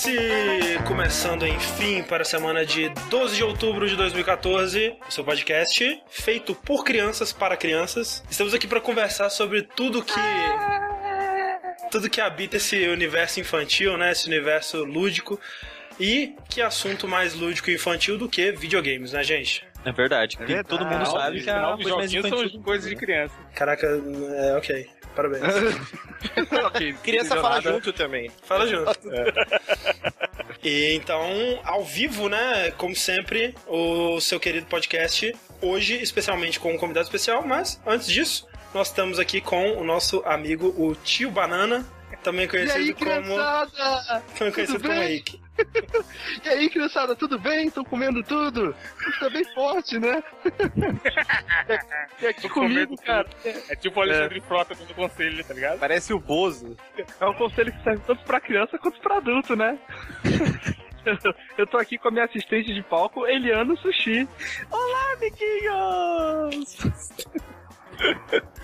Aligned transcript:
Vértice 0.00 0.78
começando 0.86 1.46
enfim 1.46 2.02
para 2.02 2.22
a 2.22 2.24
semana 2.24 2.64
de 2.64 2.88
12 3.10 3.36
de 3.36 3.44
outubro 3.44 3.86
de 3.86 3.96
2014, 3.96 4.96
o 5.06 5.12
seu 5.12 5.22
podcast 5.22 6.02
feito 6.08 6.54
por 6.54 6.84
crianças 6.84 7.32
para 7.32 7.56
crianças. 7.56 8.24
Estamos 8.30 8.54
aqui 8.54 8.66
para 8.66 8.80
conversar 8.80 9.28
sobre 9.28 9.62
tudo 9.62 10.02
que 10.02 10.14
tudo 11.90 12.08
que 12.08 12.20
habita 12.20 12.56
esse 12.56 12.88
universo 12.88 13.40
infantil, 13.40 13.98
né, 13.98 14.12
esse 14.12 14.26
universo 14.26 14.84
lúdico. 14.84 15.38
E 15.98 16.34
que 16.48 16.62
assunto 16.62 17.06
mais 17.06 17.34
lúdico 17.34 17.68
e 17.68 17.74
infantil 17.74 18.16
do 18.16 18.26
que 18.26 18.52
videogames, 18.52 19.12
né, 19.12 19.22
gente? 19.22 19.66
É 19.84 19.92
verdade. 19.92 20.38
É 20.40 20.46
verdade. 20.46 20.68
Todo 20.68 20.86
mundo 20.86 21.04
sabe 21.10 21.42
que 21.42 21.50
é 21.50 21.54
uma 21.54 21.76
coisa 21.76 21.96
mais 21.96 22.10
joguinhos 22.10 22.28
são 22.28 22.38
infantil. 22.38 22.62
coisas 22.62 22.88
de 22.88 22.96
criança. 22.96 23.34
Caraca, 23.54 23.86
é 23.86 24.56
ok. 24.56 24.88
Parabéns. 25.14 25.42
ok. 26.64 26.92
Criança 27.02 27.36
fala 27.40 27.60
junto 27.60 27.92
também. 27.92 28.30
Fala 28.42 28.66
junto. 28.66 28.98
E 30.62 30.94
então, 30.94 31.60
ao 31.64 31.84
vivo, 31.84 32.28
né? 32.28 32.70
Como 32.72 32.94
sempre, 32.94 33.54
o 33.66 34.20
seu 34.20 34.38
querido 34.38 34.66
podcast. 34.66 35.34
Hoje, 35.62 36.00
especialmente 36.02 36.58
com 36.58 36.72
um 36.72 36.78
convidado 36.78 37.04
especial, 37.04 37.46
mas 37.46 37.80
antes 37.86 38.06
disso, 38.06 38.46
nós 38.72 38.88
estamos 38.88 39.18
aqui 39.18 39.40
com 39.40 39.72
o 39.78 39.84
nosso 39.84 40.22
amigo, 40.24 40.74
o 40.76 40.94
Tio 40.94 41.30
Banana, 41.30 41.86
também 42.22 42.44
E 42.44 42.48
conhecido 42.48 42.78
aí, 42.78 42.94
como. 42.94 43.36
Também 44.38 44.52
conhecido 44.52 44.78
Tudo 44.78 44.88
como 44.88 45.00
bem? 45.00 45.08
Rick. 45.08 45.39
E 46.44 46.48
aí, 46.48 46.70
criançada, 46.70 47.14
tudo 47.14 47.38
bem? 47.38 47.66
Estão 47.66 47.84
comendo 47.84 48.22
tudo? 48.22 48.74
Tá 49.18 49.28
bem 49.28 49.44
forte, 49.52 49.98
né? 49.98 50.22
E 52.20 52.26
aqui 52.26 52.42
Tô 52.42 52.48
comigo, 52.50 52.96
comendo 52.96 53.02
cara, 53.02 53.28
É 53.68 53.76
tipo 53.76 53.98
o 53.98 54.02
Alexandre 54.02 54.40
Frota 54.40 54.74
dando 54.74 54.94
conselho, 54.94 55.44
tá 55.44 55.54
ligado? 55.54 55.78
Parece 55.78 56.12
o 56.12 56.18
Bozo. 56.18 56.76
é 57.20 57.26
um 57.26 57.34
conselho 57.34 57.72
que 57.72 57.82
serve 57.82 58.02
tanto 58.06 58.24
pra 58.24 58.40
criança 58.40 58.78
quanto 58.78 59.00
pra 59.00 59.16
adulto, 59.16 59.54
né? 59.56 59.78
Eu 61.56 61.66
tô 61.66 61.78
aqui 61.78 61.96
com 61.96 62.08
a 62.08 62.10
minha 62.10 62.24
assistente 62.26 62.74
de 62.74 62.82
palco, 62.82 63.26
Eliano 63.26 63.76
Sushi. 63.78 64.28
Olá, 64.70 65.12
amiguinhos! 65.14 66.76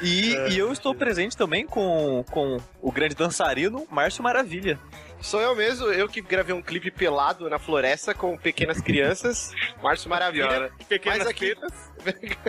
E, 0.03 0.35
É. 0.35 0.49
e 0.51 0.59
eu 0.59 0.73
estou 0.73 0.95
presente 0.95 1.37
também 1.37 1.67
com, 1.67 2.25
com 2.31 2.59
o 2.81 2.93
grande 2.93 3.15
dançarino 3.15 3.87
Márcio 3.91 4.23
Maravilha. 4.23 4.79
Sou 5.21 5.41
eu 5.41 5.57
mesmo, 5.57 5.87
eu 5.87 6.09
que 6.09 6.21
gravei 6.21 6.55
um 6.55 6.63
clipe 6.63 6.91
pelado 6.91 7.49
na 7.49 7.59
floresta 7.59 8.15
com 8.15 8.37
pequenas 8.37 8.81
crianças. 8.81 9.53
Márcio 9.83 10.09
Maravilha. 10.11 10.71
Pequenas 10.89 11.19
Mas 11.21 11.27
aqui-. 11.29 11.57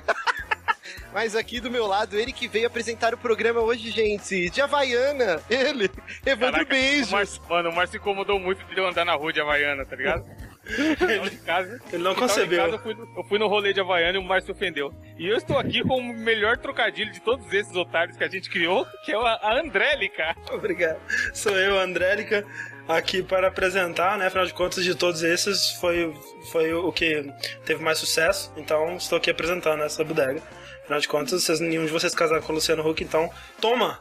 Mas 1.13 1.35
aqui 1.35 1.59
do 1.59 1.71
meu 1.71 1.88
lado, 1.88 2.17
ele 2.17 2.31
que 2.31 2.47
veio 2.47 2.67
apresentar 2.67 3.13
o 3.13 3.17
programa 3.17 3.59
hoje, 3.61 3.89
gente. 3.89 4.49
De 4.49 4.61
Havaiana. 4.61 5.41
Ele, 5.49 5.89
Evandro 6.25 6.53
Caraca, 6.53 6.63
O 6.63 6.67
Beijos. 6.67 7.11
Márcio, 7.11 7.41
mano, 7.49 7.69
o 7.69 7.75
Márcio 7.75 7.97
incomodou 7.97 8.39
muito 8.39 8.63
de 8.65 8.77
eu 8.77 8.88
andar 8.88 9.03
na 9.05 9.13
rua 9.15 9.33
de 9.33 9.41
Havaiana, 9.41 9.85
tá 9.85 9.95
ligado? 9.95 10.25
De 10.68 11.38
casa, 11.38 11.80
Ele 11.92 12.04
não 12.04 12.14
concebeu. 12.16 12.60
casa, 12.64 12.76
eu, 12.76 12.80
fui 12.80 12.94
no, 12.94 13.10
eu 13.18 13.23
fui 13.23 13.40
no 13.40 13.48
rolê 13.48 13.73
de 13.73 13.80
Havaiana 13.80 14.18
e 14.18 14.22
o 14.22 14.23
Márcio 14.23 14.54
ofendeu. 14.54 14.94
E 15.18 15.28
eu 15.28 15.38
estou 15.38 15.58
aqui 15.58 15.82
com 15.84 15.98
o 15.98 16.14
melhor 16.14 16.58
trocadilho 16.58 17.12
de 17.12 17.22
todos 17.22 17.52
esses 17.54 17.76
otários 17.76 18.18
que 18.18 18.23
a 18.23 18.30
gente 18.30 18.50
criou, 18.50 18.86
que 19.06 19.12
é 19.12 19.16
a, 19.16 19.40
a 19.42 19.60
Andrélica. 19.60 20.36
Obrigado. 20.52 21.00
Sou 21.34 21.58
eu, 21.58 21.80
Andrélica, 21.80 22.45
aqui 22.88 23.23
para 23.23 23.48
apresentar, 23.48 24.18
né? 24.18 24.28
Afinal 24.28 24.45
de 24.45 24.54
contas, 24.54 24.84
de 24.84 24.95
todos 24.95 25.23
esses, 25.23 25.72
foi, 25.80 26.14
foi 26.52 26.73
o 26.73 26.92
que 26.92 27.32
teve 27.66 27.83
mais 27.83 27.98
sucesso. 27.98 28.52
Então, 28.58 28.95
estou 28.98 29.17
aqui 29.17 29.30
apresentando 29.30 29.83
essa 29.83 30.04
bodega. 30.04 30.42
Afinal 30.87 31.02
de 31.02 31.08
contas, 31.09 31.43
vocês, 31.43 31.59
nenhum 31.59 31.86
de 31.86 31.92
vocês 31.92 32.15
casaram 32.15 32.42
com 32.42 32.53
o 32.53 32.55
Luciano 32.55 32.89
Huck, 32.89 33.03
então 33.03 33.30
toma! 33.59 33.99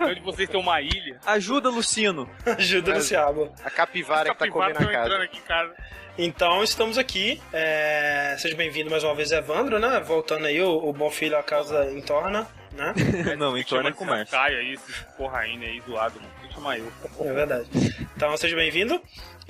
Onde 0.00 0.20
vocês 0.20 0.50
têm 0.50 0.60
uma 0.60 0.82
ilha. 0.82 1.18
Ajuda, 1.24 1.70
Lucino. 1.70 2.28
Ajuda 2.44 2.92
no 2.92 3.00
Ciabo. 3.00 3.50
A 3.64 3.70
capivara 3.70 4.34
que 4.34 4.38
tá 4.38 4.50
comendo 4.50 4.78
a 4.78 4.82
entrando 4.82 5.08
casa. 5.08 5.22
aqui 5.24 5.38
em 5.38 5.40
casa. 5.40 5.74
Então, 6.18 6.62
estamos 6.62 6.98
aqui. 6.98 7.40
É... 7.54 8.36
Seja 8.38 8.54
bem-vindo 8.54 8.90
mais 8.90 9.02
uma 9.02 9.14
vez, 9.14 9.32
Evandro, 9.32 9.78
né? 9.78 9.98
Voltando 10.00 10.44
aí, 10.44 10.60
o, 10.60 10.90
o 10.90 10.92
bom 10.92 11.10
filho 11.10 11.38
à 11.38 11.42
casa 11.42 11.90
em 11.90 12.02
torna, 12.02 12.46
né? 12.72 12.92
Não, 13.38 13.56
é 13.56 13.64
com 13.92 14.04
Márcio. 14.04 14.36
Caio 14.36 14.58
aí, 14.58 14.74
esses 14.74 14.94
porra 15.16 15.38
aí, 15.38 15.56
né, 15.56 15.68
aí 15.68 15.82
zoado, 15.88 16.20
mano. 16.20 16.32
Tem 16.38 16.48
que 16.50 16.54
chamar 16.54 16.78
eu. 16.78 16.92
É 17.20 17.32
verdade. 17.32 17.66
Então, 18.14 18.36
seja 18.36 18.54
bem-vindo. 18.54 19.00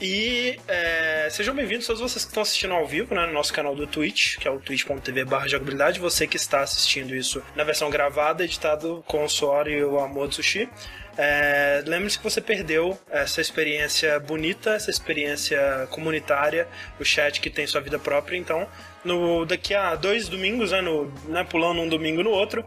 E 0.01 0.61
é, 0.69 1.27
sejam 1.31 1.55
bem-vindos 1.55 1.87
todos 1.87 2.03
vocês 2.03 2.23
que 2.23 2.29
estão 2.29 2.43
assistindo 2.43 2.75
ao 2.75 2.87
vivo, 2.87 3.15
né, 3.15 3.25
no 3.27 3.33
nosso 3.33 3.51
canal 3.51 3.75
do 3.75 3.87
Twitch, 3.87 4.37
que 4.37 4.47
é 4.47 4.51
o 4.51 4.61
twitch.tv 4.61 5.25
barra 5.25 5.49
jogabilidade. 5.49 5.99
Você 5.99 6.27
que 6.27 6.37
está 6.37 6.61
assistindo 6.61 7.15
isso 7.15 7.43
na 7.55 7.65
versão 7.65 7.89
gravada, 7.89 8.45
editado 8.45 9.03
com 9.07 9.25
o 9.25 9.29
suor 9.29 9.69
e 9.69 9.83
o 9.83 9.99
amor 9.99 10.29
do 10.29 10.35
sushi. 10.35 10.69
É, 11.17 11.83
Lembre-se 11.87 12.19
que 12.19 12.25
você 12.25 12.43
perdeu 12.43 12.99
essa 13.09 13.41
experiência 13.41 14.21
bonita, 14.21 14.75
essa 14.75 14.91
experiência 14.91 15.89
comunitária, 15.91 16.69
o 17.01 17.05
chat 17.05 17.41
que 17.41 17.49
tem 17.49 17.67
sua 17.67 17.81
vida 17.81 17.99
própria. 17.99 18.37
Então, 18.37 18.69
no, 19.03 19.47
daqui 19.47 19.73
a 19.73 19.95
dois 19.95 20.29
domingos, 20.29 20.73
né, 20.73 20.83
no, 20.83 21.11
né, 21.27 21.43
pulando 21.43 21.81
um 21.81 21.89
domingo 21.89 22.23
no 22.23 22.31
outro, 22.31 22.63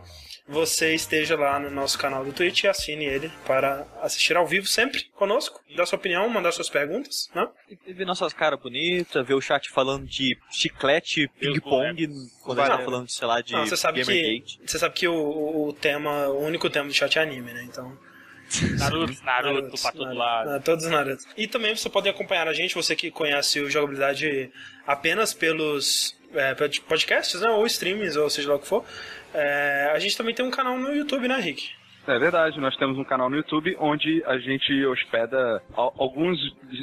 você 0.49 0.95
esteja 0.95 1.37
lá 1.37 1.59
no 1.59 1.69
nosso 1.69 1.97
canal 1.97 2.25
do 2.25 2.33
Twitch 2.33 2.63
e 2.63 2.67
assine 2.67 3.05
ele 3.05 3.31
para 3.45 3.85
assistir 4.01 4.35
ao 4.35 4.47
vivo 4.47 4.65
sempre 4.65 5.03
conosco, 5.15 5.61
dar 5.75 5.85
sua 5.85 5.97
opinião, 5.97 6.27
mandar 6.27 6.51
suas 6.51 6.69
perguntas, 6.69 7.29
né? 7.35 7.47
E 7.85 7.93
ver 7.93 8.03
nossas 8.05 8.33
caras 8.33 8.59
bonitas, 8.59 9.25
ver 9.27 9.35
o 9.35 9.41
chat 9.41 9.69
falando 9.69 10.05
de 10.07 10.35
chiclete, 10.51 11.27
ping-pong, 11.39 12.07
quando 12.43 12.61
a 12.61 12.65
gente 12.65 12.77
tá 12.77 12.83
falando, 12.83 13.09
sei 13.09 13.27
lá, 13.27 13.41
de 13.41 13.53
Não, 13.53 13.65
você 13.65 13.77
sabe 13.77 14.03
que 14.03 14.43
você 14.65 14.79
sabe 14.79 14.95
que 14.95 15.07
o, 15.07 15.13
o- 15.67 15.73
tema, 15.73 16.27
o 16.29 16.43
único 16.43 16.67
tema 16.69 16.87
do 16.87 16.93
chat 16.93 17.19
é 17.19 17.21
anime, 17.21 17.53
né? 17.53 17.63
Então, 17.63 17.95
Naruto, 18.79 19.23
Naruto, 19.23 19.79
pra 19.81 19.91
todo 19.91 20.01
Naruto, 20.05 20.17
lado. 20.19 20.49
né, 20.49 20.59
Todos 20.66 20.85
os 20.85 20.91
Naruto. 20.91 21.23
E 21.37 21.47
também 21.47 21.75
você 21.75 21.87
pode 21.89 22.09
acompanhar 22.09 22.47
a 22.47 22.53
gente, 22.53 22.73
você 22.73 22.95
que 22.95 23.11
conhece 23.11 23.59
o 23.59 23.69
jogabilidade 23.69 24.51
apenas 24.87 25.33
pelos 25.35 26.16
é, 26.33 26.55
podcasts, 26.87 27.39
né? 27.41 27.49
Ou 27.51 27.66
streamings, 27.67 28.16
ou 28.16 28.27
seja 28.29 28.49
lá 28.49 28.55
o 28.55 28.59
que 28.59 28.67
for. 28.67 28.83
É, 29.34 29.91
a 29.94 30.00
gente 30.00 30.17
também 30.17 30.34
tem 30.34 30.45
um 30.45 30.51
canal 30.51 30.78
no 30.78 30.94
YouTube, 30.94 31.28
né, 31.28 31.35
Rick? 31.38 31.69
É 32.07 32.17
verdade, 32.17 32.59
nós 32.59 32.75
temos 32.78 32.97
um 32.97 33.03
canal 33.03 33.29
no 33.29 33.35
YouTube 33.35 33.75
onde 33.79 34.23
a 34.25 34.38
gente 34.40 34.84
hospeda 34.85 35.62
al- 35.75 35.94
alguns 36.00 36.40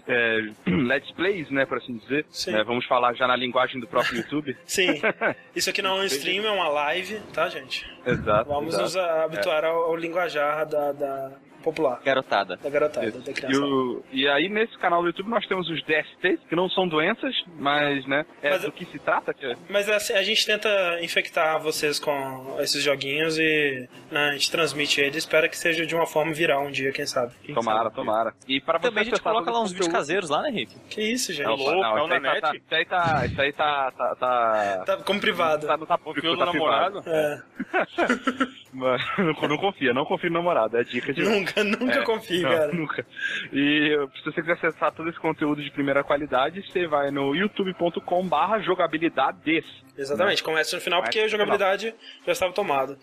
é, 0.07 0.41
let's 0.87 1.11
plays, 1.13 1.51
né, 1.51 1.67
por 1.67 1.79
assim 1.79 1.97
dizer. 1.97 2.25
Sim. 2.31 2.53
né, 2.53 2.63
vamos 2.63 2.85
falar 2.87 3.13
já 3.15 3.27
na 3.27 3.35
linguagem 3.35 3.81
do 3.81 3.89
próprio 3.89 4.19
YouTube. 4.19 4.57
Sim. 4.65 5.01
Isso 5.57 5.69
aqui 5.71 5.83
não 5.83 5.97
é 5.99 6.01
um 6.03 6.05
stream, 6.05 6.45
é 6.47 6.51
uma 6.51 6.69
live, 6.69 7.19
tá, 7.33 7.49
gente? 7.49 7.85
exato. 8.07 8.49
Vamos 8.49 8.75
exato. 8.75 8.83
nos 8.85 8.97
habituar 8.97 9.65
ao, 9.65 9.75
ao 9.87 9.97
linguajar 9.97 10.65
da, 10.67 10.93
da 10.93 11.33
popular, 11.67 12.01
Garotada. 12.05 12.57
da 12.57 12.71
garotada, 12.71 13.11
da 13.11 13.31
E, 13.31 13.35
criança. 13.35 13.59
o- 13.61 14.05
e 14.13 14.29
aí 14.29 14.49
nesse 14.49 14.79
canal 14.79 15.01
do 15.03 15.09
YouTube 15.09 15.29
nós 15.29 15.45
temos 15.47 15.69
os 15.69 15.83
DSTs, 15.85 16.39
que 16.49 16.55
não 16.55 16.69
são 16.71 16.87
doenças, 16.87 17.35
mas 17.59 18.07
né, 18.07 18.25
é 18.41 18.51
Mas 18.51 18.63
do 18.63 18.71
que 18.71 18.85
se 18.85 18.99
trata. 19.01 19.35
Que 19.35 19.47
é- 19.47 19.57
Mas 19.69 19.89
assim, 19.89 20.13
a 20.13 20.23
gente 20.23 20.47
tenta 20.47 20.69
infectar 21.03 21.61
vocês 21.61 21.99
com 21.99 22.57
esses 22.61 22.83
joguinhos 22.83 23.37
e 23.39 23.89
né, 24.13 24.29
a 24.29 24.33
gente 24.33 24.49
transmite 24.51 25.01
ele. 25.01 25.19
Espera 25.19 25.49
que 25.49 25.59
seja 25.59 25.85
de 25.85 25.95
uma 25.95 26.07
forma 26.07 26.33
viral 26.33 26.65
um 26.65 26.71
dia, 26.71 26.93
quem 26.93 27.05
sabe. 27.07 27.33
tomara, 27.53 27.91
tomara. 27.91 28.33
E 28.47 28.61
para 28.61 28.79
você 28.79 28.89
Também 28.89 29.03
a 29.03 29.05
gente 29.05 29.21
coloca 29.21 29.51
lá 29.51 29.61
uns 29.61 29.73
vídeos 29.73 29.89
caseiros 29.89 30.31
lá, 30.31 30.43
né, 30.43 30.51
Rick? 30.51 30.79
Que 30.89 31.03
isso, 31.03 31.33
gente. 31.33 31.47
Não, 31.47 31.57
louco, 31.57 31.75
não, 31.81 31.99
é 31.99 32.05
isso 32.05 32.15
aí 32.15 32.21
na 32.21 32.35
tá, 32.35 32.41
tá, 32.41 32.53
net? 32.53 32.63
isso 32.65 32.75
aí 32.75 32.85
tá, 32.85 33.27
isso 33.27 33.41
aí 33.41 33.53
tá, 33.53 33.91
tá, 33.91 34.15
tá, 34.15 34.83
Tá 34.87 34.97
como 34.99 35.21
privado. 35.21 35.67
tá, 35.67 35.77
não 35.77 35.87
tá 35.87 35.99
público, 35.99 36.37
tá 36.37 36.47
namorado? 36.47 37.03
É, 37.07 37.43
Mas 38.73 39.03
não, 39.19 39.49
não 39.49 39.57
confia, 39.59 39.93
não 39.95 40.05
confia 40.05 40.29
no 40.31 40.37
namorado, 40.37 40.77
é 40.77 40.85
dica 40.85 41.13
de 41.13 41.23
nunca, 41.23 41.56
nunca 41.65 42.01
É, 42.01 42.05
confie, 42.05 42.43
não, 42.43 42.51
cara. 42.51 42.73
Nunca. 42.73 43.07
E 43.53 43.97
se 44.17 44.25
você 44.25 44.41
quiser 44.41 44.53
acessar 44.53 44.93
todo 44.93 45.09
esse 45.09 45.19
conteúdo 45.19 45.63
de 45.63 45.71
primeira 45.71 46.05
qualidade, 46.05 46.63
você 46.63 46.87
vai 46.87 47.11
no 47.11 47.35
youtube.com 47.35 48.27
barra 48.27 48.59
jogabilidades. 48.61 49.65
Exatamente, 49.97 50.43
começa 50.43 50.77
no 50.77 50.83
final 50.83 51.03
porque 51.03 51.21
a 51.21 51.29
jogabilidade 51.29 51.95
já 52.27 52.33
estava 52.33 52.53
tomada. 52.53 52.99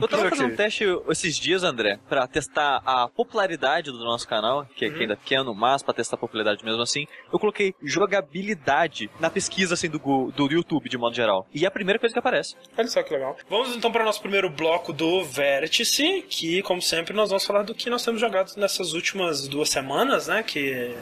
Eu 0.00 0.08
tava 0.08 0.28
fazendo 0.30 0.52
um 0.52 0.56
teste 0.56 0.84
esses 1.08 1.36
dias, 1.36 1.62
André, 1.62 1.98
pra 2.08 2.26
testar 2.26 2.82
a 2.84 3.08
popularidade 3.08 3.90
do 3.90 3.98
nosso 3.98 4.26
canal, 4.28 4.66
que, 4.74 4.90
que 4.90 5.00
ainda 5.02 5.14
é 5.14 5.16
pequeno, 5.16 5.54
mas 5.54 5.82
pra 5.82 5.94
testar 5.94 6.16
a 6.16 6.18
popularidade 6.18 6.64
mesmo 6.64 6.82
assim, 6.82 7.06
eu 7.32 7.38
coloquei 7.38 7.74
jogabilidade 7.82 9.10
na 9.18 9.30
pesquisa 9.30 9.74
assim 9.74 9.88
do, 9.88 9.98
do 10.30 10.52
YouTube, 10.52 10.88
de 10.88 10.98
modo 10.98 11.14
geral. 11.14 11.46
E 11.52 11.64
é 11.64 11.68
a 11.68 11.70
primeira 11.70 11.98
coisa 11.98 12.12
que 12.12 12.18
aparece. 12.18 12.56
Olha 12.76 12.88
só 12.88 13.02
que 13.02 13.12
legal. 13.12 13.36
Vamos 13.48 13.74
então 13.74 13.90
para 13.90 14.02
o 14.02 14.04
nosso 14.04 14.20
primeiro 14.20 14.48
bloco 14.48 14.92
do 14.92 15.24
Vértice, 15.24 16.24
que, 16.28 16.62
como 16.62 16.80
sempre, 16.80 17.14
nós 17.14 17.28
vamos 17.28 17.44
falar 17.44 17.62
do 17.62 17.74
que 17.74 17.90
nós 17.90 18.04
temos 18.04 18.20
jogado 18.20 18.52
nessas 18.56 18.92
últimas 18.92 19.48
duas 19.48 19.68
semanas, 19.68 20.28
né? 20.28 20.42
Que 20.42 20.94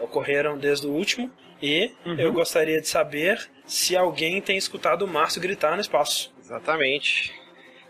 ocorreram 0.00 0.58
desde 0.58 0.86
o 0.86 0.90
último. 0.90 1.30
E 1.60 1.92
eu 2.16 2.32
gostaria 2.32 2.80
de 2.80 2.86
saber 2.86 3.48
se 3.66 3.96
alguém 3.96 4.40
tem 4.40 4.56
escutado 4.56 5.02
o 5.02 5.08
Márcio 5.08 5.40
gritar 5.40 5.74
no 5.74 5.80
espaço. 5.80 6.32
Exatamente. 6.38 7.34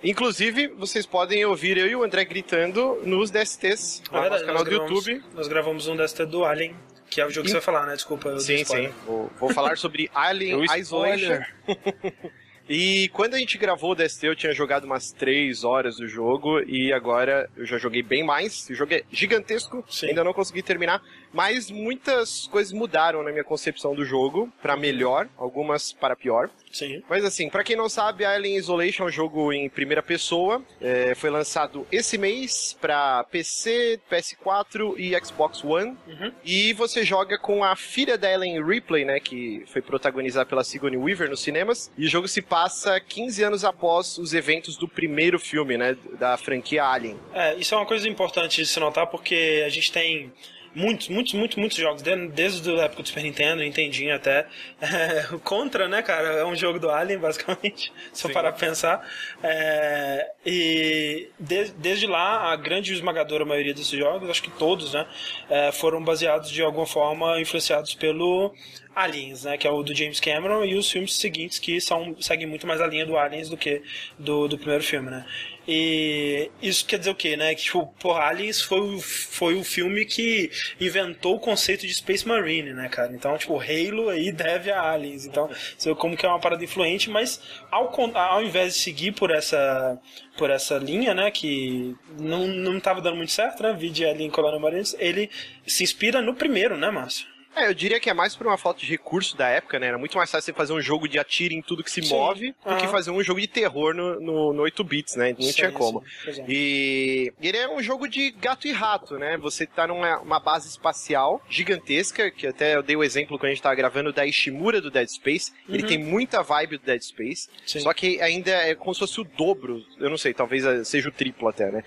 Inclusive, 0.03 0.69
vocês 0.69 1.05
podem 1.05 1.45
ouvir 1.45 1.77
eu 1.77 1.87
e 1.87 1.97
o 1.97 2.05
André 2.05 2.25
gritando 2.25 3.01
nos 3.05 3.31
DSTs, 3.31 4.03
no 4.11 4.21
nosso 4.21 4.45
canal 4.45 4.55
nós 4.55 4.65
do 4.65 4.71
gravamos, 4.71 5.07
YouTube. 5.07 5.25
Nós 5.35 5.49
gravamos 5.49 5.89
um 5.89 5.97
desta 5.97 6.25
do 6.25 6.45
Alien, 6.45 6.77
que 7.11 7.21
é 7.21 7.27
o 7.27 7.31
jogo 7.31 7.47
que 7.47 7.51
você 7.51 7.55
vai 7.55 7.63
falar, 7.63 7.87
né? 7.87 7.95
Desculpa, 7.95 8.29
eu 8.29 8.39
Sim, 8.39 8.65
sim. 8.65 8.91
Vou, 9.05 9.31
vou 9.39 9.53
falar 9.53 9.77
sobre 9.77 10.09
Alien 10.15 10.65
Isolation. 10.79 11.43
E 12.69 13.09
quando 13.15 13.33
a 13.33 13.39
gente 13.39 13.57
gravou 13.57 13.93
o 13.93 13.95
DST, 13.95 14.27
eu 14.27 14.37
tinha 14.37 14.53
jogado 14.53 14.85
umas 14.85 15.11
3 15.11 15.65
horas 15.65 15.97
do 15.97 16.07
jogo 16.07 16.61
e 16.61 16.93
agora 16.93 17.49
eu 17.57 17.65
já 17.65 17.79
joguei 17.79 18.03
bem 18.03 18.23
mais. 18.23 18.69
O 18.69 18.75
jogo 18.75 18.93
é 18.93 19.03
gigantesco, 19.11 19.83
Sim. 19.89 20.09
ainda 20.09 20.23
não 20.23 20.35
consegui 20.35 20.63
terminar, 20.63 21.03
mas 21.33 21.71
muitas 21.71 22.47
coisas 22.47 22.73
mudaram 22.73 23.23
na 23.23 23.31
minha 23.31 23.45
concepção 23.45 23.95
do 23.95 24.05
jogo 24.05 24.53
pra 24.63 24.77
melhor, 24.77 25.29
algumas 25.37 25.93
para 25.93 26.17
pior. 26.17 26.51
Sim. 26.73 27.03
Mas 27.09 27.25
assim, 27.25 27.49
pra 27.49 27.65
quem 27.65 27.77
não 27.77 27.89
sabe, 27.89 28.25
Alien 28.25 28.57
Isolation 28.57 29.05
é 29.05 29.07
um 29.07 29.11
jogo 29.11 29.53
em 29.53 29.69
primeira 29.69 30.03
pessoa. 30.03 30.63
É, 30.81 31.15
foi 31.15 31.31
lançado 31.31 31.87
esse 31.91 32.19
mês 32.19 32.77
pra 32.81 33.25
PC, 33.25 34.01
PS4 34.11 34.95
e 34.99 35.19
Xbox 35.25 35.65
One. 35.65 35.97
Uhum. 36.07 36.33
E 36.45 36.73
você 36.73 37.05
joga 37.05 37.39
com 37.39 37.65
a 37.65 37.75
filha 37.77 38.17
da 38.17 38.31
Ellen 38.31 38.65
Ripley, 38.65 39.05
né? 39.05 39.21
Que 39.21 39.65
foi 39.67 39.83
protagonizada 39.83 40.47
pela 40.47 40.65
Sigourney 40.65 40.99
Weaver 40.99 41.29
nos 41.29 41.41
cinemas. 41.41 41.91
E 41.97 42.07
o 42.07 42.09
jogo 42.09 42.29
se 42.29 42.43
passa 42.43 43.01
15 43.01 43.43
anos 43.43 43.65
após 43.65 44.19
os 44.19 44.35
eventos 44.35 44.77
do 44.77 44.89
primeiro 44.89 45.39
filme, 45.39 45.77
né? 45.77 45.97
Da 46.19 46.37
franquia 46.37 46.85
Alien. 46.85 47.19
É, 47.33 47.55
isso 47.57 47.75
é 47.75 47.79
uma 47.79 47.87
coisa 47.87 48.09
importante 48.09 48.63
de 48.63 48.67
se 48.67 48.79
notar 48.79 49.07
porque 49.07 49.63
a 49.65 49.69
gente 49.69 49.91
tem 49.93 50.33
muitos, 50.75 51.09
muitos, 51.09 51.33
muitos, 51.35 51.57
muitos 51.57 51.77
jogos, 51.79 52.03
de- 52.03 52.29
desde 52.29 52.71
a 52.81 52.85
época 52.85 53.03
do 53.03 53.09
Super 53.09 53.23
Nintendo, 53.23 53.63
Nintendinho 53.63 54.15
até. 54.15 54.47
É, 54.81 55.35
o 55.35 55.39
Contra, 55.41 55.89
né, 55.89 56.03
cara? 56.03 56.29
É 56.29 56.45
um 56.45 56.55
jogo 56.57 56.79
do 56.79 56.91
Alien, 56.91 57.19
basicamente, 57.19 57.93
se 58.13 58.27
eu 58.27 58.33
parar 58.33 58.53
pra 58.53 58.67
pensar. 58.67 59.07
É, 59.43 60.31
e 60.47 61.29
de- 61.39 61.73
desde 61.73 62.07
lá, 62.07 62.53
a 62.53 62.57
grande 62.57 62.93
e 62.93 62.95
esmagadora 62.95 63.45
maioria 63.45 63.75
desses 63.75 63.91
jogos, 63.99 64.29
acho 64.31 64.43
que 64.43 64.51
todos, 64.51 64.93
né, 64.95 65.07
é, 65.51 65.73
foram 65.73 66.03
baseados 66.03 66.51
de 66.51 66.63
alguma 66.63 66.87
forma, 66.87 67.41
influenciados 67.41 67.95
pelo 67.95 68.55
Aliens, 68.95 69.45
né, 69.45 69.57
que 69.57 69.67
é 69.67 69.71
o 69.71 69.83
do 69.83 69.95
James 69.95 70.21
Cameron, 70.21 70.65
e 70.65 70.75
os 70.75 70.91
filmes 70.91 71.15
seguintes 71.15 71.59
que 71.59 71.81
são, 71.81 72.17
seguem 72.21 72.47
muito 72.47 72.67
mais 72.67 72.81
a 72.81 72.87
linha 72.87 73.07
do 73.07 73.17
Aliens 73.17 73.49
do 73.49 73.57
que 73.57 73.83
do, 74.19 74.49
do 74.49 74.59
primeiro 74.59 74.83
filme, 74.83 75.11
né. 75.11 75.25
E 75.71 76.51
isso 76.63 76.87
quer 76.87 76.99
dizer 76.99 77.11
o 77.11 77.15
quê, 77.15 77.37
né? 77.37 77.55
Que, 77.55 77.65
tipo, 77.65 77.87
porra, 78.01 78.23
Aliens 78.23 78.63
foi 78.63 78.81
o, 78.81 78.99
foi 79.01 79.55
o 79.55 79.63
filme 79.63 80.07
que 80.07 80.51
inventou 80.81 81.37
o 81.37 81.39
conceito 81.39 81.87
de 81.87 81.93
Space 81.93 82.27
Marine, 82.27 82.73
né, 82.73 82.89
cara? 82.89 83.13
Então, 83.13 83.37
tipo, 83.37 83.61
Halo 83.61 84.09
aí 84.09 84.33
deve 84.33 84.71
a 84.71 84.81
Aliens. 84.81 85.27
Então, 85.27 85.51
como 85.99 86.17
que 86.17 86.25
é 86.25 86.29
uma 86.29 86.41
parada 86.41 86.65
influente, 86.65 87.11
mas 87.11 87.43
ao, 87.71 87.93
ao 88.17 88.43
invés 88.43 88.73
de 88.73 88.81
seguir 88.81 89.13
por 89.13 89.31
essa, 89.31 90.01
por 90.39 90.49
essa 90.49 90.79
linha, 90.79 91.13
né, 91.13 91.31
que 91.31 91.95
não, 92.19 92.47
não 92.47 92.81
tava 92.81 93.03
dando 93.03 93.17
muito 93.17 93.33
certo, 93.33 93.63
né, 93.63 93.77
vi 93.79 93.91
de 93.91 94.07
Alien 94.07 94.31
Colonial 94.31 94.61
Marines, 94.61 94.97
ele 94.99 95.29
se 95.67 95.85
inspira 95.85 96.23
no 96.23 96.35
primeiro, 96.35 96.79
né, 96.79 96.91
Márcio? 96.91 97.27
É, 97.59 97.69
eu 97.69 97.75
diria 97.75 97.99
que 98.01 98.09
é 98.09 98.15
mais 98.15 98.35
por 98.37 98.47
uma 98.47 98.57
falta 98.57 98.81
de 98.81 98.87
recurso 98.87 99.37
da 99.37 99.49
época, 99.49 99.79
né? 99.79 99.89
Era 99.89 99.99
muito 99.99 100.17
mais 100.17 100.31
fácil 100.31 100.47
você 100.47 100.53
fazer 100.57 100.73
um 100.73 100.81
jogo 100.81 101.09
de 101.09 101.19
atire 101.19 101.55
em 101.55 101.63
tudo 101.63 101.83
que 101.83 101.91
se 101.91 102.03
Sim. 102.03 102.11
move 102.15 102.55
do 102.65 102.77
que 102.77 102.87
fazer 102.89 103.11
um 103.11 103.23
jogo 103.23 103.41
de 103.41 103.47
terror 103.47 103.95
no, 103.95 104.21
no, 104.21 104.53
no 104.53 104.63
8 104.63 104.85
bits, 104.85 105.17
né? 105.17 105.31
Não 105.39 105.53
tinha 105.53 105.69
Sim, 105.69 105.75
como. 105.75 106.01
sim, 106.01 106.07
pois 106.25 106.39
é. 106.39 106.45
E 106.49 107.33
ele 107.43 107.59
é 107.59 107.69
um 107.69 107.83
jogo 107.83 108.07
de 108.09 108.31
gato 108.31 108.67
e 108.69 108.73
rato, 108.73 109.19
né? 109.19 109.37
Você 109.39 109.67
tá 109.67 109.87
numa 109.87 110.19
uma 110.21 110.39
base 110.41 110.69
espacial 110.69 111.43
gigantesca, 111.51 112.31
que 112.31 112.47
até 112.47 112.77
eu 112.77 112.83
dei 112.83 112.97
o 112.97 113.03
exemplo 113.03 113.39
quando 113.39 113.47
a 113.51 113.55
gente 113.55 113.63
tava 113.63 113.75
gravando 113.75 114.13
da 114.13 114.25
Ishimura 114.25 114.81
do 114.81 114.91
Dead 114.91 115.09
Space. 115.09 115.53
Ele 115.69 115.83
Uhum. 115.83 115.89
tem 115.89 115.99
muita 115.99 116.43
vibe 116.43 116.79
do 116.79 116.85
Dead 116.85 117.01
Space, 117.03 117.49
só 117.65 117.93
que 117.93 118.21
ainda 118.21 118.51
é 118.51 118.75
como 118.75 118.95
se 118.95 119.01
fosse 119.01 119.21
o 119.21 119.25
dobro, 119.25 119.85
eu 119.99 120.09
não 120.11 120.17
sei, 120.19 120.33
talvez 120.33 120.65
seja 120.87 121.09
o 121.09 121.13
triplo 121.13 121.49
até, 121.49 121.71
né? 121.71 121.83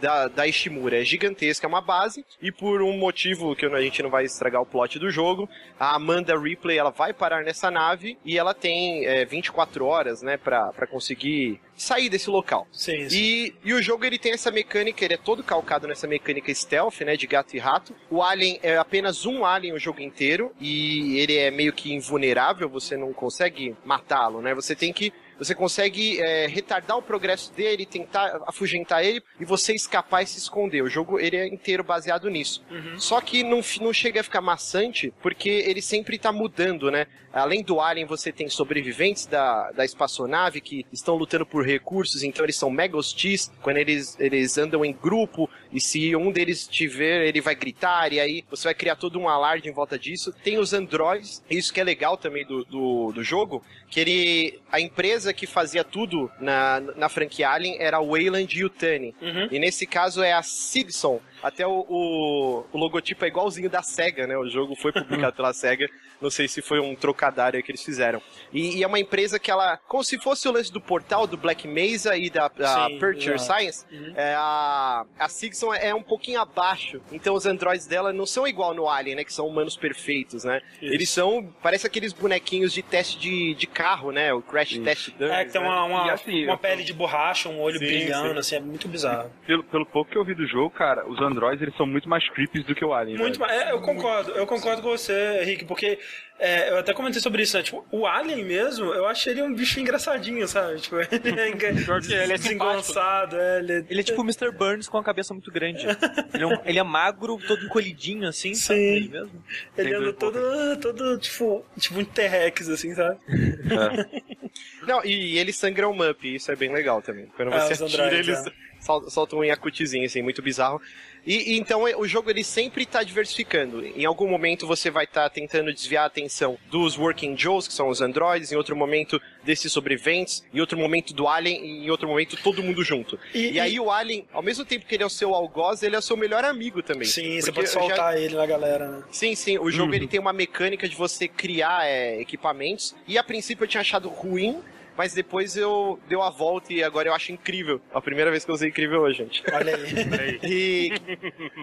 Da, 0.00 0.28
da 0.28 0.46
Ishimura. 0.46 1.00
É 1.00 1.04
gigantesca, 1.04 1.66
é 1.66 1.68
uma 1.68 1.80
base, 1.80 2.24
e 2.40 2.52
por 2.52 2.82
um 2.82 2.96
motivo 2.96 3.56
que 3.56 3.66
a 3.66 3.80
gente 3.80 4.02
não 4.02 4.10
vai 4.10 4.24
estragar 4.24 4.60
o 4.62 4.66
plot 4.66 4.98
do 5.00 5.10
jogo, 5.10 5.48
a 5.78 5.94
Amanda 5.96 6.38
Ripley, 6.38 6.78
ela 6.78 6.90
vai 6.90 7.12
parar 7.12 7.42
nessa 7.42 7.70
nave 7.70 8.16
e 8.24 8.38
ela 8.38 8.54
tem 8.54 9.04
eh, 9.04 9.24
24 9.24 9.84
horas, 9.84 10.22
né, 10.22 10.36
pra 10.36 10.86
conseguir 10.88 11.60
sair 11.74 12.08
desse 12.08 12.28
local. 12.28 12.66
Sim, 12.70 13.08
sim. 13.08 13.18
E, 13.18 13.54
e 13.64 13.72
o 13.72 13.82
jogo 13.82 14.04
ele 14.04 14.18
tem 14.18 14.32
essa 14.32 14.50
mecânica, 14.50 15.04
ele 15.04 15.14
é 15.14 15.16
todo 15.16 15.42
calcado 15.42 15.88
nessa 15.88 16.06
mecânica 16.06 16.54
stealth, 16.54 17.00
né, 17.00 17.16
de 17.16 17.26
gato 17.26 17.56
e 17.56 17.58
rato. 17.58 17.94
O 18.10 18.22
alien 18.22 18.60
é 18.62 18.76
apenas 18.76 19.24
um 19.24 19.44
alien 19.44 19.74
o 19.74 19.78
jogo 19.78 20.00
inteiro 20.00 20.52
e 20.60 21.18
ele 21.18 21.36
é 21.36 21.50
meio 21.50 21.72
que 21.72 21.92
invulnerável, 21.92 22.68
você 22.68 22.96
não 22.96 23.12
consegue 23.12 23.74
matá-lo, 23.84 24.42
né? 24.42 24.54
Você 24.54 24.76
tem 24.76 24.92
que 24.92 25.12
você 25.40 25.54
consegue 25.54 26.20
é, 26.20 26.46
retardar 26.46 26.98
o 26.98 27.02
progresso 27.02 27.50
dele, 27.54 27.86
tentar 27.86 28.42
afugentar 28.46 29.02
ele 29.02 29.22
e 29.40 29.44
você 29.44 29.72
escapar 29.72 30.22
e 30.22 30.26
se 30.26 30.38
esconder. 30.38 30.82
O 30.82 30.88
jogo 30.88 31.18
ele 31.18 31.36
é 31.36 31.48
inteiro 31.48 31.82
baseado 31.82 32.28
nisso. 32.28 32.62
Só 32.98 33.22
que 33.22 33.42
não, 33.42 33.62
não 33.80 33.92
chega 33.92 34.20
a 34.20 34.24
ficar 34.24 34.42
maçante 34.42 35.12
porque 35.22 35.48
ele 35.48 35.80
sempre 35.80 36.18
tá 36.18 36.30
mudando, 36.30 36.90
né? 36.90 37.06
Além 37.32 37.62
do 37.62 37.80
Alien, 37.80 38.06
você 38.06 38.32
tem 38.32 38.48
sobreviventes 38.48 39.24
da, 39.24 39.70
da 39.70 39.84
espaçonave 39.84 40.60
que 40.60 40.84
estão 40.92 41.14
lutando 41.14 41.46
por 41.46 41.64
recursos, 41.64 42.24
então 42.24 42.44
eles 42.44 42.56
são 42.56 42.68
mega 42.68 42.96
hostis 42.96 43.52
quando 43.62 43.76
eles, 43.76 44.18
eles 44.18 44.58
andam 44.58 44.84
em 44.84 44.92
grupo 44.92 45.48
e 45.72 45.80
se 45.80 46.14
um 46.16 46.32
deles 46.32 46.66
te 46.66 46.88
ver, 46.88 47.28
ele 47.28 47.40
vai 47.40 47.54
gritar 47.54 48.12
e 48.12 48.18
aí 48.18 48.44
você 48.50 48.64
vai 48.64 48.74
criar 48.74 48.96
todo 48.96 49.18
um 49.18 49.28
alarde 49.28 49.68
em 49.68 49.72
volta 49.72 49.96
disso. 49.96 50.34
Tem 50.42 50.58
os 50.58 50.72
androids, 50.72 51.42
isso 51.48 51.72
que 51.72 51.80
é 51.80 51.84
legal 51.84 52.16
também 52.16 52.44
do, 52.44 52.64
do, 52.64 53.12
do 53.12 53.22
jogo, 53.22 53.62
que 53.88 54.00
ele. 54.00 54.60
A 54.70 54.80
empresa 54.80 55.29
que 55.32 55.46
fazia 55.46 55.84
tudo 55.84 56.30
na, 56.40 56.80
na 56.96 57.08
franquia 57.08 57.50
Alien 57.50 57.76
era 57.80 57.98
a 57.98 58.00
Wayland 58.00 58.58
Yutani. 58.58 59.14
Uhum. 59.20 59.48
E 59.50 59.58
nesse 59.58 59.86
caso 59.86 60.22
é 60.22 60.32
a 60.32 60.42
Sigson. 60.42 61.20
Até 61.42 61.66
o, 61.66 61.86
o, 61.88 62.64
o 62.72 62.78
logotipo 62.78 63.24
é 63.24 63.28
igualzinho 63.28 63.70
da 63.70 63.82
SEGA, 63.82 64.26
né? 64.26 64.36
O 64.36 64.48
jogo 64.48 64.74
foi 64.76 64.92
publicado 64.92 65.34
pela 65.36 65.52
SEGA. 65.52 65.88
Não 66.20 66.28
sei 66.30 66.46
se 66.48 66.60
foi 66.60 66.78
um 66.80 66.94
trocadilho 66.94 67.30
aí 67.56 67.62
que 67.62 67.70
eles 67.70 67.82
fizeram. 67.82 68.20
E, 68.52 68.78
e 68.78 68.82
é 68.82 68.86
uma 68.86 68.98
empresa 69.00 69.38
que 69.38 69.50
ela, 69.50 69.78
como 69.88 70.04
se 70.04 70.18
fosse 70.18 70.46
o 70.48 70.52
lance 70.52 70.70
do 70.72 70.80
portal 70.80 71.26
do 71.26 71.36
Black 71.36 71.66
Mesa 71.66 72.16
e 72.16 72.28
da, 72.28 72.48
da 72.48 72.86
Sim, 72.88 72.96
Aperture. 72.96 73.38
Science, 73.38 73.84
Uhum. 73.90 74.12
é, 74.16 74.34
a, 74.36 75.04
a 75.18 75.28
Sigson 75.28 75.72
é 75.72 75.94
um 75.94 76.02
pouquinho 76.02 76.40
abaixo. 76.40 77.00
Então 77.12 77.34
os 77.34 77.46
androids 77.46 77.86
dela 77.86 78.12
não 78.12 78.26
são 78.26 78.46
igual 78.46 78.74
no 78.74 78.88
Alien, 78.88 79.16
né? 79.16 79.24
Que 79.24 79.32
são 79.32 79.46
humanos 79.46 79.76
perfeitos, 79.76 80.44
né? 80.44 80.60
Isso. 80.82 80.92
Eles 80.92 81.08
são, 81.08 81.48
parece 81.62 81.86
aqueles 81.86 82.12
bonequinhos 82.12 82.72
de 82.72 82.82
test 82.82 83.18
de, 83.18 83.54
de 83.54 83.66
carro, 83.66 84.10
né? 84.10 84.32
O 84.34 84.42
Crash 84.42 84.76
Test 84.78 85.10
Dummies, 85.16 85.32
É, 85.34 85.44
que 85.44 85.52
tem 85.52 85.62
né? 85.62 85.68
uma, 85.68 85.84
uma, 85.84 86.12
assim, 86.12 86.42
uma 86.44 86.52
eu 86.52 86.56
tô- 86.56 86.62
pele 86.62 86.82
de 86.84 86.92
borracha, 86.92 87.48
um 87.48 87.60
olho 87.60 87.78
Sim, 87.78 87.86
brilhando, 87.86 88.32
sim. 88.34 88.38
assim, 88.38 88.56
é 88.56 88.60
muito 88.60 88.88
bizarro. 88.88 89.30
Pelo, 89.46 89.64
pelo 89.64 89.86
pouco 89.86 90.10
que 90.10 90.18
eu 90.18 90.24
vi 90.24 90.34
do 90.34 90.46
jogo, 90.46 90.70
cara, 90.70 91.06
os 91.08 91.20
androids 91.30 91.62
eles 91.62 91.76
são 91.76 91.86
muito 91.86 92.08
mais 92.08 92.28
creepy 92.30 92.62
do 92.62 92.74
que 92.74 92.84
o 92.84 92.92
Alien. 92.92 93.16
Muito 93.18 93.38
mais. 93.40 93.52
É, 93.52 93.70
eu 93.72 93.80
concordo, 93.80 94.30
eu 94.32 94.46
concordo 94.46 94.82
com 94.82 94.88
você, 94.90 95.42
Rick, 95.44 95.64
porque 95.64 95.98
é, 96.38 96.70
eu 96.70 96.78
até 96.78 96.92
comentei 96.92 97.20
sobre 97.20 97.42
isso, 97.42 97.56
né? 97.56 97.62
Tipo, 97.62 97.84
o 97.90 98.06
Alien 98.06 98.44
mesmo, 98.44 98.86
eu 98.92 99.06
achei 99.06 99.32
ele 99.32 99.42
um 99.42 99.54
bicho 99.54 99.78
engraçadinho, 99.80 100.46
sabe? 100.48 100.80
Tipo, 100.80 100.96
ele 100.96 101.08
é, 101.40 101.48
enga- 101.50 101.72
Pior 101.74 102.00
que 102.00 102.12
ele 102.12 102.32
é 102.32 102.36
desengonçado, 102.36 103.36
é, 103.36 103.58
ele 103.58 103.72
é... 103.72 103.84
Ele 103.88 104.00
é 104.00 104.02
tipo 104.02 104.20
o 104.20 104.24
Mr. 104.24 104.50
Burns 104.50 104.88
com 104.88 104.98
a 104.98 105.04
cabeça 105.04 105.32
muito 105.34 105.50
grande. 105.50 105.86
Ele 106.34 106.42
é, 106.42 106.46
um- 106.46 106.60
ele 106.64 106.78
é 106.78 106.82
magro, 106.82 107.38
todo 107.46 107.64
encolhidinho 107.64 108.26
assim, 108.28 108.54
Sim. 108.54 108.60
sabe? 108.62 108.80
Ele 108.80 109.08
mesmo. 109.08 109.44
Ele 109.76 109.94
anda 109.94 110.12
todo, 110.12 110.38
todo, 110.80 111.18
tipo, 111.18 111.64
tipo 111.78 111.98
um 112.00 112.04
T-Rex, 112.04 112.68
assim, 112.68 112.94
sabe? 112.94 113.18
Não, 114.86 115.04
e, 115.04 115.38
eles 115.38 115.56
sangram 115.56 115.96
up, 116.10 116.34
isso 116.34 116.50
é 116.50 116.56
bem 116.56 116.72
legal 116.72 117.00
também. 117.02 117.26
Quando 117.36 117.52
Ah, 117.52 117.60
você 117.60 117.74
os 117.74 117.82
atira, 117.82 118.04
androids, 118.06 118.28
eles 118.28 118.52
sol- 118.80 119.08
soltam 119.10 119.38
um 119.40 119.44
Yakutizinho, 119.44 120.04
assim, 120.06 120.22
muito 120.22 120.42
bizarro. 120.42 120.80
E, 121.26 121.52
e 121.52 121.58
então 121.58 121.82
o 121.82 122.08
jogo 122.08 122.30
ele 122.30 122.42
sempre 122.42 122.86
tá 122.86 123.02
diversificando. 123.02 123.84
Em 123.86 124.06
algum 124.06 124.26
momento 124.26 124.66
você 124.66 124.90
vai 124.90 125.04
estar 125.04 125.28
tentando 125.28 125.70
desviar 125.70 126.04
a 126.04 126.06
atenção 126.06 126.56
dos 126.70 126.96
Working 126.96 127.36
Joes, 127.36 127.68
que 127.68 127.74
são 127.74 127.88
os 127.90 128.00
androids, 128.00 128.50
em 128.50 128.56
outro 128.56 128.74
momento 128.74 129.20
desses 129.44 129.70
sobreviventes, 129.70 130.42
em 130.52 130.60
outro 130.60 130.78
momento 130.78 131.12
do 131.12 131.28
Alien, 131.28 131.62
e 131.62 131.86
em 131.86 131.90
outro 131.90 132.08
momento 132.08 132.38
todo 132.42 132.62
mundo 132.62 132.82
junto. 132.82 133.18
E- 133.34 133.50
E, 133.52 133.60
aí 133.60 133.78
o 133.78 133.90
Alien, 133.90 134.26
ao 134.32 134.42
mesmo 134.42 134.64
tempo 134.64 134.86
que 134.86 134.94
ele 134.94 135.02
é 135.02 135.06
o 135.06 135.10
seu 135.10 135.34
algoz, 135.34 135.82
ele 135.82 135.94
é 135.94 135.98
o 135.98 136.02
seu 136.02 136.16
melhor 136.16 136.42
amigo 136.42 136.82
também. 136.82 137.06
Sim, 137.06 137.38
você 137.38 137.52
pode 137.52 137.66
eu 137.68 137.72
já- 137.74 137.80
soltar 137.80 138.16
ele 138.18 138.34
na 138.34 138.46
galera, 138.46 138.88
né? 138.88 139.02
Sim, 139.10 139.34
sim. 139.34 139.58
O 139.58 139.70
jogo 139.70 139.94
ele 139.94 140.06
tem 140.08 140.18
uma 140.18 140.32
mecânica 140.32 140.88
de 140.88 140.96
você 140.96 141.28
criar 141.28 141.86
é, 141.86 142.18
equipamentos. 142.18 142.94
E 143.06 143.18
a 143.18 143.22
princípio 143.22 143.64
eu 143.64 143.68
tinha 143.68 143.82
achado 143.82 144.08
ruim, 144.08 144.58
mas 144.96 145.14
depois 145.14 145.56
eu 145.56 145.98
deu 146.08 146.22
a 146.22 146.30
volta 146.30 146.72
e 146.72 146.82
agora 146.82 147.08
eu 147.08 147.14
acho 147.14 147.32
incrível. 147.32 147.80
A 147.92 148.00
primeira 148.00 148.30
vez 148.30 148.44
que 148.44 148.50
eu 148.50 148.54
usei 148.54 148.68
incrível 148.68 149.00
hoje, 149.02 149.18
gente. 149.18 149.42
Olha 149.52 149.74
aí. 149.76 150.40
E 150.42 150.92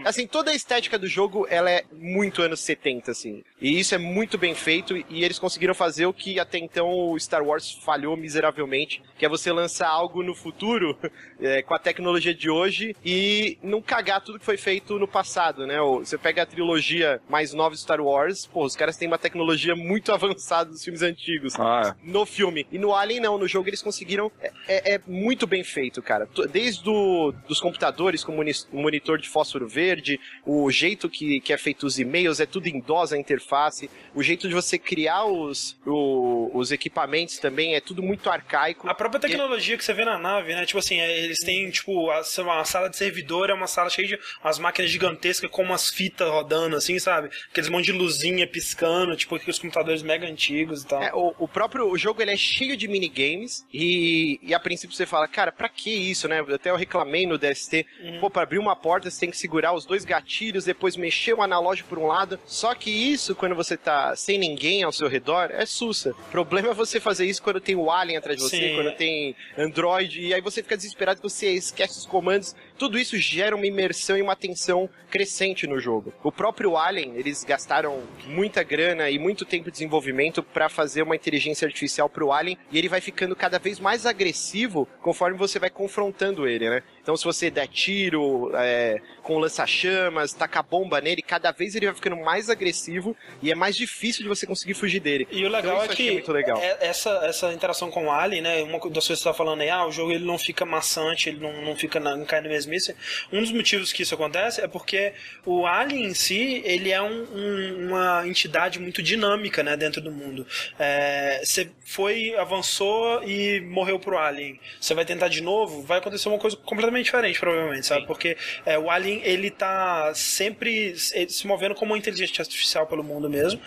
assim, 0.06 0.28
toda 0.28 0.52
a 0.52 0.56
estética 0.56 0.98
do 0.98 1.08
jogo, 1.08 1.48
ela 1.50 1.70
é 1.70 1.84
muito 1.92 2.42
anos 2.42 2.60
70 2.62 3.12
assim. 3.12 3.44
E 3.62 3.80
isso 3.80 3.94
é 3.96 3.98
muito 3.98 4.38
bem 4.38 4.54
feito 4.56 4.96
e 5.10 5.24
eles 5.24 5.40
conseguiram 5.40 5.74
fazer 5.74 6.06
o 6.06 6.14
que 6.14 6.40
até 6.40 6.58
então 6.58 6.90
o 7.12 7.20
Star 7.20 7.44
Wars 7.44 7.72
falhou 7.84 8.16
miseravelmente, 8.18 9.02
que 9.18 9.26
é 9.26 9.30
você 9.30 9.52
lançar 9.52 9.88
algo 9.90 10.24
no 10.24 10.34
futuro 10.36 10.98
é, 11.42 11.62
com 11.62 11.74
a 11.74 11.80
tecnologia 11.80 12.34
de 12.34 12.50
hoje 12.50 12.96
e 13.04 13.58
não 13.62 13.82
cagar 13.82 14.22
tudo 14.22 14.40
que 14.40 14.46
foi 14.46 14.58
feito 14.58 14.98
no 15.00 15.08
passado, 15.08 15.66
né? 15.66 15.78
Você 15.80 16.18
pega 16.18 16.44
a 16.44 16.46
trilogia 16.46 17.22
mais 17.30 17.54
nova 17.54 17.76
de 17.76 17.82
Star 17.82 18.02
Wars, 18.02 18.46
pô, 18.46 18.64
os 18.64 18.76
caras 18.76 18.98
têm 18.98 19.08
uma 19.08 19.18
tecnologia 19.18 19.76
muito 19.76 20.12
avançada 20.14 20.70
dos 20.70 20.84
filmes 20.84 21.02
antigos 21.02 21.56
Ah, 21.60 21.96
no 22.04 22.26
filme. 22.26 22.66
E 22.72 22.78
no 22.78 22.94
Alien 22.96 23.17
Não, 23.20 23.38
no 23.38 23.48
jogo 23.48 23.70
eles 23.70 23.82
conseguiram. 23.82 24.32
É, 24.42 24.52
é- 24.68 24.94
é 24.96 25.02
muito 25.08 25.46
bem 25.48 25.64
feito, 25.64 26.02
cara. 26.02 26.28
Desde 26.52 26.84
do, 26.84 27.34
dos 27.48 27.60
computadores 27.60 28.24
com 28.24 28.32
moni- 28.32 28.52
monitor 28.72 29.18
de 29.20 29.28
fósforo 29.30 29.68
verde, 29.68 30.20
o 30.46 30.70
jeito 30.72 31.10
que, 31.10 31.40
que 31.42 31.54
é 31.54 31.58
feito 31.58 31.86
os 31.86 32.00
e-mails, 32.00 32.40
é 32.40 32.46
tudo 32.46 32.68
em 32.68 32.80
DOS 32.80 33.14
a 33.14 33.18
interface, 33.18 33.90
o 34.16 34.22
jeito 34.24 34.48
de 34.48 34.54
você 34.54 34.78
criar 34.78 35.26
os, 35.26 35.78
o- 35.86 36.50
os 36.54 36.72
equipamentos 36.72 37.38
também 37.40 37.76
é 37.76 37.82
tudo 37.82 38.02
muito 38.02 38.30
arcaico. 38.30 38.88
A 38.90 38.94
própria 38.94 39.20
tecnologia 39.20 39.78
que 39.78 39.84
você 39.84 39.94
vê 39.94 40.06
na 40.06 40.18
nave, 40.18 40.54
né? 40.54 40.66
Tipo 40.66 40.80
assim, 40.80 41.00
é, 41.00 41.20
eles 41.20 41.40
têm, 41.40 41.70
tipo, 41.70 42.10
a, 42.12 42.22
uma 42.40 42.66
sala 42.66 42.90
de 42.90 42.98
servidor, 42.98 43.50
é 43.50 43.54
uma 43.54 43.68
sala 43.68 43.90
cheia 43.90 44.08
de 44.08 44.20
umas 44.44 44.60
máquinas 44.60 44.90
gigantescas 44.92 45.50
com 45.50 45.62
umas 45.64 45.90
fitas 45.90 46.28
rodando, 46.30 46.76
assim, 46.76 46.98
sabe? 47.00 47.30
Aqueles 47.52 47.70
monte 47.70 47.86
de 47.86 47.92
luzinha 47.92 48.48
piscando, 48.48 49.16
tipo, 49.16 49.36
aqueles 49.36 49.60
computadores 49.60 50.02
mega 50.02 50.28
antigos 50.28 50.84
e 50.84 50.88
tal. 50.88 51.02
É, 51.04 51.14
o, 51.14 51.34
o 51.40 51.48
próprio 51.48 51.88
o 51.90 51.98
jogo 51.98 52.22
ele 52.22 52.32
é 52.32 52.38
cheio 52.38 52.76
de 52.76 52.88
minigames 53.08 53.66
e, 53.74 54.40
e 54.44 54.54
a 54.54 54.60
princípio 54.60 54.96
você 54.96 55.06
fala, 55.06 55.28
cara, 55.28 55.52
pra 55.52 55.70
que 55.70 55.90
isso, 55.90 56.28
né? 56.28 56.40
Até 56.54 56.70
eu 56.70 56.76
reclamei 56.76 57.26
no 57.26 57.38
DST, 57.38 57.86
pô, 58.20 58.30
pra 58.30 58.44
abrir 58.44 58.60
uma 58.60 58.76
porta 58.76 59.10
você 59.10 59.22
tem 59.22 59.32
que 59.32 59.38
segurar 59.38 59.74
os 59.74 59.86
dois 59.86 60.06
gatilhos, 60.06 60.66
depois 60.66 60.96
mexer 60.96 61.34
o 61.34 61.42
analógico 61.42 61.90
por 61.90 61.98
um 61.98 62.08
lado. 62.08 62.40
Só 62.46 62.74
que 62.76 62.90
isso, 62.90 63.36
quando 63.36 63.56
você 63.56 63.78
tá 63.78 64.16
sem 64.16 64.38
ninguém 64.38 64.84
ao 64.84 64.92
seu 64.92 65.08
redor, 65.08 65.50
é 65.52 65.66
sussa. 65.66 66.12
O 66.12 66.32
problema 66.32 66.70
é 66.70 66.74
você 66.74 67.00
fazer 67.00 67.26
isso 67.26 67.42
quando 67.42 67.60
tem 67.60 67.76
o 67.76 67.90
Alien 67.90 68.18
atrás 68.18 68.38
de 68.38 68.44
você, 68.44 68.70
Sim. 68.70 68.76
quando 68.76 68.96
tem 68.96 69.36
Android, 69.58 70.22
e 70.22 70.34
aí 70.34 70.42
você 70.42 70.62
fica 70.62 70.78
desesperado 70.78 71.22
que 71.22 71.30
você 71.30 71.52
esquece 71.52 71.98
os 72.00 72.06
comandos. 72.06 72.56
Tudo 72.78 73.00
isso 73.00 73.18
gera 73.18 73.56
uma 73.56 73.66
imersão 73.66 74.16
e 74.16 74.22
uma 74.22 74.36
tensão 74.36 74.88
crescente 75.10 75.66
no 75.66 75.80
jogo. 75.80 76.14
O 76.24 76.32
próprio 76.32 76.78
Alien, 76.78 77.16
eles 77.16 77.44
gastaram 77.44 78.04
muita 78.28 78.62
grana 78.62 79.10
e 79.10 79.18
muito 79.18 79.46
tempo 79.46 79.66
de 79.66 79.72
desenvolvimento 79.72 80.44
pra 80.44 80.70
fazer 80.70 81.02
uma 81.02 81.16
inteligência 81.16 81.66
artificial 81.66 82.08
pro 82.08 82.32
Alien, 82.32 82.58
e 82.72 82.78
ele 82.78 82.88
vai 82.88 83.02
ficando 83.02 83.36
cada 83.36 83.58
vez 83.58 83.80
mais 83.80 84.06
agressivo 84.06 84.88
conforme 85.02 85.38
você 85.38 85.58
vai 85.58 85.72
confrontando 85.72 86.48
ele, 86.48 86.70
né? 86.70 86.84
Então 87.08 87.16
se 87.16 87.24
você 87.24 87.50
der 87.50 87.70
tiro, 87.70 88.52
é, 88.54 89.00
com 89.24 89.38
lança-chamas, 89.38 90.34
tacar 90.34 90.62
bomba 90.62 91.00
nele, 91.00 91.22
cada 91.22 91.54
vez 91.54 91.74
ele 91.74 91.86
vai 91.86 91.96
ficando 91.96 92.18
mais 92.18 92.50
agressivo 92.50 93.16
e 93.42 93.50
é 93.50 93.56
mais 93.56 93.78
difícil 93.78 94.24
de 94.24 94.28
você 94.28 94.46
conseguir 94.46 94.74
fugir 94.74 95.00
dele. 95.00 95.26
E 95.32 95.46
o 95.46 95.48
legal 95.50 95.78
Então, 95.86 95.94
é 95.94 95.96
que 95.96 96.22
legal. 96.34 96.58
é- 96.62 96.78
essa, 96.82 97.10
essa 97.24 97.54
interação 97.54 97.90
com 97.90 98.08
o 98.08 98.12
Alien, 98.12 98.42
né? 98.42 98.62
Uma 98.62 98.74
das 98.90 99.08
coisas 99.08 99.08
que 99.08 99.16
você 99.20 99.24
tá 99.24 99.34
falando 99.34 99.62
aí, 99.62 99.70
ah, 99.70 99.86
o 99.86 99.92
jogo 99.92 100.12
ele 100.12 100.26
não 100.26 100.38
fica 100.38 100.66
maçante, 100.66 101.30
ele 101.30 101.40
não, 101.40 101.62
não 101.62 101.78
fica 101.78 101.98
na, 101.98 102.14
não 102.18 102.26
cai 102.26 102.42
na 102.42 102.50
mesmice. 102.50 102.94
Um 103.32 103.40
dos 103.40 103.54
motivos 103.54 103.94
que 103.94 104.04
isso 104.04 104.14
acontece 104.14 104.60
é 104.60 104.68
porque 104.68 105.14
o 105.46 105.66
Alien 105.66 106.08
em 106.08 106.14
si, 106.14 106.62
ele 106.66 106.92
é 106.92 107.02
um- 107.02 107.26
um- 107.34 107.88
uma 107.88 108.28
entidade 108.28 108.80
muito 108.80 109.02
dinâmica, 109.02 109.64
né? 109.64 109.78
Dentro 109.78 110.02
do 110.02 110.12
mundo. 110.12 110.46
É, 110.78 111.40
Você 111.42 111.70
foi, 111.86 112.36
avançou 112.36 113.24
e 113.24 113.62
morreu 113.62 113.98
pro 113.98 114.18
Alien. 114.18 114.60
Você 114.82 114.94
vai 114.94 115.06
tentar 115.06 115.30
de 115.30 115.40
novo, 115.42 115.82
vai 115.84 116.00
acontecer 116.00 116.28
uma 116.28 116.38
coisa 116.38 116.58
completamente 116.58 116.97
diferente, 117.04 117.40
provavelmente, 117.40 117.86
sabe? 117.86 118.06
Porque 118.06 118.38
é, 118.66 118.78
o 118.78 118.90
Alien, 118.90 119.22
ele 119.24 119.50
tá 119.50 120.14
sempre 120.14 120.96
se 120.98 121.28
se 121.30 121.48
movendo 121.48 121.76
como 121.76 121.94
uma 121.94 121.98
inteligência 121.98 122.42
artificial 122.42 122.86
pelo 122.88 123.04
mundo 123.04 123.30
mesmo. 123.30 123.60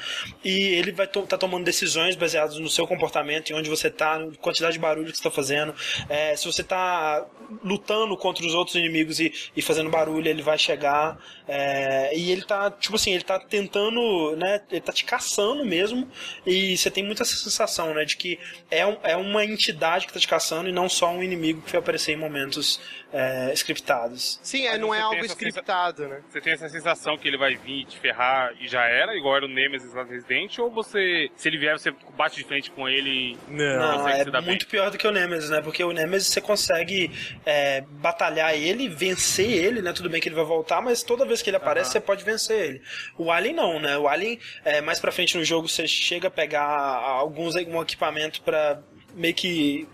E 0.44 0.74
ele 0.74 0.92
vai 0.92 1.06
to 1.06 1.22
tá 1.22 1.38
tomando 1.38 1.64
decisões 1.64 2.16
baseadas 2.16 2.58
no 2.58 2.68
seu 2.68 2.86
comportamento, 2.86 3.50
em 3.50 3.54
onde 3.54 3.70
você 3.70 3.90
tá, 3.90 4.18
na 4.18 4.32
quantidade 4.36 4.74
de 4.74 4.78
barulho 4.78 5.10
que 5.10 5.16
você 5.16 5.22
tá 5.22 5.30
fazendo. 5.30 5.74
É, 6.08 6.34
se 6.36 6.46
você 6.46 6.62
tá 6.62 7.26
lutando 7.64 8.16
contra 8.16 8.44
os 8.44 8.54
outros 8.54 8.76
inimigos 8.76 9.20
e, 9.20 9.32
e 9.56 9.62
fazendo 9.62 9.90
barulho, 9.90 10.28
ele 10.28 10.42
vai 10.42 10.58
chegar. 10.58 11.18
É, 11.52 12.16
e 12.16 12.30
ele 12.30 12.42
tá, 12.42 12.70
tipo 12.70 12.94
assim, 12.94 13.12
ele 13.12 13.24
tá 13.24 13.36
tentando, 13.40 14.36
né? 14.36 14.60
Ele 14.70 14.80
tá 14.80 14.92
te 14.92 15.04
caçando 15.04 15.64
mesmo. 15.64 16.08
E 16.46 16.76
você 16.76 16.90
tem 16.92 17.02
muita 17.04 17.24
sensação, 17.24 17.92
né? 17.92 18.04
De 18.04 18.16
que 18.16 18.38
é, 18.70 18.86
um- 18.86 18.98
é 19.02 19.16
uma 19.16 19.44
entidade 19.44 20.06
que 20.06 20.12
tá 20.12 20.20
te 20.20 20.28
caçando 20.28 20.68
e 20.68 20.72
não 20.72 20.88
só 20.88 21.10
um 21.10 21.22
inimigo 21.24 21.60
que 21.62 21.72
vai 21.72 21.80
aparecer 21.80 22.12
em 22.12 22.16
momentos 22.16 22.80
é, 23.12 23.50
scriptados. 23.54 24.38
Sim, 24.40 24.66
é, 24.68 24.78
não 24.78 24.94
é 24.94 25.00
algo 25.00 25.16
essa 25.16 25.34
sensa- 25.34 25.48
scriptado, 25.48 26.06
né? 26.06 26.20
Você 26.30 26.40
tem 26.40 26.52
essa 26.52 26.68
sensação 26.68 27.18
que 27.18 27.26
ele 27.26 27.36
vai 27.36 27.56
vir 27.56 27.84
te 27.86 27.98
ferrar 27.98 28.52
e 28.60 28.68
já 28.68 28.84
era, 28.86 29.16
igual 29.16 29.34
era 29.36 29.46
o 29.46 29.48
Nemesis 29.48 29.92
lá 29.92 30.04
do 30.04 30.10
Resident, 30.10 30.56
ou 30.60 30.70
você, 30.70 31.28
se 31.34 31.48
ele 31.48 31.58
vier, 31.58 31.76
você 31.76 31.92
bate 32.16 32.36
de 32.36 32.44
frente 32.44 32.70
com 32.70 32.88
ele 32.88 33.36
Não, 33.48 33.96
consegue 33.98 34.20
é 34.20 34.24
dar 34.26 34.40
bem. 34.40 34.50
muito 34.50 34.68
pior 34.68 34.92
do 34.92 34.96
que 34.96 35.08
o 35.08 35.10
Nemesis, 35.10 35.50
né? 35.50 35.60
Porque 35.60 35.82
o 35.82 35.90
Nemesis 35.90 36.28
você 36.28 36.40
consegue 36.40 37.10
é, 37.44 37.80
batalhar 37.80 38.54
ele, 38.54 38.88
vencer 38.88 39.50
ele, 39.50 39.82
né? 39.82 39.92
Tudo 39.92 40.08
bem 40.08 40.20
que 40.20 40.28
ele 40.28 40.36
vai 40.36 40.44
voltar, 40.44 40.80
mas 40.80 41.02
toda 41.02 41.24
vez 41.26 41.39
que 41.42 41.50
ele 41.50 41.56
aparece 41.56 41.92
você 41.92 42.00
pode 42.00 42.24
vencer 42.24 42.58
ele. 42.58 42.82
O 43.16 43.30
Alien 43.30 43.54
não, 43.54 43.80
né? 43.80 43.96
O 43.98 44.08
Alien, 44.08 44.38
é, 44.64 44.80
mais 44.80 45.00
pra 45.00 45.12
frente 45.12 45.36
no 45.36 45.44
jogo, 45.44 45.68
você 45.68 45.86
chega 45.86 46.28
a 46.28 46.30
pegar 46.30 46.64
alguns 46.64 47.54
um 47.54 47.82
equipamento 47.82 48.42
pra 48.42 48.82
meio 49.14 49.34
que 49.34 49.88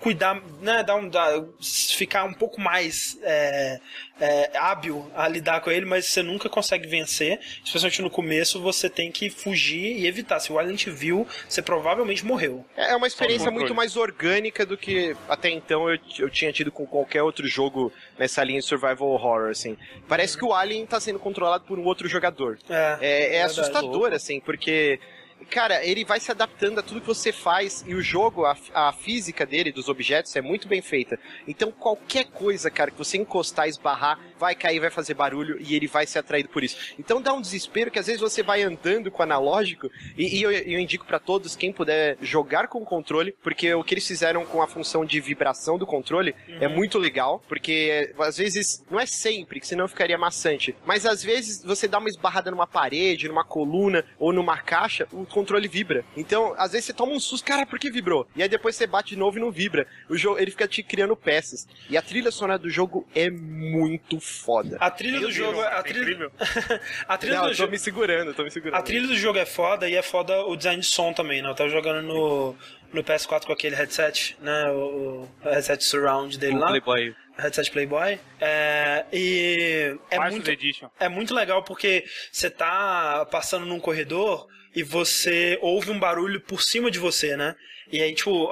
cuidar, 0.00 0.40
né, 0.60 0.82
dar 0.82 0.96
um, 0.96 1.08
dar, 1.08 1.42
ficar 1.60 2.24
um 2.24 2.32
pouco 2.32 2.60
mais 2.60 3.18
é, 3.22 3.80
é, 4.20 4.50
hábil 4.56 5.10
a 5.14 5.28
lidar 5.28 5.60
com 5.60 5.70
ele, 5.70 5.86
mas 5.86 6.06
você 6.06 6.22
nunca 6.22 6.48
consegue 6.48 6.86
vencer, 6.88 7.40
especialmente 7.64 8.02
no 8.02 8.10
começo, 8.10 8.60
você 8.60 8.88
tem 8.88 9.10
que 9.10 9.30
fugir 9.30 9.98
e 9.98 10.06
evitar. 10.06 10.40
Se 10.40 10.52
o 10.52 10.58
Alien 10.58 10.76
te 10.76 10.90
viu, 10.90 11.26
você 11.48 11.62
provavelmente 11.62 12.24
morreu. 12.24 12.64
É 12.76 12.94
uma 12.96 13.06
experiência 13.06 13.50
muito 13.50 13.74
mais 13.74 13.96
orgânica 13.96 14.64
do 14.66 14.76
que 14.76 15.16
até 15.28 15.50
então 15.50 15.88
eu, 15.88 15.98
eu 16.18 16.30
tinha 16.30 16.52
tido 16.52 16.70
com 16.70 16.86
qualquer 16.86 17.22
outro 17.22 17.46
jogo 17.46 17.92
nessa 18.18 18.42
linha 18.42 18.60
de 18.60 18.66
survival 18.66 19.08
horror, 19.08 19.50
assim. 19.50 19.76
Parece 20.08 20.36
que 20.36 20.44
o 20.44 20.52
Alien 20.52 20.86
tá 20.86 21.00
sendo 21.00 21.18
controlado 21.18 21.64
por 21.64 21.78
um 21.78 21.84
outro 21.84 22.08
jogador. 22.08 22.58
É, 22.68 22.98
É, 23.00 23.36
é 23.36 23.42
assustador, 23.42 24.12
assim, 24.12 24.40
porque. 24.40 25.00
Cara, 25.50 25.84
ele 25.84 26.04
vai 26.04 26.20
se 26.20 26.30
adaptando 26.30 26.80
a 26.80 26.82
tudo 26.82 27.00
que 27.00 27.06
você 27.06 27.32
faz 27.32 27.84
e 27.86 27.94
o 27.94 28.02
jogo, 28.02 28.44
a, 28.44 28.56
a 28.74 28.92
física 28.92 29.46
dele, 29.46 29.72
dos 29.72 29.88
objetos, 29.88 30.34
é 30.36 30.42
muito 30.42 30.68
bem 30.68 30.82
feita. 30.82 31.18
Então, 31.46 31.70
qualquer 31.70 32.24
coisa, 32.24 32.70
cara, 32.70 32.90
que 32.90 32.98
você 32.98 33.16
encostar, 33.16 33.68
esbarrar, 33.68 34.18
vai 34.38 34.54
cair, 34.54 34.80
vai 34.80 34.90
fazer 34.90 35.14
barulho 35.14 35.56
e 35.60 35.74
ele 35.74 35.86
vai 35.86 36.06
ser 36.06 36.18
atraído 36.18 36.48
por 36.48 36.62
isso. 36.62 36.76
Então, 36.98 37.20
dá 37.20 37.32
um 37.32 37.40
desespero 37.40 37.90
que 37.90 37.98
às 37.98 38.06
vezes 38.06 38.20
você 38.20 38.42
vai 38.42 38.62
andando 38.62 39.10
com 39.10 39.20
o 39.20 39.22
analógico 39.22 39.90
e, 40.16 40.38
e 40.38 40.42
eu, 40.42 40.50
eu 40.50 40.78
indico 40.78 41.04
pra 41.04 41.18
todos, 41.18 41.56
quem 41.56 41.72
puder 41.72 42.16
jogar 42.20 42.68
com 42.68 42.80
o 42.80 42.84
controle, 42.84 43.34
porque 43.42 43.74
o 43.74 43.84
que 43.84 43.94
eles 43.94 44.06
fizeram 44.06 44.44
com 44.44 44.62
a 44.62 44.66
função 44.66 45.04
de 45.04 45.20
vibração 45.20 45.78
do 45.78 45.86
controle 45.86 46.34
é 46.60 46.68
muito 46.68 46.98
legal, 46.98 47.42
porque 47.48 48.12
às 48.18 48.36
vezes, 48.36 48.84
não 48.90 49.00
é 49.00 49.06
sempre, 49.06 49.60
que 49.60 49.66
senão 49.66 49.88
ficaria 49.88 50.18
maçante, 50.18 50.74
mas 50.86 51.04
às 51.04 51.22
vezes 51.22 51.62
você 51.62 51.88
dá 51.88 51.98
uma 51.98 52.08
esbarrada 52.08 52.50
numa 52.50 52.66
parede, 52.66 53.28
numa 53.28 53.44
coluna 53.44 54.04
ou 54.18 54.32
numa 54.32 54.58
caixa, 54.58 55.06
o 55.12 55.26
controle 55.26 55.68
vibra. 55.68 56.04
Então, 56.16 56.54
às 56.56 56.72
vezes 56.72 56.86
você 56.86 56.92
toma 56.92 57.12
um 57.12 57.20
susto, 57.20 57.44
cara, 57.44 57.66
por 57.66 57.78
que 57.78 57.90
vibrou? 57.90 58.26
E 58.36 58.42
aí 58.42 58.48
depois 58.48 58.76
você 58.76 58.86
bate 58.86 59.10
de 59.10 59.16
novo 59.16 59.38
e 59.38 59.40
não 59.40 59.50
vibra. 59.50 59.86
O 60.08 60.16
jogo, 60.16 60.38
ele 60.38 60.50
fica 60.50 60.68
te 60.68 60.82
criando 60.82 61.16
peças. 61.16 61.66
E 61.88 61.96
a 61.96 62.02
trilha 62.02 62.30
sonora 62.30 62.58
do 62.58 62.70
jogo 62.70 63.06
é 63.14 63.30
muito 63.30 64.20
foda. 64.28 64.76
A 64.78 64.90
trilha 64.90 65.20
do 65.20 65.30
jogo, 65.32 65.62
é 65.62 65.82
trilha, 65.82 66.00
incrível. 66.02 66.32
a 67.08 67.18
trilha 67.18 67.34
Não, 67.36 67.42
do 67.42 67.46
eu 67.48 67.52
tô 67.52 67.56
jogo, 67.58 67.72
me 67.72 67.78
segurando, 67.78 68.34
tô 68.34 68.44
me 68.44 68.50
segurando. 68.50 68.78
a 68.78 68.82
trilha 68.82 69.06
do 69.08 69.16
jogo 69.16 69.38
é 69.38 69.46
foda 69.46 69.88
e 69.88 69.94
é 69.96 70.02
foda 70.02 70.44
o 70.44 70.56
design 70.56 70.80
de 70.80 70.86
som 70.86 71.12
também, 71.12 71.42
né? 71.42 71.48
Eu 71.50 71.54
tava 71.54 71.70
jogando 71.70 72.02
no 72.02 72.54
no 72.92 73.04
PS4 73.04 73.44
com 73.44 73.52
aquele 73.52 73.76
headset, 73.76 74.36
né? 74.40 74.70
O, 74.70 75.28
o 75.44 75.48
headset 75.48 75.84
surround 75.84 76.38
dele 76.38 76.54
O 76.54 76.58
lá, 76.58 76.68
Playboy. 76.68 77.14
headset 77.36 77.70
Playboy. 77.70 78.18
É, 78.40 79.04
e 79.12 79.96
é 80.10 80.18
muito 80.30 80.50
Edition. 80.50 80.88
é 80.98 81.08
muito 81.08 81.34
legal 81.34 81.62
porque 81.62 82.04
você 82.32 82.48
tá 82.48 83.26
passando 83.30 83.66
num 83.66 83.78
corredor 83.80 84.46
e 84.74 84.82
você 84.82 85.58
ouve 85.60 85.90
um 85.90 85.98
barulho 85.98 86.40
por 86.40 86.62
cima 86.62 86.90
de 86.90 86.98
você, 86.98 87.36
né? 87.36 87.54
E 87.90 88.02
aí, 88.02 88.14
tipo, 88.14 88.48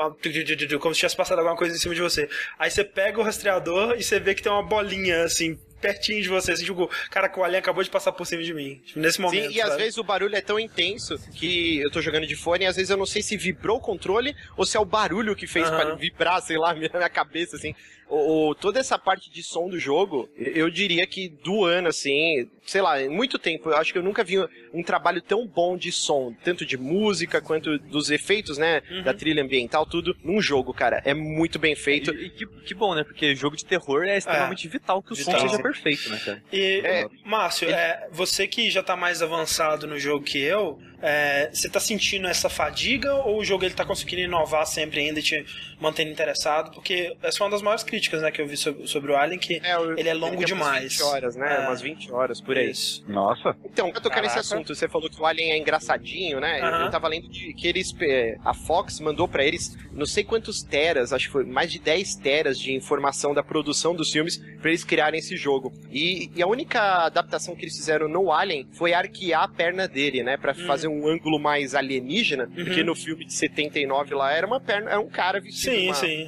como 0.80 0.94
se 0.94 1.00
tivesse 1.00 1.16
passado 1.16 1.38
alguma 1.38 1.56
coisa 1.56 1.76
em 1.76 1.78
cima 1.78 1.94
de 1.94 2.00
você. 2.00 2.26
Aí 2.58 2.70
você 2.70 2.82
pega 2.82 3.20
o 3.20 3.22
rastreador 3.22 3.94
e 3.98 4.02
você 4.02 4.18
vê 4.18 4.34
que 4.34 4.42
tem 4.42 4.50
uma 4.50 4.62
bolinha, 4.62 5.24
assim, 5.24 5.58
pertinho 5.80 6.22
de 6.22 6.28
você. 6.28 6.52
Assim, 6.52 6.64
tipo, 6.64 6.88
cara, 7.10 7.32
o 7.36 7.44
alien 7.44 7.58
acabou 7.58 7.82
de 7.82 7.90
passar 7.90 8.12
por 8.12 8.26
cima 8.26 8.42
de 8.42 8.52
mim. 8.54 8.80
Tipo, 8.84 9.00
nesse 9.00 9.20
momento. 9.20 9.48
Sim, 9.50 9.56
e 9.56 9.60
às 9.60 9.68
sabe? 9.70 9.82
vezes 9.82 9.98
o 9.98 10.04
barulho 10.04 10.34
é 10.36 10.40
tão 10.40 10.58
intenso 10.58 11.18
que 11.34 11.78
eu 11.78 11.90
tô 11.90 12.00
jogando 12.00 12.26
de 12.26 12.36
fone 12.36 12.64
e 12.64 12.66
às 12.66 12.76
vezes 12.76 12.90
eu 12.90 12.96
não 12.96 13.06
sei 13.06 13.22
se 13.22 13.36
vibrou 13.36 13.78
o 13.78 13.80
controle 13.80 14.34
ou 14.56 14.64
se 14.66 14.76
é 14.76 14.80
o 14.80 14.84
barulho 14.84 15.34
que 15.36 15.46
fez 15.46 15.68
pra 15.68 15.94
vibrar, 15.94 16.40
sei 16.42 16.58
lá, 16.58 16.72
minha, 16.74 16.90
minha 16.92 17.08
cabeça, 17.08 17.56
assim. 17.56 17.74
O, 18.08 18.50
o- 18.50 18.54
toda 18.54 18.78
essa 18.78 18.96
parte 18.96 19.28
de 19.28 19.42
som 19.42 19.68
do 19.68 19.80
jogo, 19.80 20.28
eu 20.36 20.70
diria 20.70 21.04
que 21.08 21.28
do 21.28 21.64
ano, 21.64 21.88
assim, 21.88 22.48
sei 22.64 22.80
lá, 22.80 23.02
em 23.02 23.08
muito 23.08 23.36
tempo, 23.36 23.68
eu 23.68 23.76
acho 23.76 23.92
que 23.92 23.98
eu 23.98 24.02
nunca 24.02 24.22
vi 24.22 24.36
um 24.72 24.80
trabalho 24.80 25.20
tão 25.20 25.44
bom 25.44 25.76
de 25.76 25.90
som, 25.90 26.32
tanto 26.44 26.64
de 26.64 26.76
música 26.76 27.40
quanto 27.40 27.76
dos 27.80 28.08
efeitos, 28.12 28.58
né, 28.58 28.80
Uhum. 28.88 29.02
da 29.02 29.12
trilha 29.12 29.42
ambiental, 29.42 29.84
tudo 29.84 30.16
num 30.22 30.40
jogo, 30.40 30.72
cara. 30.72 31.02
É 31.04 31.12
muito 31.14 31.58
bem 31.58 31.74
feito. 31.74 32.14
E, 32.14 32.26
e 32.26 32.30
que, 32.30 32.46
que 32.46 32.74
bom, 32.74 32.94
né? 32.94 33.02
Porque 33.02 33.34
jogo 33.34 33.56
de 33.56 33.64
terror 33.64 34.04
é 34.04 34.16
extremamente 34.16 34.68
vital 34.68 35.02
que 35.02 35.12
o 35.12 35.16
som 35.16 35.32
Vital. 35.32 35.40
seja 35.48 35.60
perfeito, 35.60 35.75
né, 36.10 36.20
cara? 36.24 36.42
E, 36.52 36.80
É, 36.84 37.06
Márcio, 37.24 37.68
é, 37.70 38.08
você 38.10 38.46
que 38.46 38.70
já 38.70 38.82
tá 38.82 38.96
mais 38.96 39.22
avançado 39.22 39.86
no 39.86 39.98
jogo 39.98 40.24
que 40.24 40.38
eu, 40.40 40.78
É, 41.08 41.48
você 41.52 41.68
tá 41.68 41.78
sentindo 41.78 42.26
essa 42.26 42.48
fadiga 42.48 43.14
ou 43.14 43.38
o 43.38 43.44
jogo 43.44 43.64
ele 43.64 43.74
tá 43.74 43.84
conseguindo 43.84 44.22
inovar 44.22 44.66
sempre 44.66 44.98
ainda 45.00 45.20
e 45.20 45.22
te 45.22 45.44
mantendo 45.80 46.10
interessado? 46.10 46.72
Porque 46.72 47.16
essa 47.22 47.42
é 47.42 47.44
uma 47.44 47.50
das 47.50 47.62
maiores 47.62 47.84
críticas 47.84 48.22
né, 48.22 48.30
que 48.32 48.40
eu 48.42 48.46
vi 48.48 48.56
sobre, 48.56 48.86
sobre 48.88 49.12
o 49.12 49.16
Alien, 49.16 49.38
que 49.38 49.60
É, 49.64 49.76
ele 49.96 50.08
é 50.08 50.14
longo 50.14 50.30
tem 50.30 50.38
umas 50.38 50.46
demais. 50.46 50.92
20 50.94 51.02
horas, 51.02 51.36
né? 51.36 51.56
É. 51.62 51.66
umas 51.68 51.80
20 51.80 52.12
horas 52.12 52.40
por 52.40 52.56
aí. 52.58 52.70
Isso. 52.70 53.04
Nossa. 53.06 53.54
Então, 53.64 53.90
pra 53.92 54.00
tocar 54.00 54.16
nesse 54.20 54.34
Caraca. 54.34 54.40
assunto, 54.54 54.74
você 54.74 54.88
falou 54.88 55.08
que 55.08 55.20
o 55.20 55.24
Alien 55.26 55.52
é 55.52 55.58
engraçadinho, 55.58 56.40
né? 56.40 56.60
Eu-. 56.60 56.86
Eu 56.86 56.90
tava 56.90 57.06
lendo 57.08 57.28
de, 57.28 57.54
que 57.54 57.68
eles. 57.68 57.94
eh, 58.00 58.36
A 58.44 58.52
Fox 58.52 58.98
mandou 59.00 59.28
pra 59.28 59.44
eles 59.44 59.76
não 59.92 60.06
sei 60.06 60.24
quantos 60.24 60.62
teras, 60.62 61.12
acho 61.12 61.26
que 61.26 61.32
foi 61.32 61.44
mais 61.44 61.70
de 61.72 61.78
10 61.78 62.16
teras 62.16 62.58
de 62.58 62.74
informação 62.74 63.32
da 63.32 63.42
produção 63.42 63.94
dos 63.94 64.10
filmes 64.10 64.36
pra 64.60 64.70
eles 64.70 64.84
criarem 64.84 65.18
esse 65.20 65.36
jogo. 65.36 65.72
E, 65.90 66.30
e 66.34 66.42
a 66.42 66.46
única 66.46 67.06
adaptação 67.06 67.54
que 67.54 67.62
eles 67.62 67.76
fizeram 67.76 68.08
no 68.08 68.30
Alien 68.32 68.68
foi 68.72 68.92
arquear 68.92 69.44
a 69.44 69.48
perna 69.48 69.86
dele, 69.88 70.22
né? 70.22 70.36
Pra 70.36 70.52
Hum. 70.52 70.66
fazer 70.66 70.88
um 70.88 70.95
ângulo 71.04 71.38
mais 71.38 71.74
alienígena, 71.74 72.48
porque 72.54 72.84
no 72.84 72.94
filme 72.94 73.24
de 73.24 73.32
79 73.32 74.14
lá 74.14 74.32
era 74.32 74.46
uma 74.46 74.60
perna, 74.60 74.90
era 74.92 75.00
um 75.00 75.08
cara 75.08 75.40
vestido 75.40 75.74
Sim, 75.74 75.86
uma- 75.86 75.94
sim. 75.94 76.26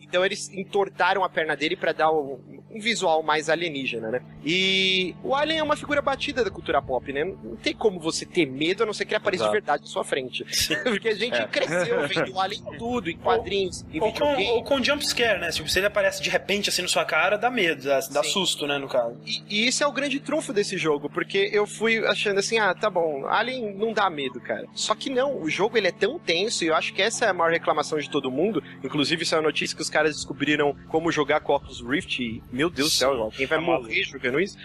então 0.00 0.24
eles 0.24 0.50
entortaram 0.52 1.22
a 1.22 1.28
perna 1.28 1.54
dele 1.56 1.76
pra 1.76 1.92
dar 1.92 2.10
um, 2.10 2.57
um 2.70 2.80
visual 2.80 3.22
mais 3.22 3.48
alienígena, 3.48 4.10
né? 4.10 4.22
E 4.44 5.14
o 5.22 5.34
Alien 5.34 5.60
é 5.60 5.62
uma 5.62 5.76
figura 5.76 6.02
batida 6.02 6.44
da 6.44 6.50
cultura 6.50 6.80
pop, 6.82 7.12
né? 7.12 7.24
Não 7.24 7.56
tem 7.56 7.74
como 7.74 7.98
você 7.98 8.24
ter 8.26 8.46
medo 8.46 8.82
a 8.82 8.86
não 8.86 8.92
ser 8.92 9.04
que 9.04 9.10
ele 9.12 9.16
apareça 9.18 9.44
de 9.44 9.48
Exato. 9.48 9.52
verdade 9.52 9.82
na 9.82 9.88
sua 9.88 10.04
frente. 10.04 10.44
Porque 10.84 11.08
a 11.08 11.14
gente 11.14 11.34
É. 11.36 11.46
cresceu 11.46 12.06
vendo 12.06 12.32
o 12.34 12.40
Alien 12.40 12.62
em 12.74 12.78
tudo, 12.78 13.10
em 13.10 13.16
quadrinhos, 13.16 13.84
em 13.92 14.00
Ou 14.00 14.12
com, 14.12 14.12
videogame. 14.12 14.46
ou 14.50 14.64
com 14.64 14.82
jump 14.82 15.06
scare, 15.06 15.40
né? 15.40 15.50
Tipo, 15.50 15.68
se 15.68 15.78
ele 15.78 15.86
aparece 15.86 16.22
de 16.22 16.30
repente 16.30 16.68
assim 16.68 16.82
na 16.82 16.88
sua 16.88 17.04
cara, 17.04 17.36
dá 17.36 17.50
medo, 17.50 17.82
dá, 17.84 18.00
dá 18.10 18.22
susto, 18.22 18.66
né, 18.66 18.78
no 18.78 18.88
caso. 18.88 19.16
E, 19.24 19.42
e 19.48 19.66
isso 19.68 19.82
é 19.82 19.86
o 19.86 19.92
grande 19.92 20.20
trunfo 20.20 20.52
desse 20.52 20.76
jogo, 20.76 21.08
porque 21.08 21.50
eu 21.52 21.66
fui 21.66 22.04
achando 22.06 22.38
assim, 22.38 22.58
ah, 22.58 22.74
tá 22.74 22.90
bom, 22.90 23.26
Alien 23.26 23.74
não 23.74 23.92
dá 23.92 24.08
medo, 24.10 24.40
cara. 24.40 24.66
Só 24.74 24.94
que 24.94 25.10
não, 25.10 25.40
o 25.40 25.48
jogo 25.48 25.76
ele 25.76 25.88
é 25.88 25.92
tão 25.92 26.18
tenso, 26.18 26.64
e 26.64 26.68
eu 26.68 26.74
acho 26.74 26.92
que 26.92 27.00
essa 27.02 27.24
é 27.24 27.28
a 27.28 27.34
maior 27.34 27.50
reclamação 27.50 27.98
de 27.98 28.08
todo 28.10 28.30
mundo. 28.30 28.62
Inclusive, 28.84 29.22
isso 29.22 29.34
é 29.34 29.38
uma 29.38 29.44
notícia 29.44 29.74
que 29.76 29.82
os 29.82 29.90
caras 29.90 30.14
descobriram 30.16 30.76
como 30.88 31.10
jogar 31.10 31.40
com 31.40 31.54
Oculus 31.54 31.80
Rift, 31.80 32.20
e, 32.22 32.42
meu 32.58 32.68
Deus 32.68 32.90
do 32.90 32.94
céu, 32.96 33.12
alguém 33.12 33.46
vai 33.46 33.56
tá 33.58 33.64
morrer 33.64 34.02
jogando 34.02 34.40
isso. 34.40 34.58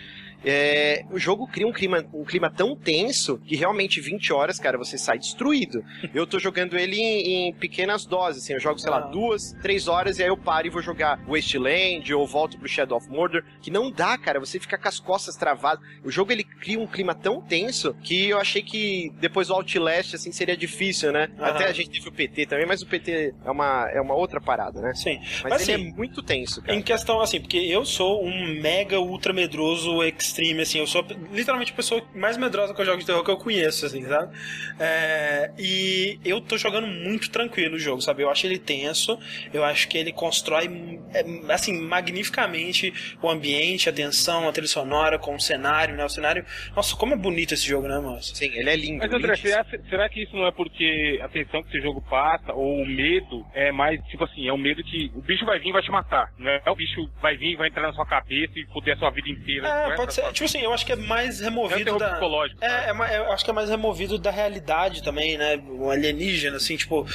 É, 0.44 1.06
o 1.12 1.18
jogo 1.20 1.48
cria 1.48 1.68
um 1.68 1.72
clima, 1.72 2.04
um 2.14 2.24
clima 2.24 2.50
tão 2.50 2.76
tenso 2.76 3.38
que 3.46 3.56
realmente 3.56 4.02
20 4.02 4.34
horas, 4.34 4.60
cara, 4.60 4.78
você 4.78 4.98
sai 4.98 5.18
destruído. 5.18 5.84
Eu 6.14 6.28
tô 6.28 6.40
jogando 6.40 6.78
ele 6.78 6.98
em, 6.98 7.48
em 7.50 7.54
pequenas 7.54 8.06
doses, 8.06 8.44
assim, 8.44 8.54
eu 8.54 8.60
jogo, 8.60 8.80
sei 8.80 8.90
lá, 8.92 8.98
Ah. 8.98 9.08
duas, 9.08 9.54
três 9.62 9.88
horas 9.88 10.20
e 10.20 10.24
aí 10.24 10.30
eu 10.30 10.38
paro 10.38 10.68
e 10.68 10.70
vou 10.70 10.82
jogar 10.82 11.20
Wasteland 11.28 12.14
ou 12.14 12.26
volto 12.28 12.58
pro 12.58 12.68
Shadow 12.68 12.98
of 12.98 13.10
Mordor, 13.10 13.44
que 13.62 13.72
não 13.72 13.92
dá, 13.92 14.18
cara, 14.18 14.40
você 14.40 14.60
fica 14.60 14.78
com 14.78 14.88
as 14.88 15.00
costas 15.00 15.36
travadas. 15.36 15.84
O 16.04 16.12
jogo 16.12 16.32
ele 16.32 16.44
cria 16.44 16.80
um 16.80 16.88
clima 16.88 17.14
tão 17.16 17.42
tenso 17.42 17.94
que 18.04 18.30
eu 18.30 18.38
achei 18.40 18.62
que 18.62 19.12
depois 19.20 19.48
do 19.48 19.54
Outlast, 19.54 20.14
assim, 20.16 20.32
seria 20.32 20.56
difícil, 20.58 21.12
né? 21.12 21.30
Até 21.40 21.66
a 21.66 21.72
gente 21.72 21.90
teve 21.90 22.08
o 22.08 22.12
PT 22.12 22.46
também, 22.46 22.66
mas 22.66 22.82
o 22.82 22.88
PT 22.88 23.34
é 23.46 23.52
uma, 23.52 23.90
é 23.92 24.02
uma 24.02 24.14
outra 24.16 24.40
parada, 24.42 24.82
né? 24.82 24.94
Sim. 24.94 25.20
Mas, 25.20 25.44
Mas, 25.44 25.68
ele 25.70 25.74
assim, 25.84 25.90
é 25.90 25.98
muito 25.98 26.22
tenso, 26.22 26.62
cara. 26.62 26.78
Em 26.78 26.82
questão, 26.82 27.20
assim, 27.22 27.40
porque 27.40 27.58
eu 27.58 27.86
sou 27.86 28.24
um 28.24 28.62
mega 28.62 29.00
ultra 29.00 29.34
medroso 29.34 30.04
extreme, 30.34 30.62
assim, 30.62 30.80
eu 30.80 30.88
sou 30.88 31.06
literalmente 31.32 31.72
a 31.72 31.76
pessoa 31.76 32.02
mais 32.16 32.38
medrosa 32.38 32.74
que 32.74 32.82
eu 32.82 32.86
jogo 32.86 32.98
de 32.98 33.06
terror 33.06 33.24
que 33.24 33.30
eu 33.30 33.38
conheço, 33.38 33.86
assim, 33.86 34.04
sabe? 34.04 34.36
É, 34.80 35.52
e 35.58 36.20
eu 36.26 36.42
tô 36.42 36.58
jogando 36.58 36.88
muito 36.88 37.30
tranquilo 37.30 37.76
o 37.76 37.80
jogo, 37.80 38.02
sabe? 38.02 38.24
Eu 38.24 38.30
acho 38.30 38.48
ele 38.48 38.58
tenso, 38.58 39.18
eu 39.54 39.64
acho 39.64 39.88
que 39.88 39.98
ele 39.98 40.12
constrói, 40.12 41.00
é, 41.14 41.54
assim, 41.54 41.80
magnificamente 41.80 43.16
o 43.22 43.30
ambiente, 43.30 43.90
a 43.90 43.94
tensão, 43.94 44.50
a 44.50 44.52
trilha 44.52 44.68
sonora, 44.68 45.20
com 45.20 45.36
o 45.36 45.40
cenário, 45.40 45.96
né? 45.96 46.04
O 46.04 46.10
cenário. 46.10 46.46
Nossa, 46.76 46.96
como 46.96 47.14
é 47.14 47.18
bonito 47.18 47.54
esse 47.54 47.68
jogo, 47.68 47.88
né, 47.88 48.00
moço? 48.00 48.36
Sim, 48.36 48.52
ele 48.54 48.70
é 48.70 48.76
lindo. 48.76 49.00
Mas 49.00 49.14
André, 49.14 49.36
será, 49.36 49.66
será 49.90 50.10
que 50.10 50.24
isso 50.24 50.36
não 50.36 50.48
é 50.48 50.52
porque 50.52 51.20
a 51.22 51.30
tensão 51.30 51.62
que 51.62 51.70
esse 51.70 51.82
jogo 51.82 52.02
passa, 52.10 52.54
ou 52.54 52.82
o 52.82 52.86
medo 52.86 53.46
é 53.54 53.72
mais, 53.72 54.02
tipo 54.08 54.24
assim, 54.24 54.48
é 54.48 54.54
o 54.54 54.58
medo 54.58 54.84
que 54.84 55.12
o 55.14 55.22
bicho 55.22 55.46
vai 55.46 55.60
vir 55.60 55.70
e 55.70 55.74
vai 55.74 55.82
te 55.82 55.92
matar, 55.92 56.32
não 56.38 56.50
é? 56.50 56.62
O 56.68 56.76
bicho 56.76 57.08
vai 57.22 57.38
vir 57.38 57.52
e 57.52 57.56
vai 57.56 57.68
entrar 57.70 57.84
na 57.84 57.94
sua 57.94 58.06
cabeça 58.06 58.54
e 58.56 58.66
foder 58.66 58.96
a 58.96 58.98
sua 58.98 59.12
vida 59.12 59.30
inteira. 59.30 59.68
É, 59.68 59.90
é? 59.92 59.96
pode 59.96 60.14
ser. 60.14 60.23
Tipo 60.32 60.46
assim, 60.46 60.60
eu 60.62 60.74
acho 60.74 60.86
que 60.86 60.92
é 60.94 60.96
mais 60.96 61.40
É 61.42 61.44
um 61.44 61.50
removido 61.50 61.98
da. 61.98 62.12
psicológico. 62.12 62.64
É, 62.64 62.90
é 62.90 62.94
ma- 62.94 63.12
eu 63.12 63.32
acho 63.32 63.44
que 63.44 63.50
é 63.52 63.54
mais 63.54 63.70
removido 63.70 64.18
da 64.18 64.32
realidade 64.32 65.04
também, 65.04 65.38
né? 65.38 65.60
O 65.70 65.90
alienígena, 65.90 66.58
assim, 66.58 66.78
tipo. 66.78 67.06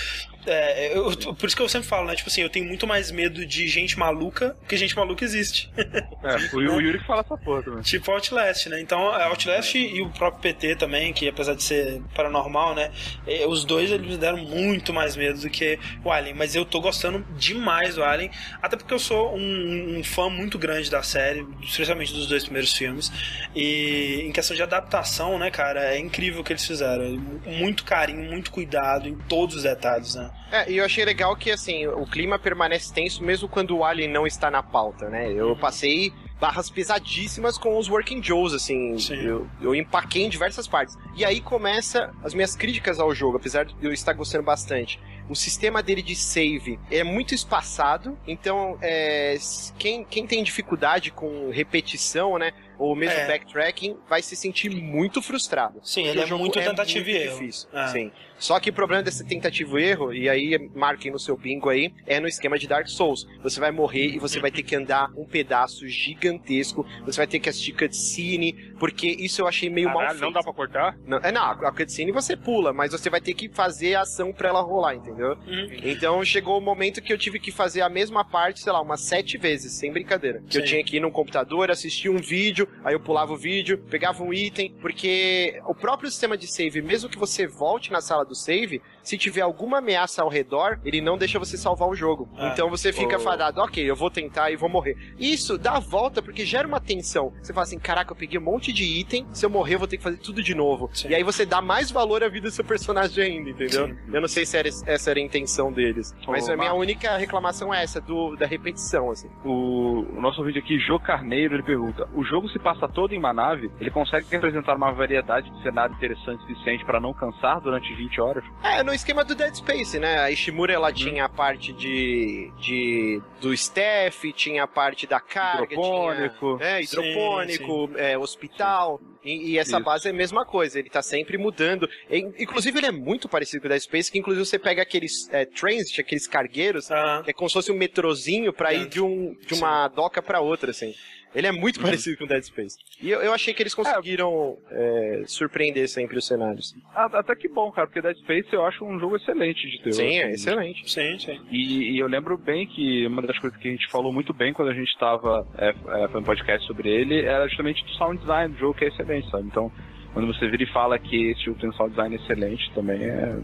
É, 0.49 0.97
eu- 0.97 1.35
por 1.35 1.47
isso 1.47 1.57
que 1.57 1.63
eu 1.63 1.69
sempre 1.69 1.89
falo, 1.89 2.07
né? 2.07 2.15
Tipo 2.17 2.29
assim, 2.29 2.43
eu 2.43 2.51
tenho 2.51 2.65
muito 2.67 2.87
mais 2.87 3.11
medo 3.11 3.45
de 3.47 3.67
gente 3.69 3.99
maluca, 3.99 4.57
porque 4.61 4.77
gente 4.77 4.97
maluca 4.97 5.25
existe. 5.25 5.71
É, 5.77 6.37
o, 6.55 6.57
o 6.59 6.81
Yuri 6.81 6.99
que 6.99 7.07
fala 7.07 7.21
essa 7.21 7.37
porra 7.37 7.63
também. 7.63 7.83
tipo 7.83 8.11
Outlast, 8.11 8.67
né? 8.69 8.81
Então, 8.81 9.15
é, 9.15 9.25
Outlast 9.25 9.75
e 9.77 10.01
o 10.03 10.11
próprio 10.11 10.41
PT 10.43 10.77
também, 10.77 11.13
que 11.13 11.29
apesar 11.29 11.55
de 11.55 11.63
ser 11.63 12.01
paranormal, 12.15 12.75
né? 12.75 12.91
é, 13.27 13.47
Os 13.47 13.65
dois 13.65 13.91
eles 13.91 14.07
me 14.07 14.17
deram 14.17 14.39
muito 14.39 14.93
mais 14.93 15.15
medo 15.17 15.41
do 15.41 15.51
que 15.51 15.79
o 16.05 16.11
Alien. 16.11 16.35
Mas 16.35 16.55
eu 16.55 16.65
tô 16.65 16.81
gostando 16.81 17.25
demais 17.37 17.95
do 17.95 18.03
Alien, 18.05 18.31
até 18.63 18.77
porque 18.77 18.93
eu 18.95 18.99
sou 18.99 19.35
um, 19.37 19.99
um 19.99 20.05
fã 20.05 20.29
muito 20.29 20.59
grande 20.59 20.91
da 20.91 21.03
série, 21.03 21.47
especialmente 21.63 22.13
dos 22.13 22.27
dois 22.27 22.45
primeiros 22.45 22.73
filmes. 22.73 23.11
E 23.55 24.23
em 24.27 24.33
questão 24.33 24.57
de 24.57 24.63
adaptação, 24.63 25.39
né, 25.39 25.51
cara, 25.51 25.95
é 25.95 25.99
incrível 25.99 26.41
o 26.41 26.45
que 26.45 26.53
eles 26.53 26.67
fizeram. 26.67 27.05
Muito 27.47 27.85
carinho, 27.85 28.23
muito 28.31 28.51
cuidado 28.51 29.09
em 29.09 29.15
todos 29.17 29.57
os 29.57 29.63
detalhes, 29.63 30.15
né? 30.15 30.31
É, 30.51 30.71
e 30.71 30.79
eu 30.79 30.85
achei 30.85 31.05
legal 31.05 31.37
que, 31.37 31.51
assim, 31.51 31.87
o 31.87 32.07
clima 32.07 32.39
permanece 32.39 32.93
tenso 32.93 33.23
mesmo 33.23 33.49
quando 33.49 33.77
o 33.77 33.85
Alien 33.85 34.11
não 34.11 34.27
está 34.27 34.51
na 34.51 34.63
pauta, 34.63 35.09
né? 35.09 35.31
Eu 35.31 35.55
passei 35.57 36.13
barras 36.41 36.71
pesadíssimas 36.71 37.59
com 37.59 37.77
os 37.77 37.89
Working 37.89 38.23
Joes, 38.23 38.55
assim, 38.55 38.99
Sim. 38.99 39.17
eu, 39.17 39.47
eu 39.61 39.75
empaquei 39.75 40.25
em 40.25 40.29
diversas 40.29 40.67
partes. 40.67 40.97
E 41.17 41.25
aí 41.25 41.41
começa 41.41 42.15
as 42.23 42.33
minhas 42.33 42.55
críticas 42.55 43.01
ao 43.01 43.15
jogo, 43.15 43.37
apesar 43.37 43.65
de 43.65 43.75
eu 43.83 43.93
estar 43.93 44.13
gostando 44.13 44.45
bastante. 44.45 45.01
O 45.29 45.35
sistema 45.35 45.83
dele 45.83 46.01
de 46.01 46.15
save 46.15 46.79
é 46.91 47.05
muito 47.05 47.35
espaçado, 47.35 48.17
então 48.27 48.79
é, 48.81 49.37
quem, 49.79 50.05
quem 50.05 50.27
tem 50.27 50.43
dificuldade 50.43 51.11
com 51.11 51.51
repetição, 51.51 52.39
né, 52.39 52.53
ou 52.79 52.95
mesmo 52.95 53.19
É. 53.19 53.27
backtracking, 53.27 53.97
vai 54.09 54.23
se 54.23 54.37
sentir 54.37 54.71
muito 54.71 55.21
frustrado. 55.21 55.81
Sim, 55.83 56.07
ele 56.07 56.21
é 56.21 56.27
jogo 56.27 56.43
muito 56.43 56.59
tentativa 56.61 57.09
e 57.11 57.13
muito 57.13 57.25
erro. 57.25 57.39
Difícil. 57.41 57.69
É. 57.73 57.89
Sim. 57.89 58.13
Só 58.39 58.61
que 58.61 58.71
o 58.71 58.73
problema 58.73 59.03
desse 59.03 59.25
tentativa 59.27 59.81
e 59.81 59.85
erro, 59.85 60.15
e 60.15 60.29
aí 60.29 60.71
marquem 60.73 61.11
no 61.11 61.19
seu 61.19 61.37
bingo 61.37 61.69
aí, 61.69 61.93
é 62.07 62.21
no 62.21 62.29
esquema 62.29 62.57
de 62.57 62.69
Dark 62.69 62.87
Souls. 62.87 63.27
Você 63.43 63.59
vai 63.59 63.73
morrer 63.73 64.07
e 64.15 64.19
você 64.21 64.39
vai 64.39 64.51
ter 64.53 64.63
que 64.63 64.77
andar 64.77 65.11
um 65.17 65.25
pedaço 65.25 65.89
gigantesco, 65.89 66.87
você 67.05 67.17
vai 67.17 67.27
ter 67.27 67.41
que 67.41 67.49
assistir 67.49 67.73
cutscene, 67.73 68.53
porque 68.79 69.09
isso 69.09 69.41
eu 69.43 69.49
achei 69.49 69.69
meio 69.69 69.89
mal 69.89 69.99
Caralho, 69.99 70.19
feito. 70.19 70.25
não 70.25 70.33
dá 70.33 70.41
pra 70.43 70.53
cortar? 70.53 70.97
Não, 71.05 71.19
é, 71.19 71.33
não, 71.33 71.43
a 71.43 71.73
cutscene 71.73 72.13
você 72.13 72.37
pula, 72.37 72.73
mas 72.73 72.93
você 72.93 73.11
vai 73.11 73.21
ter 73.21 73.35
que 73.35 73.49
fazer 73.49 73.97
a 73.97 74.03
ação 74.03 74.33
pra 74.33 74.51
ela 74.51 74.61
rolar, 74.61 74.95
entendeu? 74.95 75.37
Uhum. 75.47 75.69
Então 75.83 76.25
chegou 76.25 76.59
o 76.59 76.61
momento 76.61 77.03
que 77.03 77.13
eu 77.13 77.19
tive 77.19 77.41
que 77.41 77.51
fazer 77.51 77.81
a 77.81 77.89
mesma 77.89 78.25
parte, 78.25 78.61
sei 78.61 78.73
lá, 78.73 78.81
umas 78.81 79.01
sete 79.01 79.37
vezes, 79.37 79.73
sem 79.73 79.93
brincadeira. 79.93 80.43
Que 80.49 80.59
eu 80.59 80.63
Sim. 80.63 80.69
tinha 80.69 80.85
que 80.85 80.97
ir 80.97 81.01
num 81.01 81.11
computador, 81.11 81.71
assistir 81.73 82.09
um 82.09 82.19
vídeo, 82.19 82.68
aí 82.85 82.95
eu 82.95 83.01
pulava 83.01 83.33
o 83.33 83.37
vídeo, 83.37 83.79
pegava 83.79 84.23
um 84.23 84.33
item, 84.33 84.75
porque 84.81 85.61
o 85.67 85.75
próprio 85.75 86.11
sistema 86.11 86.37
de 86.37 86.47
save, 86.47 86.81
mesmo 86.81 87.09
que 87.09 87.19
você 87.19 87.47
volte 87.47 87.91
na 87.91 88.01
sala 88.01 88.25
do 88.25 88.35
save, 88.35 88.81
se 89.09 89.17
tiver 89.17 89.41
alguma 89.41 89.79
ameaça 89.79 90.23
ao 90.23 90.29
redor, 90.29 90.79
ele 90.85 91.01
não 91.01 91.17
deixa 91.17 91.39
você 91.39 91.57
salvar 91.57 91.89
o 91.89 91.95
jogo. 91.95 92.29
Ah. 92.37 92.51
Então 92.53 92.69
você 92.69 92.93
fica 92.93 93.17
Oh. 93.17 93.21
fadado, 93.21 93.61
ok, 93.63 93.83
eu 93.83 93.97
vou 93.97 94.11
tentar 94.11 94.51
e 94.51 94.57
vou 94.57 94.69
morrer. 94.69 94.97
Isso 95.19 95.57
dá 95.57 95.77
a 95.77 95.81
volta 95.81 96.21
porque 96.21 96.45
gera 96.45 96.69
uma 96.69 96.79
tensão. 96.79 97.33
Você 97.43 97.53
fala 97.55 97.65
assim, 97.65 97.79
caraca, 97.79 98.13
eu 98.13 98.17
peguei 98.17 98.39
um 98.39 98.43
monte 98.43 98.71
de 98.73 98.85
item, 98.85 99.27
se 99.33 99.47
eu 99.47 99.51
morrer 99.51 99.77
eu 99.77 99.79
vou 99.79 99.89
ter 99.89 99.97
que 99.97 100.03
fazer 100.03 100.19
tudo 100.19 100.43
de 100.43 100.55
novo. 100.55 100.91
Sim. 100.93 101.09
E 101.09 101.15
aí 101.15 101.23
você 101.23 101.47
dá 101.47 101.63
mais 101.63 101.91
valor 101.91 102.23
à 102.23 102.29
vida 102.29 102.49
do 102.49 102.53
seu 102.53 102.65
personagem 102.65 103.25
ainda, 103.25 103.51
entendeu? 103.51 103.87
Sim. 103.89 103.97
Eu 104.13 104.21
não 104.21 104.29
sei 104.29 104.45
se 104.45 104.57
era, 104.59 104.69
essa 104.69 105.11
era 105.11 105.19
a 105.19 105.23
intenção 105.23 105.73
deles. 105.73 106.15
Mas 106.27 106.47
Ô, 106.47 106.53
a 106.53 106.57
minha 106.57 106.69
Marcos. 106.69 106.81
única 106.83 107.17
reclamação 107.17 107.73
é 107.73 107.83
essa, 107.83 108.01
do, 108.03 108.37
da 108.37 108.47
repetição, 108.47 109.11
assim. 109.11 109.29
O, 109.45 110.05
o 110.17 110.21
nosso 110.21 110.45
vídeo 110.45 110.61
aqui, 110.63 110.79
Jô 110.81 111.01
Carneiro, 111.01 111.55
ele 111.55 111.63
pergunta: 111.63 112.07
o 112.15 112.23
jogo 112.25 112.49
se 112.51 112.59
passa 112.59 112.87
todo 112.87 113.15
em 113.15 113.19
uma 113.19 113.33
nave? 113.33 113.71
Ele 113.81 113.91
consegue 113.91 114.27
representar 114.31 114.77
uma 114.77 114.93
variedade 114.93 115.51
de 115.51 115.63
cenário 115.63 115.95
interessante 115.95 116.39
o 116.45 116.47
suficiente 116.49 116.85
para 116.85 117.01
não 117.01 117.15
cansar 117.15 117.61
durante 117.61 117.93
20 117.95 118.21
horas? 118.21 118.45
É, 118.63 118.83
no 118.83 118.93
esquema 118.99 119.25
do 119.25 119.35
Dead 119.35 119.55
Space, 119.55 119.99
né? 119.99 120.19
A 120.19 120.31
Ishimura, 120.31 120.73
ela 120.73 120.93
tinha 120.93 121.25
a 121.25 121.29
parte 121.29 121.73
de, 121.73 122.51
de 122.61 123.23
do 123.41 123.55
staff, 123.55 124.33
tinha 124.33 124.65
a 124.65 124.67
parte 124.67 125.07
da 125.07 125.21
carga, 125.21 125.73
Hidropônico. 125.73 126.59
tinha, 126.59 126.69
é, 126.69 126.83
hidropônico, 126.83 127.91
é, 127.97 128.19
hospital. 128.19 129.01
E, 129.25 129.53
e 129.53 129.59
essa 129.59 129.77
Isso. 129.77 129.85
base 129.85 130.09
é 130.09 130.11
a 130.11 130.15
mesma 130.15 130.45
coisa, 130.45 130.79
ele 130.79 130.91
tá 130.91 131.01
sempre 131.01 131.39
mudando. 131.39 131.89
E, 132.11 132.19
inclusive, 132.39 132.79
ele 132.79 132.87
é 132.87 132.93
muito 132.93 133.29
parecido 133.29 133.61
com 133.63 133.67
o 133.67 133.71
Dead 133.71 133.81
Space, 133.81 134.11
que 134.11 134.19
inclusive 134.19 134.45
você 134.45 134.59
pega 134.59 134.83
aqueles 134.83 135.29
é, 135.33 135.45
transit, 135.45 136.01
aqueles 136.01 136.27
cargueiros, 136.27 136.89
que 137.25 137.31
é 137.31 137.33
como 137.33 137.49
se 137.49 137.55
fosse 137.55 137.71
um 137.71 137.77
metrozinho 137.77 138.53
pra 138.53 138.75
ir 138.75 138.89
de, 138.89 139.01
um, 139.01 139.37
de 139.47 139.55
uma 139.55 139.87
doca 139.89 140.21
pra 140.21 140.41
outra, 140.41 140.73
assim. 140.73 140.93
Ele 141.39 141.47
é 141.47 141.53
muito 141.53 141.79
parecido 141.81 142.17
com 142.17 142.25
o 142.25 142.27
Dead 142.27 142.43
Space. 142.43 142.77
E 143.01 143.11
eu, 143.11 143.21
eu 143.21 143.33
achei 143.33 143.55
que 143.55 143.63
eles 143.63 143.75
conseguiram 143.75 144.59
é, 144.71 145.23
surpreender 145.27 145.89
sempre 145.89 146.19
os 146.19 146.27
cenários. 146.27 146.75
Até 146.95 147.37
que 147.37 147.49
bom, 147.49 147.71
cara, 147.71 147.87
porque 147.87 148.03
Dead 148.03 148.17
Space 148.19 148.53
eu 148.53 148.67
acho 148.67 148.85
um 148.85 148.99
jogo 148.99 149.17
excelente 149.17 149.71
de 149.71 149.79
terror. 149.79 149.95
Sim, 149.95 150.19
é 150.19 150.25
assim. 150.25 150.33
excelente. 150.33 150.91
sim, 150.91 151.19
sim. 151.19 151.41
E, 151.51 151.93
e 151.93 151.99
eu 151.99 152.09
lembro 152.09 152.37
bem 152.37 152.67
que 152.67 153.07
uma 153.07 153.23
das 153.23 153.39
coisas 153.39 153.59
que 153.59 153.69
a 153.69 153.71
gente 153.71 153.89
falou 153.89 154.13
muito 154.13 154.35
bem 154.35 154.53
quando 154.53 154.71
a 154.71 154.75
gente 154.75 154.89
estava 154.89 155.47
é, 155.57 155.69
é, 155.69 156.09
fazendo 156.09 156.25
podcast 156.25 156.67
sobre 156.67 156.89
ele 156.89 157.21
era 157.21 157.47
justamente 157.47 157.85
do 157.85 157.91
sound 157.93 158.19
design 158.19 158.53
do 158.53 158.59
jogo, 158.59 158.75
que 158.75 158.85
é 158.85 158.89
excelente, 158.89 159.31
sabe? 159.31 159.47
Então, 159.47 159.71
quando 160.13 160.27
você 160.27 160.49
vira 160.49 160.65
e 160.65 160.73
fala 160.73 160.99
que 160.99 161.31
esse 161.31 161.49
utensil 161.49 161.89
design 161.89 162.17
é 162.17 162.19
excelente, 162.19 162.73
também 162.75 163.01
é 163.01 163.37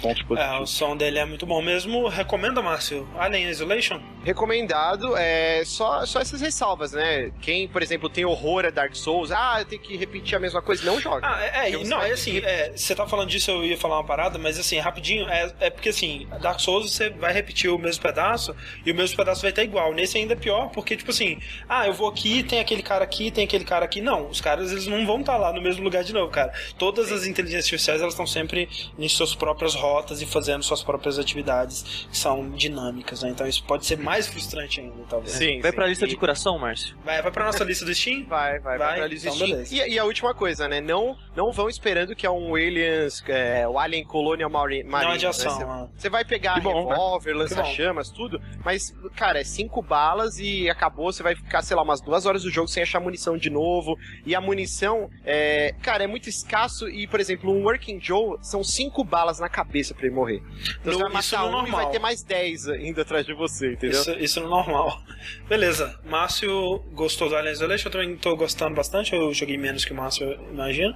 pontos 0.00 0.22
positivos. 0.22 0.38
É, 0.38 0.60
o 0.60 0.66
som 0.66 0.96
dele 0.96 1.18
é 1.18 1.24
muito 1.24 1.46
bom 1.46 1.60
mesmo. 1.62 2.08
Recomenda, 2.08 2.62
Márcio? 2.62 3.08
Alien 3.18 3.48
Isolation? 3.48 4.00
Recomendado, 4.24 5.16
é 5.16 5.62
só, 5.64 6.04
só 6.04 6.20
essas 6.20 6.40
ressalvas, 6.40 6.92
né? 6.92 7.30
Quem, 7.40 7.68
por 7.68 7.82
exemplo, 7.82 8.08
tem 8.08 8.24
horror 8.24 8.64
a 8.64 8.70
Dark 8.70 8.94
Souls, 8.94 9.30
ah, 9.30 9.56
eu 9.60 9.64
tenho 9.64 9.80
que 9.80 9.96
repetir 9.96 10.36
a 10.36 10.40
mesma 10.40 10.60
coisa, 10.60 10.84
não 10.84 11.00
joga. 11.00 11.26
Ah, 11.26 11.44
é, 11.44 11.72
é 11.72 11.84
não, 11.84 12.02
é 12.02 12.10
assim, 12.10 12.38
é, 12.38 12.72
você 12.74 12.94
tá 12.94 13.06
falando 13.06 13.28
disso, 13.28 13.50
eu 13.50 13.64
ia 13.64 13.78
falar 13.78 13.98
uma 13.98 14.04
parada, 14.04 14.38
mas 14.38 14.58
assim, 14.58 14.78
rapidinho, 14.78 15.28
é, 15.28 15.52
é 15.60 15.70
porque 15.70 15.90
assim, 15.90 16.26
Dark 16.40 16.58
Souls 16.58 16.90
você 16.92 17.10
vai 17.10 17.32
repetir 17.32 17.70
o 17.70 17.78
mesmo 17.78 18.02
pedaço 18.02 18.54
e 18.84 18.90
o 18.90 18.94
mesmo 18.94 19.16
pedaço 19.16 19.42
vai 19.42 19.50
estar 19.50 19.62
igual. 19.62 19.94
Nesse 19.94 20.18
ainda 20.18 20.32
é 20.32 20.36
pior, 20.36 20.70
porque, 20.70 20.96
tipo 20.96 21.10
assim, 21.10 21.38
ah, 21.68 21.86
eu 21.86 21.92
vou 21.92 22.08
aqui, 22.08 22.42
tem 22.42 22.58
aquele 22.58 22.82
cara 22.82 23.04
aqui, 23.04 23.30
tem 23.30 23.44
aquele 23.44 23.64
cara 23.64 23.84
aqui. 23.84 24.00
Não, 24.00 24.28
os 24.28 24.40
caras 24.40 24.72
eles 24.72 24.86
não 24.86 25.06
vão 25.06 25.20
estar 25.20 25.36
lá 25.36 25.52
no 25.52 25.60
mesmo 25.60 25.84
lugar 25.84 26.02
de 26.02 26.12
novo, 26.12 26.30
cara. 26.30 26.52
Todas 26.78 27.12
as 27.12 27.26
inteligências 27.26 27.66
artificiais 27.66 28.00
elas 28.00 28.14
estão 28.14 28.26
sempre 28.26 28.68
em 28.98 29.08
suas 29.08 29.34
próprias 29.56 29.74
rotas 29.74 30.20
e 30.22 30.26
fazendo 30.26 30.62
suas 30.62 30.82
próprias 30.82 31.18
atividades 31.18 32.06
que 32.10 32.16
são 32.16 32.50
dinâmicas, 32.50 33.22
né? 33.22 33.30
Então 33.30 33.46
isso 33.46 33.64
pode 33.64 33.86
ser 33.86 33.96
mais 33.98 34.26
frustrante 34.26 34.80
ainda, 34.80 34.94
talvez. 35.08 35.32
Sim, 35.32 35.60
Vai 35.60 35.70
sim. 35.70 35.76
pra 35.76 35.86
lista 35.86 36.04
E- 36.04 36.08
de 36.08 36.16
coração, 36.16 36.58
Márcio? 36.58 36.96
Vai, 37.04 37.22
vai 37.22 37.30
pra 37.32 37.44
nossa 37.46 37.64
lista 37.64 37.84
do 37.84 37.94
Steam? 37.94 38.26
Vai, 38.28 38.58
vai, 38.58 38.76
vai, 38.76 38.78
Vai? 38.78 38.96
pra 38.98 39.06
lista 39.06 39.28
Então, 39.28 39.36
Steam. 39.38 39.50
beleza. 39.50 39.74
E, 39.74 39.92
e 39.94 39.98
a 39.98 40.04
última 40.04 40.34
coisa, 40.34 40.68
né? 40.68 40.80
Não, 40.80 41.16
não 41.34 41.52
vão 41.52 41.68
esperando 41.68 42.14
que 42.14 42.26
é 42.26 42.30
um 42.30 42.54
Aliens, 42.54 43.22
é, 43.28 43.66
o 43.66 43.78
Alien 43.78 44.04
Colonial 44.04 44.50
Marine. 44.50 44.88
Não 44.88 44.98
é 45.12 45.16
de 45.16 45.24
né? 45.24 45.30
ação. 45.30 45.52
Você- 45.56 45.64
ah. 45.64 45.88
Você 45.96 46.10
vai 46.10 46.24
pegar 46.24 46.56
né? 46.56 46.62
revólver, 46.64 47.32
bom. 47.32 47.38
lança-chamas, 47.40 48.10
tudo, 48.10 48.40
mas, 48.64 48.94
cara, 49.14 49.40
é 49.40 49.44
cinco 49.44 49.80
balas 49.82 50.38
e 50.38 50.68
acabou. 50.68 51.12
Você 51.12 51.22
vai 51.22 51.34
ficar, 51.34 51.62
sei 51.62 51.76
lá, 51.76 51.82
umas 51.82 52.00
duas 52.00 52.26
horas 52.26 52.42
do 52.42 52.50
jogo 52.50 52.68
sem 52.68 52.82
achar 52.82 53.00
munição 53.00 53.36
de 53.38 53.48
novo. 53.50 53.96
E 54.24 54.34
a 54.34 54.40
munição, 54.40 55.08
é, 55.24 55.74
cara, 55.82 56.04
é 56.04 56.06
muito 56.06 56.28
escasso. 56.28 56.88
E, 56.88 57.06
por 57.06 57.20
exemplo, 57.20 57.50
um 57.52 57.62
Working 57.64 58.00
Joe 58.00 58.36
são 58.42 58.62
cinco 58.64 59.02
balas 59.04 59.38
na 59.38 59.45
cabeça 59.48 59.94
pra 59.94 60.06
ele 60.06 60.14
morrer. 60.14 60.42
Então 60.80 60.92
No- 60.92 60.98
você 60.98 61.08
vai 61.12 61.20
isso 61.22 61.34
matar 61.36 61.50
no 61.50 61.56
um 61.56 61.60
e 61.60 61.62
vai 61.62 61.70
normal. 61.72 61.90
ter 61.90 61.98
mais 61.98 62.22
dez 62.22 62.68
ainda 62.68 63.02
atrás 63.02 63.24
de 63.26 63.34
você, 63.34 63.72
entendeu? 63.72 64.00
Isso, 64.00 64.12
isso 64.18 64.40
no 64.40 64.48
normal. 64.48 65.00
Beleza. 65.48 65.98
Márcio 66.04 66.78
gostou 66.92 67.28
do 67.28 67.36
Alien 67.36 67.52
Isolation, 67.52 67.88
eu 67.88 67.92
também 67.92 68.16
tô 68.16 68.36
gostando 68.36 68.74
bastante. 68.74 69.14
Eu 69.14 69.32
joguei 69.34 69.56
menos 69.56 69.84
que 69.84 69.92
o 69.92 69.96
Márcio, 69.96 70.32
imagino. 70.50 70.94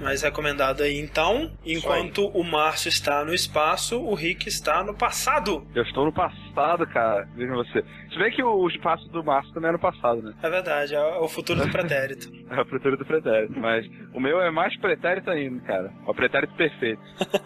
Mas 0.00 0.22
recomendado 0.22 0.82
aí 0.82 0.98
então. 0.98 1.50
Enquanto 1.64 2.26
o 2.28 2.42
Márcio 2.42 2.88
está 2.88 3.24
no 3.24 3.34
espaço, 3.34 4.00
o 4.00 4.14
Rick 4.14 4.48
está 4.48 4.82
no 4.82 4.94
passado. 4.94 5.66
Eu 5.74 5.82
estou 5.82 6.04
no 6.04 6.12
passado, 6.12 6.86
cara. 6.86 7.28
Veja 7.36 7.52
você. 7.52 7.84
Se 8.10 8.18
bem 8.18 8.32
que 8.32 8.42
o 8.42 8.68
espaço 8.68 9.06
do 9.08 9.22
Márcio 9.22 9.52
também 9.52 9.70
é 9.70 9.72
no 9.72 9.78
passado, 9.78 10.20
né? 10.20 10.34
É 10.42 10.50
verdade, 10.50 10.94
é 10.94 11.00
o 11.18 11.28
futuro 11.28 11.60
do 11.60 11.68
pretérito. 11.70 12.30
É 12.50 12.60
o 12.60 12.66
pretérito 12.66 13.04
do 13.04 13.06
pretérito. 13.06 13.58
Mas 13.58 13.86
o 14.12 14.20
meu 14.20 14.40
é 14.40 14.50
mais 14.50 14.76
pretérito 14.78 15.30
ainda, 15.30 15.60
cara. 15.64 15.92
O 16.06 16.14
pretérito 16.14 16.54
perfeito. 16.54 17.00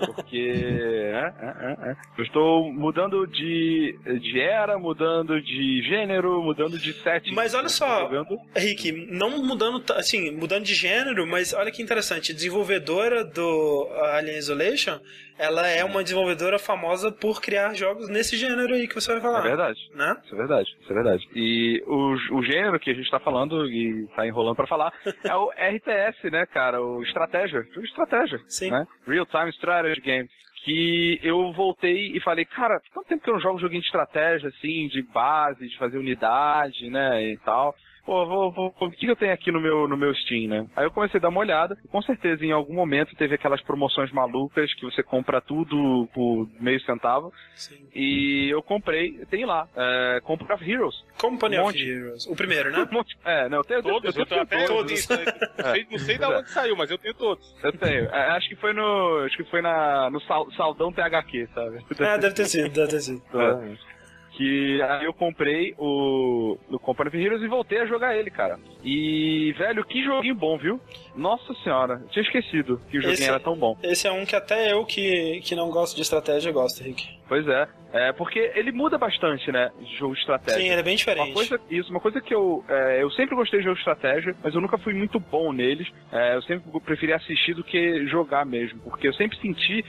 Porque. 0.07 0.55
é, 1.13 1.33
é, 1.41 1.67
é, 1.67 1.91
é. 1.91 1.97
Eu 2.17 2.25
estou 2.25 2.73
mudando 2.73 3.27
de, 3.27 3.99
de 4.21 4.41
era, 4.41 4.79
mudando 4.79 5.41
de 5.41 5.83
gênero, 5.83 6.43
mudando 6.43 6.79
de 6.79 6.93
setting. 6.93 7.35
Mas 7.35 7.55
olha 7.55 7.69
só, 7.69 8.09
Rick, 8.57 8.93
não 9.11 9.43
mudando, 9.45 9.83
assim, 9.93 10.31
mudando 10.31 10.65
de 10.65 10.75
gênero, 10.75 11.27
mas 11.27 11.53
olha 11.53 11.71
que 11.71 11.83
interessante, 11.83 12.33
desenvolvedora 12.49 13.25
do 13.25 13.89
Alien 14.15 14.37
Isolation, 14.39 14.99
ela 15.39 15.67
é 15.67 15.83
uma 15.85 16.03
desenvolvedora 16.03 16.59
famosa 16.59 17.11
por 17.11 17.41
criar 17.41 17.75
jogos 17.75 18.09
nesse 18.09 18.37
gênero 18.37 18.75
aí 18.75 18.87
que 18.87 18.95
você 18.95 19.09
vai 19.13 19.19
É 19.19 19.23
falar, 19.23 19.41
verdade. 19.41 19.79
né? 19.95 20.17
Isso 20.25 20.35
é 20.35 20.39
verdade, 20.39 20.69
isso 20.81 20.93
é 20.93 20.95
verdade. 20.95 21.29
E 21.35 21.83
o, 21.87 22.37
o 22.39 22.43
gênero 22.45 22.79
que 22.79 22.91
a 22.91 22.95
gente 22.95 23.11
tá 23.11 23.19
falando 23.19 23.67
e 23.67 24.07
tá 24.15 24.27
enrolando 24.27 24.57
pra 24.57 24.67
falar 24.67 24.93
é 25.25 25.35
o 25.35 25.51
RTS, 25.51 26.31
né, 26.31 26.47
cara? 26.47 26.81
O 26.83 27.03
estratégia. 27.03 27.63
Jogo 27.73 27.87
estratégia. 27.87 28.39
Sim. 28.47 28.71
Né? 28.71 28.87
Real 29.07 29.27
Time 29.27 29.51
Strategy 29.51 30.01
Game. 30.01 30.29
Que 30.65 31.21
eu 31.23 31.53
voltei 31.53 32.13
e 32.17 32.21
falei, 32.21 32.45
cara, 32.47 32.81
quanto 32.95 33.07
tempo 33.09 33.23
que 33.23 33.29
eu 33.29 33.35
não 33.35 33.41
jogo 33.41 33.59
joguinho 33.59 33.83
de 33.83 33.87
estratégia, 33.87 34.49
assim, 34.49 34.89
de 34.89 35.03
base, 35.03 35.69
de 35.69 35.77
fazer 35.77 35.99
unidade, 35.99 36.89
né, 36.89 37.23
e 37.33 37.37
tal. 37.39 37.75
Pô, 38.05 38.27
vou, 38.27 38.53
vou, 38.53 38.75
o 38.81 38.91
que 38.91 39.07
eu 39.07 39.17
tenho 39.17 39.33
aqui 39.33 39.51
no 39.51 39.59
meu, 39.61 39.89
no 39.89 39.97
meu 39.97 40.15
Steam, 40.15 40.47
né? 40.49 40.67
Aí 40.77 40.85
eu 40.85 40.91
comecei 40.91 41.19
a 41.19 41.23
dar 41.23 41.31
uma 41.31 41.41
olhada, 41.41 41.75
com 41.91 42.03
certeza 42.03 42.45
em 42.45 42.53
algum 42.53 42.75
momento 42.75 43.17
teve 43.17 43.35
aquelas 43.35 43.63
promoções 43.63 44.13
malucas 44.13 44.75
que 44.75 44.85
você 44.85 45.03
compra 45.03 45.41
tudo 45.41 46.07
por 46.13 46.47
meio 46.61 46.79
centavo, 46.83 47.33
Sim. 47.57 47.87
e 47.95 48.49
eu 48.51 48.63
comprei, 48.63 49.13
tem 49.31 49.47
lá, 49.47 49.67
é, 49.75 50.21
Company 50.23 50.53
of 50.53 50.71
Heroes. 50.71 51.05
Company 51.19 51.59
Um 51.59 51.67
of. 51.69 51.79
Heroes. 51.83 52.27
O 52.27 52.37
primeiro, 52.37 52.71
né? 52.71 52.87
Um 52.91 52.95
monte- 52.95 53.17
É, 53.25 53.49
não, 53.49 53.59
eu 53.59 53.65
tenho 53.65 53.83
Todos, 53.83 54.15
eu 54.15 54.21
eu 54.23 54.27
tenho, 54.27 54.43
até 54.43 54.67
todos. 54.67 55.11
aí. 55.11 55.25
Não 55.57 55.65
sei, 55.73 55.87
não 55.91 55.99
sei 55.99 56.19
de 56.19 56.25
onde 56.25 56.51
saiu, 56.51 56.77
mas 56.77 56.91
eu 56.91 56.99
tenho 56.99 57.15
todos. 57.15 57.55
Eu 57.63 57.73
tenho. 57.73 58.05
É, 58.11 58.29
acho 58.33 58.49
que 58.49 58.57
foi 58.57 58.73
no. 58.75 59.23
Acho 59.25 59.37
que 59.37 59.45
foi 59.45 59.63
na, 59.63 60.11
no 60.11 60.21
sal- 60.21 60.51
Saldão 60.53 60.93
THQ, 60.93 61.49
sabe? 61.55 61.79
É, 62.01 62.19
deve 62.19 62.35
ter 62.35 62.45
sido, 62.47 62.69
deve 62.69 62.89
ter 62.89 63.01
sido. 63.01 63.23
É. 63.41 63.94
Que 64.37 64.83
aí 64.83 65.05
eu 65.05 65.13
comprei 65.15 65.75
o, 65.79 66.59
o 66.69 66.79
Company 66.81 67.09
of 67.09 67.17
Heroes 67.17 67.43
e 67.43 67.47
voltei 67.47 67.79
a 67.81 67.87
jogar 67.87 68.17
ele, 68.17 68.31
cara. 68.31 68.59
E, 68.83 69.53
velho, 69.57 69.85
que 69.85 70.03
joguinho 70.05 70.35
bom, 70.35 70.59
viu? 70.59 70.81
Nossa 71.15 71.55
senhora, 71.63 72.03
tinha 72.11 72.23
esquecido 72.25 72.81
que 72.91 72.99
o 72.99 73.01
joguinho 73.01 73.15
Esse- 73.15 73.29
era 73.29 73.39
tão 73.39 73.57
bom. 73.57 73.79
Esse 73.83 74.09
é 74.09 74.13
um 74.13 74.27
que 74.27 74.35
até 74.35 74.73
eu 74.73 74.85
que, 74.85 75.41
que 75.45 75.55
não 75.55 75.71
gosto 75.71 75.95
de 75.95 76.03
estratégia 76.03 76.51
gosto, 76.51 76.83
Rick. 76.83 77.07
Pois 77.29 77.47
é. 77.47 77.69
É, 77.93 78.13
porque 78.13 78.51
ele 78.57 78.73
muda 78.73 78.99
bastante, 78.99 79.53
né? 79.53 79.71
De 79.81 79.97
jogo 79.97 80.15
de 80.15 80.21
estratégia. 80.21 80.61
Sim, 80.61 80.69
ele 80.69 80.81
é 80.81 80.83
bem 80.83 80.95
Uma 80.95 80.99
diferente. 80.99 81.33
coisa, 81.33 81.61
isso, 81.71 81.91
uma 81.91 82.01
coisa 82.01 82.21
que 82.21 82.35
eu. 82.35 82.65
é, 82.69 83.01
eu 83.01 83.11
sempre 83.13 83.37
gostei 83.37 83.61
de 83.61 83.65
jogos 83.67 83.79
de 83.83 83.89
estratégia, 83.89 84.35
mas 84.43 84.53
eu 84.53 84.61
nunca 84.61 84.77
fui 84.79 84.93
muito 84.95 85.21
bom 85.21 85.53
neles. 85.53 85.89
É, 86.11 86.35
eu 86.35 86.43
sempre 86.43 86.69
preferi 86.81 87.13
assistir 87.13 87.55
do 87.55 87.63
que 87.63 88.05
jogar 88.09 88.45
mesmo. 88.45 88.81
Porque 88.81 89.07
eu 89.07 89.15
sempre 89.15 89.39
senti 89.39 89.85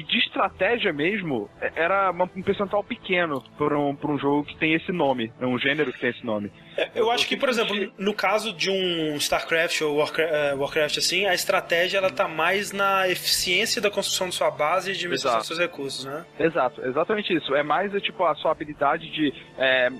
que 0.00 0.04
de 0.04 0.18
estratégia 0.18 0.92
mesmo 0.92 1.50
é, 1.60 1.72
era 1.76 2.10
um 2.10 2.42
percentual 2.42 2.82
pequeno 2.82 3.42
para 3.56 3.78
um, 3.78 3.94
pra 3.94 4.10
um 4.10 4.18
jogo 4.18 4.44
que 4.44 4.56
tem 4.56 4.74
esse 4.74 4.92
nome. 4.92 5.32
É 5.40 5.46
um 5.46 5.58
gênero 5.58 5.92
que 5.92 6.00
tem 6.00 6.10
esse 6.10 6.24
nome. 6.24 6.50
É, 6.76 6.90
Eu 6.94 7.10
acho 7.10 7.26
que, 7.26 7.36
por 7.36 7.48
exemplo, 7.48 7.74
no 7.98 8.14
caso 8.14 8.52
de 8.52 8.70
um 8.70 9.16
StarCraft 9.16 9.80
ou 9.82 9.96
Warcraft, 9.96 10.32
eh, 10.32 10.54
Warcraft 10.54 10.98
assim, 10.98 11.26
a 11.26 11.34
estratégia 11.34 11.98
ela 11.98 12.10
tá 12.10 12.26
mais 12.28 12.72
na 12.72 13.08
eficiência 13.08 13.80
da 13.80 13.90
construção 13.90 14.28
de 14.28 14.34
sua 14.34 14.50
base 14.50 14.90
e 14.90 14.94
de 14.94 15.00
administração 15.00 15.38
dos 15.38 15.46
seus 15.46 15.58
recursos, 15.58 16.04
né? 16.04 16.24
Exato, 16.38 16.82
exatamente 16.84 17.34
isso. 17.34 17.54
É 17.54 17.62
mais 17.62 17.94
é, 17.94 18.00
tipo 18.00 18.24
a 18.24 18.34
sua 18.36 18.52
habilidade 18.52 19.10
de 19.10 19.32
é, 19.58 19.90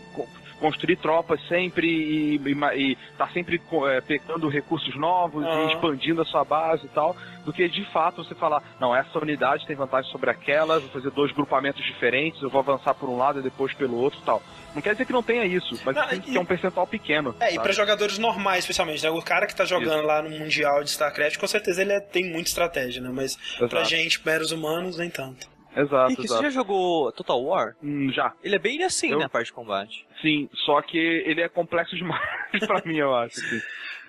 construir 0.60 0.96
tropas 0.96 1.40
sempre 1.48 1.86
e, 1.88 2.36
e, 2.36 2.90
e 2.92 2.98
tá 3.16 3.26
sempre 3.28 3.60
é, 3.88 4.00
pegando 4.00 4.48
recursos 4.48 4.94
novos 4.96 5.44
Aham. 5.44 5.64
e 5.64 5.72
expandindo 5.72 6.20
a 6.22 6.24
sua 6.24 6.44
base 6.44 6.84
e 6.86 6.88
tal, 6.90 7.16
do 7.44 7.52
que 7.52 7.68
de 7.68 7.84
fato 7.92 8.22
você 8.22 8.34
falar, 8.34 8.62
não, 8.78 8.94
essa 8.94 9.18
unidade 9.18 9.66
tem 9.66 9.74
vantagem 9.74 10.10
sobre 10.12 10.30
aquela, 10.30 10.78
vou 10.78 10.90
fazer 10.90 11.10
dois 11.10 11.32
grupamentos 11.32 11.84
diferentes, 11.84 12.40
eu 12.42 12.50
vou 12.50 12.60
avançar 12.60 12.94
por 12.94 13.08
um 13.08 13.16
lado 13.16 13.40
e 13.40 13.42
depois 13.42 13.72
pelo 13.74 13.96
outro 13.96 14.20
e 14.20 14.24
tal. 14.24 14.42
Não 14.74 14.82
quer 14.82 14.92
dizer 14.92 15.04
que 15.06 15.12
não 15.12 15.22
tenha 15.22 15.44
isso, 15.44 15.80
mas 15.84 15.96
Não, 15.96 16.06
tem 16.06 16.18
e- 16.18 16.22
que 16.22 16.36
é 16.36 16.40
um 16.40 16.44
percentual 16.44 16.86
pequeno. 16.86 17.34
É, 17.40 17.48
e 17.48 17.54
sabe? 17.54 17.62
pra 17.64 17.72
jogadores 17.72 18.18
normais, 18.18 18.60
especialmente, 18.60 19.02
né? 19.02 19.10
O 19.10 19.20
cara 19.22 19.46
que 19.46 19.56
tá 19.56 19.64
jogando 19.64 20.06
lá 20.06 20.22
no 20.22 20.30
Mundial 20.30 20.84
de 20.84 20.90
StarCraft, 20.90 21.38
com 21.38 21.46
certeza 21.46 21.80
ele 21.82 21.92
é- 21.92 22.00
tem 22.00 22.24
muita 22.30 22.48
estratégia, 22.50 23.00
né? 23.02 23.10
Mas 23.12 23.36
pra 23.56 23.66
Exato. 23.66 23.84
gente, 23.86 24.24
meros 24.24 24.52
humanos, 24.52 24.96
nem 24.98 25.10
tanto. 25.10 25.48
Exato, 25.74 26.08
Rick, 26.08 26.22
você 26.22 26.26
exato. 26.26 26.42
já 26.42 26.50
jogou 26.50 27.12
Total 27.12 27.40
War? 27.40 27.76
Hum, 27.82 28.10
já. 28.12 28.32
Ele 28.42 28.56
é 28.56 28.58
bem 28.58 28.82
assim, 28.82 29.10
Eu- 29.12 29.20
né, 29.20 29.24
a 29.26 29.28
parte 29.28 29.46
de 29.46 29.52
combate. 29.52 30.04
Sim, 30.20 30.48
só 30.66 30.82
que 30.82 30.98
ele 30.98 31.40
é 31.40 31.48
complexo 31.48 31.96
demais 31.96 32.20
pra 32.66 32.82
mim, 32.84 32.96
eu 32.96 33.14
acho. 33.14 33.38
assim. 33.38 33.60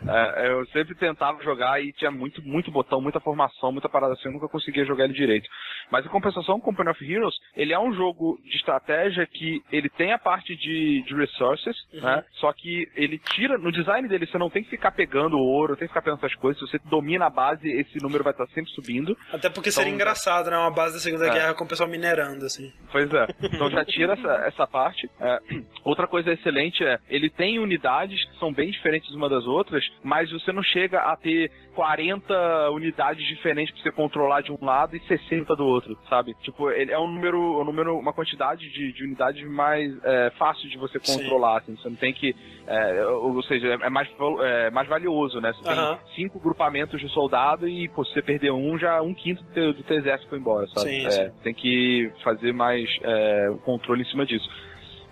É, 0.08 0.50
eu 0.50 0.66
sempre 0.68 0.96
tentava 0.96 1.44
jogar 1.44 1.82
e 1.82 1.94
tinha 1.94 2.10
muito, 2.10 2.42
muito 2.42 2.72
botão, 2.72 3.00
muita 3.00 3.20
formação, 3.20 3.72
muita 3.72 3.88
parada 3.88 4.14
assim, 4.14 4.28
eu 4.28 4.34
nunca 4.34 4.48
conseguia 4.48 4.84
jogar 4.84 5.06
ele 5.06 5.14
direito. 5.14 5.48
Mas 5.92 6.06
em 6.06 6.10
compensação, 6.10 6.56
o 6.56 6.62
Company 6.62 6.90
of 6.90 7.12
Heroes, 7.14 7.36
ele 7.56 7.74
é 7.74 7.80
um 7.80 7.94
jogo 7.94 8.40
de 8.44 8.56
estratégia 8.56 9.28
que 9.28 9.62
ele 9.72 9.90
tem 9.90 10.14
a 10.14 10.18
parte 10.18 10.56
de, 10.56 11.04
de 11.04 11.14
resources, 11.16 11.76
né? 11.94 12.24
Só 12.40 12.52
que 12.54 12.88
ele 12.96 13.20
tira, 13.20 13.58
no 13.58 13.72
design 13.72 14.08
dele, 14.08 14.26
você 14.26 14.38
não 14.38 14.50
tem 14.50 14.64
que 14.64 14.70
ficar 14.70 14.92
pegando 14.92 15.38
ouro, 15.38 15.76
tem 15.76 15.88
que 15.88 15.94
ficar 15.94 16.02
pegando 16.02 16.20
essas 16.20 16.36
coisas, 16.36 16.60
se 16.62 16.68
você 16.68 16.80
domina 16.90 17.26
a 17.26 17.30
base, 17.30 17.70
esse 17.70 18.02
número 18.02 18.24
vai 18.24 18.32
estar 18.32 18.48
sempre 18.48 18.72
subindo. 18.72 19.18
Até 19.34 19.50
porque 19.50 19.72
seria 19.72 19.90
Então, 19.90 19.96
engraçado, 19.96 20.50
né? 20.50 20.58
Uma 20.58 20.72
base 20.72 20.94
da 20.94 21.00
Segunda 21.00 21.28
É. 21.28 21.34
Guerra 21.34 21.54
com 21.54 21.66
o 21.66 21.68
pessoal 21.68 21.90
minerando, 21.90 22.46
assim. 22.46 22.72
Pois 22.92 23.12
é. 23.14 23.28
Então 23.54 23.70
já 23.70 23.84
tira 23.86 24.14
essa, 24.14 24.34
essa 24.48 24.68
parte. 24.68 25.10
É, 25.20 25.40
outra 25.84 26.08
coisa 26.08 26.32
excelente 26.32 26.84
é, 26.84 26.98
ele 27.10 27.30
tem 27.30 27.60
unidades 27.60 28.24
que 28.26 28.40
são 28.40 28.54
bem 28.54 28.72
diferentes 28.72 29.14
uma 29.14 29.30
das 29.30 29.46
outras, 29.46 29.84
mas 30.04 30.32
você 30.32 30.52
não 30.52 30.64
chega 30.64 31.00
a 31.00 31.16
ter 31.18 31.52
40 31.76 32.70
unidades 32.72 33.26
diferentes 33.26 33.74
pra 33.74 33.84
você 33.84 33.92
controlar 33.92 34.42
de 34.42 34.52
um 34.52 34.58
lado 34.62 34.96
e 34.96 35.00
60 35.02 35.56
do 35.56 35.66
outro, 35.66 35.98
sabe? 36.10 36.34
Tipo, 36.42 36.70
ele 36.70 36.92
é 36.92 37.00
um 37.00 37.08
número, 37.08 37.62
um 37.62 37.64
número 37.64 37.98
uma 37.98 38.14
quantidade 38.14 38.70
de, 38.70 38.92
de 38.92 39.04
unidades 39.04 39.44
mais 39.50 39.92
é, 40.04 40.32
fácil 40.38 40.70
de 40.70 40.78
você 40.78 41.00
Sim. 41.02 41.18
controlar, 41.18 41.58
assim. 41.60 41.76
Você 41.76 41.90
não 41.90 41.96
tem 41.96 42.14
que... 42.14 42.36
é, 42.68 43.06
ou 43.06 43.42
seja, 43.44 43.68
é 43.82 43.90
mais, 43.90 44.10
é 44.42 44.70
mais 44.70 44.88
valioso, 44.88 45.40
né? 45.40 45.54
Você 45.54 45.64
tem 45.64 46.00
cinco 46.16 46.40
grupamentos 46.40 47.00
de 47.00 47.10
soldado 47.10 47.68
e, 47.68 47.88
pô, 47.90 48.04
se 48.04 48.14
você 48.14 48.22
perder 48.22 48.52
um, 48.52 48.78
já 48.78 49.02
um 49.02 49.14
quinto 49.14 49.44
do 49.44 49.50
teu, 49.52 49.74
do 49.74 49.84
teu 49.84 49.98
exército 49.98 50.30
foi 50.30 50.40
embora, 50.40 50.68
sabe? 50.68 50.90
Sim, 50.90 51.06
É, 51.06 51.12
sim. 51.12 51.32
tem 51.44 51.54
que 51.54 52.12
fazer 52.24 52.54
mais 52.54 52.90
é, 53.04 53.54
controle 53.64 54.02
em 54.02 54.06
cima 54.06 54.26
disso. 54.26 54.50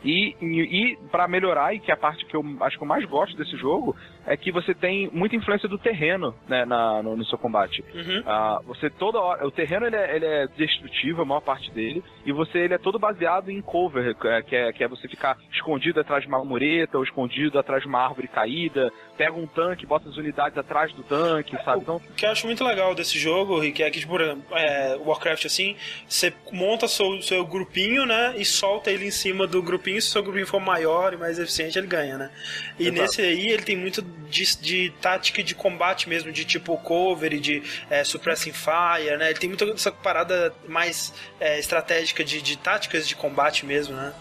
E, 0.03 0.33
e, 0.41 0.91
e 0.93 0.97
para 1.11 1.27
melhorar, 1.27 1.73
e 1.73 1.79
que 1.79 1.91
é 1.91 1.93
a 1.93 1.97
parte 1.97 2.25
que 2.25 2.35
eu 2.35 2.43
acho 2.61 2.77
que 2.77 2.83
eu 2.83 2.87
mais 2.87 3.03
gosto 3.03 3.35
desse 3.35 3.57
jogo, 3.57 3.95
é 4.29 4.37
que 4.37 4.51
você 4.51 4.75
tem 4.75 5.09
muita 5.11 5.35
influência 5.35 5.67
do 5.67 5.79
terreno 5.79 6.35
né, 6.47 6.63
na, 6.63 7.01
no, 7.01 7.17
no 7.17 7.25
seu 7.25 7.35
combate. 7.35 7.83
Uhum. 7.95 8.21
Ah, 8.27 8.59
você 8.63 8.87
toda 8.87 9.17
hora, 9.17 9.47
o 9.47 9.49
terreno 9.49 9.87
ele 9.87 9.95
é, 9.95 10.15
ele 10.15 10.25
é 10.25 10.47
destrutivo, 10.55 11.23
a 11.23 11.25
maior 11.25 11.41
parte 11.41 11.71
dele, 11.71 12.03
e 12.23 12.31
você 12.31 12.59
ele 12.59 12.75
é 12.75 12.77
todo 12.77 12.99
baseado 12.99 13.49
em 13.49 13.59
cover, 13.59 14.15
é, 14.25 14.41
que 14.43 14.55
é, 14.55 14.71
que 14.71 14.83
é 14.83 14.87
você 14.87 15.07
ficar 15.07 15.35
escondido 15.51 15.99
atrás 15.99 16.21
de 16.21 16.29
uma 16.29 16.45
mureta, 16.45 16.99
ou 16.99 17.03
escondido 17.03 17.57
atrás 17.57 17.81
de 17.81 17.89
uma 17.89 18.03
árvore 18.03 18.27
caída, 18.27 18.93
pega 19.17 19.33
um 19.33 19.47
tanque, 19.47 19.87
bota 19.87 20.07
as 20.07 20.15
unidades 20.15 20.55
atrás 20.59 20.93
do 20.93 21.01
tanque, 21.01 21.57
sabe? 21.63 21.81
Então, 21.81 21.95
O 21.95 22.13
que 22.13 22.23
eu 22.23 22.29
acho 22.29 22.45
muito 22.45 22.63
legal 22.63 22.93
desse 22.93 23.17
jogo, 23.17 23.59
Rick, 23.59 23.81
é 23.81 23.89
que, 23.89 23.99
tipo, 23.99 24.15
é, 24.51 24.95
Warcraft, 25.03 25.45
assim, 25.45 25.75
você 26.07 26.31
monta 26.51 26.87
seu, 26.87 27.19
seu 27.23 27.43
grupinho, 27.47 28.05
né, 28.05 28.35
e 28.37 28.45
solta 28.45 28.91
ele 28.91 29.07
em 29.07 29.11
cima 29.11 29.47
do 29.47 29.59
grupinho, 29.63 29.99
se 29.99 30.09
o 30.09 30.11
seu 30.11 30.21
grupinho 30.21 30.45
for 30.45 30.59
maior 30.59 31.13
e 31.13 31.17
mais 31.17 31.39
eficiente, 31.39 31.79
ele 31.79 31.87
ganha, 31.87 32.15
né? 32.15 32.31
E 32.77 32.83
Exato. 32.83 33.01
nesse 33.01 33.21
aí, 33.23 33.47
ele 33.47 33.63
tem 33.63 33.75
muito 33.75 34.03
de, 34.29 34.57
de 34.61 34.89
tática 35.01 35.43
de 35.43 35.55
combate 35.55 36.09
mesmo, 36.09 36.31
de 36.31 36.45
tipo 36.45 36.77
cover 36.77 37.33
e 37.33 37.39
de 37.39 37.63
é, 37.89 38.03
suppressing 38.03 38.53
fire, 38.53 39.17
né? 39.17 39.29
Ele 39.29 39.39
tem 39.39 39.49
muita 39.49 39.65
essa 39.65 39.91
parada 39.91 40.53
mais 40.67 41.13
é, 41.39 41.59
estratégica 41.59 42.23
de, 42.23 42.41
de 42.41 42.57
táticas 42.57 43.07
de 43.07 43.15
combate 43.15 43.65
mesmo, 43.65 43.95
né? 43.95 44.13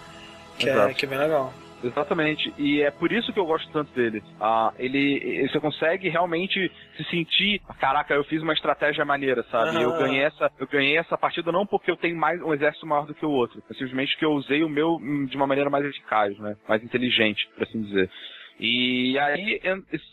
Que 0.59 0.69
é, 0.69 0.95
que 0.95 1.05
é 1.05 1.09
bem 1.09 1.19
legal. 1.19 1.53
Exatamente, 1.83 2.53
e 2.59 2.83
é 2.83 2.91
por 2.91 3.13
isso 3.13 3.33
que 3.33 3.39
eu 3.39 3.47
gosto 3.47 3.71
tanto 3.71 3.93
dele. 3.93 4.23
Ah, 4.41 4.73
ele, 4.79 5.47
você 5.49 5.61
consegue 5.61 6.09
realmente 6.09 6.71
se 6.97 7.05
sentir, 7.05 7.61
caraca, 7.79 8.15
eu 8.15 8.25
fiz 8.25 8.43
uma 8.43 8.53
estratégia 8.53 9.05
maneira, 9.05 9.45
sabe? 9.51 9.71
Aham. 9.71 9.83
Eu 9.83 9.93
ganhei 9.93 10.23
essa, 10.23 10.51
eu 10.59 10.67
ganhei 10.67 10.99
essa 10.99 11.17
partida 11.17 11.53
não 11.53 11.65
porque 11.65 11.91
eu 11.91 11.97
tenho 11.97 12.17
mais 12.17 12.43
um 12.43 12.53
exército 12.53 12.87
maior 12.87 13.07
do 13.07 13.15
que 13.15 13.25
o 13.25 13.31
outro, 13.31 13.63
é 13.71 13.75
simplesmente 13.75 14.17
que 14.19 14.25
eu 14.25 14.33
usei 14.33 14.65
o 14.65 14.69
meu 14.69 14.97
hum, 14.97 15.27
de 15.27 15.37
uma 15.37 15.47
maneira 15.47 15.71
mais 15.71 15.85
eficaz, 15.85 16.37
né? 16.39 16.57
Mais 16.69 16.83
inteligente, 16.83 17.49
por 17.55 17.63
assim 17.63 17.81
dizer. 17.81 18.11
E 18.59 19.19
aí 19.19 19.61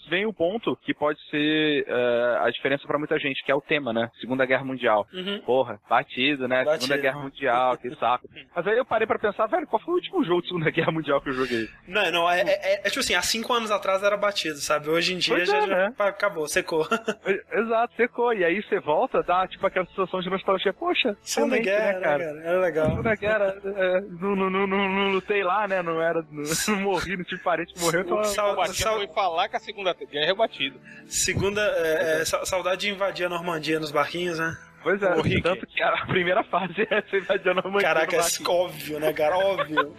vem 0.09 0.25
o 0.25 0.33
ponto 0.33 0.75
que 0.83 0.93
pode 0.93 1.19
ser 1.29 1.85
eh, 1.87 2.37
a 2.41 2.49
diferença 2.49 2.85
pra 2.87 2.99
muita 2.99 3.17
gente, 3.17 3.43
que 3.43 3.51
é 3.51 3.55
o 3.55 3.61
tema, 3.61 3.91
né? 3.91 4.09
Segunda 4.19 4.45
Guerra 4.45 4.63
Mundial. 4.63 5.07
Uhum. 5.11 5.41
Porra, 5.41 5.79
batido, 5.89 6.47
né? 6.47 6.63
Batido. 6.63 6.83
Segunda 6.83 7.01
Guerra 7.01 7.19
Mundial, 7.19 7.77
que 7.77 7.95
saco. 7.95 8.29
Mas 8.55 8.67
aí 8.67 8.77
eu 8.77 8.85
parei 8.85 9.07
pra 9.07 9.17
pensar, 9.17 9.47
velho, 9.47 9.65
qual 9.65 9.81
foi 9.81 9.93
o 9.93 9.97
último 9.97 10.23
jogo 10.23 10.41
de 10.41 10.49
Segunda 10.49 10.69
Guerra 10.69 10.91
Mundial 10.91 11.21
que 11.21 11.29
eu 11.29 11.33
joguei? 11.33 11.67
Não, 11.87 12.11
não, 12.11 12.29
é, 12.29 12.41
é, 12.41 12.81
é 12.83 12.89
tipo 12.89 12.99
assim, 12.99 13.15
há 13.15 13.21
cinco 13.21 13.51
anos 13.51 13.71
atrás 13.71 14.03
era 14.03 14.15
batido, 14.15 14.57
sabe? 14.57 14.89
Hoje 14.89 15.13
em 15.13 15.17
dia 15.17 15.35
Pois 15.35 15.49
já, 15.49 15.57
é, 15.57 15.61
já 15.61 15.67
né? 15.67 15.93
acabou, 15.97 16.47
secou. 16.47 16.87
Exato, 17.51 17.95
secou. 17.95 18.33
E 18.33 18.43
aí 18.45 18.61
você 18.61 18.79
volta, 18.79 19.23
dá 19.23 19.47
tipo 19.47 19.65
aquela 19.65 19.85
sensação 19.87 20.19
de 20.19 20.29
nostalgia. 20.29 20.71
Poxa, 20.73 21.17
Segunda 21.21 21.55
realmente, 21.55 21.65
guerra, 21.65 21.93
né, 21.93 21.93
né, 21.93 22.01
cara? 22.01 22.23
Era 22.23 22.59
legal. 22.59 22.89
Segunda 22.89 23.15
guerra, 23.15 23.61
é, 23.65 24.01
não, 24.01 24.35
não, 24.35 24.49
não, 24.49 24.67
não, 24.67 24.89
não 24.89 25.11
lutei 25.11 25.43
lá, 25.43 25.67
né? 25.67 25.81
Não 25.81 26.01
era. 26.01 26.21
Não, 26.29 26.43
não 26.75 26.81
morri, 26.81 27.17
não 27.17 27.23
tive 27.23 27.41
parente 27.41 27.73
que 27.73 27.79
morreu, 27.79 28.01
então. 28.01 28.34
Sal- 28.35 28.55
batido 28.55 28.77
sal- 28.77 28.95
foi 28.97 29.07
falar 29.07 29.47
que 29.49 29.55
a 29.55 29.59
Segunda 29.59 29.93
Guerra 29.93 30.29
é 30.29 30.33
o 30.33 30.35
batido. 30.35 30.79
Segunda, 31.07 31.61
é, 31.61 32.21
é, 32.21 32.25
sa- 32.25 32.45
saudade 32.45 32.81
de 32.81 32.89
invadir 32.89 33.25
a 33.25 33.29
Normandia 33.29 33.79
nos 33.79 33.91
barquinhos, 33.91 34.37
né? 34.39 34.57
Pois 34.85 35.01
é, 35.01 35.15
Ô, 35.15 35.21
Rick. 35.21 35.41
tanto 35.41 35.65
que 35.65 35.81
a 35.81 35.91
primeira 36.05 36.43
fase 36.43 36.87
é 36.91 37.01
você 37.01 37.17
invadindo 37.17 37.49
a 37.49 37.53
Normandia. 37.55 37.87
Caraca, 37.87 38.15
é 38.15 38.19
barco. 38.19 38.51
óbvio, 38.51 38.99
né, 38.99 39.11
cara? 39.13 39.35
Óbvio. 39.35 39.95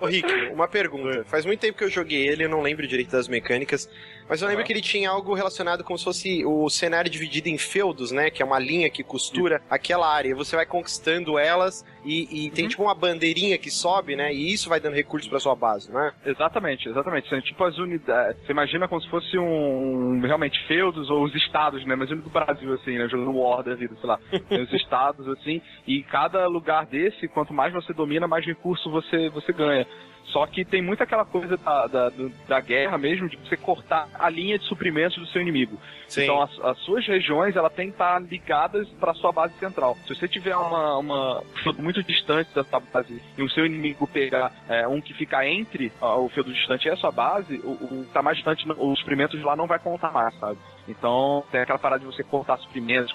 Ô 0.00 0.06
Rick, 0.06 0.26
uma 0.54 0.66
pergunta. 0.66 1.22
Faz 1.26 1.44
muito 1.44 1.60
tempo 1.60 1.76
que 1.76 1.84
eu 1.84 1.90
joguei 1.90 2.26
ele, 2.26 2.44
eu 2.44 2.48
não 2.48 2.62
lembro 2.62 2.86
direito 2.86 3.10
das 3.12 3.28
mecânicas, 3.28 3.90
mas 4.26 4.40
eu 4.40 4.48
lembro 4.48 4.64
que 4.64 4.72
ele 4.72 4.80
tinha 4.80 5.10
algo 5.10 5.34
relacionado 5.34 5.84
como 5.84 5.98
se 5.98 6.04
fosse 6.04 6.44
o 6.46 6.70
cenário 6.70 7.10
dividido 7.10 7.48
em 7.50 7.58
feudos, 7.58 8.10
né? 8.10 8.30
Que 8.30 8.42
é 8.42 8.46
uma 8.46 8.58
linha 8.58 8.88
que 8.88 9.02
costura 9.02 9.60
aquela 9.68 10.10
área. 10.10 10.34
Você 10.34 10.56
vai 10.56 10.64
conquistando 10.64 11.38
elas 11.38 11.84
e, 12.02 12.46
e 12.46 12.50
tem 12.52 12.66
tipo 12.68 12.82
uma 12.82 12.94
bandeirinha 12.94 13.58
que 13.58 13.70
sobe, 13.70 14.16
né? 14.16 14.32
E 14.32 14.50
isso 14.50 14.68
vai 14.70 14.80
dando 14.80 14.94
recursos 14.94 15.28
pra 15.28 15.38
sua 15.38 15.54
base, 15.54 15.92
né? 15.92 16.12
Exatamente, 16.24 16.88
exatamente. 16.88 17.28
São 17.28 17.38
tipo 17.42 17.62
as 17.64 17.76
unidades. 17.76 18.40
Você 18.46 18.52
imagina 18.52 18.88
como 18.88 19.02
se 19.02 19.10
fosse 19.10 19.36
um, 19.36 20.14
um- 20.14 20.20
realmente 20.22 20.58
feudos 20.66 21.10
ou 21.10 21.24
os 21.24 21.34
estados, 21.34 21.84
né? 21.84 21.92
Imagina 21.94 22.22
do 22.22 22.30
Brasil, 22.30 22.72
assim, 22.74 22.96
né? 22.96 23.06
Jogando 23.08 23.36
War 23.36 23.62
da 23.62 23.74
vida, 23.74 23.89
sei 23.98 24.08
lá. 24.08 24.18
Tem 24.48 24.62
os 24.62 24.72
estados, 24.72 25.26
assim, 25.28 25.60
e 25.86 26.02
cada 26.02 26.46
lugar 26.46 26.86
desse, 26.86 27.28
quanto 27.28 27.52
mais 27.52 27.72
você 27.72 27.92
domina, 27.92 28.26
mais 28.26 28.44
recurso 28.44 28.90
você, 28.90 29.28
você 29.30 29.52
ganha. 29.52 29.86
Só 30.32 30.46
que 30.46 30.64
tem 30.64 30.80
muito 30.80 31.02
aquela 31.02 31.24
coisa 31.24 31.56
da, 31.56 31.86
da, 31.86 32.12
da 32.48 32.60
guerra 32.60 32.96
mesmo, 32.96 33.28
de 33.28 33.36
você 33.36 33.56
cortar 33.56 34.08
a 34.14 34.28
linha 34.28 34.58
de 34.58 34.64
suprimentos 34.64 35.18
do 35.18 35.26
seu 35.26 35.42
inimigo. 35.42 35.78
Sim. 36.06 36.22
Então 36.22 36.42
as, 36.42 36.58
as 36.60 36.78
suas 36.80 37.06
regiões 37.06 37.56
ela 37.56 37.70
tem 37.70 37.86
que 37.86 37.94
estar 37.94 38.20
ligadas 38.20 38.88
para 39.00 39.14
sua 39.14 39.32
base 39.32 39.54
central. 39.54 39.96
Se 40.06 40.14
você 40.14 40.28
tiver 40.28 40.56
uma, 40.56 40.98
uma 40.98 41.42
muito 41.78 42.02
distante 42.02 42.54
da 42.54 42.64
sua 42.64 42.80
base 42.80 43.20
e 43.36 43.42
o 43.42 43.50
seu 43.50 43.66
inimigo 43.66 44.06
pegar 44.06 44.52
é, 44.68 44.86
um 44.86 45.00
que 45.00 45.14
fica 45.14 45.44
entre 45.46 45.92
ó, 46.00 46.20
o 46.20 46.28
feudo 46.28 46.52
distante 46.52 46.86
e 46.86 46.90
a 46.90 46.96
sua 46.96 47.10
base, 47.10 47.56
o, 47.64 47.72
o 47.72 48.04
que 48.06 48.12
tá 48.12 48.22
mais 48.22 48.36
distante, 48.36 48.64
os 48.70 48.98
suprimentos 48.98 49.42
lá 49.42 49.56
não 49.56 49.66
vai 49.66 49.78
contar 49.78 50.12
mais, 50.12 50.34
sabe? 50.38 50.58
Então 50.88 51.44
tem 51.50 51.60
aquela 51.60 51.78
parada 51.78 52.00
de 52.00 52.06
você 52.06 52.22
cortar 52.22 52.56
suprimentos, 52.58 53.14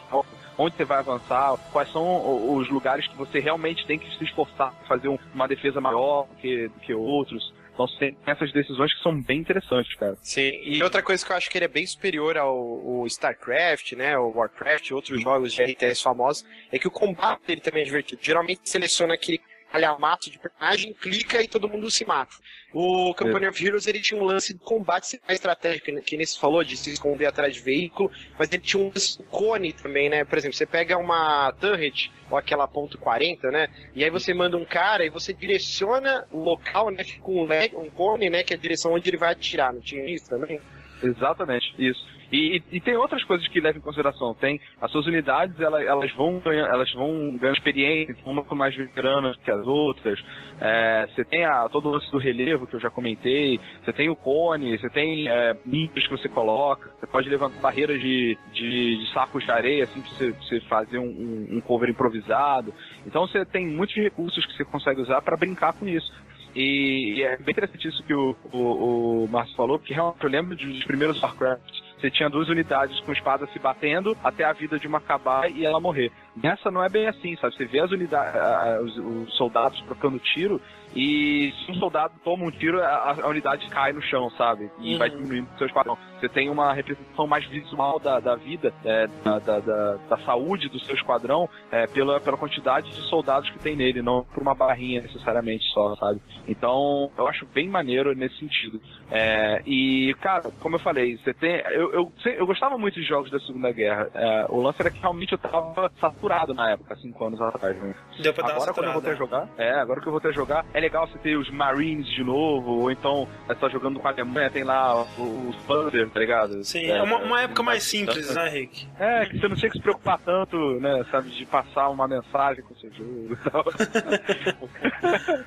onde 0.57 0.75
você 0.75 0.85
vai 0.85 0.99
avançar, 0.99 1.57
quais 1.71 1.91
são 1.91 2.03
o- 2.03 2.55
os 2.57 2.69
lugares 2.69 3.07
que 3.07 3.15
você 3.15 3.39
realmente 3.39 3.85
tem 3.85 3.99
que 3.99 4.09
se 4.17 4.23
esforçar 4.23 4.73
fazer 4.87 5.07
um- 5.09 5.17
uma 5.33 5.47
defesa 5.47 5.81
maior 5.81 6.27
do 6.27 6.35
que, 6.35 6.69
que 6.83 6.93
outros. 6.93 7.53
Então 7.73 7.85
tem 7.99 8.15
essas 8.25 8.53
decisões 8.53 8.93
que 8.93 9.03
são 9.03 9.21
bem 9.21 9.39
interessantes, 9.39 9.93
cara. 9.95 10.15
Sim, 10.21 10.49
e 10.63 10.81
outra 10.81 11.01
coisa 11.03 11.25
que 11.25 11.29
eu 11.31 11.35
acho 11.35 11.49
que 11.49 11.57
ele 11.57 11.65
é 11.65 11.67
bem 11.67 11.85
superior 11.85 12.37
ao, 12.37 12.55
ao 12.55 13.05
StarCraft, 13.07 13.91
né, 13.93 14.15
ao 14.15 14.31
Warcraft 14.33 14.91
outros 14.91 15.21
jogos 15.21 15.51
de 15.51 15.61
RTS 15.61 16.01
famosos, 16.01 16.45
é 16.71 16.79
que 16.79 16.87
o 16.87 16.91
combate 16.91 17.41
dele 17.45 17.59
também 17.59 17.81
é 17.81 17.85
divertido. 17.85 18.21
Geralmente 18.23 18.61
seleciona 18.63 19.15
aquele 19.15 19.41
calhamato 19.71 20.29
de 20.29 20.39
personagem, 20.39 20.93
clica 20.93 21.41
e 21.41 21.47
todo 21.47 21.67
mundo 21.67 21.89
se 21.91 22.05
mata. 22.05 22.35
O 22.73 23.13
Company 23.13 23.47
of 23.47 23.65
Heroes 23.65 23.87
ele 23.87 24.01
tinha 24.01 24.21
um 24.21 24.25
lance 24.25 24.53
de 24.53 24.59
combate 24.59 25.19
mais 25.25 25.37
estratégico, 25.37 25.91
né, 25.91 26.01
que 26.01 26.17
nem 26.17 26.25
se 26.25 26.37
falou, 26.37 26.63
de 26.63 26.75
se 26.75 26.91
esconder 26.91 27.25
atrás 27.25 27.53
de 27.53 27.61
veículo, 27.61 28.11
mas 28.37 28.51
ele 28.51 28.61
tinha 28.61 28.83
um 28.83 28.87
lance 28.87 29.23
cone 29.29 29.71
também, 29.71 30.09
né? 30.09 30.25
Por 30.25 30.37
exemplo, 30.37 30.57
você 30.57 30.65
pega 30.65 30.97
uma 30.97 31.53
turret, 31.53 32.11
ou 32.29 32.37
aquela 32.37 32.67
ponto 32.67 32.97
.40, 32.97 33.51
né? 33.51 33.69
E 33.95 34.03
aí 34.03 34.09
você 34.09 34.33
manda 34.33 34.57
um 34.57 34.65
cara 34.65 35.05
e 35.05 35.09
você 35.09 35.33
direciona 35.33 36.27
o 36.31 36.39
local, 36.39 36.89
né? 36.89 37.03
Fica 37.03 37.29
um, 37.29 37.47
um 37.81 37.89
cone, 37.89 38.29
né? 38.29 38.43
Que 38.43 38.53
é 38.53 38.57
a 38.57 38.59
direção 38.59 38.93
onde 38.93 39.09
ele 39.09 39.17
vai 39.17 39.31
atirar. 39.31 39.73
Não 39.73 39.81
tinha 39.81 40.05
isso 40.05 40.29
também? 40.29 40.59
Exatamente, 41.01 41.73
isso. 41.77 42.14
E, 42.31 42.61
e- 42.71 42.79
tem 42.79 42.95
outras 42.95 43.23
coisas 43.23 43.47
que 43.47 43.59
levam 43.59 43.79
em 43.79 43.83
consideração. 43.83 44.33
Tem 44.33 44.59
as 44.81 44.91
suas 44.91 45.05
unidades, 45.05 45.59
ela- 45.59 45.81
elas, 45.83 46.11
vão 46.13 46.39
ganhar, 46.39 46.67
elas 46.67 46.91
vão 46.93 47.37
ganhando 47.37 47.57
experiência, 47.57 48.15
uma 48.25 48.43
com 48.43 48.55
mais 48.55 48.75
veteranas 48.75 49.37
que 49.37 49.51
as 49.51 49.65
outras. 49.65 50.23
É, 50.59 51.07
você 51.13 51.23
tem 51.25 51.45
a, 51.45 51.67
todo 51.69 51.89
o 51.89 51.91
lance 51.91 52.09
do 52.11 52.17
relevo 52.17 52.67
que 52.67 52.75
eu 52.75 52.79
já 52.79 52.89
comentei. 52.89 53.59
Você 53.83 53.93
tem 53.93 54.09
o 54.09 54.15
cone, 54.15 54.77
você 54.77 54.89
tem 54.89 55.27
é, 55.27 55.53
que 55.53 56.09
você 56.09 56.29
coloca. 56.29 56.89
Você 56.99 57.07
pode 57.07 57.29
levantar 57.29 57.59
barreiras 57.59 57.99
de, 57.99 58.37
de, 58.53 58.97
de 58.97 59.13
sacos 59.13 59.43
de 59.43 59.51
areia, 59.51 59.83
assim, 59.85 60.01
pra 60.01 60.09
você, 60.11 60.31
pra 60.31 60.41
você 60.41 60.59
fazer 60.61 60.99
um, 60.99 61.05
um, 61.05 61.57
um 61.57 61.61
cover 61.61 61.89
improvisado. 61.89 62.73
Então 63.05 63.27
você 63.27 63.45
tem 63.45 63.65
muitos 63.67 63.95
recursos 63.95 64.45
que 64.45 64.53
você 64.53 64.65
consegue 64.65 65.01
usar 65.01 65.21
para 65.21 65.37
brincar 65.37 65.73
com 65.73 65.87
isso. 65.87 66.11
E, 66.55 67.15
e 67.17 67.23
é 67.23 67.35
bem 67.37 67.51
interessante 67.51 67.87
isso 67.87 68.01
que 68.03 68.13
o, 68.13 68.33
o, 68.53 69.25
o 69.25 69.27
Márcio 69.27 69.55
falou, 69.57 69.77
porque 69.77 69.93
realmente 69.93 70.23
eu 70.23 70.29
lembro 70.29 70.55
dos 70.55 70.85
primeiros 70.85 71.21
Warcraft. 71.21 71.61
Você 71.99 72.11
tinha 72.11 72.29
duas 72.29 72.49
unidades 72.49 72.99
com 73.01 73.11
espada 73.11 73.47
se 73.47 73.59
batendo 73.59 74.15
até 74.23 74.43
a 74.43 74.53
vida 74.53 74.77
de 74.77 74.87
uma 74.87 74.97
acabar 74.97 75.49
e 75.49 75.65
ela 75.65 75.79
morrer. 75.79 76.11
Nessa 76.35 76.69
não 76.69 76.83
é 76.83 76.89
bem 76.89 77.07
assim, 77.07 77.35
sabe? 77.37 77.55
Você 77.55 77.65
vê 77.65 77.79
as 77.79 77.91
unidades, 77.91 78.41
os, 78.81 78.97
os 78.97 79.33
soldados 79.37 79.79
trocando 79.81 80.19
tiro 80.19 80.59
e 80.95 81.53
se 81.65 81.71
um 81.71 81.75
soldado 81.75 82.13
toma 82.23 82.45
um 82.45 82.51
tiro, 82.51 82.81
a, 82.81 83.15
a 83.21 83.27
unidade 83.27 83.67
cai 83.69 83.91
no 83.91 84.01
chão, 84.01 84.29
sabe? 84.31 84.69
E 84.79 84.93
Uhum. 84.93 84.97
vai 84.99 85.09
diminuindo 85.09 85.47
o 85.53 85.57
seu 85.57 85.67
esquadrão. 85.67 85.97
Você 86.19 86.29
tem 86.29 86.49
uma 86.49 86.73
representação 86.73 87.27
mais 87.27 87.45
visual 87.47 87.99
da, 87.99 88.19
da 88.19 88.35
vida, 88.35 88.73
é, 88.83 89.07
da, 89.23 89.39
da, 89.39 89.59
da, 89.59 89.93
da 90.09 90.17
saúde 90.19 90.69
do 90.69 90.79
seu 90.79 90.95
esquadrão 90.95 91.49
é, 91.71 91.85
pela, 91.87 92.19
pela 92.21 92.37
quantidade 92.37 92.89
de 92.91 93.01
soldados 93.09 93.49
que 93.49 93.59
tem 93.59 93.75
nele, 93.75 94.01
não 94.01 94.23
por 94.23 94.41
uma 94.41 94.55
barrinha 94.55 95.01
necessariamente 95.01 95.65
só, 95.73 95.95
sabe? 95.97 96.21
Então, 96.47 97.11
eu 97.17 97.27
acho 97.27 97.45
bem 97.47 97.67
maneiro 97.67 98.15
nesse 98.15 98.37
sentido. 98.39 98.79
É, 99.11 99.61
e, 99.65 100.15
cara, 100.21 100.43
como 100.61 100.75
eu 100.75 100.79
falei, 100.79 101.17
você 101.17 101.33
tem. 101.33 101.61
Eu, 101.71 101.84
eu, 101.93 102.11
sei- 102.21 102.39
eu 102.39 102.45
gostava 102.45 102.77
muito 102.77 102.95
de 102.99 103.05
jogos 103.05 103.31
da 103.31 103.39
Segunda 103.39 103.71
Guerra. 103.71 104.09
É, 104.13 104.45
o 104.49 104.61
lance 104.61 104.81
era 104.81 104.91
que 104.91 104.99
realmente 104.99 105.31
eu 105.33 105.37
tava 105.37 105.91
saturado 105.99 106.53
na 106.53 106.71
época, 106.71 106.95
cinco 106.97 107.25
anos 107.25 107.41
atrás. 107.41 107.75
Né? 107.77 107.93
Deu 108.21 108.33
pra 108.33 108.47
Agora 108.47 108.73
quando 108.73 108.87
eu 108.87 108.93
voltei 108.93 109.11
a 109.11 109.15
jogar, 109.15 109.47
é, 109.57 109.71
agora 109.73 110.01
que 110.01 110.07
eu 110.07 110.11
voltei 110.11 110.31
a 110.31 110.33
jogar, 110.33 110.65
é 110.73 110.79
legal 110.79 111.07
você 111.07 111.17
ter 111.19 111.37
os 111.37 111.49
Marines 111.49 112.07
de 112.07 112.23
novo, 112.23 112.71
ou 112.81 112.91
então 112.91 113.27
você 113.47 113.55
tá 113.55 113.69
jogando 113.69 113.99
com 113.99 114.07
a 114.07 114.11
Alemanha, 114.11 114.49
tem 114.49 114.63
lá 114.63 115.03
os 115.03 115.55
Panzer, 115.67 116.09
tá 116.09 116.19
ligado? 116.19 116.63
Sim, 116.63 116.85
é 116.87 117.01
uma, 117.01 117.17
uma 117.17 117.41
época 117.41 117.63
mais 117.63 117.83
simples, 117.83 118.33
né, 118.33 118.49
Rick? 118.49 118.87
É, 118.99 119.25
que 119.25 119.39
você 119.39 119.47
não 119.47 119.55
tinha 119.55 119.69
que 119.71 119.77
se 119.77 119.83
preocupar 119.83 120.19
tanto, 120.19 120.57
né, 120.79 121.05
sabe, 121.11 121.29
de 121.29 121.45
passar 121.45 121.89
uma 121.89 122.07
mensagem 122.07 122.63
com 122.63 122.73
o 122.73 122.77
seu 122.77 122.91
jogo 122.93 123.33
e 123.33 123.49
tal. 123.49 123.65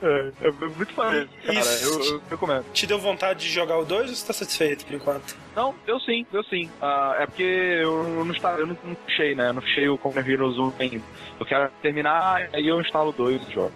É, 0.00 0.32
é 0.42 0.50
muito 0.50 0.96
maneiro, 0.96 1.28
cara. 1.44 1.58
Isso. 1.58 1.84
Eu, 1.84 2.14
eu 2.14 2.22
recomendo. 2.30 2.64
Te 2.72 2.86
deu 2.86 2.98
vontade 2.98 3.40
de 3.40 3.48
jogar 3.48 3.78
o 3.78 3.84
2 3.84 4.10
ou 4.10 4.16
você 4.16 4.26
tá 4.26 4.32
satisfeito 4.32 4.86
por 4.86 4.94
enquanto? 4.94 5.36
Não, 5.56 5.74
deu 5.84 5.98
sim, 6.00 6.24
deu 6.30 6.42
sim. 6.44 6.70
Ah, 6.80 7.16
é 7.18 7.26
porque 7.26 7.42
eu 7.42 8.24
não, 8.24 8.32
está, 8.32 8.52
eu 8.52 8.66
não, 8.66 8.76
não 8.84 8.96
fechei, 9.06 9.34
né? 9.34 9.48
Eu 9.48 9.54
não 9.54 9.62
fechei 9.62 9.88
o 9.88 9.98
Company 9.98 10.32
Heroes 10.32 10.56
1 10.56 10.72
ainda. 10.78 11.04
Eu 11.40 11.46
quero 11.46 11.70
terminar, 11.82 12.48
aí 12.52 12.66
eu 12.66 12.80
instalo 12.80 13.12
dois 13.12 13.42
e 13.48 13.52
jogo. 13.52 13.72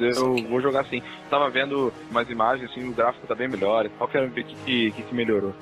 Eu 0.00 0.36
vou 0.48 0.60
jogar 0.60 0.80
assim. 0.80 1.00
Tava 1.28 1.48
vendo 1.48 1.92
umas 2.10 2.28
imagens, 2.28 2.70
assim, 2.70 2.88
o 2.88 2.92
gráfico 2.92 3.26
tá 3.26 3.34
bem 3.34 3.48
melhor 3.48 3.86
e 3.86 3.88
tal. 3.90 4.08
Quero 4.08 4.28
ver 4.30 4.40
o 4.40 4.44
que, 4.44 4.90
que, 4.90 5.02
que 5.02 5.14
melhorou. 5.14 5.54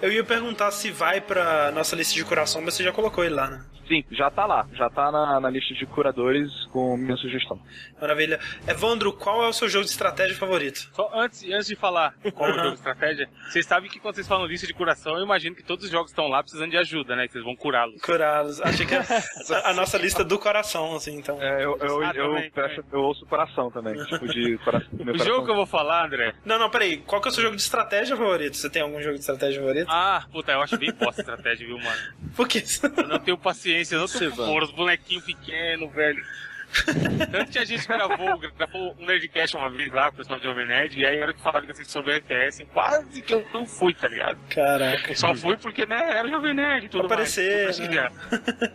Eu 0.00 0.12
ia 0.12 0.22
perguntar 0.22 0.70
se 0.70 0.90
vai 0.90 1.20
pra 1.20 1.72
nossa 1.72 1.96
lista 1.96 2.14
de 2.14 2.24
coração, 2.24 2.62
mas 2.62 2.74
você 2.74 2.84
já 2.84 2.92
colocou 2.92 3.24
ele 3.24 3.34
lá, 3.34 3.48
né? 3.48 3.64
Sim, 3.88 4.04
já 4.10 4.30
tá 4.30 4.46
lá. 4.46 4.66
Já 4.72 4.90
tá 4.90 5.12
na, 5.12 5.40
na 5.40 5.48
lista 5.48 5.72
de 5.74 5.86
curadores 5.86 6.50
com 6.72 6.96
minha 6.96 7.16
sugestão. 7.16 7.58
Maravilha. 8.00 8.40
Evandro, 8.66 9.12
qual 9.12 9.44
é 9.44 9.48
o 9.48 9.52
seu 9.56 9.68
jogo 9.68 9.84
de 9.84 9.90
estratégia 9.90 10.36
favorito? 10.36 10.88
Só 10.92 11.10
antes, 11.14 11.42
antes 11.44 11.66
de 11.66 11.76
falar 11.76 12.14
qual 12.34 12.48
é 12.50 12.52
o 12.52 12.56
jogo 12.56 12.68
de 12.70 12.74
estratégia, 12.76 13.28
vocês 13.48 13.66
sabem 13.66 13.90
que 13.90 13.98
quando 13.98 14.14
vocês 14.14 14.28
falam 14.28 14.46
lista 14.46 14.66
de 14.66 14.74
curação, 14.74 15.16
eu 15.16 15.24
imagino 15.24 15.54
que 15.56 15.62
todos 15.62 15.84
os 15.84 15.90
jogos 15.90 16.10
estão 16.10 16.28
lá 16.28 16.42
precisando 16.42 16.70
de 16.70 16.76
ajuda, 16.76 17.16
né? 17.16 17.26
Que 17.26 17.32
vocês 17.32 17.44
vão 17.44 17.56
curá-los. 17.56 18.00
Curá-los. 18.02 18.60
Achei 18.60 18.86
que 18.86 18.94
era 18.94 19.04
a, 19.64 19.70
a 19.70 19.74
nossa 19.74 19.98
lista 19.98 20.22
do 20.24 20.38
coração, 20.38 20.94
assim, 20.94 21.16
então. 21.18 21.40
É, 21.42 21.64
eu, 21.64 21.76
eu, 21.80 22.02
Ah, 22.02 22.12
eu, 22.14 22.34
também, 22.34 22.50
peço- 22.50 22.84
eu 22.92 23.00
ouço 23.00 23.24
o 23.24 23.28
coração 23.28 23.70
também. 23.70 23.94
Tipo 24.04 24.26
de 24.28 24.58
coração. 24.64 24.88
O 24.92 24.98
coração. 25.04 25.26
jogo 25.26 25.44
que 25.44 25.50
eu 25.50 25.56
vou 25.56 25.66
falar, 25.66 26.06
André. 26.06 26.34
Não, 26.44 26.58
não, 26.58 26.70
peraí. 26.70 26.98
Qual 26.98 27.20
que 27.20 27.28
é 27.28 27.30
o 27.30 27.34
seu 27.34 27.42
jogo 27.42 27.56
de 27.56 27.62
estratégia 27.62 28.16
favorito? 28.16 28.56
Você 28.56 28.68
tem 28.70 28.82
algum 28.82 29.00
jogo 29.00 29.14
de 29.14 29.20
estratégia 29.20 29.60
favorito? 29.60 29.86
Ah, 29.90 30.24
puta, 30.30 30.52
eu 30.52 30.60
acho 30.62 30.76
bem 30.76 30.92
bosta 30.92 31.20
a 31.20 31.22
estratégia, 31.22 31.66
viu, 31.66 31.78
mano? 31.78 32.00
Por 32.34 32.46
quê? 32.46 32.62
Eu 32.96 33.08
não 33.08 33.18
tenho 33.18 33.38
paciência, 33.38 33.94
eu 33.96 34.00
não 34.00 34.06
tenho 34.08 34.62
os 34.62 34.70
bonequinhos 34.72 35.24
pequenos, 35.24 35.92
velho. 35.92 36.22
Tanto 37.30 37.50
que 37.52 37.58
a 37.58 37.64
gente 37.64 37.86
gravou, 37.86 38.38
gravou 38.56 38.96
um 38.98 39.06
Nerdcast 39.06 39.56
uma 39.56 39.70
vez 39.70 39.92
lá 39.92 40.08
com 40.08 40.14
o 40.14 40.16
pessoal 40.18 40.38
de 40.38 40.44
Jovem 40.44 40.66
Nerd, 40.66 40.98
e 40.98 41.06
aí 41.06 41.16
era 41.18 41.32
que 41.32 41.40
falaram 41.40 41.64
que 41.66 41.72
assim, 41.72 41.84
sobre 41.84 42.12
o 42.12 42.16
RTS, 42.16 42.64
quase 42.72 43.22
que 43.22 43.34
eu 43.34 43.46
não 43.52 43.66
fui, 43.66 43.94
tá 43.94 44.08
ligado? 44.08 44.38
Caraca. 44.50 45.10
Eu 45.10 45.16
só 45.16 45.34
fui 45.34 45.56
porque, 45.56 45.86
né, 45.86 46.18
era 46.18 46.28
Jovem 46.28 46.54
Nerd 46.54 46.86
e 46.86 46.88
tudo 46.88 47.06
Pra 47.08 47.16
mais. 47.18 47.38
aparecer, 47.38 47.56
Pra 47.56 47.64
prestigiar. 47.64 48.12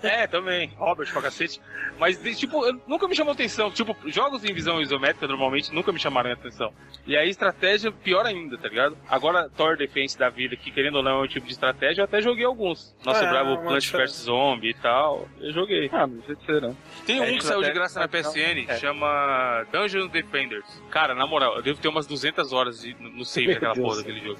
É, 0.04 0.28
também. 0.28 0.72
Robert 0.78 1.12
pra 1.12 1.22
cacete. 1.22 1.62
Mas, 2.00 2.18
tipo, 2.38 2.62
nunca 2.88 3.08
me 3.08 3.16
chamou 3.16 3.34
atenção. 3.34 3.70
Tipo, 3.72 3.96
jogos 4.08 4.44
em 4.44 4.54
visão 4.54 4.82
isométrica 4.82 5.28
normalmente 5.28 5.72
nunca 5.74 5.92
me 5.92 6.00
chamaram 6.00 6.32
a 6.32 6.34
atenção. 6.34 6.74
E 7.06 7.16
aí, 7.16 7.30
estratégia, 7.30 7.92
pior 7.92 8.26
ainda, 8.26 8.58
tá 8.58 8.68
ligado? 8.68 8.98
Agora, 9.08 9.50
Thor 9.50 9.78
Defense 9.78 10.18
da 10.18 10.30
vida, 10.30 10.56
que 10.56 10.72
querendo 10.72 10.96
ou 10.96 11.04
não 11.04 11.20
é 11.22 11.24
um 11.24 11.28
tipo 11.28 11.46
de 11.46 11.54
estratégia, 11.54 12.02
eu 12.02 12.06
até 12.06 12.22
joguei 12.22 12.46
alguns. 12.46 12.96
Nossa, 13.06 13.24
É, 13.26 13.30
Bravo 13.30 13.58
Plant 13.62 13.86
vs 13.92 14.12
Zombie 14.24 14.70
e 14.70 14.74
tal. 14.74 15.28
Eu 15.40 15.54
joguei. 15.54 15.90
Ah, 15.94 16.08
não 16.08 16.24
sei 16.24 16.36
ser, 16.46 16.62
não. 16.62 16.76
Tem 17.06 17.20
É, 17.20 17.22
um 17.22 17.38
que 17.38 17.44
saiu 17.46 17.62
de 17.62 17.72
graça 17.82 18.00
na 18.00 18.08
PSN, 18.08 18.66
é. 18.68 18.78
chama 18.78 19.66
Dungeon 19.72 20.08
Defenders. 20.08 20.66
Cara, 20.90 21.14
na 21.14 21.26
moral, 21.28 21.56
eu 21.58 21.62
devo 21.62 21.80
ter 21.82 21.88
umas 21.88 22.06
200 22.08 22.54
horas 22.54 22.82
de- 22.82 22.96
no 23.00 23.26
save 23.26 23.54
daquela 23.54 23.76
porra 23.76 23.98
daquele 23.98 24.20
jogo. 24.22 24.40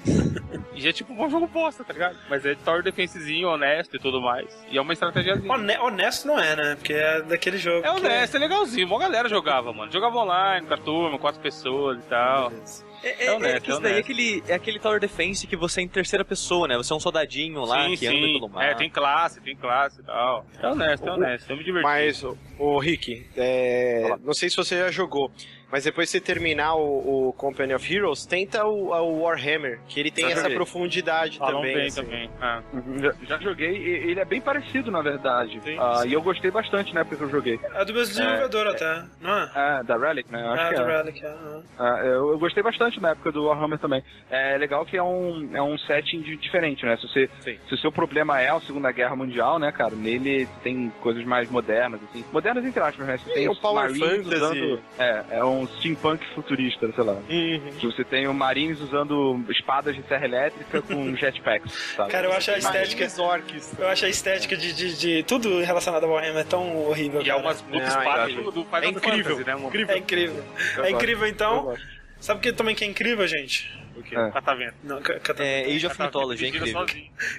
E 0.74 0.88
é 0.88 0.92
tipo 0.92 1.12
um 1.12 1.28
jogo 1.30 1.46
bosta, 1.46 1.84
tá 1.84 1.92
ligado? 1.92 2.16
Mas 2.30 2.44
é 2.46 2.54
Tower 2.54 2.82
Defensezinho, 2.82 3.48
honesto 3.48 3.96
e 3.96 3.98
tudo 3.98 4.20
mais. 4.20 4.48
E 4.70 4.78
é 4.78 4.80
uma 4.80 4.92
estratégiazinha. 4.92 5.52
Hone- 5.52 5.78
honesto 5.78 6.26
não 6.26 6.38
é, 6.38 6.56
né? 6.56 6.74
Porque 6.76 6.92
é 6.94 7.22
daquele 7.22 7.58
jogo. 7.58 7.78
É 7.86 7.90
que- 7.90 7.96
honesto, 8.00 8.36
é 8.36 8.38
legalzinho. 8.40 8.86
Uma 8.86 8.98
galera 8.98 9.28
jogava, 9.28 9.72
mano. 9.72 9.92
Jogava 9.92 10.16
online, 10.18 10.66
com 10.66 10.74
a 10.74 10.78
turma, 10.78 11.18
quatro 11.18 11.40
pessoas 11.40 11.98
e 11.98 12.08
tal. 12.08 12.50
É, 12.50 12.91
É 13.02 13.26
é, 13.26 13.32
honesto, 13.32 13.56
é 13.56 13.60
que 13.60 13.70
é 13.70 13.72
isso 13.72 13.82
daí 13.82 13.94
é 13.94 13.98
aquele, 13.98 14.44
é 14.46 14.54
aquele 14.54 14.78
Tower 14.78 15.00
Defense 15.00 15.46
que 15.46 15.56
você 15.56 15.80
é 15.80 15.84
em 15.84 15.88
terceira 15.88 16.24
pessoa, 16.24 16.68
né? 16.68 16.76
Você 16.76 16.92
é 16.92 16.96
um 16.96 17.00
soldadinho 17.00 17.64
lá 17.64 17.88
sim, 17.88 17.96
que 17.96 18.06
anda 18.06 18.16
sim. 18.16 18.32
pelo 18.34 18.48
mar. 18.48 18.64
É, 18.64 18.74
tem 18.74 18.88
classe, 18.88 19.40
tem 19.40 19.56
classe 19.56 20.00
e 20.00 20.04
tal. 20.04 20.46
É 20.60 20.66
honesto, 20.68 21.08
é 21.08 21.12
honesto. 21.12 21.50
Eu 21.50 21.56
me 21.56 21.64
diverti. 21.64 21.84
Mas, 21.84 22.22
o, 22.22 22.38
o 22.58 22.78
Rick, 22.78 23.26
é, 23.36 24.16
não 24.22 24.32
sei 24.32 24.48
se 24.48 24.56
você 24.56 24.78
já 24.78 24.90
jogou, 24.90 25.30
mas 25.72 25.84
depois 25.84 26.08
que 26.10 26.18
você 26.18 26.20
terminar 26.20 26.74
o, 26.76 27.28
o 27.28 27.32
Company 27.32 27.72
of 27.74 27.92
Heroes, 27.94 28.26
tenta 28.26 28.64
o, 28.66 28.90
o 28.92 29.22
Warhammer, 29.22 29.80
que 29.88 29.98
ele 29.98 30.10
tem 30.10 30.26
Já 30.26 30.30
essa 30.32 30.42
joguei. 30.42 30.56
profundidade 30.56 31.38
Falam 31.38 31.56
também. 31.62 31.74
bem 31.74 31.86
assim. 31.86 32.02
também. 32.02 32.30
Ah. 32.40 32.62
Já, 33.00 33.12
já 33.26 33.38
joguei, 33.38 33.70
e 33.76 34.10
ele 34.10 34.20
é 34.20 34.24
bem 34.24 34.40
parecido, 34.40 34.90
na 34.90 35.00
verdade. 35.00 35.58
Sim, 35.64 35.76
Ah, 35.78 36.00
sim. 36.02 36.08
E 36.08 36.12
eu 36.12 36.20
gostei 36.22 36.50
bastante 36.50 36.92
na 36.94 37.00
época 37.00 37.16
que 37.16 37.22
eu 37.22 37.30
joguei. 37.30 37.58
É 37.74 37.84
do 37.84 37.94
mesmo 37.94 38.14
desenvolvedor 38.14 38.66
até, 38.66 39.04
não 39.20 39.30
é? 39.38 39.50
É, 39.54 39.82
da 39.82 39.96
Relic, 39.96 40.30
né? 40.30 40.42
Eu 40.42 40.50
Acho 40.52 40.62
É, 40.62 40.68
que 40.68 40.74
do 40.74 40.82
é. 40.90 40.96
Relic, 40.98 41.24
é. 41.24 41.28
aham. 41.28 41.62
Ah, 41.78 41.98
eu, 42.04 42.30
eu 42.32 42.38
gostei 42.38 42.62
bastante 42.62 43.00
na 43.00 43.10
época 43.10 43.32
do 43.32 43.44
Warhammer 43.46 43.78
também. 43.78 44.02
É 44.30 44.58
legal 44.58 44.84
que 44.84 44.96
é 44.96 45.02
um, 45.02 45.48
é 45.56 45.62
um 45.62 45.78
setting 45.78 46.20
de- 46.20 46.36
diferente, 46.36 46.84
né? 46.84 46.96
Se, 46.98 47.08
você, 47.08 47.30
Sim. 47.40 47.58
se 47.66 47.74
o 47.74 47.78
seu 47.78 47.90
problema 47.90 48.38
é 48.40 48.50
a 48.50 48.60
Segunda 48.60 48.92
Guerra 48.92 49.16
Mundial, 49.16 49.58
né, 49.58 49.72
cara? 49.72 49.94
Nele 49.94 50.46
tem 50.62 50.92
coisas 51.00 51.24
mais 51.24 51.50
modernas, 51.50 52.00
assim. 52.10 52.22
Modernas 52.30 52.64
entre 52.64 52.80
aspas, 52.82 53.06
né? 53.06 53.16
Você 53.16 53.32
tem 53.32 53.48
o 53.48 53.52
os 53.52 53.58
Power 53.58 53.90
Marines 53.90 54.24
Fantasy. 54.24 54.34
usando... 54.36 54.80
É, 54.98 55.24
é 55.30 55.44
um 55.44 55.61
steampunk 55.66 56.24
futurista, 56.34 56.90
sei 56.92 57.04
lá. 57.04 57.12
Uhum. 57.14 57.72
Se 57.80 57.86
você 57.86 58.04
tem 58.04 58.26
o 58.26 58.34
Marines 58.34 58.80
usando 58.80 59.44
espadas 59.50 59.94
de 59.96 60.02
serra 60.08 60.24
elétrica 60.24 60.82
com 60.82 61.14
jetpacks, 61.16 61.72
sabe? 61.96 62.10
Cara, 62.10 62.26
eu 62.26 62.32
acho 62.32 62.50
a 62.50 62.58
estética. 62.58 63.00
Marines 63.04 63.18
orcs. 63.18 63.78
Eu 63.78 63.88
acho 63.88 64.04
a 64.04 64.08
estética 64.08 64.56
de, 64.56 64.72
de, 64.72 64.96
de 64.98 65.22
tudo 65.24 65.60
relacionado 65.62 66.04
ao 66.04 66.10
Warhammer 66.10 66.44
tão 66.44 66.76
horrível. 66.86 67.20
E 67.20 67.24
é 67.24 67.28
cara. 67.28 67.38
umas 67.42 67.60
luta 67.62 67.78
Não, 67.78 67.86
espada 67.86 68.30
eu 68.30 68.42
do, 68.44 68.50
do 68.52 68.64
Final 68.64 68.82
É 68.82 68.88
incrível. 68.88 69.36
Fantasy, 69.36 69.84
né? 69.84 69.94
É 69.94 69.98
incrível. 69.98 70.44
Eu 70.76 70.84
É 70.84 70.90
incrível, 70.90 71.26
então. 71.26 71.76
Sabe 72.20 72.38
o 72.38 72.42
que 72.42 72.52
também 72.52 72.74
que 72.74 72.84
é 72.84 72.86
incrível, 72.86 73.26
gente? 73.26 73.68
O 73.96 74.02
quê? 74.02 74.16
É. 74.16 74.30
Catavento. 74.30 74.74
Não, 74.84 75.02
ca- 75.02 75.18
cata- 75.20 75.42
É, 75.44 75.64
Age 75.64 75.86
of 75.86 75.98
Catavento, 75.98 76.18
Mythology, 76.18 76.44
é 76.44 76.48
incrível. 76.48 76.86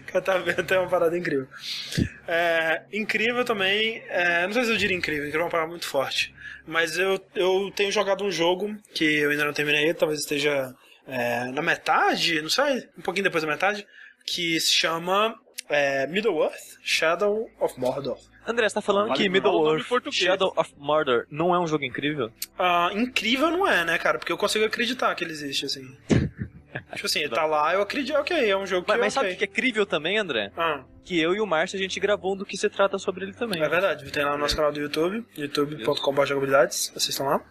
Catavento 0.05 0.73
é 0.73 0.79
uma 0.79 0.89
parada 0.89 1.17
incrível. 1.17 1.47
É, 2.27 2.81
incrível 2.91 3.43
também. 3.43 4.03
é, 4.09 4.45
não 4.45 4.53
sei 4.53 4.63
se 4.65 4.71
eu 4.71 4.77
diria 4.77 4.95
incrível, 4.95 5.23
incrível 5.23 5.41
é 5.41 5.45
uma 5.45 5.49
parada 5.51 5.69
muito 5.69 5.85
forte. 5.87 6.33
Mas 6.65 6.97
eu, 6.97 7.19
eu 7.35 7.71
tenho 7.75 7.91
jogado 7.91 8.23
um 8.23 8.31
jogo 8.31 8.75
que 8.93 9.03
eu 9.03 9.31
ainda 9.31 9.45
não 9.45 9.53
terminei, 9.53 9.93
talvez 9.93 10.21
esteja 10.21 10.73
é, 11.07 11.45
na 11.51 11.61
metade, 11.61 12.41
não 12.41 12.49
sei, 12.49 12.87
um 12.97 13.01
pouquinho 13.01 13.25
depois 13.25 13.43
da 13.43 13.49
metade, 13.49 13.85
que 14.25 14.59
se 14.59 14.71
chama 14.71 15.35
é, 15.69 16.07
Middle-earth 16.07 16.77
Shadow 16.81 17.49
of 17.59 17.79
Mordor. 17.79 18.17
André, 18.45 18.67
você 18.67 18.75
tá 18.75 18.81
falando 18.81 19.07
Vale 19.09 19.21
que 19.21 19.29
Middle-earth 19.29 19.87
português. 19.87 20.21
Shadow 20.21 20.53
of 20.55 20.73
Mordor 20.77 21.25
não 21.29 21.53
é 21.55 21.59
um 21.59 21.67
jogo 21.67 21.83
incrível? 21.83 22.31
Ah, 22.57 22.89
incrível 22.93 23.49
não 23.49 23.67
é, 23.67 23.85
né, 23.85 23.97
cara? 23.97 24.19
Porque 24.19 24.31
eu 24.31 24.37
consigo 24.37 24.65
acreditar 24.65 25.13
que 25.15 25.23
ele 25.23 25.31
existe, 25.31 25.65
assim. 25.65 25.97
tipo 26.93 27.05
assim, 27.05 27.19
ele 27.19 27.29
tá 27.29 27.45
lá, 27.45 27.73
eu 27.73 27.81
acredito, 27.81 28.17
ok, 28.17 28.49
é 28.49 28.57
um 28.57 28.65
jogo 28.67 28.85
que 28.85 28.91
Mas, 28.91 28.99
mas 28.99 29.17
ok. 29.17 29.29
sabe 29.29 29.35
o 29.35 29.37
que 29.37 29.45
é 29.45 29.47
incrível 29.47 29.85
também, 29.85 30.17
André? 30.17 30.51
Ah, 30.57 30.83
Que 31.03 31.19
eu 31.19 31.35
e 31.35 31.41
o 31.41 31.45
Márcio 31.45 31.77
a 31.77 31.81
gente 31.81 31.99
gravou 31.99 32.33
um 32.33 32.37
do 32.37 32.45
que 32.45 32.57
se 32.57 32.69
trata 32.69 32.97
sobre 32.97 33.25
ele 33.25 33.33
também. 33.33 33.61
é 33.61 33.67
verdade, 33.67 34.09
tem 34.11 34.23
lá 34.23 34.31
no 34.31 34.37
nosso 34.37 34.55
canal 34.55 34.71
do 34.71 34.79
YouTube, 34.79 35.25
youtube.com.br 35.37 36.25
jogabilidades, 36.25 36.93
assistam 36.95 37.23
lá. 37.25 37.41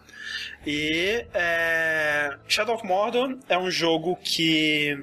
E 0.65 1.25
é, 1.33 2.35
Shadow 2.47 2.75
of 2.75 2.85
Mordor 2.85 3.37
é 3.49 3.57
um 3.57 3.69
jogo 3.69 4.17
que 4.23 4.97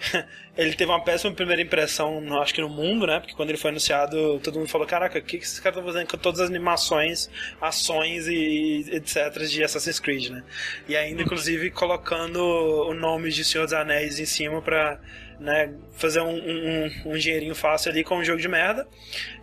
ele 0.56 0.74
teve 0.74 0.90
uma 0.90 1.02
péssima 1.02 1.32
primeira 1.34 1.60
impressão, 1.60 2.40
acho 2.40 2.54
que 2.54 2.60
no 2.60 2.68
mundo, 2.68 3.06
né? 3.06 3.20
Porque 3.20 3.34
quando 3.34 3.50
ele 3.50 3.58
foi 3.58 3.70
anunciado, 3.70 4.40
todo 4.40 4.58
mundo 4.58 4.68
falou: 4.68 4.86
Caraca, 4.86 5.18
o 5.18 5.22
que, 5.22 5.38
que 5.38 5.44
esses 5.44 5.60
caras 5.60 5.78
estão 5.78 5.92
fazendo 5.92 6.10
com 6.10 6.16
todas 6.16 6.40
as 6.40 6.48
animações, 6.48 7.30
ações 7.60 8.26
e 8.26 8.86
etc. 8.90 9.46
de 9.46 9.62
Assassin's 9.62 10.00
Creed, 10.00 10.30
né? 10.30 10.42
E 10.88 10.96
ainda, 10.96 11.22
inclusive, 11.22 11.70
colocando 11.70 12.38
o 12.38 12.94
nome 12.94 13.30
de 13.30 13.44
Senhor 13.44 13.64
dos 13.64 13.74
Anéis 13.74 14.18
em 14.18 14.26
cima 14.26 14.60
pra 14.62 14.98
né, 15.42 15.74
fazer 15.92 16.20
um, 16.20 16.36
um, 16.36 17.12
um 17.12 17.18
dinheirinho 17.18 17.54
fácil 17.54 17.90
ali 17.90 18.04
com 18.04 18.16
um 18.16 18.24
jogo 18.24 18.40
de 18.40 18.48
merda. 18.48 18.86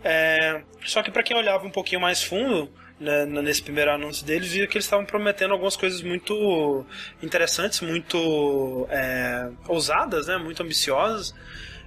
É, 0.02 0.62
só 0.84 1.02
que 1.02 1.10
pra 1.10 1.22
quem 1.22 1.36
olhava 1.36 1.66
um 1.66 1.70
pouquinho 1.70 2.00
mais 2.00 2.22
fundo, 2.22 2.70
né, 2.98 3.24
nesse 3.26 3.62
primeiro 3.62 3.90
anúncio 3.90 4.24
deles, 4.26 4.50
via 4.50 4.66
que 4.66 4.76
eles 4.76 4.86
estavam 4.86 5.04
prometendo 5.04 5.52
algumas 5.52 5.76
coisas 5.76 6.02
muito 6.02 6.84
interessantes, 7.22 7.80
muito 7.80 8.86
é, 8.90 9.50
ousadas, 9.68 10.26
né, 10.26 10.38
muito 10.38 10.62
ambiciosas. 10.62 11.34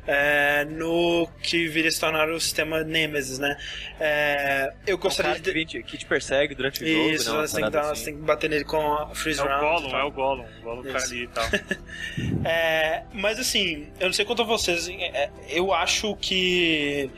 É, 0.06 0.66
no 0.66 1.28
que 1.42 1.68
viria 1.68 1.90
a 1.90 1.92
se 1.92 2.00
tornar 2.00 2.30
o 2.30 2.40
sistema 2.40 2.84
Nemesis, 2.84 3.40
né? 3.40 3.58
É, 4.00 4.74
eu 4.86 4.98
Um 4.98 5.00
gostaria 5.00 5.32
cara 5.32 5.42
de. 5.44 5.66
que, 5.66 5.78
vem- 5.78 5.84
que 5.84 5.98
te 5.98 6.06
persegue 6.06 6.54
durante 6.56 6.84
o 6.84 6.88
jogo, 6.88 7.10
Isso, 7.10 7.34
né? 7.36 7.48
você 7.48 7.62
tem, 7.62 7.72
dar, 7.72 7.82
assim. 7.82 7.96
você 7.96 8.06
tem 8.06 8.16
que 8.16 8.22
bater 8.22 8.50
nele 8.50 8.66
com 8.66 8.94
a 8.94 9.08
Freeze 9.16 9.40
É 9.40 9.44
o 9.44 9.48
Round. 9.48 9.66
e 9.66 9.90
Gollum, 9.90 9.98
é 9.98 10.04
o 10.04 10.12
Gollum. 10.12 10.46
O 10.60 10.62
Gollum 10.64 10.84
tá 10.92 10.98
ali 10.98 11.24
e 11.24 11.28
tal. 11.28 11.46
É, 12.46 13.04
mas 13.14 13.40
assim, 13.40 13.88
eu 14.00 14.08
não 14.08 14.14
sei 14.14 14.26
quanto 14.26 14.42
a 14.42 14.46
vocês, 14.46 14.88
é, 14.90 15.30
eu 15.50 15.74
acho 15.74 16.16
que 16.18 17.10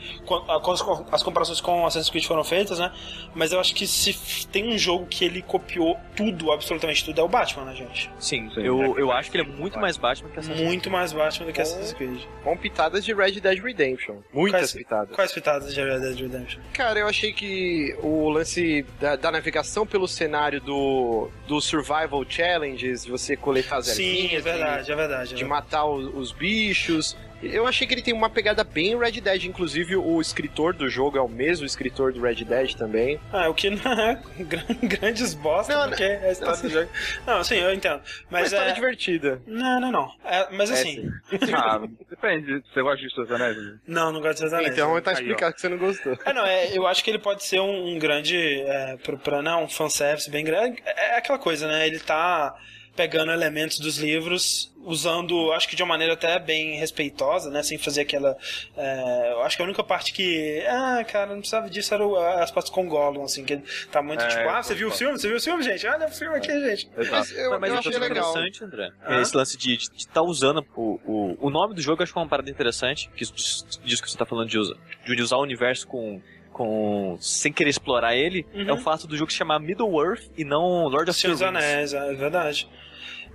as 1.12 1.22
comparações 1.22 1.60
com 1.60 1.84
Assassin's 1.86 2.10
Creed 2.10 2.24
foram 2.24 2.44
feitas, 2.44 2.78
né? 2.78 2.92
Mas 3.34 3.52
eu 3.52 3.58
acho 3.60 3.74
que 3.74 3.86
se 3.86 4.46
tem 4.48 4.68
um 4.72 4.78
jogo 4.78 5.06
que 5.06 5.24
ele 5.24 5.42
copiou 5.42 5.98
tudo, 6.14 6.52
absolutamente 6.52 7.04
tudo, 7.04 7.20
é 7.20 7.24
o 7.24 7.28
Batman, 7.28 7.64
né, 7.64 7.74
gente? 7.74 8.10
Sim, 8.18 8.48
Sim. 8.54 8.60
eu, 8.62 8.96
eu 8.98 9.10
acho 9.12 9.30
que 9.30 9.36
ele 9.38 9.48
é 9.48 9.52
muito 9.52 9.78
mais 9.78 9.96
Batman 9.96 10.30
que 10.30 10.38
Assassin's 10.38 10.60
Muito 10.64 10.90
mais 10.90 11.12
Batman 11.12 11.46
do 11.46 11.52
que 11.52 11.60
Assassin's 11.60 11.92
Creed. 11.92 12.20
Com 12.44 12.56
pitadas 12.76 13.04
de 13.06 13.14
Red 13.14 13.40
Dead 13.40 13.58
Redemption. 13.58 14.16
Muitas 14.34 14.60
Quais- 14.60 14.72
pitadas. 14.74 15.16
Quais 15.16 15.32
pitadas 15.32 15.74
de 15.74 15.80
Red 15.82 15.98
Dead 16.00 16.18
Redemption? 16.20 16.60
Cara, 16.74 16.98
eu 16.98 17.08
achei 17.08 17.32
que 17.32 17.96
o 18.02 18.28
lance 18.28 18.84
da, 19.00 19.16
da 19.16 19.32
navegação 19.32 19.86
pelo 19.86 20.06
cenário 20.06 20.60
do, 20.60 21.30
do 21.48 21.58
Survival 21.60 22.22
Challenges, 22.28 23.04
de 23.04 23.10
você 23.10 23.34
coletar 23.34 23.78
as 23.78 23.86
Sim, 23.86 24.34
é 24.34 24.40
verdade, 24.40 24.92
é 24.92 24.94
verdade. 24.94 25.32
é 25.32 25.36
de 25.36 25.42
verdade. 25.42 25.44
matar 25.46 25.84
o- 25.86 26.18
os 26.18 26.32
bichos, 26.32 27.16
Eu 27.42 27.66
achei 27.66 27.86
que 27.86 27.94
ele 27.94 28.02
tem 28.02 28.14
uma 28.14 28.30
pegada 28.30 28.64
bem 28.64 28.98
Red 28.98 29.20
Dead, 29.20 29.44
inclusive 29.44 29.96
o 29.96 30.20
escritor 30.20 30.72
do 30.74 30.88
jogo 30.88 31.18
é 31.18 31.20
o 31.20 31.28
mesmo 31.28 31.66
escritor 31.66 32.12
do 32.12 32.20
Red 32.20 32.36
Dead 32.44 32.74
também. 32.74 33.20
Ah, 33.32 33.48
o 33.48 33.54
que 33.54 33.70
não 33.70 33.92
é 33.92 34.20
gran- 34.40 34.64
grandes 34.82 35.34
bosta, 35.34 35.74
Não, 35.74 35.88
porque 35.88 36.02
é 36.02 36.28
a 36.28 36.32
história 36.32 36.54
não, 36.56 36.62
do 36.62 36.68
jogo. 36.70 36.90
Não, 37.26 37.44
sim, 37.44 37.56
eu 37.56 37.72
entendo. 37.74 37.96
Uma 37.96 38.02
Mas 38.40 38.46
história 38.52 38.70
é. 38.70 38.74
divertida. 38.74 39.42
Não, 39.46 39.80
não, 39.80 39.92
não. 39.92 40.12
É, 40.24 40.48
mas 40.52 40.70
É, 40.70 40.74
assim. 40.74 41.08
Ah, 41.54 41.80
depende. 42.08 42.62
Você 42.72 42.82
gosta 42.82 43.06
de 43.06 43.14
Seus 43.14 43.30
Anéis? 43.30 43.56
Não, 43.86 44.10
não 44.12 44.20
gosto 44.20 44.34
de 44.34 44.38
Seus 44.40 44.52
Anéis. 44.52 44.72
Então 44.72 45.00
tá 45.00 45.12
explicado 45.12 45.54
que 45.54 45.60
você 45.60 45.68
não 45.68 45.78
gostou. 45.78 46.18
É, 46.24 46.32
não, 46.32 46.44
é, 46.44 46.76
eu 46.76 46.86
acho 46.86 47.02
que 47.04 47.10
ele 47.10 47.18
pode 47.18 47.44
ser 47.44 47.60
um, 47.60 47.94
um 47.94 47.98
grande. 47.98 48.36
É, 48.62 48.96
pra, 48.96 49.16
pra, 49.16 49.42
não, 49.42 49.64
um 49.64 49.68
fanservice 49.68 50.30
bem 50.30 50.44
grande. 50.44 50.82
É, 50.84 51.14
é 51.14 51.18
aquela 51.18 51.38
coisa, 51.38 51.66
né? 51.68 51.86
Ele 51.86 51.98
tá 51.98 52.54
pegando 52.96 53.30
elementos 53.30 53.78
dos 53.78 53.98
livros, 53.98 54.72
usando, 54.84 55.52
acho 55.52 55.68
que 55.68 55.76
de 55.76 55.82
uma 55.82 55.88
maneira 55.90 56.14
até 56.14 56.38
bem 56.38 56.76
respeitosa, 56.78 57.50
né? 57.50 57.62
Sem 57.62 57.76
fazer 57.76 58.00
aquela. 58.02 58.36
é, 58.76 59.32
eu 59.32 59.42
acho 59.42 59.56
que 59.56 59.62
a 59.62 59.64
única 59.66 59.84
parte 59.84 60.12
que. 60.12 60.64
Ah, 60.66 61.04
cara, 61.04 61.30
não 61.32 61.38
precisava 61.38 61.68
disso 61.68 61.92
era 61.92 62.06
o- 62.06 62.16
as 62.16 62.50
partes 62.50 62.70
com 62.70 62.88
Gollum, 62.88 63.24
assim, 63.24 63.44
que 63.44 63.54
ele 63.54 63.64
tá 63.92 64.00
muito 64.02 64.22
É, 64.24 64.28
tipo, 64.28 64.48
ah, 64.48 64.62
você 64.62 64.74
viu 64.74 64.88
o 64.88 64.90
filme? 64.90 65.18
Você 65.18 65.28
viu 65.28 65.36
o 65.36 65.40
filme, 65.40 65.62
gente? 65.62 65.86
Olha 65.86 66.06
o 66.06 66.10
filme 66.10 66.36
aqui, 66.36 66.48
gente. 66.48 66.88
Mas 66.96 67.32
eu, 67.36 67.60
Mas 67.60 67.72
eu 67.72 67.78
achei 67.78 67.90
acho 67.92 68.00
legal. 68.00 68.30
interessante, 68.30 68.64
André. 68.64 68.90
Hã? 69.06 69.20
Esse 69.20 69.36
lance 69.36 69.56
de 69.58 69.74
estar 69.74 70.22
usando 70.22 70.64
o, 70.74 71.00
o, 71.04 71.36
o 71.46 71.50
nome 71.50 71.74
do 71.74 71.82
jogo, 71.82 72.00
eu 72.00 72.04
acho 72.04 72.12
que 72.12 72.18
é 72.18 72.22
uma 72.22 72.28
parada 72.28 72.50
interessante. 72.50 73.10
Que 73.14 73.22
isso 73.24 73.34
diz, 73.34 73.80
diz 73.84 74.00
que 74.00 74.10
você 74.10 74.16
tá 74.16 74.24
falando 74.24 74.48
de, 74.48 74.58
usa, 74.58 74.76
de 75.04 75.22
usar 75.22 75.36
o 75.36 75.42
universo 75.42 75.86
com. 75.86 76.20
Com, 76.52 77.18
sem 77.20 77.52
querer 77.52 77.68
explorar 77.68 78.16
ele, 78.16 78.46
Uhum. 78.54 78.66
é 78.70 78.72
o 78.72 78.78
fato 78.78 79.06
do 79.06 79.14
jogo 79.14 79.30
se 79.30 79.36
chamar 79.36 79.58
Middle 79.58 80.02
Earth 80.02 80.22
e 80.38 80.42
não 80.42 80.88
Lord 80.88 81.10
of 81.10 81.20
the 81.20 81.28
Rings. 81.28 81.42
Anéis, 81.42 81.92
é 81.92 82.14
verdade. 82.14 82.66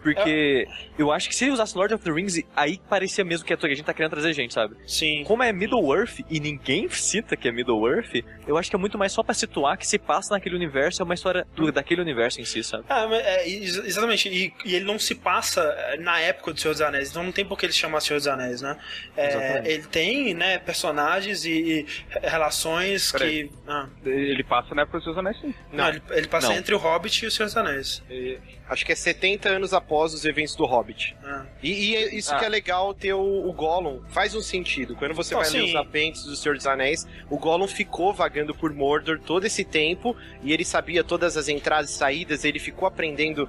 Porque 0.03 0.67
eu 0.97 1.11
acho 1.11 1.29
que 1.29 1.35
se 1.35 1.45
ele 1.45 1.51
usasse 1.51 1.77
Lord 1.77 1.93
of 1.93 2.03
the 2.03 2.11
Rings, 2.11 2.41
aí 2.55 2.79
parecia 2.89 3.23
mesmo 3.23 3.45
que 3.45 3.53
a 3.53 3.57
gente 3.69 3.83
tá 3.83 3.93
querendo 3.93 4.11
trazer 4.11 4.33
gente, 4.33 4.53
sabe? 4.53 4.75
Sim. 4.87 5.23
Como 5.25 5.43
é 5.43 5.51
Middle 5.53 5.95
Earth 5.95 6.19
e 6.29 6.39
ninguém 6.39 6.89
cita 6.89 7.35
que 7.37 7.47
é 7.47 7.51
Middle 7.51 7.87
Earth, 7.87 8.23
eu 8.47 8.57
acho 8.57 8.69
que 8.69 8.75
é 8.75 8.79
muito 8.79 8.97
mais 8.97 9.11
só 9.11 9.21
pra 9.23 9.33
situar 9.33 9.77
que 9.77 9.85
se 9.87 9.97
passa 9.99 10.33
naquele 10.33 10.55
universo, 10.55 11.01
é 11.01 11.05
uma 11.05 11.13
história 11.13 11.45
do, 11.55 11.71
daquele 11.71 12.01
universo 12.01 12.41
em 12.41 12.45
si, 12.45 12.63
sabe? 12.63 12.83
Ah, 12.89 13.07
mas 13.07 13.19
é, 13.23 13.47
ex- 13.47 13.77
exatamente. 13.77 14.29
E, 14.29 14.53
e 14.65 14.75
ele 14.75 14.85
não 14.85 14.97
se 14.99 15.15
passa 15.15 15.61
é, 15.61 15.97
na 15.97 16.19
época 16.19 16.53
do 16.53 16.59
Senhor 16.59 16.73
dos 16.73 16.81
Anéis. 16.81 17.09
Então 17.09 17.23
não 17.23 17.31
tem 17.31 17.45
por 17.45 17.57
que 17.57 17.65
ele 17.65 17.73
se 17.73 17.79
chamar 17.79 17.99
Senhor 18.01 18.17
dos 18.17 18.27
Anéis, 18.27 18.61
né? 18.61 18.77
É, 19.15 19.27
Exatamente. 19.27 19.69
ele 19.69 19.83
tem, 19.83 20.33
né, 20.33 20.57
personagens 20.57 21.45
e, 21.45 21.51
e 21.51 21.85
relações 22.27 23.11
Peraí. 23.11 23.47
que. 23.49 23.51
Ah, 23.67 23.87
Ele 24.05 24.43
passa 24.43 24.73
na 24.73 24.81
época 24.83 24.97
dos 24.97 25.05
Seus 25.05 25.17
Anéis, 25.17 25.37
sim. 25.39 25.53
não, 25.71 25.87
ele, 25.89 26.01
ele 26.11 26.27
passa 26.27 26.47
Não. 26.49 26.55
entre 26.55 26.73
o 26.73 26.77
Hobbit 26.77 27.23
e 27.23 27.27
o 27.27 27.31
Senhor 27.31 27.45
dos 27.47 27.57
Anéis. 27.57 28.01
E 28.09 28.37
Acho 28.69 28.85
que 28.85 28.93
é 28.93 28.95
70 28.95 29.49
anos 29.49 29.73
após 29.73 29.90
os 29.95 30.25
eventos 30.25 30.55
do 30.55 30.65
Hobbit. 30.65 31.15
Ah. 31.23 31.45
E, 31.61 31.91
e 31.91 31.95
é 31.95 32.15
isso 32.15 32.33
Ah. 32.33 32.39
que 32.39 32.45
é 32.45 32.49
legal 32.49 32.93
ter 32.93 33.13
o, 33.13 33.47
o 33.47 33.51
Gollum. 33.53 33.99
Faz 34.09 34.33
um 34.35 34.41
sentido. 34.41 34.95
Quando 34.95 35.13
você 35.13 35.33
Não, 35.33 35.41
vai 35.41 35.49
ler 35.49 35.59
sim. 35.59 35.69
os 35.69 35.75
apêndices 35.75 36.25
do 36.25 36.35
Senhor 36.35 36.55
dos 36.55 36.65
Anéis, 36.67 37.07
o 37.29 37.37
Gollum 37.37 37.67
ficou 37.67 38.13
vagando 38.13 38.53
por 38.55 38.73
Mordor 38.73 39.19
todo 39.19 39.45
esse 39.45 39.63
tempo 39.63 40.15
e 40.43 40.53
ele 40.53 40.63
sabia 40.65 41.03
todas 41.03 41.37
as 41.37 41.47
entradas 41.47 41.91
e 41.91 41.93
saídas, 41.93 42.43
ele 42.45 42.59
ficou 42.59 42.87
aprendendo 42.87 43.47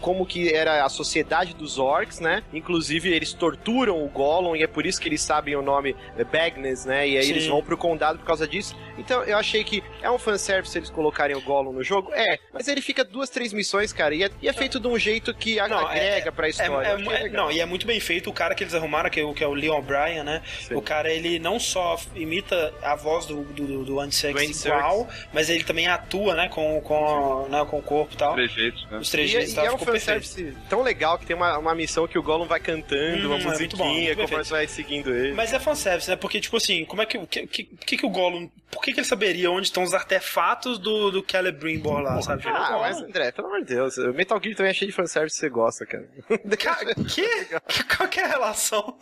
como 0.00 0.24
que 0.24 0.52
era 0.54 0.84
a 0.84 0.88
sociedade 0.88 1.54
dos 1.54 1.78
orcs, 1.78 2.18
né? 2.18 2.42
Inclusive, 2.52 3.10
eles 3.12 3.34
torturam 3.34 4.02
o 4.02 4.08
Gollum 4.08 4.56
e 4.56 4.62
é 4.62 4.66
por 4.66 4.86
isso 4.86 4.98
que 5.00 5.06
eles 5.08 5.20
sabem 5.20 5.54
o 5.54 5.60
nome 5.62 5.94
eh, 6.16 6.24
Bagnes, 6.24 6.86
né? 6.86 7.06
E 7.06 7.16
aí 7.18 7.24
Sim. 7.24 7.30
eles 7.32 7.46
vão 7.46 7.62
pro 7.62 7.76
condado 7.76 8.18
por 8.18 8.24
causa 8.26 8.48
disso. 8.48 8.74
Então, 8.98 9.22
eu 9.24 9.36
achei 9.36 9.62
que 9.64 9.82
é 10.02 10.10
um 10.10 10.18
fanservice 10.18 10.76
eles 10.76 10.90
colocarem 10.90 11.36
o 11.36 11.40
Gollum 11.40 11.72
no 11.72 11.82
jogo. 11.82 12.12
É, 12.14 12.38
mas 12.52 12.68
ele 12.68 12.80
fica 12.80 13.04
duas, 13.04 13.28
três 13.30 13.52
missões, 13.52 13.92
cara, 13.92 14.14
e 14.14 14.22
é, 14.24 14.30
e 14.42 14.48
é 14.48 14.52
feito 14.52 14.78
de 14.80 14.86
um 14.88 14.98
jeito 14.98 15.32
que 15.34 15.58
a- 15.60 15.68
Não, 15.68 15.80
é- 15.80 15.84
agrega 16.16 16.32
pra 16.32 16.46
É, 16.46 16.50
história. 16.50 16.86
é- 16.88 17.26
é- 17.26 17.28
não, 17.28 17.50
e 17.50 17.60
é 17.60 17.66
muito 17.66 17.86
bem 17.86 18.00
feito 18.00 18.30
o 18.30 18.32
cara 18.32 18.54
que 18.54 18.64
eles 18.64 18.74
arrumaram, 18.74 19.10
que 19.10 19.20
é 19.20 19.24
o, 19.24 19.34
que 19.34 19.44
é 19.44 19.46
o 19.46 19.54
Leon 19.54 19.80
Bryan, 19.82 20.24
né? 20.24 20.42
Sim. 20.60 20.74
O 20.74 20.82
cara, 20.82 21.10
ele 21.12 21.38
não 21.38 21.58
só 21.60 21.98
imita 22.14 22.72
a 22.82 22.94
voz 22.96 23.26
do, 23.26 23.42
do, 23.44 23.84
do 23.84 24.00
Andy 24.00 24.14
Serkis 24.14 24.64
igual, 24.64 25.08
mas 25.32 25.50
ele 25.50 25.64
também 25.64 25.86
atua, 25.86 26.34
né, 26.34 26.48
com, 26.48 26.80
com, 26.80 27.46
né, 27.48 27.64
com 27.68 27.78
o 27.78 27.82
corpo 27.82 28.14
e 28.14 28.16
tal. 28.16 28.34
Três 28.34 28.52
jeitos, 28.52 28.86
né? 28.90 28.98
Os 28.98 29.10
três 29.10 29.28
E, 29.28 29.32
jeitos 29.32 29.52
e 29.52 29.54
tal, 29.54 29.64
é 29.66 29.68
um 29.72 29.78
ficou 29.78 29.92
perfeito. 29.92 30.22
fanservice 30.22 30.56
tão 30.68 30.82
legal 30.82 31.18
que 31.18 31.26
tem 31.26 31.36
uma, 31.36 31.58
uma 31.58 31.74
missão 31.74 32.06
que 32.06 32.18
o 32.18 32.22
Gollum 32.22 32.46
vai 32.46 32.60
cantando, 32.60 32.96
Hum, 33.30 33.36
uma 33.36 33.38
é 33.52 33.58
muito 33.58 33.76
bom, 33.76 33.84
musiquinha, 33.84 34.06
muito 34.06 34.16
bem 34.16 34.16
conforme 34.16 34.26
feito. 34.28 34.44
você 34.46 34.52
vai 34.54 34.66
seguindo 34.66 35.14
ele. 35.14 35.34
Mas 35.34 35.52
é 35.52 35.58
fanservice, 35.60 36.08
né? 36.10 36.16
Porque, 36.16 36.40
tipo 36.40 36.56
assim, 36.56 36.84
como 36.84 37.02
é 37.02 37.06
que. 37.06 37.18
O 37.18 37.26
que, 37.26 37.46
que, 37.46 37.64
que, 37.64 37.96
que 37.96 38.06
o 38.06 38.10
Gollum. 38.10 38.48
Por 38.70 38.82
que, 38.86 38.92
que 38.92 39.00
ele 39.00 39.06
saberia 39.06 39.50
onde 39.50 39.66
estão 39.66 39.82
os 39.82 39.92
artefatos 39.92 40.78
do, 40.78 41.10
do 41.10 41.24
Celebrimbor 41.28 42.00
lá, 42.00 42.22
sabe? 42.22 42.46
É 42.46 42.50
o 42.52 42.54
Ah, 42.56 42.68
Gollum. 42.68 42.80
mas 42.80 43.02
André, 43.02 43.32
pelo 43.32 43.48
amor 43.48 43.60
de 43.60 43.66
Deus, 43.74 43.98
o 43.98 44.12
Metal 44.14 44.40
Gear 44.42 44.56
também 44.56 44.70
é 44.70 44.74
cheio 44.74 44.90
de 44.90 44.96
fanservice 44.96 45.34
que 45.34 45.40
você 45.40 45.48
gosta, 45.48 45.84
cara. 45.84 46.08
Cara, 46.58 46.94
que? 46.94 47.26
Qual 47.96 48.08
que 48.08 48.20
é 48.20 48.24
a 48.24 48.28
relação? 48.28 48.96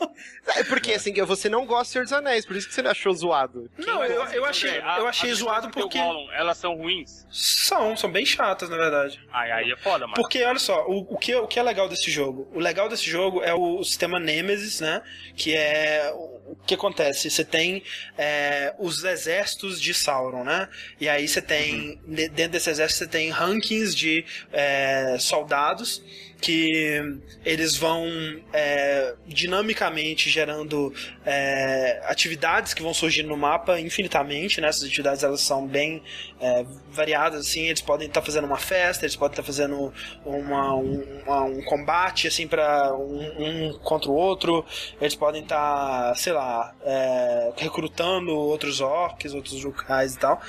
É 0.57 0.65
porque, 0.65 0.93
assim, 0.93 1.13
você 1.25 1.49
não 1.49 1.67
gosta 1.67 1.85
de 1.85 1.89
Senhor 1.91 2.05
dos 2.05 2.13
Anéis, 2.13 2.45
por 2.47 2.57
isso 2.57 2.67
que 2.69 2.75
você 2.75 2.81
achou 2.81 3.13
zoado. 3.13 3.71
Não, 3.79 4.05
eu, 4.05 4.25
eu 4.25 4.45
achei, 4.45 4.79
eu 4.79 5.07
achei 5.07 5.33
zoado 5.35 5.71
porque. 5.71 5.99
o 5.99 6.03
Gollum, 6.03 6.31
elas 6.33 6.57
são 6.59 6.75
ruins. 6.77 7.27
São, 7.31 7.97
são 7.97 8.11
bem 8.11 8.25
chatas, 8.27 8.69
na 8.69 8.77
verdade. 8.77 9.21
Aí, 9.33 9.51
aí 9.53 9.71
é 9.73 9.77
foda, 9.77 10.07
mano. 10.07 10.15
Porque, 10.15 10.43
olha 10.43 10.59
só, 10.59 10.87
o, 10.87 11.01
o, 11.15 11.19
que, 11.19 11.35
o 11.35 11.47
que 11.47 11.59
é 11.59 11.63
legal 11.63 11.89
desse 11.89 12.11
jogo? 12.11 12.49
O 12.55 12.59
legal 12.59 12.89
desse 12.89 13.09
jogo 13.09 13.43
é 13.43 13.55
o, 13.55 13.83
sistema 13.85 14.19
Nemesis, 14.19 14.81
né? 14.81 15.03
Que 15.37 15.55
é. 15.55 16.13
O 16.47 16.57
que 16.67 16.75
acontece? 16.75 17.31
Você 17.31 17.45
tem 17.45 17.83
é, 18.19 18.75
os 18.79 19.03
exércitos 19.03 19.81
de 19.81 19.95
Sauron, 19.95 20.45
né? 20.45 20.69
E 21.01 21.09
aí 21.09 21.27
você 21.27 21.41
tem. 21.41 21.99
de- 22.07 22.29
Dentro 22.29 22.53
desse 22.53 22.69
exército 22.71 22.99
você 23.05 23.07
tem 23.11 23.31
rankings 23.31 23.95
de 23.95 24.25
é, 24.53 25.17
soldados 25.19 26.03
que 26.45 27.01
eles 27.45 27.77
vão 27.77 28.07
é, 28.53 29.15
dinamicamente 29.27 30.29
gerando 30.29 30.93
é, 31.25 32.03
atividades 32.07 32.75
que 32.75 32.83
vão 32.83 32.93
surgindo 32.93 33.29
no 33.29 33.37
mapa 33.37 33.81
infinitamente, 33.81 34.61
né? 34.61 34.69
Essas 34.69 34.85
atividades 34.85 35.23
elas 35.25 35.41
são 35.41 35.67
bem 35.67 36.03
é, 36.41 36.65
variadas, 36.91 37.47
assim, 37.47 37.63
eles 37.63 37.81
podem 37.81 38.09
estar 38.09 38.21
fazendo 38.21 38.45
uma 38.45 38.59
festa, 38.59 39.07
eles 39.07 39.17
podem 39.17 39.33
estar 39.33 39.43
fazendo 39.43 39.93
uma, 40.25 40.75
um, 40.77 41.03
uma- 41.25 41.45
um 41.45 41.63
combate, 41.63 42.29
assim, 42.29 42.47
para 42.47 42.95
um, 42.95 43.69
um 43.71 43.79
contra 43.79 44.11
o 44.11 44.15
outro, 44.15 44.65
eles 45.01 45.15
podem 45.15 45.43
estar, 45.43 46.15
sei 46.17 46.35
lá, 46.35 46.75
é, 46.85 47.53
recrutando 47.57 48.37
outros 48.37 48.81
orcs, 48.81 49.33
outros 49.33 49.65
locais 49.65 50.15
e 50.15 50.19
tal. 50.19 50.43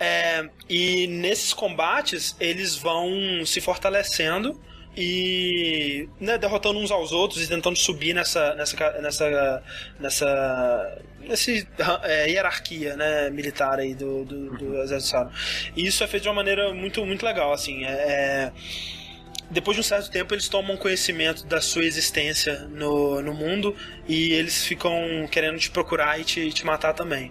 É, 0.00 0.48
e 0.68 1.06
nesses 1.06 1.52
combates, 1.52 2.34
eles 2.40 2.76
vão 2.76 3.08
se 3.44 3.60
fortalecendo 3.60 4.60
e 4.96 6.08
né, 6.18 6.38
derrotando 6.38 6.78
uns 6.78 6.90
aos 6.90 7.12
outros 7.12 7.42
e 7.42 7.48
tentando 7.48 7.76
subir 7.76 8.14
nessa 8.14 8.54
nessa 8.54 9.00
nessa 9.00 9.62
nessa 10.00 10.98
nesse, 11.20 11.68
é, 12.04 12.30
hierarquia 12.30 12.96
né, 12.96 13.28
militar 13.30 13.78
aí 13.78 13.94
do, 13.94 14.24
do, 14.24 14.56
do 14.56 14.82
exército 14.82 15.10
Sauron. 15.10 15.30
E 15.76 15.86
isso 15.86 16.02
é 16.02 16.06
feito 16.06 16.22
de 16.22 16.28
uma 16.28 16.36
maneira 16.36 16.72
muito 16.72 17.04
muito 17.04 17.26
legal 17.26 17.52
assim 17.52 17.84
é, 17.84 17.90
é, 17.90 18.52
depois 19.50 19.76
de 19.76 19.80
um 19.80 19.84
certo 19.84 20.10
tempo 20.10 20.32
eles 20.32 20.48
tomam 20.48 20.76
conhecimento 20.78 21.44
da 21.46 21.60
sua 21.60 21.84
existência 21.84 22.60
no, 22.70 23.20
no 23.20 23.34
mundo 23.34 23.76
e 24.08 24.32
eles 24.32 24.64
ficam 24.64 25.28
querendo 25.30 25.58
te 25.58 25.70
procurar 25.70 26.18
e 26.18 26.24
te, 26.24 26.50
te 26.52 26.64
matar 26.64 26.94
também 26.94 27.30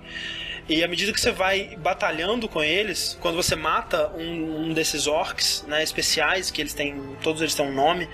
e 0.67 0.83
à 0.83 0.87
medida 0.87 1.13
que 1.13 1.21
você 1.21 1.31
vai 1.31 1.75
batalhando 1.77 2.49
com 2.49 2.63
eles, 2.63 3.17
quando 3.21 3.35
você 3.35 3.55
mata 3.55 4.09
um, 4.15 4.65
um 4.65 4.73
desses 4.73 5.05
orcs, 5.05 5.63
né, 5.67 5.83
especiais, 5.83 6.49
que 6.49 6.61
eles 6.61 6.73
têm, 6.73 7.15
todos 7.21 7.41
eles 7.41 7.53
têm 7.53 7.67
um 7.67 7.73
nome, 7.73 8.09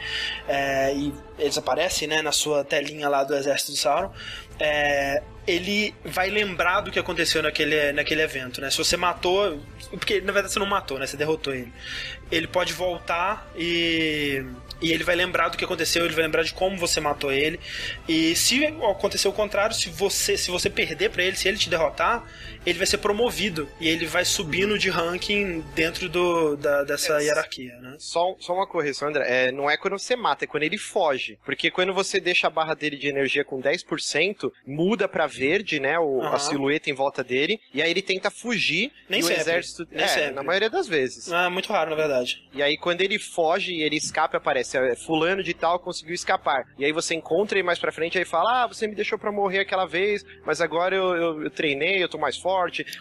é, 0.47 0.93
e 0.93 1.13
eles 1.39 1.57
aparecem, 1.57 2.07
né, 2.07 2.21
na 2.21 2.31
sua 2.31 2.65
telinha 2.65 3.07
lá 3.07 3.23
do 3.23 3.33
exército 3.35 3.71
de 3.71 3.77
Sauron, 3.77 4.11
é, 4.59 5.23
ele 5.47 5.95
vai 6.03 6.29
lembrar 6.29 6.81
do 6.81 6.91
que 6.91 6.99
aconteceu 6.99 7.41
naquele, 7.41 7.93
naquele 7.93 8.21
evento, 8.21 8.61
né? 8.61 8.69
Se 8.69 8.77
você 8.77 8.95
matou, 8.95 9.59
porque 9.89 10.21
na 10.21 10.31
verdade 10.31 10.53
você 10.53 10.59
não 10.59 10.67
matou, 10.67 10.99
né? 10.99 11.07
Você 11.07 11.17
derrotou 11.17 11.53
ele. 11.53 11.73
Ele 12.31 12.47
pode 12.47 12.73
voltar 12.73 13.49
e 13.55 14.45
e 14.81 14.91
ele 14.91 15.03
vai 15.03 15.15
lembrar 15.15 15.49
do 15.49 15.57
que 15.57 15.63
aconteceu, 15.63 16.05
ele 16.05 16.13
vai 16.13 16.23
lembrar 16.23 16.43
de 16.43 16.53
como 16.53 16.77
você 16.77 16.99
matou 16.99 17.31
ele. 17.31 17.59
E 18.07 18.35
se 18.35 18.65
acontecer 18.65 19.27
o 19.27 19.33
contrário, 19.33 19.75
se 19.75 19.89
você 19.89 20.37
se 20.37 20.49
você 20.49 20.69
perder 20.69 21.09
pra 21.09 21.23
ele, 21.23 21.35
se 21.35 21.47
ele 21.47 21.57
te 21.57 21.69
derrotar, 21.69 22.23
ele 22.65 22.77
vai 22.77 22.87
ser 22.87 22.97
promovido 22.97 23.67
e 23.79 23.87
ele 23.87 24.05
vai 24.05 24.23
subindo 24.25 24.77
de 24.77 24.89
ranking 24.89 25.61
dentro 25.73 26.07
do, 26.07 26.55
da, 26.55 26.83
dessa 26.83 27.19
É, 27.21 27.25
hierarquia, 27.25 27.75
né? 27.77 27.95
Só, 27.97 28.35
só 28.39 28.53
uma 28.53 28.67
correção, 28.67 29.07
André. 29.07 29.25
É, 29.27 29.51
não 29.51 29.69
é 29.69 29.77
quando 29.77 29.97
você 29.97 30.15
mata, 30.15 30.45
é 30.45 30.47
quando 30.47 30.63
ele 30.63 30.77
foge. 30.77 31.37
Porque 31.45 31.71
quando 31.71 31.93
você 31.93 32.19
deixa 32.19 32.47
a 32.47 32.49
barra 32.49 32.73
dele 32.73 32.97
de 32.97 33.07
energia 33.07 33.43
com 33.43 33.61
10%, 33.61 34.51
muda 34.65 35.07
pra 35.07 35.27
verde, 35.27 35.79
né? 35.79 35.97
O, 35.99 36.21
Aham. 36.21 36.35
A 36.35 36.39
silhueta 36.39 36.89
em 36.89 36.93
volta 36.93 37.23
dele. 37.23 37.59
E 37.73 37.81
aí 37.81 37.89
ele 37.89 38.01
tenta 38.01 38.29
fugir. 38.29 38.91
Nem 39.09 39.19
e 39.19 39.23
o 39.23 39.25
sempre, 39.25 39.41
exército. 39.41 39.87
nem 39.91 40.03
é, 40.03 40.07
sempre. 40.07 40.31
na 40.31 40.43
maioria 40.43 40.69
das 40.69 40.87
vezes. 40.87 41.31
Ah, 41.31 41.49
muito 41.49 41.71
raro, 41.71 41.89
na 41.89 41.95
verdade. 41.95 42.43
E 42.53 42.61
aí, 42.61 42.77
quando 42.77 43.01
ele 43.01 43.17
foge 43.19 43.73
e 43.73 43.83
ele 43.83 43.95
escapa, 43.95 44.37
aparece 44.37 44.77
é, 44.77 44.95
fulano 44.95 45.43
de 45.43 45.53
tal 45.53 45.79
conseguiu 45.79 46.13
escapar. 46.13 46.65
E 46.77 46.85
aí 46.85 46.91
você 46.91 47.15
encontra 47.15 47.57
ele 47.57 47.65
mais 47.65 47.79
pra 47.79 47.91
frente 47.91 48.19
e 48.19 48.25
fala: 48.25 48.63
Ah, 48.63 48.67
você 48.67 48.87
me 48.87 48.95
deixou 48.95 49.17
pra 49.17 49.31
morrer 49.31 49.59
aquela 49.59 49.85
vez, 49.85 50.23
mas 50.45 50.61
agora 50.61 50.95
eu, 50.95 51.15
eu, 51.15 51.43
eu 51.43 51.49
treinei, 51.49 52.01
eu 52.03 52.09
tô 52.09 52.17
mais 52.17 52.37
forte. 52.37 52.50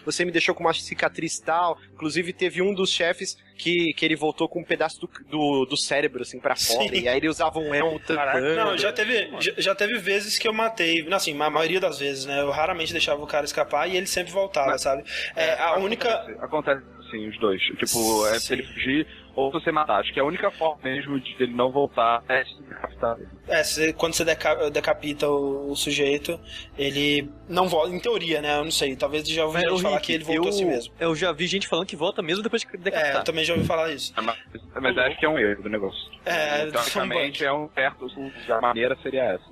Você 0.05 0.25
me 0.25 0.31
deixou 0.31 0.55
com 0.55 0.63
uma 0.63 0.73
cicatriz 0.73 1.39
tal. 1.39 1.77
Inclusive, 1.93 2.33
teve 2.33 2.61
um 2.61 2.73
dos 2.73 2.89
chefes 2.89 3.37
que, 3.55 3.93
que 3.93 4.05
ele 4.05 4.15
voltou 4.15 4.49
com 4.49 4.61
um 4.61 4.63
pedaço 4.63 4.99
do, 5.01 5.09
do, 5.29 5.65
do 5.65 5.77
cérebro, 5.77 6.21
assim, 6.23 6.39
pra 6.39 6.55
fora. 6.55 6.89
Sim. 6.89 7.01
E 7.01 7.07
aí 7.07 7.17
ele 7.17 7.29
usava 7.29 7.59
um 7.59 7.73
elmo 7.73 7.99
tampando. 7.99 8.55
Não, 8.55 8.77
já 8.77 8.91
teve, 8.91 9.29
já, 9.39 9.53
já 9.57 9.75
teve 9.75 9.97
vezes 9.99 10.37
que 10.37 10.47
eu 10.47 10.53
matei, 10.53 11.03
não, 11.03 11.17
assim, 11.17 11.39
a 11.39 11.49
maioria 11.49 11.79
das 11.79 11.99
vezes, 11.99 12.25
né? 12.25 12.41
Eu 12.41 12.49
raramente 12.49 12.91
deixava 12.91 13.21
o 13.21 13.27
cara 13.27 13.45
escapar 13.45 13.87
e 13.87 13.95
ele 13.95 14.07
sempre 14.07 14.31
voltava, 14.31 14.77
sabe? 14.77 15.03
É, 15.35 15.53
a 15.59 15.77
única. 15.77 16.09
Acontece, 16.39 16.43
acontece 16.43 17.01
assim, 17.11 17.27
os 17.27 17.37
dois. 17.39 17.61
Tipo, 17.61 18.27
é 18.27 18.39
Sim. 18.39 18.47
pra 18.47 18.55
ele 18.57 18.73
fugir 18.73 19.07
ou 19.35 19.51
você 19.51 19.71
matar. 19.71 19.99
Acho 19.99 20.13
que 20.13 20.19
é 20.19 20.21
a 20.23 20.25
única 20.25 20.49
forma 20.51 20.79
mesmo 20.83 21.19
de 21.19 21.35
ele 21.39 21.53
não 21.53 21.71
voltar 21.71 22.23
é 22.29 22.43
se 22.43 22.61
decapitar. 22.63 23.17
É, 23.47 23.63
você- 23.63 23.93
quando 23.93 24.13
você 24.13 24.23
deca- 24.25 24.69
decapita 24.69 25.27
o, 25.29 25.71
o 25.71 25.75
sujeito, 25.75 26.39
ele 26.77 27.29
não 27.49 27.67
volta. 27.67 27.93
Em 27.93 27.99
teoria, 27.99 28.41
né? 28.41 28.57
Eu 28.57 28.63
não 28.63 28.71
sei. 28.71 28.95
Talvez 28.95 29.27
já 29.27 29.45
ouvi 29.45 29.59
Mas, 29.61 29.69
gente 29.71 29.81
falar 29.81 29.95
Rick, 29.95 30.05
que 30.07 30.13
ele 30.13 30.23
voltou 30.23 30.43
eu, 30.45 30.49
assim 30.49 30.65
mesmo. 30.65 30.93
Eu 30.99 31.15
já 31.15 31.31
vi 31.31 31.47
gente 31.47 31.67
falando 31.67 31.85
que 31.85 31.95
volta 31.95 32.21
mesmo 32.21 32.43
depois 32.43 32.61
de 32.61 32.67
É, 32.67 32.75
eu 32.75 32.79
decapitar. 32.81 33.23
também 33.23 33.43
já 33.43 33.53
ouvi 33.53 33.65
falar 33.65 33.91
isso. 33.91 34.13
Mas, 34.21 34.37
mas 34.81 34.97
acho 34.97 35.19
que 35.19 35.25
é 35.25 35.29
um 35.29 35.37
erro 35.39 35.63
do 35.63 35.69
negócio. 35.69 36.11
É, 36.25 36.65
Teoricamente 36.67 37.43
é 37.45 37.51
um 37.53 37.69
certo. 37.73 38.07
A 38.49 38.61
maneira 38.61 38.97
seria 39.01 39.23
essa. 39.23 39.43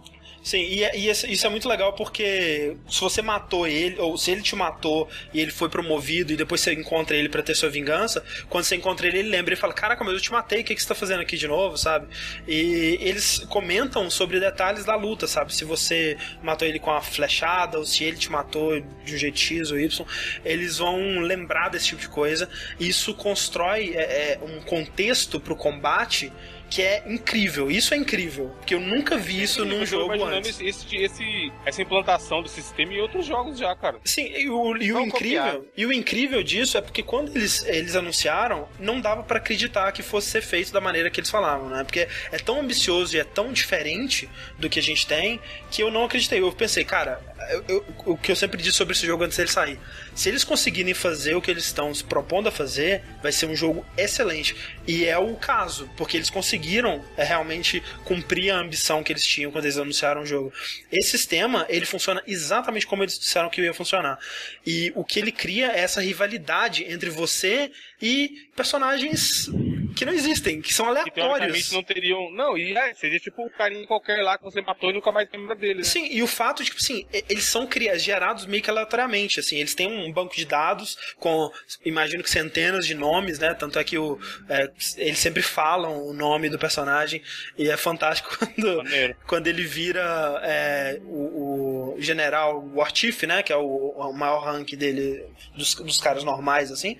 Sim, 0.41 0.61
e, 0.61 0.83
é- 0.83 0.97
e 0.97 1.09
isso 1.09 1.45
é 1.45 1.49
muito 1.49 1.67
legal 1.67 1.93
porque 1.93 2.75
se 2.89 3.01
você 3.01 3.21
matou 3.21 3.67
ele, 3.67 3.99
ou 3.99 4.17
se 4.17 4.31
ele 4.31 4.41
te 4.41 4.55
matou 4.55 5.07
e 5.33 5.39
ele 5.39 5.51
foi 5.51 5.69
promovido 5.69 6.31
e 6.31 6.37
depois 6.37 6.61
você 6.61 6.73
encontra 6.73 7.15
ele 7.15 7.27
pra 7.29 7.43
ter 7.43 7.53
sua 7.55 7.69
vingança, 7.69 8.23
quando 8.47 8.63
você 8.63 8.75
encontra 8.75 9.05
ele, 9.07 9.19
ele 9.19 9.29
lembra 9.29 9.53
e 9.53 9.57
fala: 9.57 9.73
Caraca, 9.73 10.03
mas 10.03 10.13
eu 10.13 10.21
te 10.21 10.31
matei, 10.31 10.61
o 10.61 10.63
que, 10.63 10.73
que 10.73 10.81
você 10.81 10.87
tá 10.87 10.95
fazendo 10.95 11.19
aqui 11.21 11.37
de 11.37 11.47
novo, 11.47 11.77
sabe? 11.77 12.07
E 12.47 12.97
eles 13.01 13.39
comentam 13.49 14.09
sobre 14.09 14.39
detalhes 14.39 14.85
da 14.85 14.95
luta, 14.95 15.27
sabe? 15.27 15.53
Se 15.53 15.65
você 15.65 16.17
matou 16.41 16.67
ele 16.67 16.79
com 16.79 16.91
a 16.91 17.01
flechada 17.01 17.77
ou 17.77 17.85
se 17.85 18.03
ele 18.05 18.17
te 18.17 18.31
matou 18.31 18.79
de 19.03 19.15
um 19.15 19.17
jeito 19.17 19.37
X 19.37 19.71
ou 19.71 19.79
Y, 19.79 20.05
eles 20.45 20.77
vão 20.77 21.19
lembrar 21.19 21.69
desse 21.69 21.87
tipo 21.87 22.01
de 22.01 22.09
coisa. 22.09 22.49
Isso 22.79 23.13
constrói 23.13 23.93
é, 23.93 24.33
é, 24.33 24.39
um 24.41 24.61
contexto 24.61 25.39
pro 25.39 25.55
combate 25.55 26.31
que 26.69 26.81
é 26.81 27.03
incrível. 27.07 27.71
Isso 27.71 27.93
é 27.93 27.97
incrível, 27.97 28.51
porque 28.57 28.75
eu 28.75 28.79
nunca 28.79 29.17
vi 29.17 29.41
isso 29.41 29.65
num 29.65 29.85
jogo 29.85 30.13
imaginando 30.15 30.47
antes. 30.47 30.59
esse, 30.61 30.95
esse, 30.95 31.51
essa 31.65 31.81
implantação 31.81 32.41
do 32.41 32.49
sistema 32.49 32.93
em 32.93 33.01
outros 33.01 33.25
jogos 33.25 33.57
já, 33.57 33.75
cara. 33.75 33.99
Sim, 34.05 34.31
e 34.35 34.49
o, 34.49 34.77
e 34.77 34.93
o 34.93 34.99
incrível, 35.01 35.11
copiar. 35.11 35.59
e 35.75 35.85
o 35.85 35.91
incrível 35.91 36.43
disso 36.43 36.77
é 36.77 36.81
porque 36.81 37.01
quando 37.01 37.35
eles, 37.35 37.65
eles 37.65 37.95
anunciaram, 37.95 38.67
não 38.79 39.01
dava 39.01 39.23
pra 39.23 39.37
acreditar 39.37 39.91
que 39.91 40.03
fosse 40.03 40.29
ser 40.29 40.41
feito 40.41 40.71
da 40.71 40.79
maneira 40.79 41.09
que 41.09 41.19
eles 41.19 41.29
falavam, 41.29 41.69
né? 41.69 41.83
Porque 41.83 42.07
é 42.31 42.37
tão 42.37 42.59
ambicioso 42.59 43.15
e 43.15 43.19
é 43.19 43.23
tão 43.23 43.51
diferente 43.51 44.29
do 44.57 44.69
que 44.69 44.79
a 44.79 44.83
gente 44.83 45.07
tem 45.07 45.39
que 45.71 45.81
eu 45.81 45.89
não 45.89 46.03
acreditei. 46.03 46.41
Eu 46.41 46.51
pensei, 46.51 46.83
cara, 46.83 47.19
eu- 47.67 47.85
o 48.05 48.17
que 48.17 48.31
eu 48.31 48.35
sempre 48.35 48.61
disse 48.61 48.77
sobre 48.77 48.93
esse 48.93 49.05
jogo 49.05 49.23
antes 49.23 49.37
dele 49.37 49.49
sair, 49.49 49.79
se 50.15 50.29
eles 50.29 50.43
conseguirem 50.43 50.93
fazer 50.93 51.35
o 51.35 51.41
que 51.41 51.49
eles 51.49 51.65
estão 51.65 51.93
se 51.93 52.03
propondo 52.03 52.47
a 52.47 52.51
fazer, 52.51 53.03
vai 53.21 53.31
ser 53.31 53.47
um 53.47 53.55
jogo 53.55 53.85
excelente. 53.97 54.55
E 54.87 55.05
é 55.05 55.17
o 55.17 55.35
caso, 55.35 55.89
porque 55.97 56.17
eles 56.17 56.29
conseguiram 56.29 57.03
é, 57.17 57.23
realmente 57.23 57.81
cumprir 58.05 58.51
a 58.51 58.57
ambição 58.59 59.03
que 59.03 59.11
eles 59.11 59.25
tinham 59.25 59.51
quando 59.51 59.65
eles 59.65 59.77
anunciaram 59.77 60.21
o 60.21 60.25
jogo. 60.25 60.53
Esse 60.91 61.11
sistema, 61.11 61.65
ele 61.69 61.85
funciona 61.85 62.21
exatamente 62.27 62.85
como 62.85 63.03
eles 63.03 63.17
disseram 63.17 63.49
que 63.49 63.61
ia 63.61 63.73
funcionar. 63.73 64.19
E 64.65 64.91
o 64.95 65.03
que 65.03 65.19
ele 65.19 65.31
cria 65.31 65.71
é 65.71 65.79
essa 65.79 66.01
rivalidade 66.01 66.83
entre 66.83 67.09
você 67.09 67.71
e 68.01 68.47
personagens 68.55 69.49
que 69.95 70.05
não 70.05 70.13
existem, 70.13 70.61
que 70.61 70.73
são 70.73 70.85
Que 70.85 70.91
aleatórios. 71.19 71.71
não 71.71 71.83
teriam. 71.83 72.31
Não, 72.31 72.57
e 72.57 72.75
é, 72.77 72.93
seria 72.93 73.19
tipo 73.19 73.43
um 73.43 73.49
carinha 73.49 73.85
qualquer 73.87 74.21
lá 74.23 74.37
que 74.37 74.43
você 74.43 74.61
matou 74.61 74.89
e 74.89 74.93
nunca 74.93 75.11
mais 75.11 75.27
lembra 75.31 75.55
dele, 75.55 75.79
né? 75.79 75.83
Sim, 75.83 76.07
e 76.11 76.21
o 76.23 76.27
fato, 76.27 76.63
tipo 76.63 76.77
assim, 76.77 77.05
eles 77.27 77.43
são 77.45 77.65
cria- 77.67 77.97
gerados 77.97 78.45
meio 78.45 78.61
que 78.63 78.69
aleatoriamente, 78.69 79.39
assim, 79.39 79.57
eles 79.57 79.73
têm 79.75 79.87
um 79.87 80.11
banco 80.11 80.35
de 80.35 80.45
dados 80.45 80.97
com, 81.17 81.49
imagino 81.85 82.23
que 82.23 82.29
centenas 82.29 82.85
de 82.85 82.93
nomes, 82.95 83.39
né, 83.39 83.53
tanto 83.53 83.77
é 83.79 83.83
que 83.83 83.97
o, 83.97 84.19
é, 84.47 84.69
eles 84.97 85.19
sempre 85.19 85.41
falam 85.41 86.05
o 86.07 86.13
nome 86.13 86.49
do 86.49 86.57
personagem, 86.59 87.21
e 87.57 87.69
é 87.69 87.77
fantástico 87.77 88.35
quando, 88.37 88.77
Maneiro. 88.77 89.15
quando 89.27 89.47
ele 89.47 89.63
vira 89.63 90.39
é, 90.43 90.99
o, 91.03 91.93
o 91.95 92.01
general 92.01 92.63
War 92.73 92.91
Chief, 92.93 93.23
né, 93.23 93.43
que 93.43 93.51
é 93.51 93.57
o, 93.57 93.63
o 93.97 94.13
maior 94.13 94.39
rank 94.43 94.71
dele, 94.75 95.23
dos, 95.55 95.75
dos 95.75 95.99
caras 95.99 96.23
normais, 96.23 96.71
assim, 96.71 96.97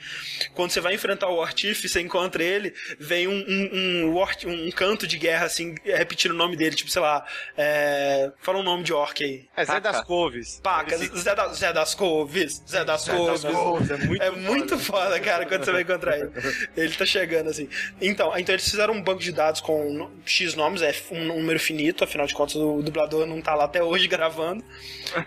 quando 0.53 0.71
você 0.71 0.79
vai 0.81 0.93
enfrentar 0.93 1.27
o 1.29 1.35
War 1.37 1.53
Chief, 1.55 1.79
você 1.87 2.01
encontra 2.01 2.43
ele, 2.43 2.73
vem 2.99 3.27
um, 3.27 3.33
um, 3.33 4.15
um, 4.15 4.67
um 4.67 4.71
canto 4.71 5.05
de 5.07 5.17
guerra, 5.17 5.45
assim, 5.45 5.75
repetindo 5.83 6.31
o 6.31 6.37
nome 6.37 6.55
dele, 6.55 6.75
tipo, 6.75 6.89
sei 6.89 7.01
lá, 7.01 7.25
é, 7.57 8.31
fala 8.41 8.59
um 8.59 8.63
nome 8.63 8.83
de 8.83 8.93
orc 8.93 9.23
aí. 9.23 9.47
É 9.55 9.65
Zé 9.65 9.79
das 9.79 10.01
Couves. 10.03 10.59
Paca, 10.63 10.97
Zé, 10.97 11.35
da- 11.35 11.47
Zé 11.53 11.73
das 11.73 11.95
Couves, 11.95 12.63
Zé 12.67 12.83
das 12.85 13.07
Couves. 13.07 13.43
Couves, 13.43 13.91
é 13.91 13.97
muito 13.97 14.23
É 14.23 14.31
muito 14.31 14.77
foda, 14.79 15.19
cara, 15.19 15.45
quando 15.45 15.63
você 15.65 15.71
vai 15.71 15.81
encontrar 15.81 16.17
ele. 16.17 16.31
Ele 16.75 16.93
tá 16.93 17.05
chegando 17.05 17.49
assim. 17.49 17.67
Então, 18.01 18.37
então 18.37 18.53
eles 18.55 18.69
fizeram 18.69 18.93
um 18.93 19.01
banco 19.01 19.21
de 19.21 19.31
dados 19.31 19.61
com 19.61 20.09
X 20.25 20.55
nomes, 20.55 20.81
é 20.81 20.93
um 21.11 21.25
número 21.25 21.59
finito, 21.59 22.03
afinal 22.03 22.25
de 22.27 22.33
contas 22.33 22.55
o 22.55 22.81
dublador 22.81 23.25
não 23.25 23.41
tá 23.41 23.53
lá 23.55 23.65
até 23.65 23.83
hoje 23.83 24.07
gravando. 24.09 24.63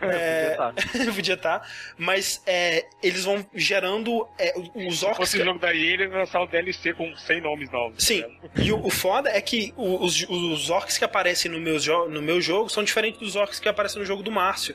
É, 0.01 0.57
podia 1.15 1.35
estar. 1.35 1.69
Mas 1.99 2.41
é, 2.47 2.87
eles 3.03 3.25
vão 3.25 3.45
gerando 3.53 4.29
é, 4.39 4.55
os 4.75 5.01
Se 5.01 5.05
orcs. 5.05 5.17
fosse 5.19 5.41
o 5.41 5.45
jogo 5.45 5.59
da 5.59 5.75
EA, 5.75 6.09
lançar 6.09 6.41
um 6.41 6.47
DLC 6.47 6.93
com 6.95 7.15
100 7.17 7.41
nomes 7.43 7.71
novos. 7.71 8.03
Sim, 8.03 8.23
tá 8.23 8.29
ligado? 8.29 8.63
e 8.63 8.73
o, 8.73 8.87
o 8.87 8.91
foda 8.91 9.29
é 9.31 9.41
que 9.41 9.75
os, 9.77 10.27
os 10.29 10.71
orcs 10.71 10.97
que 10.97 11.05
aparecem 11.05 11.51
no 11.51 11.61
meu, 11.61 11.79
no 12.09 12.23
meu 12.23 12.41
jogo 12.41 12.69
são 12.69 12.83
diferentes 12.83 13.21
dos 13.21 13.37
orcs 13.37 13.59
que 13.59 13.69
aparecem 13.69 13.99
no 13.99 14.07
jogo 14.07 14.23
do 14.23 14.31
Márcio. 14.31 14.75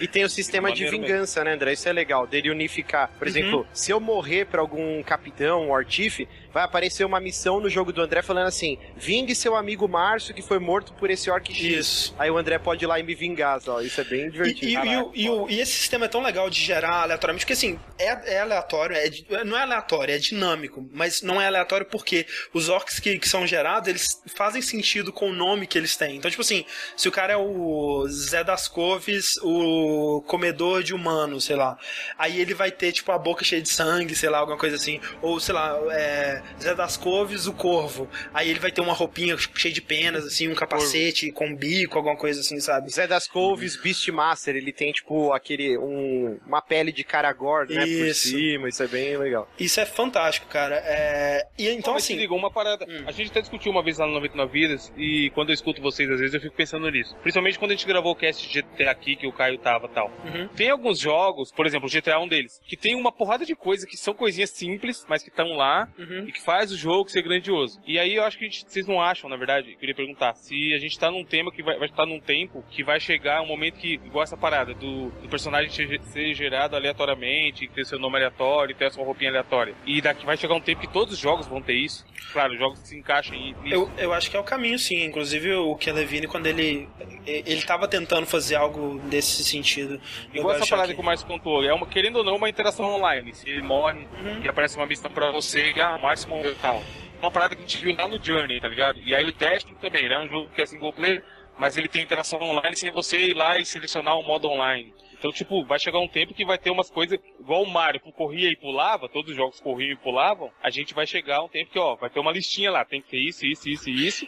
E 0.00 0.08
tem 0.08 0.24
o 0.24 0.28
sistema 0.28 0.72
de 0.72 0.88
vingança, 0.88 1.44
né, 1.44 1.54
André? 1.54 1.72
Isso 1.72 1.88
é 1.88 1.92
legal, 1.92 2.26
dele 2.26 2.50
unificar. 2.50 3.10
Por 3.18 3.26
exemplo, 3.26 3.66
se 3.72 3.90
eu 3.90 4.00
morrer 4.00 4.46
pra 4.46 4.60
algum 4.60 5.02
capitão, 5.02 5.68
War 5.68 5.84
Chief, 5.88 6.26
vai 6.56 6.64
aparecer 6.64 7.04
uma 7.04 7.20
missão 7.20 7.60
no 7.60 7.68
jogo 7.68 7.92
do 7.92 8.00
André 8.00 8.22
falando 8.22 8.46
assim: 8.46 8.78
vingue 8.96 9.34
seu 9.34 9.54
amigo 9.54 9.86
Márcio 9.86 10.34
que 10.34 10.40
foi 10.40 10.58
morto 10.58 10.94
por 10.94 11.10
esse 11.10 11.28
Orc 11.30 11.52
X. 11.52 11.60
Isso. 11.62 12.14
Aí 12.18 12.30
o 12.30 12.38
André 12.38 12.58
pode 12.58 12.82
ir 12.82 12.86
lá 12.86 12.98
e 12.98 13.02
me 13.02 13.14
vingar, 13.14 13.60
ó. 13.66 13.80
Isso 13.82 14.00
é 14.00 14.04
bem 14.04 14.30
divertido. 14.30 14.66
e- 14.66 14.74
e 14.92 14.96
o- 14.96 15.12
e 15.14 15.28
o- 15.28 15.50
e 15.50 15.60
esse 15.60 15.72
sistema 15.72 16.06
é 16.06 16.08
tão 16.08 16.22
legal 16.22 16.48
de 16.48 16.58
gerar 16.58 17.02
aleatoriamente, 17.02 17.44
porque 17.44 17.52
assim, 17.52 17.78
é, 17.98 18.36
é 18.36 18.40
aleatório, 18.40 18.96
é 18.96 19.44
não 19.44 19.54
é 19.58 19.62
aleatório, 19.62 20.14
é 20.14 20.18
dinâmico, 20.18 20.88
mas 20.92 21.20
não 21.20 21.38
é 21.40 21.46
aleatório 21.46 21.84
porque 21.86 22.26
os 22.54 22.70
orcs 22.70 22.98
que, 22.98 23.18
que 23.18 23.28
são 23.28 23.46
gerados, 23.46 23.88
eles 23.90 24.22
fazem 24.34 24.62
sentido 24.62 25.12
com 25.12 25.28
o 25.28 25.34
nome 25.34 25.66
que 25.66 25.76
eles 25.76 25.94
têm. 25.94 26.16
Então, 26.16 26.30
tipo 26.30 26.40
assim, 26.42 26.64
se 26.96 27.06
o 27.06 27.12
cara 27.12 27.34
é 27.34 27.36
o 27.36 28.06
Zé 28.08 28.42
das 28.42 28.66
Couves, 28.66 29.36
o 29.42 30.22
comedor 30.26 30.82
de 30.82 30.94
humanos, 30.94 31.44
sei 31.44 31.56
lá, 31.56 31.76
aí 32.16 32.40
ele 32.40 32.54
vai 32.54 32.70
ter, 32.70 32.92
tipo, 32.92 33.12
a 33.12 33.18
boca 33.18 33.44
cheia 33.44 33.60
de 33.60 33.68
sangue, 33.68 34.14
sei 34.14 34.30
lá, 34.30 34.38
alguma 34.38 34.56
coisa 34.58 34.76
assim, 34.76 35.00
ou 35.20 35.38
sei 35.38 35.54
lá, 35.54 35.78
é, 35.92 36.42
Zé 36.60 36.74
das 36.74 36.96
Couves, 36.96 37.46
o 37.46 37.52
corvo, 37.52 38.08
aí 38.32 38.50
ele 38.50 38.58
vai 38.58 38.70
ter 38.70 38.80
uma 38.80 38.92
roupinha 38.92 39.36
cheia 39.54 39.72
de 39.72 39.80
penas, 39.80 40.24
assim, 40.24 40.48
um 40.48 40.54
capacete 40.54 41.30
com 41.32 41.54
bico, 41.54 41.96
alguma 41.96 42.16
coisa 42.16 42.40
assim, 42.40 42.58
sabe? 42.60 42.90
Zé 42.90 43.06
das 43.06 43.26
Couves, 43.26 43.76
Beastmaster, 43.76 44.56
ele 44.56 44.72
tem 44.72 44.92
tipo 44.92 45.32
aquele. 45.32 45.76
Um, 45.78 46.38
uma 46.46 46.60
pele 46.62 46.92
de 46.92 47.04
Karagor, 47.04 47.66
né? 47.68 47.84
Por 47.86 48.14
cima, 48.14 48.68
isso 48.68 48.82
é 48.82 48.86
bem 48.88 49.16
legal. 49.16 49.48
Isso 49.58 49.80
é 49.80 49.86
fantástico, 49.86 50.46
cara. 50.48 50.76
É... 50.84 51.46
E 51.58 51.68
então, 51.68 51.94
mas 51.94 52.04
assim. 52.04 52.14
se 52.14 52.20
ligou 52.20 52.38
uma 52.38 52.50
parada. 52.50 52.86
Hum. 52.88 53.04
A 53.06 53.12
gente 53.12 53.30
até 53.30 53.40
discutiu 53.40 53.70
uma 53.72 53.82
vez 53.82 53.98
lá 53.98 54.06
no 54.06 54.12
99 54.14 54.52
Vidas, 54.52 54.92
e 54.96 55.30
quando 55.34 55.50
eu 55.50 55.54
escuto 55.54 55.82
vocês, 55.82 56.10
às 56.10 56.18
vezes 56.18 56.34
eu 56.34 56.40
fico 56.40 56.56
pensando 56.56 56.88
nisso. 56.90 57.14
Principalmente 57.22 57.58
quando 57.58 57.72
a 57.72 57.74
gente 57.74 57.86
gravou 57.86 58.12
o 58.12 58.16
cast 58.16 58.48
de 58.48 58.62
GTA 58.62 58.90
aqui, 58.90 59.16
que 59.16 59.26
o 59.26 59.32
Caio 59.32 59.58
tava 59.58 59.86
e 59.86 59.90
tal. 59.90 60.10
Uhum. 60.24 60.48
Tem 60.48 60.70
alguns 60.70 60.98
jogos, 60.98 61.50
por 61.52 61.66
exemplo, 61.66 61.88
o 61.88 61.90
GTA 61.90 62.12
é 62.12 62.18
um 62.18 62.28
deles, 62.28 62.60
que 62.66 62.76
tem 62.76 62.94
uma 62.94 63.12
porrada 63.12 63.44
de 63.44 63.54
coisa 63.54 63.86
que 63.86 63.96
são 63.96 64.14
coisinhas 64.14 64.50
simples, 64.50 65.04
mas 65.08 65.22
que 65.22 65.28
estão 65.28 65.48
lá 65.56 65.88
Uhum. 65.98 66.24
e 66.28 66.32
que 66.36 66.42
faz 66.42 66.70
o 66.70 66.76
jogo 66.76 67.08
ser 67.10 67.22
grandioso. 67.22 67.80
E 67.86 67.98
aí 67.98 68.14
eu 68.14 68.22
acho 68.22 68.36
que 68.38 68.44
gente- 68.44 68.64
vocês 68.68 68.86
não 68.86 69.00
acham, 69.00 69.28
na 69.30 69.36
verdade, 69.36 69.72
eu 69.72 69.78
queria 69.78 69.94
perguntar, 69.94 70.34
se 70.34 70.74
a 70.74 70.78
gente 70.78 70.98
tá 70.98 71.10
num 71.10 71.24
tema 71.24 71.50
que 71.50 71.62
vai, 71.62 71.78
vai 71.78 71.88
estar 71.88 72.04
num 72.04 72.20
tempo 72.20 72.62
que 72.70 72.84
vai 72.84 73.00
chegar 73.00 73.40
um 73.42 73.46
momento 73.46 73.78
que, 73.78 73.94
igual 73.94 74.22
essa 74.22 74.36
parada, 74.36 74.74
do, 74.74 75.10
do 75.10 75.28
personagem 75.28 75.70
ser, 75.70 76.34
gerado 76.34 76.76
aleatoriamente, 76.76 77.66
ter 77.68 77.84
seu 77.86 77.98
nome 77.98 78.16
aleatório, 78.16 78.74
ter 78.74 78.86
a 78.86 78.90
sua 78.90 79.04
roupinha 79.04 79.30
aleatória. 79.30 79.74
E 79.86 80.00
daqui 80.02 80.26
vai 80.26 80.36
chegar 80.36 80.54
um 80.54 80.60
tempo 80.60 80.80
que 80.82 80.92
todos 80.92 81.14
os 81.14 81.18
jogos 81.20 81.46
vão 81.46 81.62
ter 81.62 81.74
isso. 81.74 82.04
Claro, 82.32 82.52
os 82.52 82.58
jogos 82.58 82.78
se 82.80 82.96
encaixam 82.98 83.36
nisso. 83.36 83.58
Eu, 83.64 83.90
eu 83.96 84.12
acho 84.12 84.30
que 84.30 84.36
é 84.36 84.40
o 84.40 84.44
caminho, 84.44 84.78
sim. 84.78 85.04
Inclusive, 85.04 85.54
o 85.54 85.74
Kelevine, 85.76 86.26
quando 86.26 86.46
ele. 86.46 86.88
Ele 87.26 87.62
tava 87.62 87.88
tentando 87.88 88.26
fazer 88.26 88.54
algo 88.56 88.98
desse 89.08 89.42
sentido. 89.42 90.00
Igual 90.32 90.54
essa 90.54 90.66
parada 90.66 90.94
que 90.94 91.00
o 91.00 91.04
Márcio 91.04 91.26
contou, 91.26 91.64
é 91.64 91.72
uma, 91.72 91.86
querendo 91.86 92.16
ou 92.16 92.24
não, 92.24 92.36
uma 92.36 92.48
interação 92.48 92.84
online. 92.86 93.34
Se 93.34 93.48
ele 93.48 93.62
morre 93.62 93.86
Uhum. 93.96 94.42
e 94.44 94.48
aparece 94.48 94.76
uma 94.76 94.86
missão 94.86 95.10
pra 95.10 95.30
você, 95.32 95.72
e, 95.72 95.80
ah, 95.80 95.96
o 95.96 96.02
Márcio 96.02 96.25
tal. 96.60 96.82
Uma 97.20 97.30
parada 97.30 97.54
que 97.54 97.62
a 97.62 97.66
gente 97.66 97.82
viu 97.82 97.96
lá 97.96 98.06
no 98.06 98.22
Journey, 98.22 98.60
tá 98.60 98.68
ligado? 98.68 99.00
E 99.00 99.14
aí 99.14 99.24
o 99.24 99.32
Destiny 99.32 99.76
também, 99.78 100.08
né? 100.08 100.18
Um 100.18 100.28
jogo 100.28 100.50
que 100.50 100.60
é 100.60 100.66
single 100.66 100.92
player, 100.92 101.24
mas 101.58 101.76
ele 101.76 101.88
tem 101.88 102.02
interação 102.02 102.40
online 102.40 102.76
sem 102.76 102.90
você 102.90 103.18
ir 103.18 103.34
lá 103.34 103.58
e 103.58 103.64
selecionar 103.64 104.18
o 104.18 104.22
modo 104.22 104.48
online. 104.48 104.92
Então, 105.18 105.32
tipo, 105.32 105.64
vai 105.64 105.78
chegar 105.78 105.98
um 105.98 106.08
tempo 106.08 106.34
que 106.34 106.44
vai 106.44 106.58
ter 106.58 106.70
umas 106.70 106.90
coisas, 106.90 107.18
igual 107.40 107.62
o 107.62 107.70
Mario, 107.70 108.00
que 108.00 108.12
corria 108.12 108.50
e 108.50 108.56
pulava, 108.56 109.08
todos 109.08 109.30
os 109.30 109.36
jogos 109.36 109.58
corriam 109.60 109.92
e 109.92 109.96
pulavam, 109.96 110.52
a 110.62 110.68
gente 110.68 110.92
vai 110.92 111.06
chegar 111.06 111.42
um 111.42 111.48
tempo 111.48 111.70
que, 111.70 111.78
ó, 111.78 111.96
vai 111.96 112.10
ter 112.10 112.20
uma 112.20 112.30
listinha 112.30 112.70
lá, 112.70 112.84
tem 112.84 113.00
que 113.00 113.08
ter 113.08 113.18
isso, 113.18 113.46
isso, 113.46 113.68
isso 113.68 113.88
e 113.88 114.06
isso, 114.06 114.26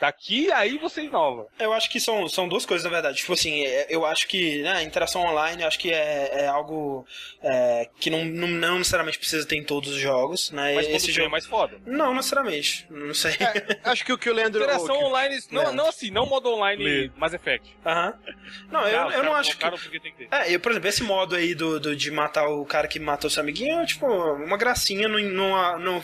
Daqui 0.00 0.50
aí 0.50 0.78
você 0.78 1.02
inova. 1.02 1.46
Eu 1.58 1.74
acho 1.74 1.90
que 1.90 2.00
são, 2.00 2.26
são 2.26 2.48
duas 2.48 2.64
coisas, 2.64 2.84
na 2.84 2.90
verdade. 2.90 3.18
Tipo 3.18 3.34
assim, 3.34 3.64
é, 3.66 3.86
eu 3.90 4.06
acho 4.06 4.26
que 4.26 4.62
né, 4.62 4.82
interação 4.82 5.22
online 5.22 5.62
acho 5.62 5.78
que 5.78 5.92
é, 5.92 6.44
é 6.44 6.46
algo 6.46 7.06
é, 7.42 7.86
que 8.00 8.08
não, 8.08 8.24
não, 8.24 8.48
não, 8.48 8.78
necessariamente 8.78 9.18
precisa 9.18 9.46
ter 9.46 9.56
em 9.56 9.62
todos 9.62 9.90
os 9.90 9.98
jogos. 9.98 10.50
Né? 10.52 10.74
Mas 10.74 10.88
Esse 10.88 11.12
jogo 11.12 11.26
é 11.26 11.30
mais 11.30 11.44
foda. 11.44 11.78
Não, 11.84 12.14
necessariamente. 12.14 12.86
Não 12.88 13.12
sei. 13.12 13.32
É, 13.32 13.78
acho 13.84 14.04
que 14.04 14.12
o 14.12 14.16
que 14.16 14.30
o 14.30 14.32
Leandro. 14.32 14.62
Interação 14.62 14.96
que... 14.96 15.04
online. 15.04 15.38
Não, 15.50 15.72
não 15.72 15.88
assim, 15.88 16.10
não 16.10 16.24
modo 16.26 16.48
online 16.48 16.82
Le... 16.82 17.12
Mass 17.16 17.34
Effect. 17.34 17.76
Aham. 17.84 18.14
Não, 18.70 18.88
eu, 18.88 19.00
não, 19.00 19.12
eu 19.12 19.22
não 19.24 19.34
acho 19.34 19.56
que. 19.56 20.00
que 20.00 20.28
é, 20.30 20.54
eu, 20.54 20.60
por 20.60 20.72
exemplo, 20.72 20.88
esse 20.88 21.02
modo 21.02 21.34
aí 21.34 21.54
do, 21.54 21.78
do, 21.78 21.94
de 21.94 22.10
matar 22.10 22.48
o 22.48 22.64
cara 22.64 22.88
que 22.88 22.98
matou 22.98 23.28
seu 23.28 23.42
amiguinho 23.42 23.80
é 23.80 23.86
tipo 23.86 24.06
uma 24.06 24.56
gracinha. 24.56 25.08
Não, 25.08 25.18
não, 25.18 25.78
não, 25.78 26.02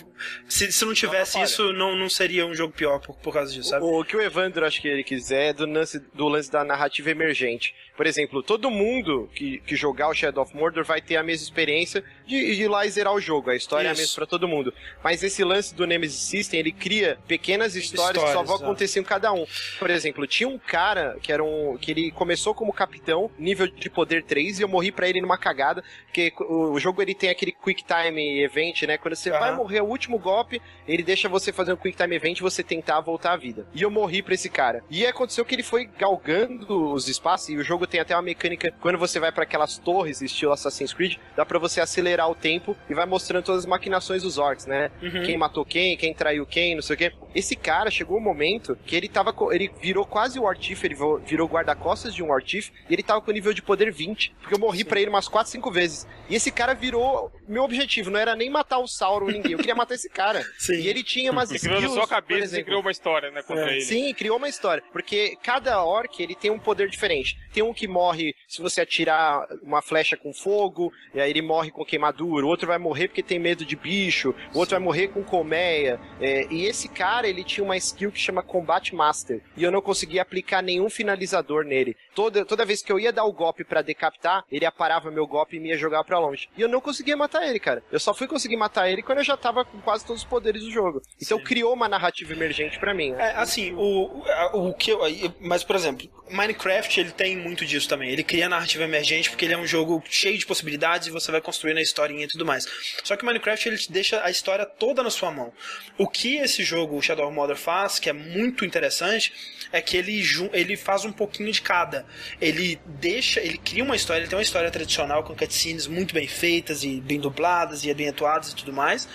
se, 0.49 0.71
se 0.71 0.85
não 0.85 0.93
tivesse 0.93 1.37
não, 1.37 1.45
isso, 1.45 1.73
não, 1.73 1.97
não 1.97 2.11
seria 2.11 2.45
um 2.45 2.55
jogo 2.55 2.75
pior 2.75 3.01
por, 3.01 3.17
por 3.17 3.33
causa 3.33 3.53
disso, 3.53 3.71
sabe? 3.71 3.86
O, 3.87 4.05
que 4.05 4.17
o 4.17 4.21
Evandro 4.21 4.67
acho 4.67 4.81
que 4.81 4.89
ele 4.89 5.05
quiser 5.05 5.51
é 5.51 5.53
do 5.53 5.65
lance, 5.65 5.99
do 6.13 6.29
lance 6.29 6.51
da 6.51 6.65
narrativa 6.65 7.11
emergente. 7.11 7.75
Por 7.97 8.07
exemplo, 8.07 8.43
todo 8.43 8.71
mundo 8.71 9.29
que, 9.35 9.59
que 9.61 9.75
jogar 9.75 10.09
o 10.09 10.15
Shadow 10.15 10.43
of 10.43 10.55
Mordor 10.55 10.85
vai 10.85 11.01
ter 11.01 11.17
a 11.17 11.23
mesma 11.23 11.45
experiência 11.45 12.05
de, 12.27 12.55
de 12.55 12.63
ir 12.63 12.69
lá 12.69 12.85
e 12.85 12.91
zerar 12.91 13.15
o 13.15 13.21
jogo. 13.21 13.51
A 13.51 13.57
história 13.57 13.91
Isso. 13.91 14.01
é 14.01 14.03
a 14.03 14.03
mesma 14.03 14.15
pra 14.17 14.27
todo 14.27 14.47
mundo. 14.47 14.73
Mas 15.03 15.23
esse 15.23 15.43
lance 15.43 15.75
do 15.75 15.87
Nemesis 15.87 16.21
System, 16.21 16.61
ele 16.61 16.73
cria 16.73 17.19
pequenas 17.27 17.75
histórias, 17.75 18.17
histórias 18.17 18.25
que 18.25 18.33
só 18.33 18.43
vão 18.43 18.57
acontecer 18.57 19.01
em 19.01 19.05
cada 19.05 19.33
um. 19.33 19.47
Por 19.79 19.91
exemplo, 19.91 20.27
tinha 20.27 20.49
um 20.49 20.59
cara 20.59 21.17
que 21.23 21.33
era 21.33 21.43
um. 21.43 21.77
que 21.81 21.91
ele 21.91 22.11
começou 22.11 22.55
como 22.55 22.73
capitão, 22.73 23.31
nível 23.39 23.67
de 23.67 23.89
poder 23.89 24.25
3, 24.25 24.61
e 24.61 24.63
eu 24.63 24.69
morri 24.69 24.93
para 24.93 25.09
ele 25.09 25.21
numa 25.21 25.39
cagada, 25.39 25.83
porque 26.05 26.33
o, 26.41 26.73
o, 26.73 26.81
jogo 26.81 27.01
ele 27.01 27.15
tem 27.15 27.31
aquele 27.31 27.53
Quick 27.53 27.85
Time 27.85 28.43
Event, 28.43 28.83
né? 28.83 28.99
Quando 28.99 29.15
você 29.15 29.31
uhum. 29.31 29.39
vai 29.39 29.55
morrer 29.55 29.81
o 29.81 29.87
último 29.87 30.19
golpe, 30.19 30.61
ele 30.87 31.03
deixa 31.03 31.29
você 31.29 31.53
fazer 31.53 31.73
um 31.73 31.77
Quick 31.77 31.97
Time 31.97 32.15
Event 32.15 32.39
e 32.39 32.43
você 32.43 32.63
tentar 32.63 33.01
voltar 33.01 33.33
à 33.33 33.37
vida. 33.37 33.67
E 33.75 33.83
eu 33.83 33.91
morri 33.91 34.23
pra 34.23 34.35
esse 34.35 34.49
cara. 34.49 34.85
E 34.91 35.07
aconteceu 35.07 35.45
que 35.45 35.55
ele 35.55 35.63
foi 35.63 35.87
galgando 35.87 36.93
os 36.93 37.09
espaços, 37.09 37.49
e 37.49 37.57
o 37.57 37.63
jogo 37.63 37.86
tem 37.87 38.01
até 38.01 38.15
uma 38.15 38.23
mecânica, 38.23 38.73
quando 38.81 38.99
você 38.99 39.19
vai 39.21 39.33
para 39.33 39.45
aquelas 39.45 39.79
torres, 39.79 40.21
estilo 40.21 40.53
Assassin's 40.53 40.93
Creed, 40.93 41.17
dá 41.37 41.45
para 41.45 41.59
você 41.59 41.81
acelerar 41.81 42.31
o 42.31 42.35
tempo 42.35 42.77
e 42.89 42.95
vai 42.95 43.07
mostrando 43.07 43.45
todas 43.45 43.61
as 43.61 43.67
maquinações 43.67 44.23
dos 44.23 44.39
orcs, 44.39 44.67
né? 44.67 44.91
Uhum. 45.03 45.23
Quem 45.23 45.37
matou 45.37 45.65
quem, 45.65 45.97
quem 45.97 46.15
traiu 46.15 46.47
quem, 46.47 46.75
não 46.75 46.83
sei 46.83 46.95
o 46.95 46.99
quê. 46.99 47.13
Esse 47.35 47.55
cara 47.55 47.91
chegou 47.91 48.19
um 48.19 48.23
momento 48.23 48.77
que 48.87 48.97
ele 48.97 49.09
tava. 49.09 49.35
Ele 49.53 49.71
virou 49.81 50.07
quase 50.07 50.39
o 50.39 50.43
Warchief, 50.43 50.85
ele 50.85 50.97
virou 51.25 51.49
guarda-costas 51.49 52.15
de 52.15 52.23
um 52.23 52.29
Warchief, 52.29 52.71
e 52.89 52.93
ele 52.93 53.03
tava 53.03 53.21
com 53.21 53.31
nível 53.31 53.53
de 53.53 53.63
poder 53.63 53.93
20. 53.93 54.35
Porque 54.41 54.55
eu 54.55 54.59
morri 54.59 54.85
para 54.85 55.01
ele 55.01 55.11
umas 55.11 55.29
4, 55.29 55.51
5 55.53 55.71
vezes. 55.71 56.07
E 56.29 56.35
esse 56.35 56.51
cara 56.51 56.75
virou. 56.75 57.31
Meu 57.47 57.63
objetivo 57.63 58.11
não 58.11 58.19
era 58.19 58.35
nem 58.35 58.51
matar 58.51 58.79
o 58.79 58.89
Sauron 58.89 59.27
ou 59.27 59.33
ninguém, 59.33 59.53
eu 59.53 59.59
queria 59.59 59.75
matar 59.75 59.95
esse 59.95 60.09
cara. 60.09 60.45
Sim. 60.59 60.75
E 60.75 60.89
ele 60.89 61.03
tinha 61.03 61.31
umas 61.31 61.51
skills. 61.53 61.77
Criou 61.77 61.95
na 61.95 62.01
sua 62.01 62.09
cabeça 62.09 62.59
e 62.59 62.65
criou 62.65 62.81
uma 62.81 62.91
história, 62.91 63.31
né, 63.31 63.43
contra 63.43 63.71
é. 63.71 63.73
ele. 63.75 63.81
Sim, 63.83 64.15
criou 64.15 64.37
uma 64.37 64.49
história. 64.49 64.83
Porque 64.93 65.37
cada 65.43 65.83
orc 65.85 66.23
ele 66.23 66.35
tem 66.35 66.51
um 66.51 66.59
poder 66.59 66.89
diferente. 66.89 67.39
Tem 67.53 67.63
um 67.63 67.73
que 67.77 67.87
morre 67.87 68.35
se 68.49 68.63
você 68.63 68.81
atirar 68.81 69.47
uma 69.63 69.83
flecha 69.83 70.17
com 70.17 70.33
fogo, 70.33 70.93
e 71.15 71.21
aí 71.21 71.31
ele 71.31 71.43
morre 71.43 71.71
com 71.71 71.85
queimadura. 71.85 72.47
O 72.47 72.49
outro 72.49 72.67
vai 72.67 72.79
morrer 72.79 73.09
porque 73.09 73.23
tem 73.23 73.39
medo 73.39 73.65
de 73.65 73.77
bicho. 73.77 74.35
O 74.55 74.59
outro 74.59 74.75
Sim. 74.75 74.77
vai 74.77 74.81
morrer 74.81 75.09
com 75.09 75.23
colmeia. 75.23 76.01
É, 76.21 76.47
e 76.51 76.65
esse 76.65 76.89
cara, 76.89 77.29
ele 77.29 77.45
tinha 77.45 77.63
uma 77.63 77.77
skill 77.77 78.11
que 78.11 78.19
chama 78.19 78.43
Combat 78.43 78.95
Master. 78.95 79.43
E 79.57 79.63
eu 79.63 79.71
não 79.71 79.83
conseguia 79.83 80.23
aplicar 80.23 80.63
nenhum 80.63 80.89
finalizador 80.89 81.65
nele. 81.65 81.97
Toda, 82.15 82.45
toda 82.45 82.65
vez 82.65 82.83
que 82.83 82.91
eu 82.91 82.99
ia 82.99 83.13
dar 83.13 83.25
o 83.25 83.33
golpe 83.33 83.63
para 83.63 83.83
decapitar, 83.83 84.45
ele 84.51 84.65
aparava 84.65 85.11
meu 85.11 85.27
golpe 85.27 85.57
e 85.57 85.61
me 85.61 85.69
ia 85.69 85.77
jogar 85.77 86.03
para 86.05 86.19
longe. 86.19 86.49
E 86.57 86.63
eu 86.63 86.69
não 86.69 86.81
conseguia 86.81 87.17
matar 87.17 87.47
ele, 87.47 87.61
cara. 87.61 87.83
Eu 87.93 88.01
só 88.01 88.15
fui 88.15 88.27
conseguir 88.27 88.57
matar 88.57 88.91
ele 88.91 89.03
quando 89.03 89.19
eu 89.19 89.25
já 89.25 89.37
tava 89.37 89.65
com 89.65 89.79
quase 89.81 90.07
todos 90.07 90.23
os 90.23 90.29
poderes 90.29 90.63
do 90.63 90.71
jogo. 90.71 91.03
Então 91.21 91.39
Sim. 91.39 91.45
criou 91.45 91.75
uma 91.75 91.89
narrativa 91.89 92.33
emergente 92.33 92.79
para 92.79 92.95
mim. 92.95 93.11
Né? 93.11 93.33
É, 93.33 93.37
assim, 93.37 93.75
o, 93.75 94.25
o, 94.55 94.69
o 94.69 94.75
que 94.75 94.91
eu, 94.91 95.01
Mas, 95.41 95.63
por 95.63 95.77
exemplo, 95.77 96.09
Minecraft, 96.31 97.01
ele 97.01 97.13
tem 97.13 97.37
muito 97.37 97.66
disso 97.67 97.89
também. 97.89 98.11
Ele 98.11 98.23
cria 98.23 98.49
narrativa 98.49 98.85
emergente 98.85 99.31
porque 99.31 99.45
ele 99.45 99.55
é 99.55 99.59
um 99.59 99.67
jogo 99.67 100.03
cheio 100.09 100.39
de 100.39 100.47
possibilidades 100.47 101.09
e 101.09 101.11
você 101.11 101.31
vai 101.31 101.41
construindo 101.41 101.79
a 101.79 101.83
historinha 101.83 102.25
e 102.25 102.29
tudo 102.29 102.47
mais. 102.47 102.67
Só 103.05 103.17
que 103.17 103.23
o 103.23 103.27
Minecraft, 103.27 103.69
ele 103.69 103.79
te 103.79 103.93
deixa 103.93 104.23
a 104.25 104.31
história 104.31 104.65
toda 104.65 105.03
na 105.03 105.11
sua 105.11 105.31
mão. 105.31 105.53
O 105.99 106.09
que 106.09 106.37
esse 106.37 106.63
jogo, 106.65 107.01
Shadow 107.03 107.27
of 107.27 107.35
Mordor, 107.35 107.57
faz, 107.57 107.99
que 107.99 108.09
é 108.09 108.13
muito 108.13 108.65
interessante, 108.65 109.33
é 109.73 109.81
que 109.81 109.97
ele, 109.97 110.23
ele 110.53 110.77
faz 110.77 111.05
um 111.05 111.13
pouquinho 111.13 111.51
de 111.53 111.61
cada. 111.61 112.07
Ele 112.41 112.79
deixa, 112.87 113.41
ele 113.41 113.59
cria 113.59 113.85
uma 113.85 113.97
história, 113.97 114.21
ele 114.21 114.29
tem 114.29 114.37
uma 114.37 114.43
história 114.43 114.71
tradicional 114.71 115.25
com 115.25 115.35
cutscenes 115.35 115.87
muito 115.87 116.15
bem 116.15 116.27
feitas 116.27 116.85
e 116.85 117.01
bem 117.01 117.21
dubladas 117.21 117.85
e 117.85 117.93
bem 117.93 118.09
atuadas 118.09 118.53
e 118.53 118.57
tudo 118.57 118.73
mais 118.73 119.09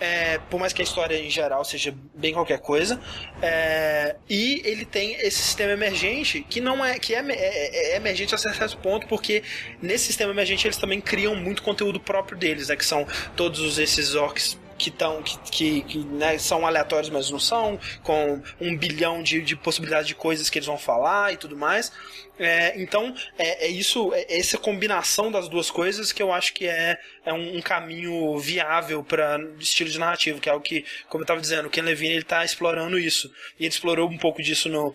é, 0.00 0.38
por 0.50 0.58
mais 0.58 0.72
que 0.72 0.80
a 0.80 0.84
história 0.84 1.16
em 1.16 1.30
geral 1.30 1.64
seja 1.64 1.94
bem 2.14 2.32
qualquer 2.32 2.58
coisa. 2.58 3.00
É, 3.42 4.16
e 4.28 4.62
ele 4.64 4.84
tem 4.84 5.14
esse 5.14 5.42
sistema 5.42 5.72
emergente 5.72 6.44
que 6.48 6.60
não 6.60 6.84
é 6.84 6.98
que 6.98 7.14
é, 7.14 7.20
é, 7.20 7.92
é, 7.92 7.96
emergente 7.96 8.34
a 8.34 8.38
certo 8.38 8.78
ponto, 8.78 9.06
porque 9.06 9.42
nesse 9.80 10.06
sistema 10.06 10.32
emergente 10.32 10.66
eles 10.66 10.76
também 10.76 11.00
criam 11.00 11.34
muito 11.36 11.62
conteúdo 11.62 12.00
próprio 12.00 12.36
deles, 12.36 12.68
né, 12.68 12.76
que 12.76 12.84
são 12.84 13.06
todos 13.36 13.78
esses 13.78 14.14
orcs 14.14 14.58
que 14.80 14.88
estão 14.88 15.22
que, 15.22 15.38
que, 15.50 15.82
que 15.82 15.98
né, 15.98 16.38
são 16.38 16.66
aleatórios, 16.66 17.10
mas 17.10 17.30
não 17.30 17.38
são, 17.38 17.78
com 18.02 18.42
um 18.58 18.76
bilhão 18.76 19.22
de, 19.22 19.42
de 19.42 19.54
possibilidades 19.54 20.08
de 20.08 20.14
coisas 20.14 20.48
que 20.48 20.58
eles 20.58 20.66
vão 20.66 20.78
falar 20.78 21.32
e 21.34 21.36
tudo 21.36 21.56
mais. 21.56 21.92
É, 22.38 22.80
então, 22.80 23.14
é, 23.36 23.66
é 23.66 23.68
isso, 23.68 24.14
é 24.14 24.38
essa 24.38 24.56
combinação 24.56 25.30
das 25.30 25.46
duas 25.46 25.70
coisas 25.70 26.10
que 26.10 26.22
eu 26.22 26.32
acho 26.32 26.54
que 26.54 26.66
é, 26.66 26.98
é 27.26 27.34
um, 27.34 27.58
um 27.58 27.60
caminho 27.60 28.38
viável 28.38 29.04
para 29.04 29.38
estilo 29.58 29.90
de 29.90 29.98
narrativa, 29.98 30.40
que 30.40 30.48
é 30.48 30.54
o 30.54 30.60
que, 30.60 30.86
como 31.10 31.20
eu 31.20 31.24
estava 31.24 31.40
dizendo, 31.40 31.66
o 31.66 31.70
Ken 31.70 31.82
Levine 31.82 32.14
ele 32.14 32.22
está 32.22 32.42
explorando 32.42 32.98
isso. 32.98 33.30
E 33.58 33.64
ele 33.64 33.74
explorou 33.74 34.08
um 34.08 34.16
pouco 34.16 34.42
disso 34.42 34.70
no, 34.70 34.94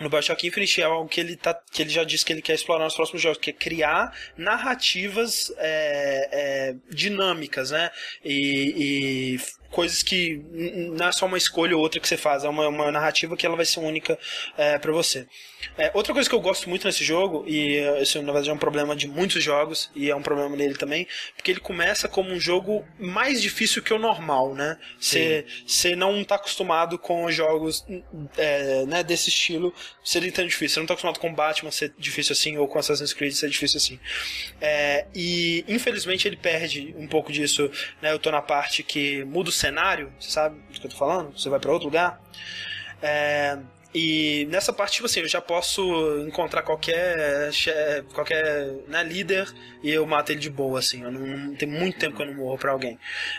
no 0.00 0.10
Bioshock 0.10 0.46
Infinite 0.46 0.80
é 0.80 0.84
algo 0.84 1.08
que 1.08 1.20
ele, 1.20 1.36
tá, 1.36 1.58
que 1.70 1.82
ele 1.82 1.90
já 1.90 2.04
disse 2.04 2.24
que 2.24 2.32
ele 2.32 2.42
quer 2.42 2.54
explorar 2.54 2.84
nos 2.84 2.94
próximos 2.94 3.22
jogos, 3.22 3.38
que 3.38 3.50
é 3.50 3.52
criar 3.52 4.14
narrativas 4.36 5.52
é, 5.56 6.28
é, 6.32 6.76
dinâmicas, 6.90 7.70
né? 7.70 7.90
E, 8.24 9.36
e, 9.36 9.40
coisas 9.70 10.02
que 10.02 10.42
não 10.96 11.08
é 11.08 11.12
só 11.12 11.26
uma 11.26 11.38
escolha 11.38 11.76
ou 11.76 11.82
outra 11.82 12.00
que 12.00 12.08
você 12.08 12.16
faz, 12.16 12.44
é 12.44 12.48
uma, 12.48 12.68
uma 12.68 12.90
narrativa 12.90 13.36
que 13.36 13.46
ela 13.46 13.56
vai 13.56 13.64
ser 13.64 13.80
única 13.80 14.18
é, 14.56 14.78
para 14.78 14.92
você. 14.92 15.26
É, 15.76 15.90
outra 15.94 16.12
coisa 16.12 16.28
que 16.28 16.34
eu 16.34 16.40
gosto 16.40 16.68
muito 16.68 16.86
nesse 16.86 17.04
jogo, 17.04 17.44
e 17.46 17.78
isso 18.00 18.18
na 18.18 18.32
verdade 18.32 18.50
é 18.50 18.52
um 18.52 18.58
problema 18.58 18.94
de 18.94 19.08
muitos 19.08 19.42
jogos, 19.42 19.90
e 19.94 20.10
é 20.10 20.16
um 20.16 20.22
problema 20.22 20.56
dele 20.56 20.74
também, 20.74 21.06
porque 21.34 21.50
ele 21.50 21.60
começa 21.60 22.08
como 22.08 22.30
um 22.30 22.40
jogo 22.40 22.84
mais 22.98 23.40
difícil 23.42 23.82
que 23.82 23.92
o 23.92 23.98
normal, 23.98 24.54
né? 24.54 24.78
Você 25.00 25.96
não 25.96 26.20
está 26.20 26.36
acostumado 26.36 26.98
com 26.98 27.30
jogos 27.30 27.84
é, 28.36 28.84
né, 28.86 29.02
desse 29.02 29.28
estilo 29.28 29.74
ser 30.02 30.30
tão 30.32 30.46
difícil. 30.46 30.74
Você 30.74 30.80
não 30.80 30.84
está 30.84 30.94
acostumado 30.94 31.18
com 31.18 31.32
Batman 31.32 31.70
ser 31.70 31.92
difícil 31.98 32.32
assim, 32.32 32.56
ou 32.56 32.68
com 32.68 32.78
Assassin's 32.78 33.12
Creed 33.12 33.32
ser 33.32 33.50
difícil 33.50 33.78
assim. 33.78 33.98
É, 34.60 35.06
e 35.14 35.64
infelizmente 35.68 36.26
ele 36.26 36.36
perde 36.36 36.94
um 36.96 37.06
pouco 37.06 37.32
disso, 37.32 37.70
né? 38.00 38.12
Eu 38.12 38.18
tô 38.18 38.30
na 38.30 38.42
parte 38.42 38.82
que 38.82 39.24
muda 39.24 39.50
o 39.50 39.52
cenário, 39.56 40.12
você 40.18 40.30
sabe 40.30 40.56
do 40.72 40.80
que 40.80 40.86
eu 40.86 40.90
tô 40.90 40.96
falando? 40.96 41.38
Você 41.38 41.48
vai 41.48 41.58
para 41.58 41.72
outro 41.72 41.86
lugar. 41.86 42.20
É, 43.02 43.58
e 43.98 44.46
nessa 44.50 44.74
parte, 44.74 44.96
tipo 44.96 45.06
assim, 45.06 45.20
eu 45.20 45.28
já 45.28 45.40
posso 45.40 45.82
encontrar 46.26 46.60
qualquer, 46.60 47.50
qualquer 48.12 48.74
né, 48.86 49.02
líder 49.02 49.50
e 49.82 49.90
eu 49.90 50.04
mato 50.04 50.32
ele 50.32 50.38
de 50.38 50.50
boa, 50.50 50.80
assim. 50.80 51.02
Eu 51.02 51.10
não, 51.10 51.26
não 51.26 51.54
tem 51.54 51.66
muito 51.66 51.98
tempo 51.98 52.14
que 52.14 52.20
eu 52.20 52.26
não 52.26 52.34
morro 52.34 52.58
pra 52.58 52.72
alguém. 52.72 52.98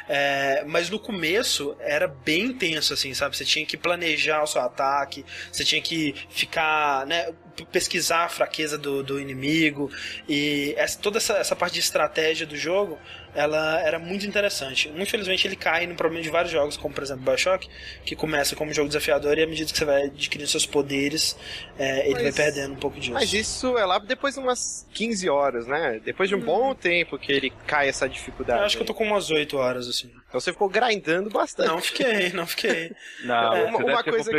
É, 0.09 0.63
mas 0.65 0.89
no 0.89 0.99
começo 0.99 1.75
era 1.79 2.07
bem 2.07 2.51
tenso, 2.51 2.91
assim, 2.91 3.13
sabe? 3.13 3.37
Você 3.37 3.45
tinha 3.45 3.67
que 3.67 3.77
planejar 3.77 4.41
o 4.41 4.47
seu 4.47 4.59
ataque, 4.61 5.23
você 5.51 5.63
tinha 5.63 5.79
que 5.79 6.15
ficar, 6.27 7.05
né? 7.05 7.31
pesquisar 7.71 8.25
a 8.25 8.29
fraqueza 8.29 8.77
do, 8.77 9.01
do 9.01 9.19
inimigo 9.19 9.91
e 10.29 10.75
essa, 10.77 10.99
toda 10.99 11.17
essa, 11.17 11.33
essa 11.37 11.55
parte 11.55 11.73
de 11.73 11.79
estratégia 11.79 12.45
do 12.45 12.55
jogo 12.55 12.99
ela 13.37 13.79
era 13.81 13.99
muito 13.99 14.25
interessante. 14.25 14.91
Infelizmente 14.97 15.47
ele 15.47 15.55
cai 15.55 15.85
no 15.85 15.93
problema 15.93 16.23
de 16.23 16.29
vários 16.29 16.51
jogos, 16.51 16.75
como 16.75 16.91
por 16.91 17.03
exemplo 17.03 17.23
Bioshock, 17.23 17.69
que 18.03 18.15
começa 18.15 18.55
como 18.55 18.71
um 18.71 18.73
jogo 18.73 18.87
desafiador 18.87 19.37
e 19.37 19.43
à 19.43 19.47
medida 19.47 19.71
que 19.71 19.77
você 19.77 19.85
vai 19.85 20.05
adquirindo 20.05 20.49
seus 20.49 20.65
poderes, 20.65 21.37
é, 21.77 22.05
ele 22.05 22.15
mas, 22.15 22.23
vai 22.23 22.31
perdendo 22.33 22.73
um 22.73 22.77
pouco 22.77 22.99
disso. 22.99 23.13
Mas 23.13 23.31
isso 23.31 23.77
é 23.77 23.85
lá 23.85 23.99
depois 23.99 24.33
de 24.33 24.39
umas 24.39 24.87
15 24.91 25.29
horas, 25.29 25.67
né? 25.67 26.01
Depois 26.03 26.27
de 26.27 26.35
um 26.35 26.39
hum. 26.39 26.45
bom 26.45 26.73
tempo 26.73 27.19
que 27.19 27.31
ele 27.31 27.53
cai 27.67 27.87
essa 27.87 28.09
dificuldade. 28.09 28.59
Eu 28.59 28.65
acho 28.65 28.75
que 28.75 28.81
eu 28.81 28.87
tô 28.87 28.95
com 28.95 29.03
umas 29.03 29.29
8 29.29 29.55
horas, 29.55 29.87
assim. 29.87 30.11
Então 30.27 30.41
você 30.41 30.51
ficou 30.51 30.67
grindando 30.67 31.29
bastante. 31.29 31.69
Não 31.69 31.81
fiquei, 31.81 32.31
não 32.33 32.45
fiquei. 32.45 32.93
não, 33.23 33.55
é, 33.55 33.63
uma, 33.65 33.77
uma 33.79 34.03
coisa... 34.03 34.29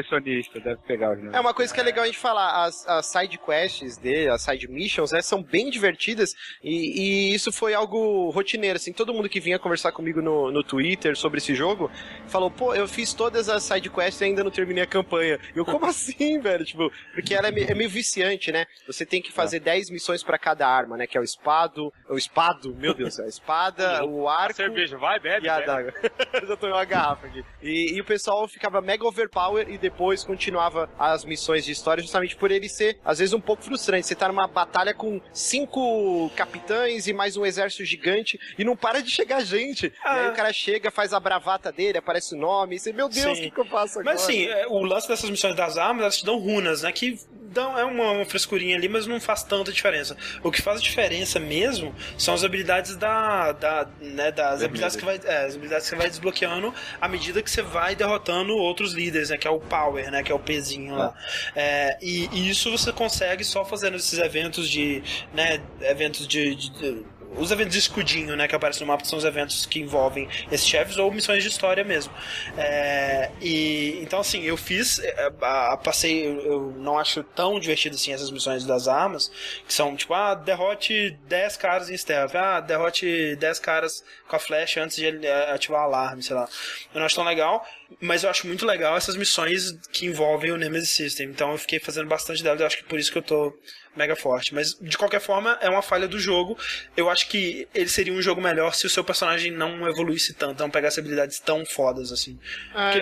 deve 0.60 0.76
pegar. 0.86 1.16
É 1.32 1.40
uma 1.40 1.54
coisa 1.54 1.72
que 1.72 1.80
é 1.80 1.82
legal 1.82 2.04
a 2.04 2.06
gente 2.06 2.18
falar. 2.18 2.64
As, 2.64 2.86
as 2.86 3.06
side 3.06 3.38
quests 3.38 3.96
dele, 3.96 4.28
as 4.28 4.42
side 4.42 4.68
missions, 4.68 5.12
né, 5.12 5.22
são 5.22 5.42
bem 5.42 5.70
divertidas 5.70 6.34
e, 6.62 7.30
e 7.30 7.34
isso 7.34 7.50
foi 7.50 7.72
algo 7.72 8.30
rotineiro, 8.30 8.76
assim, 8.76 8.92
todo 8.92 9.14
mundo 9.14 9.28
que 9.28 9.40
vinha 9.40 9.58
conversar 9.58 9.92
comigo 9.92 10.20
no, 10.20 10.50
no 10.50 10.62
Twitter 10.62 11.16
sobre 11.16 11.38
esse 11.38 11.54
jogo 11.54 11.90
falou, 12.26 12.50
pô, 12.50 12.74
eu 12.74 12.86
fiz 12.86 13.14
todas 13.14 13.48
as 13.48 13.62
side 13.62 13.88
quests 13.88 14.20
e 14.20 14.24
ainda 14.24 14.44
não 14.44 14.50
terminei 14.50 14.84
a 14.84 14.86
campanha. 14.86 15.38
E 15.54 15.58
eu, 15.58 15.64
como 15.64 15.86
assim, 15.86 16.38
velho? 16.38 16.64
Tipo, 16.64 16.92
porque 17.14 17.34
ela 17.34 17.48
é 17.48 17.50
meio, 17.50 17.70
é 17.70 17.74
meio 17.74 17.88
viciante, 17.88 18.52
né? 18.52 18.66
Você 18.86 19.06
tem 19.06 19.22
que 19.22 19.32
fazer 19.32 19.60
10 19.60 19.90
missões 19.90 20.22
pra 20.22 20.38
cada 20.38 20.68
arma, 20.68 20.96
né? 20.96 21.06
Que 21.06 21.16
é 21.16 21.20
o 21.20 21.24
espado, 21.24 21.92
o 22.08 22.16
espado, 22.16 22.74
meu 22.74 22.92
Deus, 22.92 23.18
a 23.18 23.26
espada, 23.26 24.04
o 24.06 24.28
A 24.28 24.42
arco 24.42 24.56
cerveja, 24.56 24.98
vai, 24.98 25.18
bebe. 25.18 25.46
e 25.46 25.48
a 25.48 25.56
bebe. 25.56 25.77
Adaga. 25.78 25.94
Já 26.46 26.56
tomei 26.56 26.74
uma 26.74 26.84
garrafa 26.84 27.26
aqui. 27.26 27.44
E, 27.62 27.94
e 27.96 28.00
o 28.00 28.04
pessoal 28.04 28.46
ficava 28.48 28.80
mega 28.80 29.06
overpower 29.06 29.68
e 29.68 29.78
depois 29.78 30.24
continuava 30.24 30.88
as 30.98 31.24
missões 31.24 31.64
de 31.64 31.72
história 31.72 32.02
justamente 32.02 32.36
por 32.36 32.50
ele 32.50 32.68
ser, 32.68 32.98
às 33.04 33.18
vezes, 33.18 33.32
um 33.32 33.40
pouco 33.40 33.62
frustrante. 33.62 34.06
Você 34.06 34.14
tá 34.14 34.28
numa 34.28 34.46
batalha 34.46 34.94
com 34.94 35.20
cinco 35.32 36.30
capitães 36.36 37.06
e 37.06 37.12
mais 37.12 37.36
um 37.36 37.44
exército 37.44 37.84
gigante 37.84 38.38
e 38.58 38.64
não 38.64 38.76
para 38.76 39.02
de 39.02 39.10
chegar 39.10 39.40
gente. 39.44 39.86
E 39.86 39.92
aí 40.08 40.26
Ah. 40.26 40.30
o 40.30 40.34
cara 40.34 40.52
chega, 40.52 40.90
faz 40.90 41.12
a 41.12 41.20
bravata 41.20 41.72
dele, 41.72 41.98
aparece 41.98 42.34
o 42.34 42.38
nome, 42.38 42.76
e 42.76 42.78
você, 42.78 42.92
meu 42.92 43.08
Deus, 43.08 43.38
o 43.38 43.42
que, 43.42 43.50
que 43.50 43.60
eu 43.60 43.64
faço 43.64 44.00
agora? 44.00 44.14
Mas 44.14 44.24
assim, 44.24 44.46
é, 44.46 44.66
o 44.66 44.82
lance 44.82 45.08
dessas 45.08 45.28
missões 45.30 45.54
das 45.54 45.76
armas, 45.76 46.02
elas 46.02 46.18
te 46.18 46.24
dão 46.24 46.38
runas, 46.38 46.82
né? 46.82 46.92
Que 46.92 47.18
dão, 47.50 47.78
é 47.78 47.84
uma, 47.84 48.10
uma 48.12 48.24
frescurinha 48.24 48.76
ali, 48.76 48.88
mas 48.88 49.06
não 49.06 49.20
faz 49.20 49.42
tanta 49.42 49.72
diferença. 49.72 50.16
O 50.42 50.50
que 50.50 50.60
faz 50.62 50.82
diferença 50.82 51.38
mesmo 51.40 51.94
são 52.16 52.34
as 52.34 52.44
habilidades 52.44 52.96
da. 52.96 53.52
da 53.52 53.88
né, 54.00 54.30
das 54.30 54.62
habilidades 54.62 54.96
que, 54.96 55.04
vai, 55.04 55.18
é, 55.24 55.46
habilidades 55.68 55.84
que 55.84 55.90
você 55.90 55.96
vai 55.96 56.08
desbloqueando 56.08 56.74
à 57.00 57.08
medida 57.08 57.42
que 57.42 57.50
você 57.50 57.62
vai 57.62 57.94
derrotando 57.94 58.56
outros 58.56 58.92
líderes, 58.92 59.30
né? 59.30 59.36
Que 59.36 59.46
é 59.46 59.50
o 59.50 59.60
Power, 59.60 60.10
né? 60.10 60.22
Que 60.22 60.32
é 60.32 60.34
o 60.34 60.38
pezinho 60.38 60.96
lá. 60.96 61.14
É, 61.54 61.96
e, 62.00 62.28
e 62.32 62.50
isso 62.50 62.70
você 62.70 62.92
consegue 62.92 63.44
só 63.44 63.64
fazendo 63.64 63.96
esses 63.96 64.18
eventos 64.18 64.68
de. 64.68 65.02
né? 65.34 65.60
Eventos 65.82 66.26
de- 66.26 66.54
de- 66.54 66.70
de 66.70 67.04
os 67.36 67.50
eventos 67.50 67.74
de 67.74 67.78
escudinho, 67.78 68.34
né, 68.36 68.48
que 68.48 68.54
aparecem 68.56 68.80
no 68.80 68.86
mapa 68.90 69.04
são 69.04 69.18
os 69.18 69.24
eventos 69.24 69.66
que 69.66 69.80
envolvem 69.80 70.26
esses 70.50 70.66
chefes 70.66 70.96
ou 70.96 71.12
missões 71.12 71.42
de 71.42 71.50
história 71.50 71.84
mesmo. 71.84 72.10
É, 72.56 73.30
e 73.40 73.98
então 74.02 74.20
assim, 74.20 74.42
eu 74.44 74.56
fiz, 74.56 74.98
é, 74.98 75.30
a- 75.42 75.74
a- 75.74 75.76
passei, 75.76 76.26
eu, 76.26 76.40
eu 76.40 76.74
não 76.78 76.98
acho 76.98 77.22
tão 77.22 77.60
divertido 77.60 77.96
assim 77.96 78.14
essas 78.14 78.30
missões 78.30 78.64
das 78.64 78.88
armas, 78.88 79.30
que 79.66 79.74
são 79.74 79.94
tipo, 79.94 80.14
ah, 80.14 80.34
derrote 80.34 81.18
10 81.28 81.58
caras 81.58 81.90
em 81.90 81.96
stealth, 81.98 82.34
ah, 82.34 82.60
derrote 82.60 83.36
10 83.36 83.58
caras 83.58 84.02
com 84.28 84.36
a 84.36 84.38
flecha 84.38 84.82
antes 84.82 84.96
de 84.96 85.04
ele 85.04 85.26
é, 85.26 85.50
ativar 85.50 85.80
o 85.80 85.84
alarme, 85.84 86.22
sei 86.22 86.36
lá. 86.36 86.48
Eu 86.94 86.98
não 86.98 87.06
acho 87.06 87.16
tão 87.16 87.24
legal, 87.24 87.66
mas 88.00 88.22
eu 88.22 88.30
acho 88.30 88.46
muito 88.46 88.66
legal 88.66 88.96
essas 88.96 89.16
missões 89.16 89.72
que 89.92 90.06
envolvem 90.06 90.52
o 90.52 90.56
Nemesis 90.56 90.90
System. 90.90 91.28
Então 91.28 91.52
eu 91.52 91.58
fiquei 91.58 91.80
fazendo 91.80 92.06
bastante 92.06 92.42
delas, 92.42 92.60
eu 92.60 92.66
acho 92.66 92.78
que 92.78 92.84
por 92.84 92.98
isso 92.98 93.10
que 93.10 93.18
eu 93.18 93.22
tô 93.22 93.54
mega 93.98 94.14
forte. 94.14 94.54
Mas 94.54 94.78
de 94.80 94.96
qualquer 94.96 95.20
forma, 95.20 95.58
é 95.60 95.68
uma 95.68 95.82
falha 95.82 96.06
do 96.06 96.18
jogo. 96.18 96.56
Eu 96.96 97.10
acho 97.10 97.28
que 97.28 97.68
ele 97.74 97.88
seria 97.88 98.12
um 98.12 98.22
jogo 98.22 98.40
melhor 98.40 98.72
se 98.74 98.86
o 98.86 98.90
seu 98.90 99.02
personagem 99.02 99.50
não 99.50 99.86
evoluísse 99.88 100.32
tanto, 100.32 100.60
não 100.60 100.70
pegasse 100.70 101.00
habilidades 101.00 101.40
tão 101.40 101.66
fodas 101.66 102.12
assim. 102.12 102.38
Ah, 102.74 102.92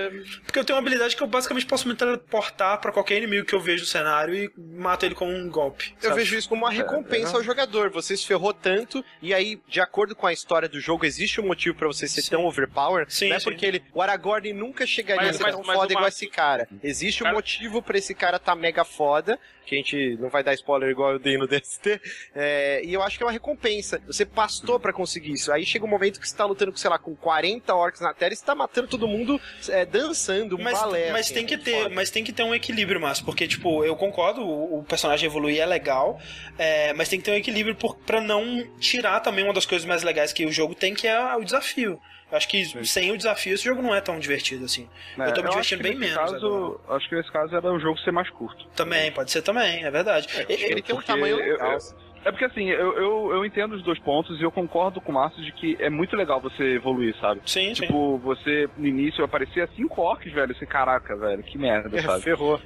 Porque 0.45 0.59
eu 0.59 0.64
tenho 0.64 0.77
uma 0.77 0.83
habilidade 0.83 1.14
que 1.14 1.22
eu 1.22 1.27
basicamente 1.27 1.66
posso 1.66 1.87
me 1.87 1.95
teleportar 1.95 2.81
pra 2.81 2.91
qualquer 2.91 3.18
inimigo 3.18 3.47
que 3.47 3.55
eu 3.55 3.61
vejo 3.61 3.83
no 3.83 3.89
cenário 3.89 4.35
e 4.35 4.51
mato 4.57 5.05
ele 5.05 5.14
com 5.14 5.29
um 5.29 5.49
golpe. 5.49 5.95
Eu 6.03 6.11
sabe? 6.11 6.22
vejo 6.22 6.37
isso 6.37 6.49
como 6.49 6.64
uma 6.64 6.72
recompensa 6.72 7.33
é. 7.33 7.37
ao 7.37 7.43
jogador. 7.43 7.91
Você 7.91 8.16
se 8.16 8.27
ferrou 8.27 8.55
tanto, 8.55 9.05
e 9.20 9.35
aí, 9.35 9.61
de 9.68 9.81
acordo 9.81 10.16
com 10.16 10.27
a 10.27 10.33
história 10.33 10.68
do 10.68 10.81
jogo, 10.81 11.05
existe 11.17 11.41
um 11.41 11.47
motivo 11.47 11.77
pra 11.77 11.87
você 11.87 12.07
ser 12.07 12.23
Sim. 12.23 12.31
tão 12.31 12.45
overpower. 12.45 13.07
Sim, 13.09 13.29
não 13.31 13.37
é 13.37 13.41
sim. 13.41 13.45
porque 13.45 13.64
ele. 13.64 13.83
O 13.95 14.03
Aragorn 14.03 14.53
nunca 14.53 14.87
chegaria 14.87 15.27
Mas- 15.27 15.37
a 15.37 15.39
ser 15.39 15.43
mas- 15.45 15.55
tão 15.55 15.64
mas 15.64 15.77
foda 15.77 15.93
igual 15.93 16.09
esse 16.09 16.27
cara. 16.27 16.69
Existe 16.83 17.23
um 17.23 17.25
Cara- 17.25 17.35
motivo 17.37 17.83
pra 17.83 17.99
esse 17.99 18.14
cara 18.14 18.39
tá 18.39 18.55
mega 18.55 18.85
foda. 18.85 19.39
Que 19.67 19.75
a 19.75 19.79
gente 19.79 20.17
não 20.21 20.29
vai 20.29 20.43
dar 20.43 20.55
spoiler 20.55 20.89
igual 20.89 21.12
eu 21.12 21.19
dei 21.19 21.37
no 21.37 21.47
DST. 21.49 22.01
é, 22.35 22.83
e 22.85 22.95
eu 22.95 23.03
acho 23.03 23.19
que 23.19 23.25
é 23.25 23.27
uma 23.27 23.33
recompensa. 23.33 24.01
Você 24.07 24.25
pastou 24.25 24.79
pra 24.79 24.93
conseguir 24.93 25.33
isso. 25.33 25.53
Aí 25.53 25.67
chega 25.67 25.85
um 25.85 25.89
momento 25.89 26.21
que 26.21 26.29
você 26.29 26.37
tá 26.37 26.45
lutando 26.45 26.73
com, 26.73 26.79
sei 26.79 26.89
lá, 26.89 26.99
com 26.99 27.14
40 27.14 27.75
orcs 27.75 28.01
na 28.01 28.14
tela 28.14 28.33
e 28.33 28.37
você 28.37 28.45
tá 28.45 28.55
matando 28.55 28.89
todo 28.89 29.09
mundo 29.09 29.41
é, 29.69 29.85
dançando, 29.85 30.57
um 30.57 30.62
mas, 30.62 30.79
balé. 30.79 31.11
mas 31.12 31.27
assim, 31.27 31.35
tem 31.35 31.47
que 31.47 31.59
ter, 31.59 31.83
foda. 31.83 31.95
mas 31.95 32.11
tem 32.11 32.25
que 32.25 32.33
ter 32.33 32.43
um 32.43 32.55
equilíbrio, 32.55 33.01
Márcio, 33.01 33.25
porque 33.25 33.47
tipo, 33.47 33.85
eu 33.85 33.97
concordo, 33.97 34.43
o, 34.43 34.79
o 34.79 34.85
personagem 34.85 35.27
evoluir 35.27 35.61
é 35.61 35.67
legal, 35.67 36.21
é, 36.57 36.93
mas 36.93 37.09
tem 37.09 37.19
que 37.19 37.25
ter 37.25 37.33
um 37.33 37.37
equilíbrio 37.37 37.75
por, 37.75 37.97
pra 37.97 38.21
não 38.21 38.64
tirar 38.79 39.21
também 39.21 39.45
uma 39.45 39.53
das 39.53 39.67
coisas 39.67 39.87
mais 39.87 40.03
legais 40.03 40.33
que 40.33 40.47
o 40.47 40.53
jogo 40.53 40.75
tem, 40.75 40.95
que 40.95 41.07
é 41.07 41.37
o 41.37 41.45
desafio. 41.45 42.01
Eu 42.31 42.37
acho 42.37 42.49
que 42.49 42.85
sem 42.85 43.12
o 43.12 43.16
desafio 43.16 43.55
esse 43.55 43.62
jogo 43.64 43.81
não 43.81 43.95
é 43.95 44.01
tão 44.01 44.18
divertido 44.18 44.64
assim. 44.64 44.89
É, 45.16 45.29
eu 45.29 45.35
tô 45.35 45.43
me 45.43 45.49
divertindo 45.49 45.83
bem 45.83 45.95
menos. 45.95 46.16
Caso, 46.16 46.35
agora. 46.37 46.97
acho 46.97 47.09
que 47.09 47.14
nesse 47.14 47.31
caso 47.31 47.55
era 47.57 47.72
o 47.72 47.79
jogo 47.79 47.99
ser 48.01 48.11
mais 48.11 48.29
curto. 48.31 48.66
Também, 48.74 49.12
pode 49.12 49.31
ser 49.31 49.43
também, 49.43 49.85
é 49.85 49.91
verdade. 49.91 50.27
E- 50.49 50.53
Ele 50.53 50.83
tem 50.83 50.97
um 50.97 51.01
tamanho 51.03 51.39
eu- 51.39 51.57
eu- 51.57 51.79
É 52.27 52.31
porque 52.33 52.45
assim, 52.45 52.68
eu, 52.68 52.93
eu, 52.99 53.33
eu 53.35 53.45
entendo 53.45 53.74
os 53.77 53.83
dois 53.83 53.99
pontos 54.01 54.39
e 54.41 54.43
eu 54.43 54.51
concordo 54.51 55.01
com 55.01 55.12
o 55.12 55.14
Márcio 55.14 55.43
de 55.45 55.53
que 55.53 55.77
é 55.79 55.89
muito 55.89 56.16
legal 56.16 56.41
você 56.41 56.74
evoluir, 56.74 57.14
sabe? 57.20 57.41
sim, 57.47 57.72
sim. 57.74 57.83
Tipo, 57.83 58.18
você 58.18 58.68
no 58.77 58.87
início 58.87 59.24
aparecia 59.24 59.68
cinco 59.77 60.01
orcs, 60.03 60.33
velho. 60.33 60.51
Assim, 60.53 60.66
caraca, 60.66 61.16
velho, 61.16 61.43
que 61.45 61.57
merda, 61.57 61.97
É, 61.97 62.03
sabe? 62.03 62.22
ferrou. 62.24 62.61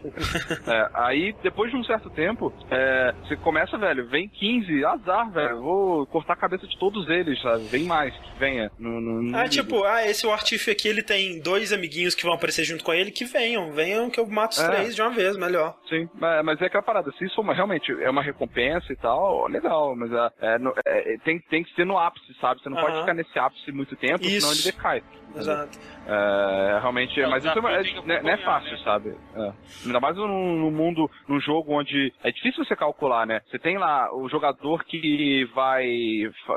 É, 0.67 0.91
aí, 0.95 1.35
depois 1.43 1.71
de 1.71 1.77
um 1.77 1.85
certo 1.85 2.09
tempo, 2.11 2.53
é, 2.71 3.15
você 3.23 3.37
começa, 3.37 3.77
velho, 3.77 4.07
vem 4.09 4.29
15, 4.29 4.85
azar, 4.85 5.31
velho. 5.31 5.61
Vou 5.61 6.07
cortar 6.07 6.33
a 6.33 6.37
cabeça 6.37 6.67
de 6.67 6.79
todos 6.79 7.07
eles, 7.11 7.41
sabe? 7.43 7.65
Vem 7.65 7.85
mais, 7.85 8.15
que 8.17 8.39
venha. 8.39 8.71
Não, 8.79 8.99
não, 9.01 9.23
não 9.23 9.39
Ah, 9.39 9.47
tipo, 9.49 9.85
ah, 9.85 10.07
esse 10.07 10.27
o 10.27 10.33
Artif 10.33 10.69
aqui, 10.71 10.89
ele 10.89 11.03
tem 11.03 11.39
dois 11.43 11.71
amiguinhos 11.73 12.15
que 12.15 12.25
vão 12.25 12.33
aparecer 12.33 12.65
junto 12.65 12.83
com 12.83 12.95
ele, 12.95 13.11
que 13.11 13.27
venham, 13.27 13.73
venham 13.73 14.09
que 14.09 14.19
eu 14.19 14.27
mato 14.27 14.53
os 14.53 14.59
É. 14.61 14.71
três 14.71 14.95
de 14.95 15.03
uma 15.03 15.11
vez, 15.11 15.37
melhor. 15.37 15.77
Sim, 15.89 16.09
mas, 16.15 16.45
mas 16.45 16.63
é 16.63 16.67
aquela 16.67 16.83
parada, 16.83 17.13
se 17.19 17.25
isso 17.27 17.41
uma- 17.43 17.53
realmente 17.55 17.93
é 18.01 18.09
uma 18.09 18.23
recompensa 18.23 18.91
e 18.93 18.97
tal, 18.97 19.50
legal, 19.51 19.95
mas 19.97 20.11
é, 20.13 20.31
é, 20.41 20.59
no- 20.59 20.75
é, 20.85 21.17
tem, 21.25 21.39
tem 21.41 21.63
que 21.65 21.75
ser 21.75 21.85
no 21.85 21.99
ápice, 21.99 22.35
sabe? 22.41 22.63
Você 22.63 22.69
não 22.69 22.81
pode 22.81 22.99
ficar 23.01 23.15
nesse 23.15 23.39
ápice 23.39 23.71
muito 23.73 23.95
tempo, 23.97 24.25
senão 24.25 24.37
Isso. 24.53 24.69
ele 24.69 24.73
decai. 24.77 25.03
Exato. 25.37 25.79
É, 26.09 26.79
realmente, 26.81 27.21
É, 27.21 27.27
mas 27.29 27.45
isso 27.45 27.49
é, 27.49 27.53
é- 27.53 27.55
que 27.55 27.61
não 27.63 27.69
é- 27.71 28.23
não 28.23 28.31
é 28.31 28.35
acompanhar, 28.35 28.39
fácil, 28.39 28.73
né? 28.73 28.79
sabe? 28.83 29.17
É. 29.37 29.53
Ainda 29.87 30.01
mais 30.01 30.17
num, 30.17 30.57
num 30.59 30.71
mundo, 30.73 31.09
num 31.29 31.39
jogo 31.41 31.73
onde 31.73 32.13
é 32.25 32.33
difícil 32.33 32.65
você 32.65 32.75
calcular, 32.75 33.27
né? 33.27 33.41
Você 33.49 33.59
tem 33.59 33.79
lá 33.79 34.13
o 34.13 34.29
jogador 34.29 34.83
que 34.85 35.45
vai, 35.55 35.87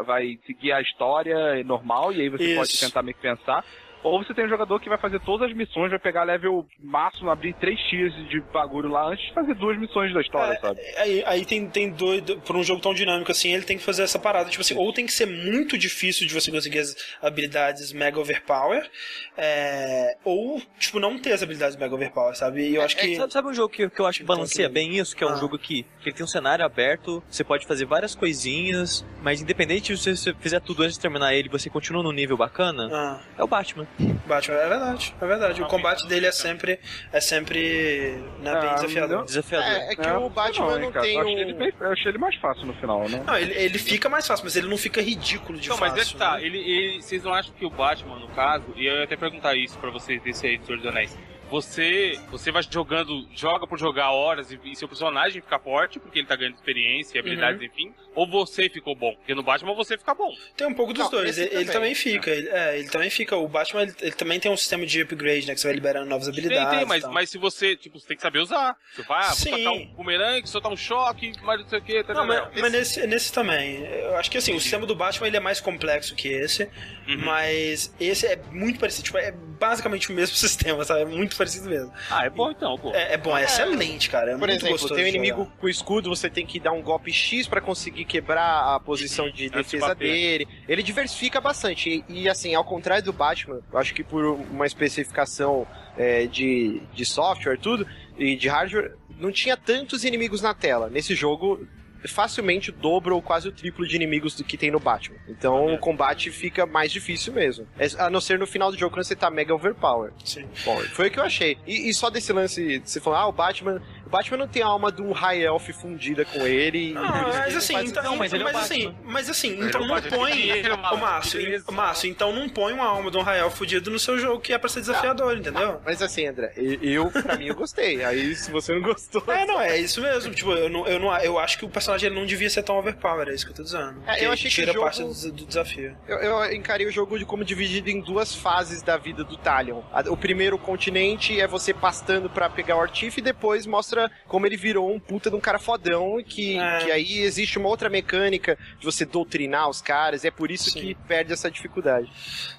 vai 0.06 0.39
seguir 0.48 0.72
a 0.72 0.82
história 0.82 1.64
normal 1.64 2.12
e 2.14 2.22
aí 2.22 2.30
você 2.30 2.46
Isso. 2.46 2.56
pode 2.56 2.80
tentar 2.80 3.04
meio 3.04 3.16
que 3.16 3.22
pensar. 3.22 3.64
Ou 4.04 4.24
você 4.24 4.34
tem 4.34 4.45
um 4.45 4.49
jogador 4.49 4.80
que 4.80 4.89
vai 4.89 4.97
fazer 4.97 5.20
todas 5.22 5.49
as 5.49 5.56
missões, 5.56 5.89
vai 5.89 5.99
pegar 5.99 6.24
level 6.24 6.66
máximo, 6.84 7.30
abrir 7.30 7.54
três 7.54 7.80
tiers 7.89 8.14
de 8.30 8.41
bagulho 8.54 8.89
lá 8.89 9.08
antes 9.08 9.26
de 9.26 9.34
fazer 9.34 9.54
duas 9.56 9.78
missões 9.80 10.14
da 10.14 10.20
história, 10.22 10.54
É, 10.54 10.60
sabe? 10.60 10.82
Aí, 10.97 11.24
aí 11.26 11.45
tem, 11.45 11.68
tem 11.70 11.89
doido, 11.89 12.39
por 12.41 12.56
um 12.56 12.64
jogo 12.64 12.82
tão 12.82 12.93
dinâmico 12.93 13.32
assim, 13.32 13.54
ele 13.54 13.64
tem 13.64 13.78
que 13.78 13.84
fazer 13.84 14.04
essa 14.04 14.20
parada. 14.20 14.49
Tipo 14.49 14.62
assim, 14.62 14.76
ou 14.76 14.91
tem 14.91 15.06
que 15.06 15.14
ser 15.14 15.26
muito 15.26 15.78
difícil 15.78 16.28
de 16.28 16.34
você 16.34 16.51
conseguir 16.51 16.80
as 16.80 16.95
habilidades 17.22 17.93
Mega 17.93 18.20
Overpower, 18.20 18.89
é, 19.38 20.18
ou, 20.24 20.62
tipo, 20.78 20.99
não 20.99 21.18
ter 21.18 21.34
as 21.34 21.41
habilidades 21.41 21.76
Mega 21.78 21.95
Overpower, 21.95 22.36
sabe? 22.36 22.70
E 22.70 22.76
eu 22.76 22.82
acho 22.82 22.95
que. 22.97 23.16
Sabe, 23.16 23.34
sabe 23.34 23.47
um 23.47 23.54
jogo 23.54 23.70
que, 23.70 23.89
que 23.89 23.99
eu 23.99 24.06
acho 24.06 24.20
que 24.20 24.24
Então, 24.24 24.36
balanceia 24.36 24.68
que- 24.68 24.74
bem 24.74 24.97
isso? 24.97 25.16
Que 25.16 25.24
é 25.24 25.28
um 25.28 25.32
Ah. 25.34 25.38
jogo 25.38 25.58
que, 25.58 25.84
que 26.01 26.10
ele 26.10 26.14
tem 26.16 26.24
um 26.24 26.28
cenário 26.28 26.66
aberto, 26.66 27.24
você 27.30 27.43
pode 27.43 27.66
fazer 27.66 27.86
várias 27.86 28.14
coisinhas, 28.16 29.06
mas 29.22 29.41
independente 29.41 29.95
se 29.97 30.16
você 30.16 30.34
fizer 30.36 30.60
tudo 30.60 30.84
antes 30.84 30.95
de 30.95 31.01
terminar 31.01 31.34
ele, 31.34 31.49
você 31.49 31.70
continua 31.70 32.04
no 32.04 32.12
nível 32.12 32.38
bacana, 32.38 32.89
Ah, 32.91 33.22
é 33.38 33.43
o 33.43 33.47
Batman. 33.47 33.88
Batman, 34.26 34.56
é 34.56 34.68
verdade, 34.70 35.16
é 35.22 35.26
verdade. 35.28 35.62
O 35.62 35.68
combate 35.68 36.08
dele 36.08 36.26
é 36.26 36.32
sempre, 36.32 36.80
é 37.12 37.20
sempre 37.22 38.16
né, 38.41 38.60
bem 38.60 38.70
Ah, 38.70 38.74
desafiador. 38.76 39.18
não- 39.18 39.26
Desafiador. 39.26 39.68
É, 39.70 39.91
é 39.91 39.96
que 39.96 40.08
É, 40.08 40.14
o 40.18 40.30
Batman 40.30 40.74
hein, 40.76 40.80
não 40.82 40.91
tem 40.91 41.16
eu 41.16 41.22
achei, 41.22 41.34
ele 41.36 41.54
bem- 41.54 41.74
eu 41.80 41.91
achei 41.91 42.08
ele 42.12 42.18
mais 42.18 42.36
fácil 42.38 42.66
no 42.66 42.74
final, 42.74 43.08
né? 43.08 43.24
Não, 43.26 43.38
ele, 43.38 43.54
ele 43.54 43.78
fica 43.78 44.10
mais 44.10 44.26
fácil, 44.26 44.46
mas 44.46 44.56
ele 44.56 44.68
não 44.68 44.78
fica 44.78 45.02
ridículo 45.02 45.60
de 45.60 45.70
Não, 45.70 45.78
fácil. 45.78 45.96
mas 45.96 46.08
é 46.08 46.12
que 46.12 46.18
tá, 46.18 46.38
né? 46.38 46.44
ele, 46.46 46.58
ele- 46.58 47.02
vocês 47.02 47.24
não 47.24 47.34
acham 47.34 47.54
que 47.54 47.66
o 47.66 47.70
Batman, 47.70 48.18
no 48.20 48.28
caso, 48.30 48.66
e 48.76 48.86
eu 48.88 48.96
ia 48.98 49.04
até 49.04 49.16
perguntar 49.16 49.56
isso 49.56 49.78
pra 49.78 49.91
vocês 49.91 50.22
desse 50.24 50.48
aí 50.48 50.58
do 50.58 50.66
Senhor 50.66 50.78
dos 50.80 50.88
Anéis. 50.88 51.16
Você, 51.54 52.20
você 52.32 52.51
vai 52.51 52.64
jogando, 52.68 53.28
joga 53.36 53.68
por 53.68 53.78
jogar 53.78 54.10
horas 54.10 54.51
e, 54.51 54.60
e 54.66 54.76
seu 54.76 54.88
personagem 54.88 55.39
fica 55.39 55.60
forte, 55.60 55.99
porque 55.99 56.18
ele 56.18 56.28
tá 56.28 56.36
ganhando 56.36 56.56
experiência 56.56 57.16
e 57.16 57.20
habilidades, 57.20 57.60
Uhum. 57.60 57.68
enfim, 57.68 57.93
ou 58.16 58.28
você 58.28 58.68
ficou 58.70 58.95
bom? 58.95 59.14
Porque 59.16 59.36
no 59.36 59.43
Batman 59.43 59.76
você 59.76 59.95
fica 59.95 60.16
bom. 60.16 60.32
Tem 60.58 60.66
um 60.66 60.74
pouco 60.74 60.93
dos 60.93 61.04
Não, 61.04 61.12
dois. 61.12 61.38
Ele, 61.38 61.56
ele 61.56 61.72
também. 61.72 61.93
fica. 61.93 62.32
Ele, 62.32 62.49
é, 62.49 62.80
ele 62.80 62.89
também 62.89 63.12
fica. 63.12 63.36
O 63.38 63.47
Batman 63.47 63.84
ele, 63.84 63.93
ele 64.01 64.12
também 64.14 64.39
tem 64.39 64.51
um 64.51 64.58
sistema 64.58 64.84
de 64.84 64.99
upgrade, 65.04 65.45
né? 65.45 65.54
Que 65.54 65.60
você 65.62 65.68
vai 65.68 65.76
liberando 65.76 66.08
novas 66.10 66.28
habilidades. 66.28 66.70
Tem, 66.70 66.80
tem, 66.80 66.88
mas, 66.88 67.04
mas 67.06 67.30
se 67.30 67.38
você, 67.38 67.76
tipo, 67.76 67.99
você 67.99 68.08
tem 68.08 68.18
que 68.18 68.24
saber 68.24 68.39
usar. 68.39 68.76
Você 68.95 69.04
vai, 69.04 69.20
ah, 69.22 69.28
vou 69.28 69.36
Sim. 69.36 69.51
tacar 69.51 69.74
um 69.74 69.86
bumerangue, 69.93 70.49
soltar 70.49 70.72
um 70.72 70.78
choque, 70.78 71.34
mas 71.43 71.62
não 71.62 71.68
sei 71.70 71.78
o 71.78 71.82
que, 71.84 72.04
tá 72.04 72.16
Não, 72.16 72.26
mas, 72.26 72.39
entendendo? 72.39 72.62
mas 72.62 72.72
nesse, 72.72 73.06
nesse 73.06 73.32
também. 73.32 73.86
Eu 73.86 74.16
acho 74.18 74.32
que 74.32 74.39
assim, 74.39 74.56
o 74.56 74.60
sistema 74.60 74.88
do 74.88 74.95
Batman 74.95 75.28
ele 75.28 75.38
é 75.38 75.39
mais 75.39 75.62
complexo 75.62 76.16
que 76.16 76.30
esse, 76.30 76.64
Uhum. 77.08 77.26
mas 77.26 77.93
esse 77.99 78.26
é 78.26 78.38
muito 78.51 78.80
parecido. 78.80 79.04
Tipo, 79.04 79.18
é 79.20 79.32
basicamente 79.32 80.10
o 80.10 80.14
mesmo 80.16 80.34
sistema, 80.36 80.84
sabe? 80.84 81.01
É 81.01 81.06
muito 81.06 81.36
parecido 81.36 81.43
mesmo. 81.68 81.91
Ah, 82.10 82.26
é 82.26 82.30
bom 82.30 82.52
então, 82.52 82.78
pô. 82.78 82.91
É, 82.94 83.14
é 83.14 83.18
bom, 83.18 83.38
é, 83.38 83.44
excelente, 83.44 84.10
cara. 84.10 84.32
É 84.32 84.38
Por 84.38 84.48
muito 84.48 84.66
exemplo, 84.66 84.96
tem 84.96 85.06
um 85.06 85.08
inimigo 85.08 85.44
jogar. 85.44 85.58
com 85.58 85.70
escudo, 85.70 86.10
você 86.10 86.30
tem 86.30 86.46
que 86.46 86.60
dar 86.60 86.72
um 86.72 86.82
golpe 86.82 87.12
X 87.12 87.48
pra 87.48 87.62
conseguir 87.62 88.06
quebrar 88.06 88.76
a 88.76 88.80
posição 88.80 89.30
de 89.30 89.50
defesa 89.50 89.94
dele. 89.96 90.48
Ele 90.68 90.84
diversifica 90.84 91.39
bastante. 91.39 92.04
E, 92.08 92.22
e, 92.22 92.30
assim, 92.30 92.54
ao 92.56 92.64
contrário 92.64 93.04
do 93.04 93.14
Batman, 93.14 93.60
eu 93.72 93.80
acho 93.80 93.94
que 93.94 94.04
por 94.04 94.24
uma 94.24 94.66
especificação 94.66 95.68
é, 95.98 96.26
de, 96.28 96.82
de 96.94 97.06
software 97.06 97.58
tudo, 97.58 97.88
e 98.18 98.36
de 98.36 98.48
hardware, 98.48 98.96
não 99.20 99.32
tinha 99.32 99.56
tantos 99.58 100.04
inimigos 100.04 100.41
na 100.41 100.54
tela. 100.54 100.89
Nesse 100.89 101.16
jogo, 101.16 101.68
facilmente 102.08 102.70
o 102.70 102.74
dobro 102.74 103.16
ou 103.16 103.22
quase 103.22 103.47
o 103.47 103.51
triplo 103.51 103.88
de 103.88 103.95
inimigos 103.95 104.36
do 104.36 104.43
que 104.43 104.58
tem 104.58 104.72
no 104.72 104.80
Batman. 104.80 105.18
Então 105.28 105.74
o 105.74 105.78
combate 105.78 106.30
fica 106.32 106.66
mais 106.66 106.91
difícil 106.91 107.34
mesmo. 107.34 107.68
É, 107.78 107.88
A 107.99 108.10
não 108.10 108.22
ser 108.22 108.38
no 108.39 108.47
final 108.47 108.72
do 108.72 108.78
jogo 108.78 108.93
quando 108.93 109.06
você 109.06 109.16
tá 109.16 109.30
mega 109.30 109.54
overpower. 109.54 110.12
Sim. 110.24 110.45
Bom, 110.66 110.78
foi 110.93 111.08
o 111.08 111.12
que 111.12 111.20
eu 111.20 111.24
achei. 111.24 111.58
E, 111.66 111.89
e 111.89 111.93
só 111.93 112.10
desse 112.10 112.32
lance, 112.34 112.82
você 112.84 112.99
falou, 112.99 113.20
ah, 113.20 113.28
o 113.28 113.32
Batman. 113.32 113.82
O 114.14 114.16
Batman 114.16 114.38
não 114.38 114.47
tem 114.47 114.61
a 114.61 114.68
alma 114.68 114.91
de 114.91 115.01
um 115.01 115.11
High 115.11 115.41
Elf 115.41 115.70
fundida 115.72 116.24
com 116.24 116.45
ele. 116.45 116.93
Não, 116.93 117.01
que 117.01 117.09
mas 117.36 117.55
assim, 117.57 117.76
então, 117.80 118.03
Não, 118.03 118.16
mas 118.16 118.32
é 118.32 118.38
o 118.38 118.43
mas 118.43 118.55
assim, 118.55 118.95
mas 119.03 119.28
assim, 119.28 119.49
Ele 119.53 119.66
então 119.66 119.82
é 119.84 119.88
não 119.88 119.95
Batman, 119.95 120.18
põe, 120.18 120.51
ô 120.72 120.78
maluco, 120.78 121.01
Márcio, 121.03 121.41
beleza. 121.41 121.72
Márcio, 121.72 122.09
então 122.11 122.32
não 122.32 122.47
põe 122.47 122.74
uma 122.74 122.86
alma 122.86 123.09
de 123.09 123.18
um 123.18 123.24
Rael 123.24 123.49
fudido 123.49 123.89
no 123.89 123.97
seu 123.97 124.20
jogo 124.20 124.39
que 124.39 124.53
é 124.53 124.57
pra 124.59 124.70
ser 124.70 124.82
desafiador, 124.82 125.36
entendeu? 125.36 125.82
Mas 125.84 125.99
assim, 125.99 126.28
André, 126.28 126.53
eu, 126.55 127.09
pra 127.09 127.36
mim, 127.38 127.47
eu 127.47 127.55
gostei. 127.55 128.03
Aí, 128.03 128.36
se 128.36 128.51
você 128.51 128.76
não 128.76 128.84
gostou. 128.84 129.24
É, 129.28 129.47
não, 129.47 129.59
é 129.59 129.80
isso 129.80 129.99
mesmo. 129.99 130.32
Tipo, 130.32 130.51
eu, 130.51 130.70
não, 130.70 130.86
eu, 130.86 130.99
não, 130.99 131.18
eu 131.18 131.39
acho 131.39 131.57
que 131.57 131.66
o 131.66 131.70
personagem 131.70 132.05
ele 132.07 132.16
não 132.20 132.28
devia 132.28 132.51
ser 132.51 132.61
tão 132.61 132.78
overpower, 132.78 133.28
é 133.30 133.34
isso 133.34 133.45
que 133.47 133.51
eu 133.51 133.55
tô 133.55 133.64
dizendo. 133.64 133.95
É, 134.05 134.24
eu 134.24 134.32
achei 134.32 134.47
que 134.47 134.55
tira 134.55 134.70
o 134.70 134.74
jogo- 134.76 134.86
parte 134.86 135.01
do, 135.01 135.32
do 135.32 135.45
desafio. 135.45 135.97
Eu, 136.07 136.18
eu 136.20 136.53
encarei 136.53 136.86
o 136.86 136.91
jogo 136.91 137.18
de 137.18 137.26
como 137.26 137.43
dividido 137.43 137.89
em 137.89 137.99
duas 137.99 138.36
fases 138.36 138.84
da 138.84 138.95
vida 138.95 139.24
do 139.24 139.36
Talion. 139.38 139.82
O 140.07 140.16
primeiro 140.16 140.55
continente 140.59 141.41
é 141.41 141.47
você 141.47 141.74
pastando 141.74 142.30
pra 142.30 142.47
pegar 142.47 142.76
o 142.78 142.80
Artif 142.82 143.18
e 143.18 143.22
depois 143.22 143.66
mostra 143.66 144.03
como 144.28 144.45
ele 144.45 144.58
virou 144.58 144.93
um 144.93 144.99
puta 144.99 145.30
de 145.30 145.36
um 145.36 145.39
cara 145.39 145.60
fodão 145.60 146.20
e 146.20 146.24
que, 146.24 146.58
É. 146.58 146.78
que 146.80 146.91
aí 146.91 147.20
existe 147.22 147.58
uma 147.58 147.70
outra 147.70 147.89
mecânica 147.89 148.58
de 148.80 148.86
você 148.86 149.06
doutrinar 149.06 149.70
os 149.70 149.82
caras. 149.82 150.24
É 150.26 150.32
por 150.32 150.51
isso 150.51 150.70
Sim. 150.72 150.80
que 150.80 150.95
perde 151.08 151.34
essa 151.34 151.49
dificuldade. 151.49 152.10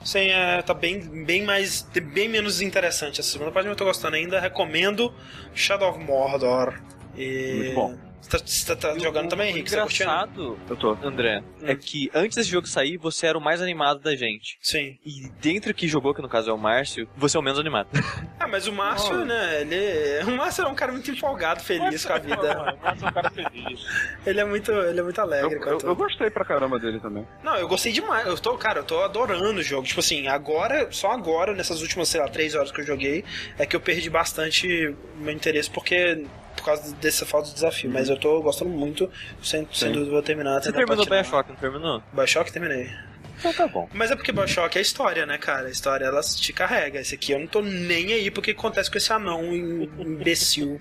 Sim, 0.05 0.29
é, 0.31 0.63
tá 0.63 0.75
bem, 0.75 1.01
bem 1.25 1.43
mais. 1.43 1.83
bem 2.13 2.29
menos 2.29 2.61
interessante. 2.61 3.21
Essa 3.21 3.31
segunda 3.31 3.51
parte 3.51 3.69
eu 3.69 3.77
tô 3.77 3.85
gostando 3.85 4.17
ainda. 4.17 4.41
Recomendo 4.41 5.13
Shadow 5.55 5.91
of 5.91 5.99
Mordor. 5.99 6.75
E... 7.17 7.55
Muito 7.57 7.75
bom. 7.75 8.04
Você 8.25 8.31
tá, 8.31 8.39
você 8.47 8.77
tá 8.77 8.99
jogando 8.99 9.27
O- 9.27 9.29
também, 9.29 9.49
o 9.49 9.51
Henrique? 9.51 9.69
Você 9.71 9.77
tá 9.77 9.83
curtindo? 9.83 10.11
engraçado, 10.11 10.59
Eu 10.69 10.77
tô. 10.77 10.97
André, 11.03 11.43
Hum. 11.61 11.67
é 11.69 11.75
que 11.77 12.11
antes 12.15 12.37
desse 12.37 12.49
jogo 12.51 12.67
sair, 12.67 12.97
você 12.97 13.27
era 13.27 13.37
o 13.37 13.41
mais 13.41 13.61
animado 13.61 14.01
da 14.01 14.17
gente. 14.17 14.57
Sim. 14.63 14.99
E 15.05 15.29
dentro 15.41 15.75
que 15.75 15.87
jogou, 15.87 16.15
que 16.15 16.23
no 16.23 16.29
caso 16.29 16.49
é 16.51 16.53
o 16.53 16.59
Márcio, 16.59 17.07
você 17.17 17.37
é 17.37 17.41
o 17.41 17.43
menos 17.43 17.59
animado. 17.61 17.89
Ah, 18.45 18.49
mas 18.49 18.67
o 18.67 18.73
Márcio, 18.73 19.25
né, 19.25 19.63
ele... 19.63 20.31
O 20.31 20.37
Márcio 20.37 20.65
é 20.65 20.69
um 20.69 20.75
cara 20.75 20.93
muito 20.93 21.11
empolgado, 21.11 21.63
feliz 21.63 22.05
com 22.05 22.13
a 22.13 22.19
vida. 22.19 22.77
Mas 22.83 23.03
é 23.03 23.07
um 23.07 23.13
cara 23.13 23.31
feliz. 23.31 23.81
Ele 24.27 24.41
é 24.41 24.45
muito, 24.45 24.71
ele 24.71 25.01
é 25.01 25.03
muito 25.03 25.19
Eu, 25.19 25.25
alegre 25.25 25.59
com 25.61 25.71
eu, 25.71 25.79
tudo. 25.79 25.91
eu 25.91 25.97
gostei 25.97 26.29
pra 26.29 26.45
caramba 26.45 26.79
dele 26.79 27.01
também. 27.01 27.27
Não, 27.43 27.57
eu 27.57 27.67
gostei 27.67 27.91
demais. 27.93 28.27
Eu 28.27 28.37
tô, 28.39 28.57
cara, 28.59 28.81
eu 28.81 28.85
tô 28.85 29.03
adorando 29.03 29.61
o 29.61 29.63
jogo. 29.63 29.87
Tipo 29.87 30.01
assim, 30.01 30.27
agora, 30.29 30.89
só 30.93 31.11
agora, 31.13 31.55
nessas 31.55 31.81
últimas, 31.81 32.09
sei 32.11 32.21
lá, 32.21 32.29
três 32.29 32.55
horas 32.55 32.71
que 32.71 32.81
eu 32.83 32.85
joguei, 32.87 33.25
é 33.59 33.65
que 33.65 33.75
eu 33.75 33.81
perdi 33.81 34.11
bastante 34.11 34.95
meu 35.17 35.33
interesse, 35.33 35.71
porque. 35.71 36.27
Por 36.65 36.77
causa 36.77 36.95
dessa 36.95 37.27
falta 37.27 37.49
de 37.49 37.55
desafio. 37.55 37.91
Mas 37.91 38.09
eu 38.09 38.17
tô 38.19 38.41
gostando 38.41 38.71
muito, 38.71 39.11
sem, 39.43 39.69
sem 39.71 39.93
dúvida 39.93 40.11
vou 40.11 40.23
terminar. 40.23 40.63
Você 40.63 40.73
terminou. 40.73 41.05
Bioshock, 41.05 41.51
não 41.51 41.57
terminou? 41.57 42.03
Bioshock 42.11 42.51
terminei. 42.51 42.91
Então 43.39 43.53
tá 43.53 43.69
bom. 43.69 43.87
Mas 43.93 44.11
é 44.11 44.17
porque 44.17 44.33
Bioshock 44.33 44.79
é 44.79 44.81
história, 44.81 45.27
né, 45.27 45.37
cara? 45.37 45.67
A 45.67 45.71
história 45.71 46.07
ela 46.07 46.23
te 46.23 46.53
carrega. 46.55 47.01
Esse 47.01 47.17
aqui 47.17 47.33
eu 47.33 47.39
não 47.39 47.47
tô 47.47 47.61
nem 47.61 48.15
aí 48.15 48.31
porque 48.31 48.53
acontece 48.53 48.91
com 48.91 48.97
esse 48.97 49.13
anão 49.13 49.45
im- 49.55 49.91
imbecil, 49.99 50.81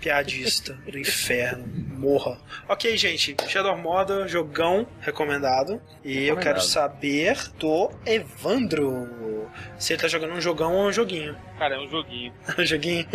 piadista 0.00 0.72
do 0.90 0.98
inferno. 0.98 1.64
Morra. 1.98 2.38
Ok, 2.68 2.96
gente. 2.96 3.36
Shadow 3.46 3.76
Mordor, 3.76 4.26
jogão 4.26 4.86
recomendado. 5.00 5.80
E 6.02 6.26
eu 6.26 6.36
quero 6.36 6.60
saber 6.60 7.36
do 7.58 7.90
Evandro. 8.06 9.48
Se 9.78 9.92
ele 9.92 10.02
tá 10.02 10.08
jogando 10.08 10.32
um 10.32 10.40
jogão 10.40 10.74
ou 10.74 10.86
um 10.88 10.92
joguinho. 10.92 11.36
Cara, 11.58 11.74
é 11.74 11.78
um 11.78 11.88
joguinho. 11.88 12.32
Um 12.58 12.64
joguinho. 12.64 13.06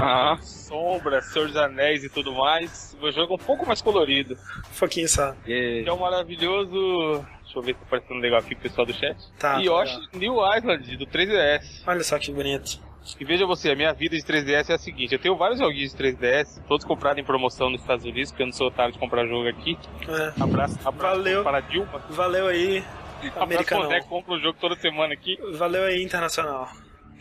Ah, 0.00 0.38
Sombra, 0.42 1.20
Senhor 1.20 1.48
dos 1.48 1.56
Anéis 1.56 2.04
e 2.04 2.08
tudo 2.08 2.32
mais. 2.32 2.96
O 3.00 3.10
jogo 3.10 3.34
é 3.34 3.36
um 3.36 3.38
pouco 3.46 3.66
mais 3.66 3.82
colorido. 3.82 4.34
Um 4.34 4.78
pouquinho 4.78 5.08
só. 5.08 5.34
Que 5.44 5.84
é 5.86 5.92
um 5.92 5.98
maravilhoso. 5.98 7.24
Deixa 7.42 7.58
eu 7.58 7.62
ver 7.62 7.74
se 7.74 7.80
tá 7.80 7.86
parecendo 7.90 8.20
legal 8.20 8.40
aqui 8.40 8.54
pro 8.54 8.62
pessoal 8.68 8.86
do 8.86 8.94
chat. 8.94 9.16
Tá. 9.38 9.58
Yoshi 9.58 9.98
New 10.14 10.36
Island, 10.56 10.96
do 10.96 11.06
3DS. 11.06 11.82
Olha 11.86 12.02
só 12.02 12.18
que 12.18 12.32
bonito. 12.32 12.80
E 13.18 13.24
veja 13.24 13.44
você, 13.46 13.70
a 13.70 13.76
minha 13.76 13.92
vida 13.92 14.16
de 14.16 14.22
3DS 14.22 14.70
é 14.70 14.74
a 14.74 14.78
seguinte: 14.78 15.12
eu 15.12 15.18
tenho 15.18 15.36
vários 15.36 15.58
joguinhos 15.58 15.92
de 15.92 15.98
3DS, 15.98 16.62
todos 16.68 16.84
comprados 16.84 17.18
em 17.18 17.24
promoção 17.24 17.70
nos 17.70 17.80
Estados 17.80 18.04
Unidos, 18.04 18.30
porque 18.30 18.42
eu 18.42 18.46
não 18.46 18.52
sou 18.52 18.68
otário 18.68 18.92
de 18.92 18.98
comprar 18.98 19.26
jogo 19.26 19.48
aqui. 19.48 19.76
É. 20.08 20.42
Abraço, 20.42 20.78
abraço 20.84 21.16
Valeu. 21.16 21.42
para 21.42 21.58
a 21.58 21.60
Dilma. 21.60 21.98
Valeu 22.10 22.46
aí, 22.46 22.84
Abraço 23.18 23.42
americano. 23.42 23.88
que 23.88 24.08
compra 24.08 24.34
o 24.34 24.40
jogo 24.40 24.56
toda 24.60 24.76
semana 24.76 25.12
aqui. 25.14 25.36
Valeu 25.54 25.84
aí, 25.84 26.02
internacional. 26.02 26.68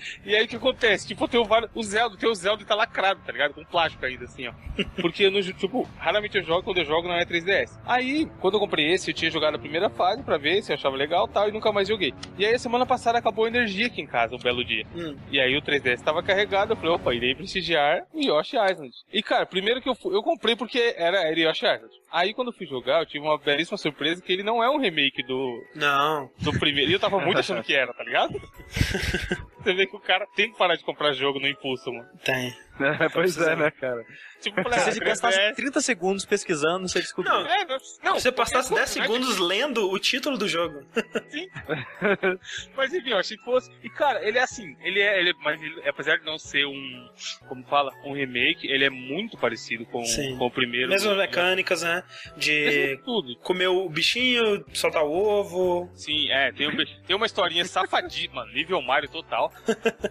E 0.25 0.35
aí 0.35 0.45
o 0.45 0.47
que 0.47 0.55
acontece? 0.55 1.07
Tipo, 1.07 1.27
tenho 1.27 1.43
vários. 1.45 1.71
O 1.73 1.83
Zelda, 1.83 2.15
tem 2.17 2.29
o 2.29 2.35
Zelda 2.35 2.63
tá 2.65 2.75
lacrado, 2.75 3.21
tá 3.25 3.31
ligado? 3.31 3.53
Com 3.53 3.63
plástico 3.63 4.05
ainda, 4.05 4.25
assim, 4.25 4.47
ó. 4.47 4.53
Porque 5.01 5.29
no 5.29 5.41
tipo, 5.41 5.87
raramente 5.97 6.37
eu 6.37 6.43
jogo, 6.43 6.63
quando 6.63 6.77
eu 6.77 6.85
jogo 6.85 7.07
não 7.07 7.15
é 7.15 7.25
3DS. 7.25 7.79
Aí, 7.85 8.27
quando 8.39 8.55
eu 8.55 8.59
comprei 8.59 8.91
esse, 8.93 9.09
eu 9.11 9.15
tinha 9.15 9.31
jogado 9.31 9.55
a 9.55 9.59
primeira 9.59 9.89
fase 9.89 10.23
pra 10.23 10.37
ver 10.37 10.61
se 10.61 10.71
eu 10.71 10.75
achava 10.75 10.95
legal 10.95 11.27
e 11.27 11.33
tal, 11.33 11.49
e 11.49 11.51
nunca 11.51 11.71
mais 11.71 11.87
joguei. 11.87 12.13
E 12.37 12.45
aí 12.45 12.53
a 12.53 12.59
semana 12.59 12.85
passada 12.85 13.17
acabou 13.17 13.45
a 13.45 13.47
energia 13.47 13.87
aqui 13.87 14.01
em 14.01 14.07
casa, 14.07 14.35
um 14.35 14.39
belo 14.39 14.63
dia. 14.63 14.85
Hum. 14.95 15.15
E 15.31 15.39
aí 15.39 15.55
o 15.57 15.61
3DS 15.61 16.01
tava 16.03 16.23
carregado, 16.23 16.73
eu 16.73 16.77
falei, 16.77 16.91
opa, 16.91 17.13
irei 17.13 17.35
prestigiar 17.35 18.03
o 18.13 18.21
Yoshi 18.21 18.57
Island. 18.57 18.93
E 19.11 19.21
cara, 19.21 19.45
primeiro 19.45 19.81
que 19.81 19.89
eu 19.89 19.95
fui, 19.95 20.15
eu 20.15 20.23
comprei 20.23 20.55
porque 20.55 20.93
era, 20.97 21.17
era 21.21 21.39
Yoshi 21.39 21.65
Island. 21.65 21.91
Aí 22.11 22.33
quando 22.33 22.49
eu 22.49 22.53
fui 22.53 22.65
jogar, 22.67 22.99
eu 22.99 23.05
tive 23.05 23.25
uma 23.25 23.37
belíssima 23.37 23.77
surpresa 23.77 24.21
que 24.21 24.31
ele 24.31 24.43
não 24.43 24.63
é 24.63 24.69
um 24.69 24.77
remake 24.77 25.23
do, 25.23 25.63
Não. 25.75 26.29
do 26.39 26.51
primeiro. 26.59 26.91
E 26.91 26.93
eu 26.93 26.99
tava 26.99 27.19
muito 27.19 27.39
achando 27.39 27.63
que 27.63 27.73
era, 27.73 27.93
tá 27.93 28.03
ligado? 28.03 28.33
Você 29.61 29.73
vê 29.73 29.85
que 29.91 29.97
o 29.97 29.99
cara 29.99 30.25
tem 30.35 30.51
que 30.51 30.57
parar 30.57 30.75
de 30.75 30.83
comprar 30.83 31.13
jogo 31.13 31.39
no 31.39 31.47
impulso, 31.47 31.91
mano. 31.91 32.09
Tem. 32.23 32.55
É, 32.87 33.09
pois 33.09 33.37
é, 33.37 33.55
né, 33.55 33.71
cara? 33.71 34.03
Tipo, 34.39 34.61
Se 34.73 34.91
você 34.91 34.99
gastasse 34.99 35.37
3DS. 35.39 35.55
30 35.55 35.81
segundos 35.81 36.25
pesquisando, 36.25 36.87
você 36.89 36.99
descobriu. 36.99 37.31
Não, 37.33 37.45
É, 37.45 37.65
não, 37.65 37.77
não, 38.03 38.15
Se 38.15 38.21
você 38.23 38.31
passasse 38.31 38.69
qualquer 38.69 38.85
10 38.85 38.93
coisa, 38.95 39.09
né? 39.11 39.25
segundos 39.25 39.37
lendo 39.37 39.91
o 39.91 39.99
título 39.99 40.37
do 40.37 40.47
jogo. 40.47 40.83
Mas 42.75 42.93
enfim, 42.93 43.09
eu 43.11 43.17
achei 43.17 43.37
que 43.37 43.43
fosse. 43.43 43.71
E 43.83 43.89
cara, 43.89 44.25
ele 44.27 44.37
é 44.37 44.41
assim, 44.43 44.75
ele 44.81 44.99
é. 44.99 45.19
Ele, 45.19 45.29
é- 45.29 45.33
mas 45.43 45.61
ele, 45.61 45.87
apesar 45.87 46.17
de 46.17 46.25
não 46.25 46.37
ser 46.37 46.65
um. 46.65 47.09
Como 47.47 47.63
fala? 47.65 47.91
Um 48.05 48.13
remake, 48.13 48.67
ele 48.67 48.85
é 48.85 48.89
muito 48.89 49.37
parecido 49.37 49.85
com, 49.85 50.03
Sim. 50.05 50.37
com 50.37 50.45
o 50.47 50.51
primeiro. 50.51 50.89
Mesmas 50.89 51.17
mecânicas, 51.17 51.81
né? 51.83 52.03
De 52.37 52.97
tudo. 53.05 53.35
comer 53.37 53.67
o 53.67 53.87
bichinho, 53.89 54.63
soltar 54.73 55.03
o 55.03 55.11
ovo. 55.11 55.89
Sim, 55.93 56.29
é, 56.31 56.51
tem, 56.51 56.67
um, 56.67 56.75
tem 57.05 57.15
uma 57.15 57.25
historinha 57.25 57.65
safadíssima, 57.65 58.41
mano, 58.41 58.53
nível 58.53 58.81
Mario 58.81 59.09
total, 59.09 59.51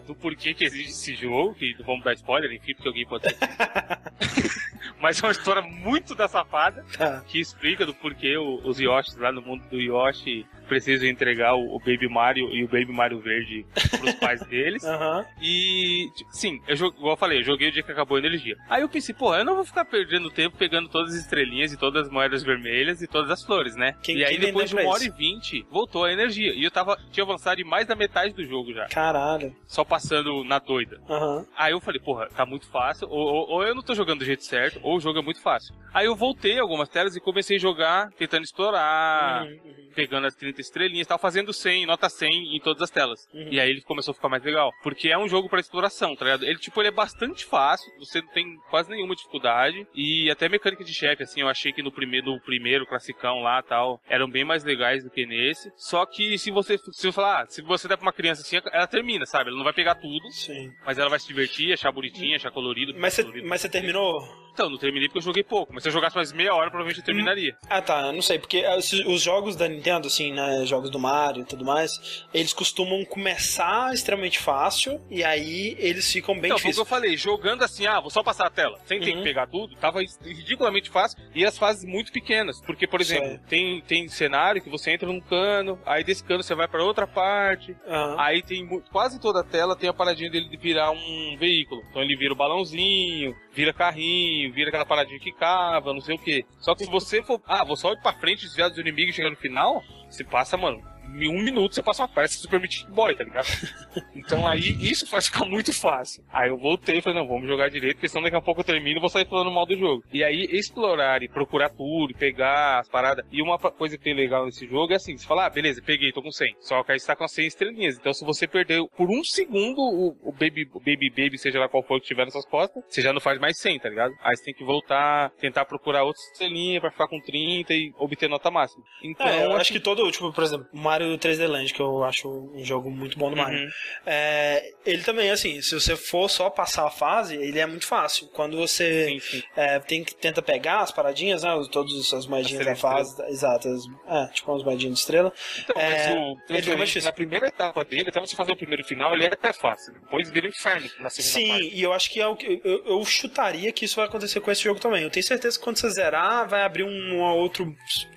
do 0.07 0.15
porquê 0.15 0.55
que 0.55 0.65
existe 0.65 0.91
esse 0.91 1.15
jogo, 1.15 1.55
que 1.55 1.75
vamos 1.85 2.05
dar 2.05 2.13
spoiler, 2.15 2.51
enfim, 2.63 2.75
porque 2.75 2.89
alguém 2.89 3.07
pode 3.07 3.25
ter. 3.25 3.37
Mas 5.01 5.23
é 5.23 5.27
uma 5.27 5.33
história 5.33 5.63
muito 5.63 6.15
da 6.15 6.29
safada, 6.29 6.85
Tá. 6.97 7.23
que 7.27 7.41
explica 7.41 7.87
do 7.87 7.95
porquê 7.95 8.37
os 8.37 8.79
Yoshis 8.79 9.17
lá 9.17 9.33
no 9.33 9.41
mundo 9.41 9.63
do 9.71 9.81
Yoshi 9.81 10.47
precisam 10.71 11.09
entregar 11.09 11.55
o, 11.55 11.75
o 11.75 11.79
Baby 11.81 12.09
Mario 12.09 12.49
e 12.55 12.63
o 12.65 12.69
Baby 12.69 12.93
Mario 12.93 13.19
Verde 13.21 13.67
pros 13.99 14.15
pais 14.15 14.41
deles. 14.47 14.83
Aham. 14.87 15.27
E, 15.43 16.09
tipo, 16.17 16.31
sim, 16.33 16.61
eu 16.69 16.77
igual 16.77 17.13
eu 17.13 17.17
falei, 17.17 17.39
eu 17.41 17.43
joguei 17.43 17.69
o 17.69 17.73
dia 17.73 17.83
que 17.83 17.91
acabou 17.91 18.17
a 18.17 18.21
energia. 18.21 18.57
Aí 18.69 18.83
eu 18.83 18.89
pensei, 18.89 19.13
pô, 19.15 19.35
eu 19.35 19.45
não 19.45 19.57
vou 19.57 19.65
ficar 19.65 19.85
perdendo 19.85 20.31
tempo 20.31 20.57
pegando 20.57 20.89
todas 20.89 21.13
as 21.13 21.21
estrelinhas 21.21 21.73
e 21.73 21.77
todas 21.77 22.07
as 22.07 22.13
moedas 22.13 22.43
vermelhas 22.45 23.03
e 23.03 23.07
todas 23.09 23.31
as 23.31 23.43
flores, 23.45 23.75
né? 23.75 23.95
Quem- 24.03 24.17
e 24.19 24.25
aí 24.25 24.39
depois 24.39 24.71
de 24.71 24.77
uma 24.77 24.89
hora 24.89 25.03
e 25.05 25.11
vinte, 25.11 25.67
voltou 25.71 26.05
a 26.05 26.13
energia. 26.13 26.53
E 26.55 26.63
eu 26.65 26.71
tava, 26.71 26.97
tinha 27.11 27.25
avançado 27.25 27.61
em 27.61 27.65
mais 27.65 27.87
da 27.87 27.97
metade 27.97 28.33
do 28.33 28.45
jogo 28.45 28.73
já. 28.73 28.87
Caralho. 28.87 29.55
Só 29.67 29.85
passando 29.85 30.45
na 30.45 30.59
doida. 30.61 31.01
Aham. 31.11 31.45
Aí 31.57 31.73
eu 31.73 31.81
falei, 31.81 32.01
porra, 32.01 32.29
tá 32.29 32.47
muito 32.47 32.67
fácil, 32.69 33.09
ou, 33.11 33.19
ou- 33.19 33.49
ou 33.51 33.63
eu 33.65 33.75
não 33.75 33.83
tô 33.83 33.95
jogando 33.95 34.21
do 34.21 34.25
jeito 34.25 34.45
certo, 34.45 34.79
ou 34.83 34.97
o 34.97 35.01
jogo 35.01 35.19
é 35.19 35.23
muito 35.23 35.41
fácil. 35.43 35.75
Aí 35.93 36.07
eu 36.07 36.15
voltei 36.15 36.59
algumas 36.59 36.89
telas 36.89 37.17
e 37.17 37.21
comecei 37.21 37.57
a 37.57 37.61
jogar, 37.61 38.11
tentando 38.13 38.45
explorar, 38.45 39.45
Uhum, 39.45 39.51
uhum. 39.65 39.91
pegando 39.95 40.27
as 40.27 40.35
30 40.37 40.60
estrelinhas, 40.67 41.07
tava 41.07 41.21
fazendo 41.21 41.53
100, 41.53 41.87
nota 41.87 42.09
100 42.09 42.57
em 42.57 42.61
todas 42.61 42.83
as 42.83 42.91
telas. 42.91 43.29
Uhum. 43.33 43.49
E 43.51 43.61
aí 43.61 43.71
ele 43.71 43.83
começou 43.83 44.13
a 44.13 44.15
ficar 44.15 44.29
mais 44.29 44.43
legal. 44.43 44.71
Porque 44.83 45.09
é 45.09 45.19
um 45.19 45.29
jogo 45.29 45.49
pra 45.49 45.61
exploração, 45.61 46.15
tá 46.15 46.25
ligado? 46.25 46.45
Ele, 46.45 46.59
tipo, 46.59 46.81
ele 46.81 46.89
é 46.89 46.93
bastante 46.93 47.45
fácil, 47.45 47.91
você 47.99 48.21
não 48.21 48.29
tem 48.29 48.57
quase 48.71 48.91
nenhuma 48.91 49.15
dificuldade. 49.15 49.87
E 49.95 50.31
até 50.31 50.49
mecânica 50.49 50.85
de 50.85 50.95
chefe, 50.95 51.23
assim, 51.23 51.41
eu 51.41 51.49
achei 51.49 51.73
que 51.73 51.83
no 51.83 51.93
primeiro, 51.93 52.33
no 52.33 52.41
primeiro 52.41 52.87
classicão 52.87 53.41
lá 53.41 53.63
tal, 53.63 54.01
eram 54.09 54.29
bem 54.29 54.45
mais 54.45 54.65
legais 54.65 55.05
do 55.05 55.11
que 55.11 55.27
nesse. 55.27 55.73
Só 55.77 56.05
que 56.07 56.39
se 56.39 56.51
você, 56.51 56.79
se 56.79 56.85
você 56.93 57.13
falar, 57.13 57.43
ah, 57.43 57.47
se 57.49 57.63
você 57.63 57.89
der 57.89 57.97
pra 57.97 58.07
uma 58.07 58.13
criança 58.13 58.43
assim, 58.43 58.61
ela 58.73 58.87
termina, 58.87 59.27
sabe? 59.27 59.49
Ela 59.49 59.57
não 59.57 59.65
vai 59.65 59.73
pegar 59.73 59.95
tudo, 59.95 60.31
Sim. 60.31 60.71
mas 60.85 60.99
ela 60.99 61.09
vai 61.11 61.19
se 61.19 61.27
divertir, 61.27 61.73
achar 61.73 61.93
bonitinho, 61.93 62.37
achar 62.37 62.51
colorido. 62.51 62.95
mas 62.99 63.15
você 63.15 63.69
terminou? 63.69 64.21
Então, 64.53 64.69
não 64.71 64.79
terminei 64.79 65.09
porque 65.09 65.19
eu 65.19 65.23
joguei 65.23 65.43
pouco, 65.43 65.73
mas 65.73 65.83
se 65.83 65.89
eu 65.89 65.93
jogasse 65.93 66.15
mais 66.17 66.33
meia 66.33 66.55
hora, 66.55 66.71
provavelmente 66.71 66.99
eu 67.01 67.05
terminaria. 67.05 67.57
Ah, 67.69 67.81
tá. 67.81 68.07
Eu 68.07 68.13
não 68.13 68.23
sei, 68.23 68.39
porque 68.39 68.65
os, 68.67 68.93
os 68.93 69.23
jogos 69.23 69.57
da 69.57 69.69
Nintendo, 69.69 70.07
assim, 70.07 70.33
né? 70.33 70.65
Jogos 70.67 70.91
do 70.91 70.99
Mario 70.99 71.43
e 71.43 71.45
tudo 71.47 71.65
mais, 71.65 72.25
eles 72.35 72.53
costumam 72.53 73.05
começar 73.05 73.93
extremamente 73.95 74.39
fácil 74.39 75.01
e 75.11 75.23
aí 75.25 75.77
eles 75.79 76.11
ficam 76.13 76.35
bem 76.35 76.47
então, 76.51 76.59
foi 76.59 76.71
o 76.71 76.75
que 76.75 76.79
difíceis. 76.79 76.79
eu 76.79 76.85
falei, 76.85 77.17
jogando 77.17 77.63
assim, 77.63 77.87
ah, 77.87 78.01
vou 78.01 78.11
só 78.11 78.23
passar 78.23 78.47
a 78.47 78.51
tela, 78.51 78.79
sem 78.85 79.01
ter 79.01 79.11
Uhum. 79.11 79.17
que 79.19 79.23
pegar 79.25 79.47
tudo, 79.47 79.75
tava 79.77 80.01
ridiculamente 80.01 80.89
fácil 80.91 81.19
e 81.35 81.45
as 81.45 81.59
fases 81.59 81.85
muito 81.85 82.13
pequenas. 82.13 82.61
Porque, 82.63 82.87
por 82.87 83.01
exemplo, 83.01 83.29
Sei. 83.29 83.39
tem, 83.49 83.81
tem 83.83 84.09
cenário 84.09 84.63
que 84.63 84.71
você 84.71 84.91
entra 84.93 85.07
num 85.09 85.21
cano, 85.21 85.79
aí 85.85 86.05
desse 86.05 86.23
cano 86.25 86.43
você 86.43 86.55
vai 86.55 86.69
pra 86.69 86.83
outra 86.85 87.07
parte, 87.07 87.77
Aham. 87.87 88.17
Aí 88.19 88.43
tem 88.43 88.67
quase 88.93 89.21
toda 89.21 89.41
a 89.41 89.45
tela 89.45 89.75
tem 89.77 89.89
a 89.89 89.93
paradinha 89.93 90.31
dele 90.31 90.49
de 90.49 90.57
virar 90.57 90.91
um 90.91 91.37
veículo. 91.39 91.83
Então 91.91 92.03
ele 92.03 92.17
vira 92.17 92.33
o 92.33 92.37
balãozinho, 92.37 93.35
vira 93.53 93.73
carrinho, 93.73 94.40
vira 94.49 94.69
aquela 94.69 94.87
paradinha 94.87 95.19
que 95.19 95.33
cava, 95.33 95.93
não 95.93 96.01
sei 96.01 96.17
o 96.17 96.19
que. 96.19 96.45
Só 96.59 96.75
que 96.75 96.85
se 96.85 96.91
você 96.91 97.23
for, 97.23 97.41
ah, 97.47 97.65
vou 97.65 97.77
só 97.77 97.93
ir 97.93 98.01
pra 98.01 98.13
frente, 98.13 98.43
desviar 98.43 98.69
dos 98.69 98.79
inimigos 98.79 99.13
e 99.13 99.17
chegar 99.17 99.31
no 99.31 99.37
final, 99.37 99.83
você 100.09 100.23
passa, 100.23 100.57
mano, 100.57 100.83
em 101.17 101.29
um 101.29 101.43
minuto 101.43 101.75
você 101.75 101.83
passa 101.83 102.03
uma 102.03 102.09
peça 102.09 102.39
Super 102.39 102.61
Meat 102.61 102.87
Boy, 102.89 103.15
tá 103.15 103.25
ligado? 103.25 103.47
Então 104.15 104.47
aí 104.47 104.77
isso 104.81 105.07
faz 105.07 105.27
ficar 105.27 105.45
muito 105.45 105.73
fácil. 105.73 106.23
Aí 106.33 106.49
eu 106.51 106.57
voltei 106.59 106.99
e 106.99 107.03
falei, 107.03 107.19
não, 107.19 107.27
vamos 107.27 107.49
jogar 107.49 107.69
direito, 107.69 107.95
porque 107.97 108.09
senão 108.09 108.23
daqui 108.23 108.37
a 108.37 108.41
pouco 108.41 108.61
eu 108.61 108.65
termino 108.65 108.99
e 108.99 109.01
vou 109.01 109.09
sair 109.09 109.27
falando 109.27 109.51
mal 109.51 109.67
do 109.67 109.77
jogo. 109.77 110.05
E 110.13 110.23
aí 110.23 110.47
explorar 110.51 111.23
e 111.23 111.29
procurar 111.29 111.71
tudo, 111.71 112.11
e 112.11 112.15
pegar 112.15 112.81
as 112.81 112.89
paradas. 112.89 113.25
E 113.33 113.43
uma 113.43 113.59
coisa 113.59 113.97
que 113.97 114.05
tem 114.05 114.15
legal 114.15 114.45
nesse 114.45 114.67
jogo 114.69 114.93
é 114.93 114.97
assim, 114.97 115.17
você 115.17 115.27
fala, 115.27 115.47
ah, 115.47 115.51
beleza, 115.51 115.83
peguei, 115.85 116.13
tô 116.13 116.23
com 116.23 116.31
100. 116.31 116.55
Só 116.61 116.83
que 116.85 116.93
aí 116.93 117.01
você 117.01 117.07
tá 117.07 117.17
com 117.17 117.25
as 117.25 117.33
100 117.33 117.47
estrelinhas. 117.47 117.97
Então 117.99 118.13
se 118.13 118.25
você 118.25 118.47
perdeu 118.47 118.89
por 118.97 119.09
um 119.11 119.25
segundo 119.25 119.81
o, 119.81 120.17
o 120.23 120.33
Baby, 120.33 120.69
o 120.73 120.79
Baby 120.79 121.11
Baby, 121.11 121.39
seja 121.39 121.59
lá 121.59 121.69
qual 121.69 121.83
for 121.83 122.01
que 122.01 122.07
tiver 122.07 122.25
nessas 122.25 122.47
costas, 122.47 122.83
você 122.89 123.03
já 123.03 123.13
não 123.13 123.21
faz 123.21 123.41
mais 123.41 123.59
100, 123.59 123.81
tá 123.81 123.89
ligado? 123.89 124.15
Aí 124.23 124.37
você 124.37 124.45
tem 124.45 124.55
que 124.55 124.65
voltar, 124.65 125.31
tentar 125.41 125.65
procurar 125.65 126.05
outra 126.05 126.23
estrelinha 126.33 126.81
pra 126.81 126.91
ficar 126.91 127.09
com 127.09 127.21
30 127.21 127.75
e 127.75 127.93
obter 127.99 128.29
nota 128.29 128.51
máxima. 128.51 128.85
Então, 129.03 129.27
É, 129.27 129.45
eu 129.45 129.51
assim, 129.51 129.61
acho 129.61 129.73
que 129.73 129.81
todo, 129.81 130.09
tipo, 130.11 130.33
por 130.33 130.45
exemplo, 130.45 130.67
Mario 130.73 131.00
3D 131.19 131.47
Land, 131.47 131.73
que 131.75 131.81
eu 131.81 132.05
acho 132.05 132.29
um 132.29 132.65
jogo 132.65 132.91
muito 132.91 133.19
bom 133.19 133.31
do 133.31 133.37
Mario. 133.37 133.65
Uhum. 133.65 133.71
É, 134.07 134.73
ele 134.85 135.03
também, 135.03 135.31
assim, 135.31 135.61
se 135.63 135.75
você 135.75 135.97
for 135.97 136.29
só 136.29 136.49
passar 136.51 136.87
a 136.87 136.91
fase, 136.91 137.35
ele 137.37 137.59
é 137.59 137.67
muito 137.67 137.87
fácil. 137.87 138.29
Quando 138.29 138.57
você 138.57 139.09
Sim, 139.09 139.21
sim. 139.21 139.43
é, 139.57 139.79
tem 139.79 140.05
que 140.05 140.15
tenta 140.15 140.43
pegar 140.43 140.81
as 140.81 140.91
paradinhas, 140.93 141.43
né? 141.43 141.51
Todas 141.71 142.13
as 142.13 142.27
moedinhas 142.27 142.65
da 142.65 142.73
As 142.73 142.81
fase, 142.81 143.23
exatas, 143.29 143.83
é, 144.09 144.27
tipo 144.33 144.51
umas 144.53 144.63
moedinhas 144.65 144.95
de 144.95 145.01
estrela. 145.01 145.33
Então, 145.65 145.81
É, 145.81 145.89
mas 145.89 146.07
o 146.07 146.53
ele 146.53 146.63
fica 146.63 146.77
mais 146.77 147.05
na 147.05 147.13
primeira 147.13 147.47
etapa 147.49 147.85
dele, 147.85 148.09
até 148.09 148.21
você 148.21 148.37
fazer 148.37 148.53
o 148.53 148.57
primeiro 148.57 148.85
final, 148.85 149.15
ele 149.15 149.25
é 149.25 149.29
até 149.33 149.53
fácil. 149.53 149.93
Depois 149.95 150.29
vira 150.31 150.47
inferno 150.49 150.89
na 151.01 151.11
segunda 151.11 151.33
Sim, 151.33 151.49
parte. 151.49 151.75
e 151.75 151.83
eu 151.83 151.93
acho 151.93 152.11
que 152.11 152.21
é 152.21 152.27
o 152.27 152.37
que 152.37 152.61
eu, 152.65 152.85
eu 152.87 153.05
chutaria 153.05 153.73
que 153.73 153.85
isso 153.85 153.97
vai 153.97 154.07
acontecer 154.07 154.41
com 154.41 154.51
esse 154.51 154.63
jogo 154.63 154.81
também. 154.81 155.03
Eu 155.03 155.11
tenho 155.11 155.25
certeza 155.25 155.59
que 155.59 155.65
quando 155.65 155.77
você 155.79 155.89
zerar, 155.91 156.49
vai 156.49 156.63
abrir 156.63 156.83
um, 156.85 157.15
um 157.15 157.21
outro 157.21 157.75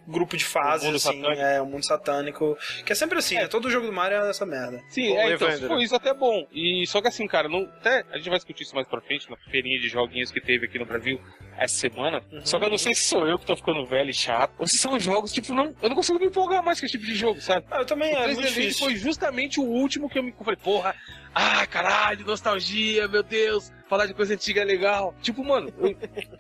grupo 0.08 0.36
de 0.36 0.44
fases, 0.44 0.88
Um 0.88 0.96
assim, 0.96 1.22
satânico. 1.22 1.42
é 1.42 1.62
um 1.62 1.66
mundo 1.66 1.86
satânico. 1.86 2.58
Que 2.86 2.92
é 2.92 2.96
sempre 2.96 3.18
assim, 3.20 3.36
né? 3.36 3.48
Todo 3.48 3.70
jogo 3.70 3.86
do 3.88 3.94
Mario 3.94 4.18
é 4.24 4.30
essa 4.30 4.46
merda. 4.46 4.82
Sim, 4.90 5.16
é, 5.16 5.34
então, 5.34 5.48
se 5.50 5.56
Evandro. 5.58 5.68
for 5.68 5.82
isso 5.82 5.96
até 5.96 6.14
bom. 6.14 6.48
E 6.52 6.86
só 6.88 7.02
que 7.02 7.08
assim, 7.08 7.28
cara, 7.28 7.48
não, 7.48 7.64
até 7.64 8.04
a 8.12 8.18
gente 8.18 8.30
vai 8.30 8.38
discutir 8.38 8.64
isso 8.64 8.76
mais 8.76 8.88
pra 8.88 9.02
frente 9.02 9.30
na 9.30 9.38
feirinha 9.52 9.80
de 9.80 9.88
joguinhos 9.88 10.32
que 10.32 10.42
teve 10.42 10.66
aqui 10.66 10.80
no 10.80 10.86
Brasil 10.86 11.20
essa 11.58 11.76
semana. 11.76 12.22
Só 12.44 12.58
que 12.60 12.66
eu 12.66 12.70
não 12.70 12.78
sei 12.78 12.96
se 12.96 13.04
sou 13.04 13.28
eu 13.28 13.38
que 13.38 13.46
tô 13.46 13.56
ficando 13.56 13.86
velho 13.86 14.10
e 14.10 14.14
chato, 14.14 14.54
ou 14.58 14.68
se 14.68 14.78
são 14.78 15.00
jogos, 15.00 15.32
tipo, 15.32 15.54
não, 15.54 15.76
eu 15.82 15.90
não 15.90 15.96
consigo 15.96 16.20
me 16.20 16.26
empolgar 16.26 16.64
mais 16.64 16.80
com 16.80 16.86
esse 16.86 16.94
tipo 16.98 17.06
de 17.06 17.16
jogo, 17.16 17.40
sabe? 17.42 17.66
Ah, 17.70 17.80
eu 17.80 17.86
também 17.86 18.14
O 18.14 18.18
é 18.18 18.28
3D 18.28 18.34
muito 18.36 18.48
difícil. 18.48 18.86
foi 18.86 18.96
justamente 18.96 19.60
o 19.60 19.64
último 19.64 20.10
que 20.10 20.18
eu 20.18 20.24
me 20.24 20.32
falei, 20.34 20.56
porra, 20.58 20.96
ah, 21.34 21.66
caralho, 21.68 22.26
nostalgia, 22.26 23.08
meu 23.08 23.24
Deus, 23.24 23.72
falar 23.88 24.06
de 24.06 24.14
coisa 24.14 24.34
antiga 24.34 24.62
é 24.62 24.66
legal. 24.66 25.16
Tipo, 25.22 25.44
mano, 25.44 25.74
eu, 25.80 25.96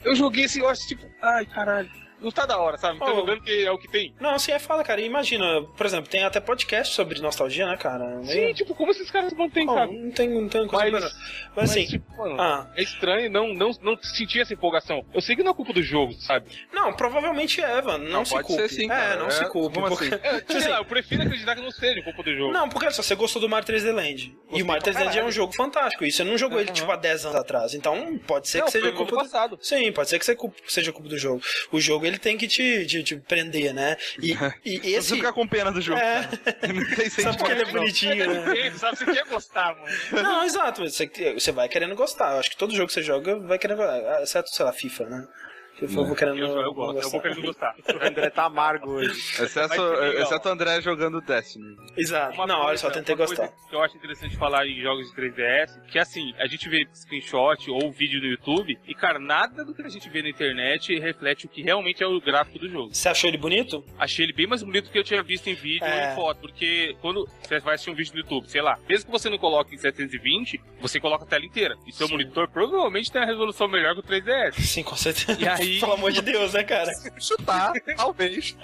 eu 0.05 0.15
joguei 0.15 0.45
assim, 0.45 0.59
eu 0.61 0.69
acho, 0.69 0.87
tipo, 0.87 1.05
ai, 1.21 1.45
caralho, 1.45 1.89
não 2.23 2.31
tá 2.31 2.45
da 2.45 2.57
hora, 2.57 2.77
sabe? 2.77 2.99
Tô 2.99 3.05
Oh. 3.11 3.15
jogando 3.15 3.41
que 3.41 3.65
é 3.65 3.71
o 3.71 3.77
que 3.77 3.87
tem. 3.87 4.13
Não, 4.19 4.31
assim 4.31 4.51
é 4.51 4.59
foda, 4.59 4.83
cara. 4.83 4.99
E 5.01 5.13
Imagina, 5.13 5.61
por 5.77 5.85
exemplo, 5.85 6.09
tem 6.09 6.23
até 6.23 6.39
podcast 6.39 6.93
sobre 6.95 7.19
nostalgia, 7.21 7.67
né, 7.67 7.77
cara? 7.77 8.23
Sim, 8.23 8.51
tipo, 8.53 8.73
como 8.73 8.91
esses 8.91 9.09
caras 9.11 9.31
mantêm, 9.33 9.65
Não, 9.65 9.73
sabe? 9.75 9.95
não 9.97 10.11
tem, 10.11 10.27
não 10.29 10.49
tem 10.49 10.67
coisa 10.67 10.83
Mas- 10.85 10.93
melhor. 10.93 11.11
Mas 11.55 11.69
assim, 11.71 11.85
tipo, 11.85 12.17
mano, 12.17 12.41
ah, 12.41 12.71
é 12.75 12.81
estranho 12.81 13.29
não, 13.29 13.53
não, 13.53 13.71
não 13.81 13.97
sentir 14.01 14.39
essa 14.41 14.53
empolgação. 14.53 15.05
Eu 15.13 15.21
sei 15.21 15.35
que 15.35 15.43
não 15.43 15.51
é 15.51 15.53
culpa 15.53 15.71
do 15.73 15.83
jogo, 15.83 16.13
sabe? 16.13 16.47
não, 16.73 16.91
provavelmente 16.93 17.61
é, 17.61 17.81
mano. 17.81 18.03
Não, 18.05 18.11
Não, 18.11 18.25
se 18.25 18.31
pode 18.31 18.47
culpe. 18.47 18.61
ser 18.67 18.69
sim, 18.75 18.85
É, 18.85 18.87
cara. 18.87 19.15
não 19.19 19.27
É, 19.27 19.31
se 19.31 19.45
culpe. 19.49 19.75
como 19.75 19.87
porque- 19.89 20.05
assim? 20.15 20.19
É, 20.23 20.43
sei 20.47 20.57
assim, 20.57 20.67
lá, 20.69 20.77
eu 20.77 20.85
prefiro 20.85 21.21
acreditar 21.23 21.55
que 21.55 21.61
não 21.61 21.71
seja 21.71 22.01
culpa 22.01 22.23
do 22.23 22.35
jogo. 22.35 22.51
Não, 22.53 22.67
porque 22.69 22.85
olha 22.85 22.93
só, 22.95 23.01
você 23.03 23.15
gostou 23.15 23.41
do 23.41 23.47
Mario 23.49 23.67
3D 23.67 23.91
Land. 23.91 24.23
e 24.23 24.29
Gostei 24.45 24.61
o 24.61 24.65
Mario 24.65 24.83
pra 24.83 24.91
3D 24.93 25.05
Land 25.05 25.19
é 25.19 25.23
um 25.25 25.31
jogo 25.31 25.53
fantástico. 25.53 26.03
E 26.05 26.11
você 26.11 26.23
não 26.23 26.37
jogou 26.37 26.59
ele, 26.59 26.69
Uhum. 26.69 26.73
tipo, 26.75 26.91
há 26.91 26.95
10 26.95 27.25
anos 27.25 27.37
atrás. 27.37 27.73
Então, 27.73 28.17
pode 28.25 28.47
ser 28.47 28.59
não, 28.59 28.65
que 28.65 28.71
seja 28.71 28.91
culpa 28.91 29.11
do... 29.11 29.17
passado. 29.17 29.59
Sim, 29.61 29.91
pode 29.91 30.09
ser 30.09 30.19
que 30.19 30.25
seja 30.67 30.91
culpa 30.91 31.09
do 31.09 31.17
jogo. 31.17 31.41
O 31.71 31.79
jogo, 31.79 32.05
ele 32.05 32.12
tem 32.19 32.37
que 32.37 32.47
te, 32.47 32.85
te, 32.85 33.03
te 33.03 33.15
prender, 33.17 33.73
né? 33.73 33.97
E, 34.21 34.31
e 34.65 34.79
Você 34.79 34.89
esse... 34.97 35.15
ficar 35.15 35.33
com 35.33 35.47
pena 35.47 35.71
do 35.71 35.81
jogo. 35.81 35.99
É, 35.99 36.29
Não 36.73 36.95
tem 36.95 37.09
sabe 37.11 37.37
porque 37.37 37.51
ele 37.51 37.61
é 37.61 37.65
sentimento, 37.65 37.73
não. 37.73 37.79
bonitinho, 37.81 38.27
né? 38.27 38.71
Sabe? 38.77 38.97
Você 38.97 39.05
quer 39.05 39.25
gostar, 39.25 39.75
mano. 39.75 40.23
Não, 40.23 40.43
exato. 40.43 40.83
Você, 40.83 41.09
você 41.33 41.51
vai 41.51 41.67
querendo 41.69 41.95
gostar. 41.95 42.33
Eu 42.33 42.39
acho 42.39 42.49
que 42.49 42.57
todo 42.57 42.75
jogo 42.75 42.87
que 42.87 42.93
você 42.93 43.03
joga 43.03 43.37
vai 43.39 43.57
querendo 43.57 43.77
gostar. 43.77 44.21
Exceto, 44.23 44.49
sei 44.49 44.65
lá, 44.65 44.73
FIFA, 44.73 45.05
né? 45.05 45.27
Eu 45.81 45.87
vou 45.89 46.15
querendo 46.15 46.37
Eu, 46.37 46.61
eu 46.61 46.73
gosto, 46.73 46.89
eu 46.97 47.01
gostar. 47.01 47.09
vou 47.09 47.21
querendo 47.21 47.41
gostar. 47.41 47.75
O 47.93 48.07
André 48.07 48.29
tá 48.29 48.45
amargo 48.45 48.91
hoje. 48.91 49.09
Exceto, 49.41 49.73
exceto 50.17 50.47
o 50.47 50.51
André 50.51 50.81
jogando 50.81 51.19
Destiny. 51.19 51.75
Exato. 51.97 52.33
Uma 52.35 52.47
não, 52.47 52.61
olha 52.61 52.77
só, 52.77 52.89
tentei 52.89 53.15
gostar. 53.15 53.49
que 53.69 53.75
eu 53.75 53.81
acho 53.83 53.97
interessante 53.97 54.37
falar 54.37 54.65
em 54.67 54.79
jogos 54.81 55.09
de 55.09 55.15
3DS, 55.15 55.81
que 55.91 55.99
assim, 55.99 56.33
a 56.39 56.47
gente 56.47 56.69
vê 56.69 56.87
screenshot 56.93 57.69
ou 57.69 57.91
vídeo 57.91 58.21
no 58.21 58.27
YouTube, 58.27 58.77
e 58.87 58.93
cara, 58.93 59.19
nada 59.19 59.65
do 59.65 59.73
que 59.73 59.81
a 59.81 59.89
gente 59.89 60.09
vê 60.09 60.21
na 60.21 60.29
internet 60.29 60.97
reflete 60.99 61.45
o 61.45 61.49
que 61.49 61.61
realmente 61.61 62.03
é 62.03 62.07
o 62.07 62.21
gráfico 62.21 62.59
do 62.59 62.69
jogo. 62.69 62.93
Você 62.93 63.09
achou 63.09 63.27
ele 63.29 63.37
bonito? 63.37 63.83
Achei 63.97 64.25
ele 64.25 64.33
bem 64.33 64.47
mais 64.47 64.63
bonito 64.63 64.85
do 64.85 64.91
que 64.91 64.97
eu 64.99 65.03
tinha 65.03 65.21
visto 65.23 65.47
em 65.49 65.53
vídeo 65.55 65.83
É. 65.85 66.07
ou 66.07 66.11
em 66.11 66.15
foto, 66.15 66.39
porque 66.41 66.95
quando 67.01 67.27
você 67.41 67.59
vai 67.59 67.75
assistir 67.75 67.89
um 67.91 67.95
vídeo 67.95 68.13
no 68.13 68.19
YouTube, 68.21 68.47
sei 68.49 68.61
lá, 68.61 68.77
mesmo 68.87 69.05
que 69.07 69.11
você 69.11 69.29
não 69.29 69.37
coloque 69.37 69.75
em 69.75 69.77
720, 69.77 70.61
você 70.79 70.99
coloca 70.99 71.23
a 71.25 71.27
tela 71.27 71.43
inteira. 71.45 71.75
E 71.87 71.91
seu 71.91 72.07
Sim. 72.07 72.13
monitor 72.13 72.47
provavelmente 72.49 73.11
tem 73.11 73.21
a 73.21 73.25
resolução 73.25 73.67
melhor 73.67 73.93
que 73.95 73.99
o 73.99 74.03
3DS. 74.03 74.53
Sim, 74.61 74.83
com 74.83 74.95
certeza. 74.95 75.39
E 75.41 75.47
aí- 75.47 75.62
Pelo 75.79 75.93
amor 75.93 76.11
de 76.11 76.21
Deus, 76.21 76.53
né, 76.53 76.63
cara? 76.63 76.91
Chutar, 77.19 77.73
talvez. 77.95 78.55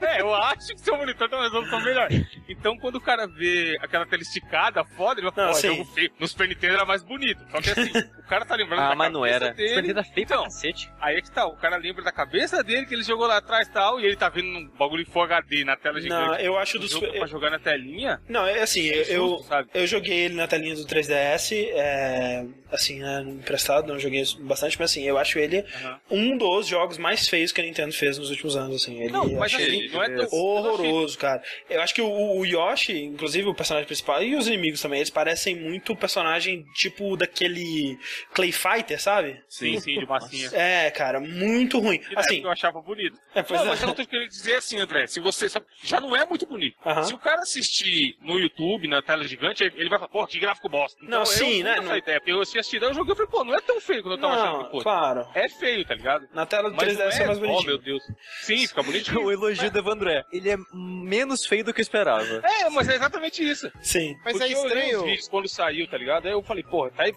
É, 0.00 0.20
eu 0.20 0.34
acho 0.34 0.68
que 0.74 0.80
seu 0.80 0.96
monitor 0.96 1.28
tem 1.28 1.38
uma 1.38 1.44
resolução 1.44 1.80
melhor. 1.82 2.08
Então, 2.48 2.76
quando 2.78 2.96
o 2.96 3.00
cara 3.00 3.26
vê 3.26 3.76
aquela 3.80 4.06
tela 4.06 4.22
esticada, 4.22 4.84
foda, 4.84 5.20
ele 5.20 5.30
vai 5.30 5.34
falar, 5.34 5.52
pô, 5.54 5.60
jogo 5.68 5.84
feio. 5.92 6.10
No 6.18 6.26
Super 6.28 6.48
Nintendo 6.48 6.74
era 6.74 6.84
mais 6.84 7.02
bonito. 7.02 7.40
Só 7.50 7.60
que 7.60 7.70
assim, 7.70 7.90
o 8.18 8.22
cara 8.28 8.44
tá 8.44 8.54
lembrando 8.54 8.82
Ah, 8.82 8.88
da 8.90 8.94
mas 8.94 9.12
não 9.12 9.24
era. 9.24 9.52
dele. 9.52 9.68
Super 9.68 9.82
Nintendo 9.82 10.00
é 10.00 10.04
feio 10.04 10.26
pra 10.26 10.36
Então, 10.36 10.44
cacete. 10.44 10.90
aí 11.00 11.16
é 11.16 11.20
que 11.20 11.30
tá, 11.30 11.46
o 11.46 11.56
cara 11.56 11.76
lembra 11.76 12.02
da 12.04 12.12
cabeça 12.12 12.62
dele 12.62 12.86
que 12.86 12.94
ele 12.94 13.02
jogou 13.02 13.26
lá 13.26 13.38
atrás 13.38 13.68
e 13.68 13.70
tal, 13.72 14.00
e 14.00 14.04
ele 14.06 14.16
tá 14.16 14.28
vendo 14.28 14.48
um 14.48 14.68
bagulho 14.78 15.02
em 15.02 15.06
Full 15.06 15.22
HD 15.22 15.64
na 15.64 15.76
tela 15.76 16.00
gigante. 16.00 16.28
Não, 16.28 16.34
eu 16.36 16.58
acho 16.58 16.76
O 16.76 16.80
dos. 16.80 16.90
jogo 16.90 17.06
pra 17.12 17.26
jogar 17.26 17.50
na 17.50 17.58
telinha, 17.58 18.20
Não, 18.28 18.46
é 18.46 18.62
assim, 18.62 18.82
eu, 18.86 18.94
é 19.02 19.06
eu, 19.16 19.28
justo, 19.28 19.48
sabe? 19.48 19.68
eu 19.74 19.86
joguei 19.86 20.16
ele 20.24 20.34
na 20.34 20.46
telinha 20.46 20.74
do 20.74 20.84
3DS, 20.84 21.52
é, 21.74 22.44
assim, 22.70 23.00
né, 23.00 23.22
emprestado, 23.26 23.86
não 23.88 23.98
joguei 23.98 24.22
bastante, 24.40 24.76
mas 24.78 24.90
assim, 24.90 25.02
eu 25.04 25.18
acho 25.18 25.38
ele 25.38 25.64
Aham. 25.76 26.00
um 26.10 26.23
dos 26.36 26.66
jogos 26.66 26.98
mais 26.98 27.28
feios 27.28 27.52
que 27.52 27.60
a 27.60 27.64
Nintendo 27.64 27.92
fez 27.92 28.18
nos 28.18 28.30
últimos 28.30 28.56
anos, 28.56 28.82
assim. 28.82 29.00
Ele, 29.02 29.12
Não, 29.12 29.30
mas 29.34 29.54
achei 29.54 29.66
assim, 29.66 29.88
não 29.88 30.02
é 30.02 30.08
tão... 30.16 30.28
horroroso, 30.32 31.18
cara. 31.18 31.42
Eu 31.68 31.80
acho 31.82 31.94
que 31.94 32.00
o, 32.02 32.08
o 32.38 32.44
Yoshi, 32.44 32.96
inclusive 33.04 33.48
o 33.48 33.54
personagem 33.54 33.86
principal, 33.86 34.22
e 34.22 34.34
os 34.36 34.46
inimigos 34.46 34.80
também, 34.80 34.98
eles 35.00 35.10
parecem 35.10 35.56
muito 35.56 35.94
personagem 35.96 36.64
tipo 36.74 37.16
daquele 37.16 37.98
Clay 38.32 38.52
Fighter, 38.52 39.00
sabe? 39.00 39.40
Sim, 39.48 39.78
sim, 39.80 39.98
de 39.98 40.06
massinha. 40.06 40.50
É, 40.52 40.90
cara, 40.90 41.20
muito 41.20 41.78
ruim. 41.78 42.00
Na 42.12 42.20
Assim, 42.20 42.40
eu 42.42 42.50
achava 42.50 42.80
bonito. 42.80 43.18
é, 43.34 43.42
pois 43.42 43.60
não, 43.60 43.66
é. 43.66 43.70
mas 43.70 43.80
eu 43.80 43.88
não 43.88 43.94
tô 43.94 44.06
querendo 44.06 44.28
dizer 44.28 44.54
assim, 44.56 44.78
André. 44.78 45.06
Se 45.06 45.20
você 45.20 45.48
sabe, 45.48 45.66
já 45.82 46.00
não 46.00 46.14
é 46.14 46.24
muito 46.24 46.46
bonito. 46.46 46.76
Aham. 46.86 47.02
Se 47.02 47.14
o 47.14 47.18
cara 47.18 47.40
assistir 47.42 48.16
no 48.20 48.38
YouTube, 48.38 48.86
na 48.88 49.02
tela 49.02 49.26
gigante, 49.26 49.64
ele 49.64 49.88
vai 49.88 49.98
falar, 49.98 50.08
pô, 50.10 50.26
que 50.26 50.38
gráfico 50.38 50.68
bosta. 50.68 50.98
Então, 51.02 51.10
Não, 51.10 51.20
eu 51.20 51.26
sim, 51.26 51.62
né, 51.62 51.72
essa 51.72 51.82
não- 51.82 51.96
ideia, 51.96 52.20
porque 52.20 52.32
eu 52.32 52.40
assisti 52.40 52.76
eu 52.84 52.92
joguei 52.92 53.12
e 53.14 53.16
falei, 53.16 53.30
pô, 53.30 53.44
não 53.44 53.54
é 53.54 53.60
tão 53.60 53.80
feio 53.80 54.02
quando 54.02 54.14
eu 54.16 54.20
tava 54.20 54.34
achando 54.34 54.52
Não, 54.58 54.64
que 54.66 54.70
fosse. 54.72 54.82
claro. 54.84 55.26
É 55.34 55.48
feio, 55.48 55.84
tá 55.86 55.94
ligado? 55.94 56.13
Na 56.32 56.46
tela 56.46 56.70
do 56.70 56.76
Mas 56.76 56.88
3DS 56.96 56.96
não 56.98 57.22
é, 57.22 57.26
mais 57.26 57.38
Oh, 57.38 57.40
bonitinho. 57.40 57.66
meu 57.66 57.78
Deus. 57.78 58.02
Sim, 58.42 58.66
fica 58.66 58.82
bonitinho. 58.82 59.20
O 59.24 59.32
elogio 59.32 59.70
do 59.70 59.78
Evandré. 59.78 60.24
Ele 60.32 60.50
é 60.50 60.56
menos 60.72 61.46
feio 61.46 61.64
do 61.64 61.72
que 61.72 61.80
eu 61.80 61.82
esperava. 61.82 62.42
É, 62.44 62.68
mas 62.70 62.88
é 62.88 62.94
exatamente 62.96 63.42
isso. 63.48 63.70
Sim. 63.80 64.14
Mas 64.24 64.36
Porque 64.36 64.52
é 64.52 64.54
eu 64.54 64.60
olhei 64.60 64.76
estranho. 64.78 64.98
os 65.00 65.04
vídeos 65.06 65.28
quando 65.28 65.48
saiu, 65.48 65.86
tá 65.88 65.96
ligado? 65.96 66.26
Aí 66.26 66.32
eu 66.32 66.42
falei, 66.42 66.62
porra, 66.62 66.90
tá 66.90 67.04
aí, 67.04 67.12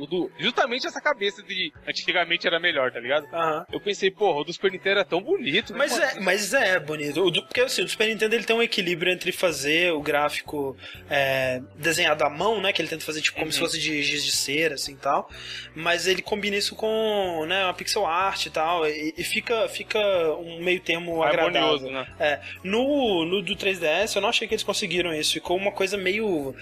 o 0.00 0.06
do- 0.06 0.30
justamente 0.38 0.86
essa 0.86 1.00
cabeça 1.00 1.42
de 1.42 1.72
antigamente 1.86 2.46
era 2.46 2.58
melhor, 2.60 2.90
tá 2.92 3.00
ligado? 3.00 3.26
Aham. 3.32 3.66
Eu 3.72 3.80
pensei, 3.80 4.10
porra, 4.10 4.40
o 4.40 4.44
do 4.44 4.52
Super 4.52 4.70
Nintendo 4.72 4.90
era 5.00 5.04
tão 5.04 5.20
bonito. 5.20 5.72
né, 5.72 5.78
Mas 5.78 5.98
é, 5.98 6.20
mas 6.20 6.54
é 6.54 6.78
bonito. 6.80 7.22
O 7.24 7.30
do- 7.30 7.42
porque 7.44 7.60
assim, 7.60 7.82
o 7.82 7.88
Super 7.88 8.08
Nintendo 8.08 8.34
ele 8.34 8.44
tem 8.44 8.56
um 8.56 8.62
equilíbrio 8.62 9.12
entre 9.12 9.32
fazer 9.32 9.92
o 9.92 10.00
gráfico 10.00 10.76
é, 11.10 11.60
desenhado 11.76 12.24
à 12.24 12.30
mão, 12.30 12.60
né? 12.60 12.72
Que 12.72 12.80
ele 12.80 12.88
tenta 12.88 13.04
fazer 13.04 13.20
tipo 13.20 13.34
como 13.36 13.46
Uhum. 13.46 13.52
se 13.52 13.58
fosse 13.58 13.78
de 13.78 14.02
giz 14.02 14.24
de 14.24 14.32
cera, 14.32 14.74
assim 14.74 14.96
tal. 14.96 15.28
Mas 15.74 16.06
ele 16.06 16.22
combina 16.22 16.56
isso 16.56 16.74
com 16.74 17.44
né, 17.46 17.64
uma 17.64 17.74
pixel 17.74 18.06
art 18.06 18.23
e 18.46 18.50
tal. 18.50 18.86
E, 18.86 19.14
e 19.16 19.24
fica, 19.24 19.68
fica 19.68 19.98
um 20.38 20.62
meio 20.62 20.80
termo 20.80 21.22
agradável. 21.22 21.90
né? 21.90 22.06
É, 22.18 22.40
no, 22.62 23.24
no 23.24 23.42
do 23.42 23.54
3DS 23.54 24.16
eu 24.16 24.22
não 24.22 24.28
achei 24.28 24.48
que 24.48 24.54
eles 24.54 24.64
conseguiram 24.64 25.12
isso. 25.12 25.34
Ficou 25.34 25.56
uma 25.56 25.72
coisa 25.72 25.96
meio 25.96 26.54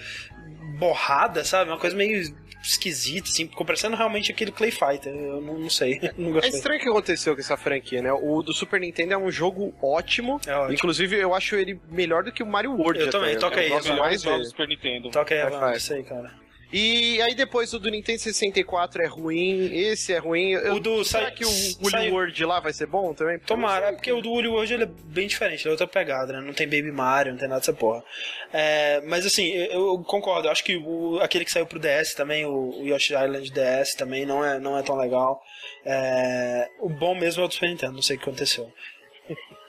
borrada, 0.77 1.43
sabe? 1.43 1.71
Uma 1.71 1.77
coisa 1.79 1.95
meio 1.95 2.21
esquisita, 2.63 3.27
assim, 3.27 3.47
ficou 3.47 3.65
parecendo 3.65 3.95
realmente 3.95 4.31
aquele 4.31 4.51
Clay 4.51 4.71
Fighter. 4.71 5.13
Eu 5.13 5.41
não, 5.41 5.59
não 5.59 5.69
sei, 5.69 5.99
não 6.17 6.39
É 6.39 6.47
estranho 6.47 6.79
o 6.79 6.83
que 6.83 6.89
aconteceu 6.89 7.35
com 7.35 7.41
essa 7.41 7.57
franquia, 7.57 8.01
né? 8.01 8.11
O 8.13 8.41
do 8.41 8.53
Super 8.53 8.79
Nintendo 8.79 9.13
é 9.13 9.17
um 9.17 9.29
jogo 9.29 9.73
ótimo. 9.81 10.39
É 10.47 10.55
ótimo. 10.55 10.73
Inclusive, 10.73 11.17
eu 11.17 11.33
acho 11.33 11.55
ele 11.55 11.79
melhor 11.91 12.23
do 12.23 12.31
que 12.31 12.41
o 12.41 12.45
Mario 12.45 12.71
World. 12.71 13.01
Eu 13.01 13.09
também, 13.09 13.37
toca 13.37 13.59
aí, 13.59 13.69
gosto 13.69 13.87
Evandro. 13.87 14.03
mais 14.03 14.21
do 14.21 14.45
Super 14.45 14.67
Nintendo. 14.67 15.09
Toca 15.11 15.35
aí, 15.35 15.77
isso 15.77 15.93
aí, 15.93 16.03
cara. 16.03 16.42
E 16.75 17.21
aí 17.21 17.35
depois 17.35 17.71
o 17.73 17.79
do 17.79 17.91
Nintendo 17.91 18.17
64 18.19 19.03
é 19.03 19.05
ruim, 19.05 19.69
esse 19.71 20.11
é 20.11 20.17
ruim. 20.17 20.49
Eu- 20.53 20.73
O 20.75 20.79
do 20.79 21.05
Será 21.05 21.25
sai- 21.25 21.31
que 21.35 21.45
o 21.45 21.49
Woolly 21.83 22.09
World 22.11 22.45
lá 22.45 22.59
vai 22.59 22.73
ser 22.73 22.87
bom 22.87 23.13
também? 23.13 23.37
Tomara, 23.37 23.93
porque 23.93 24.11
o 24.11 24.21
do 24.21 24.29
Woolly 24.31 24.47
World 24.47 24.73
ele 24.73 24.83
é 24.85 24.89
bem 25.05 25.27
diferente, 25.27 25.61
ele 25.61 25.69
é 25.69 25.71
outra 25.71 25.85
pegada, 25.85 26.33
né? 26.33 26.41
Não 26.41 26.51
tem 26.53 26.65
Baby 26.67 26.91
Mario, 26.91 27.33
não 27.33 27.39
tem 27.39 27.47
nada 27.47 27.59
dessa 27.59 27.73
porra. 27.73 28.03
É, 28.51 29.01
mas 29.01 29.23
assim, 29.23 29.49
eu, 29.51 29.93
eu 29.93 30.03
concordo, 30.03 30.47
eu 30.47 30.51
acho 30.51 30.63
que 30.63 30.75
o, 30.77 31.19
aquele 31.21 31.45
que 31.45 31.51
saiu 31.51 31.67
pro 31.67 31.77
DS 31.79 32.15
também, 32.15 32.43
o, 32.45 32.79
o 32.81 32.87
Yoshi 32.87 33.13
Island 33.13 33.51
DS 33.51 33.93
também 33.95 34.25
não 34.25 34.43
é, 34.43 34.59
não 34.59 34.75
é 34.75 34.81
tão 34.81 34.95
legal. 34.97 35.39
É, 35.85 36.67
o 36.79 36.89
bom 36.89 37.13
mesmo 37.13 37.43
é 37.43 37.45
o 37.45 37.47
do 37.47 37.53
Super 37.53 37.69
Nintendo, 37.69 37.93
não 37.93 38.01
sei 38.01 38.15
o 38.15 38.19
que 38.19 38.25
aconteceu. 38.27 38.67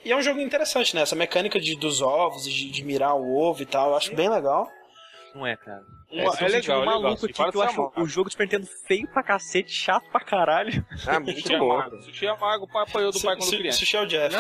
E 0.05 0.11
é 0.11 0.17
um 0.17 0.23
jogo 0.23 0.41
interessante, 0.41 0.95
né? 0.97 1.03
Essa 1.03 1.15
mecânica 1.17 1.61
de, 1.61 1.77
dos 1.77 2.01
ovos, 2.01 2.45
de, 2.45 2.71
de 2.71 2.83
mirar 2.85 3.15
o 3.15 3.37
ovo 3.37 3.63
e 3.63 3.67
tal, 3.67 3.91
eu 3.91 3.97
acho 3.97 4.15
bem 4.15 4.29
legal. 4.31 4.67
Não 5.35 5.47
é, 5.47 5.57
cara. 5.57 5.83
É, 6.15 6.23
Uma- 6.23 6.33
é 6.33 6.37
senti 6.37 6.53
legal, 6.53 6.79
um 6.79 6.83
é 6.83 6.87
maluco 6.87 7.25
aqui 7.25 7.35
para 7.35 7.51
que 7.51 7.57
eu 7.59 7.63
de 7.67 7.73
ser 7.73 7.81
acho 7.81 7.93
o 7.97 8.07
jogo 8.07 8.31
Super 8.31 8.45
Nintendo 8.45 8.67
feio 8.87 9.09
pra 9.09 9.23
cacete, 9.23 9.73
chato 9.73 10.09
pra 10.11 10.21
caralho. 10.21 10.87
Ah, 11.07 11.19
muito 11.19 11.59
bom. 11.59 12.01
Sushi 12.03 12.27
amargo, 12.27 12.65
o 12.65 12.69
pai 12.69 12.83
apanhou 12.85 13.11
do 13.11 13.21
pai 13.21 13.37
quando 13.37 13.51
criança. 13.51 13.79
Sushi 13.79 13.97
é 13.97 14.01
o 14.03 14.07
Jeff. 14.07 14.37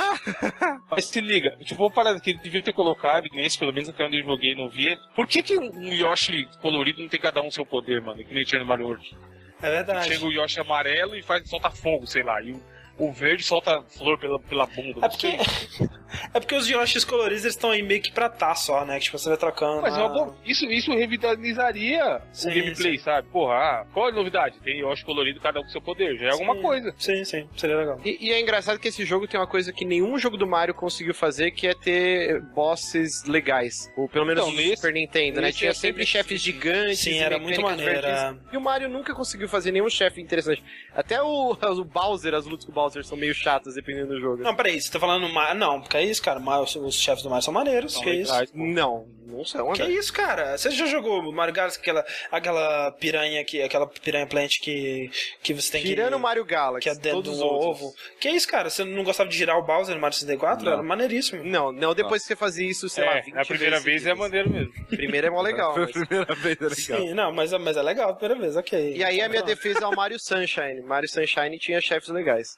Mas 0.91 1.07
se 1.07 1.20
liga, 1.20 1.57
tipo, 1.64 1.83
uma 1.83 1.91
parada 1.91 2.20
que 2.20 2.31
ele 2.31 2.39
devia 2.39 2.62
ter 2.62 2.72
colocado 2.72 3.27
nesse, 3.33 3.59
pelo 3.59 3.72
menos 3.72 3.89
até 3.89 4.05
onde 4.07 4.18
eu 4.20 4.25
joguei 4.25 4.53
e 4.53 4.55
não 4.55 4.68
vi. 4.68 4.97
Por 5.16 5.27
que, 5.27 5.43
que 5.43 5.59
um 5.59 5.93
Yoshi 5.93 6.49
colorido 6.62 7.03
não 7.03 7.09
tem 7.09 7.20
cada 7.20 7.43
um 7.43 7.51
seu 7.51 7.66
poder, 7.66 8.01
mano? 8.01 8.22
Que 8.25 8.33
nem 8.33 8.45
tinha 8.45 8.61
no 8.61 8.66
Mario 8.66 8.87
World. 8.87 9.16
É 9.62 9.70
verdade. 9.70 10.09
Chega 10.09 10.25
o 10.27 10.33
Yoshi 10.33 10.61
amarelo 10.61 11.16
e 11.16 11.22
faz, 11.22 11.49
solta 11.49 11.70
fogo, 11.70 12.07
sei 12.07 12.22
lá. 12.22 12.41
E 12.43 12.53
o, 12.53 12.62
o 12.99 13.12
verde 13.12 13.42
solta 13.42 13.82
flor 13.97 14.18
pela, 14.18 14.38
pela 14.38 14.66
bunda. 14.66 15.05
É 15.05 15.09
porque, 15.09 15.26
é 16.32 16.40
porque 16.40 16.55
os 16.55 16.68
Yoshis 16.68 17.05
coloridos 17.05 17.45
estão 17.45 17.70
aí 17.70 17.82
meio 17.82 18.01
que 18.01 18.12
pra 18.12 18.28
tá 18.28 18.55
só, 18.55 18.84
né? 18.84 18.99
Que 18.99 19.05
tipo, 19.07 19.18
você 19.18 19.28
vai 19.28 19.38
trocando. 19.38 19.82
Mas 19.82 19.97
é 19.97 20.01
isso, 20.45 20.64
isso 20.66 20.92
revitalizaria 20.92 22.22
Sim, 22.32 22.51
o 22.51 22.55
gameplay, 22.55 22.99
sabe? 22.99 23.28
Porra, 23.28 23.55
ah, 23.55 23.86
qual 23.92 24.09
é 24.09 24.12
a 24.12 24.14
novidade? 24.14 24.59
Tem 24.62 24.78
Yoshi 24.80 25.05
colorido, 25.05 25.40
cada 25.40 25.61
um 25.61 25.62
com 25.62 25.68
seu 25.70 25.80
poder. 25.80 26.16
Já 26.18 26.26
é 26.26 26.30
alguma 26.30 26.55
Sim. 26.55 26.62
coisa. 26.62 26.95
Sim, 26.99 27.24
sim, 27.24 27.49
seria 27.57 27.76
legal. 27.76 28.01
E, 28.05 28.28
e 28.28 28.32
é 28.32 28.40
engraçado 28.40 28.78
que 28.78 28.88
esse 28.88 29.05
jogo 29.05 29.26
tem 29.26 29.38
uma 29.38 29.47
coisa 29.47 29.72
que 29.72 29.84
nenhum 29.84 30.18
jogo 30.18 30.36
do 30.36 30.47
Mario 30.47 30.74
conseguiu 30.74 31.14
fazer, 31.14 31.51
que 31.51 31.66
é 31.66 31.74
ter 31.74 32.40
bosses 32.55 33.24
legais. 33.24 33.90
Ou 33.97 34.09
pelo 34.09 34.24
menos 34.26 34.42
Então, 34.47 34.55
no 34.55 34.76
Super 34.76 34.92
Nintendo, 34.92 35.40
né? 35.40 35.53
Tinha 35.53 35.70
é 35.70 35.74
sempre 35.74 36.07
chefes 36.07 36.40
gigantes. 36.40 37.01
Sim, 37.01 37.14
e 37.14 37.18
era 37.18 37.38
muito 37.38 37.61
maneiro. 37.61 37.92
era- 37.99 38.36
E 38.53 38.57
o 38.57 38.61
Mario 38.61 38.88
nunca 38.88 39.14
conseguiu 39.14 39.49
fazer 39.49 39.72
nenhum 39.72 39.88
chefe 39.88 40.20
interessante. 40.20 40.62
Até 40.95 41.20
o, 41.22 41.53
o 41.80 41.84
Bowser, 41.84 42.34
as 42.34 42.47
lutas 42.47 42.64
com 42.64 42.72
o 42.72 42.74
Bowser 42.74 42.84
são 43.05 43.16
meio 43.16 43.35
chatas, 43.35 43.74
dependendo 43.74 44.09
do 44.09 44.20
jogo. 44.20 44.43
Não, 44.43 44.55
peraí, 44.55 44.80
você 44.80 44.91
tá 44.91 44.99
falando. 45.01 45.28
Não, 45.55 45.80
porque 45.80 45.97
é 45.97 46.05
isso, 46.05 46.22
cara. 46.22 46.39
Mario, 46.41 46.64
os 46.64 46.95
chefes 46.95 47.22
do 47.22 47.30
Mario 47.30 47.45
são 47.45 47.55
maneiros. 47.55 47.93
São 47.95 48.03
que 48.03 48.11
isso? 48.11 48.32
legais, 48.32 48.51
pô. 48.51 48.59
Não, 48.59 49.07
não 49.26 49.45
são, 49.45 49.72
Que 49.72 49.82
André. 49.82 49.95
isso, 49.95 50.12
cara? 50.12 50.57
Você 50.57 50.70
já 50.70 50.87
jogou 50.87 51.32
Mario 51.32 51.55
Galaxy, 51.55 51.78
aquela, 51.78 52.05
aquela 52.30 52.93
piranha 52.93 53.45
que. 53.45 53.62
aquela 53.62 53.87
piranha 53.87 54.26
plant 54.26 54.59
que, 54.61 55.11
que 55.43 55.53
você 55.55 55.72
tem 55.72 55.82
Tirando 55.82 56.11
que. 56.11 56.14
o 56.16 56.20
Mario 56.20 56.45
Galaxy, 56.45 56.82
que 56.82 56.89
é 56.89 56.95
dentro 56.95 57.22
todos 57.22 57.39
do 57.39 57.45
ovo. 57.47 57.93
Que 58.20 58.28
isso, 58.30 58.47
cara? 58.49 58.70
Você 58.70 58.85
não 58.85 59.03
gostava 59.05 59.28
de 59.28 59.37
girar 59.37 59.59
o 59.59 59.62
Bowser 59.62 59.95
no 59.95 60.01
Mario 60.01 60.16
64? 60.16 60.64
Não. 60.64 60.72
Era 60.72 60.82
maneiríssimo. 60.82 61.43
Não, 61.45 61.72
não, 61.72 61.95
depois 61.95 62.22
que 62.22 62.28
você 62.28 62.37
fazia 62.37 62.68
isso, 62.68 62.89
sei 62.89 63.05
lá, 63.05 63.16
é, 63.18 63.22
20 63.22 63.35
na 63.35 63.45
primeira 63.45 63.80
vezes 63.80 64.03
vez 64.05 64.07
é 64.07 64.14
maneiro 64.14 64.51
mesmo. 64.51 64.72
Primeiro 64.89 65.26
é 65.26 65.30
mó 65.30 65.41
legal. 65.43 65.74
Foi 65.74 65.82
a 65.85 65.87
mas- 65.87 66.07
primeira 66.07 66.35
vez, 66.35 66.57
é 66.61 66.64
legal. 66.64 67.07
Sim, 67.09 67.14
não, 67.14 67.32
mas, 67.32 67.53
mas 67.53 67.76
é 67.76 67.82
legal 67.82 68.11
a 68.11 68.14
primeira 68.14 68.41
vez, 68.41 68.57
ok. 68.57 68.95
E 68.97 69.03
aí 69.03 69.20
a 69.20 69.28
minha 69.28 69.43
defesa 69.43 69.80
é 69.85 69.87
o 69.87 69.95
Mario 69.97 70.18
Sunshine. 70.18 70.82
Mario 70.82 71.09
Sunshine 71.09 71.59
tinha 71.59 71.80
chefes 71.80 72.09
legais. 72.09 72.57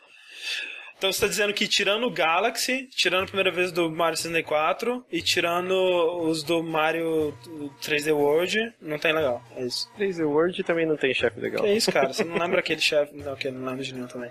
Então 0.99 1.13
você 1.13 1.21
tá 1.21 1.27
dizendo 1.27 1.53
que 1.53 1.69
tirando 1.69 2.07
o 2.07 2.11
Galaxy, 2.11 2.89
tirando 2.91 3.25
a 3.25 3.27
primeira 3.27 3.51
vez 3.51 3.71
do 3.71 3.91
Mario 3.91 4.17
64 4.17 5.05
e 5.13 5.21
tirando 5.21 5.71
os 6.23 6.43
do 6.43 6.63
Mario 6.63 7.37
3D 7.83 8.15
World, 8.17 8.73
não 8.81 8.99
tem 8.99 9.13
legal. 9.13 9.43
É 9.57 9.65
isso. 9.65 9.91
3D 9.99 10.25
World 10.27 10.65
também 10.65 10.87
não 10.87 10.97
tem 10.97 11.13
chefe 11.13 11.39
legal. 11.39 11.63
Que 11.63 11.69
é 11.69 11.75
isso, 11.75 11.93
cara? 11.93 12.11
Você 12.15 12.25
não 12.25 12.39
lembra 12.39 12.61
aquele 12.61 12.81
chefe. 12.81 13.15
Não, 13.15 13.31
ok, 13.35 13.51
não 13.51 13.67
lembro 13.69 13.85
de 13.85 13.93
nenhum 13.93 14.07
também. 14.07 14.31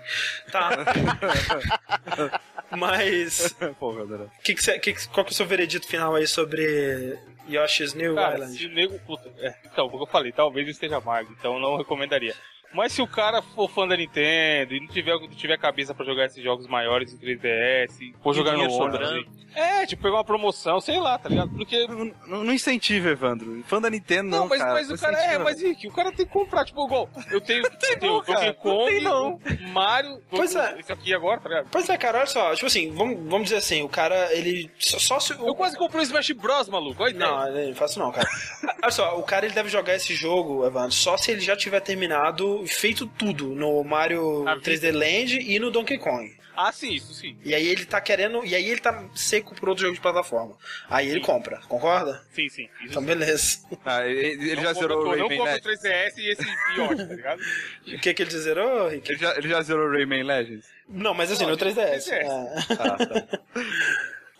Tá. 0.50 0.70
Mas. 2.76 3.54
André. 3.60 4.26
Que 4.42 4.54
que 4.54 4.62
cê- 4.62 4.78
que 4.78 4.92
que- 4.92 5.08
qual 5.08 5.24
que 5.24 5.30
é 5.30 5.34
o 5.34 5.36
seu 5.36 5.46
veredito 5.46 5.86
final 5.86 6.14
aí 6.16 6.26
sobre 6.26 7.16
Yoshi's 7.48 7.94
New 7.94 8.16
Cara, 8.16 8.34
Island? 8.34 8.58
se 8.58 8.66
o 8.66 8.70
nego. 8.72 8.98
Puta, 9.06 9.30
é, 9.38 9.54
então, 9.72 9.88
como 9.88 10.02
eu 10.02 10.06
falei, 10.08 10.32
talvez 10.32 10.66
esteja 10.68 10.96
amargo, 10.96 11.32
então 11.38 11.54
eu 11.54 11.60
não 11.60 11.76
recomendaria. 11.76 12.34
Mas 12.76 12.92
se 12.92 13.00
o 13.02 13.06
cara 13.08 13.40
for 13.42 13.68
fã 13.70 13.88
da 13.88 13.96
Nintendo 13.96 14.74
e 14.74 14.80
não 14.80 14.86
tiver, 14.88 15.14
não 15.18 15.28
tiver 15.28 15.58
cabeça 15.58 15.94
pra 15.94 16.04
jogar 16.04 16.26
esses 16.26 16.42
jogos 16.42 16.66
maiores 16.66 17.12
em 17.12 17.16
3DS, 17.18 18.00
e 18.00 18.14
for 18.22 18.34
jogar 18.34 18.52
no 18.52 18.70
ônibus, 18.70 19.00
assim, 19.00 19.24
É, 19.54 19.86
tipo, 19.86 20.02
pegar 20.02 20.16
uma 20.16 20.24
promoção, 20.24 20.80
sei 20.80 20.98
lá, 21.00 21.18
tá 21.18 21.28
ligado? 21.30 21.50
Porque. 21.56 21.86
Não, 21.88 22.04
não, 22.26 22.44
não 22.44 22.52
incentiva, 22.52 23.08
Evandro. 23.08 23.62
Fã 23.66 23.80
da 23.80 23.88
Nintendo, 23.88 24.28
não, 24.28 24.40
Não, 24.40 24.48
mas, 24.48 24.58
cara. 24.60 24.72
mas 24.74 24.90
o 24.90 24.98
cara 24.98 25.18
é, 25.18 25.38
mas 25.38 25.62
Rick, 25.62 25.88
o 25.88 25.92
cara 25.92 26.12
tem 26.12 26.26
que 26.26 26.32
comprar, 26.32 26.64
tipo, 26.66 26.84
igual. 26.84 27.08
Eu 27.30 27.40
tenho, 27.40 27.64
eu 27.64 27.70
tenho 27.70 27.98
Donkey 28.00 28.32
cara. 28.34 28.46
Não 28.46 28.54
Kong, 28.54 28.90
tem, 28.92 29.02
não. 29.02 29.40
Mario, 29.72 30.20
Pois 30.28 30.54
é. 30.54 30.78
esse 30.78 30.92
aqui 30.92 31.14
agora, 31.14 31.40
tá 31.40 31.48
ligado? 31.48 31.68
Pois 31.70 31.88
é, 31.88 31.96
cara, 31.96 32.18
olha 32.18 32.26
só, 32.26 32.52
tipo 32.54 32.66
assim, 32.66 32.92
vamos, 32.92 33.16
vamos 33.30 33.44
dizer 33.44 33.56
assim, 33.56 33.82
o 33.82 33.88
cara, 33.88 34.30
ele. 34.34 34.70
Só, 34.78 34.98
só 34.98 35.20
se. 35.20 35.32
Eu 35.32 35.54
quase 35.54 35.76
comprei 35.78 36.02
o 36.02 36.04
Smash 36.04 36.32
Bros, 36.32 36.68
maluco. 36.68 37.02
Olha. 37.02 37.14
Não, 37.14 37.50
não 37.50 37.74
faço 37.74 37.98
não, 37.98 38.12
cara. 38.12 38.28
Olha 38.82 38.90
só, 38.92 39.18
o 39.18 39.22
cara 39.22 39.46
ele 39.46 39.54
deve 39.54 39.70
jogar 39.70 39.94
esse 39.94 40.14
jogo, 40.14 40.66
Evandro, 40.66 40.92
só 40.92 41.16
se 41.16 41.30
ele 41.30 41.40
já 41.40 41.56
tiver 41.56 41.80
terminado, 41.80 42.65
feito 42.66 43.06
tudo 43.06 43.48
no 43.54 43.82
Mario 43.84 44.46
A 44.48 44.56
3D 44.56 44.92
Land 44.92 45.38
e 45.40 45.58
no 45.58 45.70
Donkey 45.70 45.98
Kong. 45.98 46.34
Ah, 46.58 46.72
sim, 46.72 46.94
isso 46.94 47.12
sim. 47.12 47.36
E 47.44 47.54
aí 47.54 47.66
ele 47.68 47.84
tá 47.84 48.00
querendo. 48.00 48.42
E 48.42 48.54
aí 48.54 48.66
ele 48.70 48.80
tá 48.80 49.04
seco 49.14 49.54
por 49.54 49.68
outro 49.68 49.82
jogo 49.84 49.94
de 49.94 50.00
plataforma. 50.00 50.56
Aí 50.88 51.06
ele 51.06 51.20
Sim. 51.20 51.26
compra, 51.26 51.58
concorda? 51.68 52.24
Sim, 52.32 52.48
sim. 52.48 52.62
Isso 52.80 52.88
Então 52.88 53.04
beleza. 53.04 53.58
Ah, 53.84 54.06
ele 54.08 54.42
ele 54.42 54.56
Não 54.56 54.62
já 54.62 54.72
zerou 54.72 55.00
o 55.02 55.04
Não 55.04 55.10
Rayman 55.10 55.36
compra 55.38 55.52
o 55.52 55.54
Legends. 55.68 55.82
3DS 55.82 56.12
e 56.16 56.30
esse 56.30 56.42
Yoshi, 56.78 56.96
tá 57.08 57.14
ligado? 57.14 57.42
O 57.94 57.98
que 58.00 58.14
que 58.14 58.22
ele 58.22 58.30
zerou, 58.30 58.88
Rick? 58.88 59.12
Ele 59.12 59.18
já, 59.18 59.36
ele 59.36 59.48
já 59.50 59.60
zerou 59.60 59.86
o 59.86 59.92
Rayman 59.92 60.22
Legends? 60.22 60.66
Não, 60.88 61.12
mas 61.12 61.30
assim, 61.30 61.42
Não, 61.44 61.50
no 61.50 61.58
3DS. 61.58 61.74
3DS. 61.74 62.08
É. 62.12 62.24
Ah, 62.26 62.96
tá. 63.06 63.38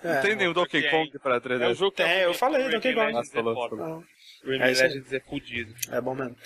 É. 0.02 0.14
Não 0.14 0.22
tem 0.22 0.36
nenhum 0.36 0.52
Donkey. 0.54 0.88
Kong 0.88 1.18
pra 1.18 1.38
3DS. 1.40 1.60
É 1.62 1.68
o 1.68 1.74
jogo 1.74 1.90
que 1.90 2.02
Tem, 2.02 2.20
eu 2.20 2.32
falei, 2.32 2.62
Donkey 2.70 2.94
Kong. 2.94 3.06
Legends 3.12 3.34
é 3.34 3.42
Nossa, 3.42 3.54
foda. 3.54 3.76
falou, 3.76 4.04
Rayman 4.47 4.66
É. 4.68 4.72
Legends 4.72 5.12
é 5.12 5.20
fudido. 5.20 5.74
É 5.90 6.01
bom 6.01 6.14
mesmo. 6.14 6.36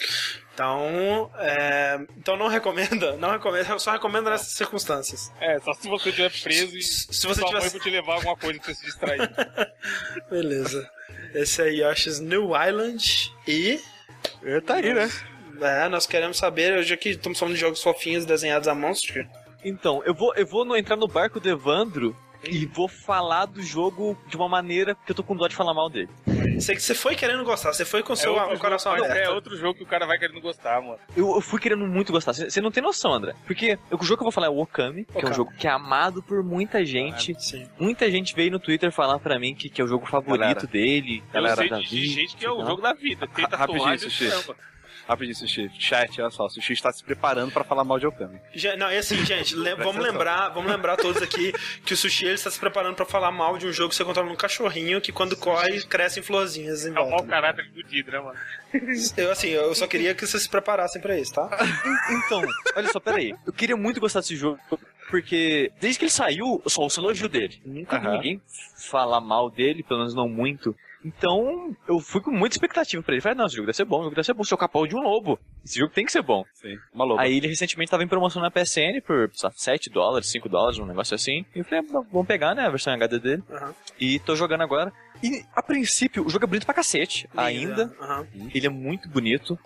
Então, 0.54 1.30
é, 1.38 1.98
então 2.18 2.36
não 2.36 2.48
recomenda, 2.48 3.16
não 3.18 3.30
recomenda, 3.30 3.68
eu 3.70 3.78
só 3.78 3.92
recomendo 3.92 4.28
nessas 4.28 4.52
circunstâncias. 4.52 5.32
É, 5.40 5.58
só 5.60 5.72
se 5.74 5.88
você 5.88 6.10
estiver 6.10 6.30
preso 6.42 6.76
e 6.76 6.82
Se 6.82 7.06
se 7.12 7.26
você 7.26 7.40
sua 7.40 7.50
mãe 7.50 7.60
tivesse. 7.60 7.70
for 7.78 7.82
te 7.82 7.90
levar 7.90 8.14
alguma 8.14 8.36
coisa 8.36 8.58
pra 8.60 8.68
você 8.68 8.74
se 8.80 8.86
distrair. 8.86 9.20
Beleza. 10.30 10.88
Esse 11.34 11.62
é 11.62 11.68
Yoshi's 11.70 12.20
New 12.20 12.50
Island 12.56 13.32
e. 13.46 13.80
É, 14.42 14.60
Tá 14.60 14.74
aí, 14.74 14.92
né? 14.92 15.08
É, 15.60 15.88
nós 15.88 16.06
queremos 16.06 16.36
saber, 16.38 16.76
hoje 16.78 16.92
aqui 16.94 17.10
estamos 17.10 17.38
falando 17.38 17.54
de 17.54 17.60
jogos 17.60 17.82
fofinhos 17.82 18.24
desenhados 18.24 18.66
a 18.66 18.74
monstro. 18.74 19.26
Então, 19.64 20.02
eu 20.04 20.14
vou, 20.14 20.34
eu 20.34 20.46
vou 20.46 20.64
no- 20.64 20.76
entrar 20.76 20.96
no 20.96 21.06
barco 21.06 21.38
do 21.38 21.48
Evandro 21.50 22.16
e 22.44 22.66
vou 22.66 22.88
falar 22.88 23.46
do 23.46 23.62
jogo 23.62 24.16
de 24.26 24.36
uma 24.36 24.48
maneira 24.48 24.94
que 24.94 25.10
eu 25.12 25.14
tô 25.14 25.22
com 25.22 25.36
dó 25.36 25.46
de 25.48 25.54
falar 25.54 25.74
mal 25.74 25.90
dele. 25.90 26.08
Sei 26.60 26.74
que 26.74 26.82
você 26.82 26.94
foi 26.94 27.14
querendo 27.16 27.44
gostar, 27.44 27.72
você 27.72 27.84
foi 27.84 28.02
com 28.02 28.12
o 28.12 28.16
seu 28.16 28.34
outro 28.34 28.58
coração 28.58 28.92
aberto. 28.92 29.16
É 29.16 29.30
outro 29.30 29.56
jogo 29.56 29.74
que 29.74 29.82
o 29.82 29.86
cara 29.86 30.06
vai 30.06 30.18
querendo 30.18 30.40
gostar, 30.40 30.80
mano. 30.80 30.98
Eu, 31.16 31.34
eu 31.34 31.40
fui 31.40 31.58
querendo 31.60 31.86
muito 31.86 32.12
gostar. 32.12 32.32
Você 32.32 32.60
não 32.60 32.70
tem 32.70 32.82
noção, 32.82 33.12
André. 33.12 33.34
Porque 33.46 33.78
o 33.90 34.04
jogo 34.04 34.18
que 34.18 34.22
eu 34.22 34.26
vou 34.26 34.32
falar 34.32 34.46
é 34.46 34.50
o 34.50 34.58
Okami, 34.58 35.04
que 35.04 35.24
é 35.24 35.28
um 35.28 35.34
jogo 35.34 35.52
que 35.58 35.66
é 35.66 35.70
amado 35.70 36.22
por 36.22 36.42
muita 36.42 36.84
gente. 36.84 37.34
Sim. 37.40 37.66
Muita 37.78 38.10
gente 38.10 38.34
veio 38.34 38.50
no 38.50 38.58
Twitter 38.58 38.90
falar 38.92 39.18
pra 39.18 39.38
mim 39.38 39.54
que, 39.54 39.68
que 39.68 39.80
é 39.80 39.84
o 39.84 39.88
jogo 39.88 40.06
favorito 40.06 40.38
Galera. 40.40 40.66
dele. 40.66 41.22
Eu 41.28 41.32
Galera 41.32 41.56
sei 41.56 41.68
da 41.70 41.78
de, 41.78 41.86
vida, 41.86 42.14
gente 42.14 42.36
que 42.36 42.44
é 42.44 42.50
o 42.50 42.64
jogo 42.64 42.82
da 42.82 42.92
vida. 42.92 43.26
Tem 43.26 43.46
tatuagem, 43.46 43.98
Sushi. 44.10 44.30
Rapidinho, 45.10 45.34
Sushi. 45.34 45.70
Chat, 45.78 46.20
olha 46.20 46.30
só. 46.30 46.46
O 46.46 46.50
Sushi 46.50 46.72
está 46.72 46.92
se 46.92 47.02
preparando 47.02 47.50
pra 47.52 47.64
falar 47.64 47.82
mal 47.82 47.98
de 47.98 48.06
Okami. 48.06 48.40
Já- 48.54 48.76
Não, 48.76 48.86
é 48.88 48.98
assim, 48.98 49.16
gente, 49.26 49.56
lem- 49.56 49.74
vamos 49.76 49.96
lembrar, 50.02 50.50
vamos 50.50 50.70
lembrar 50.70 50.96
todos 50.96 51.20
aqui 51.20 51.52
que 51.84 51.94
o 51.94 51.96
Sushi 51.96 52.26
ele 52.26 52.34
está 52.34 52.48
se 52.50 52.60
preparando 52.60 52.94
pra 52.94 53.04
falar 53.04 53.32
mal 53.32 53.58
de 53.58 53.66
um 53.66 53.72
jogo 53.72 53.88
que 53.90 53.96
você 53.96 54.04
controla 54.04 54.30
um 54.30 54.36
cachorrinho 54.36 55.00
que 55.00 55.10
quando 55.10 55.36
corre 55.36 55.82
crescem 55.82 56.22
florzinhas 56.22 56.86
em 56.86 56.90
É 56.90 56.92
o 56.92 56.94
mau 56.94 57.08
volta. 57.10 57.26
caráter 57.26 57.68
fudido, 57.74 58.12
né, 58.12 58.20
mano? 58.20 58.38
Eu 59.16 59.32
assim, 59.32 59.48
eu 59.48 59.74
só 59.74 59.86
queria 59.88 60.14
que 60.14 60.24
vocês 60.24 60.44
se 60.44 60.48
preparassem 60.48 61.02
pra 61.02 61.18
isso, 61.18 61.32
tá? 61.34 61.48
Então, 62.12 62.42
olha 62.76 62.88
só, 62.92 63.00
peraí. 63.00 63.34
Eu 63.44 63.52
queria 63.52 63.76
muito 63.76 64.00
gostar 64.00 64.20
desse 64.20 64.36
jogo, 64.36 64.60
porque 65.10 65.72
desde 65.80 65.98
que 65.98 66.04
ele 66.04 66.12
saiu, 66.12 66.62
eu 66.64 66.70
só 66.70 66.82
ouço 66.82 67.00
elogio 67.00 67.28
dele. 67.28 67.60
Nunca 67.66 67.98
vi 67.98 68.06
Aham. 68.06 68.16
ninguém 68.16 68.42
falar 68.90 69.20
mal 69.20 69.50
dele, 69.50 69.82
pelo 69.82 69.98
menos 70.00 70.14
não 70.14 70.28
muito. 70.28 70.74
Então, 71.04 71.74
eu 71.88 71.98
fui 71.98 72.20
com 72.20 72.30
muita 72.30 72.56
expectativa 72.56 73.02
pra 73.02 73.14
ele. 73.14 73.22
Falei, 73.22 73.38
não, 73.38 73.46
esse 73.46 73.56
jogo 73.56 73.66
deve 73.66 73.76
ser 73.76 73.84
bom, 73.84 73.98
esse 73.98 74.04
jogo 74.04 74.16
deve 74.16 74.26
ser 74.26 74.34
bom. 74.34 74.44
Se 74.44 74.54
o 74.54 74.58
capão 74.58 74.86
de 74.86 74.94
um 74.94 75.00
lobo, 75.00 75.38
esse 75.64 75.78
jogo 75.78 75.92
tem 75.92 76.04
que 76.04 76.12
ser 76.12 76.22
bom. 76.22 76.44
Sim. 76.54 76.76
Uma 76.92 77.04
loba. 77.04 77.22
Aí 77.22 77.36
ele 77.36 77.48
recentemente 77.48 77.90
tava 77.90 78.04
em 78.04 78.08
promoção 78.08 78.42
na 78.42 78.50
PSN 78.50 79.00
por 79.06 79.30
sei 79.34 79.48
lá, 79.48 79.52
7 79.56 79.90
dólares, 79.90 80.30
5 80.30 80.48
dólares, 80.48 80.78
um 80.78 80.86
negócio 80.86 81.14
assim. 81.14 81.44
E 81.54 81.60
eu 81.60 81.64
falei, 81.64 81.80
ah, 81.80 82.02
vamos 82.12 82.26
pegar, 82.26 82.54
né, 82.54 82.66
a 82.66 82.70
versão 82.70 82.92
HD 82.92 83.18
dele. 83.18 83.42
Aham. 83.50 83.74
E 83.98 84.18
tô 84.18 84.36
jogando 84.36 84.62
agora. 84.62 84.92
E 85.22 85.44
a 85.54 85.62
princípio, 85.62 86.26
o 86.26 86.30
jogo 86.30 86.44
é 86.44 86.48
bonito 86.48 86.64
pra 86.66 86.74
cacete. 86.74 87.28
Ainda. 87.36 87.94
Aham. 88.00 88.26
Ele 88.54 88.66
é 88.66 88.70
muito 88.70 89.08
bonito. 89.08 89.58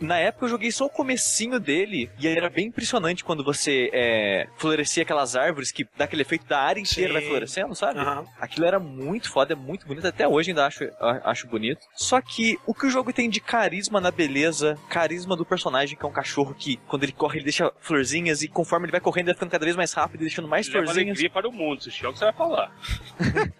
Na 0.00 0.18
época 0.18 0.46
eu 0.46 0.50
joguei 0.50 0.70
só 0.70 0.86
o 0.86 0.90
comecinho 0.90 1.58
dele 1.60 2.10
e 2.18 2.26
era 2.26 2.48
bem 2.48 2.66
impressionante 2.66 3.24
quando 3.24 3.44
você 3.44 3.90
é, 3.92 4.48
florescia 4.56 5.02
aquelas 5.02 5.36
árvores 5.36 5.70
que 5.70 5.86
dá 5.96 6.04
aquele 6.04 6.22
efeito 6.22 6.46
da 6.46 6.60
área 6.60 6.80
inteira 6.80 7.08
Sim. 7.08 7.18
vai 7.18 7.22
florescendo, 7.22 7.74
sabe? 7.74 8.00
Aham. 8.00 8.24
Aquilo 8.40 8.66
era 8.66 8.78
muito 8.78 9.30
foda, 9.30 9.52
é 9.52 9.56
muito 9.56 9.86
bonito. 9.86 10.06
Até 10.06 10.26
hoje 10.26 10.50
ainda 10.50 10.66
acho, 10.66 10.84
acho 11.24 11.46
bonito. 11.46 11.80
Só 11.94 12.20
que 12.20 12.58
o 12.66 12.74
que 12.74 12.86
o 12.86 12.90
jogo 12.90 13.12
tem 13.12 13.28
de 13.28 13.40
carisma 13.40 14.00
na 14.00 14.10
beleza, 14.10 14.78
carisma 14.88 15.36
do 15.36 15.44
personagem, 15.44 15.96
que 15.96 16.04
é 16.04 16.08
um 16.08 16.12
cachorro 16.12 16.54
que, 16.54 16.76
quando 16.88 17.02
ele 17.02 17.12
corre, 17.12 17.38
ele 17.38 17.44
deixa 17.44 17.72
florzinhas 17.80 18.42
e 18.42 18.48
conforme 18.48 18.86
ele 18.86 18.92
vai 18.92 19.00
correndo, 19.00 19.26
ele 19.28 19.32
vai 19.32 19.34
ficando 19.34 19.50
cada 19.50 19.64
vez 19.64 19.76
mais 19.76 19.92
rápido 19.92 20.20
e 20.20 20.24
deixando 20.24 20.48
mais 20.48 20.66
Leva 20.68 20.78
florzinhas. 20.84 21.08
alegria 21.08 21.30
para 21.30 21.48
o 21.48 21.52
mundo, 21.52 21.82
Sushi, 21.82 22.04
é 22.04 22.08
o 22.08 22.12
que 22.12 22.18
você 22.18 22.24
vai 22.24 22.34
falar. 22.34 22.72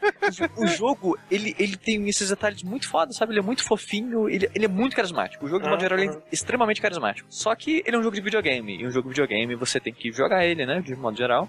O 0.57 0.67
jogo, 0.67 1.17
ele, 1.31 1.55
ele 1.59 1.77
tem 1.77 2.09
esses 2.09 2.31
detalhes 2.31 2.63
muito 2.63 2.89
foda, 2.89 3.13
sabe? 3.13 3.33
Ele 3.33 3.39
é 3.39 3.43
muito 3.43 3.63
fofinho, 3.63 4.29
ele, 4.29 4.51
ele 4.55 4.65
é 4.65 4.69
muito 4.69 4.97
carismático. 4.97 5.47
O 5.47 5.49
jogo, 5.49 5.63
de 5.63 5.69
modo 5.71 5.81
geral, 5.81 5.99
ele 5.99 6.09
aham. 6.09 6.16
É 6.17 6.29
extremamente 6.33 6.81
carismático. 6.81 7.27
Só 7.31 7.55
que 7.55 7.83
ele 7.87 7.97
é 7.97 7.99
um 7.99 8.03
jogo 8.03 8.15
de 8.17 8.21
videogame. 8.23 8.77
E 8.81 8.87
um 8.87 8.91
jogo 8.91 9.09
de 9.09 9.21
videogame, 9.21 9.55
você 9.55 9.79
tem 9.81 9.93
que 9.93 10.11
jogar 10.13 10.45
ele, 10.45 10.65
né? 10.67 10.81
De 10.81 10.95
modo 10.97 11.17
geral. 11.17 11.49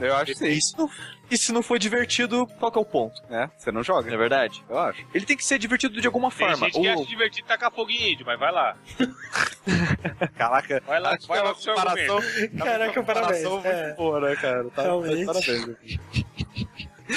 Eu 0.00 0.14
acho 0.16 0.32
que 0.32 0.38
sim. 0.38 0.46
E 0.48 0.60
se 0.62 0.76
não, 0.78 0.90
e 1.30 1.36
se 1.38 1.52
não 1.52 1.62
for 1.62 1.78
divertido, 1.78 2.46
qual 2.58 2.70
que 2.72 2.78
é 2.78 2.80
o 2.80 2.84
ponto? 2.84 3.20
né? 3.28 3.50
Você 3.56 3.70
não 3.70 3.74
Não 3.78 3.82
joga, 3.84 4.12
é 4.12 4.16
verdade? 4.16 4.64
eu 4.68 4.78
acho. 4.78 5.04
Ele 5.14 5.26
tem 5.26 5.36
que 5.36 5.44
ser 5.44 5.58
divertido 5.58 6.00
de 6.00 6.06
alguma 6.06 6.30
Tem 6.30 6.38
forma. 6.48 6.56
gente 6.66 6.80
que 6.80 6.88
Ou- 6.88 6.94
acha 6.94 7.04
divertido 7.08 7.46
tacar 7.48 7.70
fogo 7.72 7.90
em 7.90 8.12
índio, 8.12 8.24
mas 8.26 8.38
vai 8.38 8.52
lá. 8.52 8.76
Caraca. 10.36 10.82
Vai 10.86 11.00
lá, 11.00 11.16
vai 11.26 11.38
é 11.38 11.42
lá 11.42 11.52
com 11.52 11.58
o 11.58 11.62
seu 11.62 11.74
comparação, 11.74 12.18
é 12.18 12.48
Caraca, 12.48 12.92
comparação 12.94 13.62
parabéns. 13.62 13.84
muito 13.84 13.92
É. 13.92 13.94
boa, 13.94 14.20
né, 14.20 14.36
cara? 14.36 14.64
Tá, 14.70 14.82
Realmente. 14.82 15.26
Parabéns. 15.26 15.98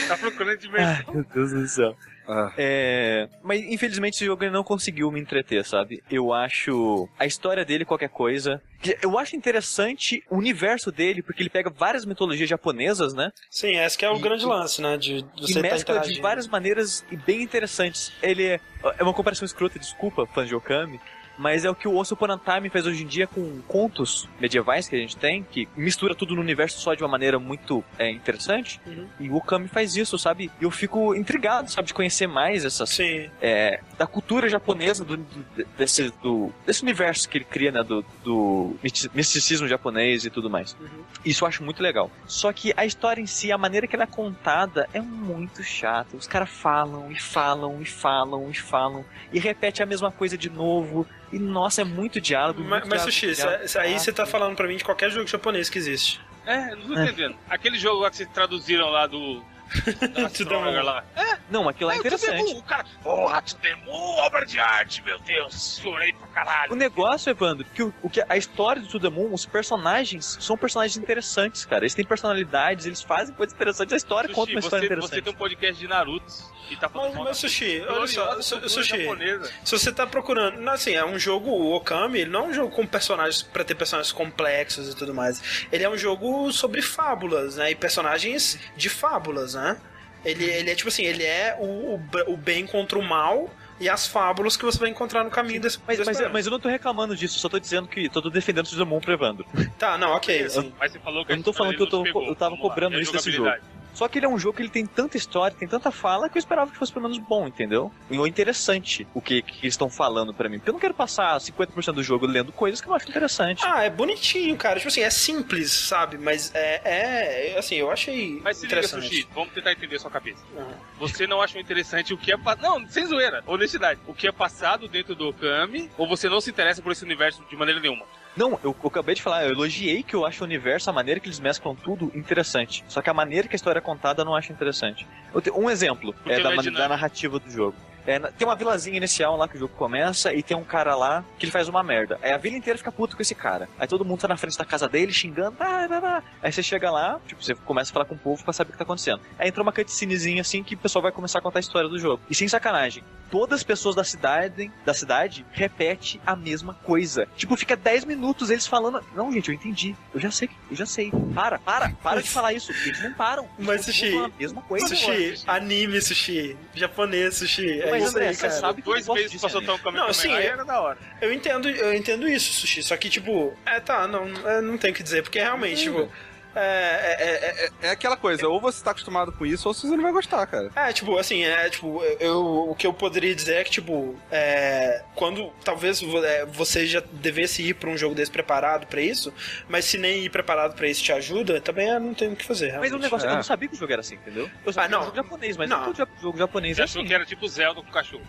Tá 0.07 0.17
procurando 0.17 0.57
diversão. 0.57 1.05
Ai, 1.07 1.13
meu 1.15 1.23
Deus 1.33 1.51
do 1.51 1.67
céu. 1.67 1.95
Ah. 2.27 2.51
É, 2.57 3.29
mas 3.41 3.61
infelizmente 3.63 4.15
esse 4.15 4.25
jogo 4.25 4.43
ele 4.43 4.51
não 4.51 4.63
conseguiu 4.63 5.09
me 5.11 5.19
entreter, 5.19 5.63
sabe? 5.65 6.03
Eu 6.11 6.33
acho 6.33 7.07
a 7.17 7.25
história 7.25 7.63
dele 7.63 7.85
qualquer 7.85 8.09
coisa. 8.09 8.61
Eu 9.01 9.17
acho 9.17 9.35
interessante 9.35 10.23
o 10.29 10.37
universo 10.37 10.91
dele, 10.91 11.21
porque 11.23 11.41
ele 11.41 11.49
pega 11.49 11.69
várias 11.69 12.05
mitologias 12.05 12.49
japonesas, 12.49 13.13
né? 13.13 13.31
Sim, 13.49 13.77
esse 13.79 13.97
que 13.97 14.05
é 14.05 14.09
o 14.11 14.17
E- 14.17 14.21
grande 14.21 14.45
lance, 14.45 14.81
né? 14.81 14.97
De 14.97 15.17
e 15.17 15.25
você 15.41 15.53
tá 15.55 15.61
mescla 15.61 15.99
de 15.99 16.21
várias 16.21 16.47
maneiras 16.47 17.03
e 17.11 17.15
bem 17.17 17.41
interessantes. 17.41 18.11
Ele 18.21 18.45
é, 18.45 18.59
é 18.99 19.03
uma 19.03 19.13
comparação 19.13 19.45
escrota, 19.45 19.79
desculpa, 19.79 20.25
fãs 20.27 20.47
de 20.47 20.55
Okami, 20.55 20.99
mas 21.37 21.65
é 21.65 21.69
o 21.69 21.75
que 21.75 21.87
o 21.87 21.95
Once 21.95 22.13
Upon 22.13 22.31
a 22.31 22.37
Time 22.37 22.69
faz 22.69 22.85
hoje 22.87 23.03
em 23.03 23.07
dia 23.07 23.27
com 23.27 23.61
contos 23.67 24.27
medievais 24.39 24.87
que 24.87 24.95
a 24.95 24.99
gente 24.99 25.15
tem, 25.17 25.43
que 25.43 25.67
mistura 25.75 26.15
tudo 26.15 26.35
no 26.35 26.41
universo 26.41 26.79
só 26.79 26.93
de 26.93 27.03
uma 27.03 27.09
maneira 27.09 27.37
muito 27.39 27.83
é, 27.97 28.09
interessante. 28.09 28.79
Uhum. 28.85 29.07
E 29.19 29.29
o 29.29 29.35
Okami 29.35 29.67
faz 29.67 29.95
isso, 29.95 30.17
sabe? 30.17 30.51
E 30.59 30.63
eu 30.63 30.71
fico 30.71 31.13
intrigado, 31.15 31.71
sabe, 31.71 31.87
de 31.87 31.93
conhecer 31.93 32.27
mais 32.27 32.65
essas 32.65 32.89
Sim. 32.89 33.29
é, 33.41 33.79
da 33.97 34.07
cultura 34.07 34.49
japonesa, 34.49 35.03
do, 35.05 35.17
do- 35.17 35.45
desse, 35.77 36.11
do- 36.21 36.51
desse 36.65 36.81
universo 36.83 37.27
que 37.29 37.37
ele 37.37 37.45
cria, 37.45 37.71
né, 37.71 37.83
do, 37.83 38.03
do 38.23 38.75
misti- 38.83 39.09
misticismo 39.13 39.67
japonês 39.67 40.25
e 40.25 40.29
tudo 40.29 40.49
mais. 40.49 40.75
Uhum. 40.79 40.87
Isso 41.25 41.43
eu 41.43 41.47
acho 41.47 41.63
muito 41.63 41.81
legal. 41.83 42.09
Só 42.25 42.51
que 42.53 42.73
a 42.77 42.85
história 42.85 43.21
em 43.21 43.25
si, 43.27 43.51
a 43.51 43.57
maneira 43.57 43.85
que 43.87 43.95
ela 43.95 44.03
é 44.03 44.07
contada, 44.07 44.87
é 44.93 45.01
muito 45.01 45.63
chata. 45.63 46.15
Os 46.17 46.27
caras 46.27 46.49
falam 46.49 47.11
e 47.11 47.19
falam 47.19 47.81
e 47.81 47.85
falam 47.85 48.49
e 48.49 48.53
falam 48.53 49.05
e 49.33 49.39
repete 49.39 49.83
a 49.83 49.85
mesma 49.85 50.11
coisa 50.11 50.37
de 50.37 50.49
novo. 50.49 51.05
E 51.31 51.39
nossa, 51.39 51.81
é 51.81 51.83
muito 51.83 52.21
diálogo. 52.21 52.61
Mas, 52.61 52.69
muito 52.81 52.83
mas 52.83 53.03
diálogo, 53.03 53.11
Sushi, 53.11 53.33
diálogo 53.33 53.65
isso 53.65 53.79
aí 53.79 53.99
você 53.99 54.11
tá 54.11 54.23
chato. 54.23 54.31
falando 54.31 54.55
pra 54.55 54.67
mim 54.67 54.77
de 54.77 54.83
qualquer 54.83 55.09
jogo 55.11 55.27
japonês 55.27 55.69
que 55.69 55.77
existe. 55.77 56.21
É, 56.45 56.73
não 56.75 56.87
tô 56.87 56.93
entendendo. 56.93 57.35
Aquele 57.49 57.77
jogo 57.77 58.01
lá 58.01 58.09
que 58.09 58.15
vocês 58.17 58.29
traduziram 58.33 58.89
lá 58.89 59.05
do. 59.07 59.43
da 60.13 60.25
Astronaut 60.27 60.81
lá. 60.83 61.03
Não, 61.49 61.67
aquilo 61.69 61.89
é 61.91 61.93
Ah, 61.93 61.97
o 61.97 61.99
interessante. 61.99 62.53
O 62.55 62.63
cara, 62.63 62.85
porra, 63.03 63.41
Tsutomu, 63.41 63.91
obra 63.91 64.45
de 64.45 64.59
arte, 64.59 65.01
meu 65.03 65.17
Deus, 65.19 65.79
chorei 65.81 66.11
pra 66.13 66.27
caralho. 66.27 66.73
O 66.73 66.75
negócio, 66.75 67.29
Evandro, 67.29 67.65
que 67.73 67.83
o, 67.83 67.93
o 68.03 68.09
que 68.09 68.23
a 68.27 68.35
história 68.37 68.81
do 68.81 68.87
To 68.87 68.99
The 68.99 69.09
Moon, 69.09 69.33
os 69.33 69.45
personagens 69.45 70.37
são 70.41 70.57
personagens 70.57 70.97
interessantes, 70.97 71.65
cara. 71.65 71.83
Eles 71.83 71.95
têm 71.95 72.05
personalidades, 72.05 72.85
eles 72.85 73.01
fazem 73.01 73.33
coisas 73.35 73.53
interessantes. 73.55 73.93
A 73.93 73.97
história 73.97 74.29
conta 74.33 74.51
uma 74.51 74.61
Sushi, 74.61 74.65
história 74.67 74.81
você, 74.81 74.85
interessante. 74.85 75.15
você 75.15 75.21
tem 75.21 75.33
um 75.33 75.37
podcast 75.37 75.79
de 75.79 75.87
Naruto 75.87 76.33
e 76.69 76.75
tá 76.75 76.89
falando 76.89 77.13
Mas, 77.15 77.23
mas 77.23 77.37
Sushi, 77.37 77.81
olha 77.87 78.07
só, 78.07 78.41
Su- 78.41 78.69
Sushi, 78.69 78.99
japonesa. 79.03 79.51
se 79.63 79.71
você 79.79 79.91
tá 79.91 80.05
procurando. 80.05 80.59
Não, 80.59 80.73
assim, 80.73 80.93
é 80.95 81.05
um 81.05 81.17
jogo, 81.17 81.49
o 81.49 81.73
Okami, 81.75 82.19
ele 82.19 82.29
não 82.31 82.45
é 82.45 82.47
um 82.49 82.53
jogo 82.53 82.75
com 82.75 82.85
personagens 82.85 83.41
pra 83.41 83.63
ter 83.63 83.75
personagens 83.75 84.11
complexos 84.11 84.89
e 84.89 84.95
tudo 84.95 85.13
mais. 85.13 85.65
Ele 85.71 85.83
é 85.83 85.89
um 85.89 85.97
jogo 85.97 86.51
sobre 86.51 86.81
fábulas, 86.81 87.55
né? 87.55 87.71
E 87.71 87.75
personagens 87.75 88.59
de 88.75 88.89
fábulas, 88.89 89.55
né? 89.61 89.77
Ele, 90.25 90.43
ele 90.43 90.69
é 90.71 90.75
tipo 90.75 90.89
assim, 90.89 91.03
ele 91.03 91.23
é 91.23 91.55
o, 91.59 91.95
o, 91.95 92.01
o 92.33 92.37
bem 92.37 92.65
contra 92.65 92.97
o 92.97 93.03
mal 93.03 93.49
e 93.79 93.87
as 93.87 94.07
fábulas 94.07 94.57
que 94.57 94.65
você 94.65 94.79
vai 94.79 94.89
encontrar 94.89 95.23
no 95.23 95.29
caminho 95.29 95.61
desse, 95.61 95.79
Mas, 95.87 95.99
mas, 95.99 96.19
mas 96.31 96.45
eu 96.47 96.51
não 96.51 96.59
tô 96.59 96.67
reclamando 96.67 97.15
disso, 97.15 97.37
só 97.39 97.47
tô 97.47 97.59
dizendo 97.59 97.87
que 97.87 98.09
tô 98.09 98.21
defendendo 98.29 98.65
o 98.65 98.85
Moon 98.85 98.99
pro 98.99 99.13
Evandro. 99.13 99.45
Tá, 99.77 99.97
não, 99.97 100.11
ok. 100.13 100.43
assim. 100.45 100.73
Mas 100.79 100.91
você 100.91 100.99
falou 100.99 101.23
que 101.23 101.31
Eu 101.31 101.35
não 101.37 101.43
tô 101.43 101.51
história 101.51 101.71
falando 101.71 101.77
que 101.77 101.83
eu 101.83 101.99
tô- 101.99 102.03
pegou. 102.03 102.23
eu 102.27 102.35
tava 102.35 102.51
Vamos 102.51 102.63
lá, 102.65 102.69
cobrando 102.69 102.97
é 102.97 103.01
isso 103.01 103.11
desse 103.11 103.31
jogabilidade. 103.31 103.76
Só 103.97 104.07
que 104.07 104.19
ele 104.19 104.27
é 104.27 104.29
um 104.29 104.37
jogo 104.37 104.57
que 104.57 104.61
ele 104.61 104.69
tem 104.69 104.85
tanta 104.85 105.17
história, 105.17 105.57
tem 105.57 105.67
tanta 105.67 105.89
fala, 105.89 106.29
que 106.29 106.37
eu 106.37 106.39
esperava 106.39 106.69
que 106.69 106.77
fosse 106.77 106.93
pelo 106.93 107.09
menos 107.09 107.17
bom, 107.17 107.47
entendeu? 107.47 107.91
E 108.11 108.19
o 108.19 108.27
interessante 108.27 109.07
o 109.11 109.19
que, 109.19 109.41
que 109.41 109.65
eles 109.65 109.73
estão 109.73 109.89
falando 109.89 110.31
pra 110.35 110.47
mim. 110.47 110.59
Porque 110.59 110.69
eu 110.69 110.73
não 110.73 110.79
quero 110.79 110.93
passar 110.93 111.35
50% 111.39 111.93
do 111.93 112.03
jogo 112.03 112.27
lendo 112.27 112.51
coisas 112.51 112.79
que 112.79 112.85
eu 112.85 112.89
não 112.91 112.95
acho 112.95 113.09
interessante. 113.09 113.63
Ah, 113.65 113.83
é 113.83 113.89
bonitinho, 113.89 114.55
cara. 114.55 114.75
Tipo 114.75 114.89
assim, 114.89 115.01
é 115.01 115.09
simples, 115.09 115.71
sabe? 115.71 116.15
Mas 116.19 116.53
é, 116.53 117.55
é 117.55 117.57
assim, 117.57 117.77
eu 117.77 117.89
achei 117.89 118.39
Mas 118.43 118.57
se 118.57 118.67
liga, 118.67 118.75
interessante. 118.77 119.07
Sushi, 119.07 119.27
vamos 119.33 119.51
tentar 119.51 119.71
entender 119.71 119.97
sua 119.97 120.11
cabeça. 120.11 120.43
Ah. 120.55 120.75
Você 120.99 121.25
não 121.25 121.41
achou 121.41 121.59
interessante 121.59 122.13
o 122.13 122.19
que 122.19 122.31
é. 122.31 122.37
Não, 122.61 122.87
sem 122.87 123.03
zoeira, 123.07 123.43
honestidade. 123.47 123.99
O 124.05 124.13
que 124.13 124.27
é 124.27 124.31
passado 124.31 124.87
dentro 124.87 125.15
do 125.15 125.29
Okami, 125.29 125.89
ou 125.97 126.07
você 126.07 126.29
não 126.29 126.39
se 126.39 126.51
interessa 126.51 126.83
por 126.83 126.91
esse 126.91 127.03
universo 127.03 127.43
de 127.49 127.55
maneira 127.55 127.81
nenhuma? 127.81 128.05
Não, 128.37 128.51
eu, 128.63 128.75
eu 128.81 128.87
acabei 128.87 129.15
de 129.15 129.21
falar, 129.21 129.45
eu 129.45 129.51
elogiei 129.51 130.03
que 130.03 130.15
eu 130.15 130.25
acho 130.25 130.43
o 130.43 130.47
universo, 130.47 130.89
a 130.89 130.93
maneira 130.93 131.19
que 131.19 131.27
eles 131.27 131.39
mesclam 131.39 131.75
tudo, 131.75 132.11
interessante. 132.13 132.83
Só 132.87 133.01
que 133.01 133.09
a 133.09 133.13
maneira 133.13 133.47
que 133.47 133.55
a 133.55 133.57
história 133.57 133.79
é 133.79 133.81
contada 133.81 134.21
eu 134.21 134.25
não 134.25 134.35
acho 134.35 134.51
interessante. 134.51 135.07
Te- 135.41 135.51
um 135.51 135.69
exemplo 135.69 136.13
é 136.25 136.39
da, 136.39 136.49
é 136.53 136.55
da 136.77 136.87
narrativa 136.89 137.39
do 137.39 137.49
jogo. 137.49 137.75
É, 138.07 138.19
tem 138.19 138.47
uma 138.47 138.55
vilazinha 138.55 138.95
inicial 138.95 139.35
lá 139.35 139.49
que 139.49 139.57
o 139.57 139.59
jogo 139.59 139.73
começa 139.75 140.33
e 140.33 140.41
tem 140.41 140.55
um 140.55 140.63
cara 140.63 140.95
lá 140.95 141.25
que 141.37 141.45
ele 141.45 141.51
faz 141.51 141.67
uma 141.67 141.83
merda. 141.83 142.17
Aí 142.23 142.31
a 142.31 142.37
vila 142.37 142.55
inteira 142.55 142.77
fica 142.77 142.91
puto 142.91 143.17
com 143.17 143.21
esse 143.21 143.35
cara. 143.35 143.67
Aí 143.77 143.85
todo 143.85 144.05
mundo 144.05 144.21
tá 144.21 144.29
na 144.29 144.37
frente 144.37 144.57
da 144.57 144.63
casa 144.63 144.87
dele 144.87 145.11
xingando. 145.11 145.57
Ah, 145.59 145.87
ah, 145.91 146.01
ah. 146.03 146.23
Aí 146.41 146.51
você 146.51 146.63
chega 146.63 146.89
lá, 146.89 147.19
tipo, 147.27 147.43
você 147.43 147.53
começa 147.53 147.91
a 147.91 147.93
falar 147.93 148.05
com 148.05 148.15
o 148.15 148.17
povo 148.17 148.41
pra 148.43 148.53
saber 148.53 148.69
o 148.69 148.71
que 148.71 148.77
tá 148.77 148.85
acontecendo. 148.85 149.21
Aí 149.37 149.49
entra 149.49 149.61
uma 149.61 149.73
cutscenezinha 149.73 150.41
assim 150.41 150.63
que 150.63 150.75
o 150.75 150.77
pessoal 150.77 151.03
vai 151.03 151.11
começar 151.11 151.39
a 151.39 151.41
contar 151.41 151.59
a 151.59 151.61
história 151.61 151.89
do 151.89 151.99
jogo. 151.99 152.23
E 152.29 152.35
sem 152.35 152.47
sacanagem, 152.47 153.03
todas 153.29 153.59
as 153.59 153.63
pessoas 153.63 153.93
da 153.93 154.05
cidade, 154.05 154.71
da 154.85 154.93
cidade 154.93 155.45
repete 155.51 156.21
a 156.25 156.35
mesma 156.35 156.73
coisa. 156.73 157.27
Tipo, 157.35 157.57
fica 157.57 157.75
10 157.75 158.05
minutos 158.05 158.49
eles 158.49 158.65
falando. 158.65 159.03
Não, 159.13 159.31
gente, 159.33 159.49
eu 159.49 159.55
entendi. 159.55 159.95
Eu 160.13 160.21
já 160.21 160.31
sei, 160.31 160.49
eu 160.69 160.77
já 160.77 160.85
sei. 160.85 161.11
Para, 161.33 161.59
para, 161.59 161.89
para 161.89 162.21
de 162.21 162.29
falar 162.29 162.53
isso. 162.53 162.71
Eles 162.71 163.03
não 163.03 163.13
param. 163.13 163.43
Eles 163.57 163.67
Mas, 163.67 163.85
Sushi, 163.85 164.15
a 164.15 164.31
mesma 164.39 164.61
coisa. 164.61 164.87
Sushi, 164.87 165.43
anime, 165.45 166.01
sushi, 166.01 166.57
japonês, 166.73 167.35
sushi. 167.35 167.81
É 167.81 167.96
Mas, 168.01 168.09
André, 168.15 168.27
aí, 168.29 168.35
você 168.35 168.49
sabe 168.49 168.81
que 168.81 168.85
Dois 168.85 169.07
meses 169.07 169.39
pra 169.39 169.49
soltar 169.49 169.75
um? 169.75 169.77
Kamen 169.77 169.93
Não, 169.99 170.07
Kamen 170.07 170.13
sim, 170.13 170.27
Rider 170.29 170.43
é- 170.43 170.47
era 170.47 170.65
da 170.65 170.79
hora. 170.81 170.97
Eu 171.21 171.33
entendo, 171.33 171.69
eu 171.69 171.93
entendo 171.93 172.27
isso, 172.27 172.53
sushi. 172.53 172.83
Só 172.83 172.95
que, 172.97 173.09
tipo, 173.09 173.53
é, 173.65 173.79
tá, 173.79 174.07
não, 174.07 174.25
é, 174.47 174.61
não 174.61 174.77
tem 174.77 174.91
o 174.91 174.93
que 174.93 175.03
dizer, 175.03 175.23
porque 175.23 175.39
realmente, 175.39 175.83
tipo. 175.83 176.09
É, 176.57 177.15
é, 177.19 177.25
é, 177.25 177.65
É, 177.83 177.87
é 177.87 177.89
aquela 177.91 178.17
coisa, 178.17 178.47
ou 178.47 178.59
você 178.59 178.83
tá 178.83 178.91
acostumado 178.91 179.31
com 179.31 179.45
isso, 179.45 179.67
ou 179.67 179.73
você 179.73 179.87
não 179.87 180.01
vai 180.03 180.11
gostar, 180.11 180.45
cara. 180.47 180.69
É, 180.75 180.91
tipo, 180.93 181.17
assim, 181.17 181.43
é, 181.43 181.69
tipo, 181.69 182.01
eu, 182.19 182.69
o 182.69 182.75
que 182.75 182.85
eu 182.87 182.93
poderia 182.93 183.33
dizer 183.35 183.55
é 183.57 183.63
que, 183.63 183.71
tipo, 183.71 184.15
é, 184.31 185.03
quando 185.15 185.51
talvez 185.63 186.01
vo- 186.01 186.23
é, 186.23 186.45
você 186.45 186.85
já 186.87 187.01
devesse 187.11 187.61
ir 187.63 187.73
pra 187.75 187.89
um 187.89 187.97
jogo 187.97 188.15
desse 188.15 188.31
preparado 188.31 188.87
pra 188.87 189.01
isso, 189.01 189.33
mas 189.69 189.85
se 189.85 189.97
nem 189.97 190.23
ir 190.25 190.29
preparado 190.29 190.75
pra 190.75 190.87
isso 190.87 191.03
te 191.03 191.11
ajuda, 191.11 191.59
também 191.61 191.89
é, 191.89 191.99
não 191.99 192.13
tem 192.13 192.31
o 192.31 192.35
que 192.35 192.45
fazer. 192.45 192.67
Mas 192.67 192.75
o 192.75 192.81
realmente. 192.81 193.01
negócio, 193.03 193.27
É. 193.27 193.31
eu 193.31 193.35
não 193.35 193.43
sabia 193.43 193.67
que 193.69 193.75
o 193.75 193.77
jogo 193.77 193.91
era 193.93 194.01
assim, 194.01 194.15
entendeu? 194.15 194.49
Eu 194.65 194.73
sabia 194.73 194.85
Ah, 194.85 194.89
que 194.89 194.93
era 194.93 194.97
não. 194.97 195.01
um 195.01 195.05
jogo 195.05 195.15
japonês, 195.17 195.57
mas 195.57 195.69
Não. 195.69 195.77
não 195.85 195.93
todo 195.93 196.09
jogo 196.21 196.37
japonês 196.37 196.75
Você 196.75 196.81
é 196.81 196.85
achou 196.85 196.99
assim. 197.01 197.07
que 197.07 197.13
era 197.13 197.25
tipo 197.25 197.47
Zelda 197.47 197.81
com 197.81 197.91
cachorro. 197.91 198.23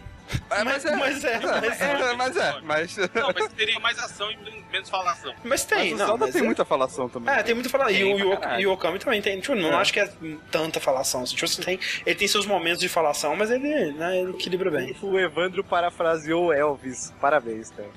É, 0.50 0.62
Mas 0.62 0.84
é, 0.84 0.94
mas 0.94 1.24
é, 1.24 1.40
mas 1.40 1.80
é. 1.80 1.84
É, 2.10 2.14
mas 2.14 2.36
é, 2.36 2.60
mas. 2.62 2.96
Não, 3.14 3.32
mas 3.34 3.48
teria 3.54 3.80
mais 3.80 3.98
ação 3.98 4.30
e 4.30 4.36
menos 4.70 4.90
falação. 4.90 5.34
Mas 5.42 5.64
tem, 5.64 5.78
Mas 5.78 5.92
o 5.92 5.96
não. 5.96 6.06
Zelda 6.06 6.24
mas 6.26 6.34
tem 6.34 6.42
é- 6.42 6.44
muita 6.44 6.64
falação 6.66 7.08
também. 7.08 7.34
É, 7.34 7.42
tem 7.42 7.54
muita 7.54 7.70
falação. 7.70 7.94
E, 7.94 8.04
o- 8.04 8.17
e, 8.18 8.66
o- 8.66 8.72
Okami 8.72 8.98
também 8.98 9.20
tem. 9.22 9.40
Tipo, 9.40 9.54
não 9.54 9.72
É. 9.72 9.76
acho 9.76 9.92
que 9.92 10.00
é 10.00 10.10
tanta 10.50 10.78
falação. 10.80 11.24
Tipo, 11.24 11.44
assim, 11.44 11.62
tem, 11.62 11.78
ele 12.06 12.14
tem 12.16 12.28
seus 12.28 12.46
momentos 12.46 12.80
de 12.80 12.88
falação, 12.88 13.34
mas 13.36 13.50
ele, 13.50 13.92
né, 13.92 14.20
ele 14.20 14.30
equilibra 14.32 14.70
bem. 14.70 14.94
O 15.02 15.18
Evandro 15.18 15.62
parafraseou 15.64 16.52
Elvis. 16.52 17.12
Parabéns, 17.20 17.70
cara. 17.70 17.88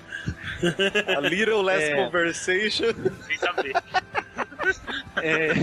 A 1.17 1.19
little 1.21 1.61
less 1.61 1.83
É. 1.91 1.95
conversation. 2.05 2.87
Sem 3.27 3.37
saber. 3.39 3.73
É, 5.21 5.53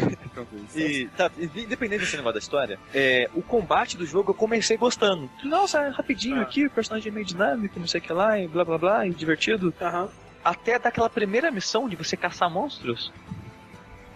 e, 0.77 1.09
tá, 1.17 1.31
independente 1.39 2.01
desse 2.01 2.17
negócio 2.17 2.35
da 2.35 2.39
história, 2.39 2.79
é, 2.95 3.29
o 3.35 3.43
combate 3.43 3.97
do 3.97 4.05
jogo 4.05 4.31
eu 4.31 4.35
comecei 4.35 4.77
gostando. 4.77 5.31
Nossa, 5.45 5.81
é 5.83 5.89
rapidinho 5.89 6.37
Ah. 6.39 6.43
aqui, 6.43 6.67
o 6.67 6.71
personagem 6.71 7.11
é 7.11 7.15
meio 7.15 7.25
dinâmico, 7.27 7.79
não 7.79 7.87
sei 7.87 8.01
o 8.01 8.03
que 8.03 8.13
lá, 8.13 8.39
e 8.39 8.47
blá 8.47 8.65
blá 8.65 8.77
blá, 8.79 9.07
e 9.07 9.11
divertido. 9.11 9.73
Aham. 9.81 10.09
Até 10.45 10.79
daquela 10.79 11.11
primeira 11.11 11.51
missão 11.51 11.89
de 11.89 11.97
você 11.97 12.17
caçar 12.17 12.51
monstros. 12.51 13.13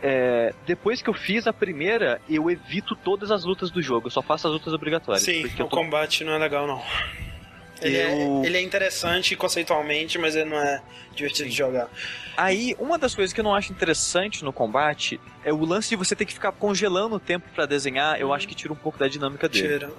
É, 0.02 0.52
depois 0.66 1.00
que 1.00 1.08
eu 1.08 1.14
fiz 1.14 1.46
a 1.46 1.52
primeira, 1.52 2.20
eu 2.28 2.50
evito 2.50 2.96
todas 2.96 3.30
as 3.30 3.44
lutas 3.44 3.70
do 3.70 3.80
jogo, 3.80 4.08
eu 4.08 4.10
só 4.10 4.20
faço 4.20 4.48
as 4.48 4.52
lutas 4.52 4.72
obrigatórias. 4.74 5.22
Sim, 5.22 5.42
porque 5.42 5.62
o 5.62 5.68
tô 5.68 5.76
combate 5.76 6.24
não 6.24 6.32
é 6.32 6.38
legal, 6.38 6.66
não. 6.66 6.82
Ele, 7.80 7.96
Eu- 7.96 8.42
é, 8.44 8.46
ele 8.46 8.56
é 8.58 8.60
interessante 8.60 9.34
conceitualmente, 9.34 10.16
mas 10.16 10.36
ele 10.36 10.48
não 10.48 10.56
é 10.56 10.80
divertido 11.16 11.48
de 11.48 11.56
jogar. 11.56 11.88
Aí, 12.36 12.76
uma 12.78 12.96
das 12.96 13.12
coisas 13.12 13.32
que 13.32 13.40
eu 13.40 13.44
não 13.44 13.52
acho 13.56 13.72
interessante 13.72 14.44
no 14.44 14.52
combate 14.52 15.20
é 15.44 15.52
o 15.52 15.64
lance 15.64 15.88
de 15.88 15.96
você 15.96 16.14
ter 16.14 16.24
que 16.24 16.32
ficar 16.32 16.52
congelando 16.52 17.16
o 17.16 17.18
tempo 17.18 17.48
pra 17.52 17.66
desenhar. 17.66 18.20
Eu 18.20 18.32
acho 18.32 18.46
que 18.46 18.54
tira 18.54 18.72
um 18.72 18.76
pouco 18.76 18.98
da 19.00 19.08
dinâmica 19.08 19.48
dele. 19.48 19.80
Tira. 19.80 19.90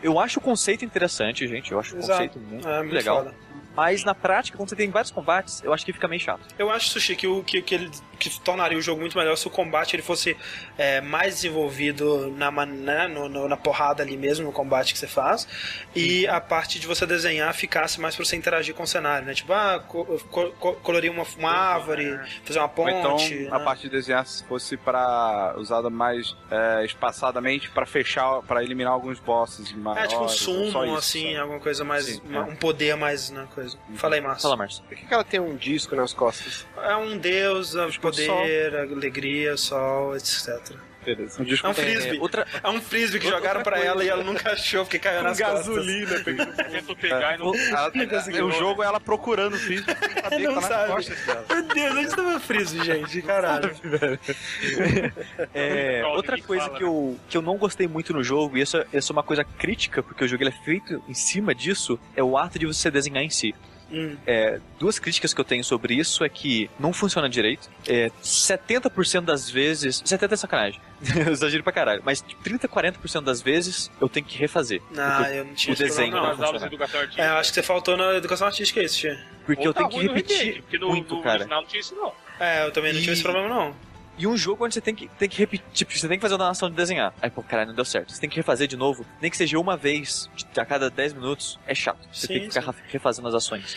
Eu 0.00 0.20
acho 0.20 0.38
o 0.38 0.42
conceito 0.42 0.84
interessante, 0.84 1.48
gente. 1.48 1.72
Eu 1.72 1.80
acho 1.80 1.96
o 1.96 1.98
Exato. 1.98 2.12
conceito 2.28 2.38
muito, 2.38 2.68
é 2.68 2.78
muito 2.78 2.94
legal. 2.94 3.16
foda. 3.24 3.34
Mas 3.74 4.04
na 4.04 4.14
prática, 4.14 4.56
quando 4.56 4.68
você 4.68 4.76
tem 4.76 4.88
vários 4.90 5.10
combates, 5.10 5.64
eu 5.64 5.72
acho 5.72 5.84
que 5.84 5.92
fica 5.92 6.06
meio 6.06 6.20
chato. 6.20 6.42
Eu 6.56 6.70
acho, 6.70 6.90
Sushi, 6.90 7.16
que, 7.16 7.26
o, 7.26 7.42
que, 7.42 7.60
que 7.60 7.74
ele 7.74 7.90
que 8.30 8.40
tornaria 8.40 8.76
o 8.78 8.82
jogo 8.82 9.00
muito 9.00 9.16
melhor 9.18 9.36
se 9.36 9.46
o 9.46 9.50
combate 9.50 9.94
ele 9.96 10.02
fosse 10.02 10.36
é, 10.78 11.00
mais 11.00 11.34
desenvolvido 11.36 12.30
na, 12.36 12.50
né, 12.66 13.06
no- 13.08 13.28
no- 13.28 13.48
na 13.48 13.56
porrada 13.56 14.02
ali 14.02 14.16
mesmo, 14.16 14.46
no 14.46 14.52
combate 14.52 14.92
que 14.92 14.98
você 14.98 15.06
faz, 15.06 15.46
e 15.94 16.26
Uhum. 16.26 16.34
a 16.34 16.40
parte 16.40 16.78
de 16.80 16.86
você 16.86 17.06
desenhar 17.06 17.52
ficasse 17.54 18.00
mais 18.00 18.14
pra 18.16 18.24
você 18.24 18.36
interagir 18.36 18.74
com 18.74 18.82
o 18.82 18.86
cenário, 18.86 19.26
né? 19.26 19.34
Tipo, 19.34 19.52
ah, 19.52 19.80
co- 19.86 20.04
co- 20.30 20.50
co- 20.58 20.72
colorir 20.74 21.10
uma, 21.10 21.24
uma 21.38 21.50
árvore, 21.52 22.18
fazer 22.44 22.58
uma 22.58 22.70
Ou 22.76 22.88
então 22.88 23.10
ponte. 23.12 23.48
a 23.50 23.58
né? 23.58 23.64
parte 23.64 23.82
de 23.82 23.88
desenhar 23.90 24.26
se 24.26 24.44
fosse 24.44 24.76
para 24.76 25.54
usada 25.56 25.90
mais 25.90 26.34
é, 26.50 26.84
espaçadamente 26.84 27.70
para 27.70 27.86
fechar, 27.86 28.42
para 28.42 28.62
eliminar 28.62 28.92
alguns 28.92 29.18
bosses 29.18 29.72
maiores. 29.72 30.04
É 30.04 30.06
tipo 30.08 30.24
um 30.24 30.28
sumo, 30.28 30.84
isso, 30.84 30.94
assim, 30.96 31.22
sabe? 31.28 31.36
alguma 31.38 31.60
coisa 31.60 31.84
mais. 31.84 32.04
Sim, 32.06 32.20
uma- 32.24 32.40
é. 32.40 32.42
Um 32.50 32.56
poder 32.56 32.96
mais 32.96 33.30
na 33.30 33.44
coisa. 33.46 33.76
Fala 33.96 34.14
aí, 34.14 34.20
Márcio. 34.20 34.42
Fala, 34.42 34.56
Márcio. 34.56 34.82
Por 34.84 34.96
que, 34.96 35.06
que 35.06 35.12
ela 35.14 35.24
tem 35.24 35.40
um 35.40 35.56
disco 35.56 35.94
nas 35.96 36.12
costas? 36.12 36.66
É 36.82 36.96
um 36.96 37.16
deus, 37.18 37.74
é 37.74 37.86
Disco 37.86 38.02
poder, 38.16 38.76
alegria, 38.76 39.56
sol, 39.56 40.16
etc. 40.16 40.58
Beleza. 41.04 41.42
Um 41.42 41.44
disco 41.44 41.66
É 41.66 41.70
um 41.70 41.74
frisbee. 41.74 42.18
outra, 42.20 42.46
É 42.62 42.68
um 42.68 42.80
frisbee 42.80 43.18
que 43.18 43.26
Outra 43.26 43.40
jogaram 43.40 43.62
pra 43.64 43.72
coisa. 43.72 43.88
ela 43.88 44.04
e 44.04 44.08
ela 44.08 44.22
nunca 44.22 44.52
achou 44.52 44.84
porque 44.84 45.00
caiu 45.00 45.20
nas 45.24 45.36
gasolina. 45.36 46.20
Tentou 46.20 46.94
pegar 46.94 47.34
e 47.34 47.38
não. 47.38 47.52
Ela- 47.56 47.90
é, 48.32 48.42
o 48.44 48.52
jogo 48.52 48.84
é 48.84 48.86
ela 48.86 49.00
procurando 49.00 49.54
o 49.54 49.58
frisbee. 49.58 49.92
Não 50.44 50.54
que 50.54 50.60
tá 50.60 50.68
sabe. 50.68 50.92
nas 50.92 51.08
costas 51.08 51.26
dela. 51.26 51.44
Meu 51.50 51.62
Deus, 51.74 51.96
onde 51.96 52.08
tava 52.16 52.38
frisbee, 52.40 52.84
gente? 52.84 53.20
Caralho. 53.22 53.74
É, 55.54 56.04
outra 56.06 56.40
coisa 56.40 56.66
fala, 56.66 56.78
que 56.78 56.84
eu, 56.84 57.18
que 57.28 57.36
eu 57.36 57.42
não 57.42 57.56
gostei 57.56 57.86
muito 57.88 58.12
no 58.12 58.22
jogo, 58.22 58.56
e 58.56 58.60
isso, 58.60 58.82
isso 58.92 59.12
é 59.12 59.14
uma 59.14 59.22
coisa 59.22 59.44
crítica, 59.44 60.02
porque 60.02 60.24
o 60.24 60.28
jogo 60.28 60.42
ele 60.42 60.50
é 60.50 60.64
feito 60.64 61.02
em 61.08 61.14
cima 61.14 61.54
disso, 61.54 61.98
é 62.16 62.22
o 62.22 62.36
ato 62.38 62.58
de 62.58 62.66
você 62.66 62.90
desenhar 62.90 63.22
em 63.24 63.30
si. 63.30 63.54
Hum. 63.92 64.16
É, 64.26 64.58
duas 64.78 64.98
críticas 64.98 65.34
que 65.34 65.40
eu 65.40 65.44
tenho 65.44 65.62
sobre 65.62 65.94
isso 65.94 66.24
é 66.24 66.28
que 66.28 66.70
não 66.80 66.92
funciona 66.92 67.28
direito. 67.28 67.68
É, 67.86 68.10
70% 68.22 69.20
das 69.24 69.50
vezes. 69.50 70.02
70% 70.02 70.32
é 70.32 70.36
sacanagem. 70.36 70.80
eu 71.26 71.32
exagero 71.32 71.62
pra 71.62 71.72
caralho. 71.72 72.02
Mas 72.04 72.20
30, 72.42 72.66
40% 72.68 73.22
das 73.22 73.42
vezes 73.42 73.90
eu 74.00 74.08
tenho 74.08 74.24
que 74.24 74.38
refazer. 74.38 74.80
Não, 74.90 75.26
eu 75.26 75.44
não 75.44 75.54
tinha 75.54 75.72
o 75.72 75.74
esse 75.74 75.82
desenho 75.84 76.10
problema, 76.12 76.28
Nas 76.30 76.38
não 76.38 76.46
aulas 76.46 76.62
de 76.62 76.68
funciona. 76.68 76.74
educação 76.74 77.00
artística. 77.00 77.22
É, 77.22 77.28
eu 77.28 77.36
acho 77.36 77.50
que 77.50 77.54
você 77.54 77.62
faltou 77.62 77.96
na 77.96 78.14
educação 78.16 78.46
artística 78.46 78.82
isso, 78.82 78.98
Tia. 78.98 79.26
Porque 79.44 79.62
eu 79.62 79.68
Ou 79.68 79.74
tá 79.74 79.80
tenho 79.88 79.90
que 79.90 80.06
repetir 80.08 80.36
Rebelde, 80.38 80.62
porque 80.62 80.78
no, 80.78 80.88
muito, 80.88 81.14
no 81.16 81.22
cara. 81.22 81.34
original 81.40 81.60
não 81.60 81.68
tinha 81.68 81.80
isso, 81.80 81.94
não. 81.94 82.12
É, 82.40 82.64
eu 82.66 82.72
também 82.72 82.92
não 82.92 82.98
E- 82.98 83.02
tive 83.02 83.12
esse 83.12 83.22
problema, 83.22 83.48
não. 83.48 83.74
E 84.18 84.26
um 84.26 84.36
jogo 84.36 84.64
onde 84.64 84.74
você 84.74 84.80
tem 84.80 84.94
que, 84.94 85.08
tem 85.08 85.28
que 85.28 85.38
repetir, 85.38 85.66
tipo, 85.72 85.96
você 85.96 86.06
tem 86.06 86.18
que 86.18 86.22
fazer 86.22 86.34
uma 86.34 86.50
ação 86.50 86.68
de 86.68 86.76
desenhar. 86.76 87.14
Aí, 87.20 87.30
pô, 87.30 87.42
caralho, 87.42 87.68
não 87.68 87.74
deu 87.74 87.84
certo. 87.84 88.12
Você 88.12 88.20
tem 88.20 88.28
que 88.28 88.36
refazer 88.36 88.68
de 88.68 88.76
novo, 88.76 89.06
nem 89.20 89.30
que 89.30 89.36
seja 89.36 89.58
uma 89.58 89.76
vez 89.76 90.28
a 90.56 90.64
cada 90.64 90.90
10 90.90 91.14
minutos. 91.14 91.58
É 91.66 91.74
chato. 91.74 91.98
Você 92.12 92.26
Sim, 92.26 92.32
tem 92.34 92.48
que 92.48 92.54
ficar 92.54 92.72
sim. 92.72 92.78
refazendo 92.88 93.28
as 93.28 93.34
ações. 93.34 93.76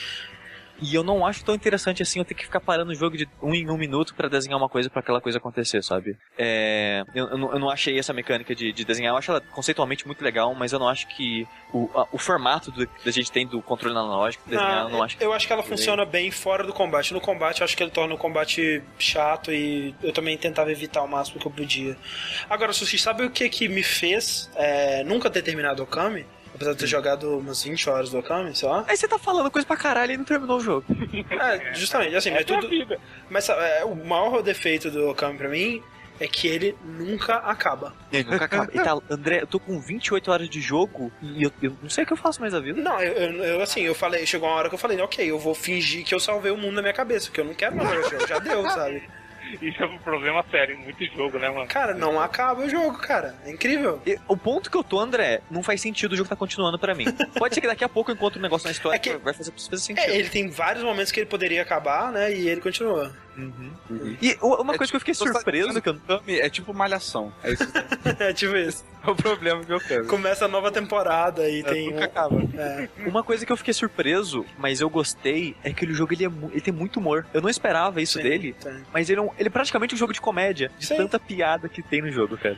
E 0.82 0.94
eu 0.94 1.04
não 1.04 1.26
acho 1.26 1.44
tão 1.46 1.56
interessante 1.56 2.04
assim 2.04 2.20
eu 2.20 2.26
ter 2.26 2.34
que 2.34 2.44
ficar 2.44 2.60
parando 2.60 2.92
o 2.92 2.96
jogo 2.96 3.16
de 3.18 3.28
um 3.42 3.54
em 3.54 3.70
um 3.70 3.78
minuto 3.78 4.14
pra 4.14 4.28
desenhar 4.28 4.58
uma 4.60 4.68
coisa 4.68 4.90
pra 4.90 5.00
aquela 5.00 5.22
coisa 5.22 5.38
acontecer, 5.38 5.82
sabe? 5.84 6.18
É, 6.38 7.02
eu, 7.16 7.28
eu 7.30 7.38
não, 7.38 7.54
eu 7.54 7.60
não 7.60 7.70
achei 7.70 7.98
essa 7.98 8.12
mecânica 8.12 8.54
de, 8.54 8.74
de 8.74 8.84
desenhar. 8.84 9.14
Eu 9.14 9.18
acho 9.18 9.32
ela 9.32 9.40
conceitualmente 9.42 10.06
muito 10.06 10.22
legal, 10.24 10.54
mas 10.54 10.74
eu 10.74 10.80
não 10.80 10.90
acho 10.90 11.08
que 11.08 11.48
o, 11.74 11.90
a- 11.96 12.08
o 12.12 12.18
formato 12.18 12.72
do, 12.72 12.86
que 12.86 13.08
a 13.08 13.12
gente 13.12 13.32
tem 13.32 13.48
do 13.48 13.62
controle 13.62 13.96
analógico 13.98 14.44
de 14.44 14.52
desenhar, 14.52 14.84
eu 14.84 14.90
não 14.90 15.02
acho 15.04 15.18
que 15.18 15.24
eu 15.24 15.32
acho 15.34 15.48
que 15.48 15.54
ela 15.54 15.64
funciona 15.64 16.04
bem 16.06 16.30
fora 16.30 16.64
do 16.66 16.74
combate. 16.74 17.14
No 17.14 17.22
combate, 17.22 17.62
eu 17.62 17.66
acho 17.66 17.78
que 17.78 17.82
ele 17.84 17.92
torna 17.92 18.14
o 18.14 18.18
combate 18.18 18.84
chato 19.00 19.54
e 19.54 19.96
eu 20.04 20.12
também 20.12 20.38
tentava 20.38 20.72
evitar 20.72 21.02
o 21.04 21.08
máximo 21.08 21.40
que 21.40 21.48
eu 21.48 21.52
podia. 21.52 21.96
Agora, 22.50 22.74
Sushi, 22.74 22.98
sabe 22.98 23.24
o 23.24 23.30
que 23.32 23.48
que 23.50 23.68
me 23.70 23.82
fez 23.84 24.50
é, 24.56 25.04
nunca 25.06 25.30
ter 25.30 25.42
terminado 25.42 25.82
o 25.82 25.86
Okami? 25.86 26.26
Apesar 26.56 26.72
de 26.72 26.78
ter 26.80 26.88
jogado 26.88 27.38
umas 27.38 27.62
20 27.64 27.90
horas 27.90 28.10
do 28.10 28.18
Okami, 28.20 28.56
sei 28.56 28.68
lá. 28.68 28.84
Aí 28.88 28.96
você 28.98 29.08
tá 29.08 29.20
falando 29.20 29.52
coisa 29.52 29.68
pra 29.68 29.76
caralho 29.78 30.14
e 30.14 30.18
não 30.18 30.24
terminou 30.26 30.58
o 30.58 30.62
jogo. 30.62 30.86
É, 31.30 31.74
justamente, 31.76 32.16
assim, 32.16 32.30
É 32.30 32.36
mas 32.36 32.46
tudo. 32.46 32.68
vida. 32.70 32.98
Mas 33.30 33.48
é, 33.50 33.84
o 33.86 33.94
maior 33.96 34.42
defeito 34.42 34.90
do 34.90 35.10
Okami 35.10 35.38
pra 35.38 35.50
mim 35.50 35.84
é 36.20 36.28
que 36.28 36.48
ele 36.48 36.76
nunca 36.84 37.36
acaba. 37.36 37.94
Ele 38.12 38.24
nunca 38.24 38.46
acaba. 38.46 38.72
E 38.74 38.80
tá, 38.80 38.98
André, 39.10 39.42
eu 39.42 39.48
tô 39.48 39.60
com 39.60 39.78
28 39.80 40.32
horas 40.32 40.50
de 40.50 40.62
jogo 40.62 41.12
e 41.22 41.44
eu, 41.44 41.52
eu 41.62 41.76
não 41.84 41.90
sei 41.90 42.06
o 42.06 42.08
que 42.08 42.14
eu 42.14 42.18
faço 42.18 42.40
mais 42.40 42.54
da 42.54 42.60
vida. 42.62 42.82
Não, 42.82 43.02
eu, 43.02 43.12
eu- 43.14 43.44
eu, 43.44 43.62
assim, 43.62 43.82
eu 43.82 43.94
falei, 43.94 44.26
chegou 44.26 44.48
uma 44.48 44.56
hora 44.56 44.70
que 44.70 44.76
eu 44.76 44.80
falei, 44.80 45.00
ok, 45.02 45.30
eu 45.30 45.38
vou 45.38 45.54
fingir 45.54 46.06
que 46.06 46.16
eu 46.16 46.20
salvei 46.20 46.52
o 46.54 46.58
mundo 46.58 46.76
na 46.76 46.82
minha 46.82 46.94
cabeça, 46.94 47.26
porque 47.28 47.42
eu 47.42 47.46
não 47.46 47.54
quero 47.54 47.76
mais 47.76 47.90
jogar 47.90 48.08
o 48.08 48.10
jogo, 48.12 48.28
já 48.28 48.40
deu, 48.40 48.64
sabe? 48.72 49.04
Isso 49.62 49.82
é 49.82 49.86
um 49.86 49.98
problema 49.98 50.44
sério 50.52 50.76
em 50.76 50.80
muito 50.84 51.04
jogo, 51.16 51.38
né, 51.40 51.50
mano? 51.50 51.68
Cara, 51.68 51.94
não 51.94 52.20
acaba 52.20 52.62
o 52.64 52.70
jogo, 52.70 52.98
cara. 53.00 53.36
É 53.46 53.52
incrível. 53.52 54.02
E 54.06 54.18
o 54.28 54.36
ponto 54.38 54.70
que 54.70 54.78
eu 54.78 54.84
tô, 54.84 55.00
André, 55.00 55.42
não 55.50 55.64
faz 55.64 55.82
sentido 55.82 56.14
o 56.14 56.16
jogo 56.16 56.30
tá 56.30 56.36
continuando 56.36 56.78
pra 56.80 56.94
mim. 56.96 57.06
Pode 57.38 57.54
ser 57.56 57.62
que 57.62 57.68
daqui 57.68 57.84
a 57.84 57.90
pouco 57.90 58.12
eu 58.12 58.16
encontre 58.16 58.40
um 58.40 58.42
negócio 58.42 58.66
na 58.66 58.72
história 58.72 58.96
É 58.96 59.00
que- 59.00 59.12
que 59.12 59.18
vai 59.18 59.34
fazer, 59.34 59.52
fazer 59.52 59.78
sentido. 59.78 60.10
É, 60.12 60.16
ele 60.18 60.30
tem 60.30 60.50
vários 60.50 60.84
momentos 60.84 61.12
que 61.12 61.20
ele 61.20 61.28
poderia 61.30 61.62
acabar, 61.62 62.12
né? 62.12 62.34
E 62.34 62.48
ele 62.50 62.62
continua. 62.62 63.14
E 64.22 64.38
u- 64.42 64.62
uma 64.62 64.74
É 64.74 64.78
coisa 64.78 64.92
que 64.92 64.96
eu 64.96 65.00
fiquei 65.00 65.14
tá 65.14 65.18
surpreso 65.26 65.68
dizendo 65.70 65.82
que 65.82 65.90
eu 65.90 66.22
é 66.28 66.50
tipo 66.50 66.74
malhação. 66.74 67.34
É 67.44 67.52
isso 67.54 67.64
é 68.20 68.34
tipo 68.34 68.56
isso. 68.56 68.84
é 69.06 69.10
o 69.10 69.16
problema 69.16 69.64
do 69.64 69.76
Okami. 69.76 70.08
Começa 70.08 70.46
a 70.46 70.48
nova 70.48 70.72
temporada 70.72 71.50
e 71.50 71.64
tem. 71.64 71.90
nunca 71.90 72.02
um- 72.02 72.04
acaba. 72.04 72.42
é. 72.58 72.90
Uma 73.06 73.24
coisa 73.24 73.46
que 73.46 73.52
eu 73.52 73.58
fiquei 73.58 73.74
surpreso, 73.74 74.46
mas 74.58 74.82
eu 74.82 74.90
gostei, 74.90 75.56
é 75.64 75.72
que 75.74 75.86
o 75.86 75.94
jogo 75.94 76.14
ele, 76.14 76.26
é 76.26 76.30
mu- 76.30 76.50
ele 76.52 76.62
tem 76.62 76.74
muito 76.74 76.98
humor. 77.00 77.26
Eu 77.34 77.42
não 77.42 77.50
esperava 77.50 78.02
isso 78.02 78.18
Sim, 78.18 78.24
dele, 78.24 78.56
mas 78.94 79.10
ele 79.10 79.20
é, 79.20 79.24
um- 79.24 79.32
ele 79.38 79.48
é 79.50 79.52
praticamente 79.52 79.94
um 79.94 79.98
jogo 79.98 80.14
de 80.14 80.22
comédia, 80.22 80.72
de 80.80 80.86
Sim. 80.86 80.96
tanta 80.98 81.20
piada 81.20 81.68
que 81.70 81.82
tem 81.82 82.02
no 82.02 82.12
jogo, 82.12 82.38
cara. 82.38 82.58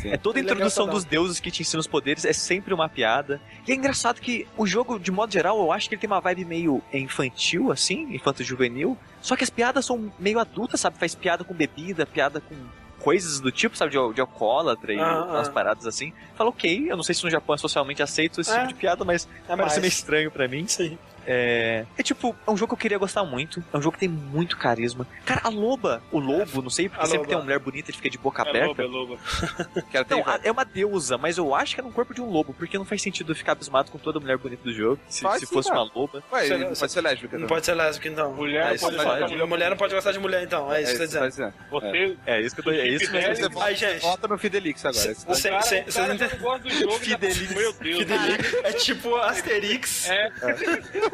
Sim. 0.00 0.10
É 0.10 0.16
toda 0.16 0.38
a 0.38 0.40
é 0.40 0.44
introdução 0.44 0.86
dos 0.86 1.04
deuses 1.04 1.40
que 1.40 1.50
te 1.50 1.62
ensinam 1.62 1.80
os 1.80 1.86
poderes, 1.86 2.24
é 2.24 2.32
sempre 2.32 2.72
uma 2.74 2.88
piada. 2.88 3.40
E 3.66 3.72
é 3.72 3.74
engraçado 3.74 4.20
que 4.20 4.46
o 4.56 4.66
jogo, 4.66 4.98
de 4.98 5.10
modo 5.10 5.32
geral, 5.32 5.58
eu 5.58 5.72
acho 5.72 5.88
que 5.88 5.94
ele 5.94 6.00
tem 6.00 6.08
uma 6.08 6.20
vibe 6.20 6.44
meio 6.44 6.82
infantil, 6.92 7.70
assim, 7.72 8.14
infanto-juvenil. 8.14 8.96
Só 9.20 9.36
que 9.36 9.44
as 9.44 9.50
piadas 9.50 9.84
são 9.84 10.12
meio 10.18 10.38
adultas, 10.38 10.80
sabe? 10.80 10.98
Faz 10.98 11.14
piada 11.14 11.44
com 11.44 11.54
bebida, 11.54 12.06
piada 12.06 12.40
com 12.40 12.54
coisas 13.00 13.40
do 13.40 13.50
tipo, 13.52 13.76
sabe? 13.76 13.92
De, 13.92 14.14
de 14.14 14.20
alcoólatra 14.20 14.92
e 14.92 14.98
Ah, 15.00 15.24
umas 15.24 15.48
ah. 15.48 15.52
paradas 15.52 15.86
assim. 15.86 16.12
Fala, 16.36 16.50
ok, 16.50 16.90
eu 16.90 16.96
não 16.96 17.02
sei 17.02 17.14
se 17.14 17.24
no 17.24 17.30
Japão 17.30 17.54
é 17.54 17.58
socialmente 17.58 18.02
aceito 18.02 18.40
esse 18.40 18.50
É. 18.50 18.54
tipo 18.56 18.68
de 18.68 18.74
piada, 18.74 19.04
mas 19.04 19.28
É 19.48 19.56
parece 19.56 19.80
meio 19.80 19.88
estranho 19.88 20.30
pra 20.30 20.48
mim. 20.48 20.66
Sim. 20.66 20.98
É... 21.30 21.84
é 21.98 22.02
tipo, 22.02 22.34
é 22.46 22.50
um 22.50 22.56
jogo 22.56 22.68
que 22.70 22.74
eu 22.74 22.78
queria 22.82 22.96
gostar 22.98 23.22
muito. 23.24 23.62
É 23.72 23.76
um 23.76 23.82
jogo 23.82 23.92
que 23.94 24.00
tem 24.00 24.08
muito 24.08 24.56
carisma. 24.56 25.06
Cara, 25.26 25.42
a 25.44 25.48
loba, 25.50 26.02
o 26.10 26.18
lobo, 26.18 26.62
não 26.62 26.70
sei, 26.70 26.88
porque 26.88 27.02
A 27.02 27.06
sempre 27.06 27.18
loba. 27.18 27.28
tem 27.28 27.36
uma 27.36 27.44
mulher 27.44 27.58
bonita, 27.58 27.90
ele 27.90 27.96
fica 27.98 28.08
de 28.08 28.16
boca 28.18 28.42
É 28.42 28.48
aberta. 28.48 28.82
lobo, 28.82 28.82
é 28.82 28.86
lobo. 28.86 29.18
Não, 30.08 30.26
a- 30.26 30.40
é 30.42 30.50
uma 30.50 30.64
deusa, 30.64 31.18
mas 31.18 31.36
eu 31.38 31.54
acho 31.54 31.74
que 31.74 31.80
é 31.80 31.84
no 31.84 31.92
corpo 31.92 32.14
de 32.14 32.20
um 32.22 32.30
lobo, 32.30 32.54
porque 32.54 32.78
não 32.78 32.84
faz 32.84 33.02
sentido 33.02 33.32
eu 33.32 33.36
ficar 33.36 33.52
abismado 33.52 33.90
com 33.90 33.98
toda 33.98 34.18
mulher 34.18 34.38
bonita 34.38 34.62
do 34.62 34.72
jogo, 34.72 34.98
se, 35.08 35.20
se 35.20 35.40
sim, 35.40 35.46
fosse 35.46 35.68
cara. 35.68 35.82
uma 35.82 35.92
loba. 35.94 36.22
Ué, 36.32 36.46
Você- 36.46 36.56
não 36.56 36.72
pode 36.72 36.92
ser 36.92 37.00
lésbica. 37.02 37.26
Não 37.26 37.30
também. 37.32 37.48
pode 37.48 37.66
ser 37.66 37.74
lésbica, 37.74 38.08
então. 38.08 38.32
Mulher 38.32 38.62
Ah, 38.62 38.70
não 38.72 38.78
pode 38.78 38.96
faz- 38.96 39.08
gostar 39.08 39.26
de 39.26 39.36
Mulher, 39.44 39.70
não 39.70 39.76
pode 39.76 39.94
gostar 39.94 40.12
de 40.12 40.18
mulher, 40.18 40.42
então. 40.42 40.72
É 40.72 40.82
isso 40.82 40.96
que 40.96 40.96
É 40.96 40.98
você 40.98 41.04
isso 41.04 41.12
tá 41.18 41.24
que 41.24 41.28
dizendo. 41.30 41.52
tá 41.52 41.58
dizendo. 41.58 41.70
Você, 41.70 42.16
É 42.26 42.40
isso 42.40 42.54
que 42.54 42.60
eu 42.60 42.64
tô. 42.64 42.70
É 42.70 42.88
isso 42.88 43.12
mesmo. 43.12 43.34
Você 43.50 43.60
Ai, 43.62 43.74
gente. 43.74 44.00
volta 44.02 44.28
no 44.28 44.38
Fidelix 44.38 44.84
agora. 44.84 45.14
Cê- 45.14 45.30
o 45.30 45.34
Cê- 45.34 45.50
cara, 45.50 45.62
cê- 45.62 45.80
o 45.86 45.92
cês 45.92 45.94
cara 45.96 46.14
ente- 46.14 46.18
já 46.28 46.28
não 46.34 46.38
gosta 46.42 46.62
do 46.62 46.70
jogo. 46.70 46.92
já- 46.92 46.98
Fidelix. 46.98 47.54
Meu 47.54 47.72
Deus. 47.72 47.98
Fidelix 47.98 48.54
é 48.64 48.72
tipo 48.72 49.16
Asterix. 49.16 50.08
É, 50.08 50.30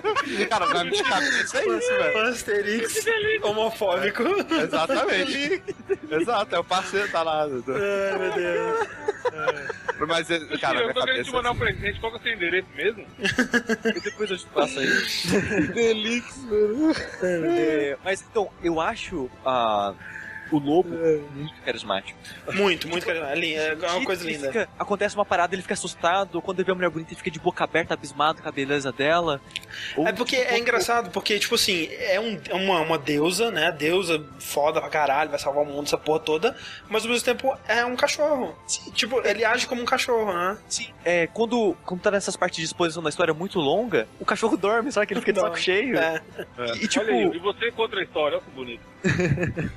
Cara, 0.48 0.66
na 0.66 0.84
minha 0.84 1.04
cabeça 1.04 1.58
é 1.58 1.66
isso, 1.66 1.88
velho. 1.88 2.28
Asterix 2.28 3.06
homofóbico. 3.42 4.22
Exatamente. 4.62 5.62
Exato, 6.10 6.54
é 6.54 6.58
o 6.58 6.64
parceiro, 6.64 7.10
tá 7.10 7.22
lá. 7.22 7.42
Ai, 7.42 8.18
meu 8.18 8.32
Deus. 8.32 8.88
Mas, 10.06 10.30
é, 10.30 10.38
cara, 10.58 10.80
eu 10.80 10.92
tô 10.92 11.04
querendo 11.04 11.24
te 11.24 11.30
cabeça. 11.30 11.32
mandar 11.32 11.50
um 11.52 11.56
presente. 11.56 12.00
Qual 12.00 12.12
que 12.12 12.18
é 12.18 12.20
o 12.20 12.22
seu 12.22 12.32
endereço 12.34 12.68
mesmo? 12.74 13.06
Depois 14.02 14.30
eu 14.30 14.38
te 14.38 14.46
passo 14.46 14.78
aí. 14.78 14.88
É, 17.22 17.96
mas 18.04 18.22
então, 18.22 18.50
eu 18.62 18.80
acho 18.80 19.30
ah, 19.46 19.94
o 20.56 20.58
lobo 20.58 20.88
muito 21.34 21.54
carismático. 21.64 22.18
Muito, 22.52 22.88
muito. 22.88 23.10
É 23.10 23.34
li- 23.34 23.54
é 23.54 23.74
uma 23.74 24.04
coisa 24.04 24.24
linda. 24.24 24.48
fica- 24.48 24.68
acontece 24.78 25.14
uma 25.14 25.24
parada, 25.24 25.54
ele 25.54 25.62
fica 25.62 25.74
assustado. 25.74 26.40
Quando 26.42 26.58
ele 26.58 26.66
vê 26.66 26.72
a 26.72 26.74
mulher 26.74 26.90
bonita, 26.90 27.10
ele 27.10 27.18
fica 27.18 27.30
de 27.30 27.38
boca 27.38 27.64
aberta, 27.64 27.94
abismado 27.94 28.42
com 28.42 28.48
a 28.48 28.52
beleza 28.52 28.90
dela. 28.92 29.40
Ou, 29.96 30.06
É 30.06 30.12
porque 30.12 30.36
tipo, 30.36 30.52
é 30.52 30.58
engraçado, 30.58 31.10
porque, 31.10 31.38
tipo 31.38 31.54
assim, 31.54 31.88
é 31.92 32.20
um- 32.20 32.40
é 32.48 32.54
uma, 32.54 32.80
uma 32.80 32.98
deusa, 32.98 33.50
né? 33.50 33.72
Deusa 33.72 34.24
foda 34.38 34.80
pra 34.80 34.90
caralho, 34.90 35.30
vai 35.30 35.38
salvar 35.38 35.62
o 35.62 35.66
mundo, 35.66 35.86
essa 35.86 35.98
porra 35.98 36.20
toda, 36.20 36.56
mas 36.88 37.04
ao 37.04 37.10
mesmo 37.10 37.24
tempo 37.24 37.56
é 37.68 37.84
um 37.84 37.96
cachorro. 37.96 38.56
Tipo, 38.94 39.20
ele 39.26 39.44
age 39.44 39.66
como 39.66 39.82
um 39.82 39.84
cachorro, 39.86 40.32
né? 40.32 40.56
Sim, 40.68 40.88
é, 41.04 41.26
quando, 41.28 41.76
quando 41.84 42.00
tá 42.00 42.10
nessas 42.10 42.36
partes 42.36 42.58
de 42.58 42.64
exposição 42.64 43.02
da 43.02 43.08
história 43.08 43.34
muito 43.34 43.58
longa, 43.58 44.06
o 44.20 44.24
cachorro 44.24 44.56
dorme, 44.56 44.90
sabe? 44.92 45.06
Que 45.06 45.14
ele 45.14 45.20
fica 45.20 45.32
de 45.32 45.40
saco 45.40 45.58
cheio. 45.58 45.98
É. 45.98 46.22
E 46.76 46.86
tipo, 46.88 47.04
Olha 47.04 47.14
aí, 47.14 47.36
e 47.36 47.38
você 47.38 47.70
contra 47.72 48.00
a 48.00 48.02
história, 48.02 48.36
olha 48.38 48.44
que 48.44 48.50
bonito. 48.50 48.82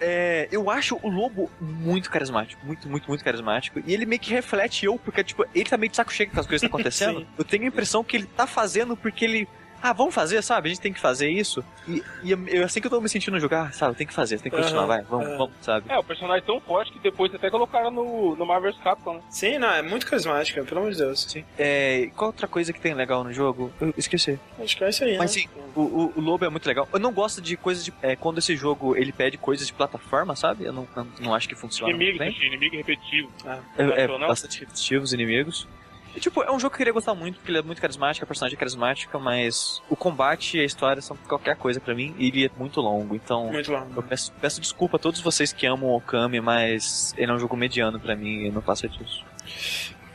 é, 0.00 0.48
eu 0.50 0.70
acho 0.70 0.98
o 1.02 1.08
Lobo 1.08 1.50
muito 1.60 2.10
carismático. 2.10 2.64
Muito, 2.64 2.88
muito, 2.88 3.08
muito 3.08 3.24
carismático. 3.24 3.80
E 3.84 3.92
ele 3.92 4.06
meio 4.06 4.20
que 4.20 4.30
reflete 4.30 4.86
eu, 4.86 4.98
porque, 4.98 5.22
tipo, 5.22 5.44
ele 5.54 5.64
tá 5.64 5.76
meio 5.76 5.90
de 5.90 5.96
saco 5.96 6.12
cheio 6.12 6.30
com 6.30 6.40
as 6.40 6.46
coisas 6.46 6.60
que 6.60 6.66
estão 6.66 6.78
acontecendo. 6.80 7.26
Eu 7.38 7.44
tenho 7.44 7.64
a 7.64 7.66
impressão 7.66 8.02
que 8.04 8.16
ele 8.16 8.26
tá 8.26 8.46
fazendo 8.46 8.96
porque 8.96 9.24
ele. 9.24 9.48
Ah, 9.84 9.92
vamos 9.92 10.14
fazer, 10.14 10.40
sabe? 10.42 10.68
A 10.68 10.72
gente 10.72 10.80
tem 10.80 10.94
que 10.94 10.98
fazer 10.98 11.28
isso. 11.28 11.62
E, 11.86 12.02
e 12.22 12.30
eu, 12.30 12.64
assim 12.64 12.80
que 12.80 12.86
eu 12.86 12.90
tô 12.90 13.02
me 13.02 13.08
sentindo 13.10 13.38
jogar, 13.38 13.74
sabe? 13.74 13.94
Tem 13.94 14.06
que 14.06 14.14
fazer, 14.14 14.40
tem 14.40 14.50
que 14.50 14.56
continuar, 14.56 14.84
Aham, 14.84 14.86
vai, 14.86 15.02
vamos, 15.02 15.28
é. 15.28 15.36
vamos, 15.36 15.52
sabe? 15.60 15.92
É, 15.92 15.98
o 15.98 16.02
personagem 16.02 16.42
é 16.42 16.46
tão 16.46 16.58
forte 16.58 16.90
que 16.90 16.98
depois 16.98 17.34
até 17.34 17.50
colocaram 17.50 17.90
no, 17.90 18.34
no 18.34 18.46
Marvel's 18.46 18.78
Capcom, 18.78 19.16
né? 19.16 19.20
Sim, 19.28 19.58
não, 19.58 19.68
é 19.68 19.82
muito 19.82 20.06
carismática, 20.06 20.64
pelo 20.64 20.80
amor 20.80 20.92
de 20.92 20.96
Deus. 20.96 21.26
Sim. 21.28 21.44
É, 21.58 22.08
qual 22.16 22.30
outra 22.30 22.48
coisa 22.48 22.72
que 22.72 22.80
tem 22.80 22.94
legal 22.94 23.22
no 23.22 23.30
jogo? 23.30 23.70
Eu 23.78 23.92
esqueci. 23.94 24.40
Acho 24.58 24.74
que 24.74 24.84
é 24.84 24.88
isso 24.88 25.04
aí, 25.04 25.18
Mas 25.18 25.36
né? 25.36 25.42
sim, 25.42 25.48
o, 25.76 25.82
o, 25.82 26.12
o 26.16 26.20
Lobo 26.22 26.46
é 26.46 26.48
muito 26.48 26.66
legal. 26.66 26.88
Eu 26.90 26.98
não 26.98 27.12
gosto 27.12 27.42
de 27.42 27.54
coisas 27.54 27.84
de. 27.84 27.92
É, 28.00 28.16
quando 28.16 28.38
esse 28.38 28.56
jogo 28.56 28.96
ele 28.96 29.12
pede 29.12 29.36
coisas 29.36 29.66
de 29.66 29.74
plataforma, 29.74 30.34
sabe? 30.34 30.64
Eu 30.64 30.72
não, 30.72 30.88
não, 30.96 31.06
não 31.20 31.34
acho 31.34 31.46
que 31.46 31.54
funciona 31.54 31.92
Inimigos, 31.92 32.20
muito 32.20 32.38
bem. 32.38 32.46
Inimigo 32.46 32.76
repetitivo. 32.76 33.30
É, 33.76 34.04
é 34.04 34.08
não? 34.08 34.28
bastante 34.28 34.60
repetitivo 34.60 35.04
os 35.04 35.12
inimigos. 35.12 35.68
E, 36.16 36.20
tipo, 36.20 36.42
é 36.42 36.50
um 36.50 36.58
jogo 36.60 36.70
que 36.70 36.76
eu 36.76 36.78
queria 36.78 36.92
gostar 36.92 37.14
muito, 37.14 37.36
porque 37.36 37.50
ele 37.50 37.58
é 37.58 37.62
muito 37.62 37.80
carismático, 37.80 38.24
a 38.24 38.26
personagem 38.26 38.56
é 38.56 38.58
carismática, 38.58 39.18
mas 39.18 39.82
o 39.90 39.96
combate 39.96 40.58
e 40.58 40.60
a 40.60 40.64
história 40.64 41.02
são 41.02 41.16
qualquer 41.28 41.56
coisa 41.56 41.80
pra 41.80 41.94
mim, 41.94 42.14
e 42.18 42.28
ele 42.28 42.46
é 42.46 42.50
muito 42.56 42.80
longo, 42.80 43.14
então 43.16 43.50
Muito 43.50 43.72
longo. 43.72 43.92
eu 43.96 44.02
peço, 44.02 44.32
peço 44.40 44.60
desculpa 44.60 44.96
a 44.96 45.00
todos 45.00 45.20
vocês 45.20 45.52
que 45.52 45.66
amam 45.66 45.90
o 45.90 45.96
Okami, 45.96 46.40
mas 46.40 47.12
ele 47.16 47.32
é 47.32 47.34
um 47.34 47.38
jogo 47.38 47.56
mediano 47.56 47.98
pra 47.98 48.14
mim 48.14 48.44
e 48.46 48.50
não 48.50 48.62
passa 48.62 48.88
disso. 48.88 49.24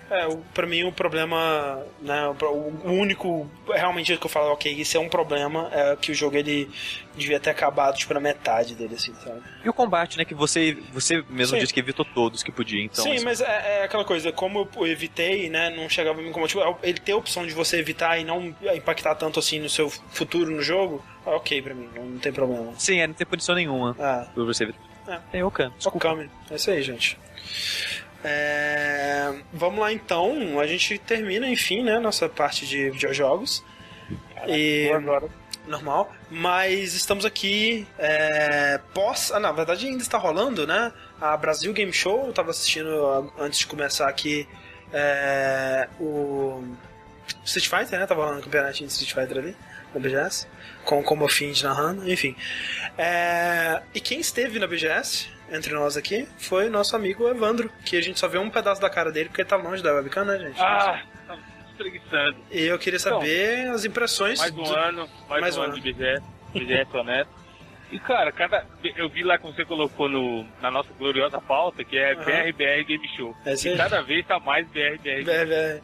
É, 0.09 0.27
pra 0.53 0.65
mim 0.65 0.83
o 0.83 0.91
problema, 0.91 1.83
né, 2.01 2.27
o, 2.27 2.91
único 2.91 3.49
realmente 3.67 4.17
que 4.17 4.25
eu 4.25 4.29
falo, 4.29 4.51
ok, 4.51 4.71
isso 4.71 4.97
é 4.97 4.99
um 4.99 5.09
problema, 5.09 5.69
é 5.71 5.95
que 5.95 6.11
o 6.11 6.15
jogo 6.15 6.35
ele 6.35 6.69
devia 7.15 7.39
ter 7.39 7.49
acabado, 7.49 7.97
tipo, 7.97 8.13
na 8.13 8.19
metade 8.19 8.75
dele, 8.75 8.95
assim, 8.95 9.13
sabe? 9.23 9.41
E 9.63 9.69
o 9.69 9.73
combate, 9.73 10.17
né, 10.17 10.25
que 10.25 10.33
você, 10.33 10.77
você 10.91 11.23
mesmo 11.29 11.55
Sim. 11.55 11.61
disse 11.61 11.73
que 11.73 11.79
evitou 11.79 12.05
todos 12.05 12.41
que 12.41 12.51
podia, 12.51 12.83
então... 12.83 13.03
Sim, 13.03 13.15
assim, 13.15 13.25
mas 13.25 13.41
é, 13.41 13.81
é 13.81 13.83
aquela 13.83 14.03
coisa, 14.03 14.31
como 14.31 14.67
eu 14.75 14.87
evitei, 14.87 15.49
né, 15.49 15.69
não 15.69 15.87
chegava 15.87 16.19
a 16.19 16.23
me 16.23 16.29
incomodar, 16.29 16.49
tipo, 16.49 16.79
ele 16.81 16.99
ter 16.99 17.11
a 17.11 17.17
opção 17.17 17.45
de 17.45 17.53
você 17.53 17.77
evitar 17.77 18.17
e 18.17 18.23
não 18.23 18.55
impactar 18.73 19.15
tanto 19.15 19.39
assim 19.39 19.59
no 19.59 19.69
seu 19.69 19.89
futuro 19.89 20.51
no 20.51 20.61
jogo, 20.61 21.03
é 21.25 21.29
ok 21.29 21.61
pra 21.61 21.73
mim, 21.75 21.89
não, 21.95 22.17
tem 22.17 22.33
problema. 22.33 22.73
Sim, 22.77 22.99
é, 22.99 23.07
não 23.07 23.13
tem 23.13 23.27
punição 23.27 23.53
nenhuma 23.53 23.95
Ah, 23.99 24.27
por 24.33 24.45
você 24.45 24.63
evitar. 24.63 24.89
É. 25.07 25.19
Tem 25.31 25.43
Okami. 25.43 25.73
Okami. 25.85 26.29
É 26.51 26.55
isso 26.55 26.69
aí, 26.69 26.81
gente. 26.83 27.17
É, 28.23 29.33
Vamos 29.53 29.79
lá 29.79 29.91
então, 29.91 30.59
a 30.59 30.67
gente 30.67 30.97
termina, 30.99 31.47
enfim, 31.49 31.83
né, 31.83 31.99
nossa 31.99 32.29
parte 32.29 32.65
de 32.65 32.89
videojogos. 32.91 33.63
E 34.47 34.89
normal, 35.67 36.11
mas 36.31 36.93
estamos 36.93 37.25
aqui 37.25 37.85
é, 37.97 38.79
pós. 38.93 39.31
Ah, 39.31 39.39
na 39.39 39.51
verdade 39.51 39.85
ainda 39.85 40.01
está 40.01 40.17
rolando, 40.17 40.65
né? 40.65 40.91
A 41.19 41.35
Brasil 41.37 41.71
Game 41.73 41.91
Show, 41.93 42.27
eu 42.27 42.33
tava 42.33 42.51
assistindo 42.51 43.33
antes 43.37 43.59
de 43.59 43.67
começar 43.67 44.07
aqui 44.07 44.47
é, 44.93 45.87
o 45.99 46.63
Street 47.43 47.67
Fighter, 47.67 47.99
né? 47.99 48.07
Tava 48.07 48.21
rolando 48.21 48.39
um 48.39 48.43
campeonatinho 48.43 48.87
de 48.87 48.93
Street 48.93 49.13
Fighter 49.13 49.43
ali, 49.43 49.55
na 49.93 49.99
BGS, 49.99 50.47
com 50.85 51.03
como 51.03 51.27
Find 51.27 51.61
narrando, 51.61 52.09
enfim. 52.09 52.35
É, 52.97 53.81
e 53.93 53.99
quem 53.99 54.19
esteve 54.19 54.57
na 54.57 54.65
BGS, 54.65 55.29
entre 55.51 55.73
nós 55.73 55.97
aqui, 55.97 56.27
foi 56.37 56.69
nosso 56.69 56.95
amigo 56.95 57.27
Evandro, 57.27 57.69
que 57.85 57.97
a 57.97 58.01
gente 58.01 58.19
só 58.19 58.27
vê 58.27 58.37
um 58.37 58.49
pedaço 58.49 58.81
da 58.81 58.89
cara 58.89 59.11
dele 59.11 59.29
porque 59.29 59.41
ele 59.41 59.49
tá 59.49 59.55
longe 59.55 59.81
da 59.83 59.93
webcam, 59.93 60.25
né, 60.25 60.37
gente? 60.39 60.61
Ah, 60.61 61.01
tá 61.27 61.37
espreguiçando. 61.71 62.37
E 62.51 62.63
eu 62.65 62.77
queria 62.79 62.99
saber 62.99 63.67
as 63.69 63.85
impressões. 63.85 64.39
Mais 64.39 64.51
um 64.51 64.63
do- 64.63 64.73
ano, 64.75 65.09
mais, 65.27 65.41
mais 65.41 65.57
um 65.57 65.61
um 65.61 65.63
ano 65.63 65.73
ano. 65.73 65.81
de 65.81 65.93
BGS, 65.93 66.23
BGS 66.53 66.97
honesto. 66.97 67.39
E 67.91 67.99
cara, 67.99 68.31
cada, 68.31 68.63
eu 68.95 69.09
vi 69.09 69.23
lá 69.23 69.39
como 69.39 69.51
você 69.53 69.65
colocou 69.65 70.07
no, 70.07 70.45
na 70.61 70.69
nossa 70.69 70.89
gloriosa 70.93 71.41
pauta, 71.41 71.83
que 71.83 71.97
é 71.97 72.13
Aham. 72.13 72.23
BRBR 72.23 72.83
Game 72.83 73.07
Show. 73.17 73.35
É 73.45 73.53
e 73.55 73.75
cada 73.77 74.01
vez 74.03 74.25
tá 74.27 74.39
mais 74.39 74.67
BRBR. 74.67 75.23
Vé- 75.23 75.81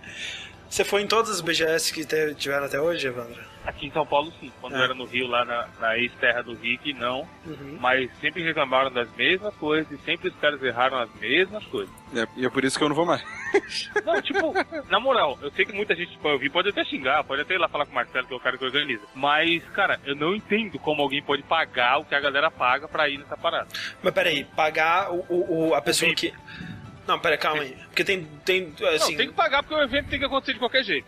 Você 0.70 0.84
foi 0.84 1.02
em 1.02 1.08
todas 1.08 1.32
as 1.32 1.42
BGS 1.42 1.92
que 1.92 2.06
tiveram 2.36 2.66
até 2.66 2.80
hoje, 2.80 3.08
Evandro? 3.08 3.42
Aqui 3.66 3.88
em 3.88 3.92
São 3.92 4.06
Paulo 4.06 4.32
sim, 4.40 4.52
quando 4.62 4.76
É. 4.76 4.80
eu 4.80 4.84
era 4.84 4.94
no 4.94 5.06
Rio, 5.06 5.28
lá 5.28 5.44
na, 5.44 5.68
na 5.80 5.98
ex-terra 5.98 6.44
do 6.44 6.54
Rick, 6.54 6.94
não. 6.94 7.28
Uhum. 7.46 7.78
Mas 7.80 8.10
sempre 8.22 8.44
reclamaram 8.44 8.92
das 8.92 9.12
mesmas 9.16 9.54
coisas 9.56 9.92
e 9.92 9.98
sempre 10.04 10.30
os 10.30 10.36
caras 10.36 10.62
erraram 10.62 10.98
as 11.00 11.14
mesmas 11.16 11.66
coisas. 11.66 11.94
É, 12.16 12.28
e 12.38 12.46
é 12.46 12.50
por 12.50 12.64
isso 12.64 12.78
que 12.78 12.84
eu 12.84 12.90
não 12.90 12.96
vou 12.96 13.06
mais. 13.06 13.24
Não, 14.06 14.22
tipo, 14.22 14.54
na 14.90 15.00
moral, 15.00 15.40
eu 15.42 15.50
sei 15.52 15.66
que 15.66 15.72
muita 15.72 15.96
gente 15.96 16.18
pode 16.18 16.34
ouvir, 16.34 16.50
pode 16.50 16.68
até 16.70 16.84
xingar, 16.84 17.24
pode 17.24 17.42
até 17.42 17.54
ir 17.56 17.58
lá 17.58 17.70
falar 17.70 17.86
com 17.86 17.92
o 17.92 17.96
Marcelo, 17.96 18.28
que 18.28 18.34
é 18.34 18.36
o 18.36 18.40
cara 18.40 18.58
que 18.58 18.66
organiza. 18.66 19.04
Mas, 19.16 19.64
cara, 19.70 19.98
eu 20.06 20.14
não 20.14 20.36
entendo 20.36 20.78
como 20.78 21.02
alguém 21.02 21.24
pode 21.24 21.42
pagar 21.44 22.00
o 22.00 22.06
que 22.06 22.14
a 22.14 22.20
galera 22.20 22.52
paga 22.52 22.86
pra 22.88 23.08
ir 23.08 23.18
nessa 23.18 23.38
parada. 23.38 23.68
Mas 24.04 24.14
peraí, 24.14 24.44
pagar 24.44 25.10
o, 25.12 25.26
o- 25.30 25.70
o- 25.70 25.74
a 25.76 25.82
pessoa 25.82 26.14
que. 26.14 26.34
Não, 27.08 27.18
peraí, 27.18 27.38
calma 27.38 27.62
aí. 27.64 27.76
Porque 27.86 28.04
tem. 28.04 28.26
tem 28.44 28.74
assim, 28.96 29.12
não, 29.12 29.18
tem 29.18 29.28
que 29.30 29.34
pagar 29.34 29.64
porque 29.64 29.76
o 29.76 29.82
evento 29.84 30.10
tem 30.10 30.20
que 30.20 30.26
acontecer 30.26 30.54
de 30.54 30.60
qualquer 30.60 30.84
jeito. 30.84 31.08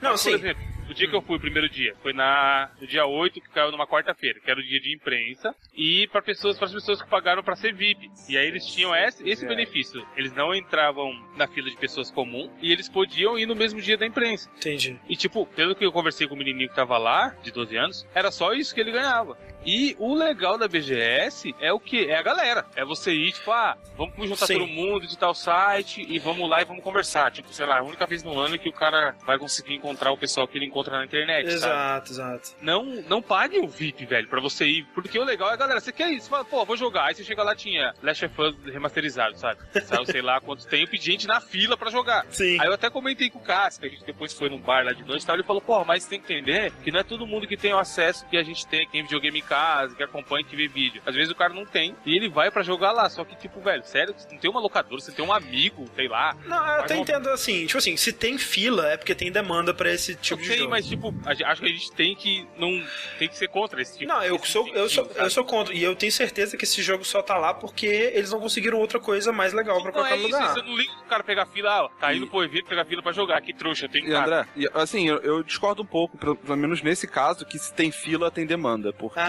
Não, 0.00 0.10
Mas, 0.10 0.20
sim. 0.20 0.30
Por 0.32 0.38
exemplo, 0.40 0.62
o 0.88 0.94
dia 0.94 1.08
que 1.08 1.14
eu 1.14 1.22
fui, 1.22 1.36
o 1.36 1.40
primeiro 1.40 1.68
dia, 1.68 1.94
foi 2.02 2.12
na, 2.12 2.70
no 2.80 2.86
dia 2.86 3.06
8, 3.06 3.40
que 3.40 3.48
caiu 3.50 3.70
numa 3.70 3.86
quarta-feira, 3.86 4.40
que 4.40 4.50
era 4.50 4.58
o 4.58 4.62
dia 4.62 4.80
de 4.80 4.94
imprensa, 4.94 5.54
e 5.74 6.06
para 6.08 6.22
pessoas, 6.22 6.56
para 6.56 6.66
as 6.66 6.72
pessoas 6.72 7.02
que 7.02 7.08
pagaram 7.08 7.42
para 7.42 7.56
ser 7.56 7.74
VIP. 7.74 8.10
E 8.28 8.36
aí 8.36 8.46
eles 8.46 8.66
tinham 8.66 8.94
esse, 8.94 9.28
esse 9.28 9.46
benefício. 9.46 10.06
Eles 10.16 10.32
não 10.32 10.54
entravam 10.54 11.12
na 11.36 11.46
fila 11.46 11.68
de 11.70 11.76
pessoas 11.76 12.10
comuns 12.10 12.50
e 12.60 12.72
eles 12.72 12.88
podiam 12.88 13.38
ir 13.38 13.46
no 13.46 13.54
mesmo 13.54 13.80
dia 13.80 13.96
da 13.96 14.06
imprensa. 14.06 14.50
Entendi. 14.56 14.98
E 15.08 15.16
tipo, 15.16 15.46
pelo 15.46 15.74
que 15.74 15.84
eu 15.84 15.92
conversei 15.92 16.26
com 16.26 16.34
o 16.34 16.38
menininho 16.38 16.68
que 16.68 16.74
tava 16.74 16.98
lá, 16.98 17.34
de 17.42 17.50
12 17.50 17.76
anos, 17.76 18.06
era 18.14 18.30
só 18.30 18.52
isso 18.52 18.74
que 18.74 18.80
ele 18.80 18.92
ganhava. 18.92 19.36
E 19.66 19.96
o 19.98 20.14
legal 20.14 20.56
da 20.56 20.68
BGS 20.68 21.54
é 21.60 21.72
o 21.72 21.80
que? 21.80 22.08
É 22.08 22.16
a 22.16 22.22
galera. 22.22 22.64
É 22.76 22.84
você 22.84 23.12
ir, 23.12 23.32
tipo, 23.32 23.50
ah, 23.50 23.76
vamos 23.96 24.14
juntar 24.28 24.46
Sim. 24.46 24.60
todo 24.60 24.68
mundo 24.68 25.06
de 25.06 25.18
tal 25.18 25.34
site 25.34 26.06
e 26.08 26.18
vamos 26.20 26.48
lá 26.48 26.62
e 26.62 26.64
vamos 26.64 26.84
conversar. 26.84 27.32
Tipo, 27.32 27.52
sei 27.52 27.66
lá, 27.66 27.80
a 27.80 27.82
única 27.82 28.06
vez 28.06 28.22
no 28.22 28.38
ano 28.38 28.56
que 28.58 28.68
o 28.68 28.72
cara 28.72 29.16
vai 29.26 29.38
conseguir 29.38 29.74
encontrar 29.74 30.12
o 30.12 30.16
pessoal 30.16 30.46
que 30.46 30.56
ele 30.56 30.66
encontra 30.66 30.96
na 30.96 31.04
internet, 31.04 31.46
sabe? 31.46 31.56
Exato, 31.56 32.12
exato. 32.12 32.50
Não, 32.62 32.84
não 33.08 33.20
pague 33.20 33.58
o 33.58 33.66
VIP, 33.66 34.06
velho, 34.06 34.28
pra 34.28 34.40
você 34.40 34.66
ir. 34.66 34.84
Porque 34.94 35.18
o 35.18 35.24
legal 35.24 35.52
é, 35.52 35.56
galera, 35.56 35.80
você 35.80 35.90
quer 35.90 36.12
ir, 36.12 36.20
você 36.20 36.30
fala, 36.30 36.44
pô, 36.44 36.64
vou 36.64 36.76
jogar. 36.76 37.06
Aí 37.06 37.14
você 37.14 37.24
chega 37.24 37.42
lá, 37.42 37.54
tinha 37.56 37.92
Last 38.02 38.24
of 38.24 38.40
Us 38.40 38.72
remasterizado, 38.72 39.36
sabe? 39.36 39.60
Saiu, 39.84 40.06
sei 40.06 40.22
lá 40.22 40.40
quanto 40.40 40.66
tempo 40.66 40.94
e 40.94 40.98
gente 40.98 41.26
na 41.26 41.40
fila 41.40 41.76
pra 41.76 41.90
jogar. 41.90 42.24
Sim. 42.30 42.60
Aí 42.60 42.68
eu 42.68 42.72
até 42.72 42.88
comentei 42.88 43.28
com 43.30 43.40
o 43.40 43.42
Cássio, 43.42 43.80
que 43.80 43.86
a 43.88 43.90
gente 43.90 44.04
depois 44.04 44.32
foi 44.32 44.48
num 44.48 44.60
bar 44.60 44.84
lá 44.84 44.92
de 44.92 45.04
noite 45.04 45.22
e 45.22 45.26
tal, 45.26 45.34
ele 45.34 45.42
falou, 45.42 45.60
pô, 45.60 45.84
mas 45.84 46.06
tem 46.06 46.20
que 46.20 46.32
entender 46.32 46.72
que 46.84 46.92
não 46.92 47.00
é 47.00 47.02
todo 47.02 47.26
mundo 47.26 47.48
que 47.48 47.56
tem 47.56 47.72
o 47.74 47.78
acesso 47.78 48.26
que 48.26 48.36
a 48.36 48.42
gente 48.42 48.64
tem, 48.66 48.86
que 48.86 48.92
tem 48.92 49.02
videogame 49.02 49.40
em 49.40 49.42
casa, 49.42 49.55
que 49.96 50.02
acompanha, 50.02 50.44
que 50.44 50.56
vê 50.56 50.68
vídeo. 50.68 51.02
Às 51.06 51.14
vezes 51.14 51.30
o 51.30 51.34
cara 51.34 51.52
não 51.54 51.64
tem, 51.64 51.94
e 52.04 52.16
ele 52.16 52.28
vai 52.28 52.50
pra 52.50 52.62
jogar 52.62 52.92
lá, 52.92 53.08
só 53.08 53.24
que 53.24 53.36
tipo, 53.36 53.60
velho, 53.60 53.82
sério, 53.84 54.14
você 54.16 54.28
não 54.30 54.38
tem 54.38 54.50
uma 54.50 54.60
locadora, 54.60 55.00
você 55.00 55.12
tem 55.12 55.24
um 55.24 55.32
amigo, 55.32 55.84
sei 55.94 56.08
lá. 56.08 56.34
Não, 56.46 56.56
eu 56.56 56.80
até 56.80 56.94
não- 56.94 57.02
entendo 57.02 57.28
assim, 57.30 57.66
tipo 57.66 57.78
assim, 57.78 57.96
se 57.96 58.12
tem 58.12 58.38
fila 58.38 58.88
é 58.92 58.96
porque 58.96 59.14
tem 59.14 59.30
demanda 59.30 59.72
pra 59.74 59.92
esse 59.92 60.14
tipo 60.16 60.40
de 60.42 60.48
ok, 60.48 60.58
jogo. 60.58 60.70
mas 60.70 60.86
tipo, 60.86 61.14
acho 61.24 61.60
que 61.60 61.66
a 61.66 61.72
gente 61.72 61.92
tem 61.92 62.14
que 62.14 62.46
não 62.58 62.82
tem 63.18 63.28
que 63.28 63.36
ser 63.36 63.48
contra 63.48 63.80
esse 63.80 63.98
tipo 63.98 64.12
Não, 64.12 64.22
eu 64.22 64.38
sou, 64.44 64.66
eu, 64.68 64.88
sou, 64.88 65.04
sabe? 65.06 65.20
eu 65.20 65.30
sou 65.30 65.44
contra. 65.44 65.74
E 65.74 65.82
eu 65.82 65.94
tenho 65.94 66.12
certeza 66.12 66.56
que 66.56 66.64
esse 66.64 66.82
jogo 66.82 67.04
só 67.04 67.22
tá 67.22 67.36
lá 67.36 67.52
porque 67.54 67.86
eles 67.86 68.30
não 68.30 68.40
conseguiram 68.40 68.78
outra 68.78 68.98
coisa 69.00 69.32
mais 69.32 69.52
legal 69.52 69.76
pra 69.82 69.86
Não 69.86 69.92
colocar 69.92 70.14
é 70.14 70.18
no 70.18 70.28
isso, 70.28 70.36
lugar. 70.38 70.54
você 70.54 70.62
não 70.62 70.76
liga 70.76 70.92
o 70.92 71.08
cara 71.08 71.22
pegar 71.24 71.46
fila, 71.46 71.70
ah, 71.86 71.88
tá 72.00 72.14
indo 72.14 72.26
pro 72.26 72.42
evento 72.44 72.66
pegar 72.66 72.84
fila 72.84 73.02
pra 73.02 73.12
jogar, 73.12 73.40
que 73.40 73.52
trouxa, 73.52 73.86
eu 73.86 73.88
tenho 73.88 74.06
E 74.08 74.10
cara. 74.12 74.40
André, 74.40 74.48
e, 74.56 74.68
assim, 74.74 75.08
eu, 75.08 75.18
eu 75.18 75.42
discordo 75.42 75.82
um 75.82 75.86
pouco, 75.86 76.16
pelo, 76.18 76.36
pelo 76.36 76.56
menos 76.56 76.82
nesse 76.82 77.06
caso, 77.06 77.44
que 77.46 77.58
se 77.58 77.72
tem 77.74 77.90
fila, 77.90 78.30
tem 78.30 78.46
demanda. 78.46 78.92
Porque 78.92 79.20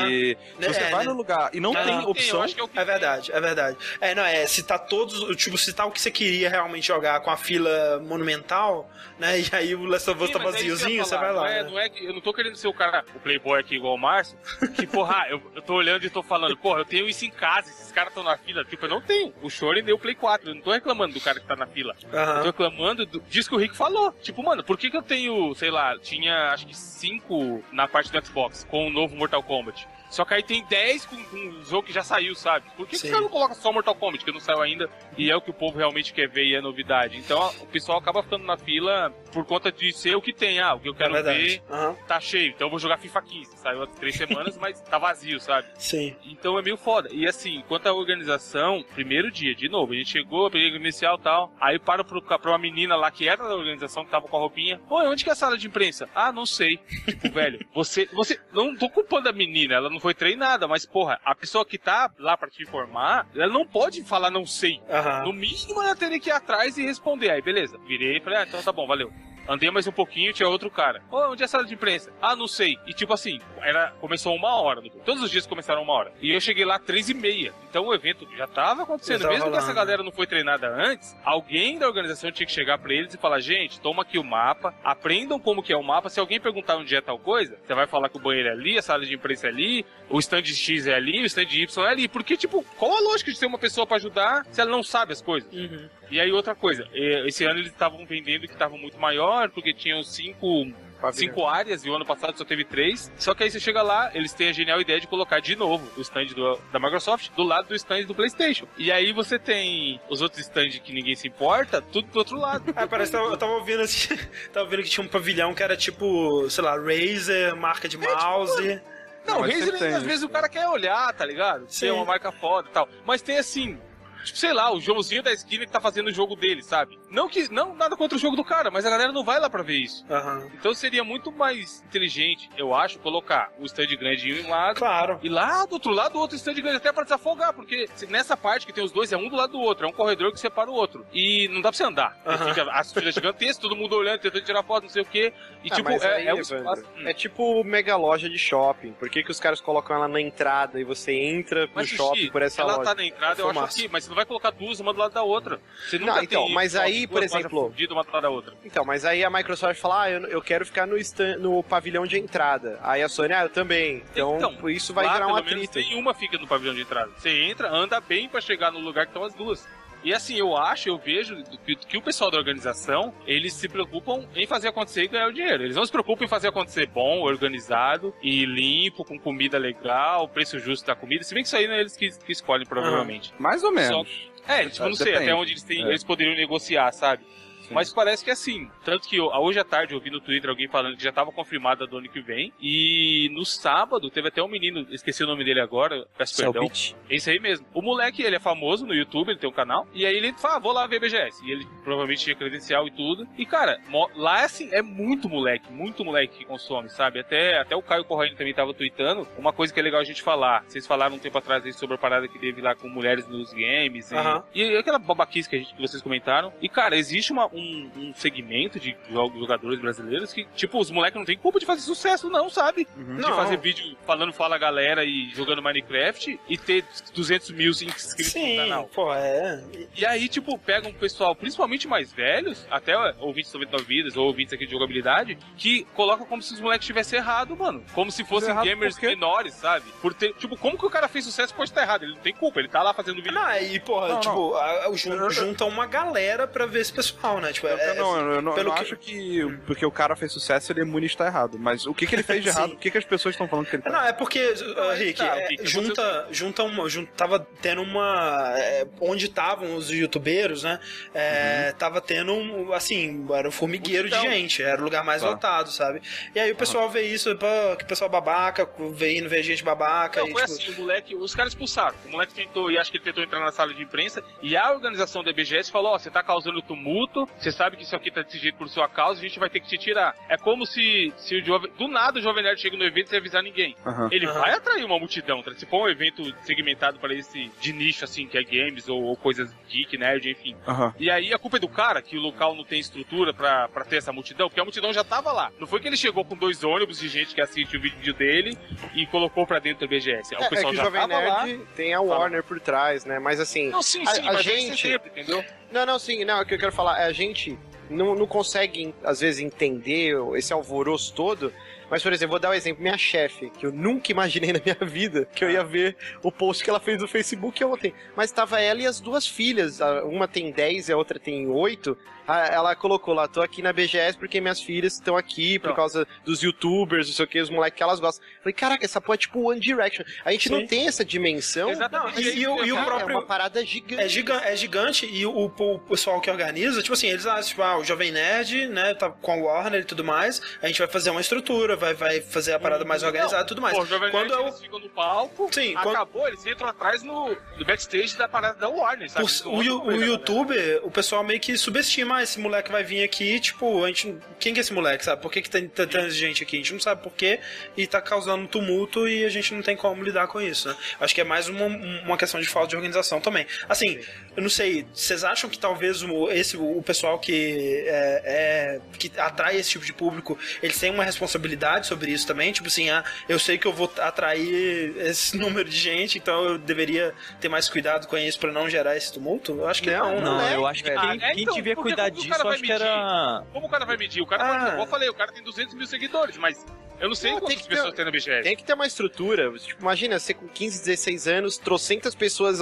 se 0.59 0.73
você 0.73 0.79
É, 0.79 0.89
vai 0.89 1.05
né? 1.05 1.11
no 1.11 1.17
lugar 1.17 1.49
e 1.53 1.59
não 1.59 1.71
Ah, 1.75 1.83
tem 1.83 1.93
não 1.95 2.09
opção. 2.09 2.37
eu 2.39 2.43
acho 2.43 2.55
que 2.55 2.61
é 2.61 2.63
o 2.63 2.67
que 2.67 2.79
É 2.79 2.85
verdade, 2.85 3.31
é 3.31 3.39
verdade. 3.39 3.77
É, 4.01 4.15
não, 4.15 4.23
é, 4.23 4.45
se 4.45 4.63
tá 4.63 4.77
todos, 4.77 5.35
tipo, 5.37 5.57
se 5.57 5.73
tá 5.73 5.85
o 5.85 5.91
que 5.91 5.99
você 6.01 6.11
queria 6.11 6.49
realmente 6.49 6.87
jogar 6.87 7.19
com 7.21 7.29
a 7.31 7.37
fila 7.37 7.99
monumental, 8.05 8.89
né, 9.19 9.39
e 9.39 9.49
aí 9.53 9.75
o 9.75 9.85
Last 9.85 10.09
of 10.09 10.23
Us 10.23 10.31
tá 10.31 10.39
é 10.39 10.41
eu 10.41 10.51
vaziozinho, 10.51 11.05
você 11.05 11.17
vai 11.17 11.31
lá. 11.33 11.41
Não 11.41 11.47
é, 11.47 11.63
né? 11.63 11.69
não 11.69 11.79
é 11.79 11.89
que, 11.89 12.05
eu 12.05 12.13
não 12.13 12.21
tô 12.21 12.33
querendo 12.33 12.55
ser 12.55 12.67
o 12.67 12.73
cara, 12.73 13.03
o 13.15 13.19
playboy 13.19 13.59
aqui 13.59 13.75
igual 13.75 13.95
o 13.95 13.97
Márcio, 13.97 14.37
que, 14.75 14.85
porra, 14.87 15.25
eu, 15.29 15.41
eu 15.55 15.61
tô 15.61 15.75
olhando 15.75 16.05
e 16.05 16.09
tô 16.09 16.21
falando, 16.23 16.55
porra, 16.57 16.79
eu 16.81 16.85
tenho 16.85 17.07
isso 17.07 17.25
em 17.25 17.31
casa, 17.31 17.69
esses 17.69 17.91
caras 17.91 18.09
estão 18.11 18.23
na 18.23 18.37
fila. 18.37 18.63
Tipo, 18.65 18.85
eu 18.85 18.89
não 18.89 19.01
tenho. 19.01 19.33
O 19.41 19.49
Shonen 19.49 19.83
deu 19.83 19.95
o 19.95 19.99
Play 19.99 20.15
4, 20.15 20.49
eu 20.49 20.55
não 20.55 20.61
tô 20.61 20.71
reclamando 20.71 21.13
do 21.13 21.21
cara 21.21 21.39
que 21.39 21.45
tá 21.47 21.55
na 21.55 21.65
fila. 21.67 21.95
Eu 22.11 22.19
Aham. 22.19 22.39
tô 22.39 22.45
reclamando 22.47 23.05
do, 23.05 23.19
disso 23.21 23.49
que 23.49 23.55
o 23.55 23.59
Rick 23.59 23.75
falou. 23.75 24.11
Tipo, 24.21 24.43
mano, 24.43 24.63
por 24.63 24.77
que 24.77 24.89
que 24.89 24.97
eu 24.97 25.01
tenho, 25.01 25.53
sei 25.55 25.71
lá, 25.71 25.97
tinha 25.99 26.51
acho 26.51 26.65
que 26.67 26.75
5 26.75 27.63
na 27.71 27.87
parte 27.87 28.11
do 28.11 28.25
Xbox 28.25 28.65
com 28.69 28.87
o 28.87 28.89
novo 28.89 29.15
Mortal 29.15 29.41
Kombat? 29.43 29.87
Só 30.09 30.23
que 30.25 30.33
aí 30.33 30.43
tem 30.43 30.63
10 30.65 31.05
com, 31.05 31.23
com 31.25 31.37
um 31.37 31.63
jogo 31.65 31.87
que 31.87 31.93
já 31.93 32.03
saiu, 32.03 32.33
sabe? 32.35 32.65
Por 32.75 32.85
que, 32.85 32.91
que 32.91 32.97
Sim. 32.99 33.07
os 33.07 33.11
caras 33.11 33.23
não 33.25 33.31
colocam 33.31 33.55
só 33.55 33.71
Mortal 33.73 33.95
Kombat, 33.95 34.23
que 34.23 34.31
não 34.31 34.39
saiu 34.39 34.61
ainda, 34.61 34.89
e 35.17 35.29
é 35.29 35.35
o 35.35 35.41
que 35.41 35.49
o 35.49 35.53
povo 35.53 35.77
realmente 35.77 36.13
quer 36.13 36.27
ver 36.29 36.45
e 36.45 36.55
é 36.55 36.61
novidade? 36.61 37.17
Então 37.17 37.51
o 37.61 37.67
pessoal 37.67 37.97
acaba 37.99 38.23
ficando 38.23 38.45
na 38.45 38.57
fila 38.57 39.09
por 39.33 39.45
conta 39.45 39.71
de 39.71 39.91
ser 39.91 40.15
o 40.15 40.21
que 40.21 40.33
tem. 40.33 40.59
Ah, 40.59 40.75
o 40.75 40.79
que 40.79 40.87
eu 40.89 40.93
É 40.93 40.97
quero 40.97 41.13
ver 41.13 41.23
verdade. 41.23 41.63
Aham. 41.69 41.95
tá 42.07 42.19
cheio, 42.19 42.49
então 42.51 42.67
eu 42.67 42.71
vou 42.71 42.79
jogar 42.79 42.97
FIFA 42.97 43.21
15. 43.21 43.57
Saiu 43.57 43.83
há 43.83 43.87
três 43.87 44.15
semanas, 44.17 44.57
mas 44.57 44.81
tá 44.81 44.97
vazio, 44.97 45.39
sabe? 45.39 45.67
Sim. 45.77 46.15
Então 46.25 46.57
é 46.57 46.61
meio 46.61 46.77
foda. 46.77 47.09
E 47.11 47.27
assim, 47.27 47.63
quanto 47.67 47.87
à 47.87 47.93
organização, 47.93 48.83
primeiro 48.93 49.29
dia, 49.31 49.53
de 49.55 49.69
novo, 49.69 49.93
a 49.93 49.95
gente 49.95 50.09
chegou, 50.11 50.49
peguei 50.49 50.71
o 50.71 50.75
inicial 50.75 51.17
e 51.17 51.21
tal. 51.21 51.51
Aí 51.59 51.77
paro 51.79 52.03
pro, 52.05 52.21
pra 52.21 52.37
uma 52.51 52.57
menina 52.57 52.95
lá 52.95 53.11
que 53.11 53.27
era 53.27 53.47
da 53.47 53.55
organização, 53.55 54.05
que 54.05 54.11
tava 54.11 54.27
com 54.27 54.37
a 54.37 54.39
roupinha. 54.39 54.79
Pô, 54.87 54.99
onde 55.01 55.23
que 55.23 55.29
é 55.29 55.33
a 55.33 55.35
sala 55.35 55.57
de 55.57 55.67
imprensa? 55.67 56.09
Ah, 56.15 56.31
não 56.31 56.45
sei. 56.45 56.77
Tipo, 57.05 57.29
velho, 57.33 57.65
você. 57.73 58.05
Você. 58.13 58.39
Não 58.53 58.75
tô 58.75 58.89
culpando 58.89 59.29
a 59.29 59.33
menina, 59.33 59.75
ela 59.75 59.89
não 59.89 59.96
não 59.97 60.01
foi 60.01 60.13
treinada, 60.13 60.67
mas 60.67 60.85
porra, 60.85 61.19
a 61.25 61.33
pessoa 61.33 61.65
que 61.65 61.77
tá 61.77 62.11
lá 62.19 62.37
pra 62.37 62.49
te 62.49 62.61
informar, 62.61 63.27
ela 63.35 63.51
não 63.51 63.65
pode 63.65 64.03
falar 64.03 64.29
não 64.29 64.45
sei. 64.45 64.79
Aham. 64.87 65.23
No 65.23 65.33
mínimo 65.33 65.81
ela 65.81 65.95
teria 65.95 66.19
que 66.19 66.29
ir 66.29 66.33
atrás 66.33 66.77
e 66.77 66.85
responder. 66.85 67.31
Aí, 67.31 67.41
beleza. 67.41 67.79
Virei 67.87 68.17
e 68.17 68.21
falei, 68.21 68.39
ah, 68.39 68.45
então 68.47 68.61
tá 68.61 68.71
bom, 68.71 68.85
valeu. 68.85 69.11
Andei 69.47 69.71
mais 69.71 69.87
um 69.87 69.91
pouquinho, 69.91 70.33
tinha 70.33 70.47
outro 70.49 70.69
cara. 70.69 71.01
Ô, 71.09 71.31
onde 71.31 71.41
é 71.41 71.45
a 71.45 71.47
sala 71.47 71.63
de 71.65 71.73
imprensa? 71.73 72.11
Ah, 72.21 72.35
não 72.35 72.47
sei. 72.47 72.77
E 72.85 72.93
tipo 72.93 73.13
assim, 73.13 73.39
era, 73.61 73.91
começou 74.01 74.35
uma 74.35 74.55
hora. 74.61 74.81
Todos 75.05 75.23
os 75.23 75.31
dias 75.31 75.47
começaram 75.47 75.81
uma 75.83 75.93
hora. 75.93 76.11
E 76.21 76.33
eu 76.33 76.41
cheguei 76.41 76.65
lá 76.65 76.77
três 76.77 77.09
e 77.09 77.13
meia. 77.13 77.53
Então 77.69 77.85
o 77.85 77.93
evento 77.93 78.27
já 78.35 78.45
tava 78.47 78.83
acontecendo. 78.83 79.21
Tava 79.21 79.33
Mesmo 79.33 79.45
que 79.45 79.57
essa 79.57 79.67
rolando. 79.67 79.75
galera 79.75 80.03
não 80.03 80.11
foi 80.11 80.27
treinada 80.27 80.67
antes, 80.67 81.15
alguém 81.23 81.77
da 81.77 81.87
organização 81.87 82.31
tinha 82.31 82.45
que 82.45 82.51
chegar 82.51 82.77
pra 82.77 82.93
eles 82.93 83.13
e 83.13 83.17
falar, 83.17 83.39
gente, 83.39 83.79
toma 83.79 84.01
aqui 84.01 84.17
o 84.19 84.23
mapa, 84.23 84.73
aprendam 84.83 85.39
como 85.39 85.63
que 85.63 85.71
é 85.71 85.77
o 85.77 85.83
mapa. 85.83 86.09
Se 86.09 86.19
alguém 86.19 86.39
perguntar 86.39 86.75
onde 86.77 86.95
é 86.95 87.01
tal 87.01 87.17
coisa, 87.19 87.57
você 87.63 87.73
vai 87.73 87.87
falar 87.87 88.09
que 88.09 88.17
o 88.17 88.21
banheiro 88.21 88.49
é 88.49 88.51
ali, 88.51 88.77
a 88.77 88.81
sala 88.81 89.05
de 89.05 89.13
imprensa 89.13 89.47
é 89.47 89.49
ali, 89.49 89.85
o 90.09 90.19
stand 90.19 90.45
X 90.45 90.87
é 90.87 90.93
ali, 90.95 91.21
o 91.21 91.25
stand 91.25 91.43
Y 91.43 91.85
é 91.85 91.89
ali. 91.89 92.07
Porque, 92.07 92.35
tipo, 92.35 92.63
qual 92.77 92.95
a 92.97 92.99
lógica 92.99 93.31
de 93.31 93.39
ter 93.39 93.45
uma 93.45 93.57
pessoa 93.57 93.85
pra 93.87 93.97
ajudar 93.97 94.45
se 94.51 94.59
ela 94.59 94.71
não 94.71 94.83
sabe 94.83 95.13
as 95.13 95.21
coisas? 95.21 95.51
Uhum. 95.53 95.89
E 96.09 96.21
aí 96.21 96.31
outra 96.31 96.55
coisa, 96.55 96.87
eh, 96.93 97.27
esse 97.27 97.43
ano 97.43 97.59
eles 97.59 97.71
estavam 97.71 98.05
vendendo 98.05 98.47
que 98.47 98.53
estavam 98.53 98.77
muito 98.77 98.97
maior, 98.97 99.36
porque 99.49 99.73
tinham 99.73 100.01
cinco, 100.03 100.65
cinco 101.13 101.45
áreas 101.45 101.85
e 101.85 101.89
o 101.89 101.95
ano 101.95 102.05
passado 102.05 102.37
só 102.37 102.43
teve 102.43 102.63
três. 102.63 103.11
Só 103.17 103.33
que 103.35 103.43
aí 103.43 103.51
você 103.51 103.59
chega 103.59 103.81
lá, 103.81 104.09
eles 104.13 104.33
têm 104.33 104.49
a 104.49 104.51
genial 104.53 104.81
ideia 104.81 104.99
de 104.99 105.07
colocar 105.07 105.39
de 105.39 105.55
novo 105.55 105.87
o 105.97 106.01
stand 106.01 106.25
do- 106.27 106.59
da 106.71 106.79
Microsoft 106.79 107.29
do 107.35 107.43
lado 107.43 107.67
do 107.67 107.75
stand 107.75 108.03
do 108.05 108.15
PlayStation. 108.15 108.67
E 108.77 108.91
aí 108.91 109.11
você 109.11 109.37
tem 109.37 109.99
os 110.09 110.21
outros 110.21 110.41
stands 110.41 110.79
que 110.79 110.91
ninguém 110.93 111.15
se 111.15 111.27
importa, 111.27 111.81
tudo 111.81 112.07
do 112.07 112.17
outro 112.19 112.37
lado. 112.37 112.73
Ah, 112.75 112.87
parece 112.87 113.11
que 113.11 113.17
eu 113.17 113.37
tava 113.37 113.51
ouvindo 113.53 113.81
assim. 113.81 114.15
tava 114.51 114.65
ouvindo 114.65 114.83
que 114.83 114.89
tinha 114.89 115.05
um 115.05 115.09
pavilhão 115.09 115.53
que 115.53 115.61
era 115.63 115.77
tipo, 115.77 116.49
sei 116.49 116.63
lá, 116.63 116.75
Razer, 116.75 117.55
marca 117.55 117.87
de 117.87 117.97
mouse. 117.97 118.81
Não, 119.25 119.41
mas 119.41 119.59
Razer, 119.59 119.77
tem 119.79 119.93
às 119.93 120.03
vezes 120.03 120.23
o 120.23 120.29
cara 120.29 120.47
quer 120.49 120.67
olhar, 120.69 121.13
tá 121.13 121.25
ligado? 121.25 121.65
Sim. 121.67 121.81
Tem 121.87 121.91
uma 121.91 122.05
marca 122.05 122.31
foda 122.31 122.69
e 122.69 122.71
tal. 122.71 122.87
Mas 123.05 123.21
tem 123.21 123.37
assim. 123.37 123.77
Tipo, 124.23 124.39
sei 124.39 124.51
lá, 124.53 124.73
o 124.73 124.79
Joãozinho 124.81 125.21
da 125.23 125.31
esquina 125.31 125.65
que 125.65 125.71
tá 125.71 125.79
fazendo 125.79 126.07
o 126.07 126.11
jogo 126.13 126.35
dele, 126.35 126.61
sabe? 126.63 126.97
Não 127.09 127.27
que. 127.29 127.51
Não 127.51 127.73
nada 127.75 127.95
contra 127.95 128.15
o 128.17 128.19
jogo 128.19 128.35
do 128.35 128.43
cara, 128.43 128.69
mas 128.69 128.85
a 128.85 128.89
galera 128.89 129.11
não 129.11 129.23
vai 129.23 129.39
lá 129.39 129.49
pra 129.49 129.63
ver 129.63 129.77
isso. 129.77 130.05
Aham. 130.09 130.47
Então 130.53 130.73
seria 130.73 131.03
muito 131.03 131.31
mais 131.31 131.81
inteligente, 131.87 132.49
eu 132.57 132.73
acho, 132.75 132.99
colocar 132.99 133.51
o 133.59 133.65
stand 133.65 133.87
grande 133.97 134.29
em 134.31 134.45
um 134.45 134.49
lado 134.49 134.77
Claro. 134.77 135.19
e 135.23 135.29
lá 135.29 135.65
do 135.65 135.73
outro 135.73 135.91
lado 135.91 136.15
o 136.17 136.19
outro 136.19 136.35
stand 136.35 136.55
grande, 136.55 136.77
até 136.77 136.91
pra 136.91 137.03
desafogar, 137.03 137.53
porque 137.53 137.87
nessa 138.09 138.35
parte 138.35 138.65
que 138.65 138.73
tem 138.73 138.83
os 138.83 138.91
dois 138.91 139.11
é 139.13 139.17
um 139.17 139.29
do 139.29 139.35
lado 139.35 139.53
do 139.53 139.59
outro, 139.59 139.85
é 139.85 139.89
um 139.89 139.93
corredor 139.93 140.31
que 140.31 140.39
separa 140.39 140.69
o 140.69 140.73
outro. 140.73 141.05
E 141.13 141.47
não 141.49 141.61
dá 141.61 141.69
pra 141.69 141.77
você 141.77 141.83
andar. 141.83 142.17
Aham. 142.25 142.49
Fica 142.49 142.71
as 142.71 142.91
filas 142.91 143.13
gigantescas, 143.15 143.57
todo 143.57 143.75
mundo 143.75 143.95
olhando, 143.95 144.19
tentando 144.19 144.43
tirar 144.43 144.63
foto, 144.63 144.83
não 144.83 144.89
sei 144.89 145.01
o 145.03 145.05
quê. 145.05 145.33
E 145.63 145.69
Ah, 145.71 145.75
tipo, 145.75 145.89
mas 145.89 146.03
é, 146.03 146.15
aí, 146.15 146.27
é 146.27 146.33
um 146.33 146.39
espaço. 146.39 146.83
É 147.05 147.13
tipo 147.13 147.63
mega 147.63 147.95
loja 147.95 148.29
de 148.29 148.37
shopping. 148.37 148.91
Por 148.93 149.09
que, 149.09 149.23
que 149.23 149.31
os 149.31 149.39
caras 149.39 149.61
colocam 149.61 149.95
ela 149.95 150.07
na 150.07 150.19
entrada 150.21 150.79
e 150.79 150.83
você 150.83 151.13
entra 151.13 151.65
no 151.67 151.71
Mas, 151.75 151.87
shopping 151.89 152.29
por 152.29 152.41
essa 152.41 152.61
ela 152.61 152.73
loja? 152.77 152.89
tá 152.89 152.95
na 152.95 153.05
entrada, 153.05 153.41
eu 153.41 153.49
acho 153.49 153.59
aqui, 153.59 153.89
mas 153.91 154.03
você 154.03 154.09
não 154.09 154.15
vai 154.15 154.25
colocar 154.25 154.51
duas 154.51 154.79
uma 154.79 154.93
do 154.93 154.99
lado 154.99 155.13
da 155.13 155.23
outra. 155.23 155.59
Você 155.87 155.97
nunca 155.99 156.15
Não, 156.15 156.23
então, 156.23 156.49
mas 156.49 156.73
duas 156.73 156.83
aí, 156.99 157.07
por 157.07 157.23
exemplo- 157.23 157.73
uma 157.91 158.21
da 158.21 158.29
outra. 158.29 158.53
Então, 158.63 158.83
mas 158.85 159.05
aí 159.05 159.23
a 159.23 159.29
Microsoft 159.29 159.79
fala, 159.79 160.03
ah, 160.03 160.11
eu, 160.11 160.21
eu 160.27 160.41
quero 160.41 160.65
ficar 160.65 160.85
no, 160.85 160.97
stand, 160.97 161.37
no 161.37 161.61
pavilhão 161.63 162.05
de 162.05 162.17
entrada. 162.17 162.79
Aí 162.83 163.01
a 163.01 163.09
Sony, 163.09 163.33
ah, 163.33 163.43
eu 163.43 163.49
também. 163.49 164.03
Então, 164.11 164.37
Então, 164.37 164.69
isso 164.69 164.93
vai 164.93 165.05
Lá, 165.05 165.13
gerar 165.13 165.27
um 165.27 165.33
pelo 165.35 165.45
menos, 165.45 165.69
atrito. 165.69 165.89
nenhuma 165.89 166.13
fica 166.13 166.37
no 166.37 166.47
pavilhão 166.47 166.73
de 166.75 166.81
entrada. 166.81 167.11
Você 167.17 167.29
entra, 167.43 167.69
anda 167.69 167.99
bem 167.99 168.27
pra 168.29 168.41
chegar 168.41 168.71
no 168.71 168.79
lugar 168.79 169.05
que 169.05 169.11
estão 169.11 169.23
as 169.23 169.33
duas. 169.33 169.67
E 170.03 170.13
assim, 170.13 170.37
eu 170.37 170.55
acho, 170.55 170.87
eu 170.87 170.97
vejo 170.97 171.35
que, 171.65 171.97
o 171.97 172.01
pessoal 172.01 172.29
da 172.29 172.37
organização, 172.37 173.13
eles 173.25 173.53
se 173.53 173.67
preocupam 173.67 174.25
em 174.35 174.45
fazer 174.45 174.67
acontecer 174.67 175.03
e 175.03 175.07
ganhar 175.07 175.27
o 175.27 175.33
dinheiro. 175.33 175.63
Eles 175.63 175.75
não 175.75 175.85
se 175.85 175.91
preocupam 175.91 176.23
em 176.23 176.27
fazer 176.27 176.47
acontecer 176.49 176.85
bom, 176.87 177.21
organizado 177.21 178.13
e 178.21 178.45
limpo, 178.45 179.03
com 179.03 179.19
comida 179.19 179.57
legal, 179.57 180.27
preço 180.29 180.59
justo 180.59 180.85
da 180.85 180.95
comida. 180.95 181.23
Se 181.23 181.33
bem 181.33 181.41
que 181.43 181.47
isso 181.47 181.57
aí 181.57 181.67
não 181.67 181.73
é 181.73 181.79
eles 181.81 181.97
que, 181.97 182.09
que 182.11 182.31
escolhem, 182.31 182.65
provavelmente. 182.65 183.33
Mais 183.39 183.63
ou 183.63 183.71
menos. 183.71 184.07
É, 184.47 184.65
tipo, 184.69 184.85
não 184.87 184.95
sei 184.95 185.15
até 185.15 185.33
onde 185.35 185.51
eles, 185.51 185.63
têm, 185.63 185.83
É. 185.83 185.89
eles 185.89 186.03
poderiam 186.03 186.35
negociar, 186.35 186.91
sabe? 186.91 187.23
Sim. 187.67 187.73
Mas 187.73 187.91
parece 187.93 188.23
que 188.23 188.29
é 188.29 188.33
assim. 188.33 188.69
Tanto 188.83 189.07
que 189.07 189.17
eu- 189.17 189.27
hoje 189.27 189.59
à 189.59 189.63
tarde 189.63 189.93
eu 189.93 189.99
vi 189.99 190.09
no 190.09 190.19
Twitter 190.19 190.49
alguém 190.49 190.67
falando 190.67 190.95
que 190.97 191.03
já 191.03 191.09
estava 191.09 191.31
confirmada 191.31 191.85
do 191.85 191.97
ano 191.97 192.09
que 192.09 192.21
vem. 192.21 192.53
E 192.61 193.29
no 193.33 193.45
sábado 193.45 194.09
teve 194.09 194.27
até 194.29 194.41
um 194.41 194.47
menino, 194.47 194.85
esqueci 194.91 195.23
o 195.23 195.27
nome 195.27 195.43
dele 195.43 195.59
agora, 195.59 196.05
peço 196.17 196.37
perdão. 196.37 196.69
Esse 197.09 197.29
aí 197.29 197.39
mesmo. 197.39 197.65
O 197.73 197.81
moleque, 197.81 198.21
ele 198.23 198.35
é 198.35 198.39
famoso 198.39 198.85
no 198.85 198.93
YouTube, 198.93 199.29
ele 199.29 199.39
tem 199.39 199.49
um 199.49 199.53
canal. 199.53 199.87
E 199.93 200.05
aí 200.05 200.15
ele 200.15 200.33
fala, 200.33 200.55
ah, 200.55 200.59
vou 200.59 200.71
lá 200.71 200.87
ver 200.87 200.99
BGS. 200.99 201.45
E 201.45 201.51
ele 201.51 201.65
provavelmente 201.83 202.23
tinha 202.23 202.35
credencial 202.35 202.87
e 202.87 202.91
tudo. 202.91 203.27
E 203.37 203.45
cara, 203.45 203.79
lá 204.15 204.43
assim, 204.43 204.69
é 204.71 204.81
muito 204.81 205.27
moleque, 205.29 205.71
muito 205.71 206.03
moleque 206.05 206.39
que 206.39 206.45
consome, 206.45 206.89
sabe? 206.89 207.19
Até, 207.19 207.59
até 207.59 207.75
o 207.75 207.81
Caio 207.81 208.03
Corraine 208.05 208.35
também 208.35 208.53
tava 208.53 208.73
tweetando. 208.73 209.27
Uma 209.37 209.51
coisa 209.53 209.73
que 209.73 209.79
é 209.79 209.83
legal 209.83 210.01
a 210.01 210.03
gente 210.03 210.21
falar. 210.21 210.63
Vocês 210.67 210.85
falaram 210.87 211.15
um 211.15 211.19
tempo 211.19 211.37
atrás 211.37 211.65
aí 211.65 211.73
sobre 211.73 211.95
a 211.95 211.97
parada 211.97 212.27
que 212.27 212.39
teve 212.39 212.61
lá 212.61 212.75
com 212.75 212.87
mulheres 212.87 213.27
nos 213.27 213.53
games. 213.53 214.11
E, 214.11 214.15
Aham. 214.15 214.43
e 214.53 214.77
aquela 214.77 214.99
babaquice 214.99 215.49
que, 215.49 215.55
a 215.55 215.59
gente, 215.59 215.73
que 215.73 215.81
vocês 215.81 216.01
comentaram. 216.01 216.53
E 216.61 216.69
cara, 216.69 216.95
existe 216.97 217.31
uma, 217.31 217.47
um, 217.57 217.91
um 217.97 218.13
segmento 218.15 218.79
de 218.79 218.95
jogadores 219.09 219.79
brasileiros 219.79 220.31
que, 220.33 220.45
tipo, 220.55 220.79
os 220.79 220.91
moleques 220.91 221.17
não 221.17 221.25
tem 221.25 221.37
culpa 221.37 221.59
de 221.59 221.65
fazer 221.65 221.81
sucesso, 221.81 222.29
não, 222.29 222.49
sabe? 222.49 222.85
De 222.95 223.03
Não. 223.21 223.35
fazer 223.35 223.57
vídeo 223.57 223.95
falando 224.05 224.31
fala 224.33 224.57
galera 224.57 225.03
e 225.03 225.29
jogando 225.33 225.61
Minecraft 225.61 226.39
e 226.47 226.57
ter 226.57 226.83
200 227.13 227.51
mil 227.51 227.69
inscritos 227.71 228.15
no 228.17 228.23
Sim, 228.41 228.55
canal. 228.57 228.89
pô, 228.93 229.13
é. 229.13 229.63
E 229.95 230.05
aí, 230.05 230.27
tipo, 230.27 230.57
pega 230.57 230.87
um 230.87 230.93
pessoal, 230.93 231.35
principalmente 231.35 231.87
mais 231.87 232.11
velhos, 232.13 232.65
até 232.69 232.95
ouvintes 233.19 233.51
do 233.51 233.59
99 233.59 233.87
Vidas 233.87 234.17
ou 234.17 234.25
ouvintes 234.27 234.53
aqui 234.53 234.65
de 234.65 234.71
jogabilidade, 234.71 235.37
que 235.57 235.85
coloca 235.93 236.25
como 236.25 236.41
se 236.41 236.53
os 236.53 236.59
moleques 236.59 236.85
tivessem 236.85 237.19
errado, 237.19 237.55
mano. 237.55 237.83
Como 237.93 238.11
se 238.11 238.23
fossem 238.23 238.53
gamers 238.61 238.99
menores, 238.99 239.53
sabe? 239.53 239.85
Por 240.01 240.13
ter, 240.13 240.33
tipo, 240.33 240.57
como 240.57 240.77
que 240.77 240.85
o 240.85 240.89
cara 240.89 241.07
fez 241.07 241.23
sucesso 241.25 241.53
pode 241.53 241.69
estar 241.69 241.81
errado? 241.83 242.03
Ele 242.03 242.13
não 242.15 242.21
tem 242.21 242.33
culpa, 242.33 242.59
ele 242.59 242.67
tá 242.67 242.83
lá 242.83 242.93
fazendo 242.93 243.15
vídeo. 243.15 243.31
Não, 243.31 243.57
e 243.61 243.79
porra, 243.79 244.09
Não, 244.09 244.19
tipo, 244.19 244.53
a- 244.55 244.87
a- 244.87 244.93
jun- 244.93 245.29
junta 245.29 245.65
uma 245.65 245.85
galera 245.85 246.45
pra 246.47 246.65
ver 246.65 246.81
esse 246.81 246.91
pessoal, 246.91 247.39
né? 247.39 247.46
Tipo, 247.53 247.67
Eu, 247.67 247.77
é, 247.77 247.89
eu 247.91 247.95
não, 247.95 248.17
eu 248.33 248.41
não, 248.41 248.51
eu 248.51 248.55
pelo 248.55 248.69
não 248.69 248.75
que- 248.75 248.81
acho 248.81 248.95
que 248.97 249.57
porque 249.65 249.85
o 249.85 249.91
cara 249.91 250.15
fez 250.15 250.31
sucesso 250.31 250.71
ele 250.71 250.79
é 250.81 250.83
imune 250.83 251.05
a 251.05 251.07
estar 251.07 251.25
errado. 251.25 251.57
Mas 251.59 251.85
o 251.85 251.93
que, 251.93 252.05
que 252.07 252.15
ele 252.15 252.23
fez 252.23 252.43
de 252.43 252.49
errado? 252.49 252.73
O 252.73 252.77
que, 252.77 252.91
que 252.91 252.97
as 252.97 253.05
pessoas 253.05 253.33
estão 253.35 253.47
falando 253.47 253.65
que 253.67 253.75
ele 253.75 253.83
fez? 253.83 253.93
Não, 253.93 254.03
é 254.03 254.13
porque, 254.13 254.39
uh, 254.43 254.93
Rick, 254.97 255.17
tá, 255.19 255.37
é, 255.39 255.47
Rick, 255.49 255.65
junta, 255.67 256.27
junta 256.31 256.63
uma. 256.63 256.87
Junta, 256.89 257.11
tava 257.15 257.39
tendo 257.61 257.81
uma. 257.81 258.53
é, 258.57 258.87
onde 259.01 259.25
estavam 259.25 259.75
os 259.75 259.89
youtubeiros, 259.89 260.63
né? 260.63 260.79
É, 261.13 261.73
Tava 261.77 262.01
tendo 262.01 262.33
um. 262.33 262.73
Assim, 262.73 263.25
era 263.33 263.47
um 263.47 263.51
formigueiro 263.51 264.09
de 264.09 264.19
gente. 264.19 264.61
Era 264.63 264.79
o 264.81 264.83
lugar 264.83 265.03
mais 265.03 265.21
Tá. 265.21 265.29
lotado, 265.29 265.69
sabe? 265.71 266.01
E 266.33 266.39
aí 266.39 266.51
o 266.51 266.55
pessoal 266.55 266.89
vê 266.89 267.01
isso, 267.03 267.35
pô, 267.35 267.45
que 267.77 267.83
o 267.83 267.87
pessoal 267.87 268.09
babaca, 268.09 268.67
vê 268.91 269.17
indo 269.17 269.27
ver 269.29 269.43
gente 269.43 269.63
babaca. 269.63 270.21
Não, 270.21 270.27
e, 270.29 270.31
foi 270.31 270.41
tipo, 270.43 270.53
assim, 270.53 270.71
o 270.71 270.81
moleque, 270.81 271.15
os 271.15 271.33
caras 271.35 271.51
expulsaram. 271.53 271.95
O 272.05 272.09
moleque 272.09 272.33
tentou, 272.33 272.71
e 272.71 272.77
acho 272.77 272.91
que 272.91 272.97
ele 272.97 273.03
tentou 273.03 273.23
entrar 273.23 273.39
na 273.39 273.51
sala 273.51 273.73
de 273.73 273.81
imprensa, 273.83 274.23
e 274.41 274.55
a 274.55 274.71
organização 274.71 275.23
da 275.23 275.31
BGS 275.33 275.71
falou, 275.71 275.93
ó, 275.93 275.99
você 275.99 276.09
tá 276.09 276.21
causando 276.23 276.61
tumulto, 276.61 277.27
você 277.37 277.51
sabe 277.51 277.77
que 277.77 277.83
isso 277.83 277.95
aqui 277.95 278.09
tá 278.11 278.21
desse 278.21 278.37
jeito 278.37 278.57
por 278.57 278.67
sua 278.69 278.87
causa, 278.87 279.19
a 279.19 279.23
gente 279.23 279.39
vai 279.39 279.49
ter 279.49 279.59
que 279.59 279.67
te 279.67 279.77
tirar. 279.77 280.15
É 280.29 280.37
como 280.37 280.65
se, 280.65 281.13
se 281.17 281.35
o 281.35 281.43
jovem, 281.45 281.71
do 281.77 281.87
nada 281.87 282.19
o 282.19 282.21
Jovem 282.21 282.43
Nerd 282.43 282.59
chega 282.59 282.75
no 282.77 282.83
evento 282.83 283.09
sem 283.09 283.19
avisar 283.19 283.43
ninguém. 283.43 283.75
Aham. 283.85 284.09
Ele 284.11 284.25
Aham. 284.25 284.39
vai 284.39 284.51
atrair 284.53 284.83
uma 284.83 284.97
multidão, 284.99 285.41
tá? 285.43 285.53
se 285.53 285.65
for 285.65 285.83
um 285.85 285.89
evento 285.89 286.23
segmentado 286.43 286.99
para 286.99 287.13
esse 287.13 287.51
de 287.61 287.73
nicho, 287.73 288.03
assim, 288.03 288.27
que 288.27 288.37
é 288.37 288.43
games 288.43 288.87
ou, 288.89 289.01
ou 289.03 289.15
coisas 289.15 289.53
geek, 289.69 289.97
nerd, 289.97 290.29
enfim. 290.29 290.55
Aham. 290.67 290.93
E 290.99 291.09
aí 291.09 291.33
a 291.33 291.37
culpa 291.37 291.57
é 291.57 291.59
do 291.59 291.69
cara, 291.69 292.01
que 292.01 292.17
o 292.17 292.21
local 292.21 292.55
não 292.55 292.63
tem 292.63 292.79
estrutura 292.79 293.33
pra, 293.33 293.67
pra 293.69 293.83
ter 293.85 293.97
essa 293.97 294.11
multidão, 294.11 294.47
porque 294.47 294.59
a 294.59 294.63
multidão 294.63 294.91
já 294.91 295.03
tava 295.03 295.31
lá. 295.31 295.51
Não 295.59 295.67
foi 295.67 295.79
que 295.79 295.87
ele 295.87 295.97
chegou 295.97 296.25
com 296.25 296.35
dois 296.35 296.63
ônibus 296.63 296.99
de 296.99 297.07
gente 297.07 297.33
que 297.35 297.41
assiste 297.41 297.77
o 297.77 297.81
vídeo 297.81 298.13
dele 298.13 298.57
e 298.95 299.05
colocou 299.07 299.45
pra 299.45 299.59
dentro 299.59 299.81
da 299.81 299.87
BGS. 299.87 300.33
É, 300.35 300.39
o 300.39 300.43
é 300.43 300.49
pessoal 300.49 300.71
que 300.73 300.75
o 300.75 300.77
já 300.77 300.83
Jovem 300.85 301.01
tava 301.01 301.19
lá. 301.19 301.45
Nerd 301.45 301.61
tem 301.75 301.93
a 301.93 302.01
Warner 302.01 302.43
por 302.43 302.59
trás, 302.59 303.05
né? 303.05 303.19
Mas 303.19 303.39
assim. 303.39 303.69
Não, 303.69 303.81
sim, 303.81 304.03
A- 304.03 304.13
sim, 304.13 304.27
a 304.27 304.33
mas 304.33 304.43
gente- 304.43 304.61
gente... 304.67 304.81
sempre, 304.81 305.09
entendeu? 305.09 305.43
Não, 305.71 305.85
não, 305.85 305.99
sim, 305.99 306.23
não, 306.23 306.41
o 306.41 306.45
que 306.45 306.53
eu 306.53 306.59
quero 306.59 306.71
falar 306.71 306.99
é 307.01 307.05
a 307.05 307.11
gente 307.11 307.57
não, 307.89 308.15
não 308.15 308.27
consegue, 308.27 308.93
às 309.03 309.19
vezes, 309.19 309.41
entender 309.41 310.15
esse 310.35 310.53
alvoroço 310.53 311.13
todo. 311.13 311.53
Mas, 311.89 312.03
por 312.03 312.11
exemplo, 312.11 312.31
vou 312.31 312.39
dar 312.39 312.49
um 312.49 312.53
exemplo. 312.53 312.81
Minha 312.81 312.97
chefe, 312.97 313.49
que 313.49 313.65
eu 313.65 313.71
nunca 313.71 314.11
imaginei 314.11 314.51
na 314.53 314.59
minha 314.63 314.77
vida 314.81 315.27
que 315.33 315.43
eu 315.43 315.49
ia 315.49 315.63
ver 315.63 315.95
o 316.21 316.31
post 316.31 316.63
que 316.63 316.69
ela 316.69 316.79
fez 316.79 317.01
no 317.01 317.07
Facebook 317.07 317.63
ontem. 317.63 317.93
Mas 318.15 318.31
tava 318.31 318.59
ela 318.59 318.81
e 318.81 318.85
as 318.85 318.99
duas 318.99 319.25
filhas. 319.25 319.79
Uma 320.05 320.27
tem 320.27 320.51
10 320.51 320.89
e 320.89 320.93
a 320.93 320.97
outra 320.97 321.17
tem 321.17 321.47
8. 321.47 321.97
Ela 322.27 322.75
colocou 322.75 323.13
lá, 323.13 323.27
tô 323.27 323.41
aqui 323.41 323.61
na 323.61 323.71
BGS 323.71 324.17
porque 324.17 324.41
minhas 324.41 324.59
filhas 324.61 324.93
estão 324.93 325.15
aqui 325.15 325.57
por 325.59 325.73
causa 325.73 326.05
dos 326.25 326.41
youtubers, 326.43 327.07
não 327.07 327.13
sei 327.15 327.25
o 327.25 327.27
que, 327.27 327.39
os 327.39 327.49
moleques 327.49 327.77
que 327.77 327.83
elas 327.83 327.99
gostam. 327.99 328.25
Falei, 328.39 328.53
caraca, 328.53 328.83
essa 328.83 328.99
porra 328.99 329.15
é 329.15 329.17
tipo 329.17 329.49
One 329.49 329.59
Direction. 329.59 330.03
A 330.25 330.31
gente 330.31 330.49
não 330.51 330.59
Sim. 330.59 330.67
tem 330.67 330.87
essa 330.87 331.05
dimensão. 331.05 331.69
Exatamente. 331.69 332.21
e- 332.21 332.39
e 332.41 332.47
o- 332.47 332.65
e 332.65 332.71
o 332.71 332.75
Cara, 332.75 332.85
próprio- 332.87 333.13
É 333.15 333.19
uma 333.19 333.25
parada 333.25 333.65
gigante. 333.65 334.01
É, 334.03 334.07
giga 334.09 334.35
é 334.43 334.55
gigante 334.55 335.05
e 335.05 335.25
o, 335.25 335.31
o 335.45 335.79
pessoal 335.79 336.19
que 336.19 336.29
organiza, 336.29 336.81
tipo 336.81 336.93
assim, 336.93 337.07
eles 337.07 337.25
acham, 337.25 337.43
tipo, 337.49 337.61
ah, 337.61 337.77
o 337.77 337.83
Jovem 337.83 338.11
Nerd, 338.11 338.67
né, 338.67 338.93
tá 338.93 339.09
com 339.09 339.31
a 339.31 339.35
Warner 339.35 339.81
e 339.81 339.85
tudo 339.85 340.03
mais, 340.03 340.41
a 340.61 340.67
gente 340.67 340.79
vai 340.79 340.87
fazer 340.87 341.09
uma 341.11 341.21
estrutura, 341.21 341.75
vai, 341.75 341.93
vai 341.93 342.19
fazer 342.21 342.53
a 342.53 342.59
parada 342.59 342.83
mais 342.83 343.03
organizada 343.03 343.43
e 343.43 343.47
tudo 343.47 343.61
mais. 343.61 343.75
Pô, 343.75 343.83
o 343.83 343.85
Jovem 343.85 344.11
Quando 344.11 344.29
Nerd, 344.29 344.41
eu- 344.41 344.47
eles 344.47 344.59
ficam 344.61 344.79
no 344.79 344.89
palco, 344.89 345.49
Sim, 345.51 345.73
quando- 345.75 345.95
acabou, 345.95 346.27
eles 346.27 346.45
entram 346.45 346.67
atrás 346.67 347.03
no, 347.03 347.29
no 347.57 347.65
backstage 347.65 348.17
da 348.17 348.27
parada 348.27 348.59
da 348.59 348.67
Warner, 348.69 349.09
sabe? 349.09 349.25
O, 349.45 349.57
o, 349.57 349.63
Yu- 349.63 349.83
o 349.83 349.91
YouTube, 350.03 350.53
o 350.83 350.91
pessoal 350.91 351.23
meio 351.23 351.39
que 351.39 351.57
subestima 351.57 352.16
ah, 352.17 352.23
esse 352.23 352.39
moleque 352.39 352.71
vai 352.71 352.83
vir 352.83 353.03
aqui, 353.03 353.39
tipo, 353.39 353.83
a 353.83 353.87
gente. 353.87 354.15
Quem 354.39 354.53
que 354.53 354.59
é 354.59 354.61
esse 354.61 354.73
moleque, 354.73 355.05
sabe? 355.05 355.21
Por 355.21 355.31
que, 355.31 355.41
que 355.41 355.49
tem 355.49 355.67
tanta 355.67 356.09
gente 356.09 356.43
aqui? 356.43 356.57
A 356.57 356.59
gente 356.59 356.73
não 356.73 356.79
sabe 356.79 357.01
por 357.03 357.13
quê 357.13 357.39
e 357.75 357.85
tá 357.85 358.01
causando 358.01 358.47
tumulto 358.47 359.07
e 359.07 359.25
a 359.25 359.29
gente 359.29 359.53
não 359.53 359.61
tem 359.61 359.75
como 359.75 360.03
lidar 360.03 360.27
com 360.27 360.41
isso, 360.41 360.67
né? 360.67 360.75
Acho 360.99 361.13
que 361.13 361.21
é 361.21 361.23
mais 361.23 361.47
uma, 361.47 361.65
uma 361.65 362.17
questão 362.17 362.39
de 362.39 362.47
falta 362.47 362.69
de 362.69 362.75
organização 362.75 363.21
também. 363.21 363.45
Assim, 363.69 363.99
eu 364.37 364.41
não 364.43 364.49
sei, 364.49 364.85
vocês 364.93 365.23
acham 365.25 365.49
que 365.49 365.57
talvez 365.59 366.01
o, 366.03 366.29
esse, 366.31 366.55
o 366.55 366.81
pessoal 366.81 367.19
que 367.19 367.83
é, 367.87 368.21
é- 368.25 368.81
que 368.97 369.11
atrai 369.17 369.57
esse 369.57 369.71
tipo 369.71 369.83
de 369.85 369.91
público, 369.91 370.37
eles 370.63 370.79
têm 370.79 370.91
uma 370.91 371.03
responsabilidade 371.03 371.87
sobre 371.87 372.11
isso 372.11 372.25
também? 372.25 372.51
Tipo 372.53 372.67
assim, 372.67 372.89
ah, 372.89 373.03
eu 373.27 373.39
sei 373.39 373.57
que 373.57 373.65
eu 373.65 373.73
vou 373.73 373.91
atrair 373.97 374.95
esse 374.97 375.35
número 375.37 375.67
de 375.69 375.75
gente, 375.77 376.17
então 376.17 376.45
eu 376.45 376.57
deveria 376.57 377.13
ter 377.41 377.49
mais 377.49 377.67
cuidado 377.67 378.07
com 378.07 378.17
isso 378.17 378.39
pra 378.39 378.51
não 378.51 378.69
gerar 378.69 378.95
esse 378.95 379.11
tumulto? 379.11 379.51
Eu 379.53 379.67
acho 379.67 379.81
que 379.83 379.89
não, 379.91 380.21
Não, 380.21 380.37
né? 380.37 380.43
Não, 380.43 380.47
é, 380.49 380.55
eu 380.55 380.67
acho 380.67 380.83
que 380.83 380.89
quem, 380.91 380.97
Ah, 380.99 381.15
é, 381.19 381.33
quem 381.33 381.43
então, 381.43 381.55
devia 381.55 381.75
cuidar 381.75 382.03
como 382.11 382.13
que 382.13 382.19
o 382.19 382.21
disso, 382.21 382.29
cara 382.29 382.41
eu 382.41 382.45
vai 382.45 382.53
acho 382.55 382.63
que 382.63 382.71
era. 382.71 383.43
Como 383.51 383.65
o 383.65 383.69
cara 383.69 383.85
vai 383.85 383.97
medir? 383.97 384.21
O 384.21 384.27
cara, 384.27 384.43
Ah. 384.43 384.65
pode, 384.69 384.79
eu 384.81 384.87
falei, 384.87 385.09
o 385.09 385.13
cara 385.13 385.31
tem 385.31 385.43
200 385.43 385.73
mil 385.73 385.87
seguidores, 385.87 386.37
mas 386.37 386.63
eu 386.99 387.07
não 387.09 387.15
sei 387.15 387.31
Não, 387.31 387.39
tem 387.39 387.47
quantas 387.49 387.61
que 387.63 387.67
ter- 387.69 387.75
pessoas 387.75 387.93
tem 387.93 388.05
no 388.05 388.11
BGS. 388.11 388.43
Tem 388.43 388.55
que 388.55 388.63
ter 388.63 388.73
uma 388.73 388.87
estrutura. 388.87 389.51
Tipo, 389.59 389.81
imagina, 389.81 390.17
você 390.19 390.33
com 390.33 390.47
15, 390.47 390.79
16 390.79 391.27
anos, 391.27 391.57
trocentas 391.57 392.13
pessoas 392.15 392.59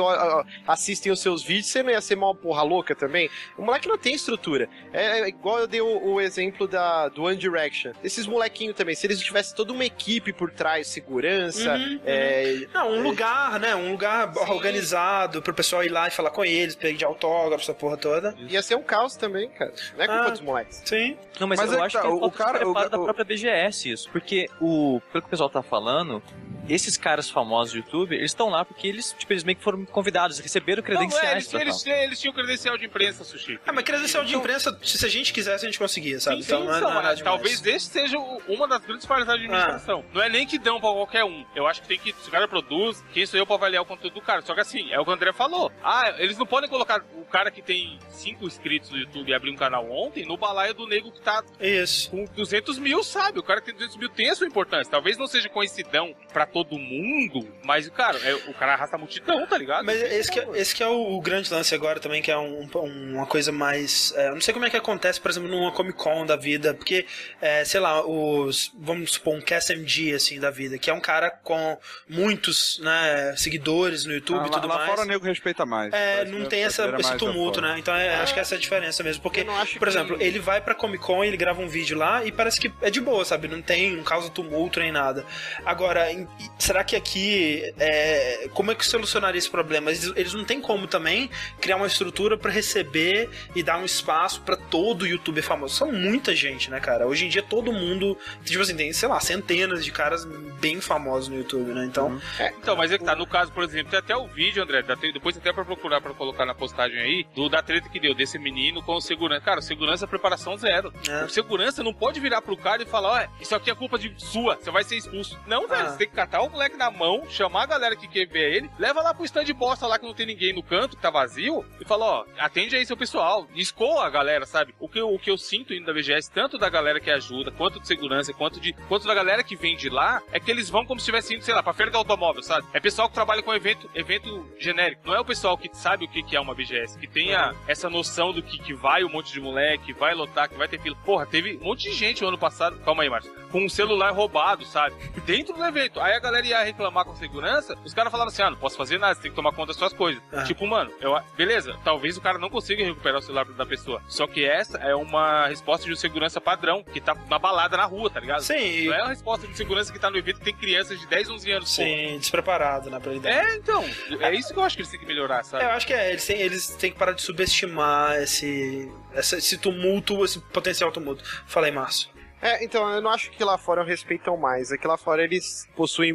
assistem 0.68 1.11
os 1.11 1.19
seus 1.22 1.43
vídeos, 1.43 1.65
você 1.66 1.84
não 1.84 1.90
ia 1.92 2.02
ser 2.02 2.16
mal 2.16 2.34
porra 2.36 2.64
louca 2.64 2.96
também? 2.96 3.30
O 3.58 3.62
moleque 3.64 3.88
não 3.88 3.98
tem 3.98 4.14
estrutura. 4.16 4.70
É, 4.94 5.22
é 5.22 5.28
igual 5.28 5.60
eu 5.60 5.68
dei 5.68 5.82
o, 5.82 6.14
o 6.14 6.22
exemplo 6.22 6.68
da, 6.68 7.10
do 7.10 7.24
One 7.24 7.36
Direction. 7.38 7.92
Esses 8.04 8.26
molequinhos 8.28 8.76
também, 8.76 8.96
se 8.96 9.06
eles 9.08 9.20
tivessem 9.20 9.56
toda 9.56 9.74
uma 9.74 9.84
equipe 9.86 10.32
por 10.34 10.52
trás, 10.52 10.88
segurança, 10.88 11.76
Uhum, 11.76 12.00
é, 12.06 12.68
Não, 12.74 12.92
um 12.92 13.04
lugar, 13.04 13.60
né? 13.60 13.76
Um 13.76 13.92
lugar 13.92 14.34
Sim. 14.34 14.40
organizado 14.52 15.42
pro 15.42 15.54
pessoal 15.54 15.84
ir 15.84 15.90
lá 15.90 16.08
e 16.08 16.12
falar 16.12 16.30
com 16.32 16.44
eles, 16.46 16.76
pedir 16.76 17.06
autógrafo, 17.06 17.64
essa 17.64 17.74
porra 17.74 17.98
toda. 17.98 18.36
ia 18.50 18.62
ser 18.62 18.76
um 18.76 18.84
caos 18.84 19.16
também, 19.16 19.50
cara. 19.50 19.74
Não 19.98 20.04
é 20.04 20.08
culpa 20.08 20.26
Ah. 20.26 20.30
dos 20.30 20.42
moleques. 20.42 20.82
Sim. 20.86 21.18
Não, 21.40 21.48
mas, 21.48 21.60
Mas 21.60 21.72
eu 21.72 21.80
é 21.80 21.82
acho 21.86 21.96
tá, 21.96 22.02
que 22.02 22.08
é 22.08 22.10
o- 22.12 22.32
cara- 22.32 22.58
o- 22.60 22.74
preparo 22.74 22.90
da 22.90 22.98
própria 23.00 23.26
BGS 23.26 23.90
isso. 23.92 24.10
Porque 24.12 24.48
o, 24.62 25.02
pelo 25.12 25.22
que 25.24 25.28
o 25.28 25.30
pessoal 25.30 25.50
tá 25.50 25.62
falando, 25.64 26.22
esses 26.70 26.98
caras 26.98 27.30
famosos 27.30 27.74
do 27.74 27.78
YouTube, 27.80 28.16
eles 28.16 28.32
estão 28.32 28.50
lá 28.50 28.64
porque 28.66 28.88
eles, 28.88 29.16
tipo, 29.18 29.32
eles 29.34 29.44
meio 29.44 29.58
que 29.58 29.64
foram 29.64 29.86
convidados, 29.86 30.40
receberam 30.40 30.82
Não, 30.82 30.86
é, 30.86 30.96
credenciais 30.96 31.32
eles, 31.34 31.48
pra 31.48 31.62
eles, 31.62 31.84
tal. 31.84 31.94
eles 31.94 32.20
tinham 32.20 32.34
credencial 32.34 32.78
de 32.78 32.86
imprensa, 32.86 33.24
Sushi. 33.24 33.60
Ah, 33.66 33.72
mas 33.72 33.84
credencial 33.84 34.24
de 34.24 34.36
imprensa, 34.36 34.78
se 34.84 35.06
a 35.06 35.10
gente 35.10 35.34
quisesse, 35.34 35.66
a 35.66 35.70
gente 35.70 35.80
conseguia, 35.80 36.20
sabe? 36.20 36.38
Sim, 36.38 36.44
sim, 36.44 36.48
então 36.54 36.66
não 36.66 36.74
é, 36.74 36.78
então, 36.78 36.90
não 36.90 37.02
nada 37.02 37.20
é, 37.20 37.24
talvez 37.24 37.66
esse 37.66 37.88
seja 37.88 38.18
uma 38.18 38.68
das 38.68 38.84
grandes 38.86 39.06
falhas 39.06 39.28
da 39.28 39.34
administração. 39.34 40.04
Não 40.14 40.22
é 40.22 40.30
nem 40.30 40.46
que 40.46 40.58
dão 40.58 40.80
pra 40.80 40.90
qualquer 40.92 41.24
um. 41.24 41.46
Eu 41.56 41.68
acho 41.68 41.82
que 41.82 41.88
tem 41.88 42.00
que, 42.00 42.14
se 42.14 42.28
o 42.28 42.32
cara 42.32 42.48
produz, 42.48 43.04
quem 43.14 43.26
sou 43.26 43.40
eu 43.40 43.46
pra 43.46 43.56
avaliar 43.56 43.84
o 43.84 43.86
conteúdo 43.86 44.16
do 44.16 44.22
cara? 44.22 44.42
Só 44.42 44.54
que 44.54 44.62
assim, 44.62 44.92
é 44.92 45.00
o 45.00 45.04
que 45.04 45.10
o 45.10 45.14
André 45.14 45.34
falou. 45.34 45.72
Ah, 45.84 46.16
eles 46.18 46.38
não 46.38 46.46
podem 46.46 46.70
colocar 46.70 47.04
o 47.16 47.26
cara 47.26 47.52
que 47.52 47.62
tem 47.62 48.00
5 48.10 48.46
inscritos 48.46 48.90
no 48.90 48.98
YouTube 48.98 49.30
e 49.30 49.34
abrir 49.34 49.52
um 49.52 49.56
canal 49.56 49.90
ontem 49.90 50.26
no 50.26 50.38
balaio 50.38 50.74
do 50.74 50.88
nego 50.88 51.12
que 51.12 51.22
tá 51.22 51.44
Isso. 51.60 52.10
com 52.10 52.26
200 52.26 52.80
mil, 52.80 53.04
sabe? 53.04 53.40
O 53.40 53.44
cara 53.44 53.60
que 53.62 53.68
tem 53.68 53.76
200 53.76 53.98
mil 53.98 54.10
tem 54.10 54.30
a 54.30 54.36
sua 54.36 54.48
importância. 54.48 54.92
Talvez 54.92 55.18
não 55.18 55.28
seja 55.28 55.50
coincidão 55.50 56.16
pra 56.34 56.46
todo 56.64 56.80
mundo, 56.80 57.45
mas, 57.65 57.90
cara, 57.90 58.18
é- 58.23 58.34
o 58.49 58.53
cara 58.53 58.76
arrasta 58.76 58.95
a 58.95 58.99
multidão, 58.99 59.45
tá 59.45 59.57
ligado? 59.57 59.84
Mas 59.84 60.02
esse 60.02 60.32
que, 60.32 60.40
é- 60.40 60.48
esse 60.56 60.73
que 60.73 60.82
é 60.82 60.88
o, 60.88 61.18
o 61.18 61.22
grande 61.22 61.52
lance 61.53 61.76
agora 61.76 61.99
também, 61.99 62.22
que 62.22 62.32
é 62.32 62.38
um- 62.38 62.65
uma 62.73 63.26
coisa 63.26 63.52
mais. 63.52 64.14
é, 64.15 64.30
eu 64.30 64.36
não 64.36 64.40
sei 64.41 64.53
como 64.53 64.65
é 64.65 64.69
que 64.69 64.77
acontece, 64.77 65.19
por 65.19 65.30
exemplo, 65.30 65.49
numa 65.49 65.69
Comic 65.73 65.98
Con 65.98 66.26
da 66.26 66.38
vida, 66.38 66.73
porque, 66.73 67.06
é, 67.41 67.65
sei 67.65 67.82
lá, 67.82 68.02
os. 68.07 68.72
Vamos 68.80 69.11
supor, 69.11 69.36
um 69.36 69.41
KSMG 69.41 70.14
assim 70.14 70.40
da 70.40 70.49
vida, 70.49 70.77
que 70.77 70.90
é 70.90 70.94
um 70.94 71.02
cara 71.02 71.30
com 71.30 71.77
muitos 72.07 72.80
né, 72.80 73.34
seguidores 73.36 74.06
no 74.06 74.14
YouTube 74.14 74.40
Ah, 74.40 74.48
e 74.48 74.49
lá, 74.49 74.49
tudo 74.49 74.68
lá 74.69 74.76
mais. 74.76 74.90
fora 74.90 75.02
o 75.02 75.06
nego 75.06 75.26
respeita 75.26 75.65
mais. 75.65 75.94
É, 75.94 76.23
não 76.23 76.45
tem 76.45 76.64
a 76.64 76.68
essa, 76.68 76.95
esse 76.99 77.18
tumulto, 77.18 77.60
lá 77.60 77.73
né? 77.73 77.80
Então 77.80 77.94
é, 77.94 78.15
acho 78.15 78.34
que 78.34 78.40
essa 78.40 78.56
é 78.56 78.57
a 78.57 78.61
diferença 78.61 79.03
mesmo. 79.03 79.22
Porque, 79.22 79.41
Eu 79.41 79.45
não 79.45 79.57
acho 79.57 79.77
por 79.77 79.88
que- 79.90 79.94
exemplo, 79.94 80.18
ele 80.22 80.40
vai 80.40 80.61
pra 80.61 80.73
Comic 80.73 81.03
Con, 81.03 81.22
ele 81.22 81.36
grava 81.36 81.61
um 81.61 81.68
vídeo 81.68 81.98
lá 81.98 82.23
e 82.23 82.32
parece 82.32 82.60
que 82.61 82.72
é 82.82 82.90
de 82.90 83.02
boa, 83.02 83.26
sabe? 83.26 83.48
Não 83.49 83.61
tem, 83.61 83.91
não 83.95 84.03
causa 84.03 84.30
tumulto 84.30 84.80
nem 84.80 84.91
nada. 84.91 85.26
Agora, 85.65 86.11
em- 86.11 86.27
será 86.58 86.84
que 86.84 86.96
aqui. 86.96 87.74
é, 87.80 88.50
como 88.54 88.72
é 88.72 88.76
que 88.76 88.86
solucionaria 88.86 89.38
esse 89.40 89.50
problema? 89.50 89.90
Eles, 89.92 90.12
eles 90.16 90.34
não 90.34 90.44
têm 90.44 90.60
como 90.62 90.88
também 90.88 91.30
criar 91.60 91.78
uma 91.78 91.88
estrutura 91.88 92.38
pra 92.38 92.52
receber 92.52 93.30
e 93.56 93.64
dar 93.64 93.78
um 93.78 93.86
espaço 93.86 94.42
pra 94.42 94.56
todo 94.56 95.06
youtuber 95.08 95.44
famoso. 95.44 95.76
São 95.76 95.92
muita 95.92 96.36
gente, 96.36 96.70
né, 96.70 96.80
cara? 96.80 97.08
Hoje 97.08 97.26
em 97.26 97.30
dia 97.30 97.44
todo 97.44 97.72
mundo. 97.72 98.18
Tipo 98.44 98.62
assim, 98.62 98.76
tem, 98.76 98.92
sei 98.94 99.08
lá, 99.10 99.20
centenas 99.20 99.84
de 99.84 99.92
caras 99.92 100.26
bem 100.60 100.80
famosos 100.82 101.30
no 101.30 101.38
YouTube, 101.38 101.72
né? 101.74 101.86
Então. 101.86 102.20
Então, 102.62 102.76
mas 102.76 102.92
é 102.92 102.98
que 102.98 103.04
tá, 103.04 103.16
no 103.16 103.28
caso, 103.28 103.52
por 103.52 103.64
exemplo, 103.64 103.90
tem 103.92 104.00
até 104.00 104.16
o 104.16 104.28
vídeo, 104.28 104.62
André, 104.64 104.84
depois 105.14 105.38
até 105.38 105.52
pra 105.54 105.64
procurar 105.66 106.02
pra 106.02 106.14
colocar 106.14 106.46
na 106.46 106.54
postagem 106.56 107.00
aí, 107.00 107.26
do, 107.36 107.50
da 107.50 107.62
treta 107.62 107.90
que 107.90 108.00
deu 108.00 108.14
desse 108.14 108.38
menino 108.40 108.82
com 108.82 108.94
o 108.96 109.02
segurança. 109.02 109.42
Cara, 109.42 109.62
segurança 109.62 110.06
é 110.06 110.08
preparação 110.08 110.58
zero. 110.58 110.94
É. 111.08 111.26
O 111.26 111.30
segurança 111.30 111.84
não 111.84 111.94
pode 111.94 112.20
virar 112.20 112.42
pro 112.42 112.56
cara 112.58 112.84
e 112.84 112.86
falar, 112.86 113.28
ó, 113.30 113.42
isso 113.42 113.56
aqui 113.56 113.70
é 113.70 113.76
culpa 113.76 113.98
de 113.98 114.14
sua, 114.18 114.56
você 114.56 114.72
vai 114.72 114.84
ser 114.84 114.96
expulso. 114.98 115.38
Não, 115.48 115.68
velho, 115.68 115.86
Ah. 115.88 115.90
você 115.92 115.98
tem 115.98 116.08
que 116.10 116.16
catar 116.16 116.35
o 116.40 116.49
moleque 116.49 116.78
na 116.78 116.91
mão, 116.91 117.28
chamar 117.30 117.64
a 117.64 117.68
galera 117.68 117.95
que 117.95 118.07
quer 118.07 118.26
ver 118.26 118.56
ele, 118.56 118.70
leva 118.78 119.02
lá 119.02 119.14
pro 119.14 119.26
stand 119.26 119.45
bosta 119.53 119.88
lá 119.88 119.99
que 119.99 120.06
não 120.06 120.14
tem 120.14 120.26
ninguém 120.26 120.53
no 120.53 120.64
canto, 120.64 120.95
que 120.95 121.02
tá 121.02 121.10
vazio, 121.10 121.66
e 121.80 121.86
fala, 121.86 122.06
ó, 122.06 122.26
atende 122.38 122.76
aí 122.76 122.86
seu 122.86 122.98
pessoal, 122.98 123.48
escoa 123.56 124.06
a 124.06 124.10
galera, 124.10 124.45
sabe? 124.45 124.74
O 124.80 124.88
que, 124.88 124.99
eu, 124.99 125.14
o 125.14 125.20
que 125.20 125.30
eu 125.30 125.38
sinto 125.38 125.74
indo 125.74 125.86
da 125.86 125.94
BGS, 125.94 126.32
tanto 126.32 126.57
da 126.57 126.70
galera 126.70 126.99
que 126.99 127.12
ajuda, 127.12 127.52
quanto 127.52 127.80
de 127.80 127.88
segurança, 127.88 128.34
quanto 128.34 128.60
de 128.60 128.74
quanto 128.88 129.07
da 129.07 129.14
galera 129.14 129.44
que 129.44 129.56
vem 129.56 129.76
de 129.76 129.90
lá, 129.90 130.22
é 130.32 130.40
que 130.40 130.52
eles 130.52 130.70
vão 130.70 130.86
como 130.86 130.99
se 130.99 131.03
estivesse 131.03 131.36
indo, 131.36 131.44
sei 131.44 131.53
lá, 131.53 131.64
pra 131.64 131.74
feira 131.74 131.91
do 131.91 131.98
automóvel, 131.98 132.44
sabe? 132.44 132.68
É 132.74 132.80
pessoal 132.80 133.07
que 133.07 133.16
trabalha 133.16 133.41
com 133.41 133.53
evento, 133.53 133.90
evento 133.94 134.45
genérico. 134.60 135.02
Não 135.06 135.16
é 135.16 135.20
o 135.20 135.26
pessoal 135.26 135.57
que 135.57 135.70
sabe 135.74 136.06
o 136.06 136.07
que, 136.07 136.24
que 136.24 136.36
é 136.36 136.40
uma 136.40 136.56
BGS, 136.56 136.98
que 136.98 137.07
tenha 137.07 137.53
essa 137.68 137.90
noção 137.90 138.32
do 138.32 138.41
que, 138.41 138.57
que 138.57 138.74
vai 138.74 139.03
um 139.03 139.10
monte 139.10 139.32
de 139.32 139.40
moleque, 139.40 139.94
vai 139.94 140.14
lotar, 140.14 140.49
que 140.49 140.56
vai 140.56 140.68
ter 140.68 140.80
fila. 140.80 140.95
Porra, 141.06 141.26
teve 141.26 141.57
um 141.57 141.64
monte 141.64 141.90
de 141.90 141.94
gente 141.94 142.24
o 142.24 142.28
ano 142.28 142.38
passado, 142.38 142.80
calma 142.80 143.03
aí, 143.03 143.10
Márcio, 143.10 143.34
com 143.52 143.64
um 143.64 143.70
celular 143.70 144.12
roubado, 144.12 144.66
sabe? 144.66 144.95
Dentro 145.26 145.56
do 145.56 145.64
evento. 145.64 145.99
Aí 145.99 146.14
a 146.14 146.20
galera 146.26 146.45
ia 146.45 146.64
reclamar 146.64 147.06
com 147.06 147.15
segurança, 147.15 147.77
os 147.84 147.93
caras 147.93 148.11
falavam 148.11 148.31
assim: 148.31 148.41
ah, 148.41 148.49
não 148.49 148.57
posso 148.57 148.77
fazer 148.77 148.97
nada, 148.97 149.15
você 149.15 149.22
tem 149.22 149.31
que 149.31 149.35
tomar 149.35 149.52
conta 149.52 149.68
das 149.68 149.77
suas 149.77 149.93
coisas. 149.93 150.22
Ah. 150.31 150.43
Tipo, 150.43 150.65
mano, 150.68 150.91
eu, 150.99 151.18
beleza, 151.35 151.77
talvez 151.84 152.18
o 152.18 152.22
cara 152.22 152.38
não 152.38 152.49
consiga 152.49 152.84
recuperar 152.84 153.19
o 153.19 153.22
celular 153.22 153.45
da 153.45 153.65
pessoa. 153.65 154.02
Só 154.07 154.27
que 154.27 154.43
essa 154.45 154.77
é 154.77 154.95
uma 154.95 155.47
resposta 155.47 155.85
de 155.85 155.93
um 155.93 155.95
segurança 155.95 156.41
padrão, 156.41 156.84
que 156.84 156.99
tá 156.99 157.15
na 157.30 157.39
balada 157.39 157.77
na 157.77 157.85
rua, 157.85 158.10
tá 158.10 158.19
ligado? 158.19 158.41
Sim, 158.41 158.88
Não 158.88 158.93
é 158.93 159.02
uma 159.02 159.10
resposta 159.10 159.47
de 159.47 159.56
segurança 159.56 159.91
que 159.91 159.99
tá 159.99 160.10
no 160.10 160.18
evento 160.18 160.39
que 160.39 160.45
tem 160.45 160.56
crianças 160.56 160.99
de 160.99 161.07
10, 161.07 161.30
11 161.30 161.52
anos, 161.52 161.69
pô. 161.69 161.84
sim, 161.84 162.18
despreparado, 162.19 162.89
né. 162.89 162.99
É, 163.23 163.56
então. 163.56 163.84
É 164.19 164.34
isso 164.34 164.53
que 164.53 164.60
eu 164.60 164.64
acho 164.64 164.76
que 164.76 164.81
eles 164.81 164.91
têm 164.91 164.99
que 164.99 165.06
melhorar, 165.06 165.43
sabe? 165.43 165.64
É, 165.64 165.68
eu 165.68 165.72
acho 165.72 165.85
que 165.85 165.93
é, 165.93 166.10
eles 166.11 166.26
têm, 166.26 166.39
eles 166.39 166.68
têm 166.68 166.91
que 166.91 166.97
parar 166.97 167.11
de 167.11 167.22
subestimar 167.22 168.15
esse, 168.15 168.91
esse 169.14 169.57
tumulto, 169.57 170.23
esse 170.23 170.39
potencial 170.39 170.91
tumulto. 170.91 171.23
Fala 171.45 171.68
aí, 171.68 171.72
Márcio. 171.72 172.15
É, 172.46 172.64
então, 172.64 172.88
eu 172.94 173.02
não 173.02 173.12
acho 173.12 173.32
que 173.32 173.44
lá 173.44 173.58
fora 173.58 173.84
respeitam 173.84 174.38
mais. 174.38 174.72
É 174.72 174.78
que 174.78 174.88
lá 174.88 174.98
fora 174.98 175.24
eles 175.24 175.68
possuem 175.76 176.14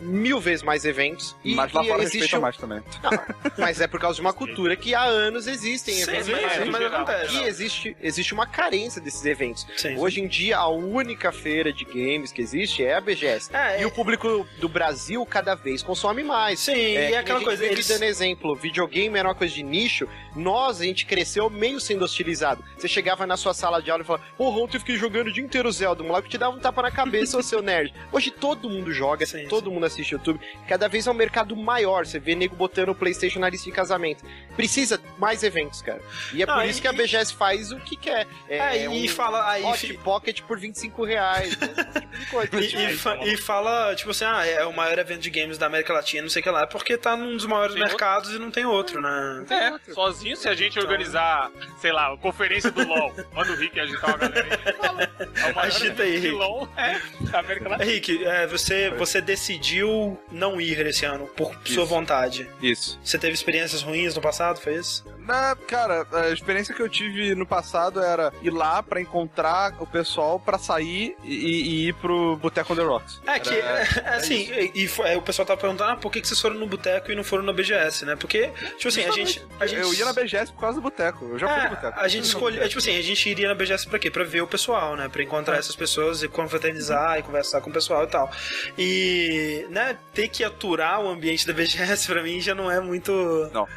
mil 0.00 0.40
vezes 0.40 0.62
mais 0.62 0.84
eventos. 0.84 1.36
E, 1.44 1.54
Mas 1.54 1.72
lá 1.72 1.84
e 1.84 1.88
fora 1.88 2.02
existe 2.02 2.18
respeita 2.18 2.38
um- 2.38 2.40
mais 2.42 2.56
também. 2.56 2.82
Mas 3.56 3.80
é 3.80 3.86
por 3.86 4.00
causa 4.00 4.16
de 4.16 4.20
uma 4.20 4.32
cultura 4.32 4.76
que 4.76 4.94
há 4.94 5.02
anos 5.04 5.46
existem 5.46 5.94
Sim, 5.94 6.02
eventos 6.02 6.26
sim, 6.26 6.32
mais 6.32 6.52
sim, 6.52 6.70
mas 6.70 6.82
acontece. 6.82 7.34
E 7.36 7.42
existe, 7.44 7.96
existe 8.00 8.34
uma 8.34 8.46
carência 8.46 9.00
desses 9.00 9.24
eventos. 9.24 9.66
Sim, 9.76 9.88
sim. 9.94 9.98
Hoje 9.98 10.20
em 10.20 10.26
dia, 10.28 10.58
a 10.58 10.68
única 10.68 11.32
feira 11.32 11.72
de 11.72 11.84
games 11.84 12.32
que 12.32 12.40
existe 12.42 12.84
é 12.84 12.94
a 12.94 13.00
BGS. 13.00 13.54
É, 13.54 13.80
E 13.82 13.84
o 13.86 13.90
público 13.90 14.46
do 14.58 14.68
Brasil 14.68 15.24
cada 15.26 15.54
vez 15.54 15.82
consome 15.82 16.22
mais. 16.22 16.60
Sim, 16.60 16.72
É, 16.72 17.10
e 17.10 17.14
é 17.14 17.18
aquela 17.18 17.38
a 17.38 17.40
gente 17.40 17.48
coisa, 17.48 17.64
eles... 17.66 17.86
dando 17.88 18.02
exemplo, 18.04 18.54
videogame 18.54 19.18
era 19.18 19.28
uma 19.28 19.34
coisa 19.34 19.54
de 19.54 19.62
nicho, 19.62 20.08
nós, 20.34 20.80
a 20.80 20.84
gente 20.84 21.04
cresceu 21.06 21.48
meio 21.50 21.80
sendo 21.80 22.04
hostilizado. 22.04 22.62
Você 22.76 22.88
chegava 22.88 23.26
na 23.26 23.36
sua 23.36 23.54
sala 23.54 23.80
de 23.82 23.90
aula 23.90 24.02
e 24.02 24.06
falava, 24.06 24.24
porra, 24.36 24.58
ontem 24.60 24.76
eu 24.76 24.80
fiquei 24.80 24.96
jogando 24.96 25.28
o 25.28 25.32
dia 25.32 25.42
inteiro 25.44 25.67
Zelda, 25.72 26.02
o 26.02 26.06
moleque 26.06 26.28
te 26.28 26.38
dava 26.38 26.54
um 26.56 26.58
tapa 26.58 26.82
na 26.82 26.90
cabeça, 26.90 27.36
ô 27.38 27.42
seu 27.42 27.62
nerd. 27.62 27.92
Hoje 28.12 28.30
todo 28.30 28.68
mundo 28.68 28.92
joga, 28.92 29.24
Sim, 29.26 29.46
todo 29.48 29.70
mundo 29.70 29.86
assiste 29.86 30.12
YouTube, 30.12 30.40
cada 30.68 30.88
vez 30.88 31.06
é 31.06 31.10
um 31.10 31.14
mercado 31.14 31.54
maior, 31.56 32.06
você 32.06 32.18
vê 32.18 32.34
nego 32.34 32.54
botando 32.56 32.90
o 32.90 32.94
Playstation 32.94 33.38
na 33.40 33.48
lista 33.48 33.66
de 33.68 33.72
casamento. 33.74 34.24
Precisa 34.56 35.00
mais 35.18 35.42
eventos, 35.42 35.82
cara. 35.82 36.00
E 36.32 36.42
é 36.42 36.46
Não, 36.46 36.54
por 36.54 36.64
e- 36.64 36.70
isso 36.70 36.80
que 36.80 36.88
a 36.88 36.92
BGS 36.92 37.34
faz 37.34 37.70
o 37.72 37.76
que 37.80 37.96
quer. 37.96 38.26
É, 38.48 38.58
É, 38.58 38.84
e 38.84 38.88
um 38.88 39.08
fala- 39.08 39.48
aí 39.50 39.64
Hot 39.64 39.78
fi- 39.86 39.98
Pocket 39.98 40.42
por 40.42 40.58
25 40.58 41.04
reais, 41.04 41.56
né? 41.58 41.68
esse 41.78 42.00
tipo 42.00 42.16
de 42.18 42.26
coisa. 42.26 42.60
E, 42.60 42.92
e 42.92 42.96
fa- 42.96 43.18
e 43.24 43.36
fala, 43.36 43.94
tipo 43.94 44.10
assim, 44.10 44.24
ah, 44.24 44.44
é 44.46 44.64
o 44.64 44.72
maior 44.74 44.98
evento 44.98 45.20
de 45.20 45.30
games 45.30 45.58
da 45.58 45.66
América 45.66 45.92
Latina, 45.92 46.22
não 46.22 46.30
sei 46.30 46.40
o 46.40 46.42
que 46.42 46.50
lá, 46.50 46.66
porque 46.66 46.96
tá 46.96 47.16
num 47.16 47.36
dos 47.36 47.46
maiores 47.46 47.74
Tem 47.74 47.82
mercados 47.84 48.30
e 48.34 48.38
não 48.38 48.50
tem 48.50 48.64
outro, 48.64 49.00
né? 49.00 49.44
É, 49.50 49.92
sozinho, 49.92 50.36
se 50.36 50.48
a 50.48 50.54
gente 50.54 50.78
organizar, 50.78 51.50
sei 51.80 51.92
lá, 51.92 52.12
a 52.12 52.16
conferência 52.16 52.70
do 52.70 52.84
LoL, 52.86 53.14
manda 53.32 53.52
o 53.52 53.56
Rick 53.56 53.78
agitar 53.78 54.10
uma 54.10 54.18
galera 54.18 54.46
aí. 54.46 55.28
Agita 55.58 56.02
aí, 56.02 56.18
Rick. 56.18 56.30
LoL, 56.34 56.68
é, 56.76 57.00
da 57.30 57.40
América 57.40 57.68
Latina. 57.68 57.90
Henrique, 57.90 58.24
é, 58.24 58.46
você, 58.46 58.90
você 58.90 59.20
decidiu 59.20 60.18
não 60.30 60.60
ir 60.60 60.78
esse 60.86 61.04
ano, 61.04 61.26
por 61.26 61.52
sua 61.64 61.82
Isso. 61.82 61.86
vontade. 61.86 62.48
Isso. 62.62 62.98
Você 63.02 63.18
teve 63.18 63.34
experiências 63.34 63.82
ruins 63.82 64.14
no 64.14 64.20
passado, 64.20 64.60
foi 64.60 64.76
isso? 64.76 65.04
Na, 65.28 65.54
cara, 65.54 66.06
a 66.10 66.30
experiência 66.30 66.74
que 66.74 66.80
eu 66.80 66.88
tive 66.88 67.34
no 67.34 67.44
passado 67.46 68.00
era 68.02 68.32
ir 68.42 68.48
lá 68.48 68.82
pra 68.82 68.98
encontrar 68.98 69.74
o 69.78 69.86
pessoal 69.86 70.40
pra 70.40 70.56
sair 70.58 71.14
e, 71.22 71.34
e 71.34 71.88
ir 71.88 71.92
pro 71.96 72.36
Boteco 72.38 72.72
on 72.72 72.76
the 72.76 72.82
Rocks. 72.82 73.20
É 73.26 73.38
que, 73.38 73.54
Era- 73.54 73.82
é, 73.82 73.86
é 74.04 74.08
assim, 74.16 74.48
e, 74.74 74.84
e 74.84 75.16
o 75.16 75.20
pessoal 75.22 75.44
tá 75.44 75.54
perguntando, 75.54 75.90
ah, 75.90 75.96
por 75.96 76.10
que, 76.10 76.22
que 76.22 76.26
vocês 76.26 76.40
foram 76.40 76.56
no 76.56 76.66
boteco 76.66 77.12
e 77.12 77.14
não 77.14 77.22
foram 77.22 77.44
na 77.44 77.52
BGS, 77.52 78.06
né? 78.06 78.16
Porque, 78.16 78.48
tipo 78.78 78.88
assim, 78.88 79.04
a 79.04 79.10
gente, 79.10 79.46
a 79.60 79.66
gente... 79.66 79.80
Eu 79.82 79.92
ia 79.92 80.06
na 80.06 80.14
BGS 80.14 80.50
por 80.52 80.60
causa 80.62 80.76
do 80.76 80.82
boteco. 80.82 81.26
Eu 81.26 81.38
já 81.38 81.46
fui 81.46 81.56
no 81.58 81.66
É, 81.66 81.68
boteco. 81.68 82.00
a 82.00 82.08
gente 82.08 82.24
escolheu, 82.24 82.62
é, 82.62 82.66
tipo 82.68 82.78
assim, 82.78 82.96
a 82.98 83.02
gente 83.02 83.28
iria 83.28 83.48
na 83.48 83.54
BGS 83.54 83.86
pra 83.86 83.98
quê? 83.98 84.10
Pra 84.10 84.24
ver 84.24 84.40
o 84.40 84.46
pessoal, 84.46 84.96
né? 84.96 85.10
Pra 85.10 85.22
encontrar 85.22 85.56
É. 85.56 85.58
essas 85.58 85.76
pessoas 85.76 86.22
e 86.22 86.28
confraternizar 86.28 87.18
e 87.18 87.22
conversar 87.22 87.60
com 87.60 87.68
o 87.68 87.72
pessoal 87.72 88.04
e 88.04 88.06
tal. 88.06 88.30
E, 88.78 89.66
né, 89.68 89.98
ter 90.14 90.28
que 90.28 90.42
aturar 90.42 91.00
o 91.02 91.08
ambiente 91.08 91.46
da 91.46 91.52
BGS 91.52 92.06
pra 92.06 92.22
mim 92.22 92.40
já 92.40 92.54
não 92.54 92.70
é 92.70 92.80
muito. 92.80 93.12
Não. 93.52 93.68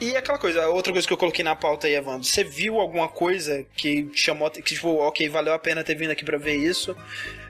E 0.00 0.16
aquela 0.16 0.38
coisa, 0.38 0.68
outra 0.68 0.92
coisa 0.92 1.06
que 1.06 1.12
eu 1.12 1.16
coloquei 1.18 1.44
na 1.44 1.54
pauta 1.54 1.86
aí, 1.86 1.94
Evandro, 1.94 2.24
você 2.24 2.42
viu 2.42 2.80
alguma 2.80 3.06
coisa 3.08 3.66
que 3.76 4.04
te 4.04 4.18
chamou, 4.18 4.50
que 4.50 4.62
tipo, 4.62 4.88
ok, 4.96 5.28
valeu 5.28 5.52
a 5.52 5.58
pena 5.58 5.84
ter 5.84 5.94
vindo 5.94 6.10
aqui 6.10 6.24
pra 6.24 6.38
ver 6.38 6.54
isso? 6.56 6.96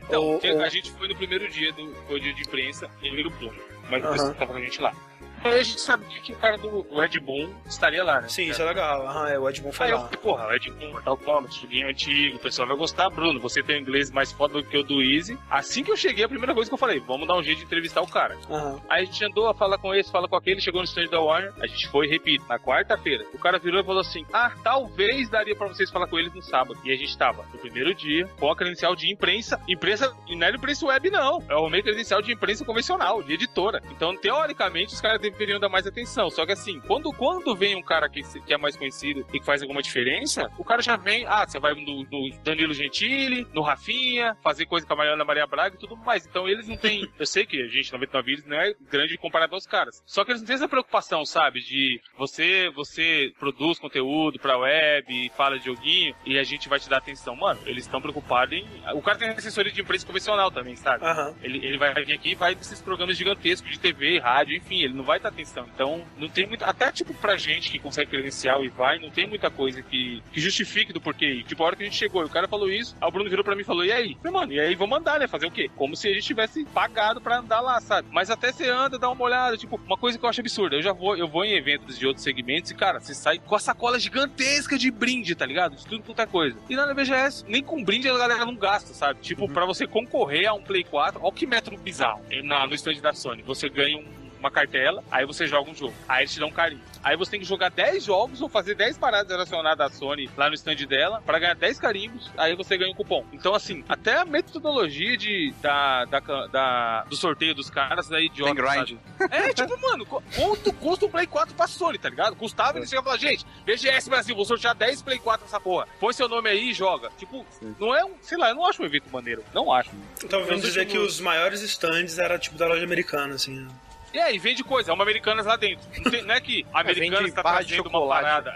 Então, 0.08 0.20
Ou- 0.22 0.40
ou- 0.42 0.60
a 0.62 0.68
gente 0.68 0.90
foi 0.92 1.06
no 1.06 1.14
primeiro 1.14 1.48
dia 1.48 1.72
do 1.72 1.94
foi 2.08 2.16
o 2.16 2.20
dia 2.20 2.34
de 2.34 2.42
imprensa 2.42 2.90
Rio 3.00 3.30
Plum. 3.30 3.52
Mas 3.88 4.04
Aham. 4.04 4.16
você 4.16 4.34
tava 4.34 4.52
com 4.52 4.58
a 4.58 4.60
gente 4.60 4.80
lá. 4.80 4.92
Aí 5.42 5.58
a 5.60 5.62
gente 5.62 5.80
sabia 5.80 6.20
que 6.20 6.32
o 6.32 6.36
cara 6.36 6.58
do 6.58 6.86
Red 6.94 7.18
Bull 7.20 7.54
estaria 7.66 8.04
lá, 8.04 8.20
né? 8.20 8.28
Sim, 8.28 8.50
isso 8.50 8.60
é 8.60 8.64
legal. 8.64 9.06
Aham, 9.06 9.28
é, 9.28 9.38
o 9.38 9.48
Ed 9.48 9.60
Boon 9.62 9.72
foi 9.72 9.86
Aí 9.86 9.92
eu 9.92 9.98
lá. 9.98 10.04
falei, 10.04 10.18
porra, 10.20 10.48
Red 10.50 10.70
Bull, 10.70 10.90
Mortal 10.92 11.16
Kombat, 11.16 11.60
joguinho 11.60 11.88
antigo, 11.88 12.36
o 12.36 12.40
pessoal 12.40 12.68
vai 12.68 12.76
gostar, 12.76 13.08
Bruno. 13.10 13.40
Você 13.40 13.62
tem 13.62 13.76
um 13.76 13.80
inglês 13.80 14.10
mais 14.10 14.30
foda 14.32 14.54
do 14.54 14.64
que 14.64 14.76
o 14.76 14.82
do 14.82 15.02
Easy. 15.02 15.38
Assim 15.50 15.82
que 15.82 15.90
eu 15.90 15.96
cheguei, 15.96 16.24
a 16.24 16.28
primeira 16.28 16.52
coisa 16.54 16.68
que 16.70 16.74
eu 16.74 16.78
falei, 16.78 17.00
vamos 17.00 17.26
dar 17.26 17.36
um 17.36 17.42
jeito 17.42 17.58
de 17.58 17.64
entrevistar 17.64 18.02
o 18.02 18.06
cara. 18.06 18.36
Aham. 18.50 18.80
Aí 18.88 19.02
a 19.02 19.04
gente 19.06 19.24
andou 19.24 19.48
a 19.48 19.54
falar 19.54 19.78
com 19.78 19.94
esse, 19.94 20.10
fala 20.10 20.28
com 20.28 20.36
aquele, 20.36 20.60
chegou 20.60 20.80
no 20.80 20.86
stand 20.86 21.06
da 21.08 21.20
Warner, 21.20 21.52
a 21.60 21.66
gente 21.66 21.88
foi, 21.88 22.06
repito, 22.06 22.44
na 22.48 22.58
quarta-feira. 22.58 23.24
O 23.32 23.38
cara 23.38 23.58
virou 23.58 23.80
e 23.80 23.84
falou 23.84 24.00
assim: 24.02 24.26
Ah, 24.32 24.52
talvez 24.62 25.28
daria 25.30 25.56
pra 25.56 25.68
vocês 25.68 25.90
falar 25.90 26.06
com 26.06 26.18
eles 26.18 26.34
no 26.34 26.42
sábado. 26.42 26.78
E 26.84 26.92
a 26.92 26.96
gente 26.96 27.16
tava 27.16 27.44
no 27.52 27.58
primeiro 27.58 27.94
dia, 27.94 28.26
com 28.38 28.50
a 28.50 28.56
credencial 28.56 28.94
de 28.94 29.10
imprensa, 29.10 29.60
imprensa, 29.66 30.14
e 30.28 30.36
não 30.36 30.46
é 30.46 30.50
imprensa 30.50 30.86
web, 30.86 31.10
não. 31.10 31.42
É 31.48 31.54
o 31.54 31.68
meio 31.70 31.82
credencial 31.82 32.20
de 32.20 32.32
imprensa 32.32 32.64
convencional, 32.64 33.22
de 33.22 33.32
editora. 33.32 33.82
Então, 33.90 34.14
teoricamente, 34.16 34.92
os 34.94 35.00
caras 35.00 35.29
deveriam 35.30 35.60
dar 35.60 35.68
mais 35.68 35.86
atenção. 35.86 36.30
Só 36.30 36.44
que 36.46 36.52
assim, 36.52 36.80
quando, 36.80 37.12
quando 37.12 37.54
vem 37.54 37.76
um 37.76 37.82
cara 37.82 38.08
que, 38.08 38.22
que 38.40 38.52
é 38.52 38.58
mais 38.58 38.76
conhecido 38.76 39.26
e 39.32 39.40
que 39.40 39.46
faz 39.46 39.62
alguma 39.62 39.82
diferença, 39.82 40.50
o 40.58 40.64
cara 40.64 40.82
já 40.82 40.96
vem, 40.96 41.26
ah, 41.26 41.46
você 41.46 41.58
vai 41.58 41.74
no, 41.74 42.04
no 42.04 42.30
Danilo 42.42 42.74
Gentili, 42.74 43.46
no 43.52 43.62
Rafinha, 43.62 44.36
fazer 44.42 44.66
coisa 44.66 44.86
com 44.86 44.92
a 44.92 44.96
Mariana 44.96 45.24
Maria 45.24 45.46
Braga 45.46 45.76
e 45.76 45.78
tudo 45.78 45.96
mais. 45.96 46.26
Então 46.26 46.48
eles 46.48 46.68
não 46.68 46.76
têm. 46.76 47.08
Eu 47.18 47.26
sei 47.26 47.46
que 47.46 47.60
a 47.62 47.68
gente, 47.68 47.92
99 47.92 48.30
Vidas, 48.30 48.46
não 48.46 48.56
é 48.56 48.74
grande 48.90 49.16
comparado 49.16 49.54
aos 49.54 49.66
caras. 49.66 50.02
Só 50.06 50.24
que 50.24 50.32
eles 50.32 50.42
não 50.42 50.46
têm 50.46 50.56
essa 50.56 50.68
preocupação, 50.68 51.24
sabe? 51.24 51.60
De 51.60 52.00
você, 52.16 52.70
você 52.70 53.32
produz 53.38 53.78
conteúdo 53.78 54.38
pra 54.38 54.58
web 54.58 55.06
e 55.08 55.30
fala 55.30 55.58
de 55.58 55.66
joguinho 55.66 56.14
e 56.24 56.38
a 56.38 56.42
gente 56.42 56.68
vai 56.68 56.78
te 56.78 56.88
dar 56.88 56.98
atenção. 56.98 57.34
Mano, 57.36 57.60
eles 57.66 57.84
estão 57.84 58.00
preocupados 58.00 58.56
em. 58.56 58.66
O 58.94 59.02
cara 59.02 59.18
tem 59.18 59.28
assessoria 59.30 59.72
de 59.72 59.80
imprensa 59.80 60.06
convencional 60.06 60.50
também, 60.50 60.76
sabe? 60.76 61.04
Aham. 61.04 61.34
Ele, 61.42 61.64
ele 61.64 61.78
vai 61.78 61.92
vir 61.94 62.12
aqui 62.12 62.30
e 62.30 62.34
vai 62.34 62.54
desses 62.54 62.80
programas 62.80 63.16
gigantescos 63.16 63.70
de 63.70 63.78
TV, 63.78 64.18
rádio, 64.18 64.56
enfim, 64.56 64.82
ele 64.82 64.94
não 64.94 65.04
vai 65.04 65.19
dar 65.20 65.28
atenção. 65.30 65.66
Então, 65.74 66.02
não 66.18 66.28
tem 66.28 66.46
muito. 66.46 66.64
Até 66.64 66.90
tipo 66.92 67.14
pra 67.14 67.36
gente 67.36 67.70
que 67.70 67.78
consegue 67.78 68.10
credencial 68.10 68.64
e 68.64 68.68
vai, 68.68 68.98
não 68.98 69.10
tem 69.10 69.26
muita 69.26 69.50
coisa 69.50 69.82
que, 69.82 70.22
que 70.32 70.40
justifique 70.40 70.92
do 70.92 71.00
porquê. 71.00 71.26
ir. 71.26 71.44
Tipo, 71.44 71.62
a 71.62 71.66
hora 71.66 71.76
que 71.76 71.82
a 71.82 71.86
gente 71.86 71.96
chegou, 71.96 72.22
e 72.22 72.26
o 72.26 72.30
cara 72.30 72.48
falou 72.48 72.70
isso, 72.70 72.96
aí 73.00 73.08
o 73.08 73.10
Bruno 73.10 73.28
virou 73.28 73.44
pra 73.44 73.54
mim 73.54 73.62
e 73.62 73.64
falou: 73.64 73.84
e 73.84 73.92
aí? 73.92 74.16
Falei, 74.16 74.32
mano, 74.32 74.52
e 74.52 74.60
aí 74.60 74.74
vamos 74.74 74.98
andar, 74.98 75.18
né? 75.18 75.26
Fazer 75.26 75.46
o 75.46 75.50
quê? 75.50 75.70
Como 75.76 75.96
se 75.96 76.08
a 76.08 76.12
gente 76.12 76.24
tivesse 76.24 76.64
pagado 76.66 77.20
pra 77.20 77.38
andar 77.38 77.60
lá, 77.60 77.80
sabe? 77.80 78.08
Mas 78.10 78.30
até 78.30 78.52
você 78.52 78.68
anda, 78.68 78.98
dá 78.98 79.08
uma 79.10 79.24
olhada, 79.24 79.56
tipo, 79.56 79.80
uma 79.86 79.96
coisa 79.96 80.18
que 80.18 80.24
eu 80.24 80.28
acho 80.28 80.40
absurda. 80.40 80.76
Eu 80.76 80.82
já 80.82 80.92
vou, 80.92 81.16
eu 81.16 81.28
vou 81.28 81.44
em 81.44 81.54
eventos 81.54 81.98
de 81.98 82.06
outros 82.06 82.24
segmentos 82.24 82.70
e, 82.70 82.74
cara, 82.74 83.00
você 83.00 83.14
sai 83.14 83.38
com 83.38 83.54
a 83.54 83.58
sacola 83.58 83.98
gigantesca 83.98 84.78
de 84.78 84.90
brinde, 84.90 85.34
tá 85.34 85.46
ligado? 85.46 85.76
De 85.76 85.86
tudo 85.86 86.02
quanto 86.02 86.20
é 86.22 86.26
coisa. 86.26 86.56
E 86.68 86.76
na 86.76 86.92
BGS, 86.92 87.44
nem 87.48 87.62
com 87.62 87.82
brinde 87.82 88.08
a 88.08 88.16
galera 88.16 88.44
não 88.44 88.54
gasta, 88.54 88.92
sabe? 88.92 89.20
Tipo, 89.20 89.48
pra 89.48 89.64
você 89.64 89.86
concorrer 89.86 90.48
a 90.48 90.54
um 90.54 90.62
Play 90.62 90.84
4, 90.84 91.20
olha 91.22 91.32
que 91.32 91.46
método 91.46 91.76
bizarro. 91.76 92.22
Na, 92.44 92.66
no 92.66 92.74
stand 92.74 93.00
da 93.00 93.12
Sony, 93.12 93.42
você 93.42 93.68
ganha 93.68 93.98
um 93.98 94.19
uma 94.40 94.50
cartela, 94.50 95.04
aí 95.10 95.24
você 95.24 95.46
joga 95.46 95.70
um 95.70 95.74
jogo. 95.74 95.94
Aí 96.08 96.22
eles 96.22 96.32
te 96.32 96.40
dão 96.40 96.48
um 96.48 96.52
carinho. 96.52 96.80
Aí 97.04 97.16
você 97.16 97.30
tem 97.30 97.40
que 97.40 97.46
jogar 97.46 97.70
10 97.70 98.04
jogos 98.04 98.42
ou 98.42 98.48
fazer 98.48 98.74
10 98.74 98.98
paradas 98.98 99.30
relacionadas 99.30 99.86
à 99.86 99.94
Sony 99.94 100.28
lá 100.36 100.48
no 100.48 100.54
stand 100.54 100.74
dela 100.88 101.22
pra 101.24 101.38
ganhar 101.38 101.54
10 101.54 101.78
carimbos, 101.78 102.30
aí 102.36 102.54
você 102.56 102.76
ganha 102.76 102.90
um 102.90 102.94
cupom. 102.94 103.24
Então, 103.32 103.54
assim, 103.54 103.84
até 103.88 104.16
a 104.18 104.24
metodologia 104.24 105.16
de, 105.16 105.54
da, 105.62 106.04
da, 106.06 106.20
da- 106.48 107.04
do 107.08 107.16
sorteio 107.16 107.54
dos 107.54 107.70
caras 107.70 108.10
é 108.10 108.20
idiota. 108.22 108.54
Tem 108.54 108.64
grind. 108.64 108.98
sabe? 109.18 109.34
É, 109.34 109.52
tipo, 109.52 109.80
mano, 109.80 110.04
qu- 110.04 110.22
quanto 110.34 110.72
custa 110.74 111.06
um 111.06 111.10
Play 111.10 111.26
4 111.26 111.54
pra 111.54 111.66
Sony, 111.66 111.98
tá 111.98 112.08
ligado? 112.08 112.34
Custava, 112.36 112.78
eles 112.78 112.88
chegam 112.90 113.02
e 113.02 113.04
falam, 113.04 113.18
gente, 113.18 113.46
BGS 113.64 114.10
Brasil, 114.10 114.34
vou 114.34 114.44
sortear 114.44 114.74
10 114.74 115.02
Play 115.02 115.18
4 115.18 115.44
nessa 115.44 115.60
porra. 115.60 115.86
Põe 115.98 116.12
seu 116.12 116.28
nome 116.28 116.48
aí 116.50 116.70
e 116.70 116.72
joga. 116.72 117.10
Tipo, 117.18 117.46
não 117.78 117.94
é 117.94 118.04
um, 118.04 118.12
sei 118.22 118.36
lá, 118.38 118.50
eu 118.50 118.54
não 118.54 118.66
acho 118.66 118.82
um 118.82 118.86
evento 118.86 119.10
maneiro. 119.12 119.42
Não 119.54 119.72
acho. 119.72 119.90
Então, 120.24 120.44
vamos 120.44 120.62
dizer 120.62 120.86
que 120.86 120.98
os 120.98 121.20
maiores 121.20 121.62
stands 121.62 122.18
era 122.18 122.38
tipo 122.38 122.56
da 122.56 122.66
loja 122.66 122.84
americana, 122.84 123.34
assim. 123.34 123.58
né? 123.60 123.68
E 124.12 124.18
aí, 124.18 124.38
vende 124.38 124.64
coisa, 124.64 124.90
é 124.90 124.94
uma 124.94 125.04
Americanas 125.04 125.46
lá 125.46 125.54
dentro. 125.56 125.86
Não, 126.02 126.10
tem- 126.10 126.22
não 126.22 126.34
é 126.34 126.40
que 126.40 126.66
a 126.72 126.80
Americanas 126.80 127.20
vende 127.20 127.32
tá 127.32 127.42
barra 127.42 127.60
de 127.62 127.68
trazendo 127.68 127.86
uma 127.88 127.92
chocolate. 128.00 128.22
parada. 128.22 128.50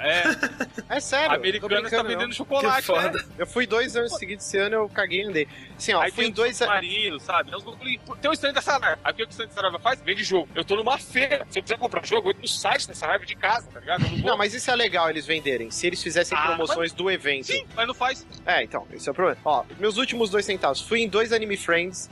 É, 0.89 0.97
É 0.97 1.01
sério. 1.01 1.31
a 1.31 1.35
Americanas 1.35 1.71
tá 1.71 2.03
brincando, 2.03 2.09
vendendo 2.09 2.27
não. 2.29 2.33
chocolate. 2.33 2.77
Que 2.81 2.83
foda. 2.87 3.11
né? 3.13 3.25
Eu 3.39 3.47
fui 3.47 3.67
dois 3.67 3.97
anos 3.97 4.17
seguidos 4.17 4.45
esse 4.45 4.59
ano, 4.59 4.75
eu 4.75 4.89
caguei 4.89 5.21
e 5.23 5.25
andei. 5.29 5.49
Assim, 5.77 5.93
ó, 5.93 6.01
Aí 6.01 6.11
fui 6.11 6.25
tem 6.25 6.31
em 6.31 6.35
dois. 6.35 6.61
marido, 6.61 7.21
sabe? 7.21 7.53
Tem 8.21 8.31
um 8.31 8.33
stand 8.35 8.53
da 8.53 8.61
Saraiva. 8.61 8.99
Aí 9.05 9.13
o 9.13 9.17
que 9.17 9.23
o 9.23 9.29
stand 9.29 9.47
da 9.47 9.53
Saraiva 9.53 9.79
faz? 9.79 10.01
Vende 10.01 10.25
jogo. 10.25 10.49
Eu 10.55 10.65
tô 10.65 10.75
numa 10.77 10.99
feira. 10.99 11.47
Se 11.51 11.59
eu 11.59 11.63
quiser 11.63 11.79
comprar 11.79 12.05
jogo, 12.05 12.27
eu 12.29 12.31
entro 12.31 12.43
no 12.43 12.49
site 12.49 12.89
da 12.89 12.95
Saraiva 12.95 13.25
de 13.25 13.35
casa, 13.37 13.69
tá 13.73 13.79
ligado? 13.81 14.01
Não. 14.03 14.19
Não, 14.19 14.37
mas 14.37 14.55
isso 14.55 14.71
é 14.71 14.75
legal 14.75 15.09
eles 15.09 15.25
venderem. 15.27 15.71
Se 15.71 15.87
eles 15.87 16.03
fizessem 16.03 16.37
Ah, 16.37 16.47
promoções 16.47 16.93
do 16.93 17.09
evento. 17.11 17.47
Sim, 17.47 17.65
mas 17.77 17.87
não 17.87 17.95
faz. 17.95 18.27
É, 18.45 18.63
então, 18.63 18.87
esse 18.93 19.09
é 19.09 19.13
o 19.13 19.15
problema. 19.15 19.39
Ó, 19.45 19.65
meus 19.79 19.97
últimos 19.99 20.31
dois 20.31 20.45
centavos. 20.45 20.81
Fui 20.81 21.01
em 21.01 21.09
dois 21.09 21.33
Anime 21.33 21.57
Friends 21.57 22.11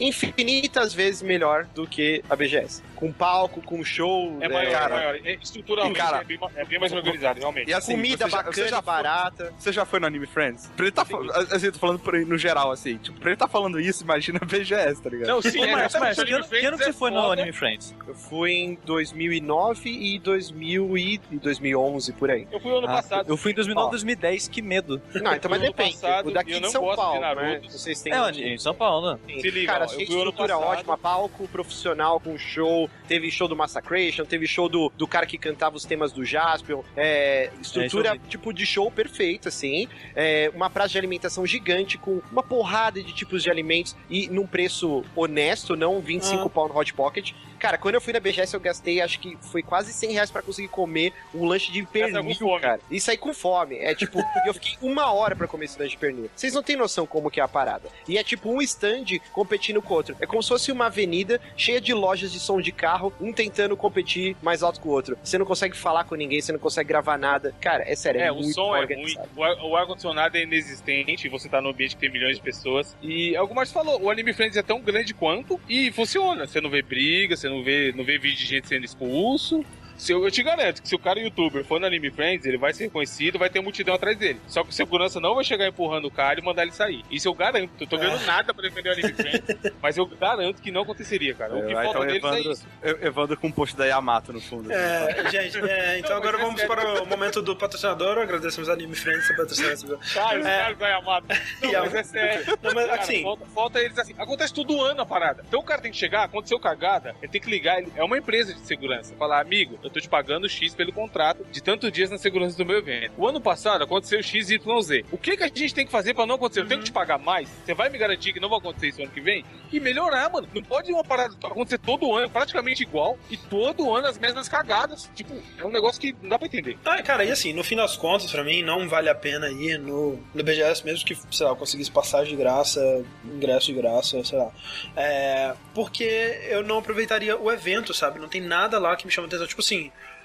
infinitas 0.00 0.92
vezes 0.94 1.22
melhor 1.22 1.64
do 1.74 1.86
que 1.86 2.22
a 2.28 2.36
BGS. 2.36 2.82
Com 2.96 3.12
palco, 3.12 3.60
com 3.62 3.84
show, 3.84 4.36
É 4.40 4.48
maior, 4.48 4.72
cara, 4.72 4.94
é 4.94 4.98
maior. 4.98 5.20
É, 5.24 5.34
estruturalmente 5.42 5.98
cara, 5.98 6.18
é, 6.20 6.24
bem, 6.24 6.38
é 6.56 6.64
bem 6.64 6.78
mais 6.80 6.92
organizado, 6.92 7.38
realmente. 7.38 7.70
E 7.70 7.74
assim, 7.74 7.92
comida 7.92 8.24
você 8.24 8.30
já- 8.30 8.36
bacana, 8.36 8.52
você 8.54 8.62
já 8.62 8.66
e 8.66 8.70
foi- 8.70 8.82
barata. 8.82 9.54
Você 9.58 9.72
já 9.72 9.84
foi 9.84 10.00
no 10.00 10.06
Anime 10.06 10.26
Friends? 10.26 10.70
Pra 10.76 10.84
ele 10.86 10.92
tá 10.92 11.04
falando, 11.04 11.30
assim, 11.32 11.66
eu 11.66 11.72
tô 11.72 11.78
falando 11.78 11.98
por, 12.00 12.14
no 12.14 12.36
geral, 12.38 12.70
assim, 12.72 12.96
tipo, 12.98 13.18
pra 13.20 13.30
ele 13.30 13.36
tá 13.36 13.46
falando 13.48 13.78
isso, 13.80 14.02
imagina 14.02 14.38
a 14.42 14.44
BGS, 14.44 15.02
tá 15.02 15.10
ligado? 15.10 15.28
Não, 15.28 15.42
sim, 15.42 15.62
é, 15.62 15.70
essa 15.84 16.00
Marcos, 16.00 16.24
que 16.24 16.32
ano, 16.32 16.44
que 16.48 16.56
ano 16.56 16.76
que 16.76 16.82
Friends 16.84 16.84
você 16.84 16.92
foi 16.92 17.10
é 17.10 17.14
no 17.14 17.20
foda. 17.22 17.32
Anime 17.42 17.52
Friends? 17.56 17.94
Eu 18.06 18.14
fui 18.14 18.52
em 18.52 18.78
2009 18.84 19.90
e 19.90 20.18
2000 20.18 20.96
e 20.98 21.20
e 21.30 21.36
2011, 21.38 22.12
por 22.12 22.30
aí. 22.30 22.46
Eu 22.50 22.60
fui 22.60 22.70
ano 22.70 22.86
Ah, 22.86 22.94
passado. 22.94 23.28
eu 23.28 23.36
fui 23.36 23.52
em 23.52 23.54
2009, 23.54 23.86
Ó. 23.86 23.90
2010, 23.90 24.48
que 24.48 24.60
medo. 24.60 25.00
Não, 25.14 25.34
então, 25.34 25.50
mas 25.50 25.60
depende. 25.60 25.92
passado, 25.94 26.28
o 26.28 26.32
daqui 26.32 26.58
de 26.60 26.70
São 26.70 26.88
de 26.88 26.96
Paulo, 26.96 27.20
Naruto. 27.20 27.44
né? 27.46 27.60
Vocês 27.68 28.02
têm... 28.02 28.12
É, 28.12 28.20
onde? 28.22 28.42
em 28.44 28.58
São 28.58 28.74
Paulo, 28.74 29.12
né? 29.12 29.18
Sim. 29.26 29.40
Se 29.40 29.50
liga, 29.50 29.72
Cara, 29.72 29.87
eu 29.94 30.00
estrutura 30.02 30.54
passado. 30.54 30.70
ótima, 30.70 30.98
palco 30.98 31.48
profissional 31.48 32.20
com 32.20 32.36
show, 32.38 32.88
teve 33.06 33.30
show 33.30 33.48
do 33.48 33.56
Massacration, 33.56 34.24
teve 34.24 34.46
show 34.46 34.68
do, 34.68 34.92
do 34.96 35.06
cara 35.06 35.26
que 35.26 35.38
cantava 35.38 35.76
os 35.76 35.84
temas 35.84 36.12
do 36.12 36.24
Jaspion, 36.24 36.82
é, 36.96 37.50
estrutura 37.60 38.14
É, 38.16 38.18
tipo 38.28 38.52
de 38.52 38.64
show 38.66 38.90
perfeita, 38.90 39.48
assim, 39.48 39.88
é, 40.14 40.50
uma 40.54 40.68
praça 40.70 40.90
de 40.90 40.98
alimentação 40.98 41.46
gigante 41.46 41.96
com 41.98 42.20
uma 42.30 42.42
porrada 42.42 43.02
de 43.02 43.12
tipos 43.12 43.42
de 43.42 43.50
alimentos 43.50 43.96
e 44.08 44.28
num 44.28 44.46
preço 44.46 45.04
honesto, 45.14 45.76
não 45.76 46.00
25 46.00 46.46
Ah. 46.46 46.48
pau 46.48 46.68
no 46.68 46.76
Hot 46.76 46.92
Pocket. 46.94 47.32
Cara, 47.58 47.76
quando 47.78 47.96
eu 47.96 48.00
fui 48.00 48.12
na 48.12 48.20
BGS 48.20 48.54
eu 48.54 48.60
gastei, 48.60 49.00
acho 49.00 49.18
que 49.20 49.36
foi 49.40 49.62
quase 49.62 49.92
100 49.92 50.12
reais 50.12 50.30
pra 50.30 50.42
conseguir 50.42 50.68
comer 50.68 51.12
um 51.34 51.44
lanche 51.44 51.70
de 51.72 51.82
com 51.82 51.88
pernil, 51.92 52.60
cara. 52.60 52.80
E 52.90 53.00
sair 53.00 53.16
com 53.18 53.32
fome. 53.34 53.76
É 53.78 53.94
tipo, 53.94 54.18
eu 54.46 54.54
fiquei 54.54 54.76
uma 54.80 55.12
hora 55.12 55.34
pra 55.34 55.46
comer 55.46 55.64
esse 55.66 55.78
lanche 55.78 55.92
de 55.92 55.98
pernil. 55.98 56.30
Vocês 56.34 56.54
não 56.54 56.62
têm 56.62 56.76
noção 56.76 57.06
como 57.06 57.30
que 57.30 57.40
é 57.40 57.42
a 57.42 57.48
parada. 57.48 57.88
E 58.06 58.16
é 58.18 58.22
tipo 58.22 58.50
um 58.50 58.62
stand 58.62 59.04
competindo 59.32 59.82
com 59.82 59.94
o 59.94 59.96
outro. 59.96 60.16
É 60.20 60.26
como 60.26 60.42
se 60.42 60.48
fosse 60.48 60.70
uma 60.72 60.86
avenida 60.86 61.40
cheia 61.56 61.80
de 61.80 61.92
lojas 61.92 62.30
de 62.32 62.38
som 62.40 62.60
de 62.60 62.72
carro, 62.72 63.12
um 63.20 63.32
tentando 63.32 63.76
competir 63.76 64.36
mais 64.42 64.62
alto 64.62 64.80
que 64.80 64.86
o 64.88 64.90
outro. 64.90 65.18
Você 65.22 65.36
não 65.38 65.46
consegue 65.46 65.76
falar 65.76 66.04
com 66.04 66.14
ninguém, 66.14 66.40
você 66.40 66.52
não 66.52 66.58
consegue 66.58 66.88
gravar 66.88 67.18
nada. 67.18 67.54
Cara, 67.60 67.84
é 67.86 67.94
sério, 67.94 68.20
é, 68.20 68.26
É, 68.26 68.32
o 68.32 68.36
muito 68.36 68.54
som 68.54 68.74
é 68.76 68.84
ruim, 68.84 69.16
o 69.36 69.42
ar- 69.44 69.64
o 69.64 69.76
ar-condicionado 69.76 70.36
é 70.36 70.42
inexistente, 70.42 71.28
você 71.28 71.48
tá 71.48 71.60
num 71.60 71.70
ambiente 71.70 71.94
que 71.94 72.00
tem 72.00 72.10
milhões 72.10 72.36
de 72.36 72.42
pessoas. 72.42 72.96
E 73.02 73.34
é 73.34 73.42
o 73.42 73.54
Marcos 73.54 73.72
falou, 73.72 74.00
o 74.02 74.10
Anime 74.10 74.32
Friends 74.32 74.56
é 74.56 74.62
tão 74.62 74.80
grande 74.80 75.12
quanto 75.14 75.60
e 75.68 75.90
funciona. 75.92 76.46
Você 76.46 76.60
não 76.60 76.70
vê 76.70 76.82
briga, 76.82 77.36
você 77.36 77.47
não 77.48 77.62
vê, 77.62 77.92
não 77.94 78.04
vê 78.04 78.18
vídeo 78.18 78.38
de 78.38 78.46
gente 78.46 78.68
sendo 78.68 78.84
expulso. 78.84 79.64
Se 79.98 80.12
eu, 80.12 80.24
eu 80.24 80.30
te 80.30 80.42
garanto 80.42 80.80
que 80.80 80.88
se 80.88 80.94
o 80.94 80.98
cara 80.98 81.18
youtuber 81.20 81.64
for 81.64 81.78
no 81.80 81.86
Anime 81.86 82.10
Friends, 82.10 82.46
ele 82.46 82.56
vai 82.56 82.72
ser 82.72 82.84
reconhecido, 82.84 83.38
vai 83.38 83.50
ter 83.50 83.60
multidão 83.60 83.94
atrás 83.94 84.16
dele. 84.16 84.40
Só 84.46 84.62
que 84.62 84.70
o 84.70 84.72
segurança 84.72 85.18
não 85.20 85.34
vai 85.34 85.44
chegar 85.44 85.66
empurrando 85.66 86.06
o 86.06 86.10
cara 86.10 86.38
e 86.40 86.42
mandar 86.42 86.62
ele 86.62 86.72
sair. 86.72 87.04
Isso 87.10 87.28
eu 87.28 87.34
garanto. 87.34 87.70
Eu 87.80 87.86
tô 87.86 87.98
ganhando 87.98 88.24
nada 88.24 88.54
pra 88.54 88.62
defender 88.62 88.90
o 88.90 88.92
Anime 88.92 89.12
Friends, 89.12 89.72
mas 89.82 89.96
eu 89.96 90.06
garanto 90.06 90.62
que 90.62 90.70
não 90.70 90.82
aconteceria, 90.82 91.34
cara. 91.34 91.54
O 91.56 91.66
que 91.66 91.74
Vai, 91.74 91.84
falta 91.84 91.98
então, 91.98 92.06
deles 92.06 92.22
é 92.24 92.28
Evandro, 92.28 92.52
isso. 92.52 92.66
Evandro 93.06 93.36
com 93.36 93.48
um 93.48 93.52
post 93.52 93.76
da 93.76 93.86
Yamato 93.86 94.32
no 94.32 94.40
fundo. 94.40 94.72
assim. 94.72 94.80
É, 94.80 95.30
gente, 95.30 95.58
é, 95.68 95.98
então 95.98 96.10
Não, 96.12 96.16
agora 96.18 96.36
é 96.36 96.40
vamos 96.40 96.60
sério. 96.60 96.74
para 96.76 97.02
o 97.02 97.06
momento 97.06 97.42
do 97.42 97.56
patrocinador. 97.56 98.18
Agradecemos 98.18 98.68
a 98.68 98.74
Anime 98.74 98.94
Friends 98.94 99.26
por 99.26 99.36
patrocinar 99.36 99.72
esse 99.72 99.84
vídeo. 99.84 99.98
Cara, 100.14 100.38
os 100.38 100.46
É. 100.46 100.58
caras 100.60 100.78
vai 100.78 100.92
amado. 100.92 101.26
Não, 101.62 101.70
E 101.70 101.74
a- 101.76 101.80
mas 101.80 101.94
é 101.94 102.02
sério. 102.04 102.58
Não, 102.62 102.72
mas 102.72 102.86
Cara, 102.86 103.00
assim, 103.02 103.22
falta, 103.22 103.46
falta 103.46 103.80
eles 103.80 103.98
assim. 103.98 104.14
Acontece 104.16 104.54
todo 104.54 104.80
ano 104.80 105.00
a 105.02 105.06
parada. 105.06 105.42
Então 105.48 105.58
o 105.58 105.64
cara 105.64 105.80
tem 105.82 105.90
que 105.90 105.96
chegar, 105.98 106.22
aconteceu 106.24 106.60
cagada, 106.60 107.16
ele 107.20 107.32
tem 107.32 107.40
que 107.40 107.50
ligar. 107.50 107.78
Ele, 107.82 107.92
é 107.96 108.04
uma 108.04 108.16
empresa 108.16 108.54
de 108.54 108.60
segurança. 108.60 109.14
Falar, 109.16 109.40
amigo, 109.40 109.78
eu 109.88 109.92
tô 109.92 110.00
te 110.00 110.08
pagando 110.08 110.48
X 110.48 110.74
pelo 110.74 110.92
contrato 110.92 111.44
de 111.50 111.62
tantos 111.62 111.90
dias 111.90 112.10
na 112.10 112.18
segurança 112.18 112.56
do 112.56 112.64
meu 112.64 112.78
evento. 112.78 113.12
O 113.16 113.26
ano 113.26 113.40
passado 113.40 113.82
aconteceu 113.82 114.22
X, 114.22 114.50
Y, 114.50 114.82
Z. 114.82 115.04
O 115.10 115.18
que, 115.18 115.36
que 115.36 115.42
a 115.42 115.48
gente 115.48 115.74
tem 115.74 115.86
que 115.86 115.92
fazer 115.92 116.14
pra 116.14 116.26
não 116.26 116.36
acontecer? 116.36 116.60
Eu 116.60 116.68
tenho 116.68 116.80
que 116.80 116.86
te 116.86 116.92
pagar 116.92 117.18
mais? 117.18 117.48
Você 117.64 117.74
vai 117.74 117.88
me 117.88 117.98
garantir 117.98 118.32
que 118.32 118.40
não 118.40 118.48
vai 118.48 118.58
acontecer 118.58 118.88
isso 118.88 119.02
ano 119.02 119.10
que 119.10 119.20
vem? 119.20 119.44
E 119.72 119.80
melhorar, 119.80 120.30
mano. 120.30 120.48
Não 120.54 120.62
pode 120.62 120.92
uma 120.92 121.04
parada 121.04 121.34
acontecer 121.42 121.78
todo 121.78 122.14
ano, 122.14 122.30
praticamente 122.30 122.82
igual, 122.82 123.18
e 123.30 123.36
todo 123.36 123.94
ano 123.94 124.06
as 124.06 124.18
mesmas 124.18 124.48
cagadas. 124.48 125.10
Tipo, 125.14 125.34
é 125.58 125.64
um 125.64 125.70
negócio 125.70 126.00
que 126.00 126.14
não 126.22 126.30
dá 126.30 126.38
pra 126.38 126.46
entender. 126.46 126.78
Ah, 126.84 127.02
cara, 127.02 127.24
e 127.24 127.30
assim, 127.30 127.52
no 127.52 127.64
fim 127.64 127.76
das 127.76 127.96
contas, 127.96 128.30
pra 128.30 128.44
mim, 128.44 128.62
não 128.62 128.88
vale 128.88 129.08
a 129.08 129.14
pena 129.14 129.48
ir 129.50 129.78
no, 129.78 130.18
no 130.34 130.44
BGS, 130.44 130.84
mesmo 130.84 131.04
que, 131.04 131.14
sei 131.14 131.46
lá, 131.46 131.52
eu 131.52 131.56
conseguisse 131.56 131.90
passagem 131.90 132.36
de 132.36 132.36
graça, 132.36 133.04
ingresso 133.24 133.66
de 133.66 133.74
graça, 133.74 134.22
sei 134.24 134.38
lá. 134.38 134.50
É, 134.96 135.54
porque 135.74 136.40
eu 136.48 136.62
não 136.62 136.78
aproveitaria 136.78 137.38
o 137.38 137.50
evento, 137.50 137.94
sabe? 137.94 138.18
Não 138.18 138.28
tem 138.28 138.40
nada 138.40 138.78
lá 138.78 138.96
que 138.96 139.06
me 139.06 139.12
chama 139.12 139.26
atenção. 139.26 139.46
Tipo 139.46 139.60
assim, 139.60 139.77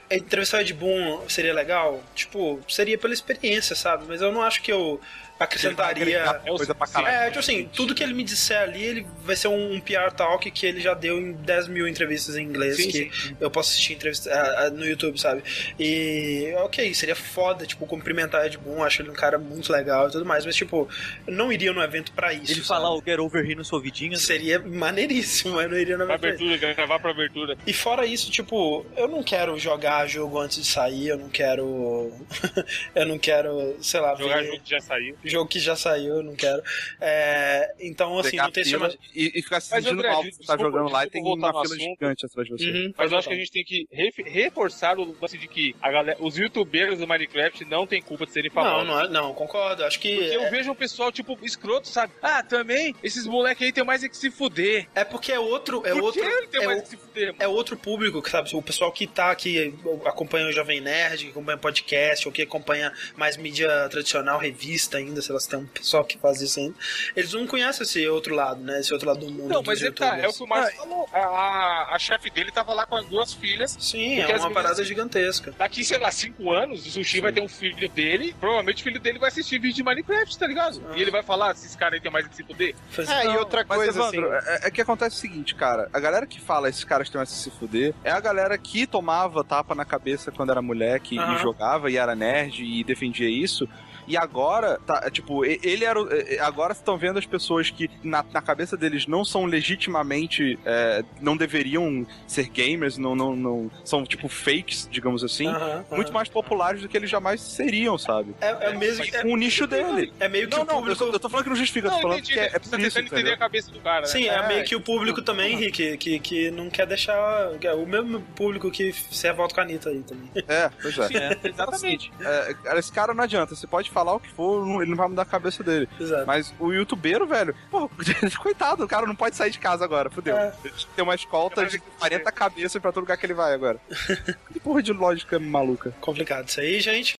entrevistar 0.09 0.57
o 0.57 0.61
Ed 0.61 0.73
Boon 0.73 1.27
seria 1.27 1.53
legal? 1.53 2.03
Tipo, 2.13 2.59
seria 2.67 2.97
pela 2.97 3.13
experiência, 3.13 3.75
sabe? 3.75 4.05
Mas 4.07 4.21
eu 4.21 4.31
não 4.31 4.41
acho 4.41 4.61
que 4.61 4.71
eu 4.71 4.99
acrescentaria. 5.39 6.41
É 6.45 6.49
coisa 6.49 6.75
pra 6.75 6.87
caralho. 6.87 7.15
É, 7.15 7.27
tipo 7.27 7.39
assim, 7.39 7.69
tudo 7.73 7.93
que 7.93 8.03
ele 8.03 8.13
me 8.13 8.23
disser 8.23 8.61
ali, 8.61 8.83
ele 8.83 9.07
vai 9.23 9.35
ser 9.35 9.47
um, 9.47 9.73
um 9.73 9.79
PR 9.79 10.11
talk 10.15 10.49
que 10.49 10.65
ele 10.65 10.79
já 10.79 10.93
deu 10.93 11.19
em 11.19 11.33
10 11.33 11.67
mil 11.67 11.87
entrevistas 11.87 12.35
em 12.35 12.43
inglês 12.43 12.77
Sim, 12.77 12.89
que 12.89 13.11
eu 13.39 13.49
posso 13.49 13.71
assistir 13.71 13.93
entrevista, 13.93 14.29
no 14.71 14.85
YouTube, 14.85 15.19
sabe? 15.19 15.43
E, 15.79 16.53
ok, 16.57 16.93
seria 16.93 17.15
foda, 17.15 17.65
tipo, 17.65 17.85
cumprimentar 17.85 18.45
Ed 18.45 18.57
Boon, 18.57 18.83
acho 18.83 19.01
ele 19.01 19.09
um 19.09 19.13
cara 19.13 19.37
muito 19.37 19.71
legal 19.71 20.07
e 20.07 20.11
tudo 20.11 20.25
mais, 20.25 20.45
mas, 20.45 20.55
tipo, 20.55 20.87
eu 21.25 21.33
não 21.33 21.51
iria 21.51 21.73
no 21.73 21.81
evento 21.81 22.11
pra 22.13 22.33
isso. 22.33 22.51
Ele 22.51 22.63
sabe? 22.63 22.67
falar 22.67 22.93
o 22.95 23.01
Get 23.01 23.19
Over 23.19 23.43
Here 23.43 23.55
no 23.55 23.65
seu 23.65 23.77
ouvidinho. 23.77 24.17
Seria 24.17 24.59
maneiríssimo, 24.59 25.55
mas 25.55 25.69
não 25.69 25.77
iria 25.77 25.97
no 25.97 26.03
evento 26.03 26.19
pra 26.19 26.29
isso. 26.29 26.43
abertura, 26.43 26.73
gravar 26.73 26.99
pra 26.99 27.11
abertura. 27.11 27.57
E 27.65 27.73
fora 27.73 28.05
isso, 28.05 28.31
tipo, 28.31 28.85
eu 28.95 29.07
não 29.07 29.23
quero 29.23 29.57
jogar 29.57 30.07
jogo 30.07 30.39
antes 30.39 30.57
de 30.57 30.65
sair, 30.65 31.07
eu 31.07 31.17
não 31.17 31.29
quero. 31.29 32.11
eu 32.95 33.05
não 33.05 33.17
quero, 33.17 33.77
sei 33.81 33.99
lá, 33.99 34.15
Jogar 34.15 34.41
ver 34.41 34.47
jogo 34.47 34.63
que 34.63 34.69
já 34.69 34.79
saiu. 34.79 35.15
jogo 35.29 35.47
que 35.49 35.59
já 35.59 35.75
saiu, 35.75 36.15
eu 36.17 36.23
não 36.23 36.35
quero. 36.35 36.61
É, 37.01 37.73
então, 37.79 38.17
assim, 38.19 38.31
Pegar 38.31 38.43
não 38.43 38.51
tem 38.51 38.63
chama. 38.65 38.93
e, 39.13 39.31
e 39.39 39.41
ficar 39.41 39.59
se 39.61 39.71
Mas, 39.71 39.83
sentindo 39.83 39.99
André, 39.99 40.09
mal 40.11 40.21
porque 40.21 40.31
você 40.35 40.43
tá 40.45 40.55
desculpa, 40.55 40.77
jogando 40.77 40.91
lá 40.93 41.05
e 41.05 41.09
tem 41.09 41.23
uma 41.23 41.49
fila 41.49 41.61
assunto. 41.63 41.79
gigante 41.79 42.25
atrás 42.25 42.47
de 42.47 42.53
você. 42.53 42.69
Uhum, 42.71 42.93
Mas 42.97 43.11
eu 43.11 43.17
acho 43.17 43.27
que 43.27 43.33
a 43.33 43.37
gente 43.37 43.51
tem 43.51 43.63
que 43.63 43.87
ref- 43.91 44.23
reforçar 44.25 44.97
o 44.99 45.15
lance 45.21 45.37
de 45.37 45.47
que 45.47 45.75
a 45.81 45.91
galera, 45.91 46.17
os 46.21 46.37
youtubers 46.37 46.97
do 46.99 47.07
Minecraft 47.07 47.65
não 47.65 47.85
tem 47.87 48.01
culpa 48.01 48.25
de 48.25 48.31
serem 48.31 48.51
Não, 48.53 48.63
famosos. 48.63 48.87
não, 48.87 48.99
é- 49.01 49.09
não, 49.09 49.33
concordo. 49.33 49.83
Acho 49.85 49.99
que. 49.99 50.15
Porque 50.15 50.35
eu 50.35 50.41
é, 50.43 50.49
vejo 50.49 50.71
um 50.71 50.75
pessoal, 50.75 51.11
tipo, 51.11 51.37
escroto, 51.43 51.87
sabe? 51.87 52.13
Ah, 52.21 52.43
também, 52.43 52.95
esses 53.03 53.25
moleques 53.25 53.65
aí 53.65 53.71
tem 53.71 53.83
mais 53.83 54.03
é 54.03 54.09
que 54.09 54.17
se 54.17 54.29
fuder. 54.31 54.87
é 54.95 55.03
porque 55.03 55.31
é 55.31 55.39
outro. 55.39 55.85
É 55.85 55.91
Por 55.93 56.03
outro. 56.03 56.21
que 56.21 56.27
ele 56.27 56.47
tem 56.47 56.61
é 56.63 56.65
mais 56.65 56.79
o- 56.79 56.83
que 56.83 56.89
se 56.89 56.97
fuder, 56.97 57.27
mano? 57.27 57.37
é 57.39 57.47
outro 57.47 57.77
público, 57.77 58.27
sabe? 58.29 58.49
O 58.55 58.61
pessoal 58.61 58.91
que 58.91 59.07
tá 59.07 59.31
aqui, 59.31 59.73
acompanha 60.05 60.47
o 60.47 60.51
Jovem 60.51 60.81
Nerd, 60.81 61.25
que 61.25 61.31
acompanha 61.31 61.57
podcast, 61.57 62.27
ou 62.27 62.31
que 62.31 62.41
acompanha 62.41 62.91
mais 63.15 63.37
mídia 63.37 63.69
tradicional, 63.89 64.37
revista 64.39 64.97
ainda, 64.97 65.12
lá, 65.19 65.39
se 65.39 65.49
tem 65.49 65.59
um 65.59 65.65
pessoal 65.65 66.03
que 66.03 66.17
faz 66.17 66.41
isso 66.41 66.59
ainda. 66.59 66.75
Eles 67.15 67.33
não 67.33 67.45
conhecem 67.47 67.83
esse 67.83 68.07
outro 68.07 68.33
lado, 68.35 68.61
né? 68.61 68.79
Esse 68.79 68.93
outro 68.93 69.07
lado 69.07 69.19
do 69.25 69.31
mundo. 69.31 69.49
Não, 69.49 69.63
mas 69.63 69.81
ele 69.81 69.91
tá, 69.91 70.17
é 70.17 70.27
o 70.27 70.33
que 70.33 70.43
o 70.43 70.47
Márcio 70.47 70.77
falou. 70.77 71.09
A, 71.11 71.19
a, 71.19 71.95
a 71.95 71.99
chefe 71.99 72.29
dele 72.29 72.51
tava 72.51 72.73
lá 72.73 72.85
com 72.85 72.95
as 72.95 73.05
duas 73.05 73.33
filhas. 73.33 73.75
Sim, 73.79 74.19
é 74.19 74.35
uma 74.37 74.51
parada 74.51 74.83
gigantesca. 74.83 75.53
Daqui, 75.57 75.83
sei 75.83 75.97
lá, 75.97 76.11
cinco 76.11 76.51
anos, 76.51 76.85
o 76.85 76.89
Sushi 76.89 77.21
vai 77.21 77.31
ter 77.31 77.41
um 77.41 77.47
filho 77.47 77.89
dele. 77.89 78.35
Provavelmente 78.39 78.81
o 78.81 78.83
filho 78.83 78.99
dele 78.99 79.19
vai 79.19 79.29
assistir 79.29 79.59
vídeo 79.59 79.75
de 79.75 79.83
Minecraft, 79.83 80.37
tá 80.37 80.47
ligado? 80.47 80.81
E 80.95 81.01
ele 81.01 81.11
vai 81.11 81.23
falar, 81.23 81.51
esses 81.51 81.75
caras 81.75 81.95
aí 81.95 82.01
tem 82.01 82.11
mais 82.11 82.27
que 82.27 82.35
se 82.35 82.43
fuder. 82.43 82.75
É, 82.97 83.25
e 83.25 83.37
outra 83.37 83.65
Mas, 83.67 83.77
coisa, 83.77 83.99
Evandro, 83.99 84.33
assim. 84.33 84.49
é, 84.49 84.67
é 84.67 84.71
que 84.71 84.81
acontece 84.81 85.15
o 85.15 85.19
seguinte, 85.19 85.55
cara. 85.55 85.89
A 85.93 85.99
galera 85.99 86.25
que 86.25 86.39
fala 86.39 86.69
esses 86.69 86.83
caras 86.83 87.09
têm 87.09 87.17
mais 87.17 87.29
que 87.29 87.35
se 87.35 87.51
fuder 87.51 87.93
é 88.03 88.11
a 88.11 88.19
galera 88.19 88.57
que 88.57 88.85
tomava 88.87 89.43
tapa 89.43 89.75
na 89.75 89.85
cabeça 89.85 90.31
quando 90.31 90.51
era 90.51 90.61
moleque 90.61 91.17
Aham. 91.17 91.35
e 91.35 91.41
jogava 91.41 91.91
e 91.91 91.97
era 91.97 92.15
nerd 92.15 92.63
e 92.63 92.83
defendia 92.83 93.29
isso. 93.29 93.67
E 94.07 94.17
agora, 94.17 94.79
tá, 94.85 95.09
tipo, 95.09 95.45
e- 95.45 95.59
ele 95.63 95.85
era. 95.85 96.01
o- 96.01 96.07
e- 96.13 96.39
Agora 96.39 96.73
estão 96.73 96.97
vendo 96.97 97.17
as 97.19 97.25
pessoas 97.25 97.69
que 97.69 97.89
na, 98.03 98.23
na 98.33 98.41
cabeça 98.41 98.75
deles 98.75 99.07
não 99.07 99.23
são 99.23 99.45
legitimamente. 99.45 100.57
é, 100.65 101.03
não 101.21 101.35
deveriam 101.37 102.05
ser 102.27 102.49
gamers, 102.49 102.97
não, 102.97 103.15
não, 103.15 103.35
não. 103.35 103.71
São, 103.83 104.03
tipo, 104.05 104.27
fakes, 104.27 104.87
digamos 104.91 105.23
assim. 105.23 105.47
Aham. 105.47 105.85
Muito 105.91 106.11
mais 106.13 106.27
populares 106.29 106.81
do 106.81 106.87
que 106.89 106.97
eles 106.97 107.09
jamais 107.09 107.41
seriam, 107.41 107.97
sabe? 107.97 108.33
É, 108.41 108.69
é 108.69 108.73
mesmo. 108.73 109.03
É, 109.03 109.21
Com 109.21 109.33
o 109.33 109.37
nicho 109.37 109.65
dele. 109.67 110.11
é 110.19 110.27
meio 110.27 110.47
que 110.47 110.55
Não, 110.55 110.63
o 110.63 110.65
não, 110.65 110.73
eu 110.75 110.79
público. 110.81 111.05
tô, 111.05 111.11
eu 111.11 111.19
tô 111.19 111.29
falando 111.29 111.43
que 111.43 111.49
não 111.49 111.55
justifica, 111.55 111.87
eu 111.87 111.91
tô 111.91 111.95
Não, 111.97 112.01
falando 112.01 112.19
entendi, 112.19 112.33
que 112.33 112.39
é, 112.39 112.45
é 112.45 112.59
por 112.59 112.79
isso, 112.79 112.99
entender 112.99 113.15
entendeu? 113.15 113.33
a 113.33 113.37
cabeça 113.37 113.71
do 113.71 113.79
cara, 113.79 114.01
né? 114.01 114.07
Sim, 114.07 114.27
é, 114.29 114.33
É, 114.35 114.47
meio 114.47 114.63
que 114.63 114.75
o 114.75 114.81
público 114.81 115.21
também, 115.21 115.55
Rick, 115.55 115.97
que, 115.97 116.19
que 116.19 116.51
não 116.51 116.69
quer 116.69 116.85
deixar. 116.87 117.13
é 117.61 117.73
O 117.73 117.85
mesmo 117.85 118.21
público 118.35 118.69
que 118.71 118.91
se 118.93 119.27
revolta 119.27 119.53
com 119.55 119.61
a 119.61 119.63
Anitta 119.63 119.89
aí 119.89 120.03
também. 120.03 120.29
É, 120.47 120.69
pois 120.81 120.97
é. 120.97 121.07
Sim, 121.07 121.13
exatamente. 121.49 122.11
É, 122.21 122.53
cara, 122.63 122.79
esse 122.79 122.91
cara 122.91 123.13
não 123.13 123.23
adianta, 123.23 123.55
você 123.55 123.67
pode 123.67 123.89
falar 123.93 124.13
o 124.13 124.19
que 124.19 124.29
for, 124.29 124.81
ele 124.81 124.89
não 124.89 124.97
vai 124.97 125.07
mudar 125.07 125.21
a 125.21 125.25
cabeça 125.25 125.63
dele. 125.63 125.87
Exato. 125.99 126.25
Mas 126.27 126.53
o 126.59 126.71
youtubeiro, 126.73 127.25
velho, 127.25 127.55
pô, 127.69 127.89
coitado, 128.41 128.83
o 128.83 128.87
cara 128.87 129.05
não 129.05 129.15
pode 129.15 129.35
sair 129.35 129.51
de 129.51 129.59
casa 129.59 129.85
agora, 129.85 130.09
fudeu. 130.09 130.35
É. 130.35 130.53
Tem 130.95 131.03
uma 131.03 131.15
escolta 131.15 131.65
de 131.65 131.79
40 131.79 132.31
cabeças 132.31 132.81
pra 132.81 132.91
todo 132.91 133.03
lugar 133.03 133.17
que 133.17 133.25
ele 133.25 133.33
vai 133.33 133.53
agora. 133.53 133.79
que 134.51 134.59
porra 134.59 134.81
de 134.81 134.91
lógica 134.91 135.39
maluca. 135.39 135.91
Complicado 136.01 136.47
isso 136.47 136.59
aí, 136.59 136.79
gente. 136.79 137.13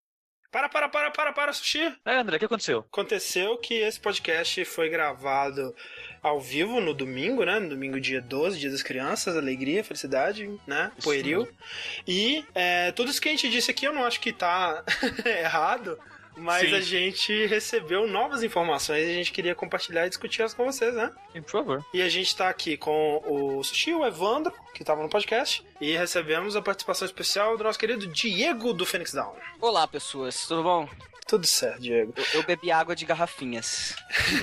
Para, 0.54 0.68
para, 0.68 0.88
para, 0.88 1.10
para, 1.10 1.32
para, 1.32 1.52
Sushi. 1.52 1.92
É, 2.04 2.18
André, 2.18 2.36
o 2.36 2.38
que 2.38 2.44
aconteceu? 2.44 2.86
Aconteceu 2.92 3.58
que 3.58 3.74
esse 3.74 3.98
podcast 3.98 4.64
foi 4.64 4.88
gravado 4.88 5.74
ao 6.22 6.40
vivo 6.40 6.80
no 6.80 6.94
domingo, 6.94 7.44
né? 7.44 7.58
No 7.58 7.70
domingo, 7.70 8.00
dia 8.00 8.20
12, 8.20 8.60
dia 8.60 8.70
das 8.70 8.80
crianças, 8.80 9.36
alegria, 9.36 9.82
felicidade, 9.82 10.48
né? 10.64 10.92
Poeril. 11.02 11.48
E 12.06 12.44
é, 12.54 12.92
tudo 12.92 13.10
isso 13.10 13.20
que 13.20 13.28
a 13.28 13.32
gente 13.32 13.50
disse 13.50 13.72
aqui 13.72 13.84
eu 13.84 13.92
não 13.92 14.04
acho 14.04 14.20
que 14.20 14.32
tá 14.32 14.84
errado. 15.26 15.98
Mas 16.36 16.68
Sim. 16.68 16.74
a 16.74 16.80
gente 16.80 17.46
recebeu 17.46 18.06
novas 18.06 18.42
informações 18.42 19.06
e 19.06 19.10
a 19.10 19.14
gente 19.14 19.32
queria 19.32 19.54
compartilhar 19.54 20.06
e 20.06 20.08
discutir 20.08 20.40
elas 20.40 20.54
com 20.54 20.64
vocês, 20.64 20.94
né? 20.94 21.12
Sim, 21.32 21.42
Por 21.42 21.50
favor. 21.50 21.84
E 21.92 22.02
a 22.02 22.08
gente 22.08 22.34
tá 22.34 22.48
aqui 22.48 22.76
com 22.76 23.22
o 23.26 23.62
Sushi, 23.62 23.94
o 23.94 24.04
Evandro, 24.04 24.52
que 24.74 24.84
tava 24.84 25.02
no 25.02 25.08
podcast, 25.08 25.64
e 25.80 25.96
recebemos 25.96 26.56
a 26.56 26.62
participação 26.62 27.06
especial 27.06 27.56
do 27.56 27.64
nosso 27.64 27.78
querido 27.78 28.06
Diego 28.06 28.72
do 28.72 28.84
Phoenix 28.84 29.12
Down. 29.12 29.34
Olá, 29.60 29.86
pessoas, 29.86 30.46
tudo 30.46 30.62
bom? 30.62 30.88
Tudo 31.26 31.46
certo, 31.46 31.80
Diego. 31.80 32.12
Eu, 32.16 32.24
eu 32.40 32.42
bebi 32.42 32.70
água 32.70 32.94
de 32.94 33.04
garrafinhas. 33.06 33.96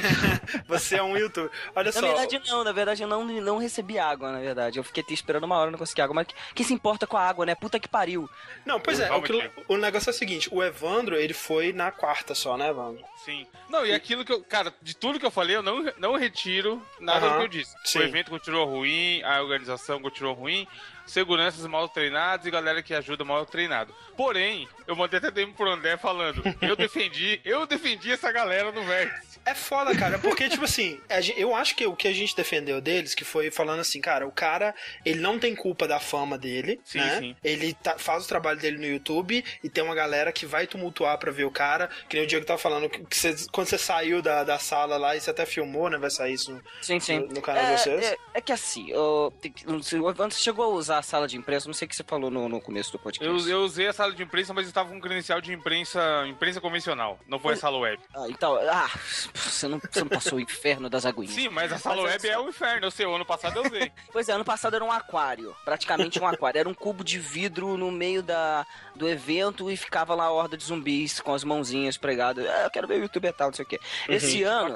Você 0.67 0.95
é 0.95 1.03
um 1.03 1.15
youtuber. 1.15 1.51
Olha 1.75 1.85
Na 1.85 1.91
só. 1.91 2.01
verdade, 2.01 2.41
não, 2.47 2.63
na 2.63 2.71
verdade, 2.71 3.03
eu 3.03 3.07
não, 3.07 3.23
não 3.23 3.57
recebi 3.59 3.99
água, 3.99 4.31
na 4.31 4.39
verdade. 4.39 4.79
Eu 4.79 4.83
fiquei 4.83 5.03
te 5.03 5.13
esperando 5.13 5.43
uma 5.43 5.57
hora 5.57 5.69
e 5.69 5.71
não 5.71 5.77
consegui 5.79 6.01
água. 6.01 6.15
Mas 6.15 6.27
quem 6.55 6.65
se 6.65 6.73
importa 6.73 7.05
com 7.05 7.17
a 7.17 7.21
água, 7.27 7.45
né? 7.45 7.53
Puta 7.53 7.79
que 7.79 7.87
pariu. 7.87 8.27
Não, 8.65 8.79
pois 8.79 8.99
é, 8.99 9.11
o, 9.11 9.21
que- 9.21 9.51
o 9.67 9.77
negócio 9.77 10.09
é 10.09 10.13
o 10.13 10.15
seguinte, 10.15 10.49
o 10.51 10.63
Evandro, 10.63 11.15
ele 11.15 11.33
foi 11.33 11.71
na 11.71 11.91
quarta 11.91 12.33
só, 12.33 12.57
né, 12.57 12.69
Evandro? 12.69 13.03
Sim. 13.23 13.45
Não, 13.69 13.85
e 13.85 13.93
aquilo 13.93 14.25
que 14.25 14.33
eu. 14.33 14.43
Cara, 14.43 14.73
de 14.81 14.95
tudo 14.95 15.19
que 15.19 15.25
eu 15.25 15.31
falei, 15.31 15.55
eu 15.55 15.61
não, 15.61 15.83
não 15.97 16.15
retiro 16.17 16.83
nada 16.99 17.29
do 17.29 17.37
que 17.37 17.43
eu 17.43 17.47
disse. 17.47 17.75
sim. 17.85 17.99
O 17.99 18.03
evento 18.03 18.31
continuou 18.31 18.65
ruim, 18.65 19.21
a 19.23 19.41
organização 19.41 20.01
continuou 20.01 20.33
ruim, 20.33 20.67
seguranças 21.05 21.65
mal 21.67 21.87
treinados 21.87 22.47
e 22.47 22.51
galera 22.51 22.81
que 22.81 22.93
ajuda 22.93 23.23
mal 23.23 23.45
treinado. 23.45 23.93
Porém, 24.17 24.67
eu 24.87 24.95
mandei 24.95 25.19
até 25.19 25.29
DM 25.29 25.53
pro 25.53 25.69
André 25.69 25.97
falando, 25.97 26.41
eu 26.61 26.75
defendi, 26.75 27.39
eu 27.45 27.67
defendi 27.67 28.11
essa 28.11 28.31
galera 28.31 28.71
no 28.71 28.83
Vértice. 28.83 29.30
É 29.45 29.55
foda, 29.55 29.95
cara, 29.97 30.19
porque, 30.19 30.47
tipo 30.47 30.63
assim, 30.63 30.99
eu 31.35 31.55
acho 31.55 31.75
que 31.75 31.85
o 31.87 31.95
que 31.95 32.07
a 32.07 32.13
gente 32.13 32.35
defendeu 32.35 32.79
deles, 32.79 33.15
que 33.15 33.23
foi 33.25 33.49
falando 33.49 33.79
assim, 33.79 33.99
cara, 33.99 34.27
o 34.27 34.31
cara, 34.31 34.73
ele 35.03 35.19
não 35.19 35.39
tem 35.39 35.55
culpa 35.55 35.87
da 35.87 35.99
fama 35.99 36.37
dele, 36.37 36.79
Sim, 36.85 36.99
né? 36.99 37.19
sim. 37.19 37.35
Ele 37.43 37.73
tá- 37.73 37.97
faz 37.97 38.25
o 38.25 38.27
trabalho 38.27 38.59
dele 38.59 38.77
no 38.77 38.85
YouTube 38.85 39.43
e 39.63 39.69
tem 39.69 39.83
uma 39.83 39.95
galera 39.95 40.31
que 40.31 40.45
vai 40.45 40.67
tumultuar 40.67 41.17
pra 41.17 41.31
ver 41.31 41.45
o 41.45 41.51
cara, 41.51 41.89
que 42.07 42.15
nem 42.15 42.25
o 42.25 42.27
Diego 42.27 42.45
tava 42.45 42.59
falando, 42.59 42.87
que 42.89 43.03
você- 43.17 43.35
quando 43.51 43.67
você 43.67 43.77
saiu 43.77 44.21
da, 44.21 44.43
da 44.43 44.59
sala 44.59 44.95
lá 44.97 45.15
e 45.15 45.19
você 45.19 45.31
até 45.31 45.45
filmou, 45.45 45.89
né, 45.89 45.97
vai 45.97 46.11
sair 46.11 46.33
isso 46.33 46.51
no, 46.53 46.61
Sim, 46.81 46.99
sim. 46.99 47.19
no- 47.19 47.27
no 47.27 47.41
canal 47.41 47.63
é, 47.63 47.73
de 47.75 47.81
vocês. 47.81 48.05
É, 48.05 48.17
é 48.35 48.41
que 48.41 48.51
assim, 48.51 48.87
que- 48.87 49.95
o 49.97 50.09
Evandro 50.09 50.37
chegou 50.37 50.65
a 50.65 50.67
usar 50.69 50.99
a 50.99 51.01
sala 51.01 51.27
de 51.27 51.35
imprensa, 51.35 51.67
não 51.67 51.73
sei 51.73 51.87
o 51.87 51.89
que 51.89 51.95
você 51.95 52.03
falou 52.03 52.29
no, 52.29 52.47
no 52.47 52.61
começo 52.61 52.91
do 52.91 52.99
podcast. 52.99 53.27
Eu, 53.49 53.49
eu 53.49 53.63
usei 53.63 53.87
a 53.87 53.93
sala 53.93 54.13
de 54.13 54.21
imprensa, 54.21 54.53
mas 54.53 54.65
eu 54.65 54.69
estava 54.69 54.89
com 54.89 55.01
credencial 55.01 55.41
de 55.41 55.51
imprensa, 55.51 55.99
imprensa 56.27 56.61
convencional, 56.61 57.19
não 57.27 57.39
foi 57.39 57.55
a 57.55 57.57
sala 57.57 57.77
web. 57.79 57.99
Ah, 58.15 58.25
então, 58.29 58.55
ah, 58.69 58.89
você 59.33 59.67
não, 59.67 59.79
você 59.79 59.99
não 60.01 60.07
passou 60.07 60.37
o 60.37 60.41
inferno 60.41 60.89
das 60.89 61.05
aguinhas. 61.05 61.31
Sim, 61.31 61.49
mas 61.49 61.71
a 61.71 61.77
sala 61.77 62.03
Mas 62.03 62.11
é 62.11 62.13
web 62.13 62.29
é 62.29 62.39
o 62.39 62.49
inferno, 62.49 62.87
eu 62.87 62.91
sei, 62.91 63.05
o 63.05 63.15
ano 63.15 63.25
passado 63.25 63.57
eu 63.57 63.65
usei. 63.65 63.91
Pois 64.11 64.27
é, 64.27 64.33
ano 64.33 64.43
passado 64.43 64.75
era 64.75 64.83
um 64.83 64.91
aquário, 64.91 65.55
praticamente 65.63 66.19
um 66.19 66.27
aquário. 66.27 66.59
Era 66.59 66.69
um 66.69 66.73
cubo 66.73 67.03
de 67.03 67.17
vidro 67.17 67.77
no 67.77 67.91
meio 67.91 68.21
da, 68.21 68.65
do 68.95 69.07
evento 69.07 69.71
e 69.71 69.77
ficava 69.77 70.13
lá 70.13 70.25
a 70.25 70.31
horda 70.31 70.57
de 70.57 70.63
zumbis 70.63 71.19
com 71.19 71.33
as 71.33 71.43
mãozinhas 71.43 71.97
pregadas. 71.97 72.45
Ah, 72.45 72.63
eu 72.63 72.71
quero 72.71 72.87
ver 72.87 72.95
o 72.95 73.03
YouTube 73.03 73.27
e 73.27 73.33
tal, 73.33 73.47
não 73.47 73.53
sei 73.53 73.63
o 73.63 73.67
quê. 73.67 73.79
Esse 74.09 74.41
Pra 74.41 74.51
ano, 74.51 74.75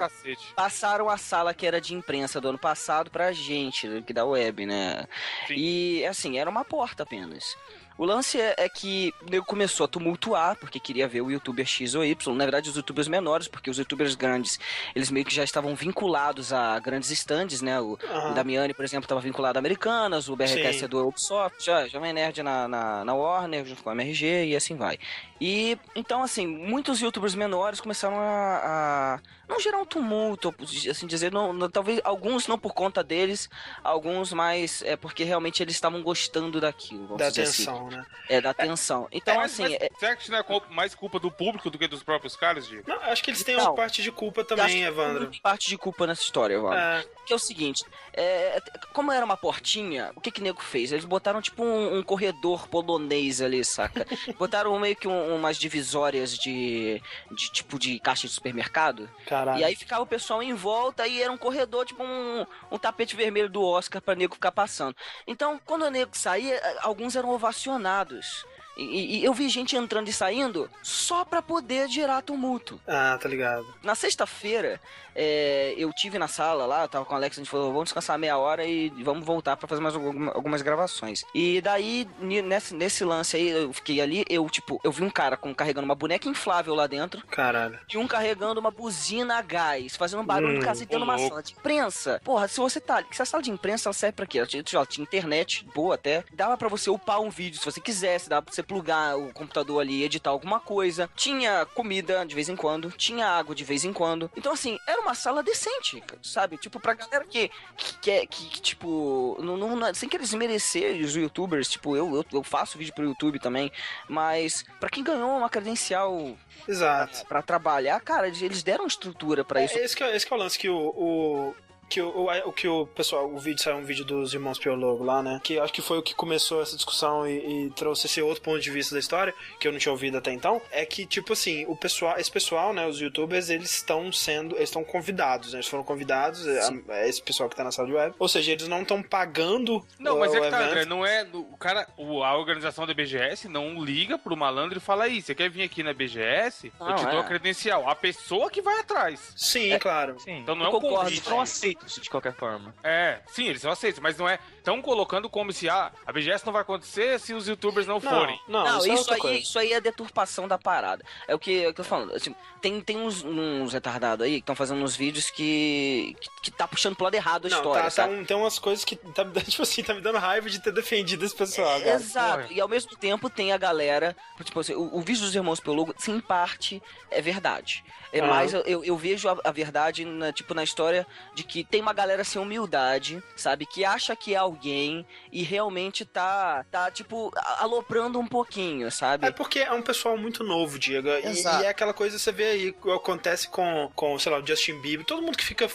passaram 0.56 1.10
a 1.10 1.18
sala 1.18 1.54
que 1.54 1.66
era 1.66 1.82
de 1.82 1.94
imprensa 1.94 2.40
do 2.40 2.50
ano 2.50 2.58
passado 2.58 3.12
pra 3.12 3.32
gente, 3.32 4.04
que 4.06 4.14
da 4.14 4.26
web, 4.26 4.66
né? 4.66 5.06
Sim. 5.48 5.56
E, 5.56 6.06
assim, 6.06 6.38
era 6.38 6.50
uma 6.50 6.64
porta 6.64 7.04
apenas. 7.04 7.56
O 7.98 8.04
lance 8.04 8.40
é, 8.40 8.56
é 8.58 8.68
que 8.68 9.14
nego 9.30 9.46
começou 9.46 9.86
a 9.86 9.88
tumultuar, 9.88 10.58
porque 10.58 10.80
queria 10.80 11.08
ver 11.08 11.22
o 11.22 11.32
youtuber 11.32 11.66
X 11.66 11.96
ou 11.96 12.04
Y. 12.04 12.36
Na 12.36 12.44
verdade, 12.44 12.70
os 12.70 12.76
youtubers 12.76 13.08
menores, 13.08 13.48
porque 13.48 13.70
os 13.70 13.78
youtubers 13.78 14.16
grandes, 14.16 14.60
eles 14.94 15.10
meio 15.10 15.26
que 15.26 15.34
já 15.34 15.44
estavam 15.44 15.74
vinculados 15.76 16.52
a 16.52 16.78
grandes 16.80 17.10
stands, 17.12 17.62
né? 17.62 17.80
O, 17.80 17.98
Aham. 18.04 18.32
o 18.32 18.34
Damiani, 18.34 18.74
por 18.74 18.84
exemplo, 18.84 19.06
estava 19.06 19.22
vinculado 19.22 19.58
a 19.58 19.62
Americanas, 19.62 20.28
o 20.28 20.36
BRKS 20.36 20.80
Sim. 20.80 20.86
é 20.86 20.88
do 20.88 21.08
Ubisoft, 21.08 21.64
já, 21.64 21.88
Jovem 21.88 22.12
Nerd 22.12 22.44
na, 22.44 22.68
na, 22.68 23.06
na 23.06 23.14
Warner, 23.14 23.66
junto 23.66 23.82
com 23.82 23.90
a 23.90 23.94
MRG 23.94 24.48
e 24.48 24.56
assim 24.56 24.76
vai. 24.76 25.00
E 25.40 25.78
então, 25.96 26.24
assim, 26.24 26.48
muitos 26.48 27.02
youtubers 27.02 27.36
menores 27.36 27.82
começaram 27.82 28.18
a, 28.20 29.16
a 29.16 29.20
não 29.50 29.60
gerar 29.60 29.80
um 29.80 29.86
tumulto, 29.86 30.56
assim 30.90 31.06
dizer, 31.06 31.32
não, 31.32 31.52
não- 31.52 31.70
talvez 31.70 32.00
alguns 32.06 32.48
não 32.48 32.58
por 32.58 32.74
conta 32.74 33.04
deles, 33.04 33.50
alguns 33.84 34.32
mais 34.32 34.82
é 34.84 34.96
porque 34.96 35.24
realmente 35.26 35.62
eles 35.62 35.76
estavam 35.76 36.02
gostando 36.02 36.62
daquilo, 36.62 37.04
vamos 37.08 37.18
Da 37.18 37.30
dizer 37.30 37.42
assim. 37.44 37.64
atenção, 37.64 37.90
né? 37.90 38.06
É, 38.30 38.40
da 38.40 38.52
atenção. 38.52 39.08
Então, 39.12 39.36
mas, 39.36 39.52
assim, 39.52 39.64
mas 39.64 39.74
é- 39.74 39.90
será 40.00 40.16
que 40.16 40.22
isso 40.24 40.32
não 40.32 40.40
é 40.40 40.44
culpa- 40.44 40.68
mais 40.74 40.96
culpa 40.96 41.20
do 41.20 41.30
público 41.30 41.70
do 41.70 41.78
que 41.78 41.88
dos 41.88 42.02
próprios 42.02 42.36
caras, 42.36 42.66
Diego? 42.66 42.86
Não, 42.88 42.96
acho 43.04 43.22
que 43.22 43.30
eles 43.30 43.44
têm 43.44 43.58
Não. 43.58 43.66
uma 43.66 43.76
parte 43.76 44.02
de 44.02 44.12
culpa 44.14 44.40
eu 44.42 44.44
acho 44.46 44.56
também, 44.56 44.78
que 44.78 44.84
Evandro. 44.84 45.28
tem 45.30 45.42
parte 45.42 45.68
de 45.70 45.78
culpa 45.78 46.08
nessa 46.08 46.22
história, 46.22 46.56
Evandro. 46.56 46.78
É, 46.80 47.06
Que 47.26 47.34
é 47.34 47.36
o 47.36 47.40
seguinte, 47.40 47.84
é, 48.14 48.62
como 48.94 49.12
era 49.12 49.26
uma 49.26 49.36
portinha, 49.36 50.12
o 50.16 50.22
que 50.22 50.30
que 50.32 50.42
nego 50.42 50.62
fez? 50.62 50.92
Eles 50.92 51.06
botaram 51.06 51.42
tipo 51.42 51.64
um, 51.64 51.98
um 51.98 52.04
corredor 52.04 52.68
polonês 52.68 53.42
ali, 53.42 53.66
saca? 53.66 54.06
botaram 54.40 54.78
meio 54.80 54.96
que 54.96 55.08
um- 55.08 55.25
umas 55.34 55.58
divisórias 55.58 56.38
de, 56.38 57.02
de 57.32 57.52
tipo 57.52 57.80
de 57.80 58.00
caixa 58.00 58.28
de 58.28 58.34
supermercado. 58.34 59.10
caralho. 59.26 59.60
E 59.60 59.64
aí 59.64 59.76
ficava 59.76 60.04
o 60.04 60.08
pessoal 60.08 60.42
em 60.42 60.54
volta 60.54 61.08
e 61.08 61.22
era 61.22 61.32
um 61.32 61.38
corredor, 61.38 61.86
tipo 61.86 62.04
um, 62.04 62.46
um 62.72 62.78
tapete 62.78 63.16
vermelho 63.16 63.50
do 63.50 63.64
Oscar 63.64 64.02
pra 64.02 64.16
nego 64.16 64.36
ficar 64.36 64.52
passando. 64.52 64.96
Então, 65.28 65.60
quando 65.66 65.84
o 65.84 65.90
nego 65.90 66.16
saía, 66.16 66.62
alguns 66.82 67.16
eram 67.16 67.30
ovacionados. 67.30 68.46
E, 68.78 69.20
e- 69.20 69.24
eu 69.24 69.34
vi 69.34 69.48
gente 69.50 69.76
entrando 69.76 70.08
e 70.10 70.14
saindo 70.14 70.70
só 70.84 71.24
pra 71.26 71.42
poder 71.42 71.88
gerar 71.90 72.22
tumulto. 72.22 72.80
Ah, 72.88 73.18
tá 73.22 73.30
ligado. 73.30 73.66
Na 73.84 73.96
sexta-feira, 73.96 74.80
é, 75.16 75.74
eu 75.78 75.92
tive 75.94 76.20
na 76.20 76.28
sala 76.28 76.66
lá, 76.66 76.84
eu 76.84 76.90
tava 76.90 77.06
com 77.06 77.14
o 77.14 77.16
Alex, 77.18 77.38
a 77.38 77.42
gente 77.42 77.50
falou, 77.50 77.68
vamos 77.72 77.86
descansar 77.86 78.18
meia 78.20 78.38
hora 78.38 78.66
e 78.66 78.90
vamos 79.04 79.26
voltar 79.26 79.56
pra 79.56 79.68
fazer 79.68 79.82
mais 79.82 79.96
alguma- 79.96 80.32
algumas 80.34 80.62
gravações. 80.62 81.24
E 81.34 81.62
daí, 81.62 82.08
nesse, 82.20 82.74
nesse 82.76 83.04
lance 83.06 83.38
aí, 83.38 83.48
eu 83.50 83.72
fiquei 83.72 84.02
ali, 84.02 84.26
eu, 84.30 84.48
tipo, 84.50 84.80
eu 84.84 84.92
vi 84.92 85.04
um 85.04 85.10
cara 85.10 85.38
com, 85.38 85.54
carregando 85.56 85.86
uma 85.86 85.96
boneca 85.96 86.28
inflável 86.28 86.76
lá 86.76 86.86
dentro, 86.88 87.26
Caralho. 87.28 87.80
e 87.94 87.98
um 87.98 88.08
carregando 88.08 88.60
uma 88.60 88.72
buzina 88.72 89.38
a 89.38 89.42
gás, 89.42 89.96
fazendo 89.96 90.22
um 90.22 90.26
barulho 90.26 90.58
Hum, 90.58 90.60
do 90.60 90.66
cacete 90.66 90.90
dentro 90.90 91.06
de 91.06 91.12
uma 91.12 91.18
sala 91.30 91.42
de 91.44 91.54
imprensa. 91.54 92.20
Porra, 92.24 92.48
se 92.48 92.60
você 92.60 92.82
tá. 92.82 93.04
Se 93.12 93.22
a 93.22 93.26
sala 93.26 93.42
de 93.44 93.52
imprensa 93.52 93.88
ela 93.88 93.94
serve 93.94 94.16
pra 94.16 94.26
quê? 94.26 94.40
Ela 94.40 94.48
tinha, 94.48 94.64
ela 94.74 94.86
tinha 94.86 95.04
internet, 95.04 95.66
boa 95.74 95.96
até. 95.96 96.24
Dava 96.34 96.58
pra 96.58 96.68
você 96.68 96.90
upar 96.90 97.22
um 97.22 97.30
vídeo 97.30 97.58
se 97.60 97.66
você 97.66 97.80
quisesse, 97.80 98.28
dava 98.30 98.42
pra 98.42 98.54
você 98.54 98.64
plugar 98.66 99.18
o 99.18 99.32
computador 99.34 99.80
ali 99.82 100.02
e 100.02 100.04
editar 100.04 100.30
alguma 100.32 100.60
coisa. 100.60 101.10
Tinha 101.16 101.66
comida 101.74 102.26
de 102.26 102.36
vez 102.36 102.50
em 102.50 102.56
quando, 102.56 102.92
tinha 102.92 103.28
água 103.28 103.56
de 103.56 103.64
vez 103.64 103.84
em 103.86 103.94
quando. 103.94 104.30
Então, 104.36 104.52
assim, 104.52 104.78
era 104.88 105.02
uma 105.02 105.16
sala 105.16 105.42
decente, 105.44 106.04
sabe? 106.22 106.58
Tipo, 106.58 106.80
pra 106.80 106.94
galera 106.94 107.26
que, 107.26 107.50
que, 107.78 107.98
que, 108.02 108.28
que, 108.28 108.62
tipo, 108.62 109.38
não, 109.40 109.56
não, 109.58 109.76
não- 109.76 109.94
sem 109.94 110.10
querer 110.10 110.24
desmerecer 110.24 111.02
os 111.04 111.16
youtubers, 111.16 111.70
tipo, 111.70 111.96
eu, 111.96 112.16
eu, 112.16 112.26
eu 112.34 112.44
faço 112.44 112.78
vídeo 112.78 112.94
pro 112.94 113.06
YouTube 113.06 113.40
também, 113.40 113.72
mas 114.10 114.66
pra 114.80 114.90
quem 114.90 115.04
ganhou 115.04 115.30
uma 115.38 115.50
credencial 115.50 116.36
Exato. 116.68 117.26
pra 117.28 117.42
trabalhar, 117.42 118.00
cara, 118.02 118.28
eles- 118.28 118.64
deram 118.64 118.88
estrutura 118.88 119.44
pra 119.44 119.64
isso. 119.64 119.78
É, 119.78 119.84
esse, 119.84 119.96
que 119.96 120.04
é, 120.04 120.16
esse 120.16 120.32
é 120.32 120.36
o 120.36 120.40
lance 120.40 120.58
que 120.58 120.70
o. 120.70 120.76
o... 120.78 121.56
Que 121.88 122.02
o, 122.02 122.10
o, 122.10 122.30
o 122.50 122.52
que 122.52 122.68
o 122.68 122.88
pessoal, 122.88 123.28
o 123.32 123.38
vídeo 123.38 123.62
saiu 123.62 123.78
um 123.78 123.84
vídeo 123.84 124.04
dos 124.04 124.34
irmãos 124.34 124.58
Piologo 124.58 125.04
lá, 125.04 125.22
né? 125.22 125.40
Que 125.44 125.60
acho 125.60 125.72
que 125.72 125.82
foi 125.82 125.98
o 125.98 126.02
que 126.02 126.16
começou 126.16 126.62
essa 126.62 126.76
discussão 126.76 127.28
e, 127.28 127.66
e 127.68 127.70
trouxe 127.72 128.08
esse 128.08 128.22
outro 128.22 128.42
ponto 128.42 128.60
de 128.60 128.72
vista 128.72 128.96
da 128.96 129.00
história, 129.00 129.34
que 129.60 129.68
eu 129.68 129.72
não 129.72 129.80
tinha 129.80 129.92
ouvido 129.92 130.18
até 130.18 130.32
então. 130.34 130.62
É 130.72 130.86
que, 130.86 131.06
tipo 131.06 131.34
assim, 131.34 131.64
o 131.68 131.76
pessoal, 131.76 132.16
esse 132.18 132.32
pessoal, 132.32 132.74
né? 132.74 132.88
Os 132.88 133.00
youtubers, 133.00 133.50
eles 133.50 133.72
estão 133.72 134.12
sendo. 134.12 134.56
Eles 134.56 134.70
estão 134.70 134.84
convidados, 134.84 135.54
né? 135.54 135.60
Eles 135.60 135.68
foram 135.68 135.84
convidados, 135.84 136.46
é, 136.48 136.70
é 136.90 137.08
esse 137.10 137.22
pessoal 137.22 137.48
que 137.50 137.56
tá 137.56 137.64
na 137.64 137.72
sala 137.72 137.88
de 137.88 137.94
web. 137.94 138.16
Ou 138.18 138.28
seja, 138.28 138.52
eles 138.52 138.68
não 138.68 138.82
estão 138.82 139.04
pagando. 139.04 139.86
Não, 140.00 140.16
o, 140.16 140.20
mas 140.20 140.34
é 140.34 140.40
o 140.40 140.42
que 140.42 140.50
tá, 140.50 140.58
evento. 140.62 140.72
André, 140.72 140.86
não 140.86 141.06
é. 141.06 141.28
O 141.34 141.56
cara, 141.58 141.88
o- 141.98 142.24
a 142.24 142.36
organização 142.38 142.88
da 142.88 142.94
BGS 142.94 143.48
não 143.48 143.84
liga 143.84 144.18
pro 144.18 144.36
malandro 144.36 144.78
e 144.78 144.82
fala 144.82 145.04
aí, 145.06 145.22
você 145.22 145.36
quer 145.36 145.50
vir 145.50 145.62
aqui 145.64 145.84
na 145.84 145.94
BGS? 145.94 146.72
eu 146.80 146.86
Não, 146.88 146.96
te 146.96 147.04
dou 147.06 147.20
é. 147.20 147.20
a 147.20 147.24
credencial. 147.24 147.88
A 147.88 147.96
pessoa 147.96 148.50
que 148.50 148.62
vai 148.62 148.80
atrás. 148.80 149.34
Sim, 149.36 149.78
claro. 149.80 150.20
Sim. 150.20 150.40
Então 150.40 150.56
não 150.56 150.66
é 150.66 150.68
Eu 150.68 150.70
um 150.70 150.82
concordo, 150.82 151.04
convite. 151.06 151.30
não 151.30 151.42
aceito 151.42 151.75
isso 151.86 152.02
de 152.02 152.10
qualquer 152.10 152.34
forma. 152.34 152.74
É, 152.84 153.22
sim, 153.28 153.46
eles 153.48 153.62
são 153.62 153.72
aceitos, 153.72 154.00
mas 154.00 154.18
não 154.18 154.28
é. 154.28 154.40
Estão 154.58 154.82
colocando 154.82 155.30
como 155.30 155.52
se 155.54 155.70
ah, 155.70 155.92
a 156.06 156.12
BGS 156.12 156.46
não 156.46 156.54
vai 156.54 156.62
acontecer 156.64 157.20
se 157.20 157.34
os 157.34 157.48
youtubers 157.48 157.86
não, 157.88 158.00
Não, 158.00 158.02
forem. 158.02 158.40
não, 158.48 158.64
Não, 158.64 158.78
isso, 158.80 158.86
é 158.90 158.94
isso, 158.94 158.98
outra 159.00 159.16
aí, 159.16 159.20
coisa. 159.22 159.38
isso 159.38 159.60
aí 159.60 159.74
é 159.74 159.82
deturpação 159.82 160.48
da 160.48 160.58
parada. 160.58 161.04
É 161.28 161.36
o 161.36 161.40
que, 161.40 161.64
é 161.64 161.70
o 161.70 161.74
que 161.74 161.82
eu 161.82 161.84
tô 161.86 161.90
falando. 161.90 162.14
assim, 162.16 162.36
tem, 162.62 162.82
tem 162.82 162.98
uns, 162.98 163.24
uns 163.24 163.74
retardados 163.74 164.26
aí 164.26 164.34
que 164.34 164.40
estão 164.40 164.56
fazendo 164.56 164.84
uns 164.84 164.96
vídeos 164.96 165.30
que, 165.30 166.16
que, 166.20 166.30
que 166.44 166.52
tá 166.52 166.68
puxando 166.68 166.96
pro 166.96 167.04
lado 167.06 167.16
errado 167.16 167.46
a 167.46 167.50
Não, 167.50 167.58
história, 167.58 167.92
tá, 167.92 168.04
tá 168.06 168.10
um- 168.10 168.26
tem 168.26 168.36
umas 168.38 168.58
coisas 168.60 168.84
que 168.84 168.96
tá, 168.96 169.24
me 169.24 169.32
dando, 169.32 169.46
tipo 169.50 169.64
assim, 169.64 169.84
tá 169.84 169.94
me 169.94 170.02
dando 170.02 170.18
raiva 170.18 170.50
de 170.50 170.60
ter 170.60 170.72
defendido 170.72 171.24
esse 171.26 171.36
pessoal, 171.36 171.80
cara. 171.80 171.94
Exato. 171.94 172.54
E 172.54 172.60
ao 172.60 172.68
mesmo 172.68 172.96
tempo 172.96 173.30
tem 173.30 173.52
a 173.52 173.58
galera. 173.58 174.16
Tipo 174.44 174.60
assim, 174.60 174.74
o, 174.74 174.96
o 174.98 175.02
vídeo 175.02 175.22
dos 175.22 175.36
irmãos 175.36 175.60
Pelogo, 175.60 175.94
sim, 175.98 176.16
em 176.16 176.20
parte, 176.20 176.82
é 177.12 177.22
verdade. 177.22 177.84
É 178.12 178.20
Aham. 178.20 178.30
mais, 178.30 178.54
eu, 178.54 178.62
eu- 178.62 178.84
eu 178.84 178.98
vejo 178.98 179.28
a, 179.28 179.38
a 179.44 179.52
verdade, 179.52 180.06
na, 180.06 180.32
tipo, 180.32 180.54
na 180.54 180.64
história 180.64 181.06
de 181.34 181.44
que 181.44 181.65
tem 181.66 181.82
uma 181.82 181.94
galera 181.94 182.24
sem 182.24 182.42
humildade, 182.42 183.22
sabe? 183.36 183.66
Que 183.66 183.84
acha 183.84 184.16
que 184.16 184.34
é 184.34 184.38
alguém 184.38 185.06
e 185.32 185.44
realmente 185.44 186.06
tá, 186.06 186.66
tá 186.72 186.92
tipo, 186.92 187.32
aloprando 187.60 188.20
um 188.20 188.28
pouquinho, 188.28 188.92
sabe? 188.92 189.28
É 189.28 189.32
porque 189.32 189.60
é 189.60 189.72
um 189.72 189.82
pessoal 189.82 190.18
muito 190.18 190.44
novo, 190.44 190.80
Diego. 190.80 191.10
E, 191.10 191.44
e 191.44 191.66
é 191.66 191.70
aquela 191.70 191.94
coisa 191.94 192.16
que 192.16 192.22
você 192.22 192.32
vê 192.32 192.46
aí, 192.46 192.72
que 192.72 192.92
acontece 192.92 193.48
com, 193.48 193.92
com, 193.96 194.18
sei 194.20 194.32
lá, 194.32 194.40
o 194.40 194.46
Justin 194.46 194.80
Bieber. 194.82 195.06
Todo 195.06 195.22
mundo 195.22 195.38
que 195.38 195.44
fica. 195.44 195.70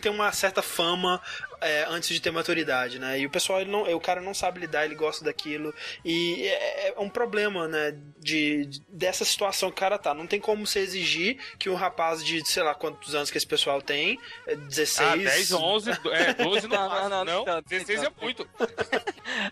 tem 0.00 0.10
uma 0.10 0.32
certa 0.32 0.62
fama 0.62 1.20
é, 1.62 1.86
antes 1.88 2.08
de 2.10 2.20
ter 2.20 2.30
maturidade, 2.30 2.98
né? 2.98 3.18
E 3.18 3.26
o 3.26 3.30
pessoal, 3.30 3.60
ele 3.60 3.70
não, 3.70 3.82
o 3.94 4.00
cara 4.00 4.20
não 4.20 4.34
sabe 4.34 4.60
lidar, 4.60 4.84
ele 4.84 4.94
gosta 4.94 5.24
daquilo. 5.24 5.74
E 6.04 6.46
é, 6.46 6.88
é 6.88 6.94
um 6.98 7.08
problema, 7.08 7.66
né? 7.68 7.96
De, 8.18 8.66
de- 8.66 8.80
dessa 8.88 9.24
situação 9.24 9.70
que 9.70 9.76
o 9.76 9.80
cara 9.80 9.98
tá. 9.98 10.12
Não 10.14 10.26
tem 10.26 10.40
como 10.40 10.66
você 10.66 10.80
exigir 10.80 11.38
que 11.58 11.68
um 11.70 11.74
rapaz 11.74 12.24
de, 12.24 12.44
sei 12.48 12.62
lá, 12.62 12.74
quantos 12.74 13.14
anos 13.14 13.30
que 13.30 13.36
esse 13.38 13.46
pessoal 13.46 13.80
tem, 13.82 14.18
é, 14.46 14.54
16. 14.56 15.08
Ah, 15.10 15.16
10, 15.16 15.52
11, 15.52 15.90
é, 15.90 16.34
12 16.34 16.68
no 16.68 16.74
Não, 16.74 16.88
não, 16.88 17.08
não, 17.08 17.24
Não, 17.24 17.44
não, 17.44 17.62
16 17.62 18.02
é 18.02 18.04
não. 18.04 18.12
muito. 18.20 18.48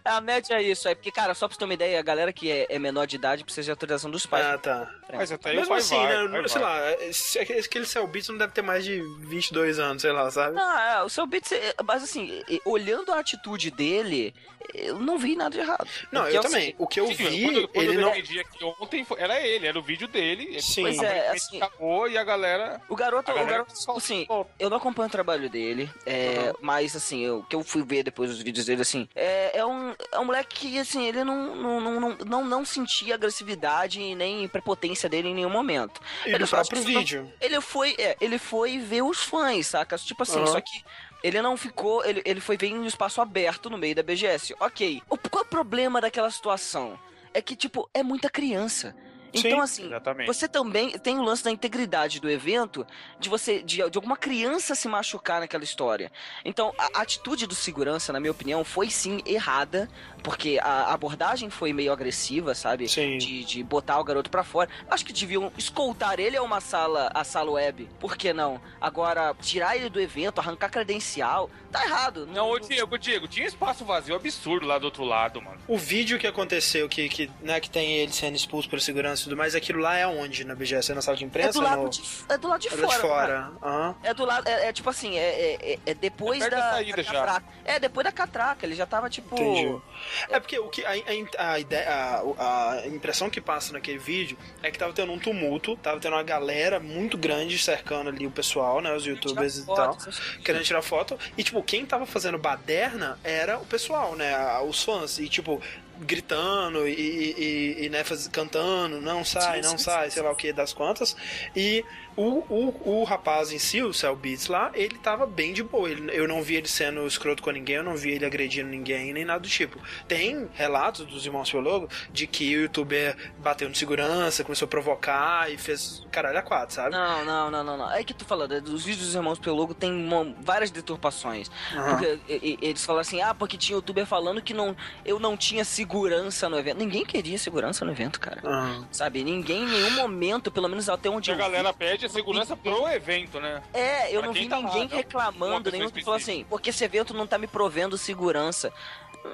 A 0.05 0.21
média 0.21 0.55
é 0.55 0.63
isso, 0.63 0.89
é 0.89 0.95
porque, 0.95 1.11
cara, 1.11 1.35
só 1.35 1.47
pra 1.47 1.55
você 1.55 1.59
ter 1.59 1.65
uma 1.65 1.75
ideia, 1.75 1.99
a 1.99 2.03
galera 2.03 2.33
que 2.33 2.51
é, 2.51 2.67
é 2.69 2.79
menor 2.79 3.07
de 3.07 3.17
idade 3.17 3.45
precisa 3.45 3.65
de 3.67 3.71
autorização 3.71 4.11
dos 4.11 4.27
pais. 4.27 4.45
Ah, 4.45 4.59
tá. 4.59 4.91
Mas 5.13 5.33
até 5.33 5.51
aí 5.51 5.57
o 5.57 5.61
Mesmo 5.61 5.71
pai 5.75 5.79
assim, 5.81 5.97
vai, 5.97 6.29
né? 6.29 6.29
vai, 6.29 6.49
sei 6.49 6.61
vai. 6.61 6.91
lá, 6.91 7.61
aquele 7.61 7.87
Cell 7.87 8.07
Beats 8.07 8.29
não 8.29 8.39
deve 8.39 8.53
ter 8.53 8.63
mais 8.63 8.85
de 8.85 9.01
22 9.29 9.79
anos, 9.79 10.03
sei 10.03 10.13
lá, 10.13 10.31
sabe? 10.31 10.55
Não, 10.55 10.79
é, 10.79 11.03
o 11.03 11.09
seu 11.09 11.27
Beats, 11.27 11.53
é- 11.53 11.75
mas 12.01 12.09
assim, 12.09 12.43
olhando 12.65 13.13
a 13.13 13.19
atitude 13.19 13.71
dele, 13.71 14.35
eu 14.75 14.99
não 14.99 15.19
vi 15.19 15.37
nada 15.37 15.51
de 15.51 15.59
errado. 15.61 15.87
Não, 16.11 16.27
eu 16.29 16.41
é 16.41 16.43
também. 16.43 16.61
seguinte, 16.61 16.77
O 16.79 16.87
que 16.87 17.01
eu 17.01 17.07
Sim, 17.09 17.15
vi, 17.15 17.45
quando, 17.45 17.69
quando 17.69 17.87
ele 17.89 17.97
eu 17.97 18.01
não. 18.01 18.13
aqui 18.13 18.65
ontem, 18.81 19.05
foi- 19.05 19.21
era 19.21 19.41
ele, 19.41 19.67
era 19.67 19.79
o 19.79 19.83
vídeo 19.83 20.09
dele. 20.09 20.61
Sim. 20.63 20.83
Pois 20.83 20.99
é, 21.03 21.29
assim- 21.31 21.57
acabou 21.61 22.09
e 22.09 22.17
a 22.17 22.25
galera. 22.25 22.81
O 22.89 22.97
garoto, 22.97 23.31
A 23.31 23.35
o 23.35 23.37
galera 23.37 23.53
garoto, 23.59 23.73
só- 23.79 23.97
assim, 23.97 24.27
eu 24.59 24.71
não 24.71 24.77
acompanho 24.79 25.09
o 25.09 25.13
trabalho 25.13 25.51
dele, 25.51 25.91
é, 26.07 26.53
mas 26.61 26.95
assim, 26.97 27.21
eu- 27.25 27.39
o 27.41 27.45
que 27.45 27.55
eu 27.57 27.63
fui 27.63 27.83
ver 27.83 28.03
depois 28.05 28.31
dos 28.31 28.41
vídeos 28.43 28.67
dele, 28.67 28.83
assim, 28.83 29.09
é, 29.15 29.59
é, 29.59 29.67
um, 29.67 29.95
é 30.13 30.19
um 30.19 30.25
moleque 30.25 30.55
que, 30.57 30.79
assim, 30.79 31.07
ele 31.07 31.23
não, 31.25 31.55
não, 31.57 31.81
não, 31.81 32.01
não, 32.01 32.17
não, 32.25 32.45
não 32.45 32.65
sentia 32.65 33.15
agressividade 33.15 34.01
e 34.01 34.15
nem 34.15 34.47
prepotência 34.49 35.09
dele 35.09 35.29
em 35.29 35.35
nenhum 35.35 35.51
momento. 35.51 36.01
E 36.25 36.31
Ele 36.31 36.39
no 36.39 36.49
próprio 36.49 36.81
só 36.83 36.89
não- 36.89 36.99
vídeo. 36.99 37.33
Ele 37.41 37.61
foi, 37.61 37.95
é, 37.99 38.17
ele 38.21 38.39
foi 38.39 38.79
ver 38.79 39.03
os 39.03 39.23
fãs, 39.23 39.67
saca? 39.69 39.97
Tipo 39.99 40.23
assim, 40.23 40.39
Aham. 40.39 40.47
só 40.47 40.61
que 40.61 40.83
ele 41.23 41.41
não 41.43 41.57
ficou, 41.57 42.05
ele, 42.05 42.23
ele 42.25 42.41
foi 42.41 42.57
ver 42.57 42.69
em 42.69 42.79
um 42.79 42.87
espaço 42.87 43.21
aberto 43.21 43.69
no 43.69 43.79
meio 43.79 43.95
da 43.95 44.03
BGS. 44.03 44.55
Ok. 44.59 45.03
O, 45.09 45.17
qual 45.17 45.45
é 45.45 45.47
o 45.47 45.49
problema 45.49 46.01
daquela 46.01 46.31
situação? 46.31 46.99
É 47.33 47.41
que, 47.41 47.55
tipo, 47.55 47.89
é 47.93 48.03
muita 48.03 48.29
criança. 48.31 48.95
Então, 49.33 49.51
Sim, 49.51 49.61
assim, 49.61 49.87
Exatamente. 49.87 50.27
você 50.27 50.49
também 50.49 50.91
tem 50.99 51.19
o 51.19 51.23
lance 51.23 51.45
da 51.45 51.51
integridade 51.51 52.21
do 52.21 52.29
evento, 52.31 52.87
de 53.19 53.29
você, 53.29 53.63
de, 53.63 53.77
de 53.77 53.99
alguma 53.99 54.17
criança 54.17 54.75
se 54.75 54.89
machucar 54.89 55.41
naquela 55.41 55.65
história. 55.65 56.11
Então, 56.45 56.73
a, 56.79 56.99
a 56.99 57.03
atitude 57.03 57.47
do 57.47 57.55
segurança, 57.55 58.13
na 58.13 58.21
minha 58.21 58.31
opinião, 58.31 58.65
foi 58.65 58.91
sim 58.91 59.21
errada, 59.25 59.89
porque 60.23 60.59
a 60.63 60.93
abordagem 60.93 61.51
foi 61.51 61.73
meio 61.73 61.93
agressiva, 61.93 62.55
sabe? 62.55 62.89
Sim. 62.89 63.19
De, 63.19 63.45
de 63.45 63.63
botar 63.63 63.99
o 63.99 64.05
garoto 64.05 64.31
pra 64.31 64.43
fora. 64.43 64.69
Acho 64.91 65.05
que 65.05 65.13
deviam 65.13 65.53
escoltar 65.57 66.19
ele 66.19 66.37
a 66.37 66.43
uma 66.43 66.61
sala, 66.61 67.11
a 67.15 67.25
sala 67.25 67.53
web. 67.53 67.89
Por 67.99 68.17
que 68.17 68.33
não? 68.33 68.61
Agora, 68.81 69.35
tirar 69.41 69.77
ele 69.77 69.89
do 69.89 70.01
evento, 70.01 70.41
arrancar 70.41 70.71
credencial, 70.71 71.51
tá 71.71 71.85
errado. 71.85 72.27
Não, 72.27 72.49
ô 72.51 72.59
Diego, 72.59 72.99
Diego, 72.99 73.29
tinha 73.29 73.47
espaço 73.47 73.85
vazio 73.85 74.15
absurdo 74.15 74.67
lá 74.67 74.79
do 74.79 74.85
outro 74.85 75.05
lado, 75.05 75.41
mano. 75.41 75.59
O 75.67 75.79
vídeo 75.79 76.19
que 76.19 76.27
aconteceu, 76.27 76.89
que, 76.89 77.09
que, 77.09 77.31
né, 77.41 77.61
que 77.61 77.71
tem 77.71 77.99
ele 77.99 78.13
sendo 78.13 78.37
expulso 78.37 78.69
por 78.69 78.81
segurança 78.81 79.20
e 79.21 79.25
tudo 79.25 79.37
mais, 79.37 79.55
aquilo 79.55 79.81
lá 79.81 79.97
é 79.97 80.07
onde 80.07 80.45
na 80.45 80.55
BGS? 80.55 80.93
É 80.93 80.95
na 80.95 81.03
sala 81.03 81.17
de 81.17 81.25
É 81.25 81.27
imprensa? 81.27 81.53
do 81.53 81.61
lado 81.63 81.83
no... 81.83 81.89
de, 81.89 82.03
é 82.29 82.39
do 82.39 82.49
lado 82.49 82.61
de 82.61 82.69
é 82.69 82.71
fora. 82.71 82.87
de 82.89 82.97
fora. 83.01 83.53
Aham. 83.63 83.97
É 84.03 84.15
do 84.15 84.25
lado, 84.25 84.49
é, 84.49 84.69
é 84.69 84.73
tipo 84.73 84.89
assim, 84.91 85.17
é, 85.19 85.23
é, 85.23 85.73
é- 85.75 85.79
é 85.87 85.95
depois 85.95 86.43
É 86.43 86.51
da, 86.51 86.57
da 86.57 86.71
saída 86.73 86.97
da 86.97 87.03
já. 87.03 87.13
catraca. 87.13 87.47
É, 87.65 87.79
depois 87.79 88.05
da 88.05 88.13
catraca, 88.13 88.67
ele 88.67 88.75
já 88.75 88.87
tava 88.87 89.09
tipo. 89.11 89.35
Entendi. 89.35 89.81
É 90.29 90.41
porque 90.41 90.59
o 90.59 90.69
que 90.69 90.85
a, 90.85 90.91
a, 91.39 91.53
a 91.53 91.59
ideia, 91.59 91.89
a, 91.89 92.73
a 92.83 92.87
impressão 92.87 93.29
que 93.31 93.41
passa 93.41 93.73
naquele 93.73 93.99
vídeo 93.99 94.37
é 94.63 94.71
que 94.71 94.79
tava 94.79 94.93
tendo 94.93 95.13
um 95.13 95.19
tumulto, 95.19 95.77
tava 95.77 96.01
tendo 96.01 96.15
uma 96.15 96.23
galera 96.23 96.81
muito 96.81 97.17
grande 97.19 97.59
cercando 97.59 98.09
ali 98.11 98.27
o 98.27 98.31
pessoal, 98.31 98.81
né, 98.81 98.93
os 98.95 99.05
youtubers 99.05 99.59
e 99.59 99.67
tal, 99.67 99.95
foto, 99.99 100.11
querendo 100.45 100.65
tirar 100.65 100.83
foto. 100.83 101.19
E 101.37 101.43
tipo, 101.45 101.63
quem 101.63 101.85
tava 101.85 102.07
fazendo 102.07 102.39
baderna 102.39 103.19
era 103.23 103.59
o 103.59 103.67
pessoal, 103.67 104.15
né, 104.17 104.35
os 104.61 104.83
fãs 104.83 105.19
e 105.19 105.29
tipo 105.29 105.61
gritando 106.01 106.87
e, 106.89 106.93
e, 106.93 107.85
e, 107.87 107.89
né, 107.89 108.03
faz- 108.05 108.29
cantando, 108.29 109.01
não 109.01 109.25
sai, 109.25 109.63
Sim, 109.63 109.69
não 109.71 109.79
sim, 109.79 109.85
sai, 109.85 110.09
sim, 110.09 110.15
sei 110.15 110.23
lá 110.23 110.31
o 110.31 110.37
que 110.37 110.53
das 110.53 110.73
quantas. 110.73 111.17
E 111.55 111.85
o, 112.17 112.45
o, 112.49 113.01
o 113.01 113.05
rapaz 113.05 113.53
em 113.53 113.59
si, 113.59 113.83
o 113.83 113.93
Cell 113.93 114.15
Beats 114.17 114.47
lá, 114.49 114.71
ele 114.75 114.99
tava 114.99 115.27
bem 115.27 115.53
de 115.53 115.63
boa. 115.63 115.89
Ele- 115.91 116.11
eu 116.15 116.27
não 116.29 116.43
vi 116.43 116.57
ele 116.57 116.69
sendo 116.69 117.07
escroto 117.07 117.43
com 117.43 117.51
ninguém, 117.51 117.77
eu 117.77 117.83
não 117.85 117.97
vi 117.97 118.11
ele 118.11 118.25
agredindo 118.27 118.69
ninguém, 118.69 119.13
nem 119.13 119.25
nada 119.25 119.41
do 119.41 119.49
tipo. 119.49 119.79
Tem 120.07 120.49
relatos 120.55 121.07
dos 121.07 121.25
irmãos 121.25 121.51
Piologo 121.51 121.89
de 122.13 122.27
que 122.27 122.57
o 122.57 122.63
youtuber 122.63 123.17
bateu 123.39 123.69
no 123.69 123.75
segurança, 123.75 124.45
começou 124.45 124.67
a 124.67 124.69
provocar 124.69 125.51
e 125.51 125.57
fez 125.59 126.07
caralho 126.11 126.39
a 126.39 126.43
quatro, 126.43 126.75
sabe? 126.75 126.91
Não, 126.91 127.25
não, 127.25 127.51
não, 127.51 127.65
não, 127.65 127.77
não. 127.77 127.93
É 127.93 128.03
que 128.05 128.13
tu 128.15 128.25
falando, 128.25 128.53
é, 128.55 128.59
os 128.59 128.85
vídeos 128.85 129.07
dos 129.07 129.15
irmãos 129.15 129.39
Pelogo 129.39 129.73
tem 129.75 129.91
uma- 129.91 130.35
várias 130.41 130.71
deturpações. 130.71 131.51
Aham. 131.75 131.91
Porque 131.97 132.19
e- 132.29 132.59
e- 132.63 132.67
eles 132.69 132.85
falam 132.85 133.01
assim, 133.01 133.21
ah, 133.23 133.35
porque 133.35 133.57
tinha 133.57 133.77
youtuber 133.77 134.05
falando 134.07 134.43
que 134.43 134.53
não, 134.55 134.77
eu 135.05 135.19
não 135.19 135.37
tinha 135.37 135.65
segurança 135.65 136.49
no 136.49 136.59
evento. 136.59 136.79
Ninguém 136.79 137.05
queria 137.05 137.39
segurança 137.39 137.85
no 137.85 137.91
evento, 137.93 138.21
cara. 138.21 138.41
Aham. 138.45 138.87
Sabe? 138.91 139.25
Ninguém 139.25 139.63
em 139.65 139.69
nenhum 139.69 139.91
momento, 139.93 140.51
pelo 140.51 140.69
menos 140.69 140.89
até 140.89 141.09
onde 141.09 141.31
a 141.31 141.35
eu 141.35 141.37
vi, 141.37 141.43
galera 141.43 141.73
pede 141.73 142.00
a 142.07 142.09
segurança 142.09 142.57
pro 142.57 142.89
evento, 142.89 143.41
né? 143.41 143.63
É, 143.73 144.15
eu 144.15 144.21
Pra 144.21 144.27
não 144.27 144.33
vi 144.33 144.49
tá 144.49 144.59
lá, 144.59 144.63
ninguém 144.63 144.83
não 144.83 144.89
uma 144.89 144.97
reclamando, 144.97 145.71
nenhum 145.71 145.91
que 145.91 146.03
falou 146.05 146.17
assim, 146.19 146.45
porque 146.49 146.71
esse 146.71 146.85
evento 146.85 147.15
não 147.15 147.27
tá 147.27 147.39
me 147.39 147.47
provendo 147.47 147.97
segurança. 147.99 148.73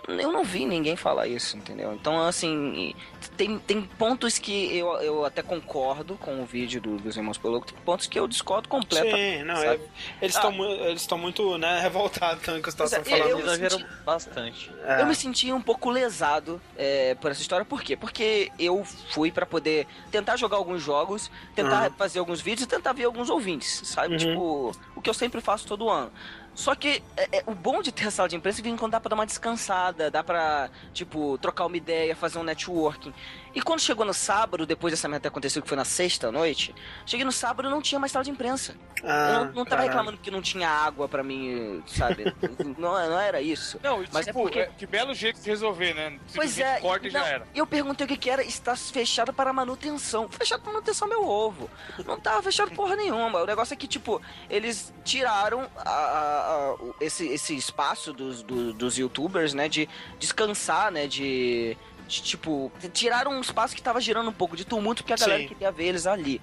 Eu 0.08 0.32
não 0.32 0.42
vi 0.44 0.66
ninguém 0.66 0.96
falar 0.96 1.28
isso, 1.28 1.56
entendeu? 1.56 1.92
Então, 1.94 2.20
assim, 2.22 2.94
tem, 3.36 3.58
tem 3.58 3.82
pontos 3.82 4.36
que 4.38 4.76
eu, 4.76 4.88
eu 5.00 5.24
até 5.24 5.42
concordo 5.42 6.16
com 6.16 6.42
o 6.42 6.44
vídeo 6.44 6.80
do- 6.80 6.96
dos 6.96 7.16
Irmãos 7.16 7.38
Peloco, 7.38 7.66
tem 7.66 7.76
pontos 7.84 8.06
que 8.06 8.18
eu 8.18 8.26
discordo 8.26 8.68
completamente. 8.68 9.38
Sim, 9.38 9.44
não, 9.44 9.54
sabe? 9.56 9.80
é- 10.20 10.24
eles 10.24 10.34
estão 10.34 10.64
eles 10.86 11.00
estão 11.02 11.18
muito, 11.18 11.56
né, 11.58 11.80
revoltados 11.80 12.42
também 12.44 12.60
com 12.62 12.68
a 12.68 12.72
situação 12.72 13.00
é, 13.00 13.04
falando. 13.04 13.28
eu- 13.30 13.38
Exageram 13.40 13.78
senti- 13.78 13.90
bastante. 14.04 14.72
É. 14.84 15.02
Eu 15.02 15.06
me 15.06 15.14
senti 15.14 15.52
um 15.52 15.60
pouco 15.62 15.88
lesado 15.90 16.60
é, 16.76 17.14
por 17.16 17.30
essa 17.30 17.40
história, 17.40 17.64
por 17.64 17.80
quê? 17.82 17.96
Porque 17.96 18.50
eu 18.58 18.84
fui 18.84 19.30
pra 19.30 19.46
poder 19.46 19.86
tentar 20.10 20.36
jogar 20.36 20.56
alguns 20.56 20.82
jogos, 20.82 21.30
tentar 21.54 21.90
Uhum. 21.90 21.96
fazer 21.96 22.18
alguns 22.18 22.40
vídeos 22.40 22.64
e 22.64 22.68
tentar 22.68 22.92
ver 22.92 23.04
alguns 23.04 23.30
ouvintes, 23.30 23.82
sabe? 23.84 24.14
Uhum. 24.14 24.18
Tipo, 24.18 24.72
o 24.96 25.00
que 25.00 25.08
eu 25.10 25.14
sempre 25.14 25.40
faço 25.40 25.66
todo 25.66 25.88
ano. 25.88 26.10
Só 26.56 26.74
que 26.74 27.02
é, 27.18 27.38
é, 27.38 27.44
o 27.46 27.54
bom 27.54 27.82
de 27.82 27.92
ter 27.92 28.06
a 28.06 28.10
sala 28.10 28.30
de 28.30 28.34
imprensa 28.34 28.62
é 28.62 28.64
que 28.64 28.76
quando 28.78 28.92
dá 28.92 28.98
pra 28.98 29.10
dar 29.10 29.14
uma 29.14 29.26
descansada, 29.26 30.10
dá 30.10 30.24
pra, 30.24 30.70
tipo, 30.94 31.36
trocar 31.36 31.66
uma 31.66 31.76
ideia, 31.76 32.16
fazer 32.16 32.38
um 32.38 32.42
networking. 32.42 33.12
E 33.56 33.62
quando 33.62 33.80
chegou 33.80 34.04
no 34.04 34.12
sábado, 34.12 34.66
depois 34.66 34.92
dessa 34.92 35.08
merda 35.08 35.22
ter 35.22 35.28
acontecido, 35.28 35.62
que 35.62 35.68
foi 35.68 35.78
na 35.78 35.84
sexta 35.86 36.30
noite, 36.30 36.74
cheguei 37.06 37.24
no 37.24 37.32
sábado 37.32 37.66
e 37.68 37.70
não 37.70 37.80
tinha 37.80 37.98
mais 37.98 38.12
sala 38.12 38.22
de 38.22 38.30
imprensa. 38.30 38.74
Ah, 39.02 39.28
eu 39.30 39.32
não, 39.32 39.44
não 39.46 39.52
tava 39.64 39.68
caralho. 39.68 39.88
reclamando 39.88 40.16
porque 40.18 40.30
não 40.30 40.42
tinha 40.42 40.68
água 40.68 41.08
pra 41.08 41.22
mim, 41.24 41.82
sabe? 41.86 42.24
não, 42.76 42.92
não 42.92 43.18
era 43.18 43.40
isso. 43.40 43.80
Não, 43.82 44.04
Mas 44.12 44.26
é 44.26 44.30
tipo, 44.30 44.42
porque- 44.42 44.58
é- 44.58 44.66
que 44.76 44.86
belo 44.86 45.14
jeito 45.14 45.40
de 45.40 45.48
resolver, 45.48 45.94
né? 45.94 46.18
Pois 46.34 46.50
Simplesmente 46.50 46.62
é, 46.62 46.80
corta 46.80 47.06
e 47.06 47.10
já 47.10 47.20
não, 47.20 47.26
era. 47.26 47.46
eu 47.54 47.66
perguntei 47.66 48.04
o 48.04 48.08
que 48.08 48.18
que 48.18 48.28
era, 48.28 48.42
está 48.44 48.76
fechado 48.76 49.32
para 49.32 49.50
manutenção. 49.54 50.28
Fechado 50.28 50.60
para 50.62 50.72
manutenção 50.74 51.08
meu 51.08 51.26
ovo. 51.26 51.70
Não 52.04 52.20
tava 52.20 52.42
fechado 52.42 52.72
porra 52.72 52.94
nenhuma. 52.94 53.40
O 53.40 53.46
negócio 53.46 53.72
é 53.72 53.76
que, 53.78 53.86
tipo, 53.88 54.20
eles 54.50 54.92
tiraram 55.02 55.66
a- 55.78 55.88
a- 55.90 56.74
a- 56.74 56.76
esse, 57.00 57.26
esse 57.28 57.56
espaço 57.56 58.12
dos, 58.12 58.42
do- 58.42 58.74
dos 58.74 58.98
youtubers, 58.98 59.54
né, 59.54 59.66
de 59.66 59.88
descansar, 60.18 60.90
né, 60.92 61.06
de, 61.06 61.74
de, 62.06 62.22
tipo, 62.22 62.72
tiraram 62.92 63.32
um 63.32 63.40
espaço 63.40 63.74
que 63.74 63.82
tava 63.82 64.00
girando 64.00 64.30
um 64.30 64.32
pouco 64.32 64.56
de 64.56 64.64
tumulto 64.64 65.02
porque 65.02 65.12
a 65.12 65.16
galera 65.16 65.42
Sim. 65.42 65.48
queria 65.48 65.72
ver 65.72 65.84
eles 65.84 66.06
ali. 66.06 66.40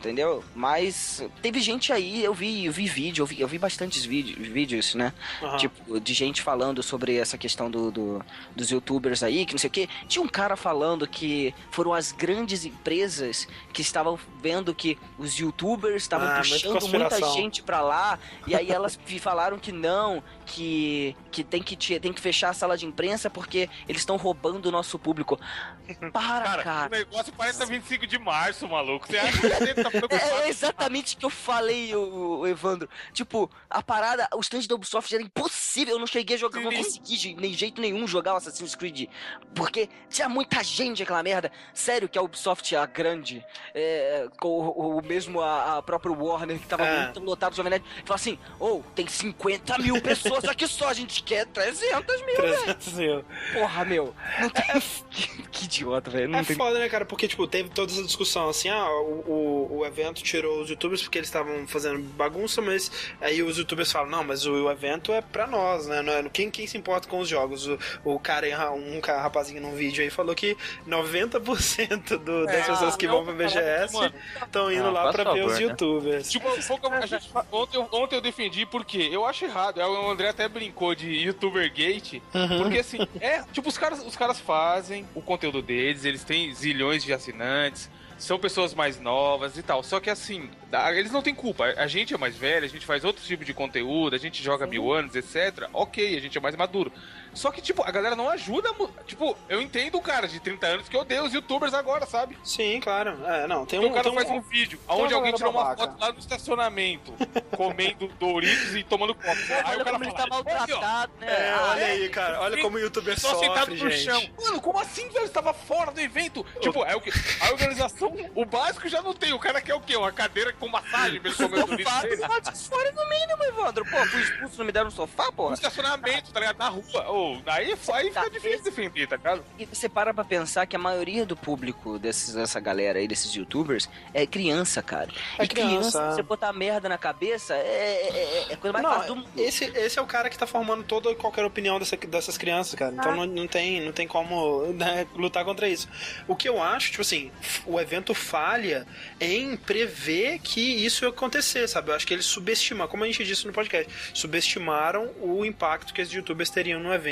Entendeu? 0.00 0.42
Mas 0.54 1.22
teve 1.42 1.60
gente 1.60 1.92
aí, 1.92 2.24
eu 2.24 2.32
vi, 2.32 2.64
eu 2.64 2.72
vi 2.72 2.86
vídeo, 2.86 3.20
eu 3.20 3.26
vi, 3.26 3.38
eu 3.38 3.46
vi 3.46 3.58
bastantes 3.58 4.02
vídeos, 4.02 4.48
vídeos, 4.48 4.94
né? 4.94 5.12
Aham. 5.42 5.58
Tipo, 5.58 6.00
de 6.00 6.14
gente 6.14 6.40
falando 6.40 6.82
sobre 6.82 7.16
essa 7.16 7.36
questão 7.36 7.70
do, 7.70 7.90
do- 7.90 8.24
dos 8.56 8.70
youtubers 8.70 9.22
aí, 9.22 9.44
que 9.44 9.52
não 9.52 9.58
sei 9.58 9.68
o 9.68 9.70
quê. 9.70 9.86
Tinha 10.08 10.24
um 10.24 10.28
cara 10.28 10.56
falando 10.56 11.06
que 11.06 11.54
foram 11.70 11.92
as 11.92 12.12
grandes 12.12 12.64
empresas 12.64 13.46
que 13.74 13.82
estavam 13.82 14.18
vendo 14.42 14.74
que 14.74 14.96
os 15.18 15.34
youtubers 15.38 16.02
estavam 16.02 16.28
Ah, 16.28 16.36
muita 16.46 16.48
puxando 16.70 16.88
muita 16.88 17.32
gente 17.34 17.62
pra 17.62 17.82
lá, 17.82 18.18
e 18.46 18.54
aí 18.54 18.70
elas 18.70 18.98
falaram 19.20 19.58
que 19.58 19.70
não, 19.70 20.22
que, 20.46 21.14
que, 21.30 21.44
tem, 21.44 21.62
que 21.62 21.76
tem 22.00 22.10
que 22.10 22.20
fechar 22.22 22.48
a 22.48 22.54
sala 22.54 22.74
de 22.78 22.86
imprensa 22.86 23.28
porque 23.28 23.68
eles 23.86 24.00
estão 24.00 24.16
roubando 24.16 24.64
o 24.64 24.72
nosso 24.72 24.98
público. 24.98 25.38
Para, 26.12 26.44
Cara, 26.44 26.62
cara. 26.62 26.86
o 26.86 26.90
negócio 26.90 27.32
parece 27.36 27.62
a 27.62 27.66
25 27.66 28.06
de 28.06 28.16
março, 28.18 28.66
maluco. 28.68 29.06
Você 29.08 29.18
acha 29.18 29.32
que 29.40 29.48
você 29.48 29.74
tá 29.74 29.89
preocupado? 29.90 30.22
É, 30.22 30.46
é 30.46 30.48
exatamente 30.48 31.14
o 31.14 31.18
que 31.18 31.24
eu 31.26 31.30
falei, 31.30 31.94
o, 31.94 32.46
Evandro. 32.46 32.88
Tipo, 33.12 33.50
a 33.68 33.82
parada, 33.82 34.28
o 34.34 34.40
stand 34.40 34.62
da 34.68 34.74
Ubisoft 34.74 35.14
era 35.14 35.22
impossível. 35.22 35.94
Eu 35.94 35.98
não 35.98 36.06
cheguei 36.06 36.36
a 36.36 36.38
jogar, 36.38 36.60
não 36.60 36.72
consegui 36.72 37.16
de 37.16 37.34
nem 37.34 37.52
jeito 37.52 37.80
nenhum 37.80 38.06
jogar 38.06 38.34
o 38.34 38.36
Assassin's 38.36 38.74
Creed. 38.74 39.08
Porque 39.54 39.88
tinha 40.08 40.28
muita 40.28 40.62
gente 40.62 41.02
aquela 41.02 41.22
merda. 41.22 41.50
Sério 41.74 42.08
que 42.08 42.18
a 42.18 42.22
Ubisoft 42.22 42.74
é 42.74 42.78
a 42.78 42.86
grande, 42.86 43.44
é, 43.74 44.28
com 44.40 44.48
o, 44.48 44.98
o 44.98 45.04
mesmo 45.04 45.40
a, 45.40 45.78
a 45.78 45.82
própria 45.82 46.12
Warner, 46.12 46.58
que 46.58 46.66
tava 46.66 46.84
É. 46.86 47.04
muito 47.04 47.20
lotado 47.20 47.54
Jovem 47.54 47.70
Nerd, 47.70 47.84
fala 48.04 48.16
assim: 48.16 48.38
ou 48.58 48.82
tem 48.94 49.06
50 49.06 49.78
mil 49.78 50.00
pessoas 50.00 50.44
aqui 50.44 50.66
só, 50.66 50.88
a 50.88 50.94
gente 50.94 51.22
quer 51.22 51.46
300 51.46 52.26
mil, 52.26 52.36
velho. 52.36 52.56
300 52.56 52.92
mil. 52.94 53.24
Porra, 53.52 53.84
meu. 53.84 54.14
Não 54.40 54.50
tem... 54.50 54.64
que, 55.10 55.42
que 55.50 55.64
idiota, 55.64 56.10
velho. 56.10 56.34
É 56.34 56.44
tem 56.44 56.56
foda, 56.56 56.78
né, 56.78 56.88
cara? 56.88 57.04
Porque, 57.04 57.28
tipo, 57.28 57.46
teve 57.46 57.68
toda 57.70 57.92
essa 57.92 58.02
discussão 58.02 58.48
assim, 58.48 58.68
ah, 58.68 58.88
o, 58.90 59.76
o, 59.78 59.79
o 59.80 59.86
evento 59.86 60.22
tirou 60.22 60.60
os 60.62 60.70
youtubers 60.70 61.02
porque 61.02 61.18
eles 61.18 61.28
estavam 61.28 61.66
fazendo 61.66 61.98
bagunça, 62.14 62.60
mas 62.62 62.90
aí 63.20 63.42
os 63.42 63.58
youtubers 63.58 63.90
falam, 63.90 64.10
não, 64.10 64.24
mas 64.24 64.46
o, 64.46 64.52
o 64.52 64.70
evento 64.70 65.12
é 65.12 65.20
pra 65.20 65.46
nós, 65.46 65.86
né? 65.86 66.02
Não 66.02 66.12
é, 66.12 66.28
quem, 66.28 66.50
quem 66.50 66.66
se 66.66 66.76
importa 66.78 67.08
com 67.08 67.18
os 67.20 67.28
jogos? 67.28 67.66
O, 67.66 67.78
o 68.04 68.18
cara, 68.18 68.46
um 68.72 69.00
rapazinho 69.00 69.60
num 69.62 69.74
vídeo 69.74 70.02
aí 70.02 70.10
falou 70.10 70.34
que 70.34 70.56
90% 70.86 72.18
do, 72.18 72.46
das 72.46 72.54
É, 72.54 72.62
pessoas 72.64 72.96
que 72.96 73.06
eu 73.06 73.10
vão 73.10 73.24
pra 73.24 73.32
BGS 73.34 73.94
estão 74.42 74.70
indo 74.72 74.86
Ah, 74.86 74.90
lá 74.90 75.12
pra 75.12 75.24
ver 75.32 75.40
favor, 75.40 75.52
os 75.52 75.58
né? 75.58 75.64
youtubers. 75.66 76.30
Tipo, 76.30 76.48
a 76.48 77.06
gente, 77.06 77.30
ontem, 77.52 77.76
eu- 77.76 77.88
ontem 77.92 78.16
eu 78.16 78.20
defendi 78.20 78.66
porque 78.66 78.98
eu 79.10 79.24
acho 79.26 79.44
errado. 79.44 79.78
O 79.80 80.10
André 80.10 80.28
até 80.28 80.48
brincou 80.48 80.94
de 80.94 81.08
youtuber 81.10 81.72
gate. 81.72 82.20
Porque 82.58 82.78
assim, 82.78 82.98
é, 83.20 83.42
tipo, 83.52 83.68
os 83.68 83.78
caras, 83.78 84.04
os 84.04 84.16
caras 84.16 84.40
fazem 84.40 85.06
o 85.14 85.22
conteúdo 85.22 85.62
deles, 85.62 86.04
eles 86.04 86.24
têm 86.24 86.52
zilhões 86.54 87.02
de 87.02 87.12
assinantes. 87.12 87.90
São 88.20 88.38
pessoas 88.38 88.74
mais 88.74 89.00
novas 89.00 89.56
e 89.56 89.62
tal. 89.62 89.82
Só 89.82 89.98
que 89.98 90.10
assim, 90.10 90.50
eles 90.94 91.10
não 91.10 91.22
têm 91.22 91.34
culpa. 91.34 91.64
A 91.76 91.86
gente 91.86 92.14
é 92.14 92.18
mais 92.18 92.36
velho, 92.36 92.66
a 92.66 92.68
gente 92.68 92.84
faz 92.84 93.02
outro 93.02 93.24
tipo 93.24 93.44
de 93.44 93.54
conteúdo, 93.54 94.14
a 94.14 94.18
gente 94.18 94.42
joga 94.42 94.66
mil 94.66 94.92
anos, 94.92 95.14
etc. 95.16 95.68
Ok, 95.72 96.16
a 96.16 96.20
gente 96.20 96.36
é 96.36 96.40
mais 96.40 96.54
maduro. 96.54 96.92
Só 97.34 97.50
que, 97.50 97.60
tipo, 97.62 97.82
a 97.86 97.90
galera 97.90 98.16
não 98.16 98.28
ajuda. 98.28 98.70
Tipo, 99.06 99.36
eu 99.48 99.60
entendo 99.60 99.96
o 99.98 100.02
cara 100.02 100.26
de 100.26 100.40
30 100.40 100.66
anos 100.66 100.88
que 100.88 100.96
odeia 100.96 101.22
os 101.22 101.32
youtubers 101.32 101.72
agora, 101.74 102.06
sabe? 102.06 102.36
Sim, 102.44 102.80
claro. 102.80 103.18
É, 103.26 103.46
não, 103.46 103.64
tem 103.66 103.78
Então 103.78 103.88
um... 103.88 103.92
o 103.92 103.94
cara 103.94 104.02
tem 104.04 104.12
um- 104.12 104.14
faz 104.16 104.30
um 104.30 104.40
vídeo 104.40 104.80
onde 104.88 105.14
alguém 105.14 105.32
tirou 105.32 105.52
uma 105.52 105.76
foto 105.76 105.98
lá 106.00 106.12
no 106.12 106.18
estacionamento, 106.18 107.12
comendo 107.56 108.08
Doritos 108.18 108.74
e 108.74 108.82
tomando 108.82 109.14
copo. 109.14 109.28
Aí 109.30 109.62
Olha 109.64 109.80
o 109.82 109.84
cara 109.84 109.90
como 109.92 110.04
ele 110.04 110.12
tá 110.12 110.18
fala, 110.18 110.34
"Olha, 110.36 110.44
ó, 110.46 110.58
maltratado, 110.58 111.12
né? 111.20 111.26
É, 111.30 111.50
Ah, 111.50 111.68
olha 111.72 111.86
aí, 111.86 112.08
cara. 112.08 112.40
Olha 112.40 112.62
como 112.62 112.76
o 112.76 112.80
youtuber 112.80 113.18
Só 113.18 113.34
sentado 113.38 113.70
sofre, 113.70 113.84
no 113.84 113.90
gente. 113.90 114.04
chão. 114.04 114.30
Mano, 114.44 114.60
como 114.60 114.78
assim, 114.78 115.08
velho? 115.08 115.26
Você 115.26 115.32
tava 115.32 115.52
fora 115.54 115.90
do 115.92 116.00
evento? 116.00 116.44
Tipo, 116.60 116.84
é 116.84 116.94
o 116.96 117.00
que? 117.00 117.10
A 117.40 117.50
organização, 117.50 118.14
o 118.34 118.44
básico 118.44 118.88
já 118.88 119.00
não 119.02 119.14
tem. 119.14 119.32
O 119.32 119.38
cara 119.38 119.60
quer 119.60 119.74
o 119.74 119.80
quê? 119.80 119.96
Uma 119.96 120.12
cadeira 120.12 120.52
com 120.52 120.68
massagem 120.68 121.20
pra 121.20 121.30
ele 121.30 121.36
comer 121.36 121.62
o 121.62 121.66
Doritos 121.66 121.92
Sofá 121.92 122.02
do 122.02 122.08
dele? 122.08 122.20
lado 122.22 122.52
de 122.52 122.58
fora 122.68 122.92
no 122.92 123.08
mínimo, 123.08 123.44
Evandro. 123.44 123.84
Pô, 123.84 123.96
fui 124.06 124.20
expulso, 124.22 124.58
não 124.58 124.64
me 124.66 124.72
deram 124.72 124.88
um 124.88 124.90
sofá, 124.90 125.26
No 125.26 125.32
porra. 125.32 125.54
estacionamento, 125.54 126.32
tá 126.32 126.40
ligado? 126.40 126.58
Na 126.58 126.68
rua. 126.68 127.10
Aí, 127.46 127.72
aí 127.92 128.08
fica 128.08 128.20
Tá, 128.22 128.28
difícil 128.28 128.62
defender, 128.64 129.06
tá 129.08 129.16
ligado? 129.16 129.44
E 129.58 129.64
você 129.66 129.88
para 129.88 130.12
pra 130.12 130.24
pensar 130.24 130.66
que 130.66 130.76
a 130.76 130.78
maioria 130.78 131.24
do 131.26 131.36
público 131.36 131.98
desses, 131.98 132.34
dessa 132.34 132.58
galera 132.60 132.98
aí, 132.98 133.06
desses 133.08 133.32
youtubers, 133.34 133.88
é 134.14 134.26
criança, 134.26 134.82
cara. 134.82 135.10
É 135.38 135.44
e 135.44 135.48
criança, 135.48 135.98
criança, 135.98 136.02
é. 136.02 136.10
você 136.16 136.22
botar 136.22 136.52
merda 136.52 136.88
na 136.88 136.98
cabeça 136.98 137.54
é, 137.54 137.58
é, 137.58 138.08
é- 138.08 138.46
é 138.50 138.54
a 138.54 138.56
coisa 138.56 138.72
mais 138.72 138.84
fácil 138.86 139.08
do 139.08 139.14
Não, 139.16 139.22
mundo. 139.26 139.32
esse, 139.38 139.64
esse 139.64 139.98
é 139.98 140.02
o 140.02 140.06
cara 140.06 140.28
que 140.30 140.36
tá 140.38 140.46
formando 140.46 140.82
toda 140.84 141.10
e 141.10 141.14
qualquer 141.14 141.44
opinião 141.44 141.78
dessa- 141.78 141.96
dessas 141.96 142.36
crianças, 142.38 142.74
cara. 142.74 142.94
Então 142.94 143.14
não, 143.16 143.26
não 143.26 143.46
tem, 143.46 143.80
não 143.80 143.92
tem 143.92 144.06
como 144.06 144.66
né, 144.72 145.06
lutar 145.14 145.44
contra 145.44 145.68
isso. 145.68 145.88
O 146.28 146.34
que 146.36 146.48
eu 146.48 146.62
acho, 146.62 146.90
tipo 146.90 147.02
assim, 147.02 147.30
o 147.66 147.78
evento 147.80 148.14
falha 148.14 148.86
em 149.20 149.56
prever 149.56 150.38
que 150.40 150.60
isso 150.84 151.04
ia 151.04 151.08
acontecer, 151.10 151.66
sabe? 151.68 151.90
Eu 151.90 151.94
acho 151.94 152.06
que 152.06 152.14
eles 152.14 152.26
subestimaram, 152.26 152.90
como 152.90 153.04
a 153.04 153.06
gente 153.06 153.24
disse 153.24 153.46
no 153.46 153.52
podcast, 153.52 153.90
subestimaram 154.14 155.10
o 155.20 155.44
impacto 155.44 155.92
que 155.92 156.00
esses 156.00 156.12
youtubers 156.14 156.50
teriam 156.50 156.80
no 156.80 156.92
evento. 156.92 157.09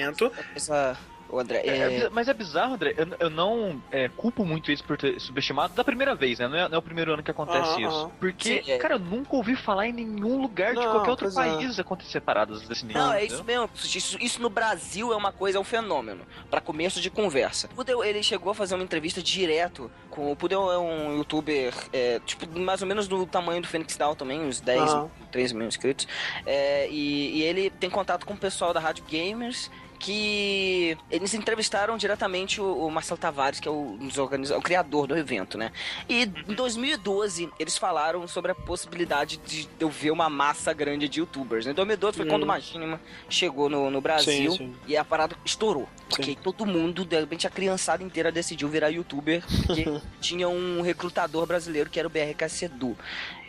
Essa- 0.54 0.96
o 1.30 1.38
André. 1.38 1.58
É, 1.58 1.68
É, 1.68 1.96
é, 2.04 2.08
mas 2.08 2.26
é 2.26 2.32
bizarro, 2.32 2.72
André. 2.72 2.94
Eu, 2.96 3.06
eu 3.20 3.28
não 3.28 3.82
é, 3.92 4.08
culpo 4.08 4.46
muito 4.46 4.72
isso 4.72 4.82
por 4.82 4.96
ter 4.96 5.20
subestimado 5.20 5.74
da 5.74 5.84
primeira 5.84 6.14
vez, 6.14 6.38
né? 6.38 6.48
Não 6.48 6.56
é, 6.56 6.68
não 6.70 6.76
é 6.76 6.78
o 6.78 6.82
primeiro 6.82 7.12
ano 7.12 7.22
que 7.22 7.30
acontece 7.30 7.82
isso. 7.82 8.10
Porque, 8.18 8.62
Sim, 8.64 8.70
é. 8.72 8.78
cara, 8.78 8.94
eu 8.94 8.98
nunca 8.98 9.36
ouvi 9.36 9.54
falar 9.54 9.86
em 9.88 9.92
nenhum 9.92 10.40
lugar 10.40 10.70
de 10.70 10.76
Não, 10.80 10.90
qualquer 10.90 11.10
outro 11.10 11.28
é. 11.28 11.30
país 11.34 11.78
acontecer 11.78 12.22
paradas 12.22 12.62
desse 12.62 12.86
nível. 12.86 13.02
Não, 13.02 13.12
é 13.12 13.24
isso 13.26 13.44
mesmo. 13.44 13.68
Isso, 13.74 14.16
isso 14.18 14.40
no 14.40 14.48
Brasil 14.48 15.12
é 15.12 15.16
uma 15.16 15.30
coisa, 15.30 15.58
é 15.58 15.60
um 15.60 15.64
fenômeno. 15.64 16.22
Pra 16.48 16.62
começo 16.62 16.98
de 16.98 17.10
conversa. 17.10 17.68
O 17.72 17.74
Pudel, 17.74 18.02
ele 18.02 18.22
chegou 18.22 18.50
a 18.50 18.54
fazer 18.54 18.74
uma 18.74 18.84
entrevista 18.84 19.22
direto 19.22 19.90
com. 20.08 20.32
O 20.32 20.36
Pudel 20.36 20.72
é 20.72 20.78
um 20.78 21.18
youtuber, 21.18 21.74
é, 21.92 22.20
tipo, 22.24 22.48
mais 22.58 22.80
ou 22.80 22.88
menos 22.88 23.06
do 23.06 23.26
tamanho 23.26 23.60
do 23.60 23.68
Phoenix 23.68 23.98
Down 23.98 24.14
também, 24.14 24.40
uns 24.40 24.60
10, 24.62 24.80
Aham. 24.80 25.10
13 25.30 25.54
mil 25.54 25.68
inscritos. 25.68 26.08
É, 26.46 26.88
e, 26.88 27.36
e 27.38 27.42
ele 27.42 27.68
tem 27.68 27.90
contato 27.90 28.24
com 28.24 28.32
o 28.32 28.38
pessoal 28.38 28.72
da 28.72 28.80
Rádio 28.80 29.04
Gamers. 29.04 29.70
Que 29.98 30.96
eles 31.10 31.34
entrevistaram 31.34 31.96
diretamente 31.96 32.60
o, 32.60 32.86
o 32.86 32.90
Marcelo 32.90 33.18
Tavares, 33.18 33.58
que 33.58 33.66
é 33.68 33.70
o, 33.70 33.98
o 33.98 34.62
criador 34.62 35.06
do 35.06 35.16
evento, 35.16 35.58
né? 35.58 35.72
E 36.08 36.22
em 36.22 36.54
2012 36.54 37.50
eles 37.58 37.76
falaram 37.76 38.26
sobre 38.28 38.52
a 38.52 38.54
possibilidade 38.54 39.38
de 39.38 39.68
eu 39.80 39.88
ver 39.88 40.10
uma 40.10 40.30
massa 40.30 40.72
grande 40.72 41.08
de 41.08 41.20
youtubers. 41.20 41.66
Em 41.66 41.72
2012 41.74 42.16
foi 42.16 42.26
Hum. 42.26 42.28
quando 42.30 42.42
o 42.42 42.46
Machinima 42.46 43.00
chegou 43.28 43.68
no, 43.68 43.90
no 43.90 44.00
Brasil 44.00 44.52
Sim, 44.52 44.56
sim. 44.56 44.76
e 44.86 44.96
a 44.96 45.04
parada 45.04 45.36
estourou. 45.44 45.88
Porque 46.08 46.36
todo 46.36 46.64
mundo, 46.64 47.04
de 47.04 47.18
repente 47.18 47.46
a 47.46 47.50
criançada 47.50 48.02
inteira 48.02 48.30
decidiu 48.30 48.68
virar 48.68 48.88
youtuber 48.88 49.42
porque 49.66 49.84
tinha 50.20 50.48
um 50.48 50.80
recrutador 50.80 51.46
brasileiro 51.46 51.90
que 51.90 51.98
era 51.98 52.06
o 52.06 52.10
BRK 52.10 52.48
Sedu. 52.48 52.96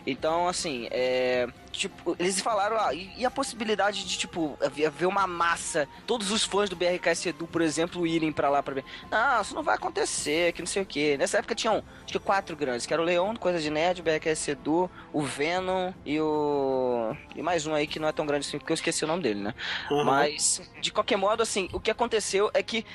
Então, 0.08 0.48
assim, 0.48 0.88
é. 0.92 1.48
Tipo, 1.80 2.14
eles 2.20 2.42
falaram, 2.42 2.78
ah, 2.78 2.94
e, 2.94 3.10
e 3.16 3.26
a 3.26 3.32
possibilidade 3.32 4.04
de, 4.04 4.18
tipo, 4.18 4.58
haver 4.62 5.06
uma 5.06 5.26
massa, 5.26 5.88
todos 6.06 6.30
os 6.30 6.44
fãs 6.44 6.70
do 6.70 6.76
BRK 6.76 7.30
Edu, 7.30 7.48
por 7.48 7.62
exemplo, 7.62 8.06
irem 8.06 8.34
pra 8.34 8.50
lá 8.50 8.62
pra 8.62 8.74
ver. 8.74 8.84
Não, 9.10 9.42
isso 9.42 9.56
não 9.56 9.64
vai 9.64 9.76
acontecer, 9.76 10.52
que 10.52 10.62
não 10.62 10.68
sei 10.68 10.82
o 10.82 10.86
quê. 10.86 11.16
Nessa 11.18 11.38
época 11.38 11.56
tinham, 11.56 11.82
acho 12.04 12.12
que 12.12 12.20
quatro 12.20 12.54
grandes, 12.58 12.86
que 12.86 12.92
era 12.94 13.02
o 13.02 13.06
Leon, 13.06 13.34
Coisa 13.38 13.62
de 13.62 13.70
Nerd, 13.70 14.02
o 14.02 14.04
BRK 14.04 14.28
Edu, 14.50 14.92
o 15.14 15.22
Venom 15.22 15.94
e 16.06 16.20
o. 16.20 17.16
E 17.34 17.42
mais 17.42 17.66
um 17.66 17.74
aí 17.74 17.88
que 17.88 17.98
não 17.98 18.10
é 18.10 18.12
tão 18.12 18.26
grande 18.26 18.46
assim, 18.46 18.58
porque 18.58 18.74
eu 18.74 18.76
esqueci 18.76 19.06
o 19.06 19.08
nome 19.08 19.24
dele, 19.24 19.40
né? 19.40 19.56
Uhum. 19.90 20.04
Mas, 20.04 20.70
de 20.82 20.92
qualquer 20.92 21.16
modo, 21.16 21.42
assim, 21.42 21.70
o 21.72 21.80
que 21.80 21.90
aconteceu 21.90 22.52
é 22.54 22.62
que 22.62 22.86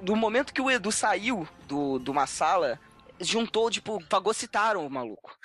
do 0.00 0.14
momento 0.14 0.52
que 0.52 0.60
o 0.60 0.70
Edu 0.70 0.92
saiu 0.92 1.48
do, 1.66 1.98
de 1.98 2.08
uma 2.08 2.26
sala, 2.28 2.78
juntou, 3.20 3.70
tipo, 3.70 3.98
fagocitaram 4.10 4.86
o 4.86 4.90
maluco, 4.90 5.36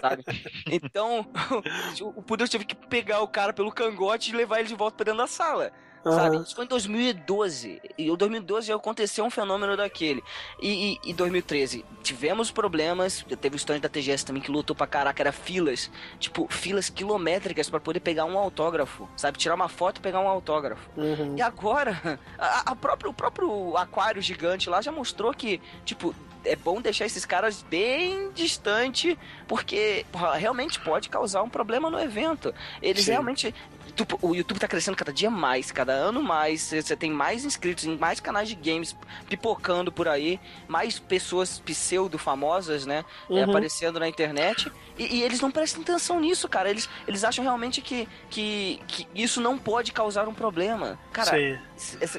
sabe? 0.00 0.24
Então, 0.70 1.26
o 2.16 2.22
Pudel 2.22 2.48
teve 2.48 2.64
que 2.64 2.74
pegar 2.74 3.20
o 3.20 3.28
cara 3.28 3.52
pelo 3.52 3.72
cangote 3.72 4.30
e 4.30 4.36
levar 4.36 4.60
ele 4.60 4.68
de 4.68 4.74
volta 4.74 4.96
pra 4.96 5.04
dentro 5.04 5.18
da 5.18 5.26
sala. 5.26 5.72
Sabe? 6.04 6.36
Aham. 6.36 6.42
Isso 6.42 6.54
foi 6.54 6.64
em 6.64 6.68
2012. 6.68 7.82
E 7.96 8.10
em 8.10 8.16
2012 8.16 8.68
já 8.68 8.76
aconteceu 8.76 9.24
um 9.24 9.30
fenômeno 9.30 9.76
daquele. 9.76 10.22
E 10.60 10.98
em 11.04 11.14
2013 11.14 11.84
tivemos 12.02 12.50
problemas. 12.50 13.24
Teve 13.40 13.56
o 13.56 13.58
stand 13.58 13.80
da 13.80 13.88
TGS 13.88 14.24
também 14.24 14.42
que 14.42 14.50
lutou 14.50 14.76
pra 14.76 14.86
caraca. 14.86 15.22
Era 15.22 15.32
filas. 15.32 15.90
Tipo, 16.18 16.46
filas 16.50 16.90
quilométricas 16.90 17.70
pra 17.70 17.80
poder 17.80 18.00
pegar 18.00 18.26
um 18.26 18.38
autógrafo. 18.38 19.08
Sabe? 19.16 19.38
Tirar 19.38 19.54
uma 19.54 19.68
foto 19.68 19.98
e 19.98 20.00
pegar 20.00 20.20
um 20.20 20.28
autógrafo. 20.28 20.88
Uhum. 20.96 21.36
E 21.36 21.42
agora, 21.42 22.18
a, 22.38 22.72
a 22.72 22.76
próprio, 22.76 23.10
o 23.10 23.14
próprio 23.14 23.76
aquário 23.76 24.20
gigante 24.20 24.68
lá 24.68 24.82
já 24.82 24.92
mostrou 24.92 25.32
que, 25.32 25.60
tipo, 25.84 26.14
é 26.44 26.54
bom 26.54 26.80
deixar 26.80 27.06
esses 27.06 27.24
caras 27.24 27.62
bem 27.62 28.30
distante, 28.32 29.18
porque 29.48 30.04
realmente 30.38 30.78
pode 30.80 31.08
causar 31.08 31.42
um 31.42 31.48
problema 31.48 31.90
no 31.90 31.98
evento. 31.98 32.54
Eles 32.82 33.04
Sim. 33.04 33.12
realmente. 33.12 33.54
Tu- 33.94 34.18
O 34.22 34.34
YouTube 34.34 34.58
tá 34.58 34.66
crescendo 34.68 34.96
cada 34.96 35.12
dia 35.12 35.30
mais, 35.30 35.70
cada 35.70 35.92
ano 35.92 36.22
mais. 36.22 36.62
Você 36.62 36.96
tem 36.96 37.10
mais 37.10 37.44
inscritos 37.44 37.84
em 37.84 37.96
mais 37.96 38.20
canais 38.20 38.48
de 38.48 38.54
games 38.54 38.96
pipocando 39.28 39.90
por 39.92 40.08
aí, 40.08 40.40
mais 40.68 40.98
pessoas 40.98 41.58
pseudo-famosas, 41.60 42.86
né? 42.86 43.04
é, 43.30 43.32
Uhum. 43.32 43.44
aparecendo 43.50 43.98
na 44.00 44.08
internet. 44.08 44.70
E, 44.98 45.16
e 45.16 45.22
eles 45.22 45.40
não 45.40 45.50
prestam 45.50 45.82
atenção 45.82 46.20
nisso, 46.20 46.48
cara. 46.48 46.70
Eles, 46.70 46.88
eles 47.06 47.24
acham 47.24 47.42
realmente 47.44 47.80
que, 47.80 48.08
que, 48.30 48.80
que 48.86 49.06
isso 49.14 49.40
não 49.40 49.58
pode 49.58 49.92
causar 49.92 50.28
um 50.28 50.34
problema. 50.34 50.98
Cara, 51.12 51.30
Sim. 51.30 51.58
Esse- 51.76 51.96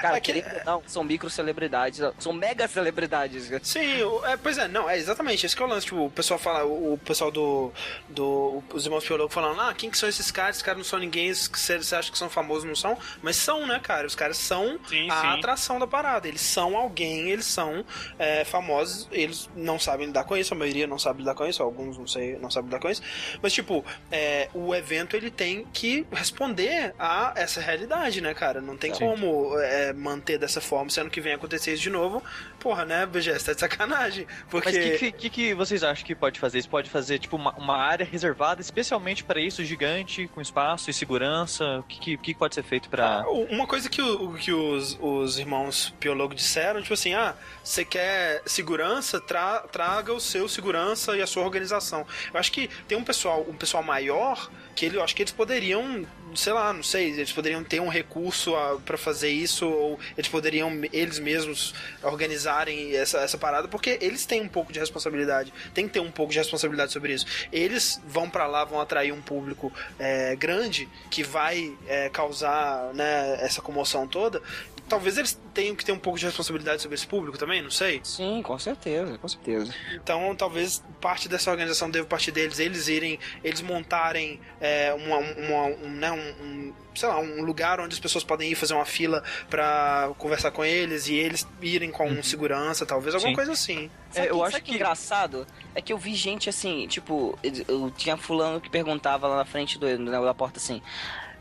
cara, 0.00 0.20
querendo 0.20 0.46
não, 0.64 0.82
são 0.86 1.04
micro 1.04 1.28
celebridades, 1.30 2.00
são 2.18 2.32
mega 2.32 2.66
celebridades. 2.68 3.50
Sim, 3.62 4.02
o- 4.02 4.24
é, 4.26 4.36
pois 4.36 4.58
é, 4.58 4.66
não, 4.68 4.88
é 4.88 4.96
exatamente, 4.98 5.44
esse 5.46 5.54
que 5.54 5.62
é 5.62 5.66
o 5.66 5.68
lance, 5.68 5.86
tipo, 5.86 6.06
o 6.06 6.10
pessoal 6.10 6.38
fala, 6.38 6.64
o, 6.64 6.94
o 6.94 6.98
pessoal 6.98 7.30
do, 7.30 7.72
do, 8.08 8.62
os 8.72 8.84
irmãos 8.84 9.04
Piologo 9.04 9.32
falando, 9.32 9.60
ah, 9.60 9.74
quem 9.74 9.90
que 9.90 9.98
são 9.98 10.08
esses 10.08 10.30
caras, 10.30 10.56
esses 10.56 10.62
caras 10.62 10.78
não 10.78 10.84
são 10.84 10.98
ninguém, 10.98 11.28
esses 11.28 11.48
que 11.48 11.58
você 11.58 11.76
você 11.78 11.94
acha 11.94 12.10
que 12.10 12.18
são 12.18 12.28
famosos, 12.30 12.64
não 12.64 12.74
são, 12.74 12.96
mas 13.22 13.36
são, 13.36 13.66
né, 13.66 13.78
cara, 13.82 14.06
os 14.06 14.14
caras 14.14 14.36
são 14.36 14.78
Sim, 14.88 15.10
a 15.10 15.20
sim. 15.20 15.26
atração 15.38 15.78
da 15.78 15.86
parada, 15.86 16.26
eles 16.26 16.40
são 16.40 16.76
alguém, 16.76 17.28
eles 17.30 17.46
são 17.46 17.84
é, 18.18 18.44
famosos, 18.44 19.08
eles 19.12 19.48
não 19.54 19.78
sabem 19.78 20.06
lidar 20.06 20.24
com 20.24 20.36
isso, 20.36 20.54
a 20.54 20.56
maioria 20.56 20.86
não 20.86 20.98
sabe 20.98 21.20
lidar 21.20 21.34
com 21.34 21.46
isso, 21.46 21.62
alguns 21.62 21.98
não 21.98 22.06
sei, 22.06 22.36
não 22.38 22.50
sabem 22.50 22.68
lidar 22.68 22.80
com 22.80 22.88
isso, 22.90 23.02
mas 23.42 23.52
tipo, 23.52 23.84
é, 24.10 24.48
o 24.54 24.74
evento 24.74 25.16
ele 25.16 25.30
tem 25.30 25.64
que 25.72 26.06
responder 26.12 26.94
a 26.98 27.32
essa 27.36 27.60
realidade, 27.60 28.20
né, 28.20 28.32
cara, 28.34 28.60
não 28.60 28.76
tem 28.76 28.85
Sim. 28.94 29.06
como 29.06 29.58
é, 29.58 29.92
manter 29.92 30.38
dessa 30.38 30.60
forma, 30.60 30.90
se 30.90 31.00
ano 31.00 31.10
que 31.10 31.20
vem 31.20 31.34
acontecer 31.34 31.72
isso 31.72 31.82
de 31.82 31.90
novo, 31.90 32.22
porra, 32.58 32.84
né, 32.84 33.06
BGS, 33.06 33.44
tá 33.44 33.52
de 33.52 33.60
sacanagem, 33.60 34.26
porque... 34.50 34.70
Mas 34.70 34.76
o 34.76 34.98
que, 34.98 35.12
que, 35.12 35.30
que, 35.30 35.54
vocês 35.54 35.82
acham 35.82 36.04
que 36.04 36.14
pode 36.14 36.38
fazer? 36.40 36.58
Isso 36.58 36.68
pode 36.68 36.90
fazer, 36.90 37.18
tipo, 37.18 37.36
uma, 37.36 37.52
uma 37.54 37.76
área 37.76 38.04
reservada 38.04 38.60
especialmente 38.60 39.24
para 39.24 39.40
isso, 39.40 39.64
gigante, 39.64 40.28
com 40.34 40.40
espaço 40.40 40.90
e 40.90 40.94
segurança? 40.94 41.78
O 41.78 41.82
que, 41.84 42.16
que, 42.16 42.34
pode 42.34 42.54
ser 42.54 42.62
feito 42.62 42.88
pra... 42.88 43.20
Ah, 43.20 43.30
Uma 43.30 43.66
coisa 43.66 43.88
que, 43.88 44.02
o, 44.02 44.34
que 44.34 44.52
os, 44.52 44.98
os 45.00 45.38
irmãos 45.38 45.94
Piologo 46.00 46.34
disseram, 46.34 46.82
tipo 46.82 46.94
assim, 46.94 47.14
ah, 47.14 47.34
você 47.62 47.84
quer 47.84 48.42
segurança, 48.46 49.20
tra- 49.20 49.60
traga 49.70 50.12
o 50.12 50.20
seu 50.20 50.48
segurança 50.48 51.16
e 51.16 51.22
a 51.22 51.26
sua 51.26 51.44
organização. 51.44 52.06
Eu 52.32 52.40
acho 52.40 52.52
que 52.52 52.68
tem 52.88 52.96
um 52.96 53.04
pessoal, 53.04 53.44
um 53.48 53.54
pessoal 53.54 53.82
maior 53.82 54.50
que 54.74 54.84
ele, 54.86 54.96
eu 54.98 55.02
acho 55.02 55.16
que 55.16 55.22
eles 55.22 55.32
poderiam, 55.32 56.06
sei 56.36 56.52
lá, 56.52 56.72
não 56.72 56.82
sei, 56.82 57.10
eles 57.10 57.32
poderiam 57.32 57.64
ter 57.64 57.80
um 57.80 57.88
recurso 57.88 58.52
para 58.84 58.96
fazer 58.96 59.30
isso 59.30 59.66
ou 59.66 59.98
eles 60.16 60.28
poderiam 60.28 60.70
eles 60.92 61.18
mesmos 61.18 61.74
organizarem 62.02 62.94
essa, 62.94 63.18
essa 63.18 63.38
parada, 63.38 63.68
porque 63.68 63.98
eles 64.00 64.26
têm 64.26 64.40
um 64.40 64.48
pouco 64.48 64.72
de 64.72 64.78
responsabilidade, 64.78 65.52
tem 65.74 65.86
que 65.86 65.94
ter 65.94 66.00
um 66.00 66.10
pouco 66.10 66.32
de 66.32 66.38
responsabilidade 66.38 66.92
sobre 66.92 67.12
isso. 67.12 67.26
Eles 67.52 68.00
vão 68.06 68.28
para 68.28 68.46
lá, 68.46 68.64
vão 68.64 68.80
atrair 68.80 69.12
um 69.12 69.22
público 69.22 69.72
é, 69.98 70.36
grande 70.36 70.88
que 71.10 71.22
vai 71.22 71.76
é, 71.86 72.08
causar 72.08 72.92
né, 72.94 73.38
essa 73.40 73.60
comoção 73.60 74.06
toda. 74.06 74.42
Talvez 74.88 75.18
eles 75.18 75.38
tenham 75.52 75.74
que 75.74 75.84
ter 75.84 75.92
um 75.92 75.98
pouco 75.98 76.18
de 76.18 76.24
responsabilidade 76.26 76.80
sobre 76.80 76.94
esse 76.94 77.06
público 77.06 77.36
também, 77.36 77.60
não 77.60 77.70
sei. 77.70 78.00
Sim, 78.04 78.40
com 78.42 78.56
certeza, 78.58 79.18
com 79.18 79.26
certeza. 79.28 79.74
Então, 79.94 80.34
talvez 80.36 80.82
parte 81.00 81.28
dessa 81.28 81.50
organização 81.50 81.90
deva 81.90 82.06
partir 82.06 82.30
deles, 82.30 82.58
eles 82.58 82.86
irem, 82.88 83.18
eles 83.42 83.60
montarem 83.62 84.40
é, 84.60 84.94
uma, 84.94 85.18
uma- 85.18 85.66
um, 85.66 85.88
né, 85.90 86.12
um- 86.12 86.44
um, 86.44 86.72
sei 86.94 87.08
lá, 87.08 87.18
um 87.18 87.42
lugar 87.42 87.80
onde 87.80 87.94
as 87.94 88.00
pessoas 88.00 88.22
podem 88.24 88.50
ir 88.50 88.54
fazer 88.54 88.74
uma 88.74 88.84
fila 88.84 89.22
pra 89.50 90.10
conversar 90.18 90.50
com 90.50 90.64
eles 90.64 91.08
e 91.08 91.14
eles 91.14 91.46
irem 91.60 91.90
com 91.90 92.08
um 92.08 92.22
segurança, 92.22 92.86
talvez, 92.86 93.14
alguma 93.14 93.32
Sim. 93.32 93.36
coisa 93.36 93.52
assim. 93.52 93.90
Sabe 94.10 94.28
É, 94.28 94.30
eu 94.30 94.42
acho 94.44 94.56
que 94.56 94.62
que- 94.62 94.74
engraçado 94.74 95.46
é 95.74 95.82
que 95.82 95.92
eu 95.92 95.98
vi 95.98 96.14
gente 96.14 96.48
assim, 96.48 96.86
tipo, 96.86 97.38
eu 97.42 97.90
tinha 97.96 98.16
fulano 98.16 98.60
que 98.60 98.70
perguntava 98.70 99.26
lá 99.26 99.36
na 99.36 99.44
frente 99.44 99.78
do, 99.78 99.98
na- 99.98 100.20
da 100.20 100.34
porta 100.34 100.58
assim. 100.58 100.80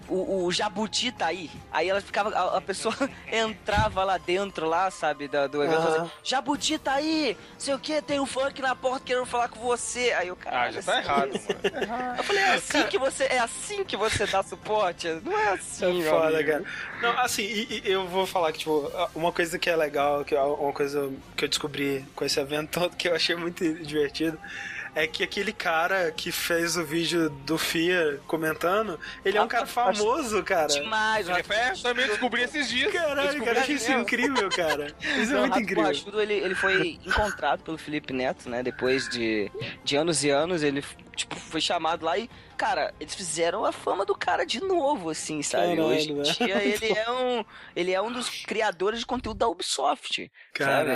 O, 0.07 0.45
o 0.45 0.51
jabuti 0.51 1.11
tá 1.11 1.27
aí. 1.27 1.49
Aí 1.71 1.89
ela 1.89 2.01
ficava. 2.01 2.29
A, 2.29 2.57
a 2.57 2.61
pessoa 2.61 2.95
entrava 3.31 4.03
lá 4.03 4.17
dentro, 4.17 4.67
lá, 4.67 4.89
sabe, 4.91 5.27
da- 5.27 5.47
do 5.47 5.63
evento. 5.63 5.79
Assim, 5.81 6.11
jabuti 6.23 6.77
tá 6.77 6.93
aí! 6.93 7.37
Sei 7.57 7.73
o 7.73 7.79
que, 7.79 8.01
tem 8.01 8.19
um 8.19 8.25
funk 8.25 8.61
na 8.61 8.75
porta 8.75 9.01
querendo 9.05 9.25
falar 9.25 9.49
com 9.49 9.59
você. 9.59 10.11
Aí 10.13 10.29
o 10.31 10.35
cara. 10.35 10.61
Ah, 10.61 10.71
já 10.71 10.81
tá 10.81 10.99
errado, 10.99 11.31
Eu 12.17 12.23
falei, 12.23 12.41
é 12.43 12.53
assim 12.55 12.83
que 12.83 12.97
você. 12.97 13.23
É 13.25 13.39
assim 13.39 13.83
que 13.83 13.97
você 13.97 14.25
dá 14.25 14.43
suporte? 14.43 15.07
Não 15.23 15.37
é 15.37 15.49
assim, 15.53 16.01
É 16.03 16.09
foda, 16.09 16.37
amigo. 16.39 16.49
cara. 16.51 16.63
Não, 17.01 17.19
assim, 17.21 17.43
e, 17.43 17.81
e 17.85 17.91
eu 17.91 18.07
vou 18.07 18.25
falar 18.25 18.51
que, 18.51 18.59
tipo, 18.59 18.91
uma 19.13 19.31
coisa 19.31 19.57
que 19.59 19.69
é 19.69 19.75
legal, 19.75 20.23
que 20.23 20.35
é 20.35 20.41
uma 20.41 20.71
coisa 20.73 21.11
que 21.35 21.45
eu 21.45 21.49
descobri 21.49 22.05
com 22.15 22.23
esse 22.25 22.39
evento 22.39 22.79
todo, 22.79 22.95
que 22.97 23.07
eu 23.07 23.15
achei 23.15 23.35
muito 23.35 23.63
divertido, 23.83 24.39
é 24.95 25.05
que 25.05 25.21
aquele 25.23 25.51
cara 25.51 26.09
que 26.11 26.31
fez 26.31 26.77
o 26.77 26.83
vídeo 26.85 27.29
do 27.29 27.57
FIA 27.57 28.21
comentando, 28.25 28.97
ele 29.25 29.37
é 29.37 29.41
um 29.41 29.47
cara 29.47 29.65
famoso, 29.65 30.41
cara. 30.41 30.67
Demais, 30.67 31.27
o 31.27 31.31
É, 31.33 31.71
eu 31.71 31.81
também 31.83 32.07
descobri 32.07 32.43
esses 32.43 32.69
dias. 32.69 32.93
Caralho, 32.93 33.43
cara, 33.43 33.57
eu 33.57 33.61
achei 33.61 33.75
isso 33.75 33.87
dias. 33.87 34.01
incrível, 34.01 34.49
cara. 34.49 34.87
Isso 35.01 35.31
é 35.31 35.35
Não, 35.35 35.41
muito 35.41 35.59
incrível. 35.59 35.83
Borrachudo, 35.83 36.21
ele, 36.21 36.33
ele 36.35 36.55
foi 36.55 36.99
encontrado 37.05 37.61
pelo 37.61 37.77
Felipe 37.77 38.13
Neto, 38.13 38.49
né? 38.49 38.63
Depois 38.63 39.09
de, 39.09 39.51
de 39.83 39.97
anos 39.97 40.23
e 40.23 40.29
anos, 40.29 40.63
ele 40.63 40.81
tipo, 41.15 41.35
foi 41.35 41.59
chamado 41.59 42.05
lá 42.05 42.17
e, 42.17 42.29
cara, 42.57 42.93
eles 42.99 43.15
fizeram 43.15 43.65
a 43.65 43.73
fama 43.73 44.05
do 44.05 44.15
cara 44.15 44.45
de 44.45 44.61
novo, 44.61 45.09
assim, 45.09 45.41
sabe? 45.41 45.75
Caralho, 45.75 45.85
Hoje 45.85 46.11
em 46.11 46.21
dia 46.21 46.63
ele 46.63 46.93
é 46.93 47.11
um. 47.11 47.45
Ele 47.75 47.91
é 47.91 48.01
um 48.01 48.11
dos 48.11 48.29
criadores 48.45 48.99
de 48.99 49.05
conteúdo 49.05 49.37
da 49.39 49.47
Ubisoft. 49.47 50.31
Sabe? 50.57 50.91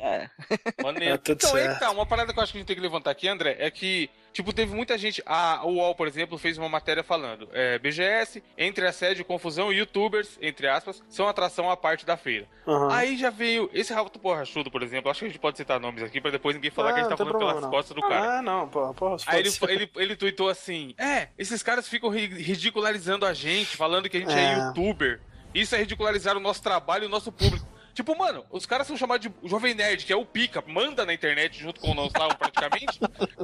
É. 0.00 0.28
Tá 0.76 0.82
Maneiro. 0.82 1.18
tudo 1.18 1.34
então, 1.34 1.54
aí 1.56 1.62
certo. 1.62 1.74
que 1.74 1.80
tá. 1.80 1.90
Uma 1.90 2.06
parada 2.06 2.32
que 2.32 2.38
eu 2.38 2.42
acho 2.42 2.52
que 2.52 2.58
a 2.58 2.60
gente 2.60 2.68
tem 2.68 2.76
que 2.76 2.82
levantar 2.82 3.10
aqui, 3.10 3.26
André, 3.28 3.56
é 3.58 3.70
que, 3.70 4.08
Tipo, 4.32 4.52
teve 4.52 4.72
muita 4.72 4.96
gente. 4.96 5.20
A 5.26 5.62
o 5.64 5.72
UOL, 5.78 5.94
por 5.96 6.06
exemplo, 6.06 6.38
fez 6.38 6.56
uma 6.58 6.68
matéria 6.68 7.02
falando: 7.02 7.48
é, 7.52 7.76
BGS, 7.78 8.40
entre 8.56 8.86
assédio, 8.86 9.24
confusão, 9.24 9.72
youtubers, 9.72 10.38
entre 10.40 10.68
aspas, 10.68 11.02
são 11.08 11.26
atração 11.26 11.68
à 11.68 11.76
parte 11.76 12.06
da 12.06 12.16
feira. 12.16 12.46
Aham. 12.66 12.92
Aí 12.94 13.16
já 13.16 13.30
veio 13.30 13.68
esse 13.72 13.92
Rato 13.92 14.18
Porrachudo, 14.20 14.70
por 14.70 14.82
exemplo. 14.82 15.10
Acho 15.10 15.20
que 15.20 15.24
a 15.26 15.28
gente 15.28 15.40
pode 15.40 15.56
citar 15.56 15.80
nomes 15.80 16.02
aqui 16.04 16.20
pra 16.20 16.30
depois 16.30 16.54
ninguém 16.54 16.70
falar 16.70 16.90
Ah, 16.90 16.92
que 16.92 17.00
a 17.00 17.02
gente 17.02 17.10
não 17.10 17.16
tá 17.16 17.24
falando 17.24 17.32
problema, 17.32 17.52
pelas 17.54 17.64
não. 17.64 17.70
costas 17.70 17.96
do 17.96 18.02
cara. 18.02 18.38
Ah, 18.38 18.42
não, 18.42 18.68
porra, 18.68 18.94
porra. 18.94 19.16
Aí 19.26 19.40
ele, 19.40 19.50
ele, 19.68 19.90
ele 19.96 20.16
tweetou 20.16 20.48
assim: 20.48 20.94
É, 20.98 21.28
esses 21.36 21.60
caras 21.62 21.88
ficam 21.88 22.08
ri- 22.10 22.26
ridicularizando 22.40 23.26
a 23.26 23.32
gente, 23.34 23.76
falando 23.76 24.08
que 24.08 24.18
a 24.18 24.20
gente 24.20 24.32
é, 24.32 24.52
É. 24.52 24.58
youtuber. 24.58 25.20
Isso 25.52 25.74
é 25.74 25.78
ridicularizar 25.78 26.36
o 26.36 26.40
nosso 26.40 26.62
trabalho 26.62 27.04
e 27.04 27.06
o 27.06 27.10
nosso 27.10 27.32
público. 27.32 27.66
Tipo, 27.98 28.16
mano, 28.16 28.46
os 28.52 28.64
caras 28.64 28.86
são 28.86 28.96
chamados 28.96 29.28
de 29.28 29.48
Jovem 29.48 29.74
Nerd, 29.74 30.06
que 30.06 30.12
é 30.12 30.16
o 30.16 30.24
pica, 30.24 30.62
manda 30.68 31.04
na 31.04 31.12
internet 31.12 31.58
junto 31.58 31.80
com 31.80 31.90
o 31.90 31.94
Noslau 31.94 32.28
praticamente. 32.36 33.00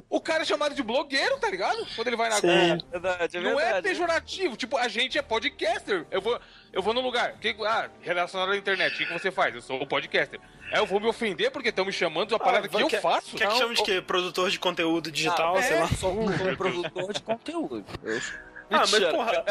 o 0.09 0.21
cara 0.21 0.43
é 0.43 0.45
chamado 0.45 0.77
de 0.77 0.83
blogueiro, 0.85 1.41
tá 1.41 1.51
ligado? 1.51 1.85
Quando 1.97 2.07
ele 2.07 2.15
vai 2.17 2.29
na 2.31 2.37
Sim. 2.37 2.69
Globo. 2.69 2.87
Verdade, 2.93 3.37
é 3.37 3.41
Não 3.41 3.59
é 3.59 3.65
verdade. 3.65 3.89
pejorativo, 3.89 4.57
tipo, 4.57 4.77
a 4.77 4.87
gente 4.87 5.19
é 5.19 5.23
podcaster. 5.23 6.07
Eu 6.09 6.21
vou, 6.21 6.41
eu 6.73 6.81
vou 6.81 6.95
no 6.95 7.01
lugar, 7.01 7.33
que, 7.41 7.49
ah, 7.67 7.91
relacionado 8.01 8.53
à 8.53 8.57
internet, 8.57 8.95
o 8.95 8.99
que, 8.99 9.07
que 9.07 9.13
você 9.13 9.33
faz? 9.33 9.53
Eu 9.57 9.61
sou 9.61 9.83
o 9.83 9.87
podcaster. 9.89 10.39
Aí 10.71 10.79
eu 10.79 10.87
vou 10.87 11.01
me 11.01 11.09
ofender 11.09 11.51
porque 11.51 11.71
estão 11.71 11.85
me 11.85 11.93
chamando 11.93 12.29
de 12.29 12.35
uma 12.35 12.39
parada 12.39 12.69
que 12.69 12.81
eu 12.81 12.87
quer, 12.87 13.01
faço? 13.01 13.35
Quer 13.35 13.49
que 13.49 13.59
chame 13.59 13.75
de 13.75 13.83
quê? 13.83 14.01
Produtor 14.01 14.51
de 14.51 14.61
conteúdo 14.61 15.11
digital, 15.11 15.57
Ah, 15.57 15.63
sei 15.65 15.79
é, 15.79 15.81
lá. 15.81 15.89
Sou 15.89 16.13
um 16.17 16.39
sou 16.39 16.49
um 16.49 16.55
produtor 16.55 17.13
de 17.13 17.23
conteúdo. 17.25 17.85
Eu- 18.05 18.21
Ah, 18.71 18.79
mas 18.91 18.91
porra, 19.07 19.45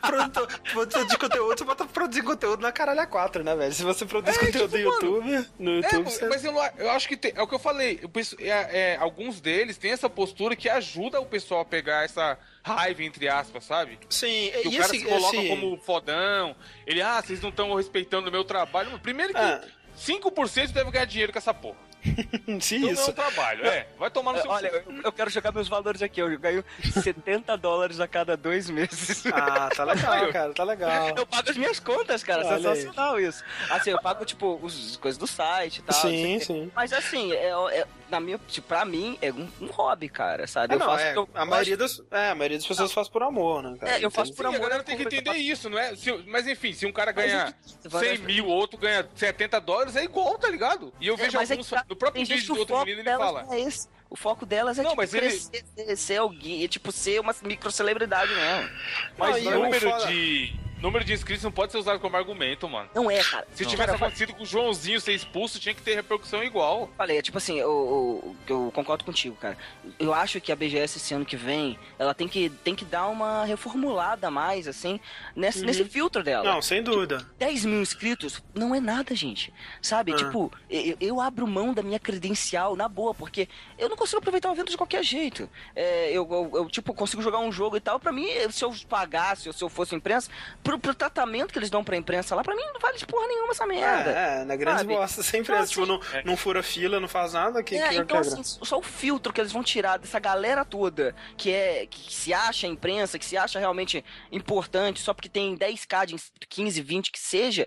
produtor, 0.00 0.60
produtor 0.72 1.06
de 1.06 1.18
conteúdo, 1.18 1.58
você 1.58 1.64
bota 1.64 1.84
produzir 1.86 2.22
conteúdo 2.22 2.60
na 2.60 2.72
caralho 2.72 3.00
a 3.00 3.06
4, 3.06 3.44
né, 3.44 3.54
velho? 3.54 3.72
Se 3.72 3.82
você 3.82 4.04
produz 4.06 4.36
É, 4.36 4.38
conteúdo 4.46 4.76
tipo, 4.76 4.88
no 4.88 4.94
YouTube, 4.94 5.48
no 5.58 5.70
É, 5.70 5.74
YouTube, 5.76 6.04
mas- 6.04 6.14
você... 6.14 6.28
mas 6.28 6.44
eu, 6.44 6.54
eu 6.78 6.90
acho 6.90 7.08
que 7.08 7.16
tem- 7.16 7.32
é 7.34 7.42
o 7.42 7.46
que 7.46 7.54
eu 7.54 7.58
falei. 7.58 7.98
Eu 8.02 8.08
penso- 8.08 8.36
é- 8.40 8.92
é, 8.94 8.96
alguns 8.96 9.40
deles 9.40 9.76
têm 9.78 9.92
essa 9.92 10.08
postura 10.08 10.56
que 10.56 10.68
ajuda 10.68 11.20
o 11.20 11.26
pessoal 11.26 11.60
a 11.60 11.64
pegar 11.64 12.04
essa 12.04 12.38
raiva, 12.62 13.02
entre 13.02 13.28
aspas, 13.28 13.64
sabe? 13.64 13.98
Sim, 14.10 14.50
Que 14.62 14.68
o 14.68 14.72
e 14.72 14.76
cara 14.78 14.84
esse, 14.96 14.98
se 15.00 15.04
coloca 15.04 15.36
esse... 15.36 15.48
como 15.48 15.76
fodão. 15.78 16.56
Ele, 16.86 17.00
ah, 17.02 17.20
vocês 17.22 17.40
não 17.40 17.50
estão 17.50 17.74
respeitando 17.74 18.28
o 18.28 18.32
meu 18.32 18.44
trabalho. 18.44 18.98
Primeiro 19.00 19.32
que 19.32 19.40
Ah. 19.40 19.62
5% 19.96 20.72
deve 20.72 20.90
ganhar 20.90 21.04
dinheiro 21.06 21.32
com 21.32 21.38
essa 21.38 21.52
porra. 21.54 21.76
Sim, 22.60 22.76
Então 22.76 22.80
não 22.80 22.88
é 22.88 22.92
isso. 22.92 23.10
um 23.10 23.14
trabalho. 23.14 23.66
É, 23.66 23.86
vai 23.98 24.10
tomar 24.10 24.32
no 24.32 24.40
seu 24.40 24.50
Olha, 24.50 24.68
eu, 24.68 25.00
eu 25.04 25.12
quero 25.12 25.30
jogar 25.30 25.52
meus 25.52 25.68
valores 25.68 26.02
aqui. 26.02 26.20
Eu 26.20 26.38
ganho 26.38 26.64
70 27.02 27.56
dólares 27.56 28.00
a 28.00 28.06
cada 28.08 28.36
dois 28.36 28.70
meses. 28.70 29.24
Ah, 29.26 29.68
tá 29.74 29.84
legal, 29.84 30.32
cara, 30.32 30.54
tá 30.54 30.64
legal. 30.64 31.08
Eu 31.16 31.26
pago 31.26 31.50
as 31.50 31.56
minhas 31.56 31.80
contas, 31.80 32.22
cara. 32.22 32.46
Olha 32.46 32.56
aí. 32.56 32.62
Sensacional 32.62 33.20
isso. 33.20 33.44
Assim, 33.70 33.90
eu 33.90 34.00
pago, 34.00 34.24
tipo, 34.24 34.58
os 34.62 34.96
coisas 34.96 35.18
do 35.18 35.26
site 35.26 35.78
e 35.78 35.82
tal. 35.82 36.00
Sim, 36.00 36.40
sim. 36.40 36.72
Mas 36.74 36.92
assim, 36.92 37.32
é, 37.32 37.50
é, 37.72 37.86
na 38.10 38.20
minha, 38.20 38.38
tipo, 38.48 38.66
pra 38.68 38.84
mim, 38.84 39.18
é 39.20 39.32
um, 39.32 39.48
um 39.60 39.66
hobby, 39.66 40.08
cara, 40.08 40.46
sabe? 40.46 40.72
Ah, 40.72 40.76
eu 40.76 40.78
não, 40.80 40.86
faço 40.86 41.04
é, 41.04 41.14
porque 41.14 41.30
eu 41.36 41.40
a, 41.40 41.44
maioria 41.44 41.76
das, 41.76 42.02
é, 42.10 42.30
a 42.30 42.34
maioria 42.34 42.58
das 42.58 42.66
pessoas 42.66 42.92
faz 42.92 43.08
por 43.08 43.22
amor, 43.22 43.62
né, 43.62 43.76
cara? 43.78 43.98
É, 43.98 44.04
eu 44.04 44.10
faço 44.10 44.32
por 44.34 44.42
Sim, 44.42 44.46
a 44.46 44.48
amor. 44.56 44.60
galera 44.68 44.82
tem 44.82 44.96
que 44.96 45.02
entender 45.02 45.32
isso, 45.36 45.68
não 45.68 45.78
é? 45.78 45.94
Se- 45.96 46.12
mas 46.26 46.46
enfim, 46.46 46.72
se 46.72 46.86
um 46.86 46.92
cara 46.92 47.12
Mas 47.14 47.26
ganha 47.30 47.54
eu- 47.84 47.90
100 47.90 48.18
mil, 48.18 48.46
outro 48.46 48.78
ganha 48.78 49.08
70 49.14 49.60
dólares, 49.60 49.96
é 49.96 50.04
igual, 50.04 50.38
tá 50.38 50.48
ligado? 50.48 50.92
E 51.00 51.06
eu 51.06 51.14
É, 51.14 51.16
vejo 51.16 51.36
mas 51.36 51.50
é 51.50 51.54
alguns. 51.54 51.68
que 51.68 51.74
tá- 51.74 51.84
no 51.88 51.96
próprio 51.96 52.24
vídeo 52.24 52.54
do 52.54 52.58
outro 52.60 52.78
menino, 52.80 53.00
ele 53.00 53.16
fala. 53.16 53.46
é 53.50 53.60
esse. 53.60 53.88
O 54.10 54.16
foco 54.16 54.46
delas 54.46 54.78
é 54.78 54.82
Não, 54.82 54.90
tipo, 54.90 55.02
mas 55.02 55.12
ele- 55.12 55.26
crescer, 55.28 55.64
ser, 55.76 55.96
ser 55.96 56.16
alguém, 56.16 56.64
é, 56.64 56.68
tipo, 56.68 56.90
ser 56.90 57.20
uma 57.20 57.34
microcelebridade 57.42 58.34
mesmo. 58.34 58.70
Mas 59.18 59.44
Não, 59.44 59.50
o 59.52 59.54
número 59.64 60.06
de. 60.06 60.54
Número 60.80 61.04
de 61.04 61.12
inscritos 61.12 61.42
não 61.42 61.50
pode 61.50 61.72
ser 61.72 61.78
usado 61.78 61.98
como 61.98 62.16
argumento, 62.16 62.68
mano. 62.68 62.88
Não 62.94 63.10
é, 63.10 63.22
cara. 63.22 63.46
Se 63.52 63.64
Não. 63.64 63.70
tivesse 63.70 63.86
Cara, 63.92 63.96
acontecido 63.96 64.32
com 64.32 64.44
o 64.44 64.46
Joãozinho 64.46 65.00
ser 65.00 65.12
expulso, 65.12 65.58
tinha 65.58 65.74
que 65.74 65.82
ter 65.82 65.94
repercussão 65.96 66.42
igual. 66.42 66.88
falei, 66.96 67.18
é 67.18 67.22
tipo 67.22 67.36
assim, 67.38 67.58
eu, 67.58 68.34
eu, 68.48 68.56
eu 68.56 68.72
concordo 68.72 69.04
contigo, 69.04 69.34
cara. 69.36 69.58
Eu 69.98 70.14
acho 70.14 70.40
que 70.40 70.52
a 70.52 70.56
BGS 70.56 70.98
esse 70.98 71.12
ano 71.12 71.24
que 71.24 71.36
vem, 71.36 71.76
ela 71.98 72.14
tem 72.14 72.28
que, 72.28 72.48
tem 72.48 72.74
que 72.76 72.84
dar 72.84 73.08
uma 73.08 73.44
reformulada 73.44 74.28
a 74.28 74.30
mais, 74.30 74.68
assim, 74.68 75.00
nesse, 75.34 75.64
nesse 75.64 75.84
filtro 75.84 76.22
dela. 76.22 76.44
Não, 76.44 76.62
sem 76.62 76.82
dúvida. 76.82 77.26
10 77.38 77.64
mil 77.64 77.80
inscritos 77.82 78.42
não 78.54 78.72
é 78.74 78.80
nada, 78.80 79.14
gente. 79.16 79.52
Sabe? 79.82 80.12
Ah. 80.12 80.16
Tipo, 80.16 80.52
eu, 80.70 80.96
eu 81.00 81.20
abro 81.20 81.46
mão 81.46 81.74
da 81.74 81.82
minha 81.82 81.98
credencial 81.98 82.76
na 82.76 82.88
boa, 82.88 83.12
porque 83.12 83.48
eu 83.76 83.88
não 83.88 83.96
consigo 83.96 84.18
aproveitar 84.18 84.48
o 84.48 84.52
evento 84.54 84.70
de 84.70 84.76
qualquer 84.76 85.02
jeito. 85.02 85.48
É, 85.74 86.10
eu, 86.12 86.28
eu, 86.30 86.50
eu, 86.54 86.70
tipo, 86.70 86.94
consigo 86.94 87.20
jogar 87.20 87.38
um 87.38 87.50
jogo 87.50 87.76
e 87.76 87.80
tal. 87.80 87.98
Pra 87.98 88.12
mim, 88.12 88.28
se 88.50 88.64
eu 88.64 88.72
pagasse 88.88 89.48
ou 89.48 89.52
se 89.52 89.62
eu 89.64 89.68
fosse 89.68 89.94
imprensa, 89.94 90.30
pro, 90.68 90.78
pro 90.78 90.94
tratamento 90.94 91.52
que 91.52 91.58
eles 91.58 91.70
dão 91.70 91.82
pra 91.82 91.96
imprensa 91.96 92.34
lá, 92.34 92.42
pra 92.42 92.54
mim 92.54 92.62
não 92.72 92.80
vale 92.80 92.98
de 92.98 93.06
porra 93.06 93.26
nenhuma 93.26 93.50
essa 93.52 93.66
merda. 93.66 94.10
É, 94.10 94.40
é, 94.40 94.44
na 94.44 94.56
grande 94.56 94.78
Sabe? 94.80 94.94
bosta, 94.94 95.22
sempre 95.22 95.52
Então, 95.52 95.64
é. 95.64 95.66
Tipo, 95.66 95.86
não, 95.86 96.00
não 96.24 96.36
fura 96.36 96.62
fila, 96.62 97.00
não 97.00 97.08
faz 97.08 97.32
nada, 97.32 97.62
que, 97.62 97.74
É, 97.76 97.88
que, 97.88 97.94
então 97.96 98.20
que 98.20 98.28
assim, 98.28 98.42
só 98.44 98.78
o 98.78 98.82
filtro 98.82 99.32
que 99.32 99.40
eles 99.40 99.52
vão 99.52 99.62
tirar 99.62 99.98
dessa 99.98 100.18
galera 100.18 100.64
toda 100.64 101.14
que 101.36 101.50
é 101.52 101.86
que 101.86 102.12
se 102.14 102.32
acha 102.34 102.66
imprensa, 102.66 103.18
que 103.18 103.24
se 103.24 103.36
acha 103.36 103.58
realmente 103.58 104.04
importante, 104.30 105.00
só 105.00 105.12
porque 105.14 105.28
tem 105.28 105.56
10k 105.56 106.06
de 106.06 106.14
ins- 106.14 106.32
15, 106.48 106.80
20 106.82 107.10
que 107.12 107.18
seja, 107.18 107.66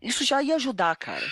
isso 0.00 0.24
já 0.24 0.42
ia 0.42 0.54
ajudar, 0.56 0.94
cara. 0.96 1.24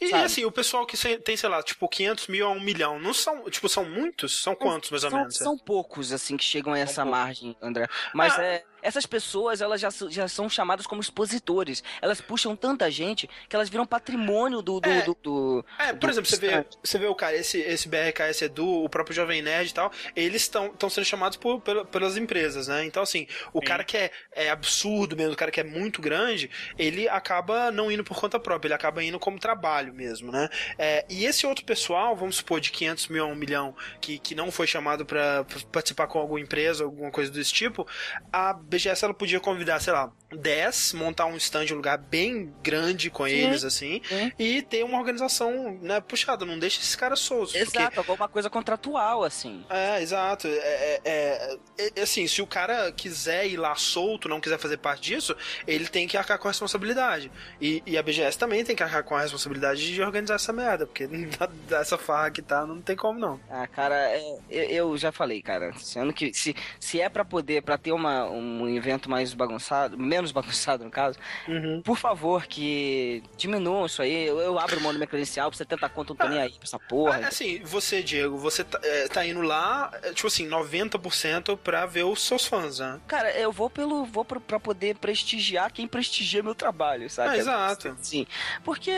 E, 0.00 0.08
sabe? 0.08 0.24
assim, 0.24 0.44
o 0.44 0.52
pessoal 0.52 0.86
que 0.86 0.96
tem, 1.18 1.36
sei 1.36 1.48
lá, 1.48 1.62
tipo, 1.62 1.88
500 1.88 2.28
mil 2.28 2.46
a 2.46 2.50
1 2.50 2.60
milhão, 2.60 2.98
não 2.98 3.12
são, 3.12 3.48
tipo, 3.50 3.68
são 3.68 3.84
muitos? 3.84 4.40
São 4.42 4.54
quantos, 4.54 4.90
mais 4.90 5.04
ou 5.04 5.10
são, 5.10 5.18
menos? 5.18 5.36
São 5.36 5.58
poucos, 5.58 6.12
assim, 6.12 6.36
que 6.36 6.44
chegam 6.44 6.72
a 6.72 6.78
essa 6.78 7.04
margem, 7.04 7.56
André. 7.60 7.88
Mas 8.14 8.38
Ah. 8.38 8.42
é, 8.44 8.64
essas 8.84 9.06
pessoas, 9.06 9.60
elas 9.60 9.80
já, 9.80 9.88
já 10.08 10.28
são 10.28 10.48
chamadas 10.48 10.86
como 10.86 11.00
expositores. 11.00 11.82
Elas 12.00 12.20
puxam 12.20 12.54
tanta 12.54 12.90
gente 12.90 13.28
que 13.48 13.56
elas 13.56 13.68
viram 13.68 13.86
patrimônio 13.86 14.62
do... 14.62 14.78
do, 14.80 14.88
É. 14.88 15.02
do, 15.02 15.16
do- 15.22 15.64
É, 15.78 15.92
por 15.92 16.00
do 16.00 16.10
exemplo, 16.10 16.30
você 16.30 16.36
vê, 16.36 16.66
você 16.82 16.98
vê 16.98 17.06
o 17.06 17.14
cara, 17.14 17.34
esse, 17.36 17.58
esse 17.58 17.88
BRKS 17.88 18.42
Edu, 18.42 18.84
o 18.84 18.88
próprio 18.88 19.14
Jovem 19.16 19.42
Nerd 19.42 19.70
e 19.70 19.74
tal, 19.74 19.90
eles 20.14 20.42
estão 20.42 20.72
sendo 20.90 21.04
chamados 21.04 21.36
por, 21.36 21.60
pela- 21.60 21.84
pelas 21.84 22.16
empresas, 22.16 22.68
né? 22.68 22.84
Então, 22.84 23.02
assim, 23.02 23.26
o 23.52 23.60
Sim. 23.60 23.66
cara 23.66 23.82
que 23.84 23.96
é, 23.96 24.10
é 24.32 24.50
absurdo 24.50 25.16
mesmo, 25.16 25.32
o 25.32 25.36
cara 25.36 25.50
que 25.50 25.60
é 25.60 25.64
muito 25.64 26.00
grande, 26.02 26.50
ele 26.78 27.08
acaba 27.08 27.70
não 27.70 27.90
indo 27.90 28.04
por 28.04 28.18
conta 28.20 28.38
própria, 28.38 28.68
ele 28.68 28.74
acaba 28.74 29.02
indo 29.02 29.18
como 29.18 29.38
trabalho 29.38 29.94
mesmo, 29.94 30.30
né? 30.30 30.48
É, 30.78 31.04
e 31.08 31.24
esse 31.24 31.46
outro 31.46 31.64
pessoal, 31.64 32.14
vamos 32.14 32.36
supor, 32.36 32.60
de 32.60 32.70
500 32.70 33.08
mil 33.08 33.24
a 33.24 33.26
1 33.28 33.34
milhão, 33.34 33.74
que, 34.00 34.18
que 34.18 34.34
não 34.34 34.50
foi 34.52 34.66
chamado 34.66 35.04
pra 35.06 35.24
pra 35.44 35.44
participar 35.72 36.06
com 36.06 36.18
alguma 36.18 36.38
empresa, 36.40 36.84
alguma 36.84 37.10
coisa 37.10 37.30
desse 37.30 37.52
tipo, 37.52 37.86
a 38.32 38.52
BGS 38.74 39.04
ela 39.04 39.14
podia 39.14 39.38
convidar, 39.38 39.80
sei 39.80 39.92
lá, 39.92 40.10
10, 40.36 40.92
montar 40.94 41.26
um 41.26 41.36
stand, 41.36 41.66
um 41.72 41.76
lugar 41.76 41.98
bem 41.98 42.52
grande 42.62 43.10
com 43.10 43.26
eles, 43.26 43.64
assim, 43.64 44.00
sim. 44.08 44.32
e 44.38 44.62
ter 44.62 44.84
uma 44.84 44.98
organização, 44.98 45.78
né, 45.82 46.00
puxada, 46.00 46.44
não 46.44 46.58
deixa 46.58 46.80
esses 46.80 46.94
caras 46.96 47.20
soltos. 47.20 47.52
porque- 47.52 47.78
Exato, 47.78 48.00
alguma 48.00 48.28
coisa 48.28 48.48
contratual, 48.50 49.24
assim. 49.24 49.64
é, 49.70 50.00
exato. 50.02 50.46
É, 50.48 50.50
é- 50.50 51.00
é- 51.04 51.58
é- 51.96 52.02
assim, 52.02 52.26
se 52.26 52.40
o 52.42 52.46
cara 52.46 52.90
quiser 52.92 53.46
ir 53.46 53.56
lá 53.56 53.74
solto, 53.74 54.28
não 54.28 54.40
quiser 54.40 54.58
fazer 54.58 54.76
parte 54.78 55.02
disso, 55.02 55.36
ele 55.66 55.86
tem 55.88 56.06
que 56.06 56.16
arcar 56.16 56.38
com 56.38 56.48
a 56.48 56.50
responsabilidade. 56.50 57.30
E, 57.60 57.82
e 57.86 57.96
a 57.98 58.02
BGS 58.02 58.38
também 58.38 58.64
tem 58.64 58.74
que 58.76 58.82
arcar 58.82 59.02
com 59.04 59.14
a 59.16 59.20
responsabilidade 59.22 59.92
de 59.92 60.02
organizar 60.02 60.34
essa 60.34 60.52
merda, 60.52 60.86
porque 60.86 61.06
dessa 61.68 61.96
farra 61.98 62.30
que 62.30 62.42
tá, 62.42 62.66
não 62.66 62.80
tem 62.80 62.96
como 62.96 63.18
não. 63.18 63.40
Ah, 63.50 63.66
cara, 63.66 63.94
é, 63.96 64.36
eu, 64.50 64.64
eu 64.70 64.96
já 64.98 65.12
falei, 65.12 65.42
cara. 65.42 65.72
Se, 65.78 65.98
ano 65.98 66.12
que, 66.12 66.32
se, 66.34 66.54
se 66.80 67.00
é 67.00 67.08
pra 67.08 67.24
poder, 67.24 67.62
pra 67.62 67.76
ter 67.78 67.92
uma, 67.92 68.28
um 68.30 68.68
evento 68.68 69.08
mais 69.10 69.32
bagunçado, 69.34 69.96
menos 69.98 70.23
bagunçado 70.32 70.84
no 70.84 70.90
caso, 70.90 71.18
Uhum. 71.48 71.82
por 71.82 71.96
favor, 71.98 72.46
que 72.46 73.22
diminuam 73.36 73.86
isso 73.86 74.02
aí. 74.02 74.26
Eu, 74.26 74.38
eu 74.40 74.58
abro 74.58 74.80
mão 74.80 74.92
da 74.92 74.98
minha 74.98 75.06
credencial 75.06 75.50
pra 75.50 75.56
você 75.56 75.64
tentar 75.64 75.88
conta, 75.88 76.12
não 76.12 76.16
tô 76.16 76.28
nem 76.28 76.40
aí 76.40 76.50
pra 76.52 76.60
essa 76.62 76.78
porra. 76.78 77.20
Ah, 77.24 77.28
assim, 77.28 77.60
você, 77.64 78.02
Diego, 78.02 78.36
você 78.38 78.64
tá, 78.64 78.78
é, 78.82 79.08
tá 79.08 79.24
indo 79.26 79.40
lá, 79.42 79.90
é, 80.02 80.12
tipo 80.12 80.26
assim, 80.28 80.48
90% 80.48 81.56
pra 81.58 81.86
ver 81.86 82.04
os 82.04 82.22
seus 82.22 82.46
fãs, 82.46 82.78
né? 82.78 83.00
Cara, 83.06 83.30
eu 83.38 83.50
vou 83.52 83.68
pelo. 83.70 84.04
vou 84.04 84.24
pra, 84.24 84.40
pra 84.40 84.60
poder 84.60 84.96
prestigiar 84.96 85.72
quem 85.72 85.86
prestigia 85.86 86.42
meu 86.42 86.54
trabalho, 86.54 87.08
sabe? 87.10 87.30
Ah, 87.30 87.36
exato. 87.38 87.96
Sim. 88.00 88.26
Porque 88.62 88.92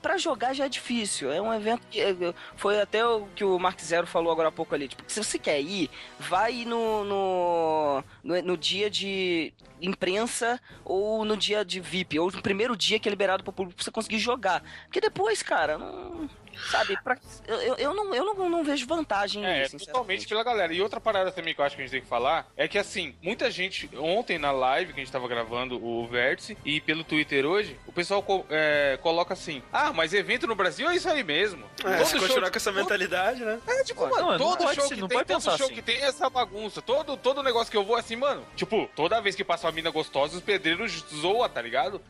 pra 0.00 0.16
jogar 0.16 0.54
já 0.54 0.66
é 0.66 0.68
difícil. 0.68 1.30
É 1.32 1.40
um 1.40 1.52
evento 1.52 1.82
que. 1.90 2.00
é, 2.00 2.14
Foi 2.56 2.80
até 2.80 3.04
o 3.04 3.26
que 3.34 3.44
o 3.44 3.58
Mark 3.58 3.80
Zero 3.80 4.06
falou 4.06 4.32
agora 4.32 4.48
há 4.48 4.52
pouco 4.52 4.74
ali. 4.74 4.88
Tipo, 4.88 5.02
se 5.06 5.22
você 5.22 5.38
quer 5.38 5.60
ir, 5.60 5.90
vai 6.18 6.64
no. 6.64 7.04
no, 7.04 8.04
no, 8.22 8.42
no 8.42 8.56
dia 8.56 8.90
de 8.90 9.52
imprensa 9.80 10.60
ou 10.84 11.24
no 11.24 11.36
dia 11.36 11.64
de 11.64 11.78
VIP, 11.80 12.18
ou 12.18 12.30
no 12.32 12.42
primeiro 12.42 12.76
dia 12.76 12.98
que 12.98 13.08
é 13.08 13.10
liberado 13.10 13.44
pro 13.44 13.52
público 13.52 13.76
pra 13.76 13.84
você 13.84 13.90
conseguir 13.90 14.18
jogar. 14.18 14.62
Porque 14.84 15.00
depois, 15.00 15.42
cara, 15.42 15.78
não. 15.78 16.28
Sabe, 16.70 16.98
pra, 17.02 17.16
eu, 17.46 17.76
eu, 17.76 17.94
não, 17.94 18.14
eu 18.14 18.24
não, 18.24 18.48
não 18.48 18.64
vejo 18.64 18.86
vantagem 18.86 19.44
É, 19.44 19.62
nisso, 19.62 19.78
totalmente 19.78 20.22
sinceramente. 20.22 20.28
pela 20.28 20.42
galera. 20.44 20.72
E 20.72 20.80
outra 20.82 21.00
parada 21.00 21.30
também 21.32 21.54
que 21.54 21.60
eu 21.60 21.64
acho 21.64 21.76
que 21.76 21.82
a 21.82 21.84
gente 21.84 21.92
tem 21.92 22.00
que 22.02 22.06
falar 22.08 22.46
é 22.56 22.66
que, 22.68 22.78
assim, 22.78 23.14
muita 23.22 23.50
gente, 23.50 23.88
ontem 23.96 24.38
na 24.38 24.50
live 24.50 24.92
que 24.92 25.00
a 25.00 25.04
gente 25.04 25.12
tava 25.12 25.26
gravando 25.28 25.82
o 25.82 26.06
Vértice 26.06 26.56
e 26.64 26.80
pelo 26.80 27.04
Twitter 27.04 27.46
hoje, 27.46 27.78
o 27.86 27.92
pessoal 27.92 28.22
co- 28.22 28.44
é, 28.50 28.98
coloca 29.02 29.34
assim: 29.34 29.62
ah, 29.72 29.92
mas 29.92 30.12
evento 30.12 30.46
no 30.46 30.54
Brasil 30.54 30.88
é 30.90 30.96
isso 30.96 31.08
aí 31.08 31.22
mesmo. 31.22 31.64
É, 31.84 31.96
Todo 31.98 32.06
se 32.06 32.12
show 32.12 32.20
continuar 32.20 32.46
de- 32.46 32.50
com 32.52 32.56
essa 32.56 32.72
todo- 32.72 32.80
mentalidade, 32.82 33.44
né? 33.44 33.60
É, 33.66 33.84
tipo, 33.84 34.02
Não, 34.02 34.10
mano, 34.10 34.30
não 34.32 34.38
todo 34.38 34.58
pode 34.58 34.74
show 34.74 34.88
ser- 34.88 34.94
que 34.94 35.00
não 35.00 35.08
tem, 35.08 35.18
pode 35.18 35.28
todo 35.28 35.42
show 35.56 35.66
assim. 35.66 35.74
que 35.74 35.82
tem 35.82 35.96
é 35.96 36.04
essa 36.06 36.28
bagunça. 36.28 36.82
Todo, 36.82 37.16
todo 37.16 37.42
negócio 37.42 37.70
que 37.70 37.76
eu 37.76 37.84
vou 37.84 37.96
é 37.96 38.00
assim, 38.00 38.16
mano. 38.16 38.44
Tipo, 38.56 38.88
toda 38.94 39.20
vez 39.20 39.34
que 39.34 39.44
passa 39.44 39.66
uma 39.66 39.72
mina 39.72 39.90
gostosa, 39.90 40.36
os 40.36 40.42
pedreiros 40.42 41.04
zoam, 41.14 41.48
tá 41.48 41.62
ligado? 41.62 42.00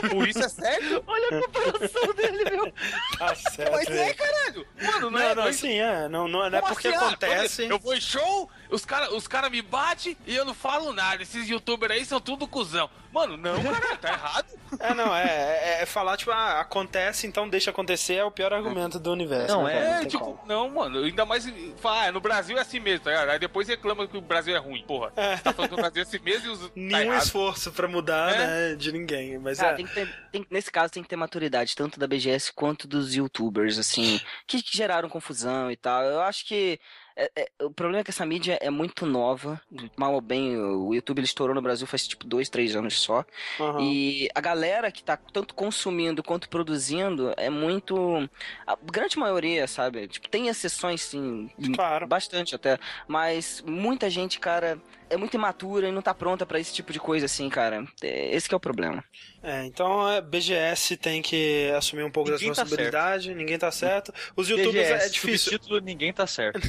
Tipo, 0.00 0.24
isso 0.26 0.42
é 0.42 0.48
sério? 0.48 1.02
Olha 1.06 1.28
a 1.28 1.42
comparação 1.42 2.14
dele, 2.14 2.50
meu. 2.50 2.72
Tá 3.18 3.34
certo. 3.34 3.72
Mas 3.72 3.88
ver. 4.06 4.14
caralho. 4.14 4.66
Mano, 4.80 5.00
não, 5.00 5.10
Não, 5.10 5.18
é. 5.20 5.34
não, 5.34 5.42
assim, 5.44 5.78
é. 5.78 6.08
Não, 6.08 6.28
não, 6.28 6.50
não 6.50 6.58
é 6.58 6.60
porque 6.62 6.88
assim, 6.88 6.96
ah, 6.96 7.06
acontece. 7.06 7.64
Eu 7.68 7.78
vou 7.78 7.94
em 7.94 8.00
show, 8.00 8.50
os 8.70 8.84
caras 8.84 9.10
os 9.10 9.26
cara 9.26 9.48
me 9.50 9.62
batem 9.62 10.16
e 10.26 10.34
eu 10.34 10.44
não 10.44 10.54
falo 10.54 10.92
nada. 10.92 11.22
Esses 11.22 11.48
youtubers 11.48 11.92
aí 11.92 12.04
são 12.04 12.20
tudo 12.20 12.46
cuzão. 12.46 12.88
Mano, 13.12 13.36
não, 13.38 13.62
cara, 13.62 13.96
tá 13.96 14.12
errado. 14.12 14.46
É, 14.80 14.92
não, 14.92 15.16
é, 15.16 15.24
é, 15.24 15.78
é 15.82 15.86
falar, 15.86 16.18
tipo, 16.18 16.30
ah, 16.30 16.60
acontece, 16.60 17.26
então 17.26 17.48
deixa 17.48 17.70
acontecer, 17.70 18.16
é 18.16 18.24
o 18.24 18.30
pior 18.30 18.52
argumento 18.52 18.98
do 19.00 19.10
universo. 19.10 19.48
Não, 19.56 19.64
né, 19.64 19.72
é, 19.74 19.80
cara? 19.82 19.94
É, 19.94 19.98
tem 20.00 20.08
tipo, 20.08 20.24
como. 20.24 20.40
não, 20.46 20.68
mano, 20.68 20.98
ainda 21.04 21.24
mais 21.24 21.50
falar, 21.78 22.08
ah, 22.08 22.12
no 22.12 22.20
Brasil 22.20 22.58
é 22.58 22.60
assim 22.60 22.78
mesmo, 22.78 23.04
tá 23.04 23.10
ligado? 23.12 23.30
Aí 23.30 23.38
depois 23.38 23.66
reclama 23.66 24.06
que 24.06 24.18
o 24.18 24.20
Brasil 24.20 24.54
é 24.54 24.58
ruim, 24.58 24.84
porra. 24.86 25.10
Tá 25.42 25.54
falando 25.54 25.70
que 25.70 25.74
o 25.74 25.78
Brasil 25.78 26.02
é 26.02 26.06
assim 26.06 26.18
mesmo 26.18 26.48
e 26.48 26.50
os. 26.50 26.60
Tá 26.60 26.70
Nenhum 26.76 27.12
errado. 27.12 27.22
esforço 27.22 27.72
pra 27.72 27.88
mudar, 27.88 28.34
É. 28.34 28.46
né, 28.72 28.74
de 28.76 28.92
ninguém. 28.92 29.38
Mas 29.38 29.58
Cara, 29.58 29.72
é. 29.72 29.76
tem 29.76 29.86
que 29.86 29.94
ter, 29.94 30.14
tem- 30.30 30.46
nesse 30.50 30.70
caso 30.70 30.92
tem 30.92 31.02
que 31.02 31.08
ter 31.08 31.16
maturidade, 31.16 31.74
tanto 31.74 31.98
da 31.98 32.06
BGS 32.06 32.52
quanto 32.52 32.86
dos 32.86 33.14
youtubers, 33.14 33.78
assim, 33.78 34.20
que, 34.46 34.62
que 34.62 34.76
geraram 34.76 35.08
confusão 35.08 35.70
e 35.70 35.76
tal. 35.76 36.02
Eu 36.04 36.20
acho 36.20 36.44
que 36.46 36.78
é- 37.24 37.30
é- 37.60 37.64
o 37.64 37.70
problema 37.70 38.00
é 38.00 38.04
que 38.04 38.10
essa 38.10 38.24
mídia 38.24 38.56
é 38.60 38.70
muito 38.70 39.04
nova. 39.04 39.60
Mal 39.96 40.14
ou 40.14 40.20
bem, 40.20 40.56
o 40.56 40.94
YouTube 40.94 41.18
ele 41.18 41.26
estourou 41.26 41.54
no 41.54 41.60
Brasil 41.62 41.86
faz 41.86 42.06
tipo 42.06 42.24
dois, 42.26 42.48
três 42.48 42.76
anos 42.76 43.00
só. 43.00 43.24
aham. 43.60 43.80
E 43.82 44.28
a 44.34 44.40
galera 44.40 44.90
que 44.92 45.02
tá 45.02 45.16
tanto 45.16 45.54
consumindo 45.54 46.22
quanto 46.22 46.48
produzindo 46.48 47.34
é 47.36 47.50
muito. 47.50 48.28
A 48.66 48.76
grande 48.90 49.18
maioria, 49.18 49.66
sabe? 49.66 50.06
Tipo, 50.08 50.28
tem 50.28 50.48
exceções, 50.48 51.02
sim. 51.02 51.50
Claro. 51.74 52.06
Bastante 52.06 52.54
até. 52.54 52.78
Mas 53.06 53.62
muita 53.66 54.08
gente, 54.08 54.38
cara, 54.38 54.78
é 55.10 55.16
muito 55.16 55.34
imatura 55.34 55.88
e 55.88 55.92
não 55.92 56.02
tá 56.02 56.14
pronta 56.14 56.44
pra 56.44 56.60
esse 56.60 56.72
tipo 56.72 56.92
de 56.92 57.00
coisa, 57.00 57.26
assim, 57.26 57.48
cara. 57.48 57.84
É, 58.02 58.34
Esse 58.34 58.48
que 58.48 58.54
é 58.54 58.56
o 58.56 58.60
problema. 58.60 59.04
É, 59.42 59.64
então 59.64 60.06
a 60.06 60.20
BGS 60.20 60.96
tem 60.96 61.22
que 61.22 61.70
assumir 61.76 62.02
um 62.02 62.10
pouco 62.10 62.30
Ninguém 62.30 62.48
da 62.48 62.54
tá 62.54 62.62
responsabilidade, 62.62 63.34
ninguém 63.34 63.58
tá 63.58 63.70
certo. 63.70 64.12
Os 64.36 64.48
youtubers 64.48 64.88
BGS, 64.88 65.06
é 65.06 65.08
difícil. 65.08 65.52
Subtítulo, 65.52 65.80
ninguém 65.84 66.12
tá 66.12 66.26
certo. 66.26 66.60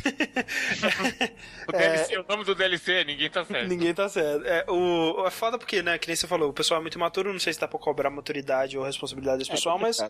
O, 1.67 1.71
DLC, 1.71 2.17
o 2.17 2.25
nome 2.27 2.43
do 2.43 2.55
DLC, 2.55 3.03
ninguém 3.03 3.29
tá 3.29 3.45
certo. 3.45 3.67
Ninguém 3.67 3.93
tá 3.93 4.09
certo. 4.09 4.45
É, 4.45 4.65
o, 4.67 5.25
é 5.25 5.31
foda 5.31 5.57
porque, 5.57 5.81
né, 5.81 5.97
que 5.97 6.07
nem 6.07 6.15
você 6.15 6.27
falou, 6.27 6.49
o 6.49 6.53
pessoal 6.53 6.79
é 6.79 6.81
muito 6.81 6.95
imaturo, 6.95 7.31
não 7.31 7.39
sei 7.39 7.53
se 7.53 7.59
dá 7.59 7.67
pra 7.67 7.79
cobrar 7.79 8.09
maturidade 8.09 8.77
ou 8.77 8.83
responsabilidade 8.83 9.39
desse 9.39 9.51
pessoal, 9.51 9.77
mas 9.77 9.99
é, 9.99 10.09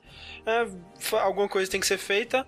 alguma 1.17 1.49
coisa 1.49 1.69
tem 1.69 1.79
que 1.79 1.87
ser 1.87 1.97
feita. 1.97 2.47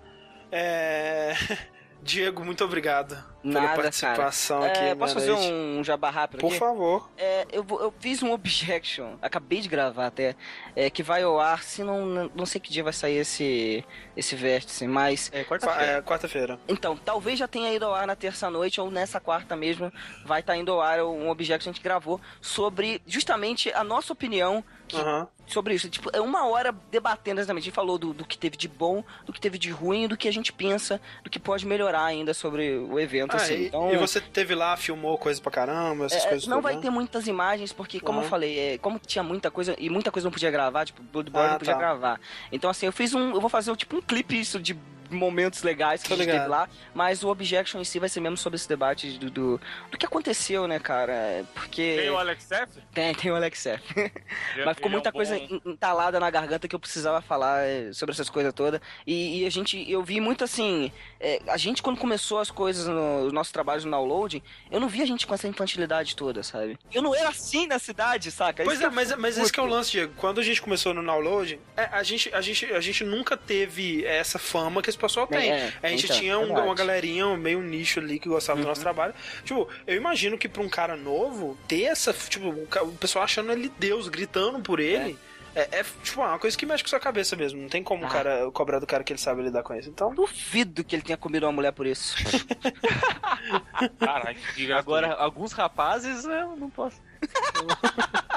É... 0.50 1.32
Diego, 2.02 2.44
muito 2.44 2.64
obrigado 2.64 3.16
pela 3.42 3.60
Nada, 3.60 3.80
participação 3.80 4.60
cara. 4.60 4.72
aqui. 4.72 4.84
É, 4.86 4.94
posso 4.94 5.14
fazer 5.14 5.30
noite. 5.30 5.52
um 5.52 5.84
jabá 5.84 6.10
rápido 6.10 6.40
Por 6.40 6.48
aqui? 6.50 6.58
favor. 6.58 7.08
É, 7.16 7.46
eu, 7.52 7.64
eu 7.70 7.94
fiz 8.00 8.22
um 8.24 8.32
objection, 8.32 9.14
acabei 9.22 9.60
de 9.60 9.68
gravar 9.68 10.06
até, 10.06 10.34
é, 10.74 10.90
que 10.90 11.02
vai 11.02 11.22
ao 11.22 11.38
ar, 11.38 11.62
se 11.62 11.84
não, 11.84 12.28
não 12.34 12.44
sei 12.44 12.60
que 12.60 12.72
dia 12.72 12.82
vai 12.82 12.92
sair 12.92 13.18
esse, 13.18 13.84
esse 14.16 14.34
vértice, 14.34 14.84
mas 14.86 15.30
É, 15.32 15.44
Qua- 15.44 15.58
quarta-feira. 15.60 15.92
é, 15.98 16.02
Quarta-feira. 16.02 16.60
Então, 16.66 16.96
talvez 16.96 17.38
já 17.38 17.46
tenha 17.46 17.72
ido 17.72 17.84
ao 17.84 17.94
ar 17.94 18.06
na 18.06 18.16
terça-noite 18.16 18.80
ou 18.80 18.90
nessa 18.90 19.20
quarta 19.20 19.54
mesmo. 19.54 19.92
Vai 20.24 20.40
estar 20.40 20.56
indo 20.56 20.72
ao 20.72 20.80
ar 20.80 21.04
um 21.04 21.28
objeto 21.30 21.62
que 21.62 21.68
a 21.68 21.72
gente 21.72 21.82
gravou 21.82 22.20
sobre 22.40 23.00
justamente 23.06 23.72
a 23.72 23.84
nossa 23.84 24.12
opinião 24.12 24.64
Aham. 24.98 25.28
sobre 25.46 25.74
isso. 25.74 25.88
Tipo, 25.88 26.10
é 26.12 26.20
uma 26.20 26.46
hora 26.46 26.74
debatendo 26.90 27.40
exatamente. 27.40 27.62
A 27.62 27.66
gente 27.66 27.74
falou 27.74 27.98
do, 27.98 28.12
do 28.12 28.24
que 28.24 28.38
teve 28.38 28.56
de 28.56 28.68
bom, 28.68 29.04
do 29.26 29.32
que 29.32 29.40
teve 29.40 29.58
de 29.58 29.70
ruim, 29.70 30.08
do 30.08 30.16
que 30.16 30.28
a 30.28 30.32
gente 30.32 30.52
pensa, 30.52 31.00
do 31.22 31.30
que 31.30 31.38
pode 31.38 31.66
melhorar 31.66 32.04
ainda 32.04 32.32
sobre 32.34 32.76
o 32.78 32.98
evento. 32.98 33.34
Ah, 33.34 33.36
assim. 33.36 33.54
e, 33.54 33.66
então, 33.66 33.92
e 33.92 33.96
você 33.96 34.20
teve 34.20 34.54
lá, 34.54 34.76
filmou 34.76 35.18
coisa 35.18 35.40
pra 35.40 35.50
caramba, 35.50 36.06
essas 36.06 36.24
é, 36.24 36.28
coisas 36.28 36.46
não 36.46 36.62
vai 36.62 36.76
né? 36.76 36.82
ter 36.82 36.90
muitas 36.90 37.26
imagens, 37.26 37.72
porque, 37.72 38.00
como 38.00 38.18
Aham. 38.18 38.26
eu 38.26 38.30
falei, 38.30 38.58
é, 38.58 38.78
como 38.78 38.98
tinha 38.98 39.22
muita 39.22 39.50
coisa, 39.50 39.74
e 39.78 39.90
muita 39.90 40.10
coisa 40.10 40.26
não 40.26 40.32
podia 40.32 40.50
gravar, 40.50 40.84
tipo, 40.84 41.02
Bloodborne 41.02 41.48
Ah, 41.48 41.52
não 41.52 41.58
podia 41.58 41.74
tá. 41.74 41.78
gravar. 41.78 42.20
Então, 42.50 42.70
assim, 42.70 42.86
eu 42.86 42.92
fiz 42.92 43.14
um. 43.14 43.34
Eu 43.34 43.40
vou 43.40 43.50
fazer 43.50 43.74
tipo 43.76 43.96
um 43.96 44.00
clipe 44.02 44.38
isso 44.38 44.60
de 44.60 44.76
momentos 45.12 45.62
legais 45.62 46.02
que 46.02 46.08
Tô 46.08 46.14
a 46.14 46.16
gente 46.16 46.30
teve 46.30 46.46
lá, 46.46 46.68
mas 46.94 47.22
o 47.22 47.28
objection 47.28 47.80
em 47.80 47.84
si 47.84 47.98
vai 47.98 48.08
ser 48.08 48.20
mesmo 48.20 48.36
sobre 48.36 48.56
esse 48.56 48.68
debate 48.68 49.18
do, 49.18 49.30
do, 49.30 49.60
do 49.90 49.98
que 49.98 50.06
aconteceu, 50.06 50.66
né, 50.66 50.78
cara? 50.78 51.44
Porque. 51.54 51.96
Tem 52.00 52.10
o 52.10 52.18
Alex 52.18 52.50
F? 52.50 52.80
Tem, 52.92 53.14
tem 53.14 53.30
o 53.30 53.34
Alex 53.36 53.66
F. 53.66 53.82
Ele- 54.54 54.64
Mas 54.64 54.76
ficou 54.76 54.88
é 54.90 54.92
muita 54.92 55.10
um 55.10 55.12
coisa 55.12 55.38
bom- 55.38 55.60
en- 55.64 55.70
entalada 55.72 56.18
na 56.20 56.30
garganta 56.30 56.66
que 56.68 56.74
eu 56.74 56.80
precisava 56.80 57.20
falar 57.20 57.62
é, 57.66 57.92
sobre 57.92 58.12
essas 58.12 58.28
coisas 58.30 58.52
todas. 58.52 58.80
E, 59.06 59.42
e 59.42 59.46
a 59.46 59.50
gente, 59.50 59.90
eu 59.90 60.02
vi 60.02 60.20
muito 60.20 60.44
assim. 60.44 60.92
é, 61.20 61.40
a 61.48 61.56
gente, 61.56 61.82
quando 61.82 61.98
começou 61.98 62.38
as 62.38 62.50
coisas 62.50 62.86
no 62.86 63.12
os 63.26 63.32
nossos 63.32 63.52
trabalhos 63.52 63.84
no 63.84 63.90
download, 63.90 64.42
eu 64.70 64.80
não 64.80 64.88
vi 64.88 65.02
a 65.02 65.06
gente 65.06 65.26
com 65.26 65.34
essa 65.34 65.46
infantilidade 65.48 66.16
toda, 66.16 66.42
sabe? 66.42 66.78
Eu 66.92 67.02
não 67.02 67.14
era 67.14 67.28
assim 67.28 67.66
na 67.66 67.78
cidade, 67.78 68.30
saca? 68.30 68.64
Pois 68.64 68.78
Isso 68.78 68.86
é, 68.86 68.90
mas, 68.90 69.14
mas 69.16 69.38
esse 69.38 69.52
que 69.52 69.60
é 69.60 69.62
o 69.62 69.66
lance, 69.66 69.90
Diego. 69.90 70.12
Quando 70.16 70.40
a 70.40 70.42
gente 70.42 70.60
começou 70.60 70.92
no 70.94 71.04
download, 71.04 71.60
é, 71.76 71.84
a, 71.84 72.02
gente, 72.02 72.32
a, 72.34 72.40
gente, 72.40 72.64
a 72.66 72.80
gente 72.80 73.04
nunca 73.04 73.36
teve 73.36 74.04
essa 74.04 74.38
fama 74.38 74.82
que 74.82 74.88
esse 74.90 74.98
pessoal 75.02 75.26
tem. 75.26 75.50
É, 75.52 75.72
a 75.82 75.88
gente 75.88 76.04
então, 76.06 76.16
tinha 76.18 76.38
um- 76.38 76.52
uma 76.52 76.74
galerinha, 76.74 77.26
um 77.26 77.36
meio 77.36 77.60
nicho 77.60 78.00
ali 78.00 78.18
que 78.18 78.28
gostava 78.28 78.60
do 78.60 78.66
nosso 78.66 78.80
trabalho. 78.80 79.12
Tipo, 79.44 79.68
eu 79.86 79.96
imagino 79.96 80.38
que 80.38 80.48
pra 80.48 80.62
um 80.62 80.68
cara 80.68 80.96
novo, 80.96 81.56
ter 81.68 81.82
essa. 81.82 82.12
Tipo, 82.12 82.48
o, 82.48 82.68
o 82.88 82.92
pessoal 82.92 83.24
achando 83.24 83.52
ele 83.52 83.70
Deus, 83.78 84.08
gritando 84.08 84.60
por 84.60 84.80
ele. 84.80 85.18
É, 85.54 85.80
é, 85.80 85.84
tipo, 86.02 86.22
uma 86.22 86.38
coisa 86.38 86.56
que 86.56 86.64
mexe 86.64 86.82
com 86.82 86.88
sua 86.88 86.98
cabeça 86.98 87.36
mesmo. 87.36 87.60
Não 87.60 87.68
tem 87.68 87.82
como 87.82 88.04
o 88.04 88.06
Ah. 88.06 88.10
cara 88.10 88.50
cobrar 88.52 88.78
do 88.78 88.86
cara 88.86 89.04
que 89.04 89.12
ele 89.12 89.20
sabe 89.20 89.42
lidar 89.42 89.62
com 89.62 89.74
isso. 89.74 89.90
Então, 89.90 90.14
Duvido 90.14 90.82
que 90.82 90.96
ele 90.96 91.02
tenha 91.02 91.16
comido 91.18 91.44
uma 91.44 91.52
mulher 91.52 91.72
por 91.72 91.86
isso. 91.86 92.16
Caralho. 94.00 94.38
Agora, 94.76 95.12
alguns 95.14 95.52
rapazes, 95.52 96.24
eu 96.24 96.56
não 96.56 96.70
posso. 96.70 96.96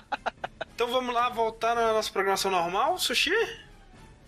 Então 0.75 0.87
vamos 0.89 1.15
lá 1.15 1.29
voltar 1.29 1.73
na 1.73 1.93
nossa 1.93 2.11
programação 2.11 2.51
normal, 2.51 2.97
Sushi? 2.99 3.31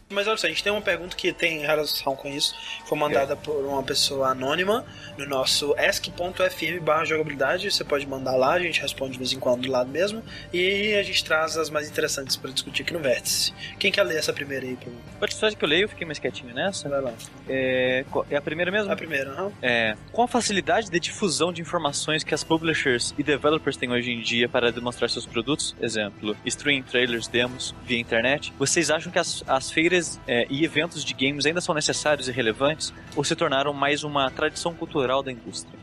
Mas 0.10 0.26
olha 0.26 0.38
só, 0.38 0.48
a 0.48 0.50
gente 0.50 0.64
tem 0.64 0.72
uma 0.72 0.82
pergunta 0.82 1.16
que 1.16 1.34
tem 1.34 1.60
relação 1.60 2.16
com 2.16 2.30
isso. 2.30 2.56
Foi 2.86 2.98
mandada 2.98 3.36
por 3.36 3.66
uma 3.66 3.84
pessoa 3.84 4.30
anônima 4.30 4.86
no 5.18 5.26
nosso 5.28 5.76
ask.fm 5.78 6.82
barra 6.82 7.04
jogabilidade. 7.04 7.70
Você 7.70 7.84
pode 7.84 8.08
mandar 8.08 8.36
lá, 8.38 8.54
a 8.54 8.60
gente 8.60 8.82
responde 8.82 9.14
de 9.14 9.18
vez 9.18 9.34
em 9.34 9.40
quando 9.40 9.64
do 9.64 9.72
lado 9.72 9.90
mesmo. 9.90 10.24
E 10.54 10.94
a 10.94 11.04
gente 11.04 11.26
traz 11.26 11.58
as 11.58 11.70
mais 11.70 11.90
interessantes 11.90 12.38
para 12.38 12.52
discutir 12.52 12.84
aqui 12.84 12.94
no 12.94 13.00
Vértice. 13.00 13.54
Quem 13.78 13.92
quer 13.92 14.04
ler 14.04 14.18
essa 14.18 14.32
primeira 14.32 14.66
aí? 14.66 14.78
Pro... 14.78 14.92
Pode 15.20 15.34
ser 15.34 15.54
que 15.56 15.66
eu 15.66 15.68
leio, 15.68 15.84
eu 15.84 15.90
fiquei 15.90 16.06
mais 16.06 16.20
quietinho 16.20 16.54
nessa. 16.54 16.88
Vai 16.88 17.02
lá. 17.02 17.14
É, 17.50 18.06
é 18.30 18.38
a 18.38 18.42
primeira 18.42 18.72
mesmo? 18.72 18.92
A 18.92 18.96
primeira, 18.96 19.32
aham. 19.32 19.52
É, 19.62 19.98
com 20.14 20.24
a 20.24 20.28
facilidade 20.28 20.90
de 20.90 21.00
difusão 21.02 21.52
de 21.52 21.62
informações 21.62 22.24
que 22.24 22.34
as 22.34 22.46
publishers 22.46 23.14
e 23.18 23.24
developers 23.24 23.76
têm 23.76 23.92
hoje 23.92 24.12
em 24.12 24.22
dia 24.22 24.48
para 24.48 24.72
demonstrar 24.72 25.10
seus 25.10 25.26
produtos, 25.26 25.76
exemplo, 25.82 26.36
stream 26.46 26.82
trailers, 26.84 27.28
demos 27.28 27.76
via 27.84 28.00
internet, 28.00 28.54
vocês 28.58 28.90
acham 28.90 29.12
que 29.12 29.20
as, 29.20 29.44
as 29.48 29.70
feiras 29.70 29.97
é, 30.28 30.46
e 30.50 30.64
eventos 30.64 31.04
de 31.04 31.14
games 31.14 31.46
ainda 31.46 31.62
são 31.62 31.74
necessários 31.74 32.28
e 32.28 32.32
relevantes 32.32 32.94
ou 33.16 33.24
se 33.24 33.36
tornaram 33.36 33.74
mais 33.74 34.04
uma 34.04 34.30
tradição 34.32 34.74
cultural 34.74 35.22
da 35.24 35.32
indústria? 35.32 35.78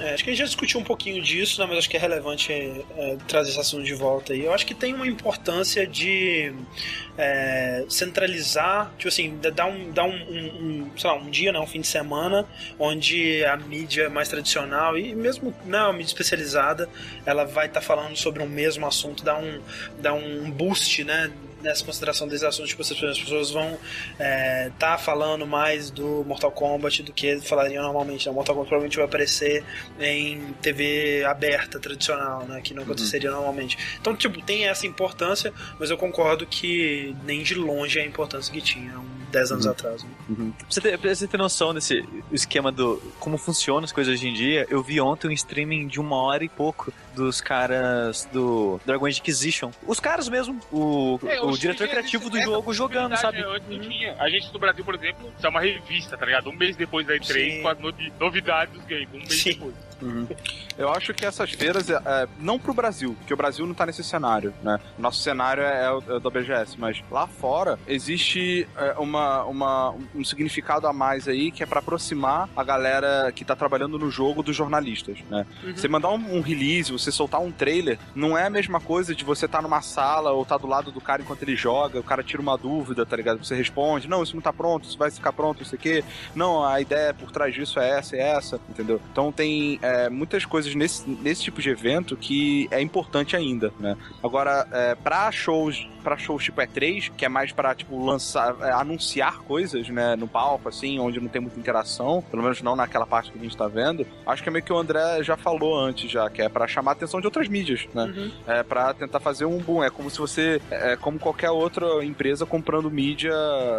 É, 0.00 0.14
acho 0.14 0.24
que 0.24 0.30
a 0.30 0.32
gente 0.32 0.38
já 0.38 0.46
discutiu 0.46 0.80
um 0.80 0.84
pouquinho 0.84 1.22
disso, 1.22 1.60
né, 1.60 1.66
mas 1.68 1.78
acho 1.78 1.90
que 1.90 1.96
é 1.96 2.00
relevante 2.00 2.50
é, 2.50 2.82
é, 2.96 3.16
trazer 3.28 3.50
esse 3.50 3.60
assunto 3.60 3.84
de 3.84 3.92
volta 3.92 4.32
aí. 4.32 4.46
Eu 4.46 4.54
acho 4.54 4.64
que 4.64 4.74
tem 4.74 4.94
uma 4.94 5.06
importância 5.06 5.86
de 5.86 6.54
é, 7.18 7.84
centralizar, 7.86 8.90
tipo 8.96 9.08
assim, 9.08 9.38
dar 9.54 9.66
um, 9.66 9.92
dar 9.92 10.04
um, 10.04 10.14
um, 10.14 10.46
um, 10.46 10.90
sei 10.96 11.10
lá, 11.10 11.16
um 11.16 11.28
dia, 11.28 11.52
né, 11.52 11.60
um 11.60 11.66
fim 11.66 11.82
de 11.82 11.86
semana, 11.86 12.46
onde 12.78 13.44
a 13.44 13.58
mídia 13.58 14.08
mais 14.08 14.30
tradicional 14.30 14.96
e 14.96 15.14
mesmo 15.14 15.54
não, 15.66 15.90
a 15.90 15.92
mídia 15.92 16.08
especializada, 16.08 16.88
ela 17.26 17.44
vai 17.44 17.66
estar 17.66 17.82
falando 17.82 18.16
sobre 18.16 18.42
um 18.42 18.48
mesmo 18.48 18.86
assunto, 18.86 19.22
dar 19.22 19.36
um, 19.36 19.60
dar 19.98 20.14
um 20.14 20.50
boost, 20.50 21.04
né, 21.04 21.30
nessa 21.60 21.84
consideração 21.84 22.26
desses 22.26 22.44
assuntos, 22.44 22.70
tipo, 22.70 22.82
as 22.82 23.18
pessoas 23.18 23.50
vão 23.50 23.78
estar 24.12 24.70
tá 24.78 24.98
falando 24.98 25.46
mais 25.46 25.90
do 25.90 26.24
Mortal 26.24 26.50
Kombat 26.50 27.02
do 27.02 27.12
que 27.12 27.40
falariam 27.40 27.82
normalmente. 27.82 28.26
Né? 28.26 28.32
O 28.32 28.34
Mortal 28.34 28.54
Kombat 28.54 28.68
provavelmente 28.68 28.96
vai 28.96 29.04
aparecer 29.04 29.64
em 29.98 30.52
TV 30.60 31.24
aberta, 31.24 31.78
tradicional, 31.78 32.44
né? 32.46 32.60
Que 32.60 32.74
não 32.74 32.82
aconteceria 32.82 33.30
normalmente. 33.30 33.78
Então, 34.00 34.14
tipo, 34.14 34.40
tem 34.42 34.66
essa 34.66 34.86
importância, 34.86 35.52
mas 35.78 35.90
eu 35.90 35.96
concordo 35.96 36.46
que 36.46 37.14
nem 37.24 37.42
de 37.42 37.54
longe 37.54 37.98
é 37.98 38.02
a 38.02 38.06
importância 38.06 38.52
que 38.52 38.60
tinha 38.60 38.98
uns 38.98 39.19
10 39.30 39.52
anos 39.52 39.66
atrás. 39.66 40.02
Né? 40.02 40.10
Pra 40.58 40.66
você, 40.68 40.80
ter, 40.80 40.98
pra 40.98 41.14
você 41.14 41.26
ter 41.26 41.36
noção 41.36 41.72
desse 41.72 42.04
esquema 42.32 42.70
do 42.70 43.00
como 43.18 43.38
funcionam 43.38 43.84
as 43.84 43.92
coisas 43.92 44.14
hoje 44.14 44.28
em 44.28 44.34
dia, 44.34 44.66
eu 44.68 44.82
vi 44.82 45.00
ontem 45.00 45.28
um 45.28 45.32
streaming 45.32 45.86
de 45.86 46.00
uma 46.00 46.16
hora 46.16 46.44
e 46.44 46.48
pouco 46.48 46.92
dos 47.14 47.40
caras 47.40 48.28
do 48.32 48.80
Dragon 48.84 49.06
Age 49.06 49.20
Inquisition. 49.20 49.70
Os 49.86 50.00
caras 50.00 50.28
mesmo, 50.28 50.60
o, 50.72 51.18
É, 51.26 51.40
o 51.42 51.52
diretor 51.56 51.88
criativo 51.88 52.28
do 52.28 52.40
jogo 52.40 52.72
jogando, 52.72 53.16
sabe? 53.16 53.38
tinha. 53.80 54.14
A 54.18 54.28
gente 54.28 54.52
no 54.52 54.58
Brasil, 54.58 54.84
por 54.84 54.94
exemplo, 54.94 55.32
é 55.42 55.48
uma 55.48 55.60
revista, 55.60 56.16
tá 56.16 56.26
ligado? 56.26 56.50
Um 56.50 56.56
mês 56.56 56.76
depois 56.76 57.06
da 57.06 57.14
E3 57.14 57.24
Sim. 57.24 57.62
com 57.62 57.68
as 57.68 57.78
novidades 58.18 58.74
dos 58.74 58.84
games. 58.84 59.08
Um 59.12 59.18
mês 59.18 59.34
Sim. 59.40 59.50
depois. 59.52 59.89
Eu 60.78 60.90
acho 60.90 61.12
que 61.12 61.24
essas 61.24 61.50
feiras, 61.52 61.90
é, 61.90 61.94
é, 61.94 62.28
não 62.38 62.58
pro 62.58 62.72
Brasil, 62.72 63.14
porque 63.18 63.34
o 63.34 63.36
Brasil 63.36 63.66
não 63.66 63.74
tá 63.74 63.86
nesse 63.86 64.02
cenário, 64.02 64.52
né? 64.62 64.80
Nosso 64.98 65.22
cenário 65.22 65.62
é 65.62 65.92
o, 65.92 66.02
é 66.08 66.12
o 66.14 66.20
da 66.20 66.30
BGS, 66.30 66.78
mas 66.78 67.02
lá 67.10 67.26
fora 67.26 67.78
existe 67.86 68.66
é, 68.76 68.94
uma, 68.98 69.44
uma, 69.44 69.94
um 70.14 70.24
significado 70.24 70.86
a 70.86 70.92
mais 70.92 71.28
aí 71.28 71.50
que 71.50 71.62
é 71.62 71.66
pra 71.66 71.80
aproximar 71.80 72.48
a 72.56 72.64
galera 72.64 73.30
que 73.32 73.44
tá 73.44 73.54
trabalhando 73.54 73.98
no 73.98 74.10
jogo 74.10 74.42
dos 74.42 74.56
jornalistas, 74.56 75.18
né? 75.28 75.46
Você 75.74 75.88
mandar 75.88 76.10
um, 76.10 76.36
um 76.36 76.40
release, 76.40 76.92
você 76.92 77.12
soltar 77.12 77.40
um 77.40 77.52
trailer, 77.52 77.98
não 78.14 78.36
é 78.36 78.46
a 78.46 78.50
mesma 78.50 78.80
coisa 78.80 79.14
de 79.14 79.24
você 79.24 79.46
estar 79.46 79.62
numa 79.62 79.82
sala 79.82 80.32
ou 80.32 80.44
tá 80.44 80.56
do 80.56 80.66
lado 80.66 80.90
do 80.90 81.00
cara 81.00 81.22
enquanto 81.22 81.42
ele 81.42 81.56
joga, 81.56 82.00
o 82.00 82.04
cara 82.04 82.22
tira 82.22 82.40
uma 82.40 82.56
dúvida, 82.56 83.04
tá 83.04 83.16
ligado? 83.16 83.44
Você 83.44 83.54
responde, 83.54 84.08
não, 84.08 84.22
isso 84.22 84.34
não 84.34 84.42
tá 84.42 84.52
pronto, 84.52 84.88
isso 84.88 84.98
vai 84.98 85.10
ficar 85.10 85.32
pronto, 85.32 85.62
isso 85.62 85.74
aqui. 85.74 86.04
Não, 86.34 86.64
a 86.64 86.80
ideia 86.80 87.12
por 87.12 87.30
trás 87.30 87.54
disso 87.54 87.78
é 87.78 87.98
essa 87.98 88.16
e 88.16 88.20
essa, 88.20 88.60
entendeu? 88.68 89.00
Então 89.12 89.30
tem 89.30 89.78
é, 89.90 90.08
muitas 90.08 90.44
coisas 90.44 90.74
nesse, 90.74 91.08
nesse 91.08 91.42
tipo 91.42 91.60
de 91.60 91.70
evento 91.70 92.16
que 92.16 92.68
é 92.70 92.80
importante 92.80 93.36
ainda, 93.36 93.72
né? 93.78 93.96
Agora, 94.22 94.66
é, 94.72 94.94
pra 94.94 95.30
shows, 95.32 95.88
para 96.02 96.16
shows 96.16 96.44
tipo 96.44 96.60
E3, 96.60 97.10
que 97.16 97.24
é 97.24 97.28
mais 97.28 97.52
pra, 97.52 97.74
tipo, 97.74 98.02
lançar, 98.04 98.56
é, 98.62 98.70
anunciar 98.72 99.38
coisas, 99.40 99.88
né, 99.88 100.16
no 100.16 100.26
palco, 100.28 100.68
assim, 100.68 100.98
onde 100.98 101.20
não 101.20 101.28
tem 101.28 101.40
muita 101.40 101.58
interação, 101.58 102.22
pelo 102.30 102.42
menos 102.42 102.62
não 102.62 102.74
naquela 102.76 103.06
parte 103.06 103.30
que 103.32 103.38
a 103.38 103.42
gente 103.42 103.56
tá 103.56 103.68
vendo, 103.68 104.06
acho 104.26 104.42
que 104.42 104.48
é 104.48 104.52
meio 104.52 104.64
que 104.64 104.72
o 104.72 104.76
André 104.78 105.22
já 105.22 105.36
falou 105.36 105.78
antes, 105.78 106.10
já, 106.10 106.28
que 106.30 106.40
é 106.42 106.48
pra 106.48 106.66
chamar 106.66 106.92
a 106.92 106.94
atenção 106.94 107.20
de 107.20 107.26
outras 107.26 107.48
mídias, 107.48 107.86
né? 107.94 108.30
É 108.46 108.62
pra 108.62 108.92
tentar 108.94 109.20
fazer 109.20 109.44
um 109.44 109.58
boom. 109.58 109.82
É 109.84 109.90
como 109.90 110.08
se 110.10 110.18
você, 110.18 110.60
é 110.70 110.96
como 110.96 111.18
qualquer 111.18 111.50
outra 111.50 112.04
empresa 112.04 112.46
comprando 112.46 112.90
mídia 112.90 113.32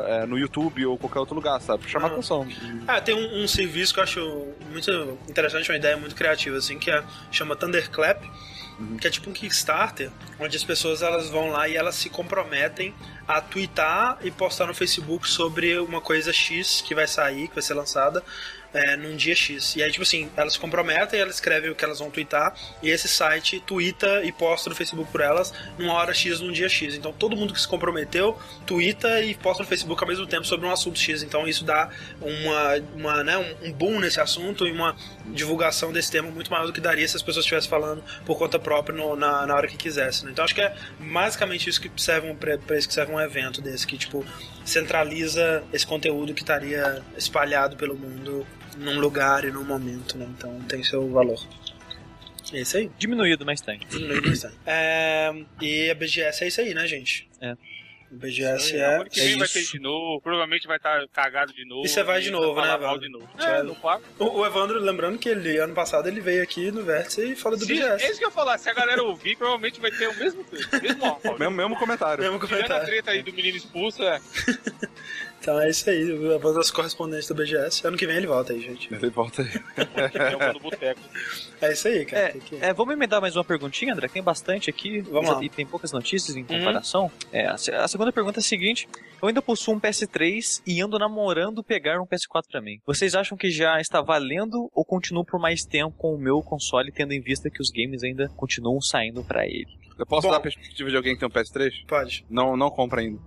é, 0.08 0.26
no 0.26 0.38
YouTube 0.38 0.86
ou 0.86 0.98
qualquer 0.98 1.20
outro 1.20 1.36
lugar, 1.36 1.60
sabe? 1.62 1.80
Pra 1.82 1.90
chamar 1.90 2.08
Uhum. 2.08 2.14
atenção. 2.14 2.48
Ah, 2.88 3.00
tem 3.02 3.16
um, 3.16 3.44
um 3.44 3.48
serviço 3.48 3.94
que 3.94 4.00
eu 4.00 4.04
acho 4.04 4.48
muito 4.72 4.92
interessante, 5.30 5.70
uma 5.72 5.78
ideia 5.78 5.98
muito 6.02 6.16
criativa, 6.16 6.58
assim, 6.58 6.78
que 6.78 6.92
é, 6.92 7.04
chama 7.32 7.56
Thunderclap, 7.56 8.24
que 9.00 9.08
é 9.08 9.10
tipo 9.10 9.30
um 9.30 9.34
Kickstarter, 9.34 10.12
onde 10.40 10.58
as 10.58 10.64
pessoas 10.64 11.02
elas 11.02 11.30
vão 11.30 11.52
lá 11.52 11.68
e 11.68 11.76
elas 11.76 11.96
se 11.96 12.10
comprometem 12.10 12.94
a 13.28 13.40
twittar 13.40 14.18
e 14.24 14.32
postar 14.32 14.66
no 14.66 14.74
Facebook 14.74 15.30
sobre 15.30 15.78
uma 15.78 16.02
coisa 16.02 16.34
X 16.34 16.82
que 16.82 16.96
vai 16.96 17.08
sair, 17.08 17.48
que 17.48 17.54
vai 17.54 17.62
ser 17.62 17.76
lançada 17.76 18.24
é, 18.74 18.96
num 18.96 19.16
dia 19.16 19.36
X. 19.36 19.76
E 19.76 19.84
aí, 19.84 19.92
tipo 19.92 20.04
assim, 20.04 20.30
elas 20.36 20.54
se 20.54 20.60
comprometem, 20.60 21.20
elas 21.20 21.36
escrevem 21.36 21.70
o 21.72 21.76
que 21.76 21.84
elas 21.84 22.00
vão 22.00 22.10
twittar, 22.10 22.56
e 22.82 22.90
esse 22.90 23.08
site 23.08 23.60
twitta 23.66 24.24
e 24.24 24.32
posta 24.32 24.70
no 24.70 24.76
Facebook 24.76 25.12
por 25.12 25.22
elas 25.22 25.54
numa 25.78 25.94
hora 25.94 26.14
X, 26.14 26.40
num 26.40 26.52
dia 26.52 26.70
X. 26.70 26.96
Então 26.96 27.12
todo 27.12 27.36
mundo 27.36 27.54
que 27.54 27.60
se 27.62 27.68
comprometeu, 27.68 28.38
twitta 28.66 29.22
e 29.22 29.36
posta 29.36 29.64
no 29.64 29.70
Facebook 29.70 30.02
ao 30.02 30.08
mesmo 30.08 30.26
tempo 30.26 30.46
sobre 30.46 30.66
um 30.66 30.72
assunto 30.72 30.98
X. 31.00 31.24
Então 31.24 31.48
isso 31.48 31.64
dá 31.64 31.90
uma, 32.22 32.76
uma, 32.96 33.24
né, 33.24 33.38
um, 33.38 33.72
boom 33.72 34.00
nesse 34.00 34.20
assunto 34.20 34.68
e 34.68 34.72
uma 34.72 34.96
divulgação 35.28 35.92
desse 35.92 36.12
tema 36.12 36.30
muito 36.30 36.52
maior 36.52 36.66
do 36.66 36.74
que 36.74 36.82
daria 36.82 37.08
se 37.08 37.16
as 37.16 37.22
pessoas 37.22 37.44
estivessem 37.46 37.70
falando 37.70 38.04
por 38.26 38.38
conta 38.38 38.60
própria 38.60 38.96
no- 38.96 39.16
na, 39.16 39.46
na 39.46 39.56
hora 39.56 39.68
que 39.68 39.78
quisessem. 39.78 40.26
né? 40.26 40.32
Então 40.32 40.44
acho 40.46 40.56
que 40.56 40.62
é 40.62 40.76
basicamente 41.00 41.70
isso 41.70 41.82
que 41.82 41.92
serve 41.98 42.28
um, 42.30 42.38
isso 42.78 42.88
que 42.88 42.94
serve 42.94 43.12
um 43.12 43.20
evento 43.20 43.62
desse, 43.62 43.86
que 43.86 43.98
tipo 43.98 44.26
centraliza 44.64 45.64
esse 45.74 45.86
conteúdo 45.86 46.34
que 46.34 46.42
estaria 46.42 47.02
espalhado 47.18 47.76
pelo 47.76 47.96
mundo 47.96 48.46
num 48.78 49.00
lugar 49.00 49.44
e 49.46 49.52
num 49.52 49.64
momento, 49.64 50.18
né? 50.18 50.28
Então 50.38 50.60
tem 50.62 50.84
seu 50.84 51.10
valor. 51.10 51.40
É 52.54 52.60
isso 52.62 52.78
aí. 52.78 52.92
Diminuído, 52.98 53.46
mas 53.46 53.62
tem. 53.62 53.80
Diminui 53.90 54.22
bastante. 54.22 54.58
É, 54.66 55.32
e 55.62 55.90
a 55.90 55.96
BGS 55.96 56.44
é 56.44 56.48
isso 56.48 56.60
aí, 56.62 56.74
né, 56.74 56.86
gente? 56.88 57.30
É. 57.40 57.54
O 58.12 58.16
BGS 58.18 58.76
É, 58.76 58.80
é. 58.80 58.96
ano 58.98 59.06
que 59.10 59.22
vem 59.22 59.34
é 59.36 59.38
vai 59.38 59.46
isso. 59.48 59.54
ter 59.54 59.64
de 59.78 59.80
novo, 59.80 60.20
provavelmente 60.20 60.68
vai 60.68 60.76
estar 60.76 61.08
cagado 61.14 61.54
de 61.54 61.64
novo. 61.64 61.86
E 61.86 61.88
você 61.88 62.04
vai 62.04 62.20
de 62.20 62.30
novo, 62.30 62.54
vai 62.54 62.68
né, 62.68 62.74
Evandro? 62.74 63.00
de 63.00 63.08
novo. 63.10 63.30
É, 63.40 63.64
não 63.64 63.74
pago. 63.74 64.04
O, 64.20 64.40
o 64.42 64.46
Evandro, 64.46 64.78
lembrando 64.82 65.18
que 65.18 65.30
ele, 65.30 65.58
ano 65.60 65.74
passado, 65.74 66.10
ele 66.10 66.20
veio 66.20 66.44
aqui 66.44 66.72
no 66.72 66.84
Vértice 66.84 67.24
e 67.32 67.36
falou 67.38 67.58
do 67.58 67.64
Se, 67.64 67.74
BGS. 67.74 68.04
é 68.04 68.10
isso 68.10 68.20
que 68.20 68.26
eu 68.26 68.30
ia 68.30 68.34
falar, 68.36 68.58
se 68.58 68.70
a 68.70 68.74
galera 68.74 69.02
ouvir, 69.02 69.38
provavelmente 69.38 69.80
vai 69.80 69.92
ter 69.92 70.10
o 70.10 70.18
mesmo, 70.18 70.42
o 70.42 70.82
mesmo. 70.82 71.22
Mesmo, 71.40 71.56
mesmo 71.56 71.76
comentário. 71.80 72.22
Mesmo 72.22 72.38
Tirando 72.38 72.54
a 72.54 72.58
comentário. 72.66 72.86
treta 72.86 73.12
aí 73.12 73.24
do 73.24 73.32
menino 73.32 73.56
expulso, 73.56 74.04
é. 74.04 74.20
Então 75.42 75.60
é 75.60 75.72
isso 75.72 75.90
aí, 75.90 76.04
o 76.04 76.32
Evandro 76.34 76.52
é 76.52 76.54
nosso 76.58 76.72
correspondente 76.72 77.28
do 77.28 77.34
BGS. 77.34 77.86
Ano 77.88 77.98
que 77.98 78.06
vem 78.06 78.16
ele 78.18 78.28
volta 78.28 78.54
aí, 78.54 78.62
gente. 78.62 78.94
Ele 78.94 79.10
volta 79.10 79.42
aí. 79.42 79.50
É. 80.82 80.96
É 81.68 81.74
isso 81.74 81.88
aí, 81.88 82.06
cara. 82.06 82.28
É, 82.28 82.32
que- 82.34 82.56
É, 82.58 82.72
vamos 82.72 82.94
emendar 82.94 83.20
mais 83.20 83.36
uma 83.36 83.44
perguntinha, 83.44 83.94
André? 83.94 84.08
que 84.08 84.14
Tem 84.14 84.22
bastante 84.24 84.70
aqui. 84.70 85.02
Vamos 85.02 85.30
mas- 85.30 85.38
lá. 85.38 85.44
E 85.44 85.50
tem 85.50 85.66
poucas 85.66 85.92
notícias 85.92 86.38
em 86.38 86.44
comparação. 86.44 87.12
É, 87.32 87.48
a, 87.48 87.58
se- 87.58 87.72
a 87.72 87.88
segunda 87.88 88.12
pergunta 88.12 88.38
é 88.40 88.42
a 88.42 88.44
seguinte: 88.44 88.88
Eu 89.20 89.28
ainda 89.28 89.42
possuo 89.42 89.74
um 89.74 89.80
PS3 89.80 90.62
e 90.66 90.80
ando 90.80 91.00
namorando 91.00 91.64
pegar 91.64 92.00
um 92.00 92.06
PS4 92.06 92.44
pra 92.52 92.62
mim. 92.62 92.80
Vocês 92.86 93.16
acham 93.16 93.36
que 93.38 93.50
já 93.50 93.80
está 93.82 94.00
valendo 94.00 94.70
ou 94.76 94.86
continuo 94.86 95.26
por 95.26 95.40
mais 95.40 95.64
tempo 95.66 95.96
com 95.98 96.14
o 96.14 96.20
meu 96.20 96.42
console, 96.44 96.92
tendo 96.92 97.14
em 97.14 97.20
vista 97.22 97.50
que 97.50 97.62
os 97.62 97.72
games 97.72 98.04
ainda 98.04 98.30
continuam 98.38 98.80
saindo 98.80 99.24
pra 99.24 99.46
ele? 99.48 99.81
Eu 99.98 100.06
posso 100.06 100.28
Bom. 100.28 100.32
dar 100.32 100.38
a 100.38 100.42
perspectiva 100.42 100.90
de 100.90 100.96
alguém 100.96 101.14
que 101.14 101.20
tem 101.20 101.28
um 101.28 101.32
PS3? 101.32 101.86
Pode. 101.88 102.26
Não, 102.30 102.58
não 102.58 102.70
compra 102.70 103.02
ainda. 103.02 103.20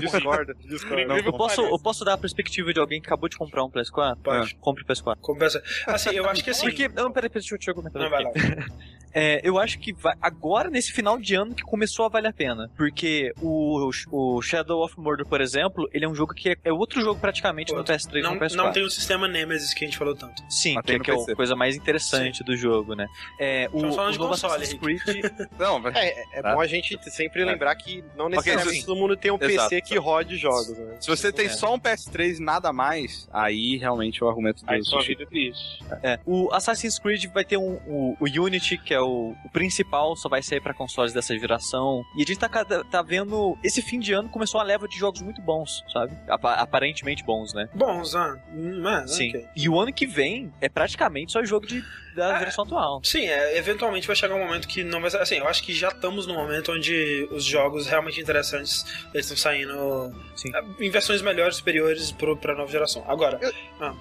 Discorda, 0.00 0.54
discorda. 0.54 1.04
Não, 1.06 1.18
Eu 1.18 1.32
posso, 1.32 1.60
eu 1.60 1.78
posso 1.78 2.04
dar 2.04 2.14
a 2.14 2.18
perspectiva 2.18 2.72
de 2.72 2.80
alguém 2.80 3.00
que 3.00 3.06
acabou 3.06 3.28
de 3.28 3.36
comprar 3.36 3.64
um 3.64 3.70
PS4? 3.70 4.18
Pode. 4.22 4.54
Compre 4.56 4.82
o 4.82 4.86
PS4. 4.86 5.16
Compensa. 5.20 5.62
Assim, 5.86 6.10
eu 6.10 6.28
acho 6.28 6.42
que 6.42 6.50
assim. 6.50 6.66
Porque. 6.66 6.88
Não, 6.88 7.12
peraí, 7.12 7.28
deixa 7.28 7.54
eu, 7.54 7.58
deixa 7.58 7.70
eu 7.70 7.74
comentar. 7.74 8.02
Não, 8.02 8.10
vai 8.10 8.24
lá. 8.24 8.30
É, 9.14 9.40
eu 9.42 9.58
acho 9.58 9.78
que 9.78 9.92
vai- 9.92 10.14
agora, 10.20 10.70
nesse 10.70 10.92
final 10.92 11.18
de 11.18 11.34
ano, 11.34 11.54
que 11.54 11.62
começou 11.62 12.04
a 12.06 12.08
valer 12.08 12.28
a 12.28 12.32
pena. 12.32 12.70
Porque 12.76 13.32
o, 13.40 13.90
o 14.10 14.40
Shadow 14.42 14.82
of 14.84 14.98
Mordor, 14.98 15.26
por 15.26 15.40
exemplo, 15.40 15.88
ele 15.92 16.04
é 16.04 16.08
um 16.08 16.14
jogo 16.14 16.34
que 16.34 16.50
é, 16.50 16.56
é 16.64 16.72
outro 16.72 17.00
jogo 17.00 17.20
praticamente 17.20 17.72
no 17.72 17.78
Outro. 17.78 17.94
PS3 17.94 18.18
e 18.18 18.22
Não, 18.22 18.34
no 18.34 18.40
PS4. 18.40 18.54
não 18.54 18.72
tem 18.72 18.84
o 18.84 18.90
sistema 18.90 19.28
Nemesis 19.28 19.74
que 19.74 19.84
a 19.84 19.88
gente 19.88 19.98
falou 19.98 20.14
tanto. 20.14 20.42
Sim, 20.48 20.74
Mas 20.74 20.82
que, 20.82 20.86
tem 20.86 20.94
é- 20.96 20.98
no 20.98 21.04
que 21.04 21.10
é 21.30 21.32
a 21.32 21.36
coisa 21.36 21.54
mais 21.56 21.76
interessante 21.76 22.42
do 22.44 22.56
jogo, 22.56 22.94
né? 22.94 23.06
É, 23.38 23.68
o, 23.72 23.76
Estamos 23.76 23.96
falando 23.96 24.10
o 24.10 24.12
de 24.12 24.18
console, 24.18 24.54
Assassin's 24.62 24.80
Creed... 24.80 25.00
Não. 25.58 25.86
É, 25.88 26.38
é 26.38 26.42
Tá. 26.42 26.54
bom 26.54 26.60
a 26.60 26.66
gente 26.66 26.98
sempre 27.10 27.44
lembrar 27.44 27.74
que 27.76 28.02
não 28.16 28.28
necessariamente 28.28 28.80
sim. 28.80 28.86
todo 28.86 28.98
mundo 28.98 29.16
tem 29.16 29.30
um 29.30 29.38
Exato. 29.40 29.68
PC 29.70 29.80
que 29.82 29.96
rode 29.98 30.36
jogos, 30.36 30.76
né? 30.76 30.96
Se 31.00 31.08
você 31.08 31.30
tem 31.32 31.46
É. 31.46 31.50
só 31.50 31.74
um 31.74 31.78
PS3 31.78 32.38
e 32.38 32.42
nada 32.42 32.72
mais, 32.72 33.28
aí 33.32 33.76
realmente 33.76 34.22
é 34.22 34.26
o 34.26 34.28
argumento 34.28 34.64
do 34.64 34.70
Aí 34.70 34.82
sua 34.84 35.02
vida 35.02 35.22
é 35.22 35.26
triste. 35.26 35.84
É, 36.02 36.18
o 36.26 36.52
Assassin's 36.52 36.98
Creed 36.98 37.26
vai 37.32 37.44
ter 37.44 37.56
um, 37.58 37.74
o, 37.86 38.16
o 38.18 38.24
Unity, 38.42 38.76
que 38.78 38.92
é 38.94 39.00
o, 39.04 39.34
o 39.44 39.50
principal, 39.50 40.16
só 40.16 40.28
vai 40.28 40.42
sair 40.42 40.60
pra 40.60 40.72
consoles 40.74 41.12
dessa 41.12 41.36
geração. 41.38 42.02
E 42.16 42.22
a 42.22 42.26
gente 42.26 42.38
tá, 42.38 42.48
tá 42.48 43.02
vendo. 43.02 43.56
Esse 43.62 43.82
fim 43.82 43.98
de 43.98 44.12
ano 44.12 44.28
começou 44.28 44.60
uma 44.60 44.66
leva 44.66 44.86
de 44.88 44.96
jogos 44.98 45.20
muito 45.22 45.40
bons, 45.42 45.84
sabe? 45.92 46.12
Apa- 46.28 46.54
aparentemente 46.54 47.24
bons, 47.24 47.52
né? 47.54 47.68
Bons, 47.74 48.14
ah. 48.14 48.36
Hum, 48.52 48.88
é, 48.88 49.06
Sim. 49.06 49.28
ok. 49.30 49.46
E 49.56 49.68
o 49.68 49.78
ano 49.80 49.92
que 49.92 50.06
vem 50.06 50.52
é 50.60 50.68
praticamente 50.68 51.32
só 51.32 51.44
jogo 51.44 51.66
de, 51.66 51.82
da 52.14 52.36
Ah, 52.36 52.38
versão 52.38 52.64
atual. 52.64 53.00
Sim, 53.04 53.26
é, 53.26 53.56
eventualmente 53.58 54.06
vai 54.06 54.16
chegar 54.16 54.34
um 54.34 54.40
momento 54.44 54.66
que 54.68 54.82
não 54.84 55.00
vai 55.00 55.10
ser. 55.10 55.18
Assim, 55.18 55.36
eu 55.36 55.48
acho 55.48 55.62
que 55.62 55.74
já 55.74 55.88
estamos 55.88 56.26
no 56.26 56.34
momento 56.34 56.72
onde 56.72 57.28
os 57.30 57.44
jogos 57.44 57.86
realmente 57.86 58.20
interessantes 58.20 58.84
eles 59.14 59.26
estão 59.26 59.36
saindo 59.36 60.14
Sim. 60.36 60.50
é, 60.54 60.84
em 60.84 60.90
versões 60.90 61.22
melhores, 61.22 61.56
superiores 61.56 62.12
pro, 62.12 62.36
pra 62.36 62.54
nova 62.54 62.70
geração. 62.70 63.04
Agora, 63.08 63.38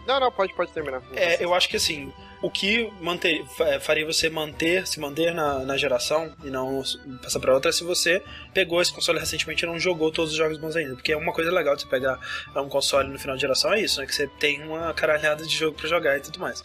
Não, 0.07 0.19
não, 0.19 0.31
pode, 0.31 0.53
pode 0.53 0.71
terminar. 0.71 1.01
é, 1.13 1.43
eu 1.43 1.53
acho 1.53 1.67
que 1.69 1.77
assim, 1.77 2.11
o 2.41 2.49
que 2.49 2.91
manter, 2.99 3.45
fa- 3.55 3.79
faria 3.79 4.05
você 4.05 4.29
manter, 4.29 4.87
se 4.87 4.99
manter 4.99 5.33
na, 5.33 5.59
na 5.59 5.77
geração 5.77 6.33
e 6.43 6.49
não 6.49 6.81
passar 7.21 7.39
pra 7.39 7.53
outra 7.53 7.69
é 7.69 7.71
se 7.71 7.83
você 7.83 8.21
pegou 8.53 8.81
esse 8.81 8.91
console 8.91 9.19
recentemente 9.19 9.63
e 9.63 9.67
não 9.67 9.77
jogou 9.79 10.11
todos 10.11 10.31
os 10.31 10.37
jogos 10.37 10.57
bons 10.57 10.75
ainda. 10.75 10.95
Porque 10.95 11.13
uma 11.13 11.31
coisa 11.33 11.51
legal 11.51 11.75
de 11.75 11.83
você 11.83 11.87
pegar 11.87 12.19
um 12.55 12.67
console 12.67 13.09
no 13.09 13.19
final 13.19 13.35
de 13.35 13.41
geração 13.41 13.71
é 13.73 13.81
isso, 13.81 13.99
né? 13.99 14.07
Que 14.07 14.15
você 14.15 14.27
tem 14.27 14.63
uma 14.63 14.93
caralhada 14.93 15.45
de 15.45 15.55
jogo 15.55 15.77
pra 15.77 15.87
jogar 15.87 16.17
e 16.17 16.21
tudo 16.21 16.39
mais. 16.39 16.63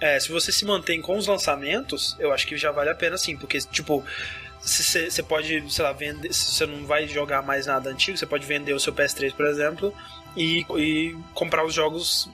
É, 0.00 0.18
se 0.20 0.30
você 0.30 0.52
se 0.52 0.64
mantém 0.66 1.00
com 1.00 1.16
os 1.16 1.26
lançamentos, 1.26 2.16
eu 2.18 2.32
acho 2.32 2.46
que 2.46 2.56
já 2.58 2.70
vale 2.70 2.90
a 2.90 2.94
pena 2.94 3.16
sim, 3.16 3.36
porque, 3.36 3.58
tipo, 3.58 4.04
você 4.60 5.22
pode, 5.22 5.72
sei 5.72 5.84
lá, 5.84 5.92
vender. 5.92 6.32
Se 6.34 6.52
você 6.54 6.66
não 6.66 6.84
vai 6.84 7.06
jogar 7.06 7.42
mais 7.42 7.66
nada 7.66 7.88
antigo, 7.90 8.16
você 8.18 8.26
pode 8.26 8.44
vender 8.46 8.72
o 8.72 8.80
seu 8.80 8.92
PS3, 8.92 9.32
por 9.34 9.46
exemplo, 9.46 9.94
e, 10.36 10.64
e 10.76 11.16
comprar 11.32 11.64
os 11.64 11.74
jogos 11.74 12.30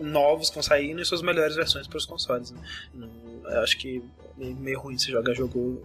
novos 0.00 0.50
que 0.50 0.58
estão 0.58 0.62
saindo 0.62 1.00
e 1.00 1.04
suas 1.04 1.22
melhores 1.22 1.56
versões 1.56 1.86
para 1.86 1.98
os 1.98 2.06
consoles. 2.06 2.52
Né? 2.94 3.08
Eu 3.44 3.60
acho 3.62 3.76
que 3.78 4.02
é 4.40 4.44
meio 4.54 4.80
ruim 4.80 4.96
você 4.96 5.10
jogar 5.10 5.34
jogo. 5.34 5.82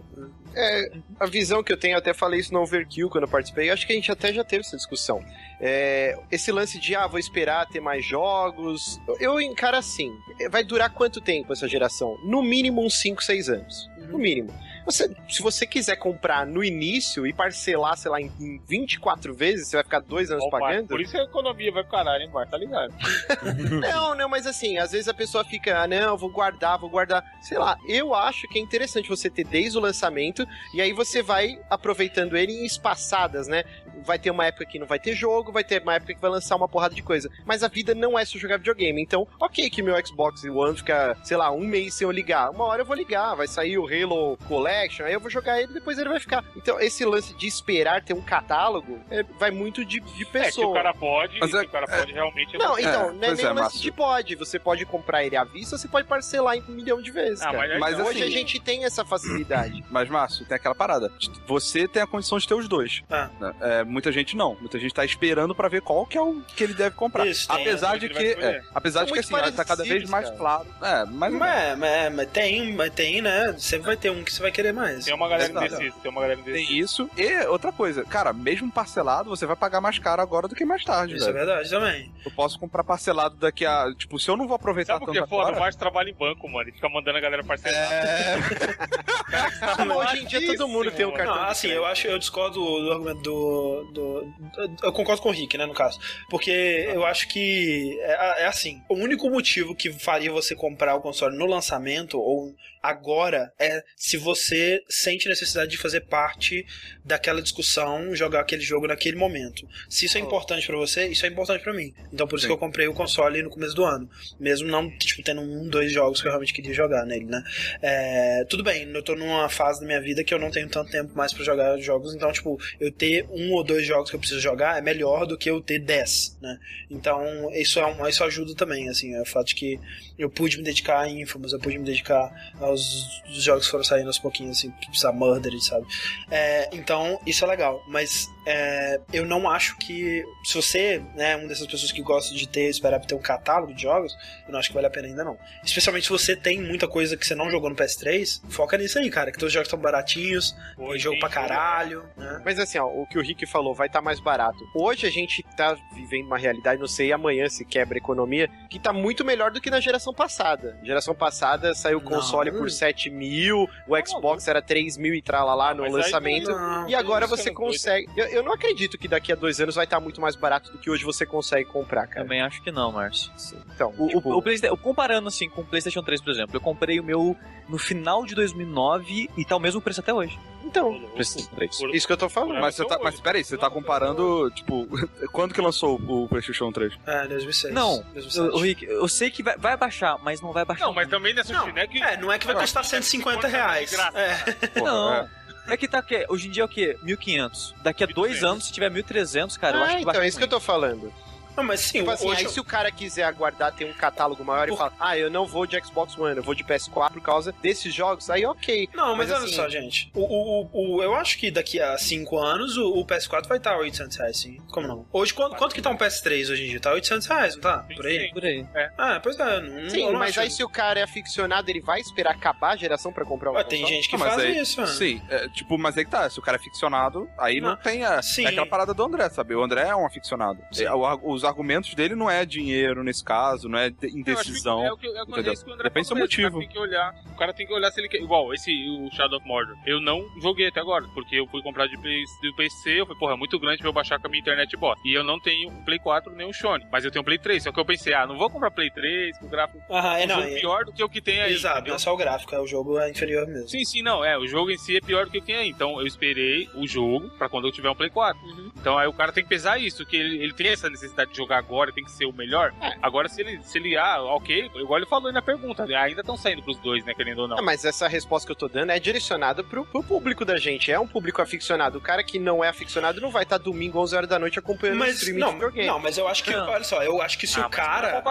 É, 0.54 0.92
a 1.20 1.26
visão 1.26 1.62
que 1.62 1.70
eu 1.72 1.76
tenho, 1.76 1.94
eu 1.94 1.98
até 1.98 2.14
falei 2.14 2.40
isso 2.40 2.52
no 2.52 2.62
Overkill 2.62 3.10
quando 3.10 3.24
eu 3.24 3.28
participei, 3.28 3.68
acho 3.68 3.86
que 3.86 3.92
a 3.92 3.96
gente 3.96 4.10
até 4.10 4.32
já 4.32 4.42
teve 4.42 4.64
essa 4.64 4.76
discussão. 4.76 5.22
É, 5.60 6.18
esse 6.30 6.50
lance 6.50 6.78
de, 6.78 6.94
ah, 6.94 7.06
vou 7.06 7.18
esperar 7.18 7.66
ter 7.66 7.80
mais 7.80 8.04
jogos, 8.04 8.98
eu 9.20 9.38
encaro 9.40 9.76
assim, 9.76 10.10
vai 10.50 10.64
durar 10.64 10.90
quanto 10.90 11.20
tempo 11.20 11.52
essa 11.52 11.68
geração? 11.68 12.16
No 12.24 12.42
mínimo 12.42 12.84
uns 12.84 12.98
5, 13.00 13.22
6 13.22 13.48
anos. 13.50 13.90
No 14.12 14.18
mínimo. 14.18 14.52
Você- 14.84 15.10
se 15.28 15.42
você 15.42 15.66
quiser 15.66 15.96
comprar 15.96 16.46
no 16.46 16.62
início 16.62 17.26
e 17.26 17.32
parcelar, 17.32 17.96
sei 17.96 18.10
lá, 18.10 18.20
em, 18.20 18.30
em 18.40 18.60
24 18.68 19.34
vezes, 19.34 19.68
você 19.68 19.76
vai 19.76 19.84
ficar 19.84 20.00
dois 20.00 20.30
anos 20.30 20.44
Opa, 20.44 20.60
pagando. 20.60 20.88
Por 20.88 21.00
isso 21.00 21.16
a 21.16 21.24
economia 21.24 21.72
vai 21.72 21.82
pro 21.82 21.92
caralho, 21.92 22.22
hein, 22.22 22.30
Bart? 22.30 22.48
Tá 22.48 22.56
ligado? 22.56 22.94
Não, 23.80 24.14
não, 24.14 24.28
mas 24.28 24.46
assim, 24.46 24.78
às 24.78 24.92
vezes 24.92 25.08
a 25.08 25.14
pessoa 25.14 25.44
fica, 25.44 25.78
ah, 25.82 25.86
não, 25.88 25.96
eu 26.12 26.16
vou 26.16 26.30
guardar, 26.30 26.78
vou 26.78 26.88
guardar. 26.88 27.24
Sei 27.42 27.58
lá, 27.58 27.76
eu 27.88 28.14
acho 28.14 28.46
que 28.48 28.58
é 28.58 28.62
interessante 28.62 29.08
você 29.08 29.28
ter 29.28 29.44
desde 29.44 29.76
o 29.76 29.80
lançamento 29.80 30.46
e 30.74 30.80
aí 30.80 30.92
você 30.92 31.22
vai 31.22 31.58
aproveitando 31.68 32.36
ele 32.36 32.52
em 32.52 32.64
espaçadas, 32.64 33.48
né? 33.48 33.64
Vai 34.04 34.18
ter 34.18 34.30
uma 34.30 34.46
época 34.46 34.66
que 34.66 34.78
não 34.78 34.86
vai 34.86 34.98
ter 35.00 35.14
jogo, 35.14 35.50
vai 35.50 35.64
ter 35.64 35.82
uma 35.82 35.94
época 35.94 36.14
que 36.14 36.20
vai 36.20 36.30
lançar 36.30 36.54
uma 36.56 36.68
porrada 36.68 36.94
de 36.94 37.02
coisa. 37.02 37.28
Mas 37.44 37.62
a 37.62 37.68
vida 37.68 37.94
não 37.94 38.16
é 38.18 38.24
só 38.24 38.38
jogar 38.38 38.58
videogame. 38.58 39.02
Então, 39.02 39.26
ok 39.40 39.68
que 39.68 39.82
meu 39.82 39.94
Xbox 40.06 40.44
One 40.44 40.76
fica, 40.76 41.16
sei 41.24 41.36
lá, 41.36 41.50
um 41.50 41.60
mês 41.66 41.94
sem 41.94 42.04
eu 42.06 42.10
ligar. 42.12 42.50
Uma 42.50 42.64
hora 42.64 42.82
eu 42.82 42.86
vou 42.86 42.94
ligar, 42.96 43.34
vai 43.34 43.48
sair 43.48 43.78
o 43.78 43.84
Halo 44.04 44.36
Collection, 44.48 45.04
aí 45.06 45.12
eu 45.12 45.20
vou 45.20 45.30
jogar 45.30 45.60
ele 45.60 45.72
depois 45.72 45.98
ele 45.98 46.08
vai 46.08 46.20
ficar. 46.20 46.44
Então, 46.56 46.80
esse 46.80 47.04
lance 47.04 47.34
de 47.34 47.46
esperar 47.46 48.02
ter 48.02 48.14
um 48.14 48.20
catálogo 48.22 48.98
é, 49.10 49.22
vai 49.38 49.50
muito 49.50 49.84
de, 49.84 50.00
de 50.00 50.22
É, 50.22 50.24
que 50.24 50.32
pessoa. 50.32 50.68
o 50.68 50.74
cara 50.74 50.92
pode, 50.94 51.38
Mas 51.40 51.50
que 51.50 51.56
é- 51.56 51.62
o 51.62 51.68
cara 51.68 51.86
pode 51.86 52.12
realmente... 52.12 52.56
Não, 52.58 52.78
então, 52.78 53.12
não 53.14 53.24
é 53.24 53.34
nem 53.34 53.44
é, 53.44 53.50
lance 53.52 53.80
de 53.80 53.92
pode. 53.92 54.34
Você 54.36 54.58
pode 54.58 54.84
comprar 54.84 55.24
ele 55.24 55.36
à 55.36 55.44
vista, 55.44 55.76
você 55.78 55.88
pode 55.88 56.06
parcelar 56.06 56.56
em 56.56 56.62
um 56.62 56.72
milhão 56.72 57.00
de 57.00 57.10
vezes. 57.10 57.40
Ah, 57.42 57.52
cara. 57.52 57.78
mas 57.78 57.96
Mas. 57.96 58.06
Hoje 58.06 58.22
assim- 58.22 58.22
a 58.22 58.30
gente 58.30 58.60
tem 58.60 58.84
essa 58.84 59.04
facilidade. 59.04 59.84
Mas, 59.90 60.08
Márcio, 60.08 60.44
tem 60.44 60.56
aquela 60.56 60.74
parada. 60.74 61.10
Você 61.46 61.86
tem 61.88 62.02
a 62.02 62.06
condição 62.06 62.38
de 62.38 62.46
ter 62.46 62.54
os 62.54 62.68
dois. 62.68 63.02
Ah. 63.10 63.30
né? 63.40 63.54
É, 63.60 63.84
muita 63.84 64.10
gente 64.12 64.36
não. 64.36 64.54
Muita 64.60 64.78
gente 64.78 64.92
tá 64.94 65.04
esperando 65.04 65.54
pra 65.54 65.68
ver 65.68 65.80
qual 65.82 66.04
que 66.06 66.18
é 66.18 66.20
o 66.20 66.40
que 66.42 66.62
ele 66.64 66.74
deve 66.74 66.94
comprar. 66.96 67.26
Isso, 67.26 67.46
apesar 67.50 67.98
de 67.98 68.08
que 68.08 68.18
é, 68.18 68.62
apesar 68.74 69.04
de 69.04 69.12
que 69.12 69.18
assim, 69.20 69.32
tá 69.54 69.64
cada 69.64 69.84
vez 69.84 70.08
mais 70.08 70.26
cara. 70.26 70.36
claro. 70.36 70.66
É, 70.82 71.04
mas 71.06 71.32
Mas, 71.32 71.78
mas, 71.78 72.14
mas 72.14 72.30
tem, 72.30 72.74
mas 72.74 72.90
tem, 72.94 73.22
né? 73.22 73.54
Sempre 73.58 73.85
vai 73.86 73.96
ter 73.96 74.10
um 74.10 74.22
que 74.22 74.32
você 74.32 74.42
vai 74.42 74.52
querer 74.52 74.72
mais. 74.72 75.04
Tem 75.04 75.14
uma 75.14 75.28
galera 75.28 75.50
indecisa, 75.50 75.96
tem 76.02 76.10
uma 76.10 76.20
galera 76.20 76.40
indecisa. 76.40 76.66
tem 76.66 76.78
isso. 76.78 77.10
E 77.16 77.46
outra 77.46 77.72
coisa, 77.72 78.04
cara, 78.04 78.32
mesmo 78.32 78.70
parcelado, 78.70 79.30
você 79.30 79.46
vai 79.46 79.56
pagar 79.56 79.80
mais 79.80 79.98
caro 79.98 80.20
agora 80.20 80.48
do 80.48 80.54
que 80.54 80.64
mais 80.64 80.84
tarde, 80.84 81.14
Isso 81.14 81.28
é 81.28 81.32
velho. 81.32 81.46
verdade 81.46 81.70
também. 81.70 82.12
Eu 82.24 82.30
posso 82.32 82.58
comprar 82.58 82.84
parcelado 82.84 83.36
daqui 83.36 83.64
a. 83.64 83.86
Tipo, 83.96 84.18
se 84.18 84.28
eu 84.28 84.36
não 84.36 84.46
vou 84.46 84.56
aproveitar 84.56 84.94
Sabe 84.94 85.04
o 85.04 85.08
que 85.08 85.14
tanto 85.14 85.24
é 85.24 85.28
foda? 85.28 85.44
O 85.44 85.46
agora. 85.46 85.60
Márcio 85.60 85.78
trabalha 85.78 86.10
em 86.10 86.14
banco, 86.14 86.48
mano. 86.48 86.68
Ele 86.68 86.72
fica 86.72 86.88
mandando 86.88 87.18
a 87.18 87.20
galera 87.20 87.44
parcelar. 87.44 87.92
É, 87.92 88.36
Hoje 89.96 90.22
em 90.22 90.26
dia 90.26 90.46
todo 90.46 90.68
mundo 90.68 90.90
tem 90.90 91.06
um 91.06 91.12
cartão. 91.12 91.36
Não, 91.36 91.44
assim, 91.44 91.68
eu 91.68 91.84
acho, 91.84 92.06
eu 92.06 92.18
discordo 92.18 92.60
do 92.60 92.92
argumento 92.92 93.22
do, 93.22 93.90
do, 93.92 94.34
Eu 94.82 94.92
concordo 94.92 95.22
com 95.22 95.28
o 95.28 95.32
Rick, 95.32 95.56
né, 95.56 95.66
no 95.66 95.74
caso. 95.74 95.98
Porque 96.30 96.50
eu 96.92 97.04
acho 97.04 97.28
que 97.28 97.98
é, 98.00 98.42
é 98.42 98.46
assim: 98.46 98.82
o 98.88 98.94
único 98.94 99.28
motivo 99.30 99.74
que 99.74 99.92
faria 99.92 100.30
você 100.32 100.54
comprar 100.54 100.94
o 100.94 101.00
console 101.00 101.36
no 101.36 101.46
lançamento 101.46 102.18
ou 102.18 102.54
agora 102.82 103.52
é 103.58 103.75
se 103.96 104.16
você 104.16 104.82
sente 104.88 105.28
necessidade 105.28 105.70
de 105.70 105.76
fazer 105.76 106.02
parte 106.02 106.66
daquela 107.04 107.42
discussão, 107.42 108.14
jogar 108.14 108.40
aquele 108.40 108.62
jogo 108.62 108.86
naquele 108.86 109.16
momento. 109.16 109.66
Se 109.88 110.06
isso 110.06 110.18
é 110.18 110.20
importante 110.20 110.66
pra 110.66 110.76
você, 110.76 111.06
isso 111.06 111.24
é 111.24 111.28
importante 111.28 111.62
pra 111.62 111.72
mim. 111.72 111.94
Então 112.12 112.26
por 112.26 112.36
isso 112.36 112.42
Sim. 112.42 112.48
que 112.48 112.54
eu 112.54 112.58
comprei 112.58 112.88
o 112.88 112.94
console 112.94 113.42
no 113.42 113.50
começo 113.50 113.74
do 113.74 113.84
ano. 113.84 114.08
Mesmo 114.38 114.68
não, 114.68 114.90
tipo, 114.98 115.22
tendo 115.22 115.40
um, 115.40 115.68
dois 115.68 115.92
jogos 115.92 116.20
que 116.20 116.26
eu 116.26 116.30
realmente 116.30 116.52
queria 116.52 116.74
jogar 116.74 117.04
nele, 117.04 117.26
né? 117.26 117.42
É, 117.82 118.44
tudo 118.48 118.62
bem, 118.62 118.88
eu 118.88 119.02
tô 119.02 119.14
numa 119.14 119.48
fase 119.48 119.80
da 119.80 119.86
minha 119.86 120.00
vida 120.00 120.24
que 120.24 120.32
eu 120.32 120.38
não 120.38 120.50
tenho 120.50 120.68
tanto 120.68 120.90
tempo 120.90 121.16
mais 121.16 121.32
pra 121.32 121.44
jogar 121.44 121.78
jogos, 121.78 122.14
então, 122.14 122.32
tipo, 122.32 122.58
eu 122.80 122.90
ter 122.90 123.26
um 123.30 123.52
ou 123.52 123.64
dois 123.64 123.86
jogos 123.86 124.10
que 124.10 124.16
eu 124.16 124.20
preciso 124.20 124.40
jogar 124.40 124.78
é 124.78 124.80
melhor 124.80 125.26
do 125.26 125.36
que 125.36 125.50
eu 125.50 125.60
ter 125.60 125.78
dez, 125.78 126.36
né? 126.40 126.58
Então, 126.90 127.50
isso, 127.54 127.78
é 127.78 127.86
um, 127.86 128.06
isso 128.06 128.24
ajuda 128.24 128.54
também, 128.54 128.88
assim, 128.88 129.14
é 129.14 129.22
o 129.22 129.26
fato 129.26 129.48
de 129.48 129.54
que 129.54 129.80
eu 130.18 130.30
pude 130.30 130.56
me 130.58 130.64
dedicar 130.64 131.00
a 131.00 131.08
Infamous, 131.08 131.52
eu 131.52 131.58
pude 131.58 131.78
me 131.78 131.84
dedicar 131.84 132.52
aos 132.58 133.06
os 133.28 133.42
jogos 133.42 133.65
foram 133.66 133.84
saindo 133.84 134.06
aos 134.06 134.18
pouquinhos, 134.18 134.58
assim, 134.58 134.70
tipo, 134.70 135.06
a 135.06 135.12
Murder, 135.12 135.52
sabe? 135.62 135.86
É, 136.30 136.68
então, 136.72 137.20
isso 137.26 137.44
é 137.44 137.48
legal, 137.48 137.82
mas 137.88 138.30
é, 138.46 139.00
eu 139.12 139.26
não 139.26 139.50
acho 139.50 139.76
que 139.78 140.24
se 140.44 140.54
você 140.54 141.02
né, 141.16 141.32
é 141.32 141.36
uma 141.36 141.48
dessas 141.48 141.66
pessoas 141.66 141.90
que 141.90 142.00
gosta 142.00 142.32
de 142.34 142.48
ter, 142.48 142.68
esperar 142.70 142.98
pra 143.00 143.08
ter 143.08 143.14
um 143.16 143.20
catálogo 143.20 143.74
de 143.74 143.82
jogos, 143.82 144.16
eu 144.46 144.52
não 144.52 144.58
acho 144.60 144.68
que 144.68 144.74
vale 144.74 144.86
a 144.86 144.90
pena 144.90 145.08
ainda 145.08 145.24
não. 145.24 145.36
Especialmente 145.64 146.04
se 146.04 146.10
você 146.10 146.36
tem 146.36 146.60
muita 146.62 146.86
coisa 146.86 147.16
que 147.16 147.26
você 147.26 147.34
não 147.34 147.50
jogou 147.50 147.68
no 147.68 147.74
PS3, 147.76 148.40
foca 148.48 148.78
nisso 148.78 148.98
aí, 149.00 149.10
cara, 149.10 149.32
que 149.32 149.38
todos 149.38 149.48
os 149.48 149.52
jogos 149.52 149.66
estão 149.66 149.78
baratinhos, 149.80 150.52
tem 150.76 150.98
jogo 150.98 151.18
pra 151.18 151.28
jogo, 151.28 151.34
caralho, 151.48 152.04
né? 152.16 152.40
Mas 152.44 152.58
assim, 152.58 152.78
ó, 152.78 152.86
o 152.86 153.06
que 153.06 153.18
o 153.18 153.22
Rick 153.22 153.44
falou 153.46 153.74
vai 153.74 153.88
estar 153.88 154.00
mais 154.00 154.20
barato. 154.20 154.58
Hoje 154.76 155.06
a 155.06 155.10
gente 155.10 155.42
tá 155.56 155.76
vivendo 155.92 156.26
uma 156.26 156.38
realidade, 156.38 156.80
não 156.80 156.86
sei 156.86 157.12
amanhã 157.12 157.48
se 157.48 157.64
quebra 157.64 157.96
a 157.96 157.98
economia, 157.98 158.48
que 158.70 158.78
tá 158.78 158.92
muito 158.92 159.24
melhor 159.24 159.50
do 159.50 159.60
que 159.60 159.70
na 159.70 159.80
geração 159.80 160.14
passada. 160.14 160.78
Geração 160.84 161.14
passada 161.14 161.74
saiu 161.74 161.98
o 161.98 162.02
Não. 162.02 162.10
console 162.10 162.52
por 162.52 162.70
7 162.70 163.10
mil, 163.10 163.68
o 163.88 164.06
Xbox 164.06 164.46
era 164.46 164.62
3 164.62 164.96
mil 164.96 165.14
e 165.14 165.20
tralalá 165.20 165.74
no 165.74 165.82
Mas 165.82 165.92
lançamento. 165.92 166.50
Não, 166.50 166.88
E 166.88 166.94
agora 166.94 167.26
você 167.26 167.42
é 167.50 167.52
doido. 167.52 167.56
consegue. 167.56 168.06
Eu, 168.16 168.26
eu 168.36 168.42
não 168.42 168.52
acredito 168.52 168.96
que 168.98 169.08
daqui 169.08 169.32
a 169.32 169.34
dois 169.34 169.60
anos 169.60 169.74
vai 169.74 169.84
estar 169.84 169.98
muito 170.00 170.20
mais 170.20 170.36
barato 170.36 170.70
do 170.72 170.78
que 170.78 170.90
hoje 170.90 171.04
você 171.04 171.24
consegue 171.26 171.64
comprar, 171.68 172.06
cara. 172.06 172.22
Também 172.22 172.40
acho 172.42 172.62
que 172.62 172.70
não, 172.70 172.92
Márcio. 172.92 173.32
Então, 173.74 173.92
O, 173.98 174.08
tipo, 174.08 174.30
o, 174.34 174.72
o 174.72 174.76
comparando 174.76 175.28
assim 175.28 175.48
com 175.48 175.60
o 175.62 175.64
PlayStation 175.64 176.02
3, 176.02 176.20
por 176.20 176.30
exemplo, 176.30 176.56
eu 176.56 176.60
comprei 176.60 177.00
o 177.00 177.04
meu 177.04 177.36
no 177.68 177.78
final 177.78 178.24
de 178.24 178.34
2009 178.34 179.30
e 179.36 179.44
tá 179.44 179.56
o 179.56 179.60
mesmo 179.60 179.80
preço 179.80 180.00
até 180.00 180.12
hoje. 180.14 180.38
então, 180.64 180.98
PlayStation 181.14 181.54
3. 181.54 181.78
Por- 181.78 181.94
isso 181.94 182.06
que 182.06 182.12
eu 182.12 182.16
tô 182.16 182.28
falando. 182.28 182.60
Mas, 182.60 182.74
você 182.74 182.84
tá, 182.86 182.98
mas 183.02 183.20
peraí, 183.20 183.42
você 183.44 183.56
tá 183.56 183.68
comparando, 183.70 184.50
tipo, 184.50 184.86
quando 185.32 185.52
que 185.54 185.60
lançou 185.60 185.96
o 185.96 186.28
PlayStation 186.28 186.70
3? 186.72 186.92
É, 187.06 187.26
2006. 187.26 187.74
Não, 187.74 188.02
2007. 188.14 188.38
O, 188.54 188.56
o 188.58 188.60
Rick, 188.60 188.84
eu 188.84 189.08
sei 189.08 189.30
que 189.30 189.42
vai, 189.42 189.56
vai 189.56 189.76
baixar, 189.76 190.18
mas 190.22 190.40
não 190.40 190.52
vai 190.52 190.64
baixar. 190.64 190.84
Não, 190.86 190.92
mas 190.94 191.08
também 191.08 191.34
nessa 191.34 191.52
Não, 191.52 191.66
não, 191.68 191.76
é 191.78 191.86
que... 191.86 192.02
É, 192.02 192.16
não 192.16 192.32
é 192.32 192.38
que 192.38 192.46
vai 192.46 192.56
custar 192.56 192.84
150 192.84 193.46
reais. 193.48 193.92
É. 194.14 194.52
Porra, 194.78 194.90
Não. 194.92 195.14
é. 195.14 195.30
É 195.68 195.76
que 195.76 195.88
tá 195.88 196.00
que 196.02 196.26
hoje 196.28 196.48
em 196.48 196.50
dia 196.50 196.62
é 196.62 196.66
o 196.66 196.68
quê? 196.68 196.96
1500. 197.02 197.74
Daqui 197.82 198.04
a 198.04 198.06
dois 198.06 198.38
1.200. 198.38 198.48
anos, 198.48 198.66
se 198.66 198.72
tiver 198.72 198.90
1300, 198.90 199.56
cara, 199.56 199.76
eu 199.76 199.82
ah, 199.82 199.84
acho 199.84 199.94
que 199.94 200.00
então, 200.00 200.12
baixa 200.12 200.24
é 200.24 200.28
isso 200.28 200.38
que 200.38 200.44
eu 200.44 200.48
tô 200.48 200.60
falando. 200.60 201.12
Não, 201.56 201.64
mas 201.64 201.80
sim, 201.80 201.98
Tipo 202.00 202.10
assim, 202.10 202.28
hoje... 202.28 202.46
aí 202.46 202.48
se 202.52 202.60
o 202.60 202.64
cara 202.64 202.90
quiser 202.90 203.24
aguardar 203.24 203.72
ter 203.72 203.84
um 203.84 203.92
catálogo 203.92 204.44
maior 204.44 204.66
e 204.68 204.70
Por- 204.70 204.78
falar, 204.78 204.92
ah, 205.00 205.16
eu 205.16 205.30
não 205.30 205.46
vou 205.46 205.66
de 205.66 205.78
Xbox 205.82 206.16
One, 206.18 206.36
eu 206.36 206.42
vou 206.42 206.54
de 206.54 206.62
PS4 206.64 207.12
por 207.12 207.20
causa 207.22 207.52
desses 207.62 207.92
jogos, 207.94 208.28
aí 208.30 208.44
ok. 208.44 208.88
Não, 208.94 209.16
mas, 209.16 209.28
Mas 209.30 209.38
olha 209.38 209.46
assim- 209.46 209.54
só, 209.56 209.68
gente. 209.68 210.10
O, 210.14 210.20
o, 210.20 210.60
o, 210.72 210.96
o- 210.96 211.02
eu 211.02 211.14
acho 211.14 211.38
que 211.38 211.50
daqui 211.50 211.80
a 211.80 211.96
5 211.96 212.38
anos 212.38 212.76
o, 212.76 212.90
o 213.00 213.06
PS4 213.06 213.46
vai 213.48 213.58
estar 213.58 213.76
800 213.78 214.16
reais, 214.18 214.36
sim. 214.38 214.58
Como 214.70 214.86
não? 214.86 215.06
Hoje, 215.12 215.32
quanto, 215.34 215.56
quanto 215.56 215.74
que 215.74 215.80
tá 215.82 215.90
um 215.90 215.96
PS3 215.96 216.50
hoje 216.50 216.64
em 216.66 216.68
dia? 216.70 216.80
Tá 216.80 216.92
800 216.92 217.26
reais, 217.26 217.54
não 217.54 217.62
tá? 217.62 217.86
Por 217.94 218.06
aí? 218.06 218.30
Por 218.32 218.44
aí. 218.44 218.66
Ah, 218.98 219.20
pois 219.22 219.38
é. 219.38 219.60
Não, 219.60 219.90
Sim, 219.90 220.04
não 220.12 220.18
mas 220.18 220.30
acho- 220.30 220.40
aí 220.40 220.50
se 220.50 220.62
o 220.62 220.68
cara 220.68 221.00
é 221.00 221.02
aficionado, 221.02 221.70
ele 221.70 221.80
vai 221.80 222.00
esperar 222.00 222.32
acabar 222.34 222.72
a 222.72 222.76
geração 222.76 223.12
pra 223.12 223.24
comprar 223.24 223.50
um 223.50 223.54
Ué, 223.54 223.64
tem 223.64 223.80
console? 223.80 223.96
gente 223.96 224.08
que 224.10 224.16
Não, 224.16 224.26
faz 224.26 224.38
aí- 224.38 224.58
isso, 224.60 224.80
mano. 224.80 224.92
Sim, 224.92 225.22
é, 225.28 225.48
tipo, 225.48 225.78
mas 225.78 225.96
aí 225.96 226.04
que 226.04 226.10
tá, 226.10 226.28
se 226.28 226.38
o 226.38 226.42
cara 226.42 226.56
é 226.56 226.60
ficcionado, 226.60 227.28
aí 227.38 227.60
não, 227.60 227.70
Não, 227.70 227.76
tem 227.76 228.04
a, 228.04 228.20
sim. 228.22 228.44
é 228.44 228.48
aquela 228.48 228.66
parada 228.66 228.92
do 228.92 229.02
André, 229.02 229.28
sabe? 229.30 229.54
O 229.54 229.62
André 229.62 229.82
é 229.88 229.96
um 229.96 230.04
aficionado. 230.06 230.60
Sim. 230.72 230.84
É, 230.84 230.92
o 230.92 231.06
os 231.22 231.44
argumentos 231.46 231.94
dele 231.94 232.14
não 232.14 232.28
é 232.30 232.44
dinheiro 232.44 233.02
nesse 233.02 233.24
caso, 233.24 233.68
não 233.68 233.78
é 233.78 233.88
de- 233.90 233.96
Eu 233.96 234.04
acho 234.06 234.12
que 234.12 234.18
indecisão. 234.20 234.84
É 234.84 234.92
o 234.92 234.96
que, 234.96 235.06
é 235.06 235.22
o 235.22 235.26
que- 235.26 235.40
é 235.48 235.52
isso 235.52 235.64
que 235.64 235.70
o 235.70 235.74
André 235.74 235.84
Depende 235.88 236.08
do 236.08 236.16
motivo. 236.16 236.58
O 236.58 236.60
cara 236.60 236.60
tem 236.60 236.68
que 236.68 236.78
olhar, 236.78 237.14
o 237.32 237.36
cara 237.36 237.52
tem 237.54 237.66
que 237.66 237.72
olhar 237.72 237.90
se 237.92 238.00
ele 238.00 238.08
quer. 238.08 238.20
Igual, 238.20 238.52
esse 238.52 238.70
o 238.90 239.10
Shadow 239.14 239.38
of 239.38 239.46
Mordor. 239.46 239.76
Eu 239.86 240.00
não 240.00 240.24
joguei 240.40 240.68
até 240.68 240.80
agora, 240.80 241.04
porque 241.14 241.36
eu 241.36 241.46
fui 241.46 241.62
comprar 241.62 241.86
de, 241.86 241.96
Play, 241.98 242.22
de 242.42 242.52
PC, 242.56 243.00
eu 243.00 243.06
falei, 243.06 243.18
porra, 243.20 243.32
é 243.34 243.36
muito 243.36 243.58
grande 243.58 243.78
pra 243.78 243.88
eu 243.88 243.92
baixar 243.92 244.18
com 244.18 244.26
a 244.26 244.30
minha 244.30 244.40
internet 244.40 244.76
bota. 244.76 245.00
E 245.04 245.14
eu 245.14 245.22
não 245.24 245.38
tenho 245.40 245.70
um 245.70 245.84
Play 245.84 245.98
4 245.98 246.34
nem 246.34 246.46
um 246.46 246.52
Sony, 246.52 246.84
mas 246.90 247.04
eu 247.04 247.10
tenho 247.10 247.22
um 247.22 247.24
Play 247.24 247.38
3. 247.38 247.62
Só 247.62 247.72
que 247.72 247.78
eu 247.80 247.84
pensei, 247.84 248.12
ah, 248.14 248.26
não 248.26 248.36
vou 248.36 248.50
comprar 248.50 248.70
Play 248.70 248.90
3, 248.90 249.38
com 249.38 249.46
o 249.46 249.48
gráfico 249.48 249.80
Aham, 249.90 250.16
é, 250.18 250.26
não. 250.26 250.36
jogo 250.42 250.48
É, 250.56 250.60
pior 250.60 250.84
do 250.84 250.92
que 250.92 251.02
o 251.04 251.08
que 251.08 251.20
tem 251.20 251.40
aí. 251.40 251.52
exato, 251.52 251.76
entendeu? 251.76 251.90
não 251.90 251.96
é 251.96 251.98
só 252.00 252.12
o 252.12 252.16
gráfico, 252.16 252.54
é 252.54 252.60
o 252.60 252.66
jogo 252.66 252.98
é 252.98 253.10
inferior 253.10 253.46
mesmo. 253.46 253.68
Sim, 253.68 253.84
sim, 253.84 254.02
não. 254.02 254.24
É, 254.24 254.36
o 254.38 254.46
jogo 254.46 254.70
em 254.70 254.76
si 254.78 254.96
é 254.96 255.00
pior 255.00 255.24
do 255.26 255.30
que 255.30 255.38
o 255.38 255.40
que 255.40 255.46
tem 255.46 255.56
aí. 255.56 255.68
Então 255.68 256.00
eu 256.00 256.06
esperei 256.06 256.68
o 256.74 256.86
jogo 256.86 257.28
pra 257.38 257.48
quando 257.48 257.66
eu 257.68 257.72
tiver 257.72 257.90
um 257.90 257.94
Play 257.94 258.10
4. 258.10 258.40
Então 258.76 258.98
aí 258.98 259.06
o 259.06 259.12
cara 259.12 259.32
tem 259.32 259.42
que 259.42 259.48
pesar 259.48 259.78
isso, 259.78 260.04
que 260.06 260.16
ele, 260.16 260.42
ele 260.42 260.52
tem 260.52 260.68
essa 260.68 260.88
necessidade 260.88 261.32
de 261.32 261.35
jogar 261.36 261.58
agora, 261.58 261.92
tem 261.92 262.04
que 262.04 262.10
ser 262.10 262.24
o 262.26 262.32
melhor. 262.32 262.72
Agora, 263.02 263.28
se 263.28 263.40
ele, 263.40 263.60
se 263.62 263.78
ele, 263.78 263.96
ah, 263.96 264.22
ok, 264.22 264.70
igual 264.76 264.98
ele 264.98 265.06
falou 265.06 265.28
aí 265.28 265.32
na 265.34 265.42
pergunta, 265.42 265.84
né, 265.86 265.94
ainda 265.94 266.20
estão 266.20 266.36
saindo 266.36 266.62
pros 266.62 266.78
dois, 266.78 267.04
né, 267.04 267.14
querendo 267.14 267.40
ou 267.42 267.48
não. 267.48 267.58
Ah, 267.58 267.62
mas 267.62 267.84
essa 267.84 268.08
resposta 268.08 268.46
que 268.46 268.52
eu 268.52 268.56
tô 268.56 268.68
dando 268.68 268.90
é 268.90 268.98
direcionada 268.98 269.62
pro, 269.62 269.84
pro 269.84 270.02
público 270.02 270.44
da 270.44 270.56
gente. 270.56 270.90
É 270.90 270.98
um 270.98 271.06
público 271.06 271.40
aficionado. 271.42 271.98
O 271.98 272.00
cara 272.00 272.22
que 272.24 272.38
não 272.38 272.64
é 272.64 272.68
aficionado 272.68 273.20
não 273.20 273.30
vai 273.30 273.42
estar 273.42 273.58
domingo, 273.58 273.98
11 274.00 274.16
horas 274.16 274.28
da 274.28 274.38
noite, 274.38 274.58
acompanhando 274.58 274.96
o 274.96 275.00
Mas, 275.00 275.16
streaming 275.16 275.40
não, 275.40 275.48
de 275.48 275.54
videogame. 275.54 275.86
não, 275.88 275.98
mas 275.98 276.18
eu 276.18 276.26
acho 276.28 276.42
que, 276.44 276.50
Não. 276.52 276.68
olha 276.68 276.84
só, 276.84 277.02
eu 277.02 277.20
acho 277.20 277.38
que 277.38 277.46
se 277.46 277.60
Ah, 277.60 277.66
o 277.66 277.70
cara. 277.70 278.22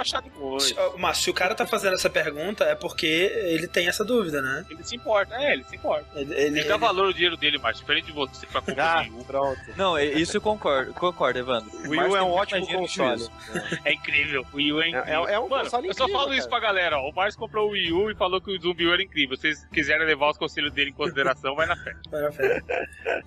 Se, 0.59 0.75
mas 0.97 1.17
se 1.17 1.29
o 1.29 1.33
cara 1.33 1.53
tá 1.55 1.65
fazendo 1.65 1.93
essa 1.93 2.09
pergunta 2.09 2.63
é 2.65 2.75
porque 2.75 3.05
ele 3.05 3.67
tem 3.67 3.87
essa 3.87 4.03
dúvida, 4.03 4.41
né? 4.41 4.65
Ele 4.69 4.83
se 4.83 4.95
importa, 4.95 5.35
é, 5.35 5.53
ele 5.53 5.63
se 5.63 5.75
importa. 5.75 6.05
Ele, 6.15 6.33
ele- 6.33 6.59
Ele 6.59 6.63
dá 6.67 6.77
valor 6.77 7.05
ao 7.07 7.13
dinheiro 7.13 7.35
dele, 7.37 7.57
Márcio, 7.57 7.81
diferente 7.81 8.05
de 8.05 8.11
você 8.13 8.45
pra 8.47 8.61
comprar 8.61 9.05
Ah, 9.05 9.05
pronto. 9.25 9.59
Não, 9.75 9.97
é- 9.97 10.05
isso 10.05 10.37
eu 10.37 10.41
concordo, 10.41 10.93
concordo, 10.93 11.39
Evandro. 11.39 11.69
O 11.85 11.89
Wii 11.89 11.99
U 12.01 12.15
é 12.15 12.23
um 12.23 12.31
ótimo 12.31 12.65
console. 12.97 13.29
É 13.83 13.93
incrível, 13.93 14.45
o 14.53 14.55
Wii 14.57 14.73
U 14.73 14.81
é 14.81 14.89
incrível. 14.89 15.27
É- 15.27 15.33
é 15.33 15.39
um 15.39 15.47
Mano, 15.49 15.63
console 15.63 15.87
eu 15.87 15.93
só 15.93 16.03
incrível, 16.03 16.21
falo 16.21 16.33
isso 16.33 16.49
pra 16.49 16.59
cara. 16.61 16.73
galera, 16.73 16.99
ó. 16.99 17.09
O 17.09 17.13
Márcio 17.13 17.39
comprou 17.39 17.67
o 17.67 17.71
Wii 17.71 17.91
U 17.91 18.11
e 18.11 18.15
falou 18.15 18.41
que 18.41 18.51
o 18.51 18.61
Zumbi 18.61 18.85
U 18.87 18.93
era 18.93 19.01
incrível. 19.03 19.35
Se 19.35 19.41
vocês 19.41 19.65
quiserem 19.71 20.05
levar 20.05 20.29
os 20.29 20.37
conselhos 20.37 20.71
dele 20.73 20.91
em 20.91 20.93
consideração, 20.93 21.55
vai 21.55 21.67
na 21.67 21.75
fé. 21.75 21.93
Vai 22.09 22.21
na 22.21 22.31
fé. 22.31 22.61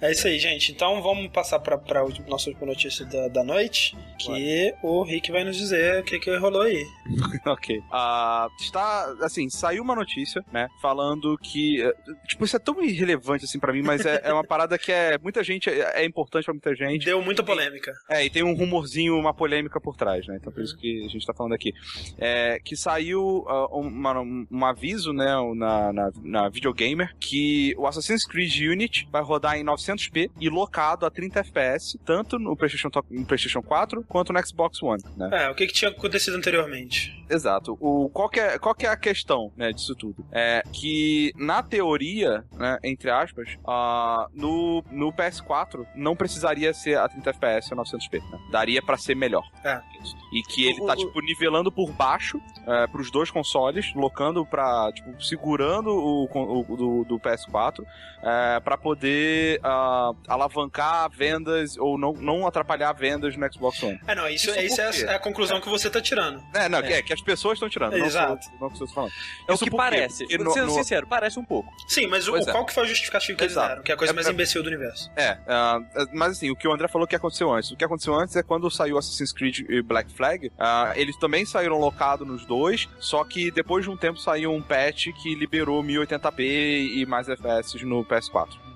É 0.00 0.12
isso 0.12 0.26
aí, 0.26 0.38
gente. 0.38 0.72
Então 0.72 1.02
vamos 1.02 1.30
passar 1.30 1.58
pra, 1.58 1.76
pra 1.76 2.02
nossa 2.26 2.50
última 2.50 2.66
notícia 2.66 3.04
da, 3.06 3.28
da 3.28 3.44
noite. 3.44 3.96
Que 4.18 4.72
o 4.82 5.02
Rick 5.02 5.30
vai 5.30 5.44
nos 5.44 5.56
dizer 5.56 6.00
o 6.00 6.04
que, 6.04 6.18
que 6.18 6.36
rolou 6.36 6.62
aí. 6.62 6.84
ok. 7.46 7.80
Ah, 7.92 8.48
está, 8.60 9.14
assim, 9.22 9.48
saiu 9.50 9.82
uma 9.82 9.94
notícia, 9.94 10.42
né, 10.52 10.68
falando 10.80 11.36
que, 11.38 11.82
eh, 11.82 11.92
tipo, 12.26 12.44
isso 12.44 12.56
é 12.56 12.58
tão 12.58 12.82
irrelevante, 12.82 13.44
assim, 13.44 13.58
pra 13.58 13.72
mim, 13.72 13.82
mas 13.82 14.04
é, 14.06 14.20
é 14.24 14.32
uma 14.32 14.44
parada 14.44 14.78
que 14.78 14.90
é, 14.92 15.18
muita 15.18 15.42
gente, 15.42 15.68
é, 15.68 16.02
é 16.02 16.04
importante 16.04 16.44
pra 16.44 16.54
muita 16.54 16.74
gente. 16.74 17.04
Deu 17.04 17.20
muita 17.22 17.42
polêmica. 17.42 17.92
É, 18.08 18.24
e 18.24 18.30
tem 18.30 18.42
um 18.42 18.54
rumorzinho, 18.54 19.16
uma 19.16 19.34
polêmica 19.34 19.57
polêmica 19.58 19.80
por 19.80 19.96
trás, 19.96 20.26
né? 20.26 20.36
Então 20.40 20.52
por 20.52 20.62
isso 20.62 20.76
que 20.76 21.04
a 21.04 21.08
gente 21.08 21.26
tá 21.26 21.34
falando 21.34 21.52
aqui. 21.54 21.72
É, 22.18 22.58
que 22.64 22.76
saiu 22.76 23.44
ah, 23.48 23.66
uma- 23.76 24.20
um, 24.20 24.64
aviso, 24.64 25.12
né, 25.12 25.34
na, 25.54 25.92
na, 25.92 26.10
na 26.22 26.48
Videogamer, 26.48 27.14
que 27.18 27.74
o 27.76 27.86
Assassin's 27.86 28.24
Creed 28.24 28.54
Unity 28.60 29.08
vai 29.10 29.22
rodar 29.22 29.56
em 29.56 29.64
900p 29.64 30.30
e 30.40 30.48
locado 30.48 31.06
a 31.06 31.10
30 31.10 31.40
FPS, 31.40 31.98
tanto 32.04 32.38
no 32.38 32.56
PlayStation, 32.56 32.90
no 33.10 33.26
PlayStation 33.26 33.62
4 33.62 34.04
quanto 34.04 34.32
no 34.32 34.46
Xbox 34.46 34.82
One, 34.82 35.02
né? 35.16 35.30
É, 35.32 35.50
o 35.50 35.54
que, 35.54 35.66
que 35.66 35.72
tinha 35.72 35.90
acontecido 35.90 36.36
anteriormente? 36.36 37.24
Exato. 37.30 37.76
O, 37.80 38.08
qual, 38.08 38.28
que 38.28 38.40
é, 38.40 38.58
qual 38.58 38.74
que 38.74 38.86
é 38.86 38.88
a 38.88 38.96
questão 38.96 39.52
né, 39.56 39.72
disso 39.72 39.94
tudo? 39.94 40.24
É 40.32 40.62
que, 40.72 41.32
na 41.36 41.62
teoria, 41.62 42.44
né, 42.52 42.78
entre 42.82 43.10
aspas, 43.10 43.56
ah, 43.66 44.26
no, 44.34 44.82
no 44.90 45.12
PS4 45.12 45.86
não 45.94 46.16
precisaria 46.16 46.72
ser 46.72 46.98
a 46.98 47.08
30 47.08 47.30
FPS 47.30 47.74
ou 47.74 47.78
900p. 47.82 48.22
né? 48.30 48.38
Daria 48.50 48.82
pra 48.82 48.96
ser 48.96 49.14
melhor. 49.14 49.47
É. 49.64 49.80
E 50.32 50.42
que 50.42 50.66
ele 50.68 50.86
tá, 50.86 50.94
tipo, 50.96 51.20
nivelando 51.20 51.70
por 51.72 51.90
baixo 51.90 52.40
é, 52.66 52.86
pros 52.86 53.10
dois 53.10 53.30
consoles, 53.30 53.92
locando 53.94 54.46
pra, 54.46 54.90
tipo, 54.94 55.20
segurando 55.22 55.90
o, 55.90 56.24
o 56.72 56.76
do, 56.76 57.04
do 57.04 57.18
PS4 57.18 57.84
é, 58.22 58.60
pra 58.60 58.76
poder 58.78 59.58
ah, 59.64 60.12
alavancar 60.28 61.10
vendas 61.10 61.76
ou 61.76 61.98
não, 61.98 62.12
não 62.12 62.46
atrapalhar 62.46 62.92
vendas 62.92 63.36
no 63.36 63.52
Xbox 63.52 63.82
One. 63.82 64.00
É, 64.06 64.14
não, 64.14 64.28
isso, 64.28 64.50
Isso 64.50 64.60
isso 64.60 64.76
por 64.76 64.92
quê? 64.92 65.04
é 65.12 65.14
a 65.14 65.18
conclusão 65.18 65.60
que 65.60 65.68
você 65.68 65.90
tá 65.90 66.00
tirando. 66.00 66.42
É, 66.54 66.68
não, 66.68 66.78
É. 66.80 66.94
é, 66.94 67.02
que 67.02 67.12
as 67.12 67.20
pessoas 67.20 67.54
estão 67.54 67.68
tirando. 67.68 67.96
não 67.98 68.06
Exato. 68.06 68.44
sou- 68.44 68.52
Não, 68.52 68.58
que 68.58 68.64
eu 68.64 68.84
estou 68.84 68.88
falando. 68.88 69.12
É 69.48 69.52
o 69.52 69.58
que 69.58 69.70
quê? 69.70 69.76
parece. 69.76 70.24
No- 70.38 70.52
Sendo 70.52 70.66
no- 70.66 70.72
sincero, 70.74 71.06
parece 71.06 71.38
um 71.38 71.44
pouco. 71.44 71.72
Sim, 71.88 72.06
mas 72.06 72.28
o, 72.28 72.36
é. 72.36 72.44
qual 72.44 72.64
que 72.64 72.72
foi 72.72 72.84
a 72.84 72.86
justificativa 72.86 73.36
que 73.36 73.44
eles 73.44 73.52
Exato. 73.54 73.68
deram? 73.68 73.82
Que 73.82 73.90
é 73.92 73.94
a 73.94 73.98
coisa 73.98 74.12
É- 74.12 74.14
mais 74.14 74.26
é- 74.26 74.30
imbecil 74.30 74.62
do 74.62 74.68
universo. 74.68 75.10
É, 75.16 75.38
ah, 75.48 75.80
mas 76.12 76.32
assim, 76.32 76.50
o 76.50 76.56
que 76.56 76.66
o 76.68 76.72
André 76.72 76.86
falou 76.88 77.06
que 77.06 77.16
aconteceu 77.16 77.52
antes. 77.52 77.70
O 77.70 77.76
que 77.76 77.84
aconteceu 77.84 78.14
antes 78.14 78.36
é 78.36 78.42
quando 78.42 78.70
saiu 78.70 78.98
Assassin's 78.98 79.27
Creed 79.32 79.66
e 79.68 79.82
Black 79.82 80.12
Flag, 80.12 80.50
ah, 80.58 80.92
eles 80.96 81.16
também 81.16 81.44
saíram 81.44 81.78
locados 81.78 82.26
nos 82.26 82.44
dois, 82.44 82.88
só 82.98 83.24
que 83.24 83.50
depois 83.50 83.84
de 83.84 83.90
um 83.90 83.96
tempo 83.96 84.18
saiu 84.18 84.52
um 84.52 84.62
patch 84.62 85.08
que 85.22 85.34
liberou 85.34 85.82
1080p 85.82 86.40
e 86.94 87.06
mais 87.06 87.28
FPS 87.28 87.74
no 87.84 88.04
PS4. 88.04 88.67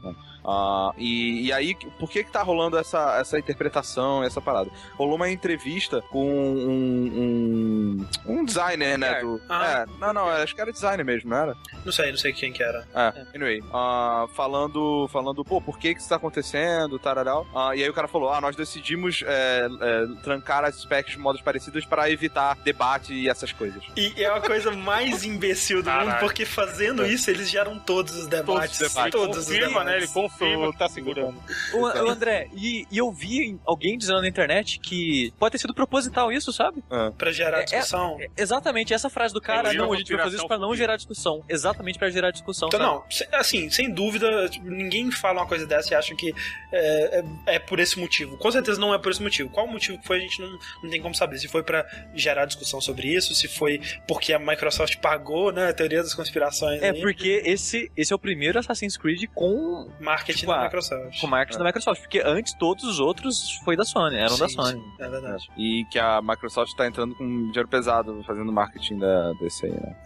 Né? 0.44 0.52
Ah, 0.52 0.92
e, 0.96 1.46
e 1.46 1.52
aí, 1.52 1.74
por 1.98 2.10
que 2.10 2.24
que 2.24 2.30
tá 2.30 2.42
rolando 2.42 2.76
essa, 2.78 3.18
essa 3.18 3.38
interpretação, 3.38 4.22
essa 4.24 4.40
parada? 4.40 4.70
Rolou 4.96 5.16
uma 5.16 5.30
entrevista 5.30 6.02
com 6.10 6.24
um, 6.24 8.06
um, 8.26 8.32
um 8.40 8.44
designer, 8.44 8.98
né? 8.98 9.20
Do, 9.20 9.40
Ah. 9.48 9.86
é, 9.88 10.00
não, 10.00 10.12
não, 10.12 10.28
acho 10.28 10.54
que 10.54 10.60
era 10.60 10.72
designer 10.72 11.04
mesmo, 11.04 11.30
não 11.30 11.36
era? 11.36 11.56
Não 11.84 11.92
sei, 11.92 12.10
não 12.10 12.18
sei 12.18 12.32
quem 12.32 12.52
que 12.52 12.62
era. 12.62 12.86
É, 12.94 13.26
anyway, 13.34 13.62
ah, 13.72 14.26
falando, 14.34 15.08
falando, 15.08 15.44
pô, 15.44 15.60
por 15.60 15.78
que 15.78 15.94
que 15.94 16.00
isso 16.00 16.08
tá 16.08 16.16
acontecendo, 16.16 16.98
tararau. 16.98 17.46
Ah, 17.54 17.74
e 17.74 17.82
aí 17.82 17.88
o 17.88 17.94
cara 17.94 18.08
falou, 18.08 18.32
ah, 18.32 18.40
nós 18.40 18.56
decidimos 18.56 19.22
é, 19.26 19.68
é, 19.80 20.22
trancar 20.22 20.64
as 20.64 20.76
specs 20.80 21.12
de 21.12 21.18
modos 21.18 21.40
parecidos 21.40 21.84
para 21.84 22.10
evitar 22.10 22.56
debate 22.56 23.12
e 23.14 23.28
essas 23.28 23.52
coisas. 23.52 23.82
E 23.96 24.12
é 24.16 24.26
a 24.26 24.40
coisa 24.40 24.70
mais 24.70 25.24
imbecil 25.24 25.82
do 25.82 25.90
mundo, 25.90 26.04
Caralho. 26.04 26.20
porque 26.20 26.44
fazendo 26.44 27.06
isso 27.06 27.30
eles 27.30 27.50
geram 27.50 27.78
todos 27.78 28.14
os 28.16 28.26
debates. 28.26 28.78
Todos 28.78 28.88
os 28.88 28.94
debates. 28.94 29.12
Todos 29.12 29.38
os 29.38 29.44
confirma, 29.44 29.84
né? 29.84 29.96
Ele 29.96 30.06
debates. 30.06 30.12
Confirma 30.38 30.72
que 30.72 30.78
tá 30.78 30.88
segurando. 30.88 31.36
O, 31.74 31.78
o 31.82 32.10
André, 32.10 32.48
e, 32.54 32.86
e 32.90 32.98
eu 32.98 33.10
vi 33.12 33.58
alguém 33.64 33.96
dizendo 33.96 34.20
na 34.20 34.28
internet 34.28 34.78
que 34.80 35.32
pode 35.38 35.52
ter 35.52 35.58
sido 35.58 35.74
proposital 35.74 36.32
isso, 36.32 36.52
sabe? 36.52 36.82
Pra 37.16 37.30
gerar 37.32 37.60
É- 37.60 37.64
discussão. 37.64 38.18
É, 38.20 38.28
Exatamente, 38.36 38.92
essa 38.94 39.08
frase 39.08 39.32
do 39.32 39.40
cara, 39.40 39.72
não, 39.72 39.92
a 39.92 39.96
gente 39.96 40.12
vai 40.14 40.24
fazer 40.24 40.36
isso 40.36 40.46
pra 40.48 40.58
não 40.58 40.74
gerar 40.74 40.96
discussão. 40.96 41.44
Exatamente 41.48 41.98
pra 41.98 42.10
gerar 42.10 42.30
discussão, 42.30 42.68
Então, 42.68 42.80
sabe? 43.08 43.30
não, 43.32 43.38
assim, 43.38 43.70
sem 43.70 43.90
dúvida, 43.92 44.48
tipo, 44.48 44.68
ninguém 44.68 45.10
fala 45.10 45.40
uma 45.40 45.46
coisa 45.46 45.66
dessa 45.66 45.92
e 45.92 45.96
acha 45.96 46.14
que 46.14 46.34
é, 46.72 47.18
é- 47.20 47.24
é 47.54 47.58
por 47.58 47.78
esse 47.80 47.98
motivo. 47.98 48.36
Com 48.38 48.50
certeza 48.50 48.80
não 48.80 48.92
é 48.94 48.98
por 48.98 49.10
esse 49.12 49.22
motivo. 49.22 49.48
Qual 49.50 49.66
o 49.66 49.70
motivo 49.70 49.98
que 49.98 50.06
foi, 50.06 50.18
a 50.18 50.20
gente 50.20 50.40
não, 50.40 50.58
não 50.82 50.90
tem 50.90 51.00
como 51.00 51.14
saber. 51.14 51.38
Se 51.38 51.48
foi 51.48 51.62
pra 51.62 51.86
gerar 52.14 52.44
discussão 52.46 52.80
sobre 52.80 53.08
isso, 53.08 53.34
se 53.34 53.48
foi 53.48 53.80
porque 54.06 54.32
a 54.32 54.38
Microsoft 54.38 54.96
pagou, 54.98 55.52
né, 55.52 55.68
a 55.68 55.72
teoria 55.72 56.02
das 56.02 56.14
conspirações. 56.14 56.82
É, 56.82 56.90
aí, 56.90 57.00
porque 57.00 57.42
esse, 57.44 57.90
esse 57.96 58.12
é 58.12 58.16
o 58.16 58.18
primeiro 58.18 58.58
Assassin's 58.58 58.96
Creed 58.96 59.24
com, 59.34 59.90
Marketing 60.22 60.38
tipo, 60.40 60.52
da 60.52 60.60
ah, 60.60 60.64
Microsoft. 60.64 61.20
com 61.20 61.26
marketing 61.26 61.58
da 61.58 61.64
Microsoft. 61.64 62.00
Porque 62.02 62.22
antes 62.24 62.54
todos 62.54 62.84
os 62.84 63.00
outros 63.00 63.60
foi 63.64 63.76
da 63.76 63.84
Sony, 63.84 64.16
eram 64.16 64.38
da 64.38 64.48
Sim, 64.48 64.54
Sony. 64.54 64.72
sim, 64.80 64.92
é 64.98 65.08
verdade. 65.08 65.48
E 65.56 65.84
que 65.90 65.98
a 65.98 66.20
Microsoft 66.22 66.74
tá 66.76 66.86
entrando 66.86 67.14
com 67.14 67.24
dinheiro 67.26 67.68
pesado 67.68 68.22
fazendo 68.26 68.52
marketing 68.52 68.98
da 68.98 69.32
DC 69.34 69.66
aí, 69.66 69.72
né? 69.72 69.96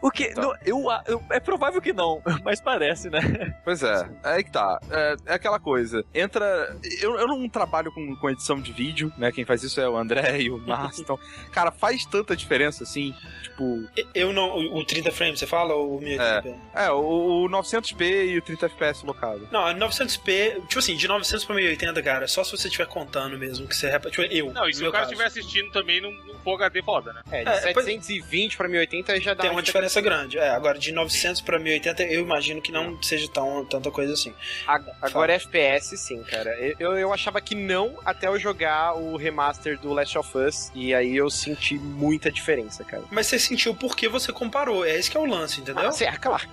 O 0.00 0.10
que? 0.10 0.24
Então. 0.24 0.44
não, 0.44 0.54
eu, 0.64 0.78
eu- 1.06 1.22
é 1.30 1.40
provável 1.40 1.80
que 1.80 1.92
não, 1.92 2.22
mas 2.44 2.60
parece, 2.60 3.10
né? 3.10 3.20
Pois 3.64 3.82
é, 3.82 4.08
é 4.22 4.28
aí 4.34 4.44
que 4.44 4.50
tá. 4.50 4.78
É, 4.90 5.16
é 5.26 5.34
aquela 5.34 5.58
coisa. 5.58 6.04
Entra. 6.14 6.76
Eu, 7.00 7.16
eu 7.18 7.26
não 7.26 7.48
trabalho 7.48 7.90
com, 7.92 8.14
com 8.16 8.30
edição 8.30 8.60
de 8.60 8.72
vídeo, 8.72 9.12
né? 9.18 9.32
Quem 9.32 9.44
faz 9.44 9.62
isso 9.62 9.80
é 9.80 9.88
o 9.88 9.96
André 9.96 10.40
e 10.42 10.50
o 10.50 10.58
Márcio. 10.58 11.02
então, 11.02 11.18
cara, 11.52 11.70
faz 11.70 12.04
tanta 12.06 12.36
diferença 12.36 12.84
assim. 12.84 13.14
Tipo, 13.42 13.84
Eu 14.14 14.32
não. 14.32 14.50
O, 14.56 14.78
o 14.78 14.84
30 14.84 15.10
frames, 15.10 15.38
você 15.38 15.46
fala? 15.46 15.74
Ou 15.74 15.96
o 15.96 16.00
1080p? 16.00 16.54
é, 16.74 16.90
o, 16.90 17.44
o 17.44 17.48
900p 17.48 18.28
e 18.28 18.38
o 18.38 18.42
30 18.42 18.66
FPS 18.66 19.04
locado. 19.06 19.48
Não, 19.50 19.63
900p, 19.72 20.66
tipo 20.66 20.78
assim, 20.78 20.96
de 20.96 21.06
900 21.08 21.44
pra 21.44 21.54
1080, 21.54 22.02
cara, 22.02 22.26
só 22.28 22.42
se 22.44 22.50
você 22.50 22.66
estiver 22.68 22.86
contando 22.86 23.38
mesmo, 23.38 23.66
que 23.66 23.76
você 23.76 23.88
repara. 23.90 24.10
Tipo, 24.10 24.22
eu. 24.30 24.52
Não, 24.52 24.68
e 24.68 24.74
se 24.74 24.84
o 24.86 24.92
cara 24.92 25.04
estiver 25.04 25.24
assistindo 25.26 25.70
também 25.70 26.00
num, 26.00 26.10
num 26.10 26.34
Full 26.44 26.56
HD 26.56 26.82
foda, 26.82 27.12
né? 27.12 27.22
É, 27.32 27.44
de 27.44 27.48
É, 27.68 27.72
pois- 27.72 27.86
720 27.86 28.56
pra 28.56 28.68
1080 28.68 29.18
já 29.20 29.32
dá 29.32 29.42
Tem 29.42 29.50
uma 29.50 29.62
diferença 29.62 30.00
grande. 30.00 30.36
É, 30.38 30.50
agora 30.50 30.78
de 30.78 30.92
900 30.92 31.40
pra 31.40 31.58
1080, 31.58 32.02
eu 32.02 32.20
imagino 32.20 32.60
que 32.60 32.70
não 32.70 33.02
seja 33.02 33.26
tão, 33.28 33.64
tanta 33.64 33.90
coisa 33.90 34.12
assim. 34.12 34.34
Ag- 34.66 34.90
Agora 35.00 35.32
FPS, 35.32 35.96
sim, 35.96 36.22
cara. 36.24 36.50
Eu, 36.78 36.98
eu 36.98 37.12
achava 37.12 37.40
que 37.40 37.54
não 37.54 37.98
até 38.04 38.26
eu 38.26 38.38
jogar 38.38 38.94
o 38.94 39.16
remaster 39.16 39.78
do 39.78 39.92
Last 39.92 40.18
of 40.18 40.36
Us. 40.36 40.70
E 40.74 40.94
aí 40.94 41.16
eu 41.16 41.30
senti 41.30 41.74
muita 41.76 42.30
diferença, 42.30 42.84
cara. 42.84 43.04
Mas 43.10 43.26
você 43.26 43.38
sentiu 43.38 43.74
porque 43.74 44.08
você 44.08 44.32
comparou. 44.32 44.84
É 44.84 44.96
esse 44.98 45.10
que 45.10 45.16
é 45.16 45.20
o 45.20 45.24
lance, 45.24 45.60
entendeu? 45.60 45.88
Ah, 45.88 45.92
sim, 45.92 46.04
é 46.04 46.12
claro. 46.16 46.46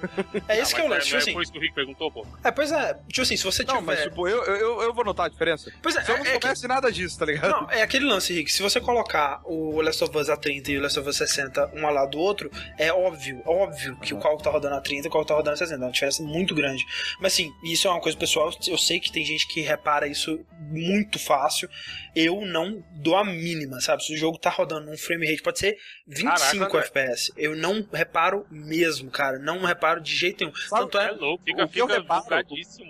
é 0.47 0.59
esse 0.59 0.71
Não, 0.73 0.79
que 0.79 0.81
é 0.81 0.85
o 0.85 0.89
mas 0.89 0.97
lance. 0.99 1.05
Tipo 1.07 1.15
não 1.15 1.19
assim. 1.19 1.33
Foi 1.33 1.43
isso 1.43 1.51
que 1.51 1.57
o 1.57 1.61
Rick 1.61 1.75
perguntou, 1.75 2.11
pô. 2.11 2.25
É, 2.43 2.51
pois 2.51 2.71
é. 2.71 2.97
Tipo 3.09 3.21
assim, 3.23 3.35
se 3.37 3.43
você 3.43 3.63
Não, 3.63 3.75
tiver. 3.79 3.85
mas 3.85 4.03
tipo, 4.03 4.27
eu, 4.27 4.43
eu, 4.43 4.81
eu 4.83 4.93
vou 4.93 5.03
notar 5.03 5.25
a 5.25 5.29
diferença. 5.29 5.71
Pois 5.81 5.95
é, 5.95 6.01
Se 6.03 6.11
eu 6.11 6.17
não 6.17 6.25
é, 6.25 6.29
é 6.29 6.31
que- 6.37 6.41
soubesse 6.41 6.67
nada 6.67 6.91
disso, 6.91 7.17
tá 7.19 7.25
ligado? 7.25 7.49
Não, 7.51 7.69
é 7.69 7.81
aquele 7.81 8.05
lance, 8.05 8.33
Rick. 8.33 8.51
Se 8.51 8.61
você 8.61 8.79
colocar 8.79 9.41
o 9.45 9.81
Last 9.81 10.03
of 10.03 10.17
Us 10.17 10.29
a 10.29 10.37
30 10.37 10.71
e 10.71 10.77
o 10.77 10.81
Last 10.81 10.99
of 10.99 11.09
Us 11.09 11.17
60 11.17 11.71
um 11.75 11.85
ao 11.85 11.93
lado 11.93 12.11
do 12.11 12.19
outro, 12.19 12.49
é 12.77 12.91
óbvio, 12.93 13.41
óbvio 13.45 13.97
que 13.99 14.13
o 14.13 14.17
qual 14.17 14.37
tá 14.37 14.49
rodando 14.49 14.75
a 14.75 14.81
30 14.81 15.07
e 15.07 15.09
o 15.09 15.11
qual 15.11 15.25
tá 15.25 15.33
rodando 15.33 15.53
a 15.55 15.57
60. 15.57 15.81
É 15.83 15.85
uma 15.85 15.91
diferença 15.91 16.23
muito 16.23 16.55
grande. 16.55 16.85
Mas 17.19 17.33
assim, 17.33 17.51
isso 17.63 17.87
é 17.87 17.91
uma 17.91 17.99
coisa 18.01 18.17
pessoal. 18.17 18.51
Eu 18.67 18.77
sei 18.77 18.99
que 18.99 19.11
tem 19.11 19.25
gente 19.25 19.47
que 19.47 19.61
repara 19.61 20.07
isso 20.07 20.39
muito 20.59 21.19
fácil. 21.19 21.69
Eu 22.15 22.41
não 22.45 22.83
dou 22.95 23.15
a 23.15 23.23
mínima, 23.23 23.79
sabe? 23.79 24.03
Se 24.03 24.13
o 24.13 24.17
jogo 24.17 24.37
tá 24.37 24.49
rodando 24.49 24.89
um 24.91 24.97
frame 24.97 25.25
rate, 25.29 25.41
pode 25.41 25.59
ser 25.59 25.77
25 26.07 26.65
Caraca, 26.71 26.77
FPS. 26.79 27.31
Eu 27.37 27.55
não 27.55 27.85
reparo 27.93 28.45
mesmo, 28.51 29.09
cara. 29.09 29.39
Não 29.39 29.59
reparo 29.63 30.01
de 30.01 30.13
jeito 30.15 30.43
nenhum. 30.43 30.55
Sabe- 30.55 30.81
Tanto 30.91 30.97
É 30.99 31.07
é. 31.07 31.11
louco, 31.11 31.43
fica, 31.45 31.63
o 31.63 31.69
que 31.69 31.81
eu 31.81 31.85
reparo-. 31.85 32.25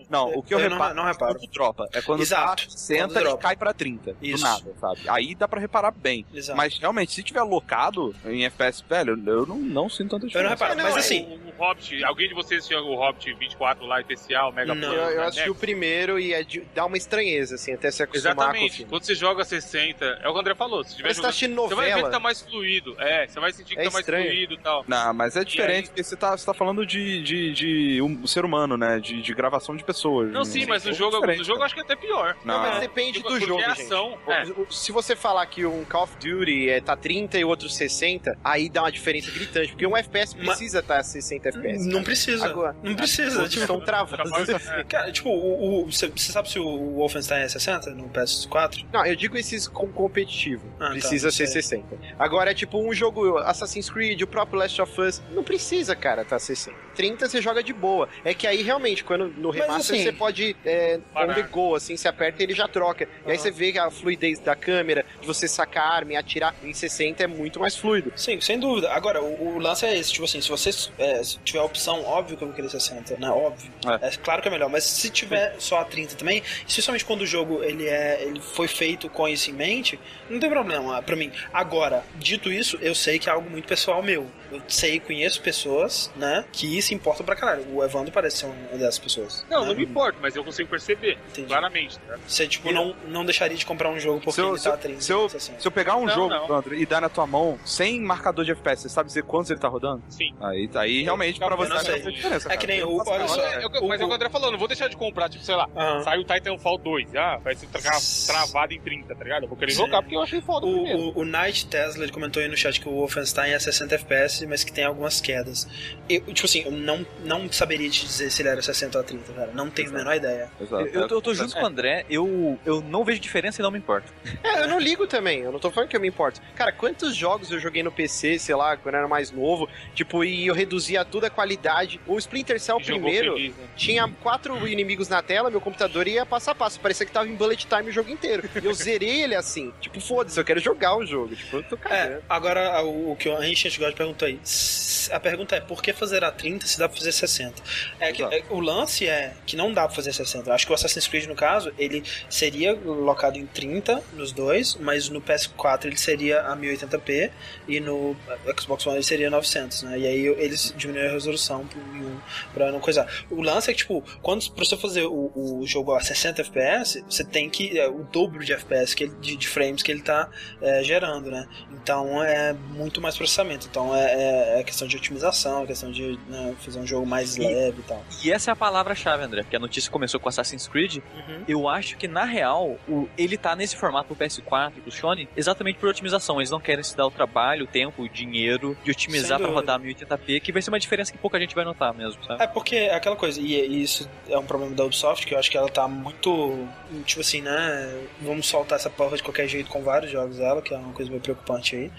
Não, 0.09 0.33
o 0.33 0.41
que 0.43 0.53
eu, 0.53 0.59
Eu 0.59 0.69
não- 0.69 0.77
reparo 0.77 0.95
não 0.95 1.05
reparo. 1.05 1.31
é 1.35 1.39
quando 1.39 1.51
dropa. 1.51 1.87
É 1.93 2.01
quando 2.01 2.21
Exato, 2.21 2.63
tá 2.65 2.69
60 2.71 3.21
quando 3.21 3.35
e 3.35 3.41
cai 3.41 3.55
pra 3.55 3.73
30. 3.73 4.15
Isso. 4.21 4.37
Do 4.43 4.49
nada, 4.49 4.73
sabe? 4.79 5.01
Aí 5.09 5.35
dá 5.35 5.47
pra 5.47 5.59
reparar 5.59 5.91
bem. 5.91 6.25
Exato. 6.33 6.57
Mas 6.57 6.77
realmente, 6.79 7.11
se 7.13 7.21
tiver 7.23 7.41
locado 7.43 8.15
em 8.25 8.43
FPS, 8.45 8.83
velho, 8.89 9.21
eu 9.27 9.45
não, 9.45 9.57
não 9.57 9.89
sinto 9.89 10.11
tanta 10.11 10.15
Eu 10.15 10.21
não 10.21 10.27
diferença. 10.27 10.53
reparo, 10.65 10.81
mas 10.81 10.97
assim. 10.97 11.25
O, 11.45 11.49
o 11.49 11.51
Hobbit, 11.63 12.03
alguém 12.03 12.27
de 12.27 12.33
vocês 12.33 12.59
assistiu 12.59 12.79
o 12.79 12.95
Hobbit 12.95 13.33
24 13.35 13.85
lá, 13.85 13.99
especial, 14.01 14.51
Mega 14.51 14.73
Não. 14.73 14.89
Plus, 14.89 14.99
Eu, 14.99 15.09
eu 15.11 15.17
né? 15.21 15.25
assisti 15.27 15.49
o 15.49 15.55
primeiro 15.55 16.19
e 16.19 16.33
é 16.33 16.43
de, 16.43 16.61
dá 16.73 16.85
uma 16.85 16.97
estranheza, 16.97 17.55
assim, 17.55 17.71
até 17.73 17.91
se 17.91 18.01
acostumar 18.01 18.35
com 18.35 18.41
o 18.41 18.43
Exatamente. 18.45 18.75
filme. 18.77 18.89
Quando 18.89 19.03
você 19.11 19.15
joga 19.15 19.43
60, 19.43 20.05
é 20.05 20.27
o 20.27 20.31
que 20.31 20.37
o 20.37 20.39
André 20.39 20.55
falou. 20.55 20.83
Se 20.83 20.95
tiver 20.95 21.09
Mas 21.09 21.17
você 21.17 21.21
tá 21.21 21.27
jogando, 21.27 21.29
assistindo 21.29 21.55
você 21.69 21.75
vai 21.75 21.85
ver 21.85 21.91
que 21.91 21.95
novela. 21.97 22.11
tá 22.11 22.19
mais 22.19 22.41
fluido. 22.41 22.95
É, 22.99 23.27
você 23.27 23.39
vai 23.39 23.51
sentir 23.53 23.75
que 23.75 23.81
É 23.81 23.85
tá 23.85 23.91
mais 23.91 23.99
estranho. 24.05 24.25
fluido 24.27 24.53
e 24.53 24.57
tal. 24.57 24.85
Não, 24.87 25.13
mas 25.13 25.35
é 25.35 25.39
aí? 25.39 25.45
diferente, 25.45 25.87
porque 25.89 26.03
você 26.03 26.15
tá, 26.15 26.37
você 26.37 26.45
tá 26.45 26.53
falando 26.53 26.85
de, 26.85 27.21
de, 27.23 27.53
de 27.53 28.01
um 28.01 28.25
ser 28.27 28.45
humano, 28.45 28.77
né? 28.77 28.99
De, 28.99 29.21
de 29.21 29.33
gravação 29.33 29.75
de 29.75 29.83
pessoas. 29.83 30.31
Não, 30.31 30.45
sim, 30.45 30.65
mas 30.65 30.85
no 30.85 30.93
jogo, 30.93 31.15
diferente, 31.15 31.39
no 31.39 31.43
jogo 31.43 31.59
eu 31.59 31.63
acho 31.65 31.73
que 31.73 31.81
é 31.81 31.83
até 31.83 31.95
pior. 31.95 32.35
Não, 32.45 32.59
Mas 32.59 32.79
depende 32.79 33.13
Tipo, 33.17 33.29
do 33.29 33.33
porque 33.33 33.45
jogo, 33.47 33.61
é 33.61 33.69
gente. 33.75 33.81
ação. 33.81 34.17
É. 34.27 34.43
O- 34.57 34.67
Se 34.71 34.91
você 34.91 35.15
falar 35.15 35.45
que 35.47 35.65
um 35.65 35.83
Call 35.85 36.03
of 36.03 36.13
Duty 36.17 36.69
é, 36.69 36.79
tá 36.81 36.95
30 36.95 37.37
e 37.39 37.43
o 37.43 37.47
outro 37.49 37.69
60, 37.69 38.37
aí 38.43 38.69
dá 38.69 38.83
uma 38.83 38.91
diferença 38.91 39.29
gritante, 39.31 39.69
porque 39.69 39.85
um 39.85 39.95
FPS 39.97 40.35
Mas- 40.37 40.45
precisa 40.47 40.79
estar 40.79 40.97
a 40.99 41.03
60 41.03 41.49
FPS. 41.49 41.87
Não 41.87 42.03
precisa. 42.03 42.45
Agora, 42.45 42.75
não 42.83 42.95
precisa. 42.95 43.47
Tipo, 43.49 43.61
estão 43.61 43.79
travados. 43.79 44.31
É. 44.49 44.83
Cara, 44.87 45.11
tipo, 45.11 45.29
o, 45.29 45.83
o- 45.83 45.91
você, 45.91 46.07
você 46.07 46.31
sabe 46.31 46.49
se 46.49 46.59
o 46.59 46.95
Wolfenstein 46.95 47.41
é 47.41 47.49
60 47.49 47.91
no 47.91 48.09
PS4? 48.09 48.85
Não, 48.91 49.00
eu 49.07 49.15
digo 49.15 49.37
esses 49.37 49.67
com 49.67 49.87
competitivo. 49.87 50.65
Ah, 50.79 50.85
tá, 50.85 50.91
precisa 50.91 51.27
não 51.27 51.31
ser 51.31 51.47
sei. 51.47 51.61
60. 51.61 51.97
Agora, 52.17 52.51
é 52.51 52.53
tipo 52.53 52.79
um 52.79 52.93
jogo 52.93 53.37
Assassin's 53.39 53.89
Creed, 53.89 54.21
o 54.21 54.27
próprio 54.27 54.59
Last 54.59 54.81
of 54.81 55.01
Us, 55.01 55.21
não 55.31 55.43
precisa, 55.43 55.95
cara, 55.95 56.23
tá 56.25 56.37
60. 56.37 56.75
30 56.95 57.29
você 57.29 57.41
joga 57.41 57.63
de 57.63 57.73
boa. 57.73 58.07
É 58.23 58.33
que 58.33 58.45
aí 58.45 58.61
realmente, 58.61 59.03
quando 59.03 59.27
no 59.27 59.49
Mas, 59.49 59.57
remaster 59.57 59.95
assim, 59.95 60.03
você 60.03 60.11
pode 60.11 60.55
é, 60.65 60.97
on 60.97 61.13
parar. 61.13 61.35
the 61.35 61.43
go, 61.43 61.75
assim, 61.75 61.95
você 61.95 62.07
aperta 62.07 62.41
e 62.41 62.45
ele 62.45 62.53
já 62.53 62.67
troca. 62.67 63.07
E 63.25 63.31
aí 63.31 63.37
você 63.37 63.51
vê 63.51 63.71
que 63.71 63.79
a 63.79 63.89
fluidez 63.89 64.39
da 64.39 64.55
câmera, 64.55 65.05
de 65.19 65.27
você 65.27 65.47
sacar 65.47 65.83
a 65.83 65.95
arma 65.95 66.13
e 66.13 66.15
atirar 66.15 66.55
em 66.63 66.73
60 66.73 67.23
é 67.23 67.27
muito 67.27 67.59
mais 67.59 67.75
fluido. 67.75 68.11
Sim, 68.15 68.39
sem 68.41 68.59
dúvida. 68.59 68.91
Agora, 68.91 69.21
o, 69.21 69.55
o 69.55 69.59
lance 69.59 69.85
é 69.85 69.97
esse, 69.97 70.11
tipo 70.11 70.25
assim, 70.25 70.41
se 70.41 70.49
você 70.49 70.69
é, 70.97 71.23
se 71.23 71.37
tiver 71.39 71.59
a 71.59 71.63
opção, 71.63 72.03
óbvio 72.03 72.37
que 72.37 72.43
eu 72.43 72.47
vou 72.47 72.55
querer 72.55 72.69
60, 72.69 73.17
né? 73.17 73.29
Óbvio. 73.29 73.71
É. 74.01 74.11
claro 74.17 74.41
que 74.41 74.47
é 74.47 74.51
melhor, 74.51 74.69
mas 74.69 74.83
se 74.83 75.09
tiver 75.09 75.55
só 75.59 75.79
a 75.79 75.85
30 75.85 76.15
também, 76.15 76.43
especialmente 76.67 77.05
quando 77.05 77.21
o 77.21 77.25
jogo 77.25 77.63
ele 77.63 77.87
é 77.87 78.21
ele 78.21 78.39
foi 78.39 78.67
feito 78.67 78.90
com 79.09 79.27
isso 79.27 79.49
em 79.49 79.53
mente, 79.53 79.99
não 80.29 80.39
tem 80.39 80.49
problema 80.49 81.01
pra 81.01 81.15
mim. 81.15 81.31
Agora, 81.53 82.03
dito 82.15 82.51
isso, 82.51 82.77
eu 82.81 82.95
sei 82.95 83.19
que 83.19 83.29
é 83.29 83.31
algo 83.31 83.49
muito 83.49 83.67
pessoal 83.67 84.01
meu. 84.01 84.29
Eu 84.51 84.61
sei, 84.67 84.99
conheço 84.99 85.41
pessoas, 85.41 86.11
né, 86.15 86.43
que 86.51 86.81
se 86.81 86.93
importam 86.93 87.25
pra 87.25 87.35
caralho. 87.35 87.65
O 87.73 87.83
Evandro 87.83 88.11
parece 88.11 88.37
ser 88.37 88.45
uma 88.45 88.77
dessas 88.77 88.99
pessoas. 88.99 89.45
Não, 89.49 89.61
né? 89.61 89.67
não 89.67 89.75
me 89.75 89.83
importo, 89.83 90.17
mas 90.21 90.35
eu 90.35 90.43
consigo 90.43 90.69
perceber, 90.69 91.17
Entendi. 91.29 91.47
claramente. 91.47 91.97
Né? 92.07 92.17
Você, 92.27 92.47
tipo, 92.47 92.71
não, 92.71 92.95
não 93.07 93.23
deixaria 93.25 93.55
de 93.57 93.65
comprar 93.65 93.89
um 93.89 93.99
jogo 93.99 94.19
porque 94.19 94.31
Se 94.33 94.41
eu, 94.41 94.49
ele 94.49 94.57
se, 94.59 94.69
tá 94.69 94.77
30, 94.77 95.01
se 95.01 95.11
eu, 95.13 95.29
60. 95.29 95.59
se 95.61 95.67
eu 95.67 95.71
pegar 95.71 95.95
um 95.95 96.05
Não, 96.05 96.13
jogo, 96.13 96.29
não. 96.29 96.45
Evandro, 96.45 96.75
e 96.75 96.85
dar 96.85 97.01
na 97.01 97.09
tua 97.09 97.25
mão 97.27 97.57
sem 97.65 97.99
marcador 98.01 98.43
de 98.45 98.51
FPS, 98.51 98.83
você 98.83 98.89
sabe 98.89 99.07
dizer 99.07 99.23
quantos 99.23 99.49
ele 99.51 99.59
tá 99.59 99.67
rodando? 99.67 100.03
Sim. 100.09 100.33
Aí, 100.41 100.69
aí 100.75 101.03
realmente, 101.03 101.39
pra 101.39 101.55
você 101.55 101.69
não 101.73 101.79
sei. 101.79 102.01
diferença. 102.11 102.51
É 102.51 102.57
que 102.57 102.67
nem 102.67 102.83
o- 102.83 103.01
olha 103.05 103.27
só. 103.27 103.41
É, 103.41 103.63
eu- 103.63 103.87
mas 103.87 103.99
é 104.01 104.03
o 104.03 104.07
que 104.07 104.13
o 104.13 104.15
André 104.15 104.29
falou, 104.29 104.51
não 104.51 104.59
vou 104.59 104.67
deixar 104.67 104.87
de 104.87 104.97
comprar, 104.97 105.29
tipo, 105.29 105.43
sei 105.43 105.55
lá, 105.55 105.67
Aham. 105.75 106.03
sai 106.03 106.17
o 106.19 106.23
Titanfall 106.23 106.77
2, 106.77 107.15
ah, 107.15 107.37
vai 107.43 107.55
ser 107.55 107.67
tra- 107.67 107.81
travado 108.27 108.73
em 108.73 108.79
30, 108.81 109.15
tá 109.15 109.23
ligado? 109.23 109.43
Eu 109.43 109.49
vou 109.49 109.57
querer 109.57 109.71
Sim. 109.71 109.77
jogar 109.77 110.01
porque 110.01 110.15
eu 110.15 110.21
achei 110.21 110.41
foda 110.41 110.65
o. 110.65 110.71
O, 110.71 111.09
o, 111.17 111.19
o 111.21 111.25
Knight 111.25 111.65
Tesla 111.67 112.03
ele 112.03 112.11
comentou 112.11 112.41
aí 112.41 112.47
no 112.49 112.57
chat 112.57 112.79
que 112.79 112.87
o 112.89 112.91
Wolfenstein 112.91 113.51
é 113.51 113.59
60 113.59 113.95
FPS, 113.95 114.40
mas 114.47 114.63
que 114.63 114.71
tem 114.71 114.83
algumas 114.83 115.21
quedas. 115.21 115.67
Eu, 116.09 116.21
tipo 116.33 116.45
assim, 116.45 116.63
eu 116.65 116.71
não, 116.71 117.05
não 117.23 117.51
saberia 117.51 117.89
te 117.89 118.05
dizer 118.05 118.29
se 118.31 118.41
ele 118.41 118.49
era 118.49 118.61
60 118.61 118.97
ou 118.97 119.03
30, 119.03 119.33
cara. 119.33 119.51
Não 119.53 119.69
tenho 119.69 119.89
a 119.89 119.93
menor 119.93 120.15
ideia. 120.15 120.49
Exato. 120.59 120.87
Eu, 120.87 121.07
eu 121.07 121.21
tô 121.21 121.33
junto 121.33 121.53
com 121.53 121.61
o 121.61 121.65
André, 121.65 122.05
eu, 122.09 122.59
eu 122.65 122.81
não 122.81 123.03
vejo 123.03 123.19
diferença 123.19 123.61
e 123.61 123.63
não 123.63 123.71
me 123.71 123.77
importo. 123.77 124.11
É, 124.43 124.63
eu 124.63 124.67
não 124.67 124.79
ligo 124.79 125.07
também, 125.07 125.39
eu 125.39 125.51
não 125.51 125.59
tô 125.59 125.71
falando 125.71 125.89
que 125.89 125.95
eu 125.95 126.01
me 126.01 126.07
importo. 126.07 126.41
Cara, 126.55 126.71
quantos 126.71 127.15
jogos 127.15 127.51
eu 127.51 127.59
joguei 127.59 127.83
no 127.83 127.91
PC, 127.91 128.39
sei 128.39 128.55
lá, 128.55 128.75
quando 128.77 128.95
eu 128.95 128.99
era 128.99 129.07
mais 129.07 129.31
novo, 129.31 129.69
tipo, 129.93 130.23
e 130.23 130.47
eu 130.47 130.53
reduzia 130.53 131.03
tudo 131.05 131.25
a 131.25 131.29
qualidade. 131.29 131.99
O 132.07 132.17
Splinter 132.17 132.59
Cell 132.59 132.79
E 132.79 132.83
primeiro 132.83 133.33
feliz, 133.33 133.55
né? 133.55 133.65
tinha 133.75 134.07
quatro 134.21 134.67
inimigos 134.67 135.07
na 135.07 135.21
tela, 135.21 135.49
meu 135.49 135.61
computador 135.61 136.07
ia 136.07 136.25
passo 136.25 136.51
a 136.51 136.55
passo, 136.55 136.79
parecia 136.79 137.05
que 137.05 137.11
tava 137.11 137.27
em 137.27 137.35
bullet 137.35 137.67
time 137.67 137.89
o 137.89 137.91
jogo 137.91 138.09
inteiro. 138.09 138.49
E 138.61 138.65
eu 138.65 138.73
zerei 138.73 139.23
ele 139.23 139.35
assim, 139.35 139.71
tipo, 139.79 139.99
foda-se, 139.99 140.39
eu 140.39 140.43
quero 140.45 140.59
jogar 140.59 140.95
o 140.95 141.05
jogo, 141.05 141.35
tipo, 141.35 141.57
eu 141.57 141.63
tô 141.63 141.77
cagando. 141.77 142.13
É, 142.13 142.21
agora 142.29 142.81
o, 142.83 143.11
o 143.11 143.15
que 143.15 143.29
o 143.29 143.35
Ancient 143.37 143.77
God 143.77 143.93
perguntou 143.93 144.27
aí. 144.31 145.15
A 145.15 145.19
pergunta 145.19 145.55
é, 145.55 145.59
por 145.59 145.81
que 145.81 145.91
fazer 145.93 146.23
a 146.23 146.31
30 146.31 146.65
se 146.67 146.77
dá 146.79 146.87
pra 146.87 146.97
fazer 146.97 147.11
60? 147.11 147.61
É 147.99 148.11
que, 148.11 148.23
é, 148.23 148.43
o 148.49 148.59
lance 148.59 149.07
é 149.07 149.33
que 149.45 149.55
não 149.55 149.73
dá 149.73 149.85
pra 149.85 149.95
fazer 149.95 150.13
60. 150.13 150.49
Eu 150.49 150.53
acho 150.53 150.65
que 150.65 150.71
o 150.71 150.75
Assassin's 150.75 151.07
Creed, 151.07 151.25
no 151.27 151.35
caso, 151.35 151.71
ele 151.77 152.03
seria 152.29 152.73
locado 152.73 153.37
em 153.37 153.45
30 153.45 154.01
nos 154.13 154.31
dois, 154.31 154.75
mas 154.79 155.09
no 155.09 155.21
PS4 155.21 155.85
ele 155.85 155.97
seria 155.97 156.41
a 156.41 156.55
1080p 156.55 157.31
e 157.67 157.79
no 157.79 158.15
Xbox 158.59 158.85
One 158.85 158.97
ele 158.97 159.03
seria 159.03 159.29
900, 159.29 159.83
né? 159.83 159.99
E 159.99 160.07
aí 160.07 160.25
eles 160.27 160.73
diminuíram 160.77 161.09
a 161.09 161.13
resolução 161.13 161.65
pro 161.67 161.79
1000 161.83 162.21
pra 162.53 162.71
não 162.71 162.79
coisar. 162.79 163.07
O 163.29 163.41
lance 163.41 163.69
é 163.69 163.73
que, 163.73 163.79
tipo, 163.79 164.03
quando 164.21 164.49
pra 164.51 164.63
você 164.63 164.77
fazer 164.77 165.03
o, 165.05 165.31
o 165.35 165.63
jogo 165.65 165.93
a 165.93 165.99
60 166.01 166.41
FPS, 166.41 167.03
você 167.09 167.23
tem 167.23 167.49
que. 167.49 167.77
É, 167.77 167.87
o 167.87 168.03
dobro 168.03 168.43
de 168.45 168.53
FPS, 168.53 168.95
que 168.95 169.03
ele- 169.05 169.15
de, 169.21 169.35
de 169.35 169.47
frames 169.47 169.81
que 169.83 169.91
ele 169.91 170.01
tá 170.01 170.29
é, 170.61 170.83
gerando, 170.83 171.29
né? 171.31 171.47
Então 171.71 172.23
é 172.23 172.53
muito 172.53 173.01
mais 173.01 173.17
processamento. 173.17 173.67
Então 173.69 173.95
é, 173.95 174.13
é- 174.21 174.59
é 174.59 174.63
questão 174.63 174.87
de 174.87 174.95
otimização, 174.97 175.63
é 175.63 175.67
questão 175.67 175.91
de 175.91 176.17
né, 176.27 176.55
fazer 176.59 176.79
um 176.79 176.85
jogo 176.87 177.05
mais 177.05 177.37
E- 177.37 177.41
leve 177.41 177.79
e 177.79 177.83
tal. 177.83 178.03
E 178.23 178.31
essa 178.31 178.51
é 178.51 178.53
a 178.53 178.55
palavra-chave, 178.55 179.23
André, 179.23 179.41
porque 179.43 179.55
a 179.55 179.59
notícia 179.59 179.91
começou 179.91 180.19
com 180.19 180.29
Assassin's 180.29 180.67
Creed. 180.67 180.97
Uhum. 180.97 181.43
Eu 181.47 181.67
acho 181.69 181.97
que, 181.97 182.07
na 182.07 182.23
real, 182.23 182.77
o- 182.87 183.07
ele 183.17 183.37
tá 183.37 183.55
nesse 183.55 183.75
formato 183.75 184.07
pro 184.07 184.15
PS4 184.15 184.73
e 184.77 184.81
pro 184.81 184.91
Sony 184.91 185.27
exatamente 185.35 185.79
por 185.79 185.89
otimização. 185.89 186.39
Eles 186.39 186.51
não 186.51 186.59
querem 186.59 186.83
se 186.83 186.95
dar 186.95 187.05
o 187.07 187.11
trabalho, 187.11 187.65
o 187.65 187.67
tempo, 187.67 188.03
o 188.03 188.09
dinheiro 188.09 188.77
de 188.83 188.91
otimizar 188.91 189.37
dúvida. 189.39 189.55
rodar 189.55 189.79
1080p, 189.79 190.39
que 190.39 190.51
vai 190.51 190.61
ser 190.61 190.69
uma 190.69 190.79
diferença 190.79 191.11
que 191.11 191.17
pouca 191.17 191.39
gente 191.39 191.55
vai 191.55 191.65
notar 191.65 191.93
mesmo, 191.93 192.23
sabe? 192.25 192.43
É 192.43 192.47
porque 192.47 192.75
é 192.75 192.95
aquela 192.95 193.15
coisa, 193.15 193.39
e, 193.41 193.53
e 193.53 193.81
isso 193.83 194.09
é 194.29 194.37
um 194.37 194.45
problema 194.45 194.73
da 194.75 194.83
Ubisoft, 194.85 195.25
que 195.25 195.33
eu 195.33 195.39
acho 195.39 195.49
que 195.49 195.57
ela 195.57 195.69
tá 195.69 195.87
muito. 195.87 196.67
Tipo 197.05 197.21
assim, 197.21 197.41
né? 197.41 198.01
Vamos 198.21 198.47
soltar 198.47 198.77
essa 198.77 198.89
porra 198.89 199.17
de 199.17 199.23
qualquer 199.23 199.47
jeito 199.47 199.69
com 199.69 199.81
vários 199.83 200.11
jogos 200.11 200.37
dela, 200.37 200.61
que 200.61 200.73
é 200.73 200.77
uma 200.77 200.93
coisa 200.93 201.09
meio 201.09 201.21
preocupante 201.21 201.75
aí. 201.75 201.91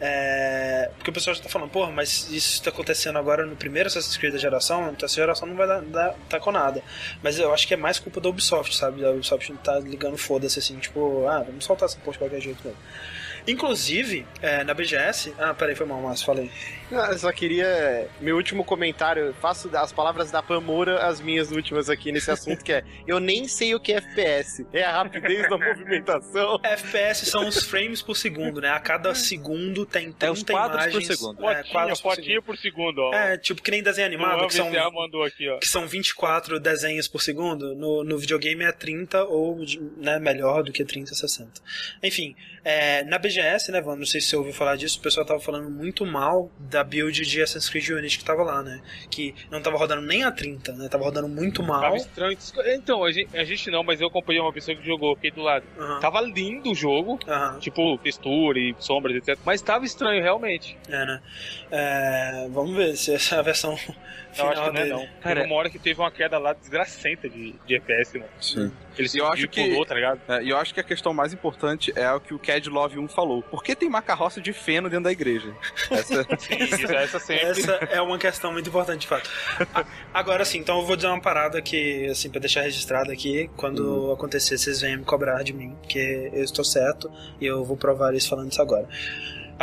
É, 0.00 0.90
porque 0.96 1.10
o 1.10 1.12
pessoal 1.12 1.34
já 1.34 1.42
tá 1.42 1.48
falando, 1.48 1.63
porra, 1.68 1.90
mas 1.90 2.30
isso 2.30 2.62
tá 2.62 2.70
acontecendo 2.70 3.18
agora 3.18 3.44
no 3.46 3.56
primeiro 3.56 3.88
Assassin's 3.88 4.16
Creed 4.16 4.32
da 4.32 4.38
geração, 4.38 4.90
então 4.90 5.06
essa 5.06 5.14
geração 5.14 5.46
não 5.48 5.56
vai 5.56 5.66
dar, 5.66 5.80
dar 5.82 6.14
tá 6.28 6.40
com 6.40 6.52
nada. 6.52 6.82
Mas 7.22 7.38
eu 7.38 7.52
acho 7.52 7.66
que 7.66 7.74
é 7.74 7.76
mais 7.76 7.98
culpa 7.98 8.20
da 8.20 8.28
Ubisoft, 8.28 8.76
sabe? 8.76 9.04
A 9.04 9.10
Ubisoft 9.10 9.50
não 9.50 9.58
tá 9.58 9.78
ligando 9.78 10.16
foda-se 10.16 10.58
assim, 10.58 10.78
tipo, 10.78 11.26
ah, 11.26 11.42
vamos 11.42 11.64
soltar 11.64 11.88
essa 11.88 11.98
porra 11.98 12.12
de 12.12 12.18
qualquer 12.18 12.40
jeito 12.40 12.60
mesmo. 12.64 12.78
Inclusive, 13.46 14.26
é, 14.40 14.64
na 14.64 14.72
BGS. 14.72 15.34
Ah, 15.38 15.52
peraí, 15.52 15.74
foi 15.74 15.84
mal, 15.84 16.00
Márcio, 16.00 16.24
falei. 16.24 16.50
Não, 16.90 17.04
eu 17.06 17.18
só 17.18 17.32
queria. 17.32 18.08
Meu 18.20 18.36
último 18.36 18.64
comentário, 18.64 19.26
eu 19.26 19.34
faço 19.34 19.70
as 19.76 19.92
palavras 19.92 20.30
da 20.30 20.42
Pamora 20.42 21.04
as 21.06 21.20
minhas 21.20 21.50
últimas 21.50 21.88
aqui 21.88 22.12
nesse 22.12 22.30
assunto, 22.30 22.64
que 22.64 22.72
é: 22.72 22.84
eu 23.06 23.18
nem 23.18 23.48
sei 23.48 23.74
o 23.74 23.80
que 23.80 23.92
é 23.92 23.96
FPS. 23.96 24.66
É 24.72 24.82
a 24.82 24.92
rapidez 24.92 25.48
da 25.48 25.56
movimentação. 25.56 26.60
FPS 26.62 27.26
são 27.26 27.46
os 27.46 27.62
frames 27.62 28.02
por 28.02 28.16
segundo, 28.16 28.60
né? 28.60 28.70
A 28.70 28.80
cada 28.80 29.14
segundo 29.14 29.86
tem 29.86 30.12
30 30.12 30.26
É 30.26 30.30
os 30.30 30.42
quadros 30.42 30.82
por 30.84 30.90
imagens. 30.90 31.18
segundo. 31.18 31.48
É, 31.48 31.62
quadros 31.64 32.00
por 32.00 32.14
fotinho 32.14 32.42
por 32.42 32.56
segundo, 32.56 32.98
ó. 33.00 33.12
segundo. 33.12 33.28
É, 33.28 33.38
tipo 33.38 33.62
que 33.62 33.70
nem 33.70 33.82
desenho 33.82 34.06
animado, 34.06 34.46
que 34.46 34.54
são, 34.54 34.68
aqui, 34.68 35.48
ó. 35.48 35.58
que 35.58 35.66
são 35.66 35.86
24 35.86 36.60
desenhos 36.60 37.08
por 37.08 37.22
segundo. 37.22 37.74
No, 37.74 38.04
no 38.04 38.18
videogame 38.18 38.64
é 38.64 38.72
30 38.72 39.24
ou 39.24 39.58
né, 39.96 40.18
melhor 40.18 40.62
do 40.62 40.72
que 40.72 40.84
30, 40.84 41.14
60. 41.14 41.50
Enfim, 42.02 42.34
é, 42.64 43.04
na 43.04 43.18
BGS, 43.18 43.70
né, 43.72 43.80
Vando? 43.80 43.98
Não 44.00 44.06
sei 44.06 44.20
se 44.20 44.28
você 44.28 44.36
ouviu 44.36 44.52
falar 44.52 44.76
disso, 44.76 44.98
o 44.98 45.02
pessoal 45.02 45.26
tava 45.26 45.40
falando 45.40 45.70
muito 45.70 46.06
mal 46.06 46.50
da 46.74 46.82
build 46.82 47.24
de 47.24 47.40
Assassin's 47.40 47.68
Creed 47.70 47.88
Unity 47.88 48.18
que 48.18 48.24
tava 48.24 48.42
lá, 48.42 48.60
né? 48.62 48.80
Que 49.08 49.32
não 49.48 49.62
tava 49.62 49.76
rodando 49.78 50.02
nem 50.02 50.24
a 50.24 50.32
30, 50.32 50.72
né? 50.72 50.88
Tava 50.88 51.04
rodando 51.04 51.28
muito 51.28 51.62
mal. 51.62 51.80
Tava 51.80 51.96
estranho. 51.96 52.36
Então, 52.66 53.04
a 53.04 53.12
gente, 53.12 53.36
a 53.36 53.44
gente 53.44 53.70
não, 53.70 53.84
mas 53.84 54.00
eu 54.00 54.08
acompanhei 54.08 54.40
uma 54.40 54.52
pessoa 54.52 54.76
que 54.76 54.84
jogou, 54.84 55.14
fiquei 55.14 55.30
do 55.30 55.40
lado. 55.40 55.64
Aham, 55.78 56.00
Tava 56.00 56.20
lindo 56.20 56.72
o 56.72 56.74
jogo, 56.74 57.18
aham. 57.28 57.58
tipo, 57.60 57.96
textura 57.98 58.58
e 58.58 58.74
sombras, 58.80 59.14
etc. 59.16 59.38
Mas 59.44 59.62
tava 59.62 59.84
estranho, 59.84 60.20
realmente. 60.20 60.76
É, 60.88 61.06
né? 61.06 61.22
É, 61.70 62.48
vamos 62.50 62.74
ver 62.76 62.96
se 62.96 63.14
essa 63.14 63.40
versão 63.44 63.78
Eu 64.40 64.48
final 64.48 64.52
acho 64.52 64.62
que 64.72 64.78
não 64.78 64.82
é 64.82 64.88
não. 64.88 65.08
Cara, 65.20 65.34
Teve 65.40 65.46
uma 65.46 65.56
hora 65.56 65.70
que 65.70 65.78
teve 65.78 66.00
uma 66.00 66.10
queda 66.10 66.38
lá 66.38 66.52
desgracenta 66.52 67.28
de, 67.28 67.52
de 67.66 67.74
FPS, 67.76 68.14
mano. 68.18 68.30
Sim. 68.40 68.72
Ele 68.96 69.08
Eu 69.14 69.26
acho 69.26 69.48
que- 69.48 69.68
pulou, 69.70 69.84
tá 69.84 69.94
ligado? 69.94 70.20
É, 70.28 70.42
e 70.44 70.50
eu 70.50 70.56
acho 70.56 70.72
que 70.72 70.78
a 70.78 70.84
questão 70.84 71.12
mais 71.12 71.32
importante 71.32 71.92
é 71.96 72.08
o 72.12 72.20
que 72.20 72.32
o 72.32 72.38
Cad 72.38 72.64
Love 72.68 72.98
1 72.98 73.08
falou. 73.08 73.42
Por 73.42 73.62
que 73.64 73.74
tem 73.74 73.88
uma 73.88 74.00
carroça 74.00 74.40
de 74.40 74.52
feno 74.52 74.88
dentro 74.88 75.04
da 75.04 75.12
igreja? 75.12 75.52
Essa... 75.90 76.22
Sim, 76.38 76.56
isso, 76.62 76.92
essa 76.92 77.18
sempre. 77.20 77.46
Essa 77.48 77.72
é 77.90 78.00
uma 78.00 78.18
questão 78.18 78.52
muito 78.52 78.68
importante, 78.68 79.00
de 79.00 79.06
fato. 79.08 79.28
A- 79.74 79.84
Agora 80.12 80.44
sim, 80.44 80.58
então 80.58 80.78
eu 80.78 80.86
vou 80.86 80.94
dizer 80.94 81.08
uma 81.08 81.20
parada 81.20 81.60
que, 81.60 82.06
assim, 82.06 82.30
pra 82.30 82.38
deixar 82.38 82.60
registrado 82.62 83.10
aqui, 83.10 83.50
quando 83.56 84.12
acontecer, 84.12 84.56
vocês 84.58 84.80
venham 84.80 84.98
me 85.00 85.04
cobrar 85.04 85.42
de 85.42 85.52
mim, 85.52 85.74
porque 85.82 86.30
eu 86.32 86.44
estou 86.44 86.64
certo 86.64 87.10
e 87.40 87.46
eu 87.46 87.64
vou 87.64 87.76
provar 87.76 88.14
isso 88.14 88.28
falando 88.28 88.52
isso 88.52 88.62
agora. 88.62 88.88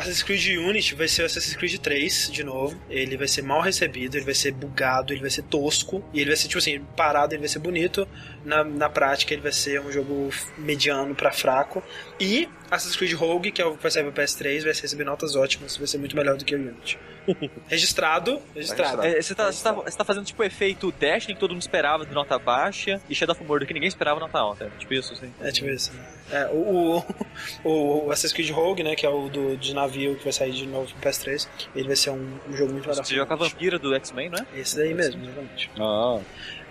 Assassin's 0.02 0.24
Creed 0.24 0.58
Unity 0.58 0.96
vai 0.96 1.08
ser 1.08 1.24
o 1.24 1.26
Assassin's 1.26 1.56
Creed 1.56 1.78
3 1.78 2.30
de 2.32 2.44
novo. 2.44 2.76
Ele 2.90 3.16
vai 3.16 3.28
ser 3.28 3.42
mal 3.42 3.62
recebido, 3.62 4.16
ele 4.18 4.26
vai 4.26 4.34
ser 4.34 4.52
bugado, 4.52 5.14
ele 5.14 5.22
vai 5.22 5.30
ser 5.30 5.44
tosco. 5.44 6.04
E 6.14 6.20
ele 6.20 6.30
vai 6.30 6.38
ser, 6.38 6.48
tipo 6.48 6.58
assim, 6.58 6.82
parado, 6.96 7.34
ele 7.34 7.40
vai 7.40 7.50
ser 7.50 7.60
bonito. 7.60 8.08
Na, 8.44 8.64
na 8.64 8.90
prática, 8.90 9.34
ele 9.34 9.42
vai 9.42 9.52
ser 9.52 9.80
um 9.82 9.92
jogo 9.92 10.30
mediano 10.58 11.14
pra 11.14 11.32
fraco. 11.32 11.84
E 12.20 12.50
Assassin's 12.70 12.96
Creed 12.96 13.14
Rogue, 13.14 13.52
que 13.52 13.62
é 13.62 13.66
o 13.66 13.76
que 13.76 13.84
vai 13.84 13.92
sair 13.92 14.04
pro 14.04 14.24
PS3, 14.24 14.64
vai 14.64 14.74
receber 14.74 15.04
notas 15.04 15.36
ótimas, 15.36 15.78
vai 15.78 15.88
ser 15.88 15.98
muito 15.98 16.16
melhor 16.16 16.38
do 16.38 16.46
que 16.46 16.56
o 16.56 16.58
Unity. 16.58 16.98
registrado, 17.68 18.42
registrado. 18.56 19.04
É, 19.04 19.22
você, 19.22 19.36
tá, 19.36 19.52
você, 19.52 19.64
tá, 19.64 19.72
você 19.74 19.98
tá 19.98 20.04
fazendo 20.04 20.26
tipo 20.26 20.42
o 20.42 20.46
efeito 20.46 20.92
Destiny 20.92 21.36
que 21.36 21.40
todo 21.40 21.52
mundo 21.52 21.62
esperava 21.62 22.06
de 22.06 22.14
nota 22.14 22.40
baixa 22.40 23.00
e 23.10 23.14
Shadow 23.14 23.36
of 23.36 23.44
Mordor 23.44 23.68
que 23.68 23.74
ninguém 23.74 23.88
esperava 23.88 24.20
nota 24.20 24.40
alta. 24.40 24.66
É 24.66 24.80
Tipo 24.80 24.94
isso, 24.94 25.14
assim. 25.14 25.32
É 25.42 25.52
tipo 25.52 25.70
isso. 25.70 25.94
né? 25.94 26.04
É, 26.32 26.46
o, 26.48 27.04
o, 27.64 28.06
o 28.08 28.12
Assassin's 28.12 28.34
Creed 28.34 28.50
Rogue, 28.52 28.84
né, 28.84 28.96
que 28.96 29.06
é 29.06 29.10
o 29.10 29.30
do, 29.30 29.58
de 29.58 29.74
navio 29.74 30.16
que 30.16 30.24
vai 30.24 30.34
sair 30.34 30.54
de 30.54 30.66
novo 30.66 30.92
pro 30.94 31.10
PS3, 31.10 31.48
ele 31.76 31.88
vai 31.88 31.96
ser 31.96 32.10
um, 32.12 32.40
um 32.50 32.56
jogo 32.56 32.72
muito 32.72 32.88
Você 32.88 33.14
joga 33.14 33.34
a 33.34 33.38
vampira 33.38 33.78
do 33.78 33.94
X-Men, 33.96 34.30
não 34.30 34.40
é? 34.40 34.60
Esse 34.60 34.78
daí 34.78 34.94
mesmo, 34.94 35.24
exatamente. 35.24 35.70
Ah, 35.78 36.20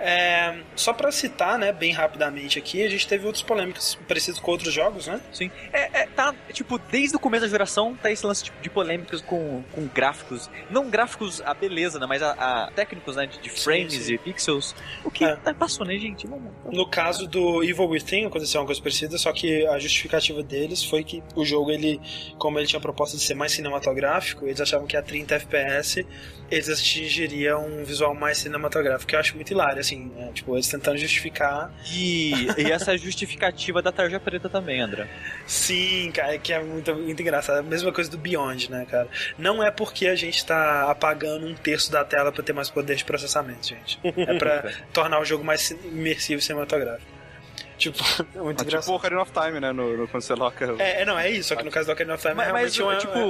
É, 0.01 0.59
só 0.75 0.93
pra 0.93 1.13
citar, 1.13 1.59
né, 1.59 1.73
bem 1.73 1.93
rapidamente 1.93 2.59
aqui, 2.59 2.83
a 2.83 2.89
gente 2.89 3.07
teve 3.07 3.27
outras 3.27 3.43
polêmicas 3.43 3.97
parecidas 4.09 4.41
com 4.41 4.51
outros 4.51 4.73
jogos, 4.73 5.07
né? 5.07 5.21
Sim. 5.33 5.51
É, 5.73 6.03
é, 6.03 6.07
tá, 6.07 6.35
tipo, 6.53 6.79
desde 6.79 7.17
o 7.17 7.19
começo 7.19 7.45
da 7.45 7.51
geração 7.51 7.95
tá 7.95 8.11
esse 8.11 8.25
lance 8.27 8.45
tipo, 8.45 8.61
de 8.63 8.71
polêmicas 8.71 9.21
com, 9.21 9.63
com 9.73 9.87
gráficos. 9.87 10.51
Não 10.71 10.89
gráficos 10.89 11.43
a 11.43 11.53
beleza, 11.53 11.99
né? 11.99 12.07
Mas 12.07 12.23
a, 12.23 12.33
a 12.33 12.71
técnicos, 12.73 13.17
né? 13.17 13.27
De, 13.27 13.39
de 13.41 13.51
frames 13.51 13.93
sim. 13.93 14.15
e 14.15 14.19
pixels. 14.19 14.75
O 15.05 15.11
que 15.11 15.25
É. 15.25 15.37
tá, 15.37 15.53
passou, 15.53 15.87
né, 15.87 15.97
gente? 15.99 16.27
Vamos. 16.27 16.51
No 16.73 16.87
caso 16.89 17.27
do 17.29 17.63
Evil 17.63 17.89
Within 17.89 18.27
aconteceu 18.27 18.61
uma 18.61 18.67
coisa 18.67 18.81
parecida, 18.81 19.19
só 19.19 19.33
que 19.33 19.67
a 19.67 19.79
justificativa 19.79 20.43
deles 20.43 20.83
foi 20.83 21.05
que 21.05 21.23
o 21.35 21.45
jogo, 21.45 21.71
ele, 21.71 22.01
como 22.39 22.59
ele 22.59 22.67
tinha 22.67 22.79
a 22.79 22.83
proposta 22.83 23.17
de 23.17 23.23
ser 23.23 23.35
mais 23.35 23.53
cinematográfico, 23.53 24.47
eles 24.47 24.61
achavam 24.61 24.87
que 24.87 24.97
a 24.97 25.03
30 25.03 25.35
FPS 25.35 26.07
eles 26.51 26.69
atingiriam 26.69 27.65
um 27.67 27.85
visual 27.85 28.15
mais 28.15 28.39
cinematográfico, 28.39 29.09
que 29.09 29.15
eu 29.15 29.21
acho 29.21 29.35
muito 29.37 29.53
hilário, 29.53 29.79
assim, 29.81 29.90
né? 29.99 30.31
tipo, 30.33 30.55
eles 30.55 30.69
tentando 30.69 30.99
justificar 30.99 31.73
E, 31.93 32.33
e 32.59 32.71
essa 32.71 32.97
justificativa 32.97 33.83
da 33.83 33.93
tarja 33.93 34.21
preta 34.21 34.49
também, 34.49 34.81
André. 34.81 35.07
Sim, 35.47 36.11
cara, 36.13 36.39
que 36.39 36.53
é 36.53 36.63
muito, 36.63 36.95
muito 36.95 37.21
engraçado. 37.21 37.59
A 37.59 37.63
mesma 37.63 37.93
coisa 37.93 38.11
do 38.11 38.19
Beyond, 38.19 38.71
né, 38.71 38.87
cara? 38.91 39.09
Não 39.39 39.63
é 39.63 39.71
porque 39.71 40.07
a 40.07 40.15
gente 40.15 40.45
tá 40.45 40.91
apagando 40.91 41.47
um 41.47 41.55
terço 41.55 41.91
da 41.91 42.05
tela 42.05 42.33
pra 42.33 42.43
ter 42.43 42.53
mais 42.53 42.71
poder 42.71 42.97
de 42.97 43.05
processamento, 43.05 43.67
gente. 43.67 43.99
É 44.03 44.39
pra 44.39 44.71
tornar 44.93 45.21
o 45.21 45.25
jogo 45.25 45.45
mais 45.45 45.71
imersivo 45.71 46.41
e 46.41 46.43
cinematográfico. 46.43 47.20
Tipo, 47.81 47.99
é 48.37 48.39
muito 48.41 48.61
Ah, 48.61 48.65
tipo 48.65 48.65
o 48.65 48.69
engraçado. 48.69 48.95
Ocarina 48.95 49.23
of 49.23 49.33
Time, 49.33 49.59
né? 49.59 49.73
No, 49.73 49.97
no, 49.97 50.07
quando 50.07 50.23
você 50.23 50.35
loca. 50.35 50.77
É, 50.79 51.03
é, 51.03 51.05
não, 51.07 51.19
é 51.19 51.31
isso, 51.31 51.49
só 51.49 51.57
que 51.57 51.65
no 51.65 51.71
caso 51.71 51.87
do 51.87 51.93
Ocarina 51.93 52.15
of 52.15 52.23
Time 52.23 52.35
Mas, 52.35 52.49
é 52.49 52.53
mas, 52.53 52.77
realmente 52.77 53.07
uma, 53.07 53.15
tipo, 53.15 53.19
é 53.19 53.23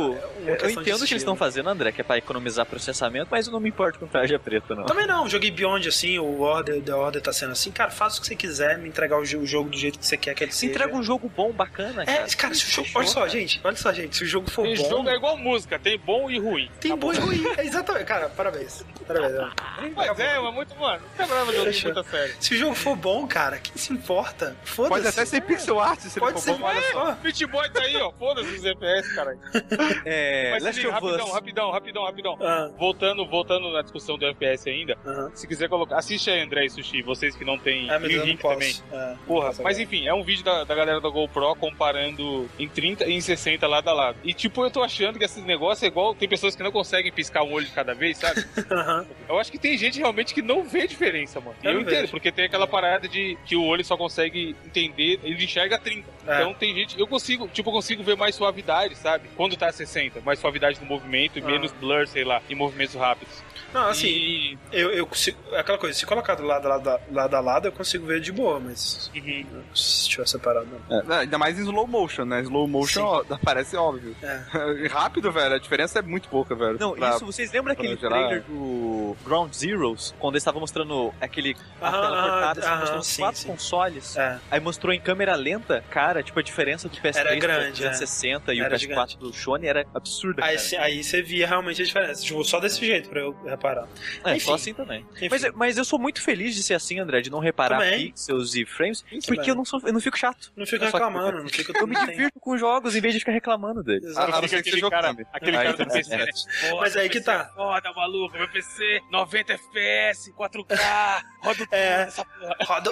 uma 0.42 0.50
eu 0.50 0.56
de 0.56 0.72
entendo 0.72 1.02
o 1.02 1.06
que 1.06 1.12
eles 1.12 1.22
estão 1.22 1.36
fazendo, 1.36 1.68
André, 1.70 1.92
que 1.92 2.00
é 2.00 2.04
pra 2.04 2.18
economizar 2.18 2.66
processamento, 2.66 3.28
mas 3.30 3.46
eu 3.46 3.52
não 3.52 3.60
me 3.60 3.68
importo 3.68 3.98
com 4.00 4.06
tarja 4.08 4.38
preta, 4.38 4.74
não. 4.74 4.84
Também 4.86 5.06
não, 5.06 5.28
joguei 5.28 5.50
Beyond 5.52 5.88
assim, 5.88 6.18
o 6.18 6.40
Order, 6.40 6.82
The 6.82 6.94
Order 6.94 7.22
tá 7.22 7.32
sendo 7.32 7.52
assim. 7.52 7.70
Cara, 7.70 7.90
faz 7.90 8.18
o 8.18 8.20
que 8.20 8.26
você 8.26 8.34
quiser, 8.34 8.76
me 8.78 8.88
entregar 8.88 9.18
o 9.18 9.24
jo- 9.24 9.38
o 9.38 9.46
jogo 9.46 9.70
do 9.70 9.78
jeito 9.78 9.98
que 9.98 10.06
você 10.06 10.16
quer 10.16 10.34
que 10.34 10.42
ele 10.44 10.50
Se 10.52 10.58
seja. 10.58 10.72
entrega 10.72 10.94
um 10.96 11.02
jogo 11.02 11.30
bom, 11.34 11.52
bacana, 11.52 12.04
cara. 12.04 12.26
É, 12.26 12.26
cara, 12.36 12.52
se 12.54 12.64
o 12.64 12.68
jogo, 12.70 12.88
olha 12.96 13.06
só, 13.06 13.28
gente, 13.28 13.60
olha 13.62 13.76
só, 13.76 13.92
gente, 13.92 14.16
se 14.16 14.24
o 14.24 14.26
jogo 14.26 14.50
for 14.50 14.62
Tem 14.64 14.76
bom, 14.76 14.88
jogo 14.88 15.08
é 15.08 15.14
igual 15.14 15.36
música, 15.36 15.78
tem 15.78 15.96
bom 15.98 16.28
e 16.28 16.38
ruim. 16.38 16.68
tem 16.80 16.96
bom 16.96 17.12
e 17.12 17.16
ruim. 17.18 17.40
É, 17.56 17.64
exatamente, 17.64 18.04
cara, 18.04 18.28
parabéns. 18.28 18.84
Parabéns. 19.06 19.52
Mas 19.96 20.18
é, 20.18 20.38
mas 20.38 20.54
muito, 20.54 20.74
mano. 20.76 21.02
Não 21.18 21.26
quebrava 21.26 21.52
jogo 21.52 21.64
Fechou. 21.66 21.92
muito 21.92 22.06
a 22.06 22.10
sério. 22.10 22.34
Se 22.40 22.54
o 22.54 22.58
jogo 22.58 22.74
for 22.74 22.96
bom, 22.96 23.26
cara, 23.26 23.58
quem 23.58 23.76
se 23.76 23.92
importa? 23.92 24.39
Foda-se. 24.64 24.88
Pode 24.90 25.06
até 25.08 25.24
ser 25.24 25.40
pixel 25.42 25.78
art 25.80 26.00
se 26.00 26.18
Pode 26.18 26.32
ele 26.32 26.40
ser, 26.40 26.62
olha 26.62 26.82
só. 26.92 27.06
só. 27.06 27.12
Beat 27.22 27.46
Boy 27.46 27.70
tá 27.70 27.82
aí, 27.82 27.96
ó. 27.96 28.12
Foda-se 28.12 28.48
os 28.54 28.64
FPS, 28.64 29.14
caralho. 29.14 29.38
É, 30.04 30.50
Mas 30.52 30.62
Last 30.64 30.86
Us. 30.86 30.92
rapidão, 30.92 31.30
rapidão, 31.32 31.70
rapidão, 31.70 32.04
rapidão. 32.04 32.38
Ah, 32.40 32.70
Voltando, 32.78 33.26
voltando 33.26 33.70
na 33.72 33.82
discussão 33.82 34.16
do 34.18 34.26
FPS 34.26 34.68
ainda, 34.68 34.96
se 35.34 35.46
quiser 35.46 35.68
colocar. 35.68 35.98
Assiste 35.98 36.30
aí, 36.30 36.40
André 36.40 36.64
e 36.66 36.70
Sushi, 36.70 37.02
vocês 37.02 37.34
que 37.36 37.44
não 37.44 37.58
tem. 37.58 37.90
Ah, 37.90 37.98
mas 37.98 38.10
eu 38.10 38.16
o 38.16 38.20
não 38.20 38.26
Rick 38.26 38.42
posso. 38.42 38.54
também. 38.54 38.74
É, 38.92 39.14
Porra, 39.26 39.46
não 39.52 39.64
mas 39.64 39.76
agora. 39.76 39.82
enfim, 39.82 40.06
é 40.06 40.14
um 40.14 40.22
vídeo 40.22 40.44
da, 40.44 40.64
da 40.64 40.74
galera 40.74 41.00
da 41.00 41.08
GoPro 41.08 41.54
comparando 41.56 42.48
em 42.58 42.68
30 42.68 43.06
e 43.06 43.12
em 43.14 43.20
60 43.20 43.66
lado 43.66 43.88
a 43.88 43.92
lado. 43.92 44.18
E 44.24 44.32
tipo, 44.32 44.64
eu 44.64 44.70
tô 44.70 44.82
achando 44.82 45.18
que 45.18 45.24
esse 45.24 45.40
negócio 45.40 45.84
é 45.84 45.88
igual. 45.88 46.14
Tem 46.14 46.28
pessoas 46.28 46.54
que 46.56 46.62
não 46.62 46.72
conseguem 46.72 47.12
piscar 47.12 47.42
um 47.42 47.52
olho 47.52 47.66
de 47.66 47.72
cada 47.72 47.94
vez, 47.94 48.18
sabe? 48.18 48.44
Eu 49.28 49.38
acho 49.38 49.50
que 49.50 49.58
tem 49.58 49.76
gente 49.78 49.98
realmente 49.98 50.34
que 50.34 50.42
não 50.42 50.62
vê 50.64 50.86
diferença, 50.86 51.40
mano. 51.40 51.54
Eu 51.62 51.72
eu, 51.72 51.80
entendo, 51.80 52.00
vejo. 52.00 52.10
porque 52.10 52.30
tem 52.32 52.44
aquela 52.46 52.66
parada 52.66 53.08
de 53.08 53.36
que 53.44 53.54
o 53.56 53.64
olho 53.64 53.84
só 53.84 53.96
consegue 53.96 54.29
entender, 54.38 55.20
ele 55.22 55.42
enxerga 55.44 55.78
30. 55.78 56.08
É. 56.26 56.36
Então 56.40 56.54
tem 56.54 56.74
gente. 56.74 56.98
Eu 56.98 57.06
consigo, 57.06 57.48
tipo, 57.48 57.68
eu 57.70 57.74
consigo 57.74 58.02
ver 58.02 58.16
mais 58.16 58.34
suavidade, 58.34 58.94
sabe? 58.96 59.28
Quando 59.36 59.56
tá 59.56 59.68
a 59.68 59.72
60, 59.72 60.20
mais 60.20 60.38
suavidade 60.38 60.78
no 60.80 60.86
movimento 60.86 61.38
e 61.38 61.42
Ah. 61.42 61.46
menos 61.46 61.72
blur, 61.72 62.06
sei 62.06 62.24
lá, 62.24 62.40
em 62.48 62.54
movimentos 62.54 62.94
rápidos. 62.94 63.42
Não, 63.72 63.86
assim, 63.88 64.08
E- 64.08 64.58
eu, 64.72 64.90
eu 64.90 65.06
consigo. 65.06 65.38
é 65.52 65.60
Aquela 65.60 65.78
coisa, 65.78 65.96
se 65.96 66.04
colocar 66.04 66.34
do 66.34 66.42
lado, 66.42 66.66
lado, 66.66 67.00
lado 67.12 67.36
a 67.36 67.40
lado, 67.40 67.68
eu 67.68 67.72
consigo 67.72 68.04
ver 68.04 68.20
de 68.20 68.32
boa, 68.32 68.58
mas. 68.58 69.08
Uhum. 69.14 69.62
Se 69.72 70.02
estiver 70.02 70.26
separado, 70.26 70.66
não. 70.88 71.14
É, 71.14 71.20
ainda 71.20 71.38
mais 71.38 71.56
em 71.56 71.62
slow 71.62 71.86
motion, 71.86 72.24
né? 72.24 72.40
Slow 72.42 72.66
motion 72.66 73.02
ó, 73.04 73.22
parece 73.44 73.76
óbvio. 73.76 74.16
É. 74.20 74.40
Rápido, 74.90 75.30
velho, 75.30 75.54
a 75.54 75.58
diferença 75.58 76.00
é 76.00 76.02
muito 76.02 76.28
pouca, 76.28 76.54
velho. 76.56 76.78
Não, 76.80 76.94
Pra- 76.94 77.10
isso, 77.10 77.24
vocês 77.26 77.52
lembram 77.52 77.72
aquele 77.72 77.96
gerar- 77.96 78.10
trailer 78.16 78.42
do 78.42 79.16
Ground 79.24 79.52
Zeroes? 79.54 80.14
Quando 80.18 80.34
eles 80.34 80.42
estavam 80.42 80.60
mostrando 80.60 81.14
aquele 81.20 81.56
a 81.80 81.88
Aham, 81.88 82.00
tela 82.00 82.22
cortada, 82.30 82.60
assim, 82.60 82.68
aham, 82.68 82.80
mostrando 82.80 83.04
sim, 83.04 83.22
quatro 83.22 83.40
sim. 83.40 83.48
consoles. 83.48 84.16
É. 84.20 84.38
Aí 84.50 84.60
mostrou 84.60 84.92
em 84.92 85.00
câmera 85.00 85.34
lenta, 85.34 85.84
cara, 85.90 86.22
tipo, 86.22 86.38
a 86.38 86.42
diferença 86.42 86.88
do 86.88 86.96
PS3 86.96 87.16
Era 87.16 87.30
pro 87.30 87.38
grande, 87.40 87.80
360 87.80 88.54
e 88.54 88.60
o 88.60 88.64
Era 88.64 88.76
PS4 88.76 88.80
gigante. 88.80 89.18
do 89.18 89.32
Sony 89.32 89.66
era 89.66 89.86
absurda, 89.94 90.44
Aí, 90.44 90.56
cara. 90.56 90.58
cê- 90.58 90.76
aí 90.76 91.02
você 91.04 91.22
via 91.22 91.46
realmente 91.46 91.80
a 91.82 91.84
diferença. 91.84 92.22
Tipo, 92.22 92.44
só 92.44 92.60
desse 92.60 92.84
jeito 92.84 93.08
pra 93.08 93.20
eu 93.20 93.32
reparar. 93.44 93.88
É, 94.24 94.30
enfim. 94.36 94.40
só 94.44 94.54
assim 94.54 94.74
também. 94.74 95.06
Mas, 95.30 95.42
mas 95.54 95.78
eu 95.78 95.84
sou 95.84 95.98
muito 95.98 96.20
feliz 96.22 96.54
de 96.54 96.62
ser 96.62 96.74
assim, 96.74 96.98
André, 96.98 97.20
de 97.20 97.30
não 97.30 97.38
reparar 97.38 97.78
Também. 97.78 98.06
pixels 98.08 98.54
e 98.54 98.64
frames, 98.66 99.00
Também. 99.02 99.20
porque 99.22 99.50
eu 99.50 99.54
não, 99.54 99.64
sou, 99.64 99.80
eu 99.84 99.92
não 99.92 100.00
fico 100.00 100.18
chato. 100.18 100.52
Não 100.56 100.66
só- 100.90 100.98
reclamando, 100.98 101.42
não 101.42 101.48
fica 101.48 101.72
Eu 101.80 101.86
me 101.86 101.94
tem- 101.96 102.06
divirto 102.06 102.38
com 102.40 102.58
jogos 102.58 102.94
em 102.96 103.00
vez 103.00 103.14
de 103.14 103.20
ficar 103.20 103.32
reclamando 103.32 103.82
deles. 103.82 104.04
Ah, 104.16 104.28
Exato. 104.28 104.28
ah, 104.36 104.40
que 104.62 104.80
cara, 104.90 105.10
aquele 105.32 105.56
Aí 105.56 105.64
cara 105.72 105.76
do 105.84 105.86
PC? 105.92 106.26
Pô, 106.70 106.76
Mas 106.80 106.96
aí 106.96 107.08
que 107.08 107.20
tá. 107.20 107.48
é 107.52 107.54
Foda, 107.54 107.92
maluco, 107.94 108.36
meu 108.36 108.48
PC, 108.48 109.00
90 109.10 109.52
FPS, 109.54 110.32
4K, 110.32 111.22
roda 111.42 111.58
tudo 111.58 111.74
É. 111.74 112.08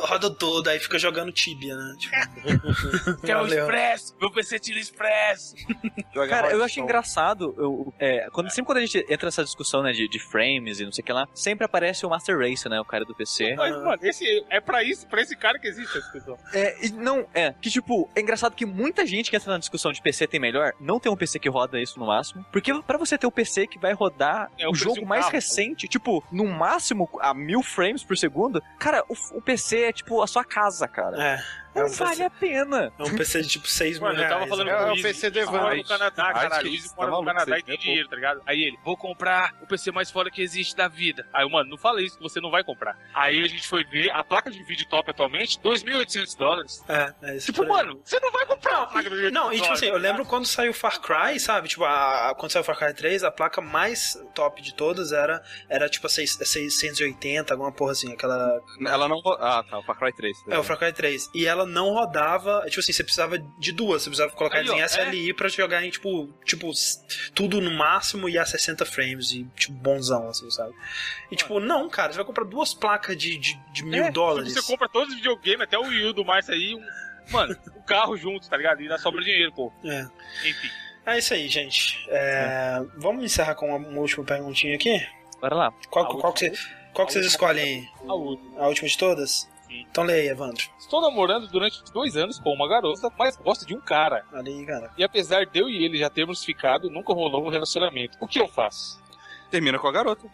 roda 0.06 0.30
tudo, 0.30 0.68
aí 0.70 0.78
fica 0.78 0.98
jogando 0.98 1.17
Tibia, 1.32 1.76
né? 1.76 1.94
Tipo, 1.98 2.16
Quer 3.26 3.36
o 3.36 3.40
valeu. 3.40 3.64
Expresso, 3.64 4.16
meu 4.20 4.30
PC 4.30 4.58
tira 4.58 4.78
Expresso. 4.78 5.54
Cara, 6.28 6.52
eu 6.52 6.62
acho 6.64 6.80
engraçado, 6.80 7.54
eu, 7.58 7.92
é, 7.98 8.28
quando, 8.32 8.50
sempre 8.50 8.66
quando 8.66 8.78
a 8.78 8.80
gente 8.80 8.98
entra 9.08 9.26
nessa 9.26 9.44
discussão, 9.44 9.82
né, 9.82 9.92
de, 9.92 10.08
de 10.08 10.18
frames 10.18 10.80
e 10.80 10.84
não 10.84 10.92
sei 10.92 11.02
o 11.02 11.04
que 11.06 11.12
lá, 11.12 11.28
sempre 11.34 11.64
aparece 11.64 12.04
o 12.06 12.10
Master 12.10 12.38
Race, 12.38 12.68
né, 12.68 12.80
o 12.80 12.84
cara 12.84 13.04
do 13.04 13.14
PC. 13.14 13.54
Mas, 13.56 13.74
mano, 13.76 13.98
esse, 14.02 14.44
é 14.50 14.60
pra 14.60 14.82
isso, 14.82 15.06
pra 15.06 15.20
esse 15.22 15.36
cara 15.36 15.58
que 15.58 15.66
existe 15.68 15.96
a 15.96 16.00
discussão. 16.00 16.36
É, 16.52 16.86
e 16.86 16.90
não, 16.92 17.26
é, 17.34 17.54
que 17.60 17.70
tipo, 17.70 18.08
é 18.14 18.20
engraçado 18.20 18.54
que 18.54 18.66
muita 18.66 19.06
gente 19.06 19.30
que 19.30 19.36
entra 19.36 19.52
na 19.52 19.58
discussão 19.58 19.92
de 19.92 20.00
PC 20.02 20.26
tem 20.26 20.40
melhor, 20.40 20.72
não 20.80 20.98
tem 21.00 21.10
um 21.10 21.16
PC 21.16 21.38
que 21.38 21.48
roda 21.48 21.80
isso 21.80 21.98
no 21.98 22.06
máximo, 22.06 22.44
porque 22.52 22.72
pra 22.82 22.98
você 22.98 23.16
ter 23.18 23.26
o 23.26 23.32
PC 23.32 23.66
que 23.66 23.78
vai 23.78 23.92
rodar 23.92 24.50
É 24.58 24.66
o 24.66 24.70
o 24.70 24.74
jogo 24.74 25.02
um 25.02 25.06
mais 25.06 25.22
carro. 25.26 25.32
recente, 25.34 25.88
tipo, 25.88 26.24
no 26.30 26.46
máximo 26.46 27.08
a 27.20 27.32
mil 27.34 27.62
frames 27.62 28.02
por 28.04 28.16
segundo, 28.16 28.62
cara, 28.78 29.02
o, 29.08 29.14
o 29.38 29.42
PC 29.42 29.80
é 29.82 29.92
tipo 29.92 30.22
a 30.22 30.26
sua 30.26 30.44
casa, 30.44 30.86
cara. 30.88 30.97
É. 31.20 31.38
É 31.74 31.80
Não 31.80 31.86
um, 31.86 31.90
vale 31.92 32.10
PC, 32.10 32.22
a 32.24 32.30
pena. 32.30 32.92
é 32.98 33.02
um 33.02 33.16
PC 33.16 33.42
de 33.42 33.48
tipo 33.48 33.68
6 33.68 33.98
mil 33.98 34.08
Mano, 34.08 34.22
eu 34.22 34.28
tava 34.28 34.46
falando 34.46 34.66
né? 34.66 34.72
É, 34.72 34.76
com 34.76 34.82
é 34.82 34.86
o 34.86 34.90
o 34.90 34.94
Izzy, 34.94 35.02
PC 35.02 35.30
do 35.30 35.38
Izzy 35.38 35.50
mora 35.52 35.64
Evan. 35.66 35.76
no 35.76 35.84
Canadá, 35.88 36.24
Ai, 36.26 36.32
caralho. 36.34 36.70
mora 36.96 37.10
tá 37.10 37.16
no 37.18 37.24
Canadá 37.24 37.58
e 37.58 37.62
tem 37.62 37.76
tem 37.76 37.78
dinheiro, 37.78 38.08
tá 38.08 38.16
ligado? 38.16 38.42
Aí 38.46 38.62
ele, 38.62 38.78
vou 38.84 38.96
comprar 38.96 39.54
o 39.62 39.66
PC 39.66 39.92
mais 39.92 40.10
foda 40.10 40.30
que 40.30 40.40
existe 40.42 40.74
da 40.74 40.88
vida. 40.88 41.26
Aí 41.32 41.44
eu, 41.44 41.50
mano, 41.50 41.70
não 41.70 41.78
fala 41.78 42.02
isso 42.02 42.16
que 42.16 42.22
você 42.22 42.40
não 42.40 42.50
vai 42.50 42.64
comprar. 42.64 42.98
Aí 43.14 43.42
a 43.42 43.46
gente 43.46 43.66
foi 43.68 43.84
ver 43.84 44.10
a 44.10 44.24
placa 44.24 44.50
de 44.50 44.62
vídeo 44.64 44.86
top 44.88 45.10
atualmente, 45.10 45.58
2.800 45.60 46.36
dólares. 46.36 46.84
É, 46.88 47.14
é 47.22 47.36
isso 47.36 47.46
Tipo, 47.52 47.66
mano, 47.66 48.00
você 48.04 48.18
não 48.20 48.32
vai 48.32 48.46
comprar 48.46 48.78
uma 48.78 48.86
placa 48.86 49.08
de 49.10 49.16
vídeo 49.16 49.30
Não, 49.32 49.52
e 49.52 49.60
tipo 49.60 49.72
assim, 49.72 49.86
eu 49.86 49.92
tá 49.92 49.98
lembro 49.98 50.24
quando 50.24 50.46
saiu 50.46 50.72
Far 50.74 51.00
Cry, 51.00 51.38
sabe? 51.38 51.68
Tipo, 51.68 51.84
a, 51.84 52.30
a- 52.30 52.34
quando 52.34 52.50
saiu 52.52 52.64
Far 52.64 52.76
Cry 52.78 52.94
3, 52.94 53.24
a 53.24 53.30
placa 53.30 53.60
mais 53.60 54.18
top 54.34 54.60
de 54.62 54.74
todas 54.74 55.12
era, 55.12 55.42
era 55.68 55.88
tipo 55.88 56.06
a 56.06 56.10
seis- 56.10 56.36
680, 56.42 57.52
alguma 57.54 57.72
porra 57.72 57.92
assim, 57.92 58.12
aquela. 58.12 58.60
Ela 58.86 59.08
não. 59.08 59.20
Ah, 59.38 59.64
tá, 59.68 59.78
o 59.78 59.82
Far 59.82 59.98
Cry 59.98 60.12
3. 60.14 60.36
É, 60.48 60.58
o 60.58 60.62
Far 60.62 60.78
Cry 60.78 60.92
3. 60.92 61.30
E 61.34 61.46
ela 61.46 61.57
não 61.66 61.90
rodava. 61.94 62.64
Tipo 62.68 62.80
assim, 62.80 62.92
você 62.92 63.02
precisava 63.02 63.38
de 63.38 63.72
duas. 63.72 64.02
Você 64.02 64.10
precisava 64.10 64.32
colocar 64.32 64.58
Aí, 64.58 64.66
eles 64.68 64.72
em 64.72 64.82
ó, 64.82 64.86
SLI 64.86 65.34
pra 65.34 65.48
jogar 65.48 65.84
em, 65.84 65.90
tipo, 65.90 66.32
tipo, 66.44 66.70
tudo 67.34 67.60
no 67.60 67.70
máximo 67.70 68.28
e 68.28 68.38
a 68.38 68.44
60 68.44 68.84
frames. 68.84 69.32
E, 69.32 69.44
tipo, 69.56 69.72
bonzão, 69.74 70.28
assim, 70.28 70.50
sabe? 70.50 70.72
E, 71.30 71.36
tipo, 71.36 71.60
não, 71.60 71.88
cara, 71.88 72.12
você 72.12 72.16
vai 72.16 72.24
comprar 72.26 72.44
duas 72.44 72.72
placas 72.74 73.16
de, 73.16 73.36
de, 73.38 73.58
de 73.72 73.84
mil 73.84 74.04
É, 74.04 74.10
dólares. 74.10 74.48
Tipo, 74.52 74.62
você 74.64 74.72
compra 74.72 74.88
todos 74.88 75.10
os 75.10 75.16
videogames, 75.16 75.60
até 75.62 75.78
o 75.78 75.82
Wii 75.82 76.04
U 76.06 76.12
do 76.12 76.24
Márcio 76.24 76.54
aí, 76.54 76.74
um, 76.74 76.82
mano, 77.32 77.56
um 77.76 77.82
carro 77.82 78.16
junto, 78.16 78.48
tá 78.48 78.56
ligado? 78.56 78.80
E 78.80 78.84
ainda 78.84 78.98
sobra 78.98 79.22
dinheiro, 79.22 79.52
pô. 79.52 79.72
É. 79.84 80.06
Enfim. 80.48 80.68
É 81.06 81.16
isso 81.18 81.32
aí, 81.32 81.48
gente. 81.48 82.04
É, 82.10 82.82
Vamos 82.96 83.24
encerrar 83.24 83.54
com 83.54 83.68
uma, 83.68 83.76
uma 83.88 84.00
última 84.00 84.24
perguntinha 84.24 84.74
aqui? 84.74 85.00
Bora 85.40 85.54
lá. 85.54 85.72
Qual, 85.88 86.04
A 86.04 86.08
qual, 86.20 86.32
que, 86.34 86.46
última- 86.46 86.56
você- 86.56 86.68
qual 86.92 87.06
que 87.06 87.12
vocês 87.14 87.24
última- 87.24 87.50
escolhem 87.50 87.64
aí? 87.64 87.88
A 88.08 88.14
última. 88.14 88.60
A 88.60 88.68
última 88.68 88.88
de 88.88 88.98
todas? 88.98 89.48
Então 89.70 90.04
leia 90.04 90.22
aí, 90.22 90.28
Evandro. 90.28 90.62
Estou 90.78 91.00
namorando 91.00 91.46
durante 91.48 91.82
dois 91.92 92.16
anos 92.16 92.38
com 92.38 92.50
uma 92.52 92.68
garota, 92.68 93.12
mas 93.18 93.36
gosto 93.36 93.66
de 93.66 93.74
um 93.74 93.80
cara. 93.80 94.24
Olha 94.32 94.50
aí, 94.50 94.64
cara. 94.64 94.90
E 94.96 95.04
apesar 95.04 95.44
de 95.46 95.58
eu 95.58 95.68
e 95.68 95.84
ele 95.84 95.98
já 95.98 96.08
termos 96.08 96.42
ficado, 96.44 96.88
nunca 96.90 97.12
rolou 97.12 97.46
um 97.46 97.50
relacionamento. 97.50 98.16
O 98.20 98.26
que 98.26 98.40
eu 98.40 98.48
faço? 98.48 99.00
Termina 99.50 99.78
com 99.78 99.86
a 99.88 99.92
garota. 99.92 100.26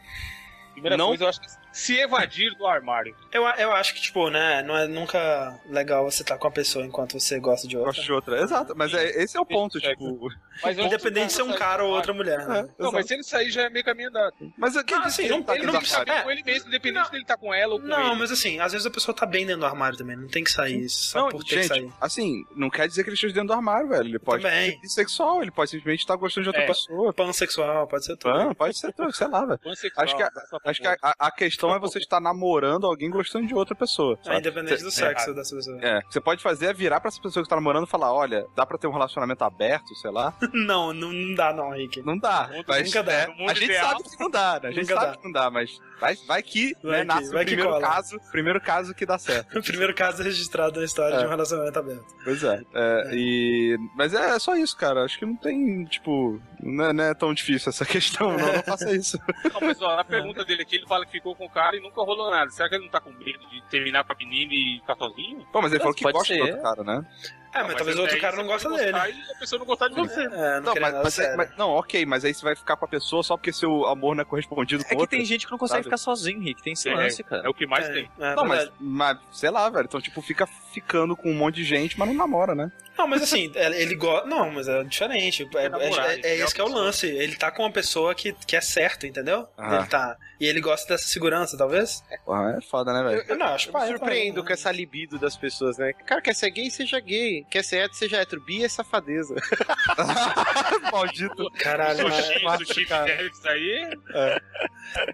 Primeira 0.73 0.97
Não. 0.97 1.09
coisa, 1.09 1.25
eu 1.25 1.29
acho 1.29 1.41
que 1.41 1.47
se 1.75 1.99
evadir 1.99 2.55
do 2.57 2.67
armário. 2.67 3.15
Eu, 3.33 3.43
eu 3.45 3.73
acho 3.73 3.93
que, 3.95 4.01
tipo, 4.01 4.31
né, 4.31 4.63
não 4.63 4.77
é 4.77 4.87
nunca 4.87 5.59
legal 5.67 6.05
você 6.11 6.23
estar 6.23 6.39
com 6.39 6.47
a 6.47 6.51
pessoa 6.51 6.85
enquanto 6.87 7.19
você 7.19 7.39
gosta 7.41 7.67
de 7.69 7.77
outra. 7.77 7.93
Gosto 7.93 8.05
de 8.05 8.13
outra. 8.13 8.41
Exato, 8.41 8.75
mas 8.77 8.95
é, 8.95 9.23
esse 9.23 9.37
é 9.37 9.41
o 9.41 9.45
ponto, 9.45 9.79
tipo. 9.81 10.29
Mas 10.63 10.79
Independente 10.79 11.27
de 11.27 11.33
ser 11.33 11.43
um 11.43 11.53
cara 11.53 11.83
ou 11.83 11.91
outra 11.93 12.15
mulher, 12.15 12.47
né? 12.47 12.69
Não, 12.79 12.93
mas 12.93 13.07
se 13.09 13.15
ele 13.15 13.25
sair 13.25 13.51
já 13.51 13.63
é 13.63 13.69
meio 13.69 13.85
caminho 13.85 14.09
andado. 14.09 14.35
Mas 14.57 14.81
quem 14.85 14.97
Ah, 14.97 15.11
sim, 15.11 15.23
que 15.23 15.29
ele 15.29 15.35
não- 15.35 15.43
tá 15.43 15.57
ele 15.57 15.67
não 15.67 15.75
precisa- 15.81 15.99
armário? 15.99 16.23
com 16.23 16.31
ele 16.31 16.43
mesmo, 16.45 16.69
independente 16.69 17.03
Não. 17.03 17.11
se 17.11 17.17
ele 17.17 17.25
tá 17.25 17.37
com 17.37 17.53
ela 17.53 17.73
ou 17.75 17.81
com 17.81 17.87
Não, 17.89 18.11
ele. 18.13 18.21
mas 18.21 18.31
assim, 18.31 18.61
às 18.61 18.71
vezes 18.71 18.87
a 18.87 18.91
pessoa 18.93 19.13
tá 19.17 19.27
bem 19.27 19.45
dentro 19.45 19.63
do 19.63 19.67
armário 19.67 19.99
também, 19.99 20.15
não 20.17 20.29
tem 20.29 20.45
que 20.45 20.53
sair 20.53 20.89
só 20.89 21.23
Não, 21.23 21.29
por 21.31 21.43
ter 21.43 21.49
que 21.49 21.55
gente, 21.57 21.67
sair. 21.67 21.93
assim, 22.01 22.45
não 22.55 22.71
quer 22.71 22.87
dizer 22.87 23.03
que 23.03 23.09
ele 23.09 23.15
esteja 23.17 23.35
dentro 23.35 23.49
do 23.49 23.53
armário, 23.55 23.89
velho. 23.89 24.05
Ele 24.07 24.19
pode 24.21 24.45
Também. 24.45 24.71
ser 24.71 24.79
bissexual, 24.81 25.43
ele 25.43 25.51
pode 25.51 25.71
simplesmente 25.73 26.01
estar 26.03 26.15
gostando 26.15 26.45
de 26.45 26.49
outra 26.51 26.63
É. 26.63 26.67
pessoa. 26.69 27.13
Pansexual, 27.13 27.89
pode 27.89 28.05
ser 28.05 28.17
tudo. 28.17 28.33
Pan, 28.33 28.55
pode 28.55 28.79
ser 28.79 28.93
tudo, 28.93 29.13
sei 29.13 29.27
lá, 29.27 29.45
velho. 29.45 29.59
Pansexual, 29.59 30.05
Acho 30.05 30.17
que 30.17 30.23
a- 30.23 30.31
Acho 30.65 30.81
que 30.81 30.87
a 31.03 31.31
questão 31.33 31.64
é 31.73 31.79
você 31.79 31.99
estar 32.01 32.21
namorando 32.21 32.87
alguém 32.87 33.09
gostando 33.11 33.47
de 33.47 33.55
outra 33.55 33.75
pessoa. 33.75 34.19
É, 34.23 34.25
sabe? 34.25 34.39
independente 34.39 34.79
Cê- 34.79 34.85
do 34.85 34.91
sexo 34.91 35.33
dessa 35.33 35.55
pessoa. 35.55 35.79
É, 35.81 35.99
o 35.99 36.01
que 36.09 36.13
você 36.15 36.21
pode 36.21 36.43
fazer 36.43 36.67
é 36.67 36.73
virar 36.73 36.99
pra 37.01 37.09
essa 37.09 37.21
pessoa 37.23 37.43
que 37.45 37.49
tá 37.49 37.55
namorando 37.57 37.85
e 37.87 37.91
falar, 37.91 38.13
olha, 38.13 38.47
dá 38.57 38.67
pra 38.67 38.77
ter 38.77 38.87
um 38.89 38.93
relacionamento 38.93 39.45
aberto, 39.45 39.95
sei 39.95 40.11
lá. 40.11 40.35
Não, 40.53 40.93
não, 40.93 41.13
não 41.13 41.35
dá 41.35 41.53
não, 41.53 41.71
Rick. 41.71 42.03
Não 42.03 42.17
dá. 42.19 42.49
Mundo- 42.53 42.65
Mas, 42.67 42.87
nunca 42.87 43.03
dá. 43.03 43.13
é, 43.13 43.25
a 43.49 43.55
gente 43.55 43.65
ideal. 43.65 43.91
sabe 43.91 44.03
que 44.05 44.21
não 44.21 44.31
dá, 44.31 44.61
né? 44.63 44.69
A 44.69 44.73
gente 44.73 44.83
Nunca 44.83 44.95
sabe 44.95 45.07
dá. 45.13 45.17
que 45.19 45.25
não 45.25 45.33
dá, 45.33 45.51
mas 45.51 45.81
vai, 46.01 46.17
vai 46.27 46.43
que 46.43 46.75
Vai 46.83 46.93
né, 46.93 46.99
que- 47.01 47.05
nasce 47.05 47.33
vai 47.33 47.43
o 47.43 47.47
que 47.47 47.55
primeiro 47.55 47.81
caso, 47.81 48.21
primeiro 48.33 48.61
caso 48.61 48.95
que 48.95 49.07
dá 49.07 49.19
certo. 49.19 49.59
O 49.59 49.63
primeiro 49.63 49.95
caso 49.95 50.23
registrado 50.23 50.79
na 50.81 50.87
história 50.87 51.15
É. 51.17 51.19
de 51.19 51.27
um 51.27 51.29
relacionamento 51.29 51.79
aberto. 51.79 52.05
Pois 52.25 52.43
é. 52.43 52.63
é, 52.75 53.11
E... 53.13 53.77
Mas 53.97 54.15
é 54.15 54.39
só 54.39 54.57
isso, 54.57 54.77
cara. 54.77 55.05
Acho 55.05 55.19
que 55.19 55.27
não 55.27 55.37
tem, 55.37 55.85
tipo, 55.85 56.41
não 56.63 56.85
é, 56.87 56.93
não 56.93 57.05
é 57.05 57.15
tão 57.15 57.33
difícil 57.35 57.69
essa 57.71 57.85
questão, 57.87 58.37
não. 58.37 58.53
Não 58.55 58.63
faça 58.63 58.91
isso. 58.95 59.19
Não, 59.53 59.61
mas 59.61 59.81
ó, 59.83 59.97
na 59.97 60.05
pergunta 60.05 60.45
dele 60.45 60.63
aqui, 60.63 60.77
ele 60.77 60.87
fala 60.87 61.05
que 61.05 61.13
ficou 61.13 61.35
com 61.37 61.49
cara 61.55 61.77
e 61.77 61.81
nunca 61.81 62.03
rolou 62.03 62.31
nada. 62.31 62.51
Será 62.51 62.69
que 62.69 62.75
ele 62.75 62.85
não 62.85 62.91
tá 62.91 63.01
com 63.01 63.11
medo 63.11 63.47
de 63.49 63.63
terminar 63.71 64.05
com 64.05 64.13
a 64.13 64.17
menina 64.17 64.53
e 64.53 64.81
ficar 64.81 64.97
sozinho? 64.97 65.47
Pô, 65.53 65.63
mas 65.63 65.73
ele 65.73 65.81
falou 65.81 65.95
que 65.95 66.05
gosta 66.05 66.35
ser. 66.35 66.39
do 66.39 66.47
outro 66.47 66.63
cara, 66.63 66.83
né? 66.83 67.07
É, 67.55 67.63
mas 67.63 67.75
talvez 67.77 67.97
o 67.99 68.03
outro 68.03 68.21
cara 68.21 68.35
você 68.37 68.43
não 68.43 68.47
gosta 68.49 68.69
dele. 68.71 68.91
E 68.99 69.33
a 69.33 69.39
pessoa 69.39 69.59
não 69.59 69.67
gostar 69.67 69.89
de 69.89 69.95
você. 69.95 70.23
É, 70.23 70.61
não, 70.61 70.75
Não, 70.75 70.75
mas, 70.81 70.95
mas- 71.17 71.37
mas- 71.37 71.57
não, 71.57 71.71
ok, 71.71 72.05
mas 72.05 72.25
aí 72.25 72.35
você 72.35 72.43
vai 72.45 72.57
ficar 72.57 72.77
com 72.77 72.85
a 72.85 72.89
pessoa 72.89 73.23
só 73.23 73.37
porque 73.37 73.53
seu 73.53 73.87
amor 73.87 74.15
não 74.15 74.23
é 74.23 74.25
correspondido 74.25 74.83
com 74.85 74.89
É 74.91 74.95
que 74.95 75.01
outra. 75.01 75.17
tem 75.17 75.25
gente 75.25 75.47
que 75.47 75.53
não 75.53 75.59
consegue 75.59 75.79
sabe? 75.79 75.85
ficar 75.85 75.97
sozinho, 75.97 76.41
Rick. 76.41 76.63
Tem 76.63 76.73
esse 76.73 76.89
É, 76.89 76.95
lance, 76.95 77.23
cara. 77.23 77.47
É 77.47 77.49
o 77.49 77.55
que 77.55 77.67
mais 77.67 77.87
É, 77.89 77.93
tem. 77.93 78.11
é 78.21 78.35
Não, 78.35 78.45
mas, 78.45 78.71
mas, 78.81 79.19
sei 79.31 79.51
lá, 79.51 79.69
velho. 79.71 79.85
Então, 79.85 80.01
tipo, 80.01 80.21
fica 80.21 80.47
ficando 80.47 81.17
com 81.17 81.31
um 81.31 81.35
monte 81.35 81.57
de 81.57 81.65
gente, 81.65 81.99
mas 81.99 82.09
não 82.09 82.15
namora, 82.15 82.55
né? 82.55 82.71
Não, 82.97 83.09
mas 83.09 83.23
assim, 83.23 83.51
é, 83.57 83.83
ele 83.83 83.97
gosta. 83.97 84.27
Não, 84.29 84.51
mas 84.53 84.69
é 84.69 84.85
diferente. 84.85 85.49
É, 85.57 85.65
é, 85.65 85.69
namorar, 85.69 86.11
é- 86.11 86.21
é 86.21 86.35
ele 86.35 86.43
esse 86.45 86.55
que 86.55 86.61
é 86.61 86.65
o 86.65 86.69
é 86.69 86.73
lance. 86.73 87.07
Ele 87.07 87.35
tá 87.35 87.51
com 87.51 87.63
uma 87.63 87.73
pessoa 87.73 88.15
que, 88.15 88.33
que 88.47 88.55
é 88.57 88.61
certo, 88.61 89.05
entendeu? 89.07 89.49
Ah. 89.59 89.77
Ele 89.79 89.87
tá. 89.87 90.17
E 90.41 90.47
ele 90.47 90.61
gosta 90.61 90.87
dessa 90.95 91.07
segurança, 91.09 91.57
talvez? 91.57 92.05
É 92.11 92.61
foda, 92.61 92.93
né, 92.93 93.03
velho? 93.03 93.25
Eu 93.29 93.37
não, 93.37 93.47
acho 93.47 93.71
Eu 93.71 93.81
me 93.81 93.87
surpreendo 93.89 94.35
pai. 94.43 94.47
com 94.47 94.53
essa 94.53 94.71
libido 94.71 95.19
das 95.19 95.37
pessoas, 95.37 95.79
né? 95.79 95.93
Cara, 96.07 96.21
quer 96.21 96.35
ser 96.35 96.51
gay, 96.51 96.71
seja 96.71 97.01
gay. 97.01 97.44
Quer 97.51 97.63
ser 97.63 97.77
hétero, 97.79 97.95
seja 97.95 98.17
hétero. 98.19 98.41
Bi 98.43 98.65
é 98.65 98.69
safadeza. 98.69 99.35
Maldito. 100.93 101.51
Caralho, 101.59 102.11
Sushi, 102.11 102.43
mas- 102.45 102.59
sushi 102.67 102.85
Fidelix 102.87 103.47
aí. 103.47 103.99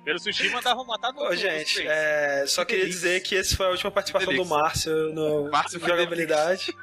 Pelo 0.04 0.18
sushi 0.18 0.48
mandava 0.50 0.82
matar 0.84 1.12
no 1.12 1.22
Ô, 1.22 1.34
gente, 1.36 1.86
é, 1.86 2.44
só 2.46 2.64
queria 2.64 2.86
dizer 2.86 3.20
que 3.20 3.34
esse 3.34 3.56
foi 3.56 3.66
a 3.66 3.70
última 3.70 3.90
participação 3.90 4.34
do. 4.34 4.44
Márcio 4.44 5.12
no 5.12 5.50
Márcio 5.50 5.78
Jogabilidade. 5.80 6.74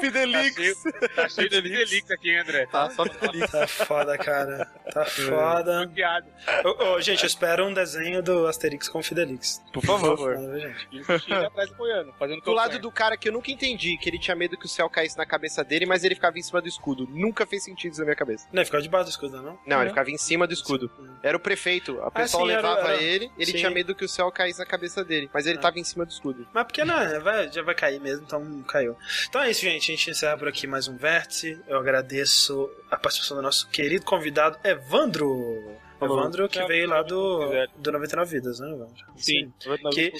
Fidelix. 0.00 0.82
Tá 1.14 1.28
cheio 1.28 1.48
de 1.48 1.62
Fidelix 1.62 2.10
aqui, 2.10 2.36
André. 2.36 2.66
Tá, 2.66 2.90
só 2.90 3.04
Fidelix. 3.04 3.50
Tá 3.50 3.66
foda, 3.66 4.18
cara. 4.18 4.66
Tá 4.92 5.04
foda. 5.04 5.88
Piada. 5.94 6.26
Ô, 6.64 6.84
ô, 6.94 7.00
gente, 7.00 7.22
eu 7.22 7.26
espero 7.26 7.66
um 7.66 7.72
desenho 7.72 8.22
do 8.22 8.46
Asterix 8.46 8.88
com 8.88 8.98
o 8.98 9.02
Fidelix. 9.02 9.62
Por 9.72 9.84
favor. 9.84 10.16
Foda, 10.16 10.60
gente. 10.60 10.88
E 10.92 11.00
o 11.00 11.04
sushi 11.04 11.32
atrás 11.32 11.68
do 11.70 11.76
Goiano, 11.76 12.12
fazendo 12.18 12.40
Do 12.42 12.52
lado 12.52 12.78
do 12.78 12.90
cara 12.90 13.16
que 13.16 13.28
eu 13.28 13.32
nunca 13.32 13.50
entendi, 13.50 13.96
que 13.96 14.08
ele 14.08 14.18
tinha 14.18 14.34
medo 14.36 14.56
que 14.56 14.66
o 14.66 14.68
céu 14.68 14.88
caísse 14.90 15.16
na 15.16 15.26
cabeça 15.26 15.62
dele, 15.64 15.86
mas 15.86 16.04
ele 16.04 16.14
ficava 16.14 16.38
em 16.38 16.42
cima 16.42 16.60
do 16.60 16.68
escudo. 16.68 17.06
Nunca 17.10 17.46
fez 17.46 17.64
sentido 17.64 17.92
isso 17.92 18.00
na 18.00 18.06
minha 18.06 18.16
cabeça. 18.16 18.46
Não, 18.52 18.64
ficava 18.64 18.82
debaixo 18.82 19.06
do 19.06 19.10
escudo, 19.10 19.42
não? 19.42 19.58
Não, 19.66 19.80
ele 19.80 19.90
ficava 19.90 20.10
em 20.10 20.18
cima 20.18 20.46
do 20.46 20.52
escudo. 20.54 20.90
Era 21.22 21.36
o 21.36 21.40
prefeito. 21.40 22.00
A 22.02 22.10
pessoa 22.10 22.44
sim, 22.46 22.52
era- 22.52 22.68
levava 22.68 22.92
era- 22.94 23.02
ele, 23.02 23.30
ele 23.36 23.52
sim. 23.52 23.58
tinha 23.58 23.70
medo 23.70 23.94
que 23.94 24.04
o 24.04 24.08
céu 24.08 24.30
caísse 24.30 24.58
na 24.58 24.66
cabeça 24.66 25.04
dele. 25.04 25.30
Mas 25.32 25.46
ele 25.46 25.58
Ah. 25.58 25.62
tava 25.62 25.78
em 25.78 25.84
cima 25.84 26.04
do 26.04 26.10
escudo. 26.10 26.46
Mas 26.52 26.64
porque 26.64 26.84
não, 26.84 26.98
é, 26.98 27.18
vai- 27.18 27.50
já 27.52 27.62
vai 27.62 27.74
cair 27.74 28.00
mesmo, 28.00 28.24
então 28.24 28.62
caiu. 28.62 28.96
Então 29.28 29.39
é 29.42 29.50
isso, 29.50 29.60
gente. 29.62 29.90
A 29.92 29.94
gente 29.96 30.10
encerra 30.10 30.36
por 30.38 30.48
aqui 30.48 30.66
mais 30.66 30.88
um 30.88 30.96
vértice. 30.96 31.58
Eu 31.66 31.78
agradeço 31.78 32.70
a 32.90 32.96
participação 32.96 33.36
do 33.36 33.42
nosso 33.42 33.68
querido 33.68 34.04
convidado, 34.04 34.58
Evandro. 34.64 35.78
Falou. 35.98 36.18
Evandro, 36.18 36.48
que 36.48 36.58
Não, 36.58 36.66
veio 36.66 36.88
lá 36.88 37.02
do, 37.02 37.40
quiser. 37.40 37.68
do 37.76 37.92
99 37.92 38.30
Vidas, 38.30 38.58
né, 38.58 38.70
Evandro? 38.70 39.04
Sim. 39.16 39.52
Que- 39.92 40.10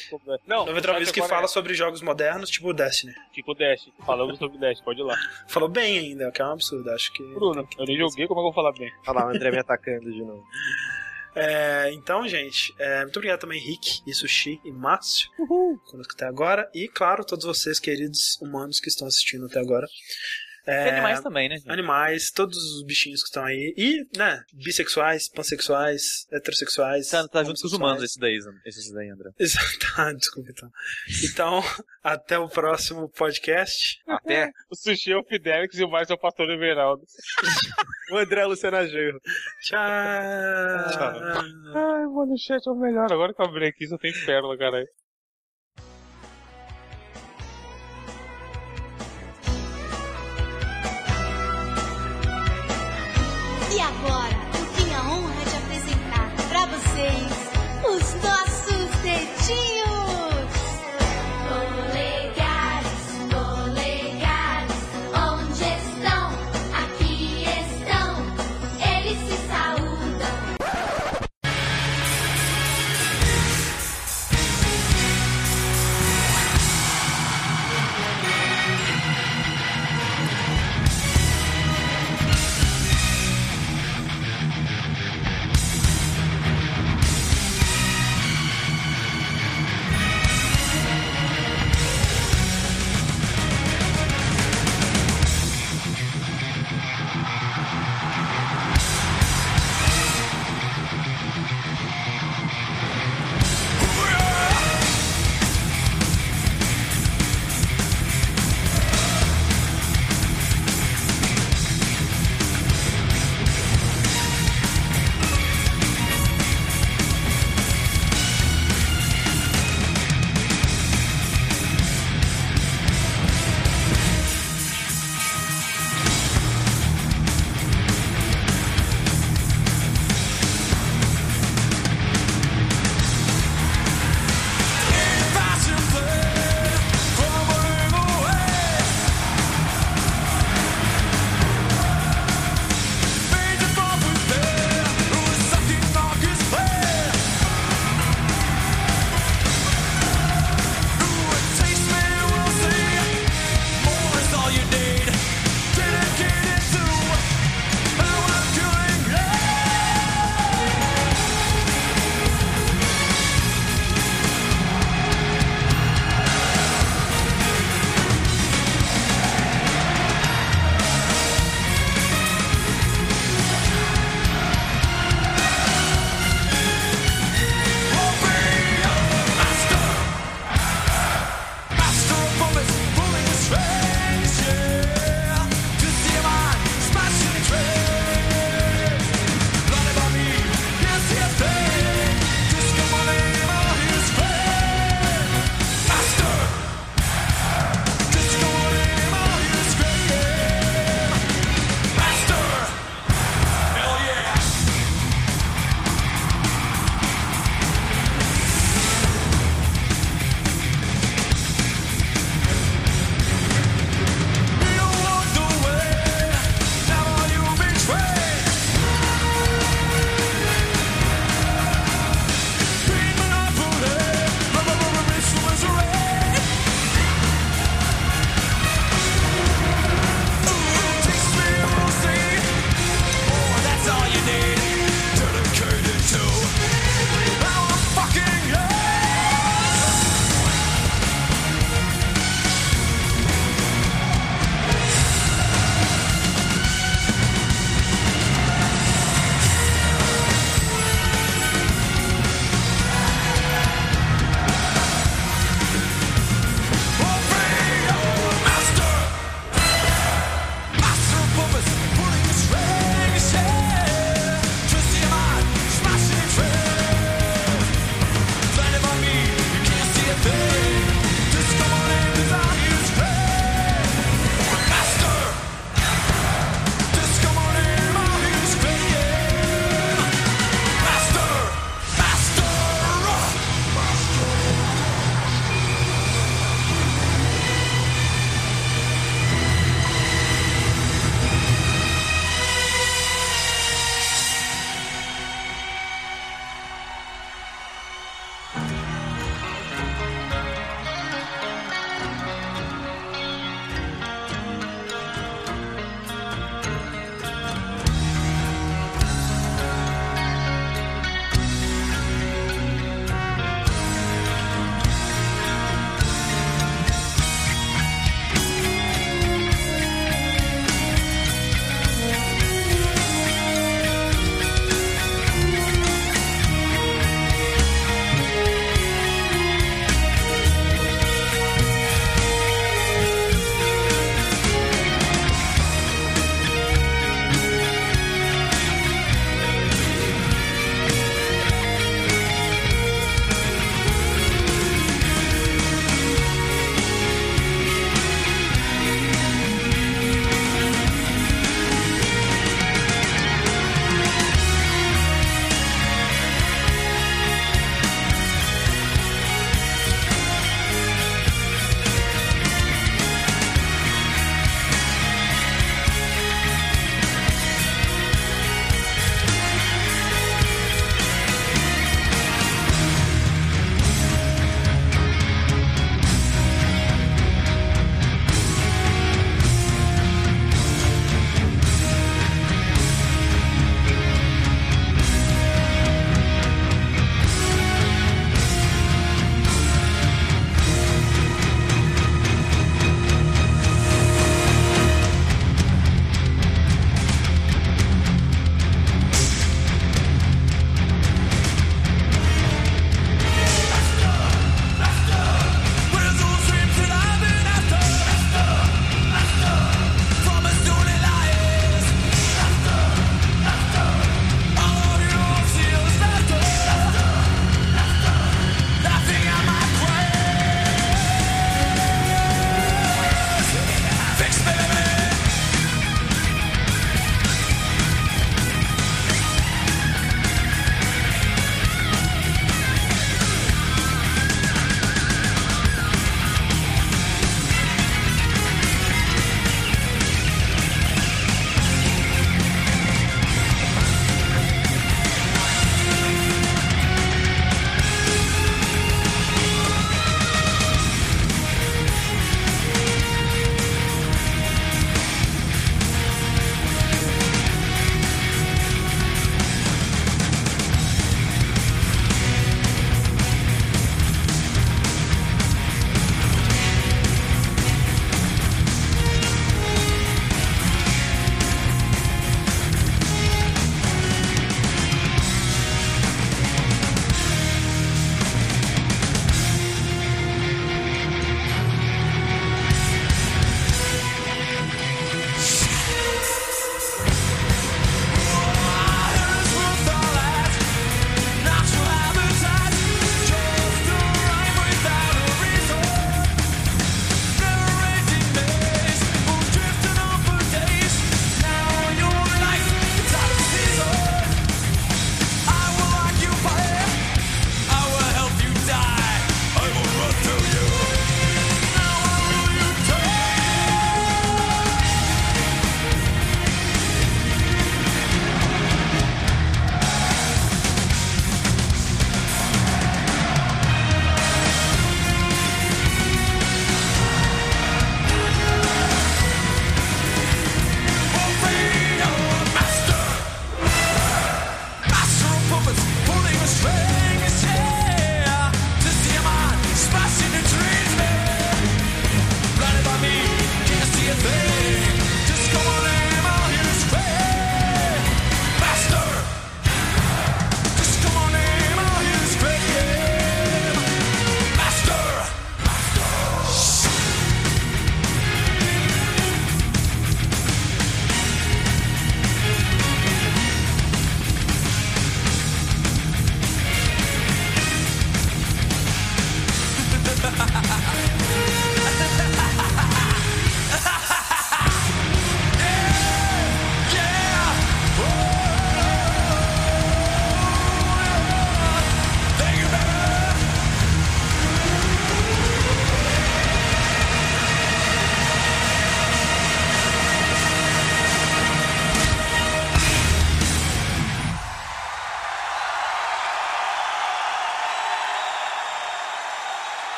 Não, 0.46 0.66
99 0.66 0.98
Vidas 0.98 1.10
que 1.12 1.20
agora 1.20 1.34
fala 1.36 1.44
é 1.46 1.48
sobre 1.48 1.72
jogos 1.72 2.02
modernos, 2.02 2.50
tipo 2.50 2.74
Destiny. 2.74 3.14
Tipo 3.32 3.54
Dash. 3.54 3.88
Falamos 4.04 4.38
sobre 4.38 4.58
Dash, 4.58 4.78
pode 4.82 5.00
ir 5.00 5.04
lá. 5.04 5.16
Falou 5.48 5.70
bem 5.70 5.98
ainda, 5.98 6.30
que 6.32 6.42
é 6.42 6.44
um 6.44 6.52
absurdo, 6.52 6.90
acho 6.90 7.10
que. 7.14 7.22
Bruno, 7.32 7.66
eu 7.78 7.84
nem 7.86 7.96
joguei, 7.96 8.26
como 8.26 8.40
é 8.40 8.42
que 8.42 8.48
eu 8.48 8.52
vou 8.52 8.52
falar 8.52 8.72
bem? 8.72 8.92
Olha 9.06 9.20
lá, 9.20 9.26
o 9.26 9.30
André 9.30 9.50
me 9.50 9.58
atacando 9.58 10.12
de 10.12 10.20
novo. 10.22 10.44
É, 11.34 11.92
então, 11.92 12.26
gente, 12.26 12.74
é, 12.78 13.02
muito 13.02 13.16
obrigado 13.16 13.40
também, 13.40 13.60
Rick, 13.60 14.02
e 14.06 14.12
Sushi 14.12 14.60
e 14.64 14.72
Márcio, 14.72 15.30
conosco 15.86 16.14
até 16.14 16.26
agora. 16.26 16.68
E, 16.74 16.88
claro, 16.88 17.24
todos 17.24 17.44
vocês, 17.44 17.78
queridos 17.78 18.38
humanos 18.40 18.80
que 18.80 18.88
estão 18.88 19.06
assistindo 19.06 19.46
até 19.46 19.60
agora. 19.60 19.86
É, 20.66 20.90
animais 20.90 21.20
também, 21.20 21.48
né? 21.48 21.56
gente? 21.56 21.70
animais, 21.70 22.30
todos 22.30 22.56
os 22.56 22.84
bichinhos 22.84 23.22
que 23.22 23.28
estão 23.28 23.44
aí. 23.44 23.74
E, 23.76 24.06
né, 24.16 24.42
bissexuais, 24.52 25.28
pansexuais, 25.28 26.26
heterossexuais. 26.32 27.08
Tá, 27.08 27.26
tá 27.28 27.44
junto 27.44 27.60
com 27.60 27.66
os 27.66 27.72
humanos 27.72 28.02
esse 28.02 28.18
daí, 28.18 28.38
esse 28.66 28.92
daí, 28.92 29.08
André. 29.08 29.30
Exato, 29.38 29.78
tá, 29.78 30.12
desculpa 30.12 30.50
então. 30.50 30.70
Então, 31.24 31.62
até 32.02 32.38
o 32.38 32.48
próximo 32.48 33.08
podcast. 33.08 34.00
Até. 34.06 34.50
O 34.70 34.76
sushi 34.76 35.12
é 35.12 35.16
o 35.16 35.24
Fidelix 35.24 35.78
e 35.78 35.84
o 35.84 35.90
mais 35.90 36.10
é 36.10 36.14
o 36.14 36.18
Pastor 36.18 36.50
Everaldo. 36.50 37.04
O 38.10 38.16
André 38.16 38.44
Luciana 38.44 38.84
Genro. 38.88 39.20
Tchau. 39.62 39.78
Ai, 39.78 40.96
mano, 42.06 42.32
o 42.32 42.36
chat 42.36 42.66
é 42.66 42.70
o 42.70 42.74
melhor. 42.74 43.12
Agora 43.12 43.32
que 43.32 43.40
eu 43.40 43.46
abri 43.46 43.66
aqui, 43.66 43.86
só 43.86 43.96
tem 43.96 44.12
pérola, 44.26 44.58
caralho. 44.58 44.88